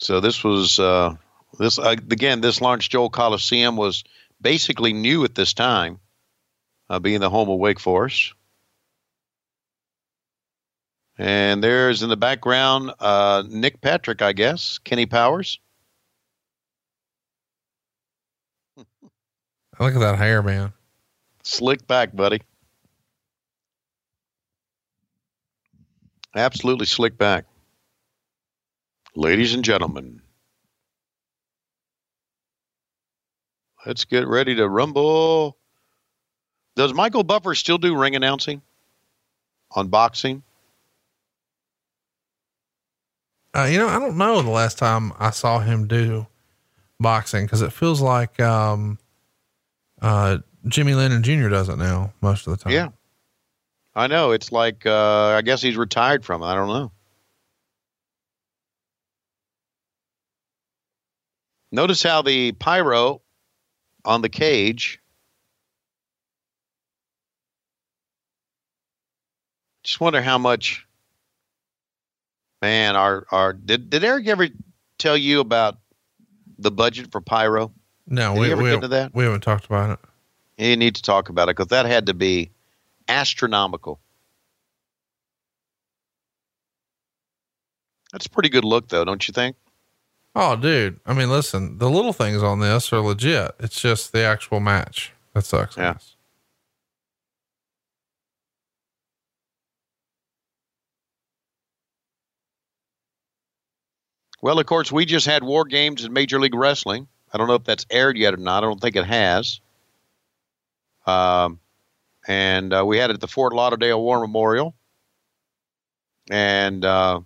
So 0.00 0.20
this 0.20 0.44
was 0.44 0.78
uh, 0.78 1.14
this 1.58 1.78
uh, 1.78 1.90
again. 1.90 2.40
This 2.40 2.60
Lawrence 2.60 2.88
Joel 2.88 3.10
Coliseum 3.10 3.76
was 3.76 4.04
basically 4.40 4.92
new 4.92 5.24
at 5.24 5.34
this 5.34 5.54
time, 5.54 6.00
uh, 6.90 6.98
being 6.98 7.20
the 7.20 7.30
home 7.30 7.48
of 7.48 7.58
Wake 7.58 7.80
Forest. 7.80 8.34
And 11.18 11.64
there's 11.64 12.02
in 12.02 12.10
the 12.10 12.16
background 12.16 12.92
uh, 13.00 13.42
Nick 13.48 13.80
Patrick, 13.80 14.20
I 14.20 14.32
guess, 14.34 14.78
Kenny 14.78 15.06
Powers. 15.06 15.58
Look 19.78 19.94
at 19.94 20.00
that 20.00 20.18
hair, 20.18 20.42
man. 20.42 20.72
Slick 21.42 21.86
back, 21.86 22.14
buddy. 22.14 22.42
Absolutely 26.34 26.86
slick 26.86 27.16
back. 27.16 27.46
Ladies 29.16 29.54
and 29.54 29.64
gentlemen, 29.64 30.20
let's 33.86 34.04
get 34.04 34.28
ready 34.28 34.54
to 34.56 34.68
rumble. 34.68 35.56
Does 36.76 36.92
Michael 36.92 37.24
Buffer 37.24 37.54
still 37.54 37.78
do 37.78 37.96
ring 37.96 38.14
announcing 38.14 38.60
on 39.74 39.88
boxing? 39.88 40.42
Uh, 43.54 43.64
you 43.64 43.78
know, 43.78 43.88
I 43.88 43.98
don't 43.98 44.18
know 44.18 44.42
the 44.42 44.50
last 44.50 44.76
time 44.76 45.14
I 45.18 45.30
saw 45.30 45.60
him 45.60 45.88
do 45.88 46.26
boxing 47.00 47.46
because 47.46 47.62
it 47.62 47.72
feels 47.72 48.02
like 48.02 48.38
um, 48.38 48.98
uh, 50.02 50.38
Jimmy 50.68 50.92
Lennon 50.92 51.22
Jr. 51.22 51.48
does 51.48 51.70
it 51.70 51.78
now 51.78 52.12
most 52.20 52.46
of 52.46 52.50
the 52.58 52.62
time. 52.62 52.74
Yeah. 52.74 52.88
I 53.94 54.08
know. 54.08 54.32
It's 54.32 54.52
like, 54.52 54.84
uh, 54.84 55.28
I 55.28 55.40
guess 55.40 55.62
he's 55.62 55.78
retired 55.78 56.22
from 56.22 56.42
it. 56.42 56.46
I 56.46 56.54
don't 56.54 56.68
know. 56.68 56.92
Notice 61.72 62.02
how 62.02 62.22
the 62.22 62.52
pyro 62.52 63.20
on 64.04 64.22
the 64.22 64.28
cage. 64.28 65.00
Just 69.82 70.00
wonder 70.00 70.20
how 70.22 70.38
much. 70.38 70.86
Man, 72.62 72.96
our 72.96 73.26
our 73.30 73.52
did 73.52 73.90
did 73.90 74.02
Eric 74.02 74.26
ever 74.26 74.48
tell 74.98 75.16
you 75.16 75.40
about 75.40 75.76
the 76.58 76.70
budget 76.70 77.12
for 77.12 77.20
pyro? 77.20 77.72
No, 78.08 78.34
Did 78.34 78.40
we, 78.40 78.52
ever 78.52 78.62
we, 78.62 78.68
get 78.70 78.74
into 78.76 78.88
that? 78.88 79.14
we 79.14 79.24
haven't 79.24 79.42
talked 79.42 79.66
about 79.66 79.90
it. 79.90 79.98
You 80.64 80.76
need 80.76 80.94
to 80.94 81.02
talk 81.02 81.28
about 81.28 81.48
it 81.48 81.56
because 81.56 81.68
that 81.68 81.86
had 81.86 82.06
to 82.06 82.14
be 82.14 82.50
astronomical. 83.08 84.00
That's 88.12 88.26
a 88.26 88.30
pretty 88.30 88.48
good 88.48 88.64
look, 88.64 88.88
though, 88.88 89.04
don't 89.04 89.26
you 89.26 89.32
think? 89.32 89.56
Oh, 90.38 90.54
dude. 90.54 91.00
I 91.06 91.14
mean, 91.14 91.30
listen, 91.30 91.78
the 91.78 91.88
little 91.88 92.12
things 92.12 92.42
on 92.42 92.60
this 92.60 92.92
are 92.92 93.00
legit. 93.00 93.52
It's 93.58 93.80
just 93.80 94.12
the 94.12 94.20
actual 94.20 94.60
match 94.60 95.14
that 95.32 95.46
sucks. 95.46 95.78
Yeah. 95.78 95.96
Well, 104.42 104.58
of 104.58 104.66
course, 104.66 104.92
we 104.92 105.06
just 105.06 105.24
had 105.24 105.42
War 105.42 105.64
Games 105.64 106.04
in 106.04 106.12
Major 106.12 106.38
League 106.38 106.54
Wrestling. 106.54 107.08
I 107.32 107.38
don't 107.38 107.48
know 107.48 107.54
if 107.54 107.64
that's 107.64 107.86
aired 107.90 108.18
yet 108.18 108.34
or 108.34 108.36
not. 108.36 108.62
I 108.62 108.66
don't 108.66 108.78
think 108.80 108.94
it 108.94 109.06
has. 109.06 109.60
Um, 111.06 111.60
and 112.28 112.74
uh, 112.74 112.84
we 112.84 112.98
had 112.98 113.08
it 113.08 113.14
at 113.14 113.20
the 113.22 113.26
Fort 113.26 113.54
Lauderdale 113.54 114.02
War 114.02 114.20
Memorial. 114.20 114.74
And 116.30 116.84
uh, 116.84 117.20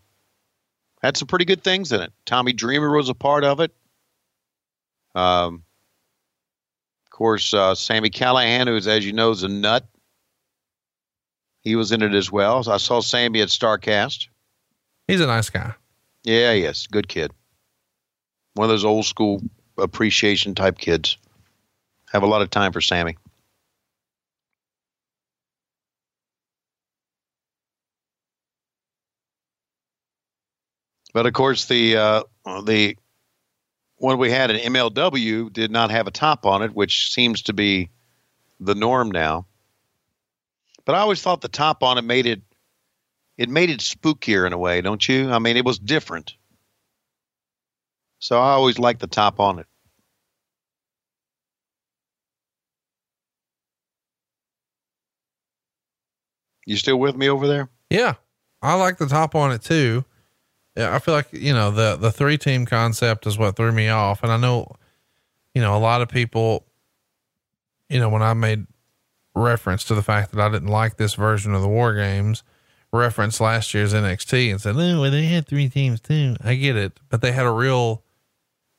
Had 1.03 1.17
some 1.17 1.29
pretty 1.29 1.45
good 1.45 1.63
things 1.65 1.93
in 1.93 2.01
it. 2.01 2.13
Tommy 2.27 2.53
Dreamer 2.53 2.95
was 2.95 3.09
a 3.09 3.15
part 3.15 3.45
of 3.45 3.61
it. 3.61 3.73
Um, 5.15 5.65
of 7.07 7.11
course, 7.11 7.55
uh, 7.55 7.75
Sami 7.75 8.11
Callihan, 8.11 8.67
who 8.67 8.77
is, 8.77 8.87
as 8.87 9.05
you 9.05 9.13
know, 9.13 9.31
is 9.31 9.43
a 9.43 9.49
nut. 9.49 9.87
He 11.63 11.77
was 11.77 11.93
in 11.93 12.03
it 12.03 12.15
as 12.15 12.31
well. 12.31 12.69
I 12.71 12.77
saw 12.77 13.01
Sami 13.01 13.41
at 13.41 13.49
Starrcast. 13.49 14.29
He's 15.07 15.21
a 15.21 15.27
nice 15.27 15.51
guy. 15.51 15.75
Yeah, 16.23 16.53
yes, 16.53 16.87
good 16.87 17.09
kid. 17.09 17.33
One 18.55 18.65
of 18.65 18.71
those 18.71 18.85
old 18.85 19.07
school 19.07 19.43
appreciation 19.79 20.55
type 20.55 20.79
kids. 20.79 21.17
Have 22.13 22.23
a 22.23 22.27
lot 22.27 22.43
of 22.43 22.51
time 22.51 22.73
for 22.73 22.81
Sami. 22.81 23.17
But 31.13 31.27
of 31.27 31.33
course, 31.33 31.67
the 31.67 31.97
uh, 31.97 32.23
the 32.65 32.97
one 33.97 34.19
we 34.19 34.31
had 34.31 34.51
in 34.51 34.73
MLW 34.73 35.53
did 35.53 35.71
not 35.71 35.91
have 35.91 36.07
a 36.07 36.11
top 36.11 36.47
on 36.47 36.63
it, 36.63 36.75
which 36.75 37.13
seems 37.13 37.43
to 37.43 37.53
be 37.53 37.91
the 38.59 38.75
norm 38.75 39.11
now. 39.11 39.47
But 40.85 40.95
I 40.95 41.01
always 41.01 41.21
thought 41.21 41.41
the 41.41 41.49
top 41.49 41.83
on 41.83 41.99
it 41.99 42.03
made 42.03 42.27
it 42.27 42.43
it 43.37 43.49
made 43.49 43.71
it 43.71 43.81
spookier 43.81 44.47
in 44.47 44.53
a 44.53 44.59
way, 44.59 44.81
don't 44.81 45.07
you? 45.09 45.31
I 45.31 45.39
mean, 45.39 45.57
it 45.57 45.65
was 45.65 45.79
different. 45.79 46.35
So 48.19 48.39
I 48.39 48.51
always 48.51 48.79
liked 48.79 49.01
the 49.01 49.07
top 49.07 49.41
on 49.41 49.59
it. 49.59 49.67
You 56.67 56.77
still 56.77 56.99
with 56.99 57.17
me 57.17 57.29
over 57.29 57.49
there? 57.49 57.71
Yeah. 57.89 58.15
I 58.63 58.75
like 58.75 58.99
the 58.99 59.07
top 59.07 59.35
on 59.35 59.53
it 59.53 59.63
too. 59.63 60.05
I 60.81 60.99
feel 60.99 61.15
like, 61.15 61.33
you 61.33 61.53
know, 61.53 61.71
the 61.71 61.97
the 61.97 62.13
three 62.13 62.39
team 62.39 62.67
concept 62.67 63.27
is 63.27 63.39
what 63.39 63.57
threw 63.57 63.73
me 63.73 63.89
off. 63.89 64.23
And 64.23 64.33
I 64.33 64.37
know, 64.37 64.77
you 65.55 65.61
know, 65.61 65.77
a 65.77 65.79
lot 65.79 66.03
of 66.03 66.09
people, 66.09 66.67
you 67.89 67.99
know, 68.01 68.09
when 68.09 68.23
I 68.23 68.35
made 68.35 68.67
reference 69.35 69.85
to 69.85 69.95
the 69.95 70.03
fact 70.03 70.33
that 70.33 70.41
I 70.41 70.49
didn't 70.51 70.69
like 70.69 70.97
this 70.97 71.15
version 71.15 71.55
of 71.55 71.63
the 71.63 71.69
war 71.69 71.95
games, 71.95 72.43
reference 72.93 73.41
last 73.41 73.75
year's 73.75 73.95
NXT 73.95 74.51
and 74.51 74.61
said, 74.61 74.77
Oh, 74.77 75.01
well, 75.01 75.11
they 75.11 75.27
had 75.27 75.47
three 75.47 75.69
teams 75.69 76.01
too. 76.01 76.37
I 76.43 76.55
get 76.55 76.77
it. 76.77 76.99
But 77.09 77.21
they 77.21 77.33
had 77.33 77.47
a 77.47 77.53
real 77.53 78.03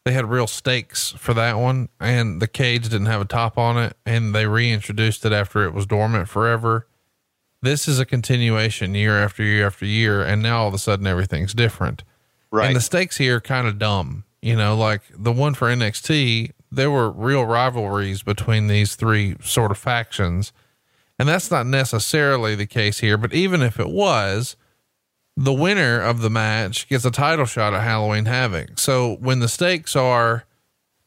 they 0.04 0.14
had 0.14 0.26
real 0.26 0.48
stakes 0.48 1.12
for 1.12 1.34
that 1.36 1.58
one 1.60 1.88
and 2.00 2.42
the 2.42 2.48
cage 2.48 2.84
didn't 2.84 3.06
have 3.06 3.22
a 3.22 3.26
top 3.26 3.58
on 3.58 3.78
it 3.78 3.96
and 4.06 4.34
they 4.34 4.48
reintroduced 4.48 5.24
it 5.26 5.32
after 5.32 5.64
it 5.64 5.74
was 5.74 5.86
dormant 5.86 6.28
forever 6.28 6.88
this 7.62 7.88
is 7.88 8.00
a 8.00 8.06
continuation 8.06 8.96
year 8.96 9.18
after 9.24 9.44
year 9.44 9.68
after 9.68 9.86
year 9.86 10.22
and 10.24 10.42
now 10.42 10.62
all 10.62 10.68
of 10.68 10.74
a 10.74 10.80
sudden 10.80 11.06
everything's 11.08 11.54
different. 11.54 12.04
Right. 12.54 12.68
and 12.68 12.76
the 12.76 12.82
stakes 12.82 13.18
here 13.18 13.38
are 13.38 13.42
kind 13.42 13.66
of 13.66 13.80
dumb 13.80 14.26
you 14.42 14.58
know 14.58 14.76
like 14.76 15.04
the 15.18 15.32
one 15.32 15.54
for 15.54 15.70
nxt 15.70 16.52
there 16.70 16.92
were 16.92 17.10
real 17.10 17.46
rivalries 17.46 18.24
between 18.24 18.68
these 18.68 18.96
three 18.96 19.38
sort 19.42 19.72
of 19.72 19.78
factions 19.78 20.52
and 21.18 21.30
that's 21.30 21.50
not 21.50 21.66
necessarily 21.66 22.56
the 22.56 22.66
case 22.66 23.00
here 23.00 23.18
but 23.18 23.34
even 23.34 23.62
if 23.62 23.80
it 23.80 23.88
was 23.90 24.58
the 25.38 25.54
winner 25.54 26.02
of 26.02 26.22
the 26.22 26.30
match 26.30 26.90
gets 26.90 27.06
a 27.06 27.12
title 27.12 27.46
shot 27.46 27.74
at 27.74 27.82
halloween 27.84 28.26
havoc. 28.26 28.78
So 28.78 29.16
when 29.22 29.40
the 29.40 29.48
stakes 29.48 29.96
are 29.96 30.44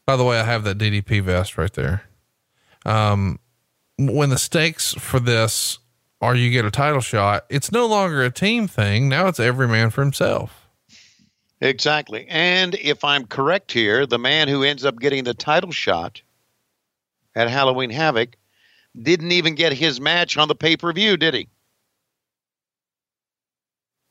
by 0.07 0.15
the 0.15 0.23
way 0.23 0.39
i 0.39 0.43
have 0.43 0.63
that 0.63 0.79
ddp 0.79 1.21
vest 1.21 1.59
right 1.59 1.73
there. 1.73 2.03
Um 2.85 3.39
when 3.99 4.29
the 4.29 4.37
stakes 4.39 4.93
for 4.95 5.19
this 5.19 5.77
are 6.25 6.35
you 6.35 6.51
get 6.51 6.65
a 6.65 6.71
title 6.71 7.01
shot, 7.01 7.45
it's 7.49 7.71
no 7.71 7.85
longer 7.85 8.23
a 8.23 8.29
team 8.31 8.67
thing. 8.67 9.07
Now 9.09 9.27
it's 9.27 9.39
every 9.39 9.67
man 9.67 9.89
for 9.89 10.01
himself. 10.01 10.67
Exactly. 11.61 12.25
And 12.27 12.75
if 12.75 13.03
I'm 13.03 13.25
correct 13.25 13.71
here, 13.71 14.05
the 14.05 14.19
man 14.19 14.47
who 14.47 14.63
ends 14.63 14.83
up 14.85 14.99
getting 14.99 15.23
the 15.23 15.33
title 15.33 15.71
shot 15.71 16.21
at 17.33 17.49
Halloween 17.49 17.89
Havoc 17.89 18.35
didn't 19.01 19.31
even 19.31 19.55
get 19.55 19.73
his 19.73 19.99
match 20.01 20.37
on 20.37 20.47
the 20.47 20.55
pay 20.55 20.75
per 20.77 20.91
view, 20.93 21.15
did 21.17 21.33
he? 21.33 21.47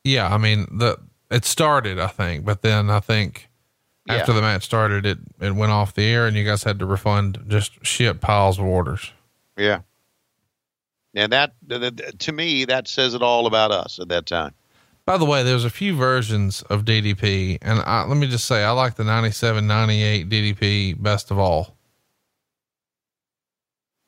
Yeah, 0.03 0.33
I 0.33 0.37
mean 0.37 0.67
the 0.71 0.97
it 1.31 1.45
started, 1.45 1.99
I 1.99 2.07
think, 2.07 2.45
but 2.45 2.61
then 2.61 2.89
I 2.89 2.99
think 2.99 3.49
after 4.07 4.31
Yeah. 4.31 4.35
the 4.35 4.41
match 4.41 4.63
started, 4.63 5.05
it 5.05 5.17
it 5.41 5.55
went 5.55 5.71
off 5.71 5.93
the 5.93 6.03
air, 6.05 6.27
and 6.27 6.37
you 6.37 6.43
guys 6.45 6.63
had 6.63 6.77
to 6.79 6.85
refund 6.85 7.45
just 7.47 7.83
shit 7.85 8.21
piles 8.21 8.59
of 8.59 8.65
orders. 8.65 9.11
Yeah. 9.57 9.79
And 11.15 11.31
that, 11.31 11.53
th- 11.67 11.95
th- 11.95 12.17
to 12.17 12.31
me, 12.31 12.65
that 12.65 12.87
says 12.87 13.13
it 13.13 13.21
all 13.21 13.47
about 13.47 13.71
us 13.71 13.99
at 13.99 14.09
that 14.09 14.25
time. 14.25 14.53
By 15.05 15.17
the 15.17 15.25
way, 15.25 15.43
there's 15.43 15.65
a 15.65 15.69
few 15.69 15.95
versions 15.95 16.63
of 16.63 16.83
DDP, 16.83 17.59
and 17.61 17.79
I, 17.79 18.05
let 18.05 18.17
me 18.17 18.27
just 18.27 18.45
say, 18.45 18.63
I 18.63 18.71
like 18.71 18.95
the 18.95 19.03
97, 19.03 19.65
98 19.65 20.29
DDP 20.29 21.01
best 21.01 21.29
of 21.29 21.37
all. 21.37 21.75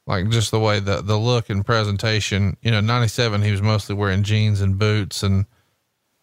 Like 0.08 0.30
just 0.30 0.52
the 0.52 0.60
way 0.60 0.80
the, 0.80 1.02
the 1.02 1.18
look 1.18 1.50
and 1.50 1.66
presentation, 1.66 2.58
you 2.62 2.72
know, 2.72 2.80
97, 2.80 3.42
he 3.42 3.52
was 3.52 3.62
mostly 3.62 3.94
wearing 3.94 4.24
jeans 4.24 4.62
and 4.62 4.80
boots 4.80 5.22
and 5.22 5.46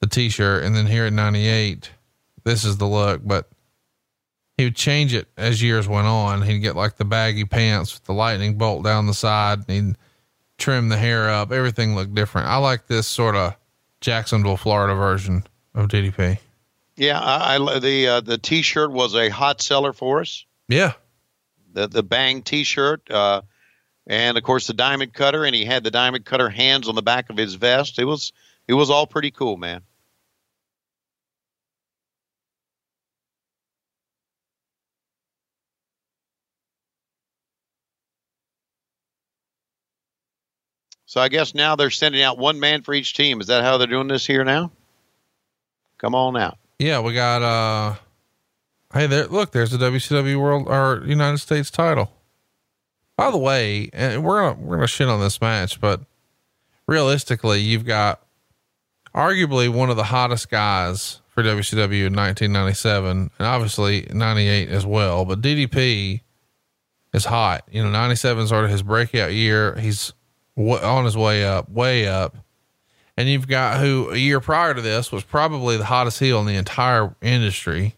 the 0.00 0.06
t-shirt. 0.06 0.64
And 0.64 0.74
then 0.74 0.86
here 0.86 1.04
at 1.04 1.12
98, 1.12 1.90
this 2.44 2.64
is 2.64 2.78
the 2.78 2.86
look, 2.86 3.20
but 3.22 3.48
he 4.56 4.64
would 4.64 4.76
change 4.76 5.14
it 5.14 5.28
as 5.36 5.62
years 5.62 5.86
went 5.86 6.06
on. 6.06 6.42
He'd 6.42 6.60
get 6.60 6.76
like 6.76 6.96
the 6.96 7.04
baggy 7.04 7.44
pants 7.44 7.94
with 7.94 8.04
the 8.04 8.14
lightning 8.14 8.56
bolt 8.56 8.84
down 8.84 9.06
the 9.06 9.14
side 9.14 9.64
and 9.68 9.88
he'd 9.88 9.96
trim 10.58 10.88
the 10.88 10.96
hair 10.96 11.28
up. 11.30 11.52
Everything 11.52 11.94
looked 11.94 12.14
different. 12.14 12.48
I 12.48 12.56
like 12.56 12.86
this 12.86 13.06
sort 13.06 13.36
of 13.36 13.56
Jacksonville, 14.00 14.56
Florida 14.56 14.94
version 14.94 15.44
of 15.74 15.88
DDP. 15.88 16.38
Yeah, 16.96 17.18
I, 17.18 17.56
I 17.56 17.78
the 17.78 18.06
uh, 18.06 18.20
the 18.20 18.38
T-shirt 18.38 18.92
was 18.92 19.14
a 19.14 19.28
hot 19.28 19.60
seller 19.60 19.92
for 19.92 20.20
us. 20.20 20.44
Yeah. 20.68 20.92
The 21.72 21.88
the 21.88 22.02
Bang 22.02 22.42
T-shirt, 22.42 23.10
uh, 23.10 23.42
and 24.06 24.38
of 24.38 24.44
course 24.44 24.68
the 24.68 24.74
diamond 24.74 25.12
cutter, 25.12 25.44
and 25.44 25.54
he 25.54 25.64
had 25.64 25.82
the 25.82 25.90
diamond 25.90 26.24
cutter 26.24 26.48
hands 26.48 26.88
on 26.88 26.94
the 26.94 27.02
back 27.02 27.30
of 27.30 27.36
his 27.36 27.54
vest. 27.54 27.98
It 27.98 28.04
was 28.04 28.32
it 28.68 28.74
was 28.74 28.90
all 28.90 29.06
pretty 29.06 29.32
cool, 29.32 29.56
man. 29.56 29.82
So 41.14 41.20
I 41.20 41.28
guess 41.28 41.54
now 41.54 41.76
they're 41.76 41.90
sending 41.90 42.22
out 42.22 42.38
one 42.38 42.58
man 42.58 42.82
for 42.82 42.92
each 42.92 43.14
team. 43.14 43.40
Is 43.40 43.46
that 43.46 43.62
how 43.62 43.78
they're 43.78 43.86
doing 43.86 44.08
this 44.08 44.26
here 44.26 44.42
now? 44.42 44.72
Come 45.98 46.12
on 46.12 46.36
out. 46.36 46.58
Yeah. 46.80 46.98
We 46.98 47.14
got, 47.14 47.40
uh, 47.40 47.94
hey 48.92 49.06
there, 49.06 49.28
look, 49.28 49.52
there's 49.52 49.70
the 49.70 49.78
WCW 49.78 50.36
world 50.40 50.66
or 50.66 51.04
United 51.06 51.38
States 51.38 51.70
title. 51.70 52.10
By 53.16 53.30
the 53.30 53.38
way, 53.38 53.90
and 53.92 54.24
we're 54.24 54.54
to, 54.54 54.58
we're 54.58 54.80
to 54.80 54.88
shit 54.88 55.06
on 55.06 55.20
this 55.20 55.40
match, 55.40 55.80
but 55.80 56.00
realistically, 56.88 57.60
you've 57.60 57.86
got 57.86 58.20
arguably 59.14 59.68
one 59.68 59.90
of 59.90 59.96
the 59.96 60.02
hottest 60.02 60.50
guys 60.50 61.20
for 61.28 61.44
WCW 61.44 62.06
in 62.06 62.16
1997 62.16 63.30
and 63.38 63.46
obviously 63.46 64.08
98 64.12 64.68
as 64.68 64.84
well. 64.84 65.24
But 65.24 65.42
DDP 65.42 66.22
is 67.12 67.26
hot. 67.26 67.62
You 67.70 67.84
know, 67.84 67.90
97 67.92 68.42
is 68.42 68.48
sort 68.48 68.64
of 68.64 68.72
his 68.72 68.82
breakout 68.82 69.32
year. 69.32 69.76
He's 69.76 70.12
on 70.56 71.04
his 71.04 71.16
way 71.16 71.44
up, 71.44 71.68
way 71.70 72.06
up. 72.06 72.36
And 73.16 73.28
you've 73.28 73.46
got 73.46 73.80
who 73.80 74.10
a 74.10 74.16
year 74.16 74.40
prior 74.40 74.74
to 74.74 74.80
this 74.82 75.12
was 75.12 75.22
probably 75.22 75.76
the 75.76 75.84
hottest 75.84 76.18
heel 76.18 76.40
in 76.40 76.46
the 76.46 76.56
entire 76.56 77.14
industry, 77.22 77.94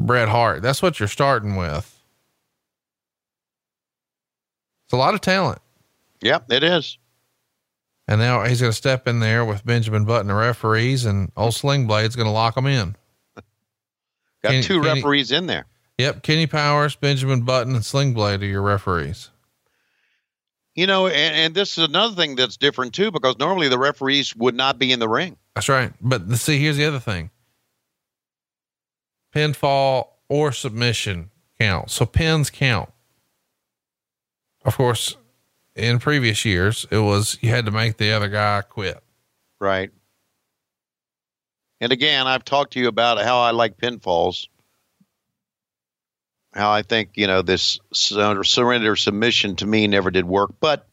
Bret 0.00 0.28
Hart. 0.28 0.60
That's 0.62 0.82
what 0.82 0.98
you're 0.98 1.08
starting 1.08 1.54
with. 1.56 1.96
It's 4.86 4.92
a 4.92 4.96
lot 4.96 5.14
of 5.14 5.20
talent. 5.20 5.60
Yep, 6.20 6.50
it 6.50 6.64
is. 6.64 6.98
And 8.08 8.20
now 8.20 8.42
he's 8.44 8.60
going 8.60 8.72
to 8.72 8.76
step 8.76 9.06
in 9.06 9.20
there 9.20 9.44
with 9.44 9.64
Benjamin 9.64 10.04
Button, 10.04 10.26
the 10.26 10.34
referees, 10.34 11.04
and 11.04 11.30
old 11.36 11.54
Sling 11.54 11.86
Blade's 11.86 12.16
going 12.16 12.26
to 12.26 12.32
lock 12.32 12.56
them 12.56 12.66
in. 12.66 12.96
Got 13.36 14.50
Kenny- 14.50 14.62
two 14.64 14.82
Kenny- 14.82 15.00
referees 15.00 15.30
in 15.30 15.46
there. 15.46 15.66
Yep. 15.98 16.22
Kenny 16.22 16.46
Powers, 16.46 16.96
Benjamin 16.96 17.42
Button, 17.42 17.74
and 17.74 17.84
Sling 17.84 18.14
Blade 18.14 18.42
are 18.42 18.46
your 18.46 18.62
referees. 18.62 19.30
You 20.74 20.86
know, 20.86 21.08
and, 21.08 21.34
and 21.34 21.54
this 21.54 21.76
is 21.76 21.84
another 21.84 22.14
thing 22.14 22.36
that's 22.36 22.56
different 22.56 22.94
too, 22.94 23.10
because 23.10 23.38
normally 23.38 23.68
the 23.68 23.78
referees 23.78 24.34
would 24.36 24.54
not 24.54 24.78
be 24.78 24.92
in 24.92 25.00
the 25.00 25.08
ring. 25.08 25.36
That's 25.54 25.68
right. 25.68 25.92
But 26.00 26.28
the- 26.28 26.36
see, 26.36 26.58
here's 26.60 26.76
the 26.76 26.86
other 26.86 27.00
thing 27.00 27.30
pinfall 29.34 30.08
or 30.28 30.52
submission 30.52 31.30
count. 31.58 31.90
So 31.90 32.06
pins 32.06 32.50
count. 32.50 32.90
Of 34.64 34.76
course, 34.76 35.16
in 35.74 35.98
previous 35.98 36.44
years, 36.44 36.86
it 36.90 36.98
was 36.98 37.38
you 37.40 37.50
had 37.50 37.64
to 37.66 37.70
make 37.70 37.96
the 37.96 38.12
other 38.12 38.28
guy 38.28 38.62
quit. 38.62 39.02
Right. 39.60 39.90
And 41.80 41.92
again, 41.92 42.26
I've 42.26 42.44
talked 42.44 42.74
to 42.74 42.80
you 42.80 42.88
about 42.88 43.22
how 43.22 43.40
I 43.40 43.52
like 43.52 43.78
pinfalls 43.78 44.48
how 46.52 46.70
I 46.70 46.82
think 46.82 47.10
you 47.14 47.26
know 47.26 47.42
this 47.42 47.78
surrender 47.92 48.96
submission 48.96 49.56
to 49.56 49.66
me 49.66 49.86
never 49.86 50.10
did 50.10 50.24
work, 50.24 50.52
but 50.60 50.86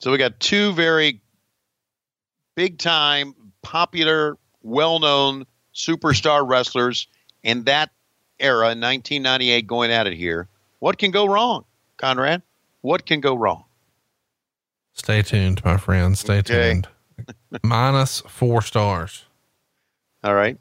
So 0.00 0.12
we 0.12 0.18
got 0.18 0.38
two 0.38 0.72
very 0.74 1.20
big 2.54 2.78
time, 2.78 3.34
popular, 3.62 4.38
well 4.62 5.00
known 5.00 5.44
superstar 5.74 6.48
wrestlers 6.48 7.08
in 7.42 7.64
that 7.64 7.90
era, 8.38 8.66
1998, 8.66 9.66
going 9.66 9.90
at 9.90 10.06
it 10.06 10.12
here. 10.12 10.48
What 10.78 10.98
can 10.98 11.10
go 11.10 11.26
wrong? 11.26 11.64
Conrad? 11.98 12.42
What 12.80 13.04
can 13.04 13.20
go 13.20 13.34
wrong? 13.34 13.64
Stay 14.94 15.22
tuned, 15.22 15.64
my 15.64 15.76
friend. 15.76 16.16
Stay 16.16 16.38
Okay. 16.38 16.72
tuned. 16.74 16.88
Minus 17.62 18.20
four 18.22 18.62
stars. 18.62 19.24
All 20.24 20.34
right. 20.34 20.56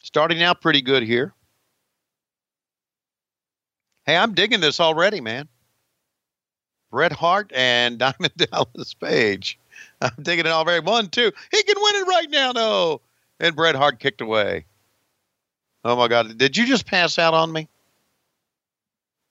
Starting 0.00 0.42
out 0.42 0.60
pretty 0.60 0.82
good 0.82 1.02
here. 1.02 1.32
Hey, 4.04 4.16
I'm 4.16 4.34
digging 4.34 4.60
this 4.60 4.80
already, 4.80 5.20
man. 5.20 5.48
Bret 6.90 7.12
Hart 7.12 7.52
and 7.54 7.98
Diamond 7.98 8.32
Dallas 8.36 8.94
Page. 8.94 9.58
I'm 10.00 10.10
digging 10.22 10.46
it 10.46 10.50
already. 10.52 10.84
One, 10.84 11.08
two. 11.08 11.30
He 11.52 11.62
can 11.62 11.76
win 11.78 11.94
it 11.96 12.08
right 12.08 12.30
now, 12.30 12.52
no. 12.52 13.00
And 13.40 13.54
Bret 13.54 13.74
Hart 13.74 13.98
kicked 14.00 14.20
away. 14.22 14.64
Oh 15.84 15.94
my 15.96 16.08
God. 16.08 16.36
Did 16.38 16.56
you 16.56 16.66
just 16.66 16.86
pass 16.86 17.18
out 17.18 17.34
on 17.34 17.52
me? 17.52 17.68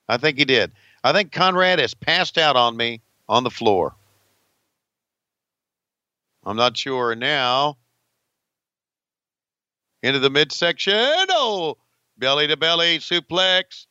I 0.08 0.16
think 0.16 0.38
he 0.38 0.44
did. 0.44 0.72
I 1.04 1.12
think 1.12 1.32
Conrad 1.32 1.78
has 1.78 1.94
passed 1.94 2.38
out 2.38 2.56
on 2.56 2.76
me 2.76 3.00
on 3.28 3.44
the 3.44 3.50
floor. 3.50 3.94
I'm 6.44 6.56
not 6.56 6.76
sure 6.76 7.14
now. 7.14 7.76
Into 10.02 10.18
the 10.18 10.30
midsection. 10.30 10.94
Oh, 10.94 11.76
belly 12.16 12.46
to 12.46 12.56
belly 12.56 12.98
suplex 12.98 13.86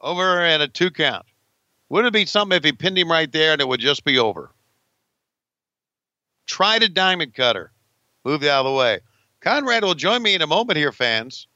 over 0.00 0.44
and 0.44 0.62
a 0.62 0.68
two 0.68 0.90
count. 0.90 1.24
Wouldn't 1.88 2.14
it 2.14 2.18
be 2.18 2.26
something 2.26 2.56
if 2.56 2.64
he 2.64 2.72
pinned 2.72 2.98
him 2.98 3.10
right 3.10 3.30
there 3.30 3.52
and 3.52 3.60
it 3.60 3.68
would 3.68 3.80
just 3.80 4.04
be 4.04 4.18
over? 4.18 4.50
Try 6.46 6.78
to 6.78 6.88
diamond 6.88 7.34
cutter. 7.34 7.72
Move 8.24 8.42
out 8.44 8.66
of 8.66 8.72
the 8.72 8.78
way. 8.78 9.00
Conrad 9.40 9.84
will 9.84 9.94
join 9.94 10.22
me 10.22 10.34
in 10.34 10.42
a 10.42 10.46
moment 10.46 10.76
here, 10.76 10.92
fans. 10.92 11.46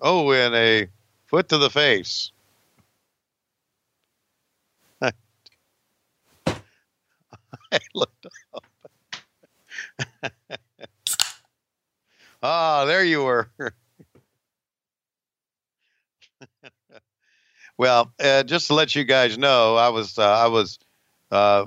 Oh, 0.00 0.30
and 0.32 0.54
a 0.54 0.88
foot 1.26 1.48
to 1.48 1.58
the 1.58 1.70
face. 1.70 2.32
I 7.76 7.80
looked 7.94 8.26
up. 8.54 8.64
Ah, 12.42 12.84
there 12.84 13.02
you 13.02 13.24
were. 13.24 13.48
well, 17.78 18.12
uh, 18.20 18.42
just 18.44 18.68
to 18.68 18.74
let 18.74 18.94
you 18.94 19.04
guys 19.04 19.36
know, 19.36 19.74
I 19.74 19.88
was 19.88 20.18
uh, 20.18 20.22
I 20.22 20.46
was 20.46 20.78
uh, 21.30 21.66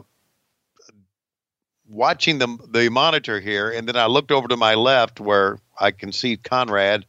watching 1.88 2.38
the 2.38 2.58
the 2.70 2.90
monitor 2.90 3.40
here, 3.40 3.70
and 3.72 3.88
then 3.88 3.98
I 3.98 4.06
looked 4.06 4.32
over 4.32 4.48
to 4.48 4.58
my 4.58 4.76
left 4.76 5.20
where 5.20 5.60
I 5.78 5.92
can 5.92 6.12
see 6.14 6.38
Conrad, 6.38 7.06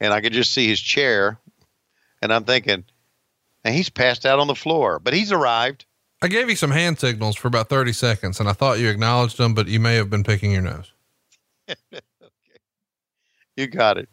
and 0.00 0.12
I 0.12 0.20
could 0.20 0.32
just 0.32 0.52
see 0.52 0.66
his 0.66 0.80
chair, 0.80 1.38
and 2.22 2.32
I'm 2.32 2.44
thinking, 2.44 2.84
and 3.62 3.74
he's 3.74 3.90
passed 3.90 4.26
out 4.26 4.40
on 4.40 4.48
the 4.48 4.54
floor, 4.56 4.98
but 4.98 5.14
he's 5.14 5.32
arrived. 5.32 5.84
I 6.22 6.28
gave 6.28 6.48
you 6.48 6.56
some 6.56 6.70
hand 6.70 7.00
signals 7.00 7.36
for 7.36 7.48
about 7.48 7.68
30 7.68 7.92
seconds 7.92 8.40
and 8.40 8.48
I 8.48 8.52
thought 8.52 8.78
you 8.78 8.88
acknowledged 8.88 9.38
them, 9.38 9.54
but 9.54 9.66
you 9.66 9.80
may 9.80 9.96
have 9.96 10.08
been 10.08 10.24
picking 10.24 10.52
your 10.52 10.62
nose. 10.62 10.92
You 13.56 13.66
got 13.66 13.98
it. 13.98 14.08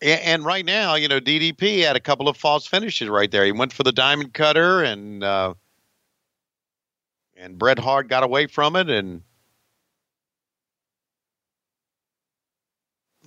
And, 0.00 0.20
and 0.20 0.44
right 0.44 0.64
now, 0.64 0.94
you 0.94 1.08
know, 1.08 1.20
DDP 1.20 1.84
had 1.84 1.96
a 1.96 2.00
couple 2.00 2.28
of 2.28 2.36
false 2.36 2.66
finishes 2.66 3.08
right 3.08 3.30
there. 3.30 3.44
He 3.44 3.52
went 3.52 3.72
for 3.72 3.82
the 3.82 3.92
diamond 3.92 4.34
cutter, 4.34 4.82
and 4.82 5.24
uh, 5.24 5.54
and 7.36 7.58
Bret 7.58 7.78
Hart 7.78 8.08
got 8.08 8.24
away 8.24 8.46
from 8.46 8.76
it. 8.76 8.90
And 8.90 9.22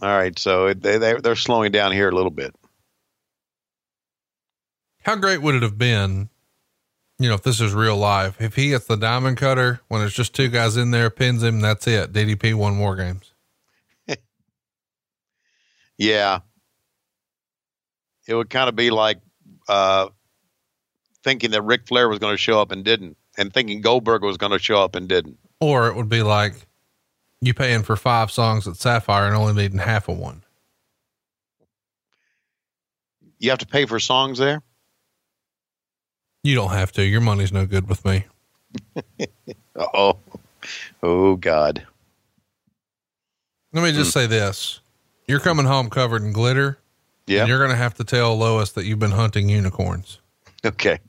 all 0.01 0.09
right, 0.09 0.37
so 0.37 0.73
they, 0.73 0.97
they 0.97 1.15
they're 1.15 1.35
slowing 1.35 1.71
down 1.71 1.91
here 1.91 2.09
a 2.09 2.15
little 2.15 2.31
bit. 2.31 2.55
How 5.03 5.15
great 5.15 5.41
would 5.41 5.55
it 5.55 5.63
have 5.63 5.77
been, 5.77 6.29
you 7.17 7.27
know, 7.27 7.35
if 7.35 7.43
this 7.43 7.59
is 7.59 7.73
real 7.73 7.97
life, 7.97 8.39
if 8.39 8.55
he 8.55 8.69
gets 8.69 8.85
the 8.85 8.97
diamond 8.97 9.37
cutter 9.37 9.81
when 9.87 10.01
it's 10.01 10.13
just 10.13 10.35
two 10.35 10.47
guys 10.47 10.77
in 10.77 10.91
there, 10.91 11.09
pins 11.09 11.43
him, 11.43 11.59
that's 11.59 11.87
it. 11.87 12.13
DDP 12.13 12.53
won 12.53 12.75
more 12.75 12.95
games. 12.95 13.33
Yeah, 15.97 16.39
it 18.27 18.33
would 18.33 18.49
kind 18.49 18.67
of 18.67 18.75
be 18.75 18.89
like 18.89 19.19
uh, 19.67 20.07
thinking 21.23 21.51
that 21.51 21.61
Ric 21.61 21.87
Flair 21.87 22.09
was 22.09 22.17
going 22.17 22.33
to 22.33 22.37
show 22.37 22.59
up 22.59 22.71
and 22.71 22.83
didn't, 22.83 23.17
and 23.37 23.53
thinking 23.53 23.81
Goldberg 23.81 24.23
was 24.23 24.37
going 24.37 24.51
to 24.51 24.57
show 24.57 24.81
up 24.81 24.95
and 24.95 25.07
didn't. 25.07 25.37
Or 25.59 25.87
it 25.87 25.95
would 25.95 26.09
be 26.09 26.23
like 26.23 26.65
you 27.39 27.53
paying 27.53 27.83
for 27.83 27.95
five 27.95 28.31
songs 28.31 28.67
at 28.67 28.77
Sapphire 28.77 29.27
and 29.27 29.35
only 29.35 29.53
needing 29.53 29.77
half 29.77 30.07
of 30.07 30.17
one. 30.17 30.43
You 33.37 33.49
have 33.51 33.59
to 33.59 33.67
pay 33.67 33.85
for 33.85 33.99
songs 33.99 34.39
there. 34.39 34.63
You 36.43 36.55
don't 36.55 36.71
have 36.71 36.91
to. 36.93 37.03
Your 37.03 37.21
money's 37.21 37.51
no 37.51 37.65
good 37.65 37.87
with 37.87 38.03
me. 38.03 38.25
oh, 39.75 40.17
oh 41.03 41.35
God. 41.35 41.85
Let 43.73 43.83
me 43.83 43.91
just 43.91 44.11
say 44.11 44.25
this. 44.27 44.81
You're 45.27 45.39
coming 45.39 45.65
home 45.65 45.89
covered 45.89 46.23
in 46.23 46.33
glitter. 46.33 46.77
Yeah. 47.27 47.41
And 47.41 47.49
you're 47.49 47.59
going 47.59 47.69
to 47.69 47.77
have 47.77 47.93
to 47.95 48.03
tell 48.03 48.35
Lois 48.35 48.71
that 48.71 48.85
you've 48.85 48.99
been 48.99 49.11
hunting 49.11 49.47
unicorns. 49.47 50.19
Okay. 50.65 50.99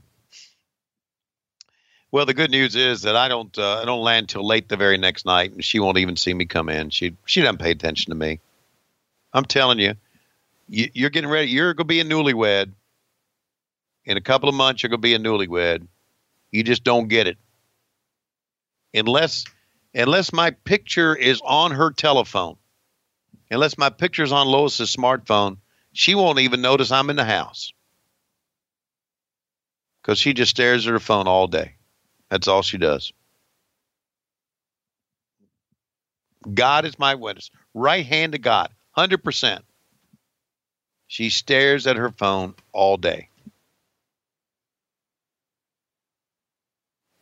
Well, 2.12 2.26
the 2.26 2.34
good 2.34 2.50
news 2.50 2.76
is 2.76 3.02
that 3.02 3.16
I 3.16 3.28
don't 3.28 3.56
uh, 3.58 3.80
I 3.80 3.86
don't 3.86 4.02
land 4.02 4.28
till 4.28 4.46
late 4.46 4.68
the 4.68 4.76
very 4.76 4.98
next 4.98 5.24
night, 5.24 5.52
and 5.52 5.64
she 5.64 5.80
won't 5.80 5.96
even 5.96 6.16
see 6.16 6.34
me 6.34 6.44
come 6.44 6.68
in. 6.68 6.90
She 6.90 7.16
she 7.24 7.40
doesn't 7.40 7.58
pay 7.58 7.70
attention 7.70 8.10
to 8.10 8.14
me. 8.16 8.38
I'm 9.32 9.46
telling 9.46 9.78
you, 9.78 9.94
you 10.68 10.90
you're 10.92 11.10
getting 11.10 11.30
ready. 11.30 11.48
You're 11.48 11.72
going 11.72 11.86
to 11.86 11.88
be 11.88 12.00
a 12.00 12.04
newlywed. 12.04 12.70
In 14.04 14.16
a 14.16 14.20
couple 14.20 14.48
of 14.48 14.54
months, 14.54 14.82
you're 14.82 14.90
going 14.90 15.00
to 15.00 15.02
be 15.02 15.14
a 15.14 15.18
newlywed. 15.18 15.86
You 16.50 16.62
just 16.62 16.84
don't 16.84 17.08
get 17.08 17.26
it 17.26 17.38
unless 18.94 19.44
unless 19.94 20.32
my 20.32 20.50
picture 20.50 21.14
is 21.14 21.40
on 21.44 21.72
her 21.72 21.90
telephone. 21.90 22.56
Unless 23.50 23.76
my 23.76 23.90
picture's 23.90 24.32
on 24.32 24.46
Lois's 24.46 24.94
smartphone, 24.94 25.58
she 25.92 26.14
won't 26.14 26.38
even 26.38 26.62
notice 26.62 26.90
I'm 26.90 27.10
in 27.10 27.16
the 27.16 27.24
house 27.24 27.72
because 30.00 30.18
she 30.18 30.32
just 30.32 30.50
stares 30.50 30.86
at 30.86 30.92
her 30.92 31.00
phone 31.00 31.28
all 31.28 31.46
day. 31.46 31.74
That's 32.30 32.48
all 32.48 32.62
she 32.62 32.78
does. 32.78 33.12
God 36.52 36.86
is 36.86 36.98
my 36.98 37.14
witness. 37.14 37.50
Right 37.74 38.06
hand 38.06 38.32
to 38.32 38.38
God, 38.38 38.70
100%. 38.96 39.60
She 41.06 41.28
stares 41.28 41.86
at 41.86 41.96
her 41.96 42.10
phone 42.10 42.54
all 42.72 42.96
day. 42.96 43.28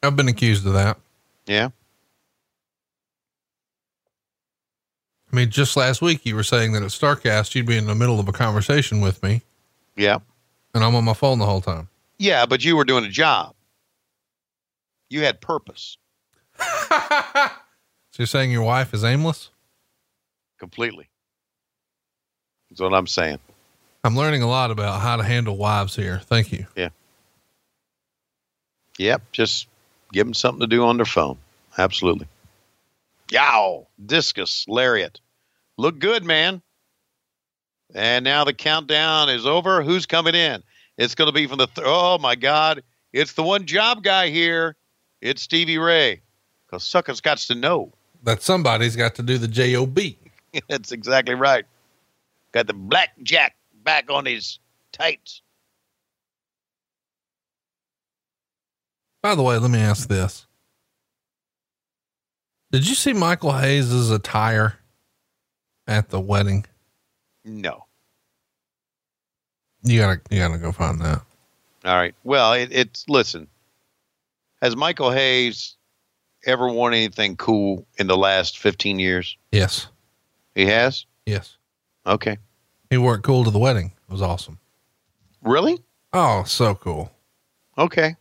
I've 0.02 0.16
been 0.16 0.28
accused 0.28 0.66
of 0.66 0.72
that. 0.74 0.98
Yeah. 1.46 1.68
I 5.32 5.36
mean, 5.36 5.50
just 5.50 5.76
last 5.76 6.02
week 6.02 6.26
you 6.26 6.34
were 6.34 6.42
saying 6.42 6.72
that 6.72 6.82
at 6.82 6.88
Starrcast 6.88 7.54
you'd 7.54 7.66
be 7.66 7.76
in 7.76 7.86
the 7.86 7.94
middle 7.94 8.18
of 8.18 8.28
a 8.28 8.32
conversation 8.32 9.00
with 9.00 9.22
me 9.22 9.42
Yeah. 9.96 10.18
and 10.74 10.82
I'm 10.82 10.94
on 10.94 11.04
my 11.04 11.14
phone 11.14 11.38
the 11.38 11.46
whole 11.46 11.60
time. 11.60 11.88
Yeah, 12.18 12.46
but 12.46 12.64
you 12.64 12.76
were 12.76 12.84
doing 12.84 13.04
a 13.04 13.08
job. 13.08 13.54
You 15.08 15.22
had 15.22 15.40
purpose 15.40 15.96
So 16.58 18.18
you're 18.18 18.26
saying 18.26 18.50
your 18.50 18.62
wife 18.62 18.92
is 18.94 19.04
aimless? 19.04 19.50
completely. 20.58 21.08
That's 22.68 22.80
what 22.82 22.92
I'm 22.92 23.06
saying. 23.06 23.38
I'm 24.04 24.14
learning 24.14 24.42
a 24.42 24.46
lot 24.48 24.70
about 24.70 25.00
how 25.00 25.16
to 25.16 25.22
handle 25.22 25.56
wives 25.56 25.96
here. 25.96 26.18
Thank 26.24 26.52
you. 26.52 26.66
Yeah. 26.76 26.90
Yep. 28.98 29.22
Just 29.32 29.68
give 30.12 30.26
them 30.26 30.34
something 30.34 30.60
to 30.60 30.66
do 30.66 30.84
on 30.84 30.96
their 30.96 31.06
phone. 31.06 31.38
Absolutely. 31.78 32.26
Yow. 33.30 33.86
Discus 34.04 34.66
lariat. 34.68 35.20
Look 35.76 35.98
good, 35.98 36.24
man. 36.24 36.62
And 37.94 38.24
now 38.24 38.44
the 38.44 38.52
countdown 38.52 39.28
is 39.28 39.46
over. 39.46 39.82
Who's 39.82 40.06
coming 40.06 40.34
in? 40.34 40.62
It's 40.96 41.14
going 41.14 41.26
to 41.26 41.32
be 41.32 41.46
from 41.46 41.58
the, 41.58 41.66
th- 41.66 41.86
oh 41.86 42.18
my 42.18 42.34
God. 42.34 42.82
It's 43.12 43.32
the 43.32 43.42
one 43.42 43.66
job 43.66 44.02
guy 44.04 44.28
here. 44.28 44.76
It's 45.20 45.42
Stevie 45.42 45.78
Ray. 45.78 46.22
Because 46.66 46.84
suckers 46.84 47.20
got 47.20 47.38
to 47.38 47.54
know. 47.54 47.92
That 48.22 48.42
somebody's 48.42 48.96
got 48.96 49.14
to 49.16 49.22
do 49.22 49.38
the 49.38 49.48
job. 49.48 49.98
That's 50.68 50.92
exactly 50.92 51.34
right. 51.34 51.64
Got 52.52 52.66
the 52.66 52.74
blackjack 52.74 53.56
back 53.82 54.10
on 54.10 54.26
his 54.26 54.58
tights. 54.92 55.42
By 59.22 59.34
the 59.34 59.42
way, 59.42 59.58
let 59.58 59.70
me 59.70 59.80
ask 59.80 60.08
this: 60.08 60.46
Did 62.72 62.88
you 62.88 62.94
see 62.94 63.12
Michael 63.12 63.52
Hayes's 63.52 64.10
attire 64.10 64.78
at 65.86 66.08
the 66.08 66.20
wedding? 66.20 66.64
No. 67.44 67.86
You 69.82 69.98
gotta, 70.00 70.20
you 70.30 70.38
gotta 70.38 70.58
go 70.58 70.72
find 70.72 71.00
that. 71.00 71.22
All 71.84 71.96
right. 71.96 72.14
Well, 72.24 72.52
it, 72.52 72.68
it's 72.70 73.08
listen. 73.08 73.46
Has 74.60 74.76
Michael 74.76 75.10
Hayes 75.10 75.76
ever 76.44 76.70
worn 76.70 76.92
anything 76.92 77.36
cool 77.36 77.86
in 77.96 78.06
the 78.06 78.16
last 78.16 78.58
15 78.58 78.98
years? 78.98 79.36
Yes. 79.52 79.86
He 80.54 80.66
has? 80.66 81.06
Yes. 81.24 81.56
Okay. 82.06 82.36
He 82.90 82.98
wore 82.98 83.14
it 83.14 83.22
cool 83.22 83.44
to 83.44 83.50
the 83.50 83.58
wedding. 83.58 83.92
It 84.08 84.12
was 84.12 84.22
awesome. 84.22 84.58
Really? 85.42 85.78
Oh, 86.12 86.44
so 86.44 86.74
cool. 86.74 87.10
Okay. 87.78 88.16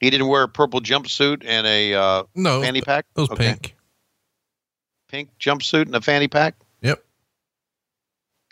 He 0.00 0.10
didn't 0.10 0.28
wear 0.28 0.42
a 0.42 0.48
purple 0.48 0.80
jumpsuit 0.80 1.42
and 1.46 1.66
a 1.66 1.94
uh, 1.94 2.22
No, 2.34 2.60
fanny 2.60 2.82
pack? 2.82 3.06
It 3.16 3.20
was 3.20 3.30
Okay. 3.30 3.48
pink. 3.48 3.76
Pink 5.08 5.30
jumpsuit 5.38 5.82
and 5.86 5.94
a 5.94 6.00
fanny 6.00 6.28
pack? 6.28 6.54
Yep. 6.82 7.02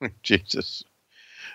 Jesus. 0.23 0.85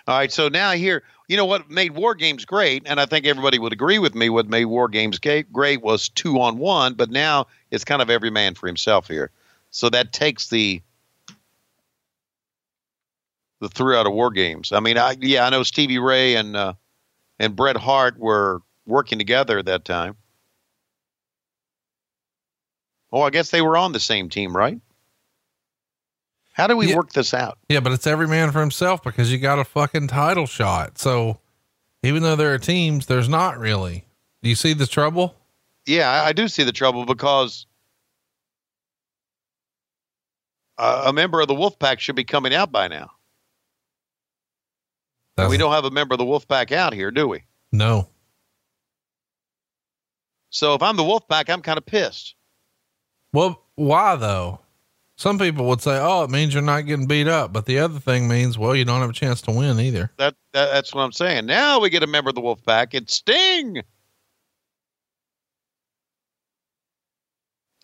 All 0.06 0.16
right. 0.16 0.30
So 0.30 0.48
now 0.48 0.72
here, 0.72 1.02
you 1.28 1.36
know 1.36 1.44
what 1.44 1.70
made 1.70 1.92
War 1.92 2.14
Games 2.14 2.44
great, 2.44 2.82
and 2.86 3.00
I 3.00 3.06
think 3.06 3.26
everybody 3.26 3.58
would 3.58 3.72
agree 3.72 3.98
with 3.98 4.14
me. 4.14 4.28
What 4.30 4.48
made 4.48 4.64
War 4.66 4.88
Games 4.88 5.18
great 5.18 5.82
was 5.82 6.08
two 6.08 6.40
on 6.40 6.58
one, 6.58 6.94
but 6.94 7.10
now 7.10 7.46
it's 7.70 7.84
kind 7.84 8.02
of 8.02 8.10
every 8.10 8.30
man 8.30 8.54
for 8.54 8.66
himself 8.66 9.08
here. 9.08 9.30
So 9.70 9.88
that 9.90 10.12
takes 10.12 10.48
the 10.48 10.82
the 13.60 13.68
thrill 13.68 14.00
out 14.00 14.06
of 14.06 14.12
War 14.12 14.30
Games. 14.30 14.72
I 14.72 14.80
mean, 14.80 14.98
I 14.98 15.16
yeah, 15.20 15.46
I 15.46 15.50
know 15.50 15.62
Stevie 15.62 15.98
Ray 15.98 16.34
and 16.34 16.56
uh, 16.56 16.72
and 17.38 17.54
Bret 17.54 17.76
Hart 17.76 18.18
were 18.18 18.62
working 18.90 19.18
together 19.18 19.58
at 19.58 19.66
that 19.66 19.84
time. 19.84 20.16
Oh, 23.12 23.22
I 23.22 23.30
guess 23.30 23.50
they 23.50 23.62
were 23.62 23.76
on 23.76 23.92
the 23.92 24.00
same 24.00 24.28
team, 24.28 24.54
right? 24.56 24.78
How 26.52 26.66
do 26.66 26.76
we 26.76 26.88
Yeah. 26.90 26.96
work 26.96 27.12
this 27.12 27.32
out? 27.32 27.58
Yeah, 27.68 27.80
but 27.80 27.92
it's 27.92 28.06
every 28.06 28.28
man 28.28 28.52
for 28.52 28.60
himself 28.60 29.02
because 29.02 29.32
you 29.32 29.38
got 29.38 29.58
a 29.58 29.64
fucking 29.64 30.08
title 30.08 30.46
shot. 30.46 30.98
So 30.98 31.40
even 32.02 32.22
though 32.22 32.36
there 32.36 32.52
are 32.52 32.58
teams, 32.58 33.06
there's 33.06 33.28
not 33.28 33.58
really. 33.58 34.04
Do 34.42 34.48
you 34.48 34.54
see 34.54 34.72
the 34.74 34.86
trouble? 34.86 35.34
Yeah, 35.86 36.10
I, 36.24 36.32
do 36.32 36.46
see 36.48 36.62
the 36.62 36.72
trouble 36.72 37.04
because 37.06 37.66
uh, 40.78 41.04
a 41.06 41.12
member 41.12 41.40
of 41.40 41.48
the 41.48 41.54
Wolfpack 41.54 41.98
should 41.98 42.16
be 42.16 42.24
coming 42.24 42.54
out 42.54 42.70
by 42.70 42.88
now. 42.88 43.10
That's- 45.36 45.50
we 45.50 45.56
don't 45.56 45.72
have 45.72 45.84
a 45.84 45.90
member 45.90 46.14
of 46.14 46.18
the 46.18 46.24
Wolfpack 46.24 46.70
out 46.72 46.92
here, 46.92 47.10
do 47.10 47.26
we? 47.28 47.44
No. 47.72 48.08
So 50.50 50.74
if 50.74 50.82
I'm 50.82 50.96
the 50.96 51.02
Wolfpack, 51.02 51.48
I'm 51.48 51.62
kind 51.62 51.78
of 51.78 51.86
pissed. 51.86 52.34
Well, 53.32 53.62
why 53.76 54.16
though? 54.16 54.60
Some 55.16 55.38
people 55.38 55.66
would 55.66 55.82
say, 55.82 55.98
"Oh, 56.00 56.24
it 56.24 56.30
means 56.30 56.54
you're 56.54 56.62
not 56.62 56.86
getting 56.86 57.06
beat 57.06 57.28
up," 57.28 57.52
but 57.52 57.66
the 57.66 57.78
other 57.78 58.00
thing 58.00 58.26
means, 58.26 58.56
well, 58.56 58.74
you 58.74 58.84
don't 58.84 59.00
have 59.02 59.10
a 59.10 59.14
chance 59.14 59.42
to 59.42 59.50
win 59.50 59.78
either. 59.78 60.10
That, 60.16 60.34
that 60.52 60.72
that's 60.72 60.94
what 60.94 61.02
I'm 61.02 61.12
saying. 61.12 61.46
Now 61.46 61.78
we 61.78 61.90
get 61.90 62.02
a 62.02 62.06
member 62.06 62.30
of 62.30 62.34
the 62.34 62.40
Wolfpack. 62.40 62.94
It's 62.94 63.14
Sting. 63.14 63.82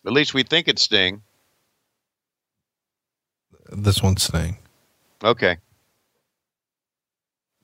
At 0.05 0.13
least 0.13 0.33
we 0.33 0.43
think 0.43 0.67
it's 0.67 0.81
Sting. 0.81 1.21
This 3.69 4.01
one's 4.01 4.23
Sting. 4.23 4.57
Okay. 5.23 5.57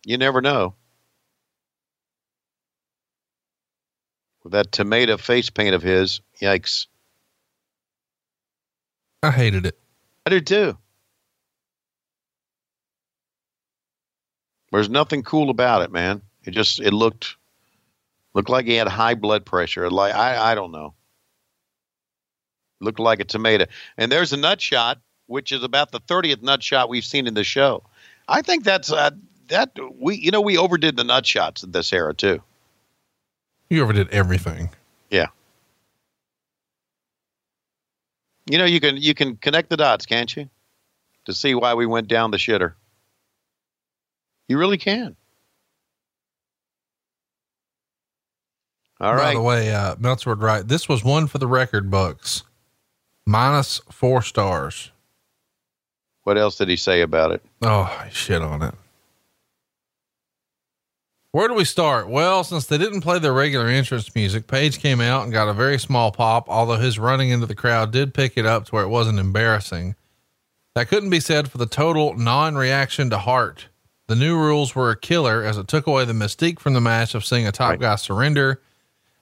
You 0.06 0.18
never 0.18 0.42
know. 0.42 0.76
With 4.44 4.54
that 4.54 4.72
tomato 4.72 5.18
face 5.18 5.50
paint 5.50 5.74
of 5.74 5.82
his, 5.82 6.22
yikes. 6.42 6.88
I 9.22 9.32
hated 9.32 9.66
it. 9.66 9.80
I 10.26 10.30
do 10.30 10.42
too. 10.42 10.78
There's 14.72 14.90
nothing 14.90 15.24
cool 15.24 15.50
about 15.50 15.84
it, 15.84 15.92
man. 15.92 16.22
It 16.44 16.52
just 16.52 16.80
it 16.80 16.92
looked 16.92 17.38
looked 18.34 18.50
like 18.50 18.66
he 18.66 18.74
had 18.74 18.88
high 18.88 19.16
blood 19.16 19.46
pressure. 19.46 19.90
Like 19.90 20.14
I 20.14 20.52
I 20.52 20.56
don't 20.56 20.72
know. 20.72 20.94
Looked 22.82 23.00
like 23.00 23.20
a 23.20 23.24
tomato. 23.24 23.66
And 23.98 24.12
there's 24.12 24.34
a 24.34 24.38
nut 24.38 24.60
shot, 24.60 25.00
which 25.28 25.52
is 25.52 25.64
about 25.64 25.92
the 25.92 26.02
30th 26.02 26.42
nut 26.42 26.62
shot 26.62 26.90
we've 26.90 27.06
seen 27.06 27.28
in 27.28 27.34
the 27.34 27.44
show. 27.44 27.84
I 28.28 28.42
think 28.42 28.64
that's 28.64 28.92
uh, 28.92 29.12
that 29.48 29.78
we 29.94 30.16
you 30.16 30.32
know 30.32 30.42
we 30.42 30.58
overdid 30.58 30.98
the 30.98 31.04
nut 31.04 31.26
shots 31.26 31.64
in 31.64 31.72
this 31.72 31.94
era 31.94 32.14
too. 32.14 32.42
You 33.74 33.82
overdid 33.82 34.10
everything. 34.12 34.70
Yeah. 35.10 35.26
You 38.46 38.60
know, 38.60 38.66
you 38.66 38.80
can 38.80 38.98
you 38.98 39.16
can 39.16 39.36
connect 39.38 39.72
the 39.72 39.78
dots, 39.78 40.06
can't 40.06 40.36
you? 40.36 40.48
To 41.26 41.34
see 41.34 41.56
why 41.56 41.74
we 41.74 41.88
went 41.88 42.08
down 42.08 42.30
the 42.30 42.38
shitter. 42.38 42.74
You 44.48 44.60
really 44.60 44.78
can. 44.78 45.16
All 49.02 49.14
By 49.14 49.18
right. 49.18 49.34
the 49.34 49.42
way, 49.42 49.74
uh, 49.74 49.96
Meltzer 49.98 50.30
would 50.30 50.44
write, 50.44 50.68
this 50.68 50.88
was 50.88 51.04
one 51.04 51.26
for 51.26 51.40
the 51.40 51.48
record 51.48 51.90
books, 51.90 52.44
minus 53.26 53.82
four 53.92 54.22
stars. 54.22 54.92
What 56.26 56.38
else 56.38 56.58
did 56.58 56.70
he 56.70 56.76
say 56.76 57.02
about 57.02 57.32
it? 57.32 57.42
Oh, 57.64 58.06
shit 58.12 58.44
on 58.44 58.62
it. 58.62 58.76
Where 61.34 61.48
do 61.48 61.56
we 61.56 61.66
start? 61.66 62.10
Well, 62.10 62.44
since 62.44 62.68
they 62.68 62.78
didn't 62.78 63.02
play 63.02 63.18
their 63.18 63.34
regular 63.34 63.66
entrance 63.66 64.14
music, 64.14 64.46
Page 64.46 64.78
came 64.78 65.02
out 65.02 65.24
and 65.24 65.34
got 65.34 65.50
a 65.50 65.54
very 65.54 65.80
small 65.80 66.12
pop, 66.12 66.48
although 66.48 66.78
his 66.78 67.00
running 67.00 67.32
into 67.32 67.48
the 67.48 67.56
crowd 67.56 67.90
did 67.92 68.14
pick 68.14 68.38
it 68.38 68.46
up 68.46 68.66
to 68.66 68.72
where 68.72 68.84
it 68.84 68.90
wasn't 68.90 69.18
embarrassing. 69.18 69.96
That 70.76 70.90
couldn't 70.90 71.10
be 71.10 71.20
said 71.20 71.50
for 71.50 71.58
the 71.58 71.66
total 71.66 72.14
non 72.14 72.54
reaction 72.54 73.10
to 73.10 73.18
Hart. 73.18 73.68
The 74.06 74.16
new 74.16 74.38
rules 74.38 74.76
were 74.76 74.92
a 74.92 74.96
killer 74.96 75.42
as 75.42 75.58
it 75.58 75.68
took 75.68 75.88
away 75.88 76.06
the 76.06 76.14
mystique 76.14 76.60
from 76.60 76.76
the 76.76 76.82
match 76.82 77.16
of 77.16 77.26
seeing 77.26 77.48
a 77.48 77.52
top 77.52 77.72
Right. 77.72 77.80
guy 77.80 77.96
surrender 77.96 78.62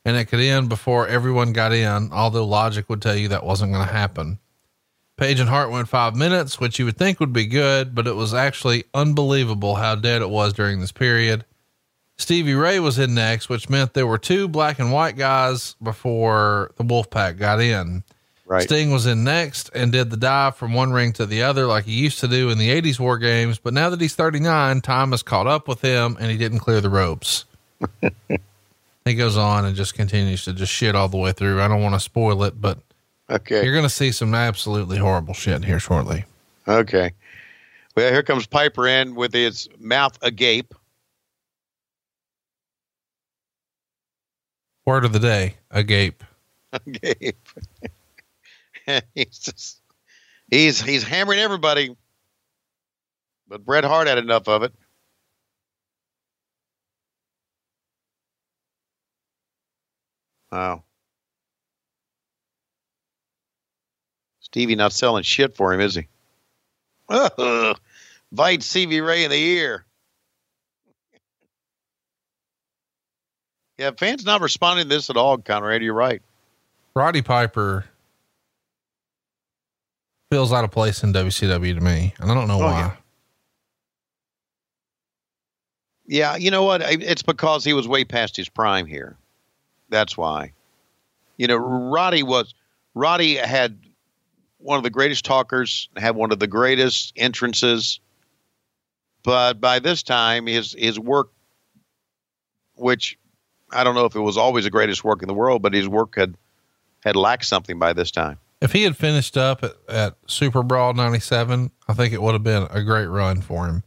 and 0.03 0.17
it 0.17 0.25
could 0.25 0.41
end 0.41 0.67
before 0.67 1.07
everyone 1.07 1.53
got 1.53 1.72
in, 1.72 2.11
although 2.11 2.45
logic 2.45 2.90
would 2.90 3.01
tell 3.01 3.15
you 3.15 3.30
that 3.30 3.45
wasn't 3.45 3.72
going 3.72 3.88
to 3.88 3.93
happen. 3.93 4.38
Page 5.15 5.40
and 5.40 5.48
Hart 5.49 5.72
went 5.72 5.88
five 5.88 6.17
minutes, 6.17 6.59
which 6.59 6.77
you 6.77 6.83
would 6.83 6.98
think 6.98 7.22
would 7.22 7.31
be 7.31 7.45
good, 7.45 7.95
but 7.95 8.06
it 8.06 8.17
was 8.17 8.33
actually 8.33 8.83
unbelievable 8.93 9.75
how 9.75 9.95
dead 9.95 10.22
it 10.22 10.30
was 10.30 10.51
during 10.51 10.81
this 10.81 10.91
period. 10.91 11.45
Stevie 12.22 12.53
Ray 12.53 12.80
was 12.80 13.00
in 13.00 13.14
next, 13.16 13.50
which 13.50 13.69
meant 13.69 13.93
there 13.93 14.06
were 14.08 14.17
two 14.17 14.48
black 14.48 14.80
and 14.80 14.91
white 14.91 15.17
guys 15.17 15.75
before 15.82 16.72
the 16.77 16.83
Wolfpack 16.83 17.38
got 17.38 17.59
in. 17.59 18.03
Right. 18.45 18.64
Sting 18.64 18.91
was 18.91 19.06
in 19.06 19.24
next 19.24 19.69
and 19.74 19.91
did 19.91 20.09
the 20.09 20.17
dive 20.17 20.56
from 20.58 20.74
one 20.74 20.91
ring 20.91 21.14
to 21.14 21.25
the 21.25 21.41
other 21.43 21.66
like 21.67 21.85
he 21.85 21.93
used 21.93 22.19
to 22.19 22.27
do 22.27 22.50
in 22.50 22.58
the 22.58 22.69
80s 22.69 23.00
War 23.00 23.17
Games. 23.17 23.58
But 23.59 23.74
now 23.74 23.90
that 23.90 24.00
he's 24.01 24.14
39, 24.14 24.82
time 24.82 25.11
has 25.11 25.24
caught 25.24 25.48
up 25.48 25.67
with 25.67 25.82
him 25.82 26.17
and 26.19 26.30
he 26.30 26.38
didn't 26.38 26.59
clear 26.59 26.82
the 26.82 26.90
ropes. 26.90 27.45
he 29.06 29.16
goes 29.16 29.38
on 29.38 29.66
and 29.66 29.75
just 29.75 29.93
continues 29.95 30.43
to 30.45 30.53
just 30.53 30.72
shit 30.72 30.95
all 30.95 31.08
the 31.08 31.17
way 31.17 31.32
through. 31.32 31.61
I 31.61 31.67
don't 31.67 31.82
want 31.82 31.95
to 31.95 32.00
spoil 32.00 32.43
it, 32.43 32.59
but 32.59 32.77
Okay. 33.30 33.64
you're 33.64 33.74
going 33.74 33.85
to 33.85 33.90
see 33.90 34.11
some 34.11 34.35
absolutely 34.35 34.98
horrible 34.98 35.33
shit 35.33 35.64
here 35.64 35.80
shortly. 35.80 36.25
Okay. 36.67 37.14
Well, 37.95 38.11
here 38.11 38.24
comes 38.24 38.45
Piper 38.45 38.85
in 38.88 39.16
with 39.16 39.33
his 39.33 39.69
mouth 39.80 40.17
agape. 40.22 40.74
Word 44.85 45.05
of 45.05 45.13
the 45.13 45.19
day, 45.19 45.55
agape. 45.69 46.23
Agape. 46.73 47.37
he's 49.15 49.39
just 49.39 49.81
he's 50.49 50.81
he's 50.81 51.03
hammering 51.03 51.39
everybody. 51.39 51.95
But 53.47 53.65
Bret 53.65 53.83
Hart 53.83 54.07
had 54.07 54.17
enough 54.17 54.47
of 54.47 54.63
it. 54.63 54.73
Wow. 60.51 60.83
Stevie 64.39 64.75
not 64.75 64.91
selling 64.91 65.23
shit 65.23 65.55
for 65.55 65.73
him, 65.73 65.79
is 65.79 65.95
he? 65.95 66.07
Bite 68.31 68.63
Stevie 68.63 69.01
Ray 69.01 69.23
in 69.23 69.31
the 69.31 69.37
ear. 69.37 69.85
Yeah, 73.81 73.89
fans 73.97 74.23
not 74.23 74.41
responding 74.41 74.83
to 74.85 74.89
this 74.89 75.09
at 75.09 75.17
all, 75.17 75.39
Conrad. 75.39 75.81
You're 75.81 75.95
right. 75.95 76.21
Roddy 76.93 77.23
Piper 77.23 77.85
feels 80.29 80.53
out 80.53 80.63
of 80.63 80.69
place 80.69 81.01
in 81.01 81.11
WCW 81.13 81.73
to 81.73 81.81
me, 81.81 82.13
and 82.19 82.29
I 82.29 82.35
don't 82.35 82.47
know 82.47 82.61
Oh, 82.61 82.65
why. 82.65 82.79
yeah. 82.79 82.95
Yeah, 86.05 86.35
you 86.35 86.51
know 86.51 86.61
what? 86.61 86.83
It's 86.83 87.23
because 87.23 87.65
he 87.65 87.73
was 87.73 87.87
way 87.87 88.05
past 88.05 88.37
his 88.37 88.49
prime 88.49 88.85
here. 88.85 89.17
That's 89.89 90.15
why. 90.15 90.53
You 91.37 91.47
know, 91.47 91.55
Roddy 91.55 92.21
was 92.21 92.53
Roddy 92.93 93.33
had 93.37 93.79
one 94.59 94.77
of 94.77 94.83
the 94.83 94.89
greatest 94.91 95.25
talkers, 95.25 95.89
had 95.97 96.15
one 96.15 96.31
of 96.31 96.37
the 96.37 96.45
greatest 96.45 97.13
entrances, 97.15 97.99
but 99.23 99.59
by 99.59 99.79
this 99.79 100.03
time 100.03 100.45
his 100.45 100.75
his 100.77 100.99
work 100.99 101.31
which 102.75 103.17
I 103.72 103.83
don't 103.83 103.95
know 103.95 104.06
if 104.06 104.16
it 104.16 104.19
was 104.19 104.38
always 104.38 104.66
the 104.66 104.69
greatest 104.69 105.03
work 105.03 105.22
in 105.22 105.27
the 105.27 105.33
world, 105.33 105.61
but 105.61 105.74
his 105.74 105.88
work 105.88 106.16
had 106.16 106.35
had 107.03 107.16
lacked 107.16 107.45
something 107.45 107.80
by 107.80 107.93
this 107.93 108.11
time. 108.11 108.38
If 108.61 108.74
he 108.74 108.83
had 108.83 108.95
finished 108.95 109.38
up 109.38 109.64
at, 109.64 109.72
at 109.90 110.17
Super 110.27 110.61
Brawl 110.61 110.93
97, 110.93 111.72
I 111.88 111.93
think 111.93 112.14
it 112.14 112.22
would 112.22 112.33
have 112.33 112.43
been 112.43 112.67
a 112.69 112.83
great 112.83 113.08
run 113.08 113.41
for 113.41 113.66
him. 113.67 113.83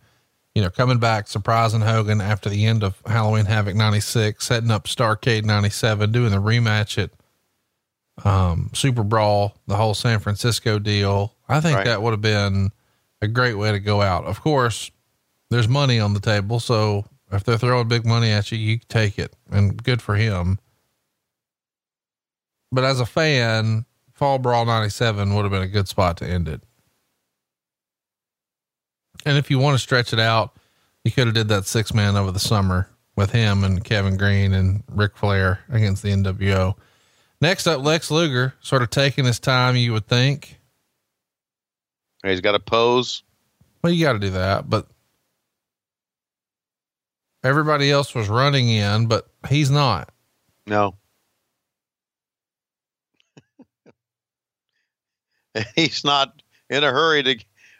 you 0.54 0.62
know, 0.62 0.70
coming 0.70 0.98
back, 0.98 1.28
surprising 1.28 1.80
Hogan 1.80 2.20
after 2.20 2.48
the 2.48 2.64
end 2.66 2.82
of 2.82 3.00
Halloween 3.06 3.44
Havoc 3.46 3.74
96, 3.76 4.44
setting 4.44 4.70
up 4.70 4.84
Starrcade 4.86 5.44
97, 5.44 6.10
doing 6.12 6.30
the 6.30 6.36
rematch 6.38 6.96
at, 7.02 7.10
um, 8.26 8.70
Super 8.74 9.02
Brawl, 9.02 9.54
the 9.66 9.76
whole 9.76 9.94
San 9.94 10.18
Francisco 10.20 10.78
deal. 10.78 11.34
I 11.48 11.60
think 11.60 11.76
Right. 11.78 11.86
that 11.86 12.02
would 12.02 12.12
have 12.12 12.20
been 12.20 12.70
a 13.20 13.28
great 13.28 13.54
way 13.54 13.72
to 13.72 13.80
go 13.80 14.00
out. 14.00 14.24
Of 14.24 14.40
course, 14.42 14.90
there's 15.50 15.68
money 15.68 15.98
on 16.00 16.14
the 16.14 16.20
table. 16.20 16.60
So 16.60 17.04
if 17.34 17.44
they're 17.44 17.58
throwing 17.58 17.88
big 17.88 18.04
money 18.04 18.30
at 18.30 18.50
you, 18.52 18.58
you 18.58 18.78
take 18.88 19.18
it 19.18 19.34
and 19.50 19.82
good 19.82 20.00
for 20.00 20.14
him. 20.14 20.58
But 22.72 22.84
as 22.84 23.00
a 23.00 23.06
fan, 23.06 23.84
Fall 24.12 24.38
Brawl 24.38 24.64
97 24.64 25.34
would 25.34 25.42
have 25.42 25.52
been 25.52 25.62
a 25.62 25.68
good 25.68 25.88
spot 25.88 26.16
to 26.18 26.26
end 26.26 26.48
it. 26.48 26.62
And 29.24 29.38
if 29.38 29.50
you 29.50 29.58
want 29.58 29.74
to 29.74 29.82
stretch 29.82 30.12
it 30.12 30.20
out, 30.20 30.56
you 31.04 31.10
could 31.10 31.26
have 31.26 31.34
did 31.34 31.48
that 31.48 31.66
six 31.66 31.94
man 31.94 32.16
over 32.16 32.30
the 32.30 32.40
summer 32.40 32.88
with 33.16 33.30
him 33.30 33.64
and 33.64 33.84
Kevin 33.84 34.16
Greene 34.16 34.52
and 34.52 34.82
Ric 34.90 35.16
Flair 35.16 35.60
against 35.68 36.02
the 36.02 36.10
NWO. 36.10 36.74
Next 37.40 37.66
up, 37.66 37.82
Lex 37.82 38.10
Luger, 38.10 38.54
sort 38.60 38.82
of 38.82 38.90
taking 38.90 39.24
his 39.24 39.38
time, 39.38 39.76
you 39.76 39.92
would 39.92 40.06
think. 40.06 40.58
He's 42.24 42.40
got 42.40 42.54
a 42.54 42.60
pose. 42.60 43.22
Well, 43.82 43.92
you 43.92 44.04
got 44.04 44.14
to 44.14 44.18
do 44.18 44.30
that, 44.30 44.68
but 44.68 44.88
everybody 47.44 47.90
else 47.90 48.14
was 48.14 48.28
running 48.28 48.68
in, 48.68 49.06
but 49.06 49.28
he's 49.48 49.70
not. 49.70 50.10
No. 50.66 50.96
He's 55.76 56.04
not 56.04 56.42
in 56.68 56.82
a 56.82 56.90
hurry 56.90 57.22
to. 57.22 57.38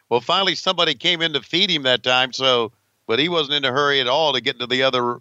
Well, 0.08 0.20
finally, 0.20 0.54
somebody 0.54 0.94
came 0.94 1.20
in 1.22 1.32
to 1.32 1.40
feed 1.40 1.70
him 1.70 1.82
that 1.82 2.04
time. 2.04 2.32
So, 2.32 2.70
but 3.08 3.18
he 3.18 3.28
wasn't 3.28 3.54
in 3.56 3.64
a 3.64 3.72
hurry 3.72 4.00
at 4.00 4.06
all 4.06 4.32
to 4.34 4.40
get 4.40 4.60
to 4.60 4.66
the 4.68 4.84
other 4.84 5.18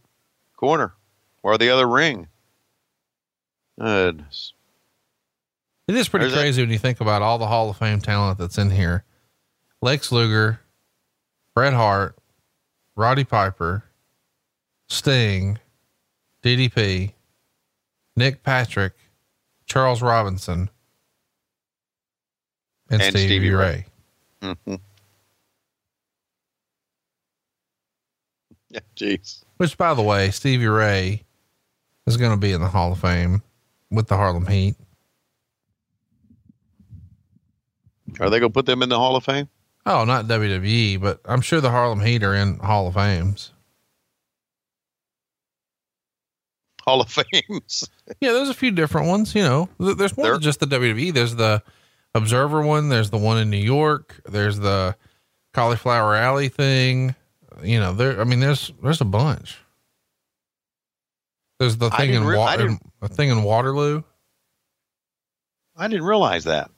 corner 0.55 0.93
or 1.41 1.57
the 1.57 1.69
other 1.71 1.87
ring. 1.87 2.27
Goodness. 3.79 4.53
It 5.87 5.95
is 5.95 6.07
pretty 6.07 6.25
There's 6.25 6.35
that- 6.35 6.41
crazy 6.41 6.61
when 6.61 6.69
you 6.69 6.77
think 6.77 7.01
about 7.01 7.23
all 7.23 7.39
the 7.39 7.47
Hall 7.47 7.69
of 7.71 7.77
Fame 7.77 7.99
talent 7.99 8.37
that's 8.37 8.57
in 8.59 8.69
here. 8.69 9.03
Lex 9.81 10.11
Luger, 10.11 10.59
Bret 11.55 11.73
Hart, 11.73 12.15
Roddy 12.95 13.23
Piper, 13.23 13.83
Sting, 14.89 15.59
DDP, 16.43 17.13
Nick 18.15 18.43
Patrick, 18.43 18.93
Charles 19.65 20.01
Robinson, 20.01 20.69
and, 22.89 23.01
And 23.01 23.11
Stevie, 23.11 23.27
Stevie 23.27 23.49
Ray. 23.51 23.85
Ray. 24.41 24.55
Mhm. 24.67 24.79
Yeah, 28.69 28.79
jeez. 28.95 29.43
Which, 29.57 29.77
by 29.77 29.93
the 29.93 30.01
way, 30.01 30.31
Stevie 30.31 30.65
Ray 30.65 31.21
is 32.07 32.17
going 32.17 32.31
to 32.31 32.37
be 32.37 32.53
in 32.53 32.59
the 32.61 32.67
Hall 32.67 32.91
of 32.91 32.99
Fame 32.99 33.43
with 33.91 34.07
the 34.07 34.17
Harlem 34.17 34.47
Heat. 34.47 34.73
Are 38.19 38.31
they 38.31 38.39
going 38.39 38.51
to 38.51 38.53
put 38.53 38.65
them 38.65 38.81
in 38.81 38.89
the 38.89 38.97
Hall 38.97 39.15
of 39.15 39.23
Fame? 39.25 39.47
Oh, 39.85 40.05
not 40.05 40.25
WWE, 40.25 40.99
but 40.99 41.21
I'm 41.25 41.41
sure 41.41 41.61
the 41.61 41.69
Harlem 41.69 42.01
Heat 42.01 42.23
are 42.23 42.33
in 42.33 42.57
Hall 42.57 42.87
of 42.87 42.95
Fames. 42.95 43.51
Hall 46.85 47.01
of 47.01 47.09
Fames. 47.09 47.89
Yeah, 48.19 48.33
there's 48.33 48.49
a 48.49 48.53
few 48.53 48.71
different 48.71 49.07
ones. 49.07 49.33
You 49.33 49.43
know, 49.43 49.69
there's 49.79 50.15
more 50.17 50.25
There- 50.25 50.33
than 50.33 50.41
just 50.41 50.59
the 50.59 50.65
WWE. 50.67 51.13
There's 51.13 51.35
the 51.35 51.63
Observer 52.15 52.61
one. 52.61 52.89
There's 52.89 53.09
the 53.09 53.17
one 53.17 53.37
in 53.39 53.49
New 53.49 53.57
York. 53.57 54.21
There's 54.25 54.59
the 54.59 54.95
Cauliflower 55.53 56.15
Alley 56.15 56.49
thing. 56.49 57.15
You 57.63 57.79
know, 57.79 57.93
there. 57.93 58.19
I 58.19 58.23
mean, 58.23 58.39
there's 58.39 58.71
there's 58.83 59.01
a 59.01 59.05
bunch. 59.05 59.57
There's 61.59 61.77
the 61.77 61.89
thing 61.91 62.09
in, 62.09 62.15
didn't 62.15 62.27
re- 62.27 62.37
Wa- 62.37 62.45
I 62.45 62.57
didn't- 62.57 62.81
thing 63.09 63.29
in 63.29 63.43
Waterloo. 63.43 64.03
I 65.75 65.87
didn't 65.87 66.05
realize 66.05 66.43
that. 66.45 66.69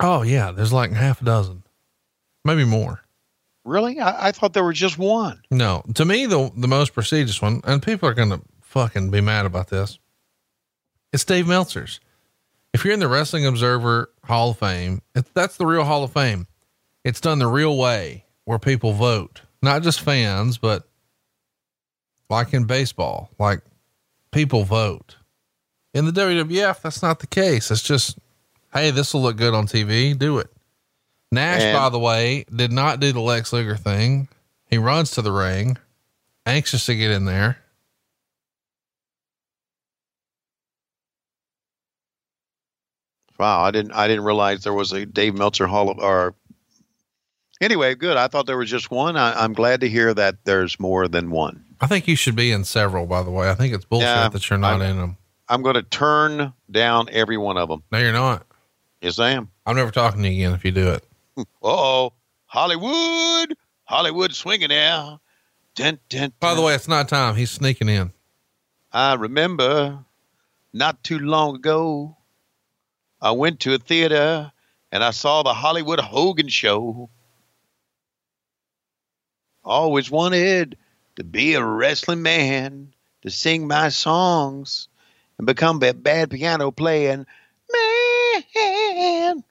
Oh 0.00 0.22
yeah, 0.22 0.50
there's 0.50 0.72
like 0.72 0.92
half 0.92 1.20
a 1.22 1.24
dozen, 1.24 1.62
maybe 2.44 2.64
more. 2.64 3.00
Really? 3.64 4.00
I, 4.00 4.28
I 4.28 4.32
thought 4.32 4.52
there 4.52 4.64
was 4.64 4.78
just 4.78 4.98
one. 4.98 5.42
No, 5.50 5.82
to 5.94 6.04
me 6.04 6.26
the 6.26 6.50
the 6.56 6.68
most 6.68 6.94
prestigious 6.94 7.40
one, 7.42 7.60
and 7.64 7.82
people 7.82 8.08
are 8.08 8.14
gonna 8.14 8.40
fucking 8.74 9.08
be 9.12 9.20
mad 9.20 9.46
about 9.46 9.68
this. 9.68 10.00
It's 11.12 11.24
Dave 11.24 11.46
Meltzer's. 11.46 12.00
If 12.72 12.84
you're 12.84 12.92
in 12.92 12.98
the 12.98 13.06
Wrestling 13.06 13.46
Observer 13.46 14.10
Hall 14.24 14.50
of 14.50 14.58
Fame, 14.58 15.00
it, 15.14 15.32
that's 15.32 15.56
the 15.56 15.64
real 15.64 15.84
Hall 15.84 16.02
of 16.02 16.12
Fame. 16.12 16.48
It's 17.04 17.20
done 17.20 17.38
the 17.38 17.46
real 17.46 17.78
way, 17.78 18.24
where 18.46 18.58
people 18.58 18.92
vote, 18.92 19.42
not 19.62 19.82
just 19.84 20.00
fans, 20.00 20.58
but 20.58 20.88
like 22.28 22.52
in 22.52 22.64
baseball, 22.64 23.30
like 23.38 23.60
people 24.32 24.64
vote. 24.64 25.18
In 25.92 26.04
the 26.06 26.10
WWF, 26.10 26.82
that's 26.82 27.00
not 27.00 27.20
the 27.20 27.28
case. 27.28 27.70
It's 27.70 27.80
just, 27.82 28.18
hey, 28.72 28.90
this 28.90 29.14
will 29.14 29.22
look 29.22 29.36
good 29.36 29.54
on 29.54 29.68
TV. 29.68 30.18
Do 30.18 30.38
it. 30.38 30.50
Nash, 31.30 31.62
And- 31.62 31.76
by 31.76 31.90
the 31.90 32.00
way, 32.00 32.44
did 32.52 32.72
not 32.72 32.98
do 32.98 33.12
the 33.12 33.20
Lex 33.20 33.52
Luger 33.52 33.76
thing. 33.76 34.26
He 34.66 34.78
runs 34.78 35.12
to 35.12 35.22
the 35.22 35.30
ring, 35.30 35.78
anxious 36.44 36.86
to 36.86 36.96
get 36.96 37.12
in 37.12 37.24
there. 37.26 37.58
Wow, 43.38 43.62
I 43.62 43.70
didn't 43.70 43.92
I 43.92 44.06
didn't 44.08 44.24
realize 44.24 44.62
there 44.64 44.72
was 44.74 44.92
a 44.92 45.04
Dave 45.06 45.34
Meltzer 45.36 45.66
Hall 45.66 45.90
of 45.90 45.98
or 45.98 46.34
anyway, 47.60 47.94
good. 47.94 48.16
I 48.16 48.28
thought 48.28 48.46
there 48.46 48.58
was 48.58 48.70
just 48.70 48.90
one. 48.90 49.16
I, 49.16 49.32
I'm 49.42 49.52
glad 49.52 49.80
to 49.80 49.88
hear 49.88 50.14
that 50.14 50.44
there's 50.44 50.78
more 50.78 51.08
than 51.08 51.30
one. 51.30 51.64
I 51.80 51.86
think 51.86 52.06
you 52.08 52.16
should 52.16 52.36
be 52.36 52.52
in 52.52 52.64
several, 52.64 53.06
by 53.06 53.22
the 53.22 53.30
way. 53.30 53.50
I 53.50 53.54
think 53.54 53.74
it's 53.74 53.84
bullshit 53.84 54.08
Yeah, 54.08 54.28
that 54.28 54.48
you're 54.50 54.58
not 54.58 54.80
I'm- 54.80 54.90
in 54.90 54.96
them. 54.98 55.16
I'm 55.46 55.60
going 55.62 55.74
to 55.74 55.82
turn 55.82 56.54
down 56.70 57.08
every 57.12 57.36
one 57.36 57.58
of 57.58 57.68
them. 57.68 57.82
No, 57.92 57.98
you're 57.98 58.14
not. 58.14 58.46
Yes, 59.02 59.18
I 59.18 59.32
am. 59.32 59.50
I'm 59.66 59.76
never 59.76 59.90
talking 59.90 60.22
to 60.22 60.28
you 60.30 60.46
again 60.46 60.54
if 60.54 60.64
you 60.64 60.70
do 60.70 60.90
it. 60.92 61.04
Oh, 61.62 62.14
Hollywood, 62.46 63.54
Hollywood 63.84 64.32
swinging 64.34 64.68
now. 64.70 65.20
Dun, 65.74 65.98
dun, 66.08 66.32
By 66.40 66.54
the 66.54 66.62
way, 66.62 66.74
it's 66.74 66.88
not 66.88 67.08
time. 67.10 67.34
He's 67.36 67.50
sneaking 67.50 67.90
in. 67.90 68.12
I 68.90 69.14
remember 69.14 69.98
not 70.72 71.04
too 71.04 71.18
long 71.18 71.56
ago, 71.56 72.16
I 73.24 73.30
went 73.30 73.60
to 73.60 73.72
a 73.72 73.78
theater 73.78 74.52
and 74.92 75.02
I 75.02 75.10
saw 75.10 75.42
the 75.42 75.54
Hollywood 75.54 75.98
Hogan 75.98 76.48
show. 76.48 77.08
Always 79.64 80.10
wanted 80.10 80.76
to 81.16 81.24
be 81.24 81.54
a 81.54 81.64
wrestling 81.64 82.20
man, 82.20 82.92
to 83.22 83.30
sing 83.30 83.66
my 83.66 83.88
songs 83.88 84.88
and 85.38 85.46
become 85.46 85.82
a 85.82 85.94
bad 85.94 86.30
piano 86.30 86.70
playing 86.70 87.24
man. 88.54 89.42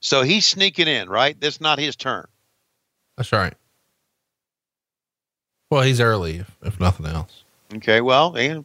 So 0.00 0.22
he's 0.22 0.46
sneaking 0.46 0.88
in, 0.88 1.08
right? 1.08 1.40
This 1.40 1.60
not 1.60 1.78
his 1.78 1.94
turn. 1.94 2.26
That's 3.16 3.30
right. 3.30 3.54
Well, 5.70 5.82
he's 5.82 6.00
early, 6.00 6.38
if, 6.38 6.56
if 6.62 6.80
nothing 6.80 7.06
else. 7.06 7.44
Okay, 7.76 8.00
well, 8.00 8.34
and 8.34 8.64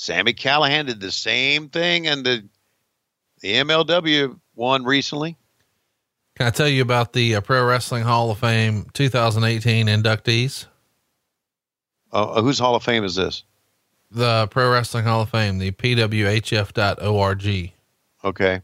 Sami 0.00 0.32
Callihan 0.32 0.86
did 0.86 1.00
the 1.00 1.10
same 1.10 1.68
thing, 1.70 2.06
and 2.06 2.24
the 2.24 2.48
the 3.40 3.54
MLW 3.54 4.38
won 4.54 4.84
recently. 4.84 5.36
Can 6.36 6.46
I 6.46 6.50
tell 6.50 6.68
you 6.68 6.82
about 6.82 7.12
the 7.12 7.34
uh, 7.34 7.40
Pro 7.40 7.66
Wrestling 7.66 8.04
Hall 8.04 8.30
of 8.30 8.38
Fame 8.38 8.86
2018 8.92 9.88
inductees? 9.88 10.66
Uh, 12.12 12.40
whose 12.40 12.60
Hall 12.60 12.76
of 12.76 12.84
Fame 12.84 13.02
is 13.02 13.16
this? 13.16 13.42
The 14.12 14.46
Pro 14.52 14.70
Wrestling 14.70 15.04
Hall 15.04 15.22
of 15.22 15.30
Fame, 15.30 15.58
the 15.58 15.72
pwhf.org. 15.72 17.72
Okay, 18.24 18.62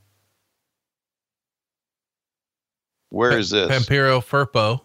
where 3.09 3.37
is 3.37 3.51
this? 3.51 3.69
Pampero 3.71 4.21
Firpo, 4.21 4.83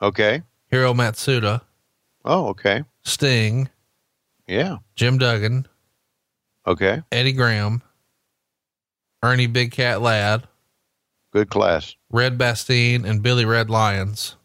Okay. 0.00 0.42
Hiro 0.70 0.94
Matsuda, 0.94 1.60
Oh, 2.24 2.46
okay. 2.48 2.84
Sting, 3.04 3.68
Yeah. 4.46 4.78
Jim 4.96 5.18
Duggan, 5.18 5.66
Okay. 6.66 7.02
Eddie 7.10 7.32
Graham, 7.32 7.82
Ernie 9.22 9.46
Big 9.46 9.72
Cat 9.72 10.00
Ladd. 10.02 10.46
Good 11.32 11.48
class. 11.50 11.94
Red 12.10 12.36
Bastien, 12.38 13.04
and 13.04 13.22
Billy 13.22 13.44
Red 13.44 13.70
Lyons. 13.70 14.36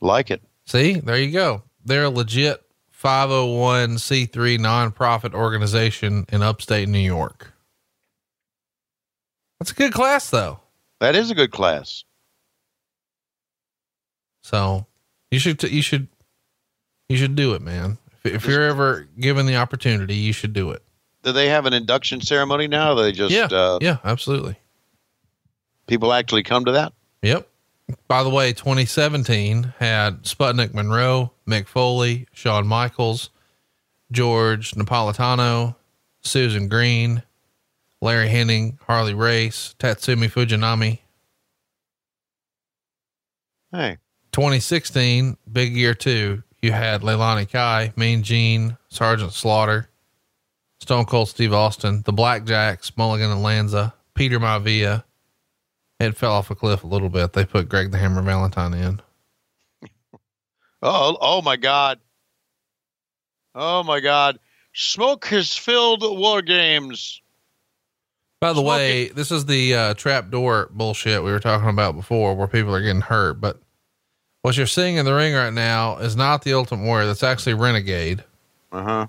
Like 0.00 0.30
it. 0.30 0.42
See, 0.66 0.94
there 0.94 1.18
you 1.18 1.30
go. 1.30 1.62
They're 1.84 2.04
a 2.04 2.10
legit 2.10 2.62
501c3 3.02 4.58
nonprofit 4.58 5.34
organization 5.34 6.24
in 6.30 6.42
upstate 6.42 6.88
New 6.88 6.98
York. 6.98 7.52
That's 9.58 9.72
a 9.72 9.74
good 9.74 9.92
class 9.92 10.30
though. 10.30 10.60
That 11.00 11.14
is 11.14 11.30
a 11.30 11.34
good 11.34 11.50
class. 11.50 12.04
So 14.42 14.86
you 15.30 15.38
should, 15.38 15.58
t- 15.58 15.68
you 15.68 15.82
should, 15.82 16.08
you 17.08 17.16
should 17.16 17.34
do 17.36 17.54
it, 17.54 17.62
man. 17.62 17.98
If, 18.24 18.34
if 18.34 18.46
you're 18.46 18.62
ever 18.62 19.08
given 19.18 19.46
the 19.46 19.56
opportunity, 19.56 20.14
you 20.14 20.32
should 20.32 20.52
do 20.52 20.70
it. 20.70 20.82
Do 21.22 21.32
they 21.32 21.48
have 21.48 21.66
an 21.66 21.72
induction 21.72 22.20
ceremony 22.20 22.66
now? 22.68 22.94
They 22.94 23.12
just 23.12 23.32
Yeah. 23.32 23.46
uh, 23.46 23.78
yeah, 23.80 23.98
absolutely. 24.04 24.56
People 25.86 26.12
actually 26.12 26.42
come 26.42 26.64
to 26.64 26.72
that. 26.72 26.92
Yep. 27.22 27.48
By 28.08 28.22
the 28.22 28.30
way, 28.30 28.52
2017 28.52 29.74
had 29.78 30.22
Sputnik 30.22 30.72
Monroe, 30.72 31.32
Mick 31.46 31.66
Foley, 31.66 32.26
Shawn 32.32 32.66
Michaels, 32.66 33.30
George 34.12 34.72
Napolitano, 34.72 35.74
Susan 36.20 36.68
Green, 36.68 37.22
Larry 38.00 38.28
Hennig, 38.28 38.78
Harley 38.86 39.14
Race, 39.14 39.74
Tatsumi 39.78 40.30
Fujinami. 40.30 41.00
Hey, 43.72 43.98
2016, 44.32 45.36
big 45.50 45.74
year 45.74 45.94
two. 45.94 46.42
You 46.62 46.72
had 46.72 47.00
Leilani 47.00 47.50
Kai, 47.50 47.92
Mean 47.96 48.22
Gene, 48.22 48.76
Sergeant 48.88 49.32
Slaughter, 49.32 49.88
Stone 50.80 51.06
Cold 51.06 51.28
Steve 51.28 51.54
Austin, 51.54 52.02
the 52.04 52.12
Blackjacks, 52.12 52.92
Mulligan 52.96 53.30
and 53.30 53.42
Lanza, 53.42 53.94
Peter 54.14 54.38
Maivia. 54.38 55.04
It 55.98 56.16
fell 56.16 56.32
off 56.32 56.50
a 56.50 56.54
cliff 56.54 56.84
a 56.84 56.86
little 56.86 57.08
bit. 57.08 57.32
They 57.32 57.44
put 57.44 57.68
Greg 57.68 57.90
the 57.90 57.98
Hammer 57.98 58.22
Valentine 58.22 58.74
in. 58.74 59.00
oh, 60.82 61.16
oh 61.20 61.42
my 61.42 61.56
God. 61.56 61.98
Oh 63.54 63.82
my 63.82 64.00
God. 64.00 64.38
Smoke 64.72 65.26
has 65.26 65.56
filled 65.56 66.02
war 66.02 66.42
games. 66.42 67.20
By 68.40 68.50
the 68.50 68.60
Smoke 68.60 68.66
way, 68.66 69.08
this 69.08 69.30
is 69.30 69.46
the 69.46 69.74
uh, 69.74 69.94
trap 69.94 70.30
door 70.30 70.70
bullshit 70.72 71.22
we 71.22 71.30
were 71.30 71.40
talking 71.40 71.68
about 71.68 71.96
before, 71.96 72.34
where 72.34 72.46
people 72.46 72.74
are 72.74 72.80
getting 72.80 73.02
hurt. 73.02 73.40
But 73.40 73.60
what 74.42 74.56
you're 74.56 74.66
seeing 74.66 74.96
in 74.96 75.04
the 75.04 75.14
ring 75.14 75.34
right 75.34 75.52
now 75.52 75.98
is 75.98 76.16
not 76.16 76.42
the 76.42 76.54
Ultimate 76.54 76.84
Warrior. 76.84 77.06
That's 77.06 77.22
actually 77.22 77.54
Renegade. 77.54 78.24
Uh 78.72 78.82
huh. 78.82 79.06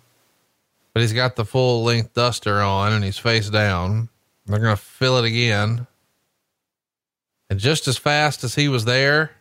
But 0.93 1.01
he's 1.01 1.14
got 1.14 1.35
the 1.35 1.45
full 1.45 1.84
length 1.84 2.14
duster 2.14 2.60
on 2.60 2.93
and 2.93 3.03
he's 3.03 3.18
face 3.18 3.50
down. 3.50 4.10
They're 4.45 4.60
gonna 4.60 4.76
fill 4.76 5.18
it 5.18 5.26
again. 5.26 5.88
And 7.50 7.60
just 7.60 7.88
as 7.88 7.98
fast 7.98 8.43
as 8.43 8.56
he 8.56 8.68
was 8.68 8.85
there, 8.85 9.32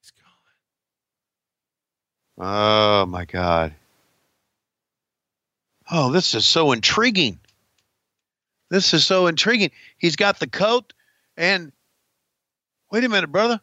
he's 0.00 0.12
gone. 2.36 2.46
Oh 2.46 3.06
my 3.06 3.24
God. 3.24 3.74
Oh, 5.90 6.10
this 6.10 6.34
is 6.34 6.44
so 6.44 6.72
intriguing. 6.72 7.38
This 8.70 8.92
is 8.92 9.06
so 9.06 9.26
intriguing. 9.28 9.70
He's 9.98 10.16
got 10.16 10.40
the 10.40 10.48
coat 10.48 10.92
and 11.36 11.70
wait 12.90 13.04
a 13.04 13.08
minute, 13.08 13.30
brother. 13.30 13.60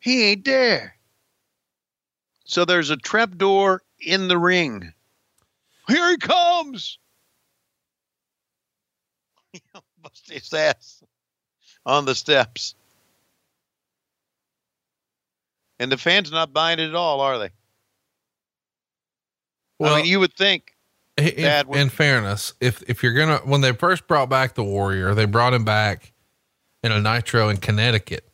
He 0.00 0.24
ain't 0.24 0.44
there. 0.44 0.96
So 2.44 2.64
there's 2.64 2.90
a 2.90 2.96
trap 2.96 3.36
door 3.36 3.82
in 4.00 4.28
the 4.28 4.38
ring. 4.38 4.92
Here 5.88 6.10
he 6.10 6.16
comes. 6.16 6.98
Bust 10.02 10.30
his 10.30 10.52
ass 10.52 11.02
on 11.86 12.04
the 12.04 12.14
steps. 12.14 12.74
And 15.78 15.90
the 15.90 15.96
fans 15.96 16.30
not 16.30 16.52
buying 16.52 16.78
it 16.78 16.88
at 16.88 16.94
all, 16.94 17.20
are 17.20 17.38
they? 17.38 17.50
I 19.80 19.96
mean, 19.96 20.04
you 20.06 20.20
would 20.20 20.34
think 20.34 20.72
in, 21.18 21.34
Bad 21.36 21.66
in 21.74 21.88
fairness, 21.88 22.54
if 22.60 22.82
if 22.88 23.02
you're 23.02 23.12
gonna 23.14 23.38
when 23.38 23.60
they 23.60 23.72
first 23.72 24.06
brought 24.06 24.28
back 24.28 24.54
the 24.54 24.64
Warrior, 24.64 25.14
they 25.14 25.24
brought 25.24 25.52
him 25.52 25.64
back 25.64 26.11
in 26.82 26.92
a 26.92 27.00
Nitro 27.00 27.48
in 27.48 27.56
Connecticut. 27.58 28.28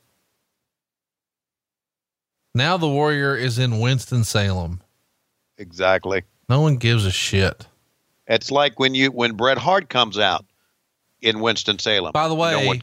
Now 2.54 2.76
the 2.76 2.88
Warrior 2.88 3.36
is 3.36 3.58
in 3.58 3.78
Winston 3.80 4.24
Salem. 4.24 4.80
exactly. 5.58 6.22
No 6.48 6.60
one 6.62 6.76
gives 6.76 7.04
a 7.04 7.10
shit. 7.10 7.66
It's 8.26 8.50
like 8.50 8.78
when 8.80 8.94
you 8.94 9.10
when 9.10 9.32
Bret 9.34 9.58
Hart 9.58 9.88
comes 9.88 10.18
out 10.18 10.44
in 11.20 11.40
Winston 11.40 11.78
Salem. 11.78 12.12
By 12.12 12.28
the 12.28 12.34
way, 12.34 12.66
one- 12.66 12.82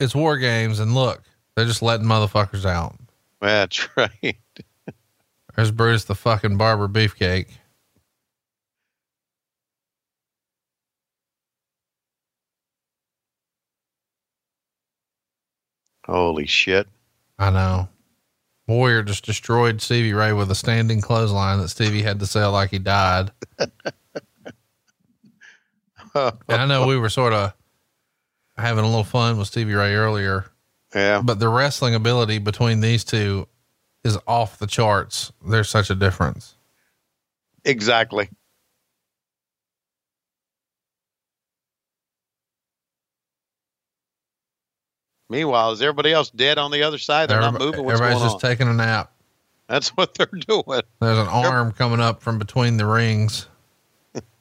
it's 0.00 0.14
War 0.14 0.36
Games, 0.36 0.80
and 0.80 0.94
look, 0.94 1.22
they're 1.54 1.64
just 1.66 1.82
letting 1.82 2.06
motherfuckers 2.06 2.64
out. 2.66 2.96
That's 3.40 3.88
right. 3.96 4.36
There's 5.54 5.70
Bruce 5.70 6.04
the 6.04 6.14
fucking 6.14 6.56
barber 6.56 6.88
beefcake. 6.88 7.46
Holy 16.06 16.46
shit. 16.46 16.86
I 17.38 17.50
know. 17.50 17.88
Warrior 18.68 19.02
just 19.02 19.24
destroyed 19.24 19.80
Stevie 19.82 20.12
Ray 20.12 20.32
with 20.32 20.50
a 20.50 20.54
standing 20.54 21.00
clothesline 21.00 21.60
that 21.60 21.68
Stevie 21.68 22.02
had 22.02 22.18
to 22.20 22.26
sell 22.26 22.52
like 22.52 22.70
he 22.70 22.78
died. 22.78 23.30
and 26.14 26.32
I 26.48 26.66
know 26.66 26.86
we 26.86 26.96
were 26.96 27.08
sort 27.08 27.32
of 27.32 27.52
having 28.56 28.84
a 28.84 28.86
little 28.88 29.04
fun 29.04 29.38
with 29.38 29.48
Stevie 29.48 29.74
Ray 29.74 29.94
earlier, 29.94 30.46
Yeah. 30.94 31.20
but 31.22 31.38
the 31.38 31.48
wrestling 31.48 31.94
ability 31.94 32.38
between 32.38 32.80
these 32.80 33.04
two 33.04 33.46
is 34.02 34.18
off 34.26 34.58
the 34.58 34.66
charts. 34.66 35.32
There's 35.46 35.68
such 35.68 35.90
a 35.90 35.94
difference. 35.94 36.54
Exactly. 37.64 38.28
Meanwhile, 45.28 45.72
is 45.72 45.82
everybody 45.82 46.12
else 46.12 46.30
dead 46.30 46.58
on 46.58 46.70
the 46.70 46.82
other 46.82 46.98
side? 46.98 47.28
They're 47.28 47.40
not 47.40 47.58
moving. 47.58 47.84
What's 47.84 48.00
everybody's 48.00 48.22
just 48.22 48.34
on? 48.36 48.40
taking 48.40 48.68
a 48.68 48.72
nap. 48.74 49.10
That's 49.68 49.88
what 49.90 50.14
they're 50.14 50.26
doing. 50.26 50.82
There's 51.00 51.18
an 51.18 51.26
arm 51.26 51.72
coming 51.72 52.00
up 52.00 52.22
from 52.22 52.38
between 52.38 52.76
the 52.76 52.86
rings. 52.86 53.48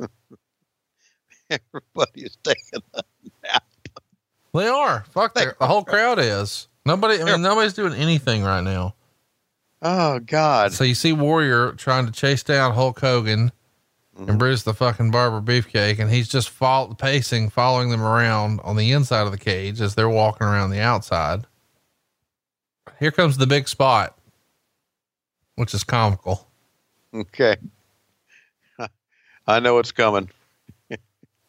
Everybody 1.50 2.22
is 2.24 2.38
taking 2.44 2.82
a 2.94 3.02
nap. 3.44 3.64
They 4.54 4.68
are. 4.68 5.04
Fuck, 5.10 5.34
they're- 5.34 5.56
the 5.60 5.68
whole 5.68 5.84
crowd 5.84 6.20
is. 6.20 6.68
Nobody, 6.86 7.20
I 7.22 7.26
mean, 7.26 7.42
nobody's 7.42 7.74
doing 7.74 7.94
anything 7.94 8.44
right 8.44 8.62
now. 8.64 8.94
Oh 9.82 10.20
God. 10.20 10.72
So 10.72 10.84
you 10.84 10.94
see 10.96 11.14
Warrior 11.14 11.72
trying 11.74 12.06
to 12.06 12.12
chase 12.12 12.44
down 12.44 12.74
Hulk 12.74 13.00
Hogan 13.00 13.52
Mm-hmm. 14.18 14.30
and 14.30 14.40
Bruce 14.40 14.64
the 14.64 14.74
fucking 14.74 15.12
barber 15.12 15.42
beefcake, 15.42 16.00
and 16.00 16.10
he's 16.10 16.30
just 16.30 16.50
fall, 16.50 16.94
pacing, 16.96 17.50
following 17.50 17.90
them 17.90 18.02
around 18.02 18.62
on 18.64 18.78
the 18.78 18.94
inside 18.94 19.26
of 19.26 19.32
the 19.32 19.38
cage 19.38 19.82
as 19.82 19.94
they're 19.96 20.08
walking 20.08 20.48
around 20.48 20.70
the 20.70 20.80
outside. 20.80 21.46
Here 22.98 23.12
comes 23.12 23.36
the 23.36 23.46
big 23.48 23.68
spot, 23.68 24.18
which 25.56 25.74
is 25.74 25.84
comical. 25.84 26.48
Okay. 27.14 27.58
I 29.48 29.60
know 29.60 29.80
it's 29.80 29.92
coming. 29.92 30.30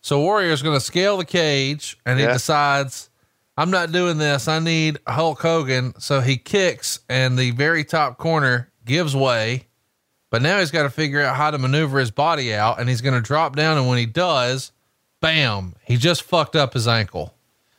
So 0.01 0.21
Warrior's 0.21 0.63
going 0.63 0.77
to 0.77 0.85
scale 0.85 1.17
the 1.17 1.25
cage, 1.25 1.97
and 2.07 2.19
he 2.19 2.25
Yeah. 2.25 2.33
decides, 2.33 3.11
I'm 3.57 3.71
not 3.71 3.91
doing 3.93 4.19
this. 4.19 4.47
I 4.49 4.59
need 4.61 4.99
Hulk 5.07 5.41
Hogan. 5.41 5.95
So 6.01 6.21
he 6.21 6.37
kicks, 6.37 7.01
and 7.09 7.37
the 7.39 7.51
very 7.53 7.85
top 7.85 8.19
corner 8.19 8.71
gives 8.85 9.17
way. 9.17 9.67
But 10.31 10.43
now 10.43 10.59
he's 10.59 10.71
got 10.71 10.83
to 10.83 10.91
figure 10.91 11.23
out 11.23 11.37
how 11.37 11.51
to 11.51 11.59
maneuver 11.59 11.99
his 11.99 12.11
body 12.11 12.53
out, 12.55 12.81
and 12.81 12.89
he's 12.89 13.01
going 13.01 13.15
to 13.15 13.21
drop 13.21 13.55
down. 13.55 13.79
And 13.79 13.89
when 13.89 13.99
he 13.99 14.07
does, 14.07 14.73
bam, 15.21 15.75
he 15.85 15.97
just 15.97 16.23
fucked 16.23 16.57
up 16.57 16.75
his 16.75 16.89
ankle. 16.89 17.35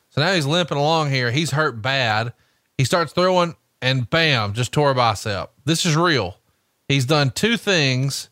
So 0.10 0.22
now 0.22 0.34
he's 0.34 0.46
limping 0.46 0.78
along 0.78 1.12
here. 1.12 1.32
He's 1.32 1.52
hurt 1.52 1.82
bad. 1.82 2.34
He 2.78 2.86
starts 2.86 3.14
throwing, 3.14 3.56
and 3.82 4.10
bam, 4.10 4.54
just 4.54 4.72
tore 4.72 4.92
a 4.92 4.96
bicep. 4.96 5.52
This 5.66 5.86
is 5.86 5.96
real. 5.96 6.38
He's 6.88 7.06
done 7.06 7.32
two 7.32 7.58
things. 7.58 8.30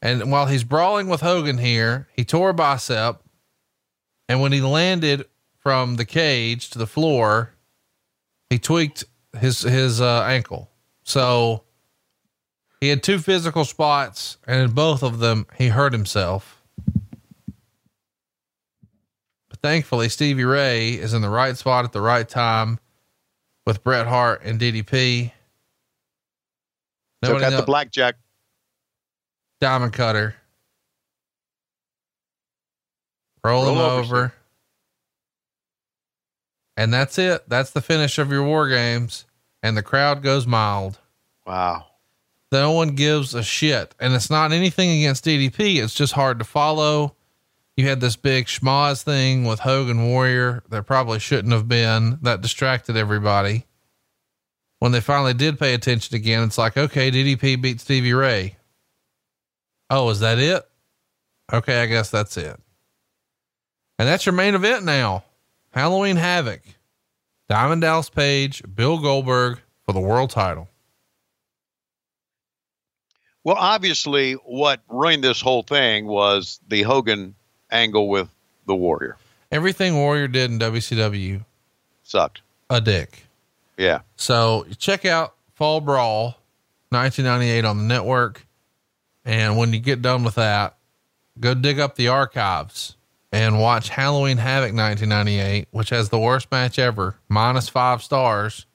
And 0.00 0.30
while 0.30 0.46
he's 0.46 0.64
brawling 0.64 1.08
with 1.08 1.20
Hogan 1.20 1.58
here, 1.58 2.08
he 2.14 2.24
tore 2.24 2.50
a 2.50 2.54
bicep. 2.54 3.22
And 4.28 4.40
when 4.40 4.52
he 4.52 4.60
landed 4.60 5.26
from 5.58 5.96
the 5.96 6.04
cage 6.04 6.70
to 6.70 6.78
the 6.78 6.86
floor, 6.86 7.54
he 8.48 8.58
tweaked 8.58 9.04
his 9.38 9.60
his 9.62 10.00
uh, 10.00 10.22
ankle. 10.22 10.70
So 11.02 11.64
he 12.80 12.88
had 12.88 13.02
two 13.02 13.18
physical 13.18 13.64
spots, 13.64 14.38
and 14.46 14.60
in 14.62 14.70
both 14.70 15.02
of 15.02 15.18
them, 15.18 15.46
he 15.56 15.68
hurt 15.68 15.92
himself. 15.92 16.62
But 19.48 19.60
thankfully, 19.62 20.08
Stevie 20.08 20.44
Ray 20.44 20.90
is 20.92 21.12
in 21.12 21.22
the 21.22 21.28
right 21.28 21.56
spot 21.56 21.84
at 21.84 21.92
the 21.92 22.00
right 22.00 22.28
time 22.28 22.78
with 23.66 23.84
Bret 23.84 24.06
Hart 24.06 24.42
and 24.44 24.58
DDP. 24.58 25.32
Took 27.22 27.32
Nobody 27.34 27.44
out 27.54 27.58
the 27.58 27.66
blackjack. 27.66 28.16
diamond 29.60 29.92
cutter. 29.92 30.36
Roll, 33.44 33.64
Roll 33.64 33.72
him 33.72 33.78
over, 33.78 33.98
over. 34.16 34.34
And 36.76 36.92
that's 36.94 37.18
it. 37.18 37.46
That's 37.46 37.70
the 37.70 37.82
finish 37.82 38.18
of 38.18 38.30
your 38.30 38.42
war 38.44 38.68
games. 38.68 39.26
And 39.62 39.76
the 39.76 39.82
crowd 39.82 40.22
goes 40.22 40.46
mild. 40.46 40.98
Wow. 41.46 41.86
No 42.52 42.72
one 42.72 42.94
gives 42.94 43.34
a 43.34 43.42
shit. 43.42 43.94
And 44.00 44.14
it's 44.14 44.30
not 44.30 44.52
anything 44.52 44.90
against 44.90 45.24
DDP. 45.24 45.82
It's 45.82 45.94
just 45.94 46.14
hard 46.14 46.38
to 46.40 46.44
follow. 46.44 47.14
You 47.76 47.88
had 47.88 48.00
this 48.00 48.16
big 48.16 48.46
schmoz 48.46 49.02
thing 49.02 49.44
with 49.44 49.60
Hogan 49.60 50.08
Warrior 50.08 50.62
that 50.68 50.86
probably 50.86 51.18
shouldn't 51.18 51.52
have 51.52 51.68
been. 51.68 52.18
That 52.22 52.40
distracted 52.40 52.96
everybody. 52.96 53.66
When 54.80 54.92
they 54.92 55.00
finally 55.00 55.34
did 55.34 55.58
pay 55.58 55.74
attention 55.74 56.16
again, 56.16 56.42
it's 56.42 56.58
like, 56.58 56.76
okay, 56.76 57.10
DDP 57.10 57.60
beat 57.60 57.80
Stevie 57.80 58.14
Ray. 58.14 58.56
Oh, 59.88 60.08
is 60.08 60.20
that 60.20 60.38
it? 60.38 60.62
Okay, 61.52 61.82
I 61.82 61.86
guess 61.86 62.10
that's 62.10 62.36
it. 62.36 62.58
And 63.98 64.08
that's 64.08 64.24
your 64.24 64.32
main 64.32 64.54
event 64.54 64.84
now. 64.84 65.24
Halloween 65.72 66.16
Havoc. 66.16 66.62
Diamond 67.48 67.82
Dallas 67.82 68.08
Page, 68.08 68.62
Bill 68.74 68.98
Goldberg 68.98 69.60
for 69.84 69.92
the 69.92 70.00
world 70.00 70.30
title. 70.30 70.68
Well, 73.44 73.56
obviously, 73.58 74.34
what 74.34 74.80
ruined 74.88 75.24
this 75.24 75.40
whole 75.40 75.62
thing 75.62 76.06
was 76.06 76.60
the 76.68 76.82
Hogan 76.82 77.34
angle 77.70 78.08
with 78.08 78.28
the 78.66 78.74
Warrior. 78.74 79.16
Everything 79.50 79.96
Warrior 79.96 80.28
did 80.28 80.50
in 80.50 80.58
WCW 80.58 81.44
Sucked. 82.02 82.42
a 82.68 82.80
dick. 82.80 83.24
Yeah. 83.76 84.00
So 84.16 84.66
check 84.78 85.04
out 85.04 85.34
Fall 85.54 85.80
Brawl 85.80 86.36
1998 86.90 87.64
on 87.64 87.78
the 87.78 87.84
network. 87.84 88.46
And 89.24 89.56
when 89.56 89.72
you 89.72 89.80
get 89.80 90.02
done 90.02 90.22
with 90.24 90.34
that, 90.36 90.76
go 91.38 91.54
dig 91.54 91.80
up 91.80 91.96
the 91.96 92.08
archives 92.08 92.96
and 93.32 93.60
watch 93.60 93.88
Halloween 93.88 94.38
Havoc 94.38 94.74
1998, 94.74 95.68
which 95.70 95.90
has 95.90 96.08
the 96.08 96.18
worst 96.18 96.50
match 96.50 96.78
ever, 96.78 97.16
minus 97.28 97.68
five 97.68 98.02
stars. 98.02 98.66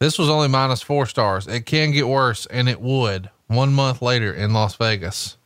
This 0.00 0.18
was 0.18 0.28
only 0.28 0.48
minus 0.48 0.80
four 0.82 1.06
stars. 1.06 1.46
It 1.46 1.66
can 1.66 1.90
get 1.90 2.06
worse, 2.06 2.46
and 2.46 2.68
it 2.68 2.80
would 2.80 3.30
one 3.48 3.72
month 3.72 4.00
later 4.00 4.32
in 4.32 4.52
Las 4.52 4.76
Vegas. 4.76 5.36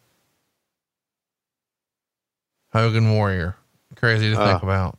Hogan 2.72 3.12
Warrior. 3.12 3.56
Crazy 3.96 4.30
to 4.30 4.36
think 4.36 4.62
Uh. 4.62 4.66
about. 4.66 4.98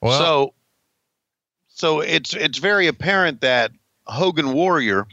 Well, 0.00 0.18
so, 0.18 0.54
so 1.68 2.00
it's 2.00 2.34
it's 2.34 2.58
very 2.58 2.86
apparent 2.86 3.40
that 3.40 3.72
Hogan 4.06 4.52
Warrior 4.52 5.06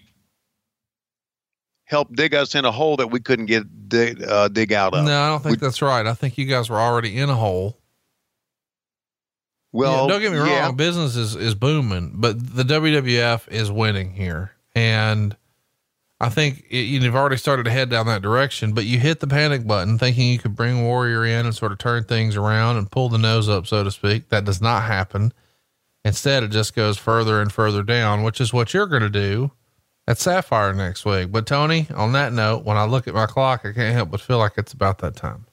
helped 1.86 2.14
dig 2.16 2.34
us 2.36 2.56
in 2.56 2.66
a 2.66 2.72
hole 2.72 2.98
that 2.98 3.08
we 3.08 3.20
couldn't 3.20 3.48
get 3.48 3.90
dig, 3.90 4.22
uh, 4.24 4.48
dig 4.48 4.72
out 4.74 4.94
of. 4.94 5.06
no, 5.06 5.20
I 5.22 5.28
don't 5.30 5.42
think 5.42 5.60
We- 5.62 5.66
that's 5.68 5.82
right. 5.82 6.06
I 6.06 6.14
think 6.14 6.38
you 6.38 6.45
guys 6.45 6.70
were 6.70 6.80
already 6.80 7.18
in 7.18 7.30
a 7.30 7.36
hole. 7.36 7.78
Well, 9.76 10.04
Yeah, 10.04 10.08
don't 10.14 10.22
get 10.22 10.32
me 10.32 10.38
wrong, 10.38 10.48
yeah. 10.48 10.72
business 10.72 11.16
is, 11.16 11.36
is 11.36 11.54
booming, 11.56 12.14
but 12.16 12.56
the 12.56 12.64
WWF 12.64 13.48
is 13.50 13.70
winning 13.72 14.12
here. 14.14 14.52
And 14.74 15.36
I 16.20 16.30
think 16.30 16.66
it, 16.70 16.78
you've 16.82 17.16
already 17.16 17.38
started 17.38 17.64
to 17.64 17.72
head 17.72 17.90
down 17.90 18.08
that 18.08 18.22
direction, 18.22 18.74
but 18.74 18.86
you 18.86 19.00
hit 19.00 19.20
the 19.20 19.28
panic 19.28 19.68
button 19.68 19.98
thinking 20.00 20.30
you 20.30 20.40
could 20.40 20.56
bring 20.56 20.84
Warrior 20.84 21.26
in 21.26 21.45
and 21.45 21.54
sort 21.54 21.72
of 21.74 21.78
turn 21.78 22.06
things 22.06 22.36
around 22.36 22.78
and 22.78 22.90
pull 22.90 23.10
the 23.10 23.18
nose 23.18 23.50
up, 23.50 23.68
so 23.68 23.84
to 23.84 23.92
speak. 23.92 24.30
That 24.30 24.45
does 24.45 24.62
not 24.62 24.84
happen. 24.84 25.34
Instead, 26.06 26.44
it 26.44 26.52
just 26.52 26.76
goes 26.76 26.98
further 26.98 27.42
and 27.42 27.52
further 27.52 27.84
down, 27.84 28.24
which 28.24 28.40
is 28.40 28.54
what 28.54 28.74
you're 28.74 28.86
going 28.88 29.02
to 29.02 29.10
do 29.10 29.52
at 30.08 30.18
Sapphire 30.20 30.74
next 30.74 31.04
week. 31.04 31.32
But 31.32 31.45
Tony, 31.48 31.88
on 31.94 32.12
that 32.14 32.32
note, 32.32 32.64
when 32.64 32.78
I 32.78 32.86
look 32.86 33.08
at 33.08 33.14
my 33.14 33.26
clock, 33.26 33.62
I 33.66 33.74
can't 33.74 33.94
help 33.94 34.12
but 34.12 34.22
feel 34.22 34.38
like 34.38 34.54
it's 34.58 34.72
about 34.74 35.00
that 35.00 35.16
time. 35.16 35.48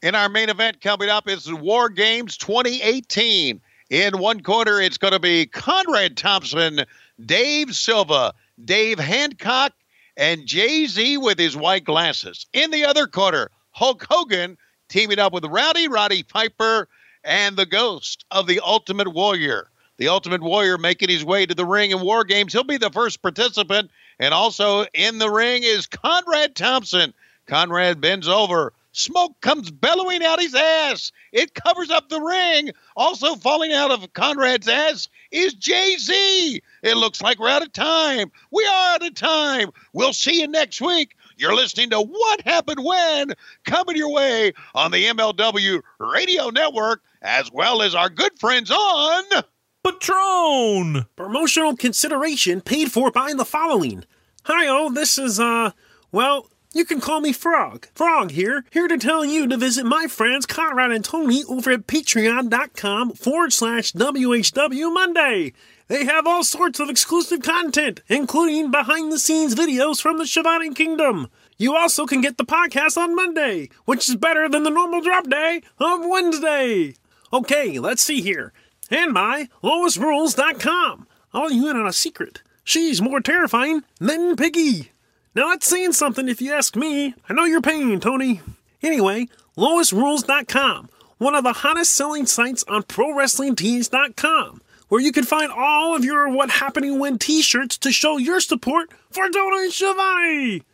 In 0.00 0.14
our 0.14 0.28
main 0.28 0.48
event 0.48 0.80
coming 0.80 1.08
up 1.08 1.28
is 1.28 1.52
War 1.52 1.88
Games 1.88 2.36
2018. 2.36 3.60
In 3.90 4.18
one 4.18 4.42
corner, 4.42 4.80
it's 4.80 4.98
going 4.98 5.12
to 5.12 5.18
be 5.18 5.46
Conrad 5.46 6.16
Thompson, 6.16 6.84
Dave 7.26 7.74
Silva, 7.74 8.32
Dave 8.64 9.00
Hancock, 9.00 9.72
and 10.16 10.46
Jay 10.46 10.86
Z 10.86 11.18
with 11.18 11.36
his 11.36 11.56
white 11.56 11.82
glasses. 11.82 12.46
In 12.52 12.70
the 12.70 12.84
other 12.84 13.08
corner, 13.08 13.50
Hulk 13.72 14.06
Hogan 14.08 14.56
teaming 14.88 15.18
up 15.18 15.32
with 15.32 15.44
Rowdy 15.44 15.88
Roddy 15.88 16.22
Piper 16.22 16.86
and 17.24 17.56
the 17.56 17.66
ghost 17.66 18.24
of 18.30 18.46
the 18.46 18.60
Ultimate 18.60 19.08
Warrior. 19.08 19.68
The 19.96 20.08
Ultimate 20.08 20.42
Warrior 20.42 20.78
making 20.78 21.08
his 21.08 21.24
way 21.24 21.44
to 21.44 21.56
the 21.56 21.66
ring 21.66 21.90
in 21.90 22.02
War 22.02 22.22
Games. 22.22 22.52
He'll 22.52 22.62
be 22.62 22.76
the 22.76 22.90
first 22.90 23.20
participant. 23.20 23.90
And 24.20 24.32
also 24.32 24.86
in 24.94 25.18
the 25.18 25.30
ring 25.30 25.64
is 25.64 25.88
Conrad 25.88 26.54
Thompson. 26.54 27.12
Conrad 27.46 28.00
bends 28.00 28.28
over. 28.28 28.72
Smoke 28.92 29.40
comes 29.40 29.70
bellowing 29.70 30.24
out 30.24 30.40
his 30.40 30.54
ass. 30.54 31.12
It 31.32 31.54
covers 31.54 31.90
up 31.90 32.08
the 32.08 32.20
ring. 32.20 32.70
Also 32.96 33.34
falling 33.36 33.72
out 33.72 33.90
of 33.90 34.12
Conrad's 34.12 34.68
ass 34.68 35.08
is 35.30 35.54
Jay 35.54 35.96
Z. 35.96 36.62
It 36.82 36.96
looks 36.96 37.20
like 37.20 37.38
we're 37.38 37.50
out 37.50 37.62
of 37.62 37.72
time. 37.72 38.30
We 38.50 38.64
are 38.64 38.94
out 38.94 39.06
of 39.06 39.14
time. 39.14 39.70
We'll 39.92 40.12
see 40.12 40.40
you 40.40 40.48
next 40.48 40.80
week. 40.80 41.14
You're 41.36 41.54
listening 41.54 41.90
to 41.90 42.00
What 42.00 42.40
Happened 42.42 42.84
When 42.84 43.34
coming 43.64 43.96
your 43.96 44.10
way 44.10 44.52
on 44.74 44.90
the 44.90 45.04
MLW 45.04 45.80
Radio 46.00 46.50
Network, 46.50 47.02
as 47.22 47.52
well 47.52 47.82
as 47.82 47.94
our 47.94 48.08
good 48.08 48.38
friends 48.40 48.70
on. 48.70 49.42
Patreon! 49.86 51.06
Promotional 51.14 51.76
consideration 51.76 52.60
paid 52.60 52.90
for 52.90 53.10
by 53.10 53.32
the 53.34 53.44
following. 53.44 54.04
Hi, 54.44 54.66
all. 54.66 54.90
this 54.90 55.18
is, 55.18 55.38
uh, 55.38 55.70
well, 56.10 56.50
you 56.78 56.84
can 56.84 57.00
call 57.00 57.20
me 57.20 57.32
Frog. 57.32 57.88
Frog 57.92 58.30
here, 58.30 58.64
here 58.70 58.86
to 58.86 58.96
tell 58.96 59.24
you 59.24 59.48
to 59.48 59.56
visit 59.56 59.84
my 59.84 60.06
friends 60.06 60.46
Conrad 60.46 60.92
and 60.92 61.04
Tony 61.04 61.42
over 61.48 61.72
at 61.72 61.88
patreon.com 61.88 63.14
forward 63.14 63.52
slash 63.52 63.92
WHW 63.92 64.94
Monday. 64.94 65.52
They 65.88 66.04
have 66.04 66.24
all 66.28 66.44
sorts 66.44 66.78
of 66.78 66.88
exclusive 66.88 67.42
content, 67.42 68.02
including 68.06 68.70
behind 68.70 69.10
the 69.10 69.18
scenes 69.18 69.56
videos 69.56 70.00
from 70.00 70.18
the 70.18 70.24
Shivani 70.24 70.74
Kingdom. 70.76 71.28
You 71.56 71.74
also 71.74 72.06
can 72.06 72.20
get 72.20 72.38
the 72.38 72.44
podcast 72.44 72.96
on 72.96 73.16
Monday, 73.16 73.70
which 73.84 74.08
is 74.08 74.14
better 74.14 74.48
than 74.48 74.62
the 74.62 74.70
normal 74.70 75.00
drop 75.00 75.28
day 75.28 75.62
of 75.80 76.06
Wednesday. 76.06 76.94
Okay, 77.32 77.80
let's 77.80 78.02
see 78.02 78.22
here. 78.22 78.52
And 78.88 79.12
by 79.12 79.48
LoisRules.com. 79.64 81.08
Let 81.34 81.52
you 81.52 81.68
in 81.68 81.76
on 81.76 81.88
a 81.88 81.92
secret. 81.92 82.42
She's 82.62 83.02
more 83.02 83.20
terrifying 83.20 83.82
than 83.98 84.36
Piggy. 84.36 84.92
Now 85.38 85.50
that's 85.50 85.68
saying 85.68 85.92
something 85.92 86.28
if 86.28 86.42
you 86.42 86.52
ask 86.52 86.74
me. 86.74 87.14
I 87.28 87.32
know 87.32 87.44
your 87.44 87.60
pain, 87.60 88.00
Tony. 88.00 88.40
Anyway, 88.82 89.28
LoisRules.com, 89.56 90.88
one 91.18 91.36
of 91.36 91.44
the 91.44 91.52
hottest 91.52 91.94
selling 91.94 92.26
sites 92.26 92.64
on 92.66 92.82
ProWrestlingTees.com, 92.82 94.62
where 94.88 95.00
you 95.00 95.12
can 95.12 95.22
find 95.22 95.52
all 95.52 95.94
of 95.94 96.04
your 96.04 96.28
What 96.28 96.50
Happening 96.50 96.98
When 96.98 97.18
t-shirts 97.18 97.78
to 97.78 97.92
show 97.92 98.16
your 98.16 98.40
support 98.40 98.90
for 99.12 99.30
Tony 99.30 99.70
Schiavone. 99.70 100.64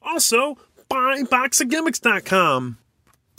Also, 0.00 0.56
buy 0.88 1.20
BoxOfGimmicks.com 1.24 2.78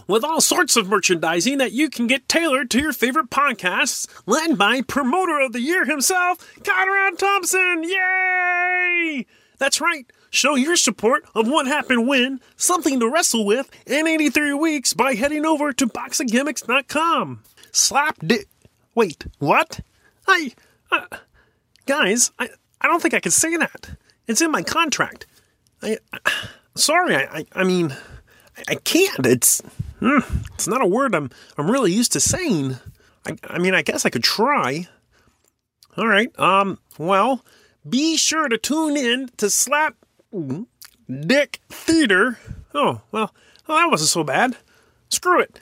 with 0.07 0.23
all 0.23 0.39
sorts 0.39 0.75
of 0.75 0.87
merchandising 0.87 1.57
that 1.57 1.71
you 1.71 1.89
can 1.89 2.05
get 2.05 2.29
tailored 2.29 2.69
to 2.69 2.79
your 2.79 2.93
favorite 2.93 3.31
podcasts, 3.31 4.07
led 4.27 4.55
by 4.55 4.81
promoter 4.81 5.39
of 5.39 5.51
the 5.51 5.61
year 5.61 5.85
himself, 5.85 6.47
Conrad 6.63 7.17
Thompson. 7.17 7.83
Yay! 7.83 9.25
That's 9.57 9.81
right. 9.81 10.05
Show 10.35 10.55
your 10.55 10.75
support 10.75 11.23
of 11.33 11.47
what 11.47 11.65
happened 11.65 12.09
when, 12.09 12.41
something 12.57 12.99
to 12.99 13.07
wrestle 13.09 13.45
with 13.45 13.69
in 13.87 14.05
83 14.05 14.51
weeks 14.51 14.93
by 14.93 15.13
heading 15.13 15.45
over 15.45 15.71
to 15.71 15.87
boxofgimmicks.com. 15.87 17.41
Slap 17.71 18.17
di- 18.19 18.43
Wait, 18.93 19.25
what? 19.39 19.79
I. 20.27 20.51
Uh, 20.91 21.05
guys, 21.85 22.33
I, 22.37 22.49
I 22.81 22.87
don't 22.87 23.01
think 23.01 23.13
I 23.13 23.21
can 23.21 23.31
say 23.31 23.55
that. 23.55 23.91
It's 24.27 24.41
in 24.41 24.51
my 24.51 24.61
contract. 24.61 25.25
I. 25.81 25.99
I 26.11 26.19
sorry, 26.75 27.15
I, 27.15 27.21
I, 27.21 27.45
I 27.53 27.63
mean, 27.63 27.95
I, 28.57 28.63
I 28.71 28.75
can't. 28.75 29.25
It's. 29.25 29.61
Mm, 30.01 30.45
it's 30.53 30.67
not 30.67 30.81
a 30.81 30.85
word 30.85 31.15
I'm 31.15 31.29
I'm 31.57 31.71
really 31.71 31.93
used 31.93 32.11
to 32.11 32.19
saying. 32.19 32.75
I, 33.25 33.37
I 33.45 33.57
mean, 33.57 33.73
I 33.73 33.83
guess 33.83 34.05
I 34.05 34.09
could 34.09 34.23
try. 34.23 34.89
All 35.95 36.07
right. 36.07 36.37
Um. 36.37 36.77
Well, 36.97 37.45
be 37.87 38.17
sure 38.17 38.49
to 38.49 38.57
tune 38.57 38.97
in 38.97 39.29
to 39.37 39.49
Slap 39.49 39.95
Dick 41.27 41.61
Theater. 41.69 42.39
Oh 42.73 43.01
well, 43.11 43.33
well 43.67 43.77
that 43.77 43.89
wasn't 43.89 44.09
so 44.09 44.23
bad. 44.23 44.57
Screw 45.09 45.39
it. 45.39 45.59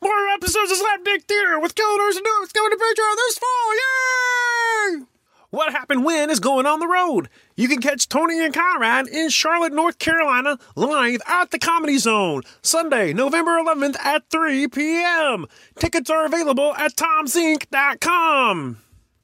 More 0.00 0.28
episodes 0.28 0.70
of 0.70 0.76
Slap 0.76 1.04
Dick 1.04 1.24
Theater 1.24 1.58
with 1.60 1.74
Killers 1.74 2.16
and 2.16 2.24
Dukes 2.24 2.52
coming 2.52 2.70
to 2.70 2.76
Patreon 2.76 3.16
this 3.16 3.38
fall. 3.38 3.74
Yay! 3.74 5.04
What 5.50 5.72
Happened 5.72 6.04
When 6.04 6.30
is 6.30 6.40
going 6.40 6.66
on 6.66 6.78
the 6.78 6.86
road. 6.86 7.30
You 7.56 7.68
can 7.68 7.80
catch 7.80 8.08
Tony 8.08 8.44
and 8.44 8.52
Conrad 8.52 9.08
in 9.08 9.30
Charlotte, 9.30 9.72
North 9.72 9.98
Carolina, 9.98 10.58
live 10.76 11.20
at 11.26 11.50
the 11.50 11.58
Comedy 11.58 11.96
Zone, 11.98 12.42
Sunday, 12.60 13.14
November 13.14 13.52
11th 13.52 13.98
at 14.00 14.28
3 14.30 14.68
p.m. 14.68 15.46
Tickets 15.78 16.10
are 16.10 16.26
available 16.26 16.74
at 16.74 16.94
TomZinc.com. 16.96 18.76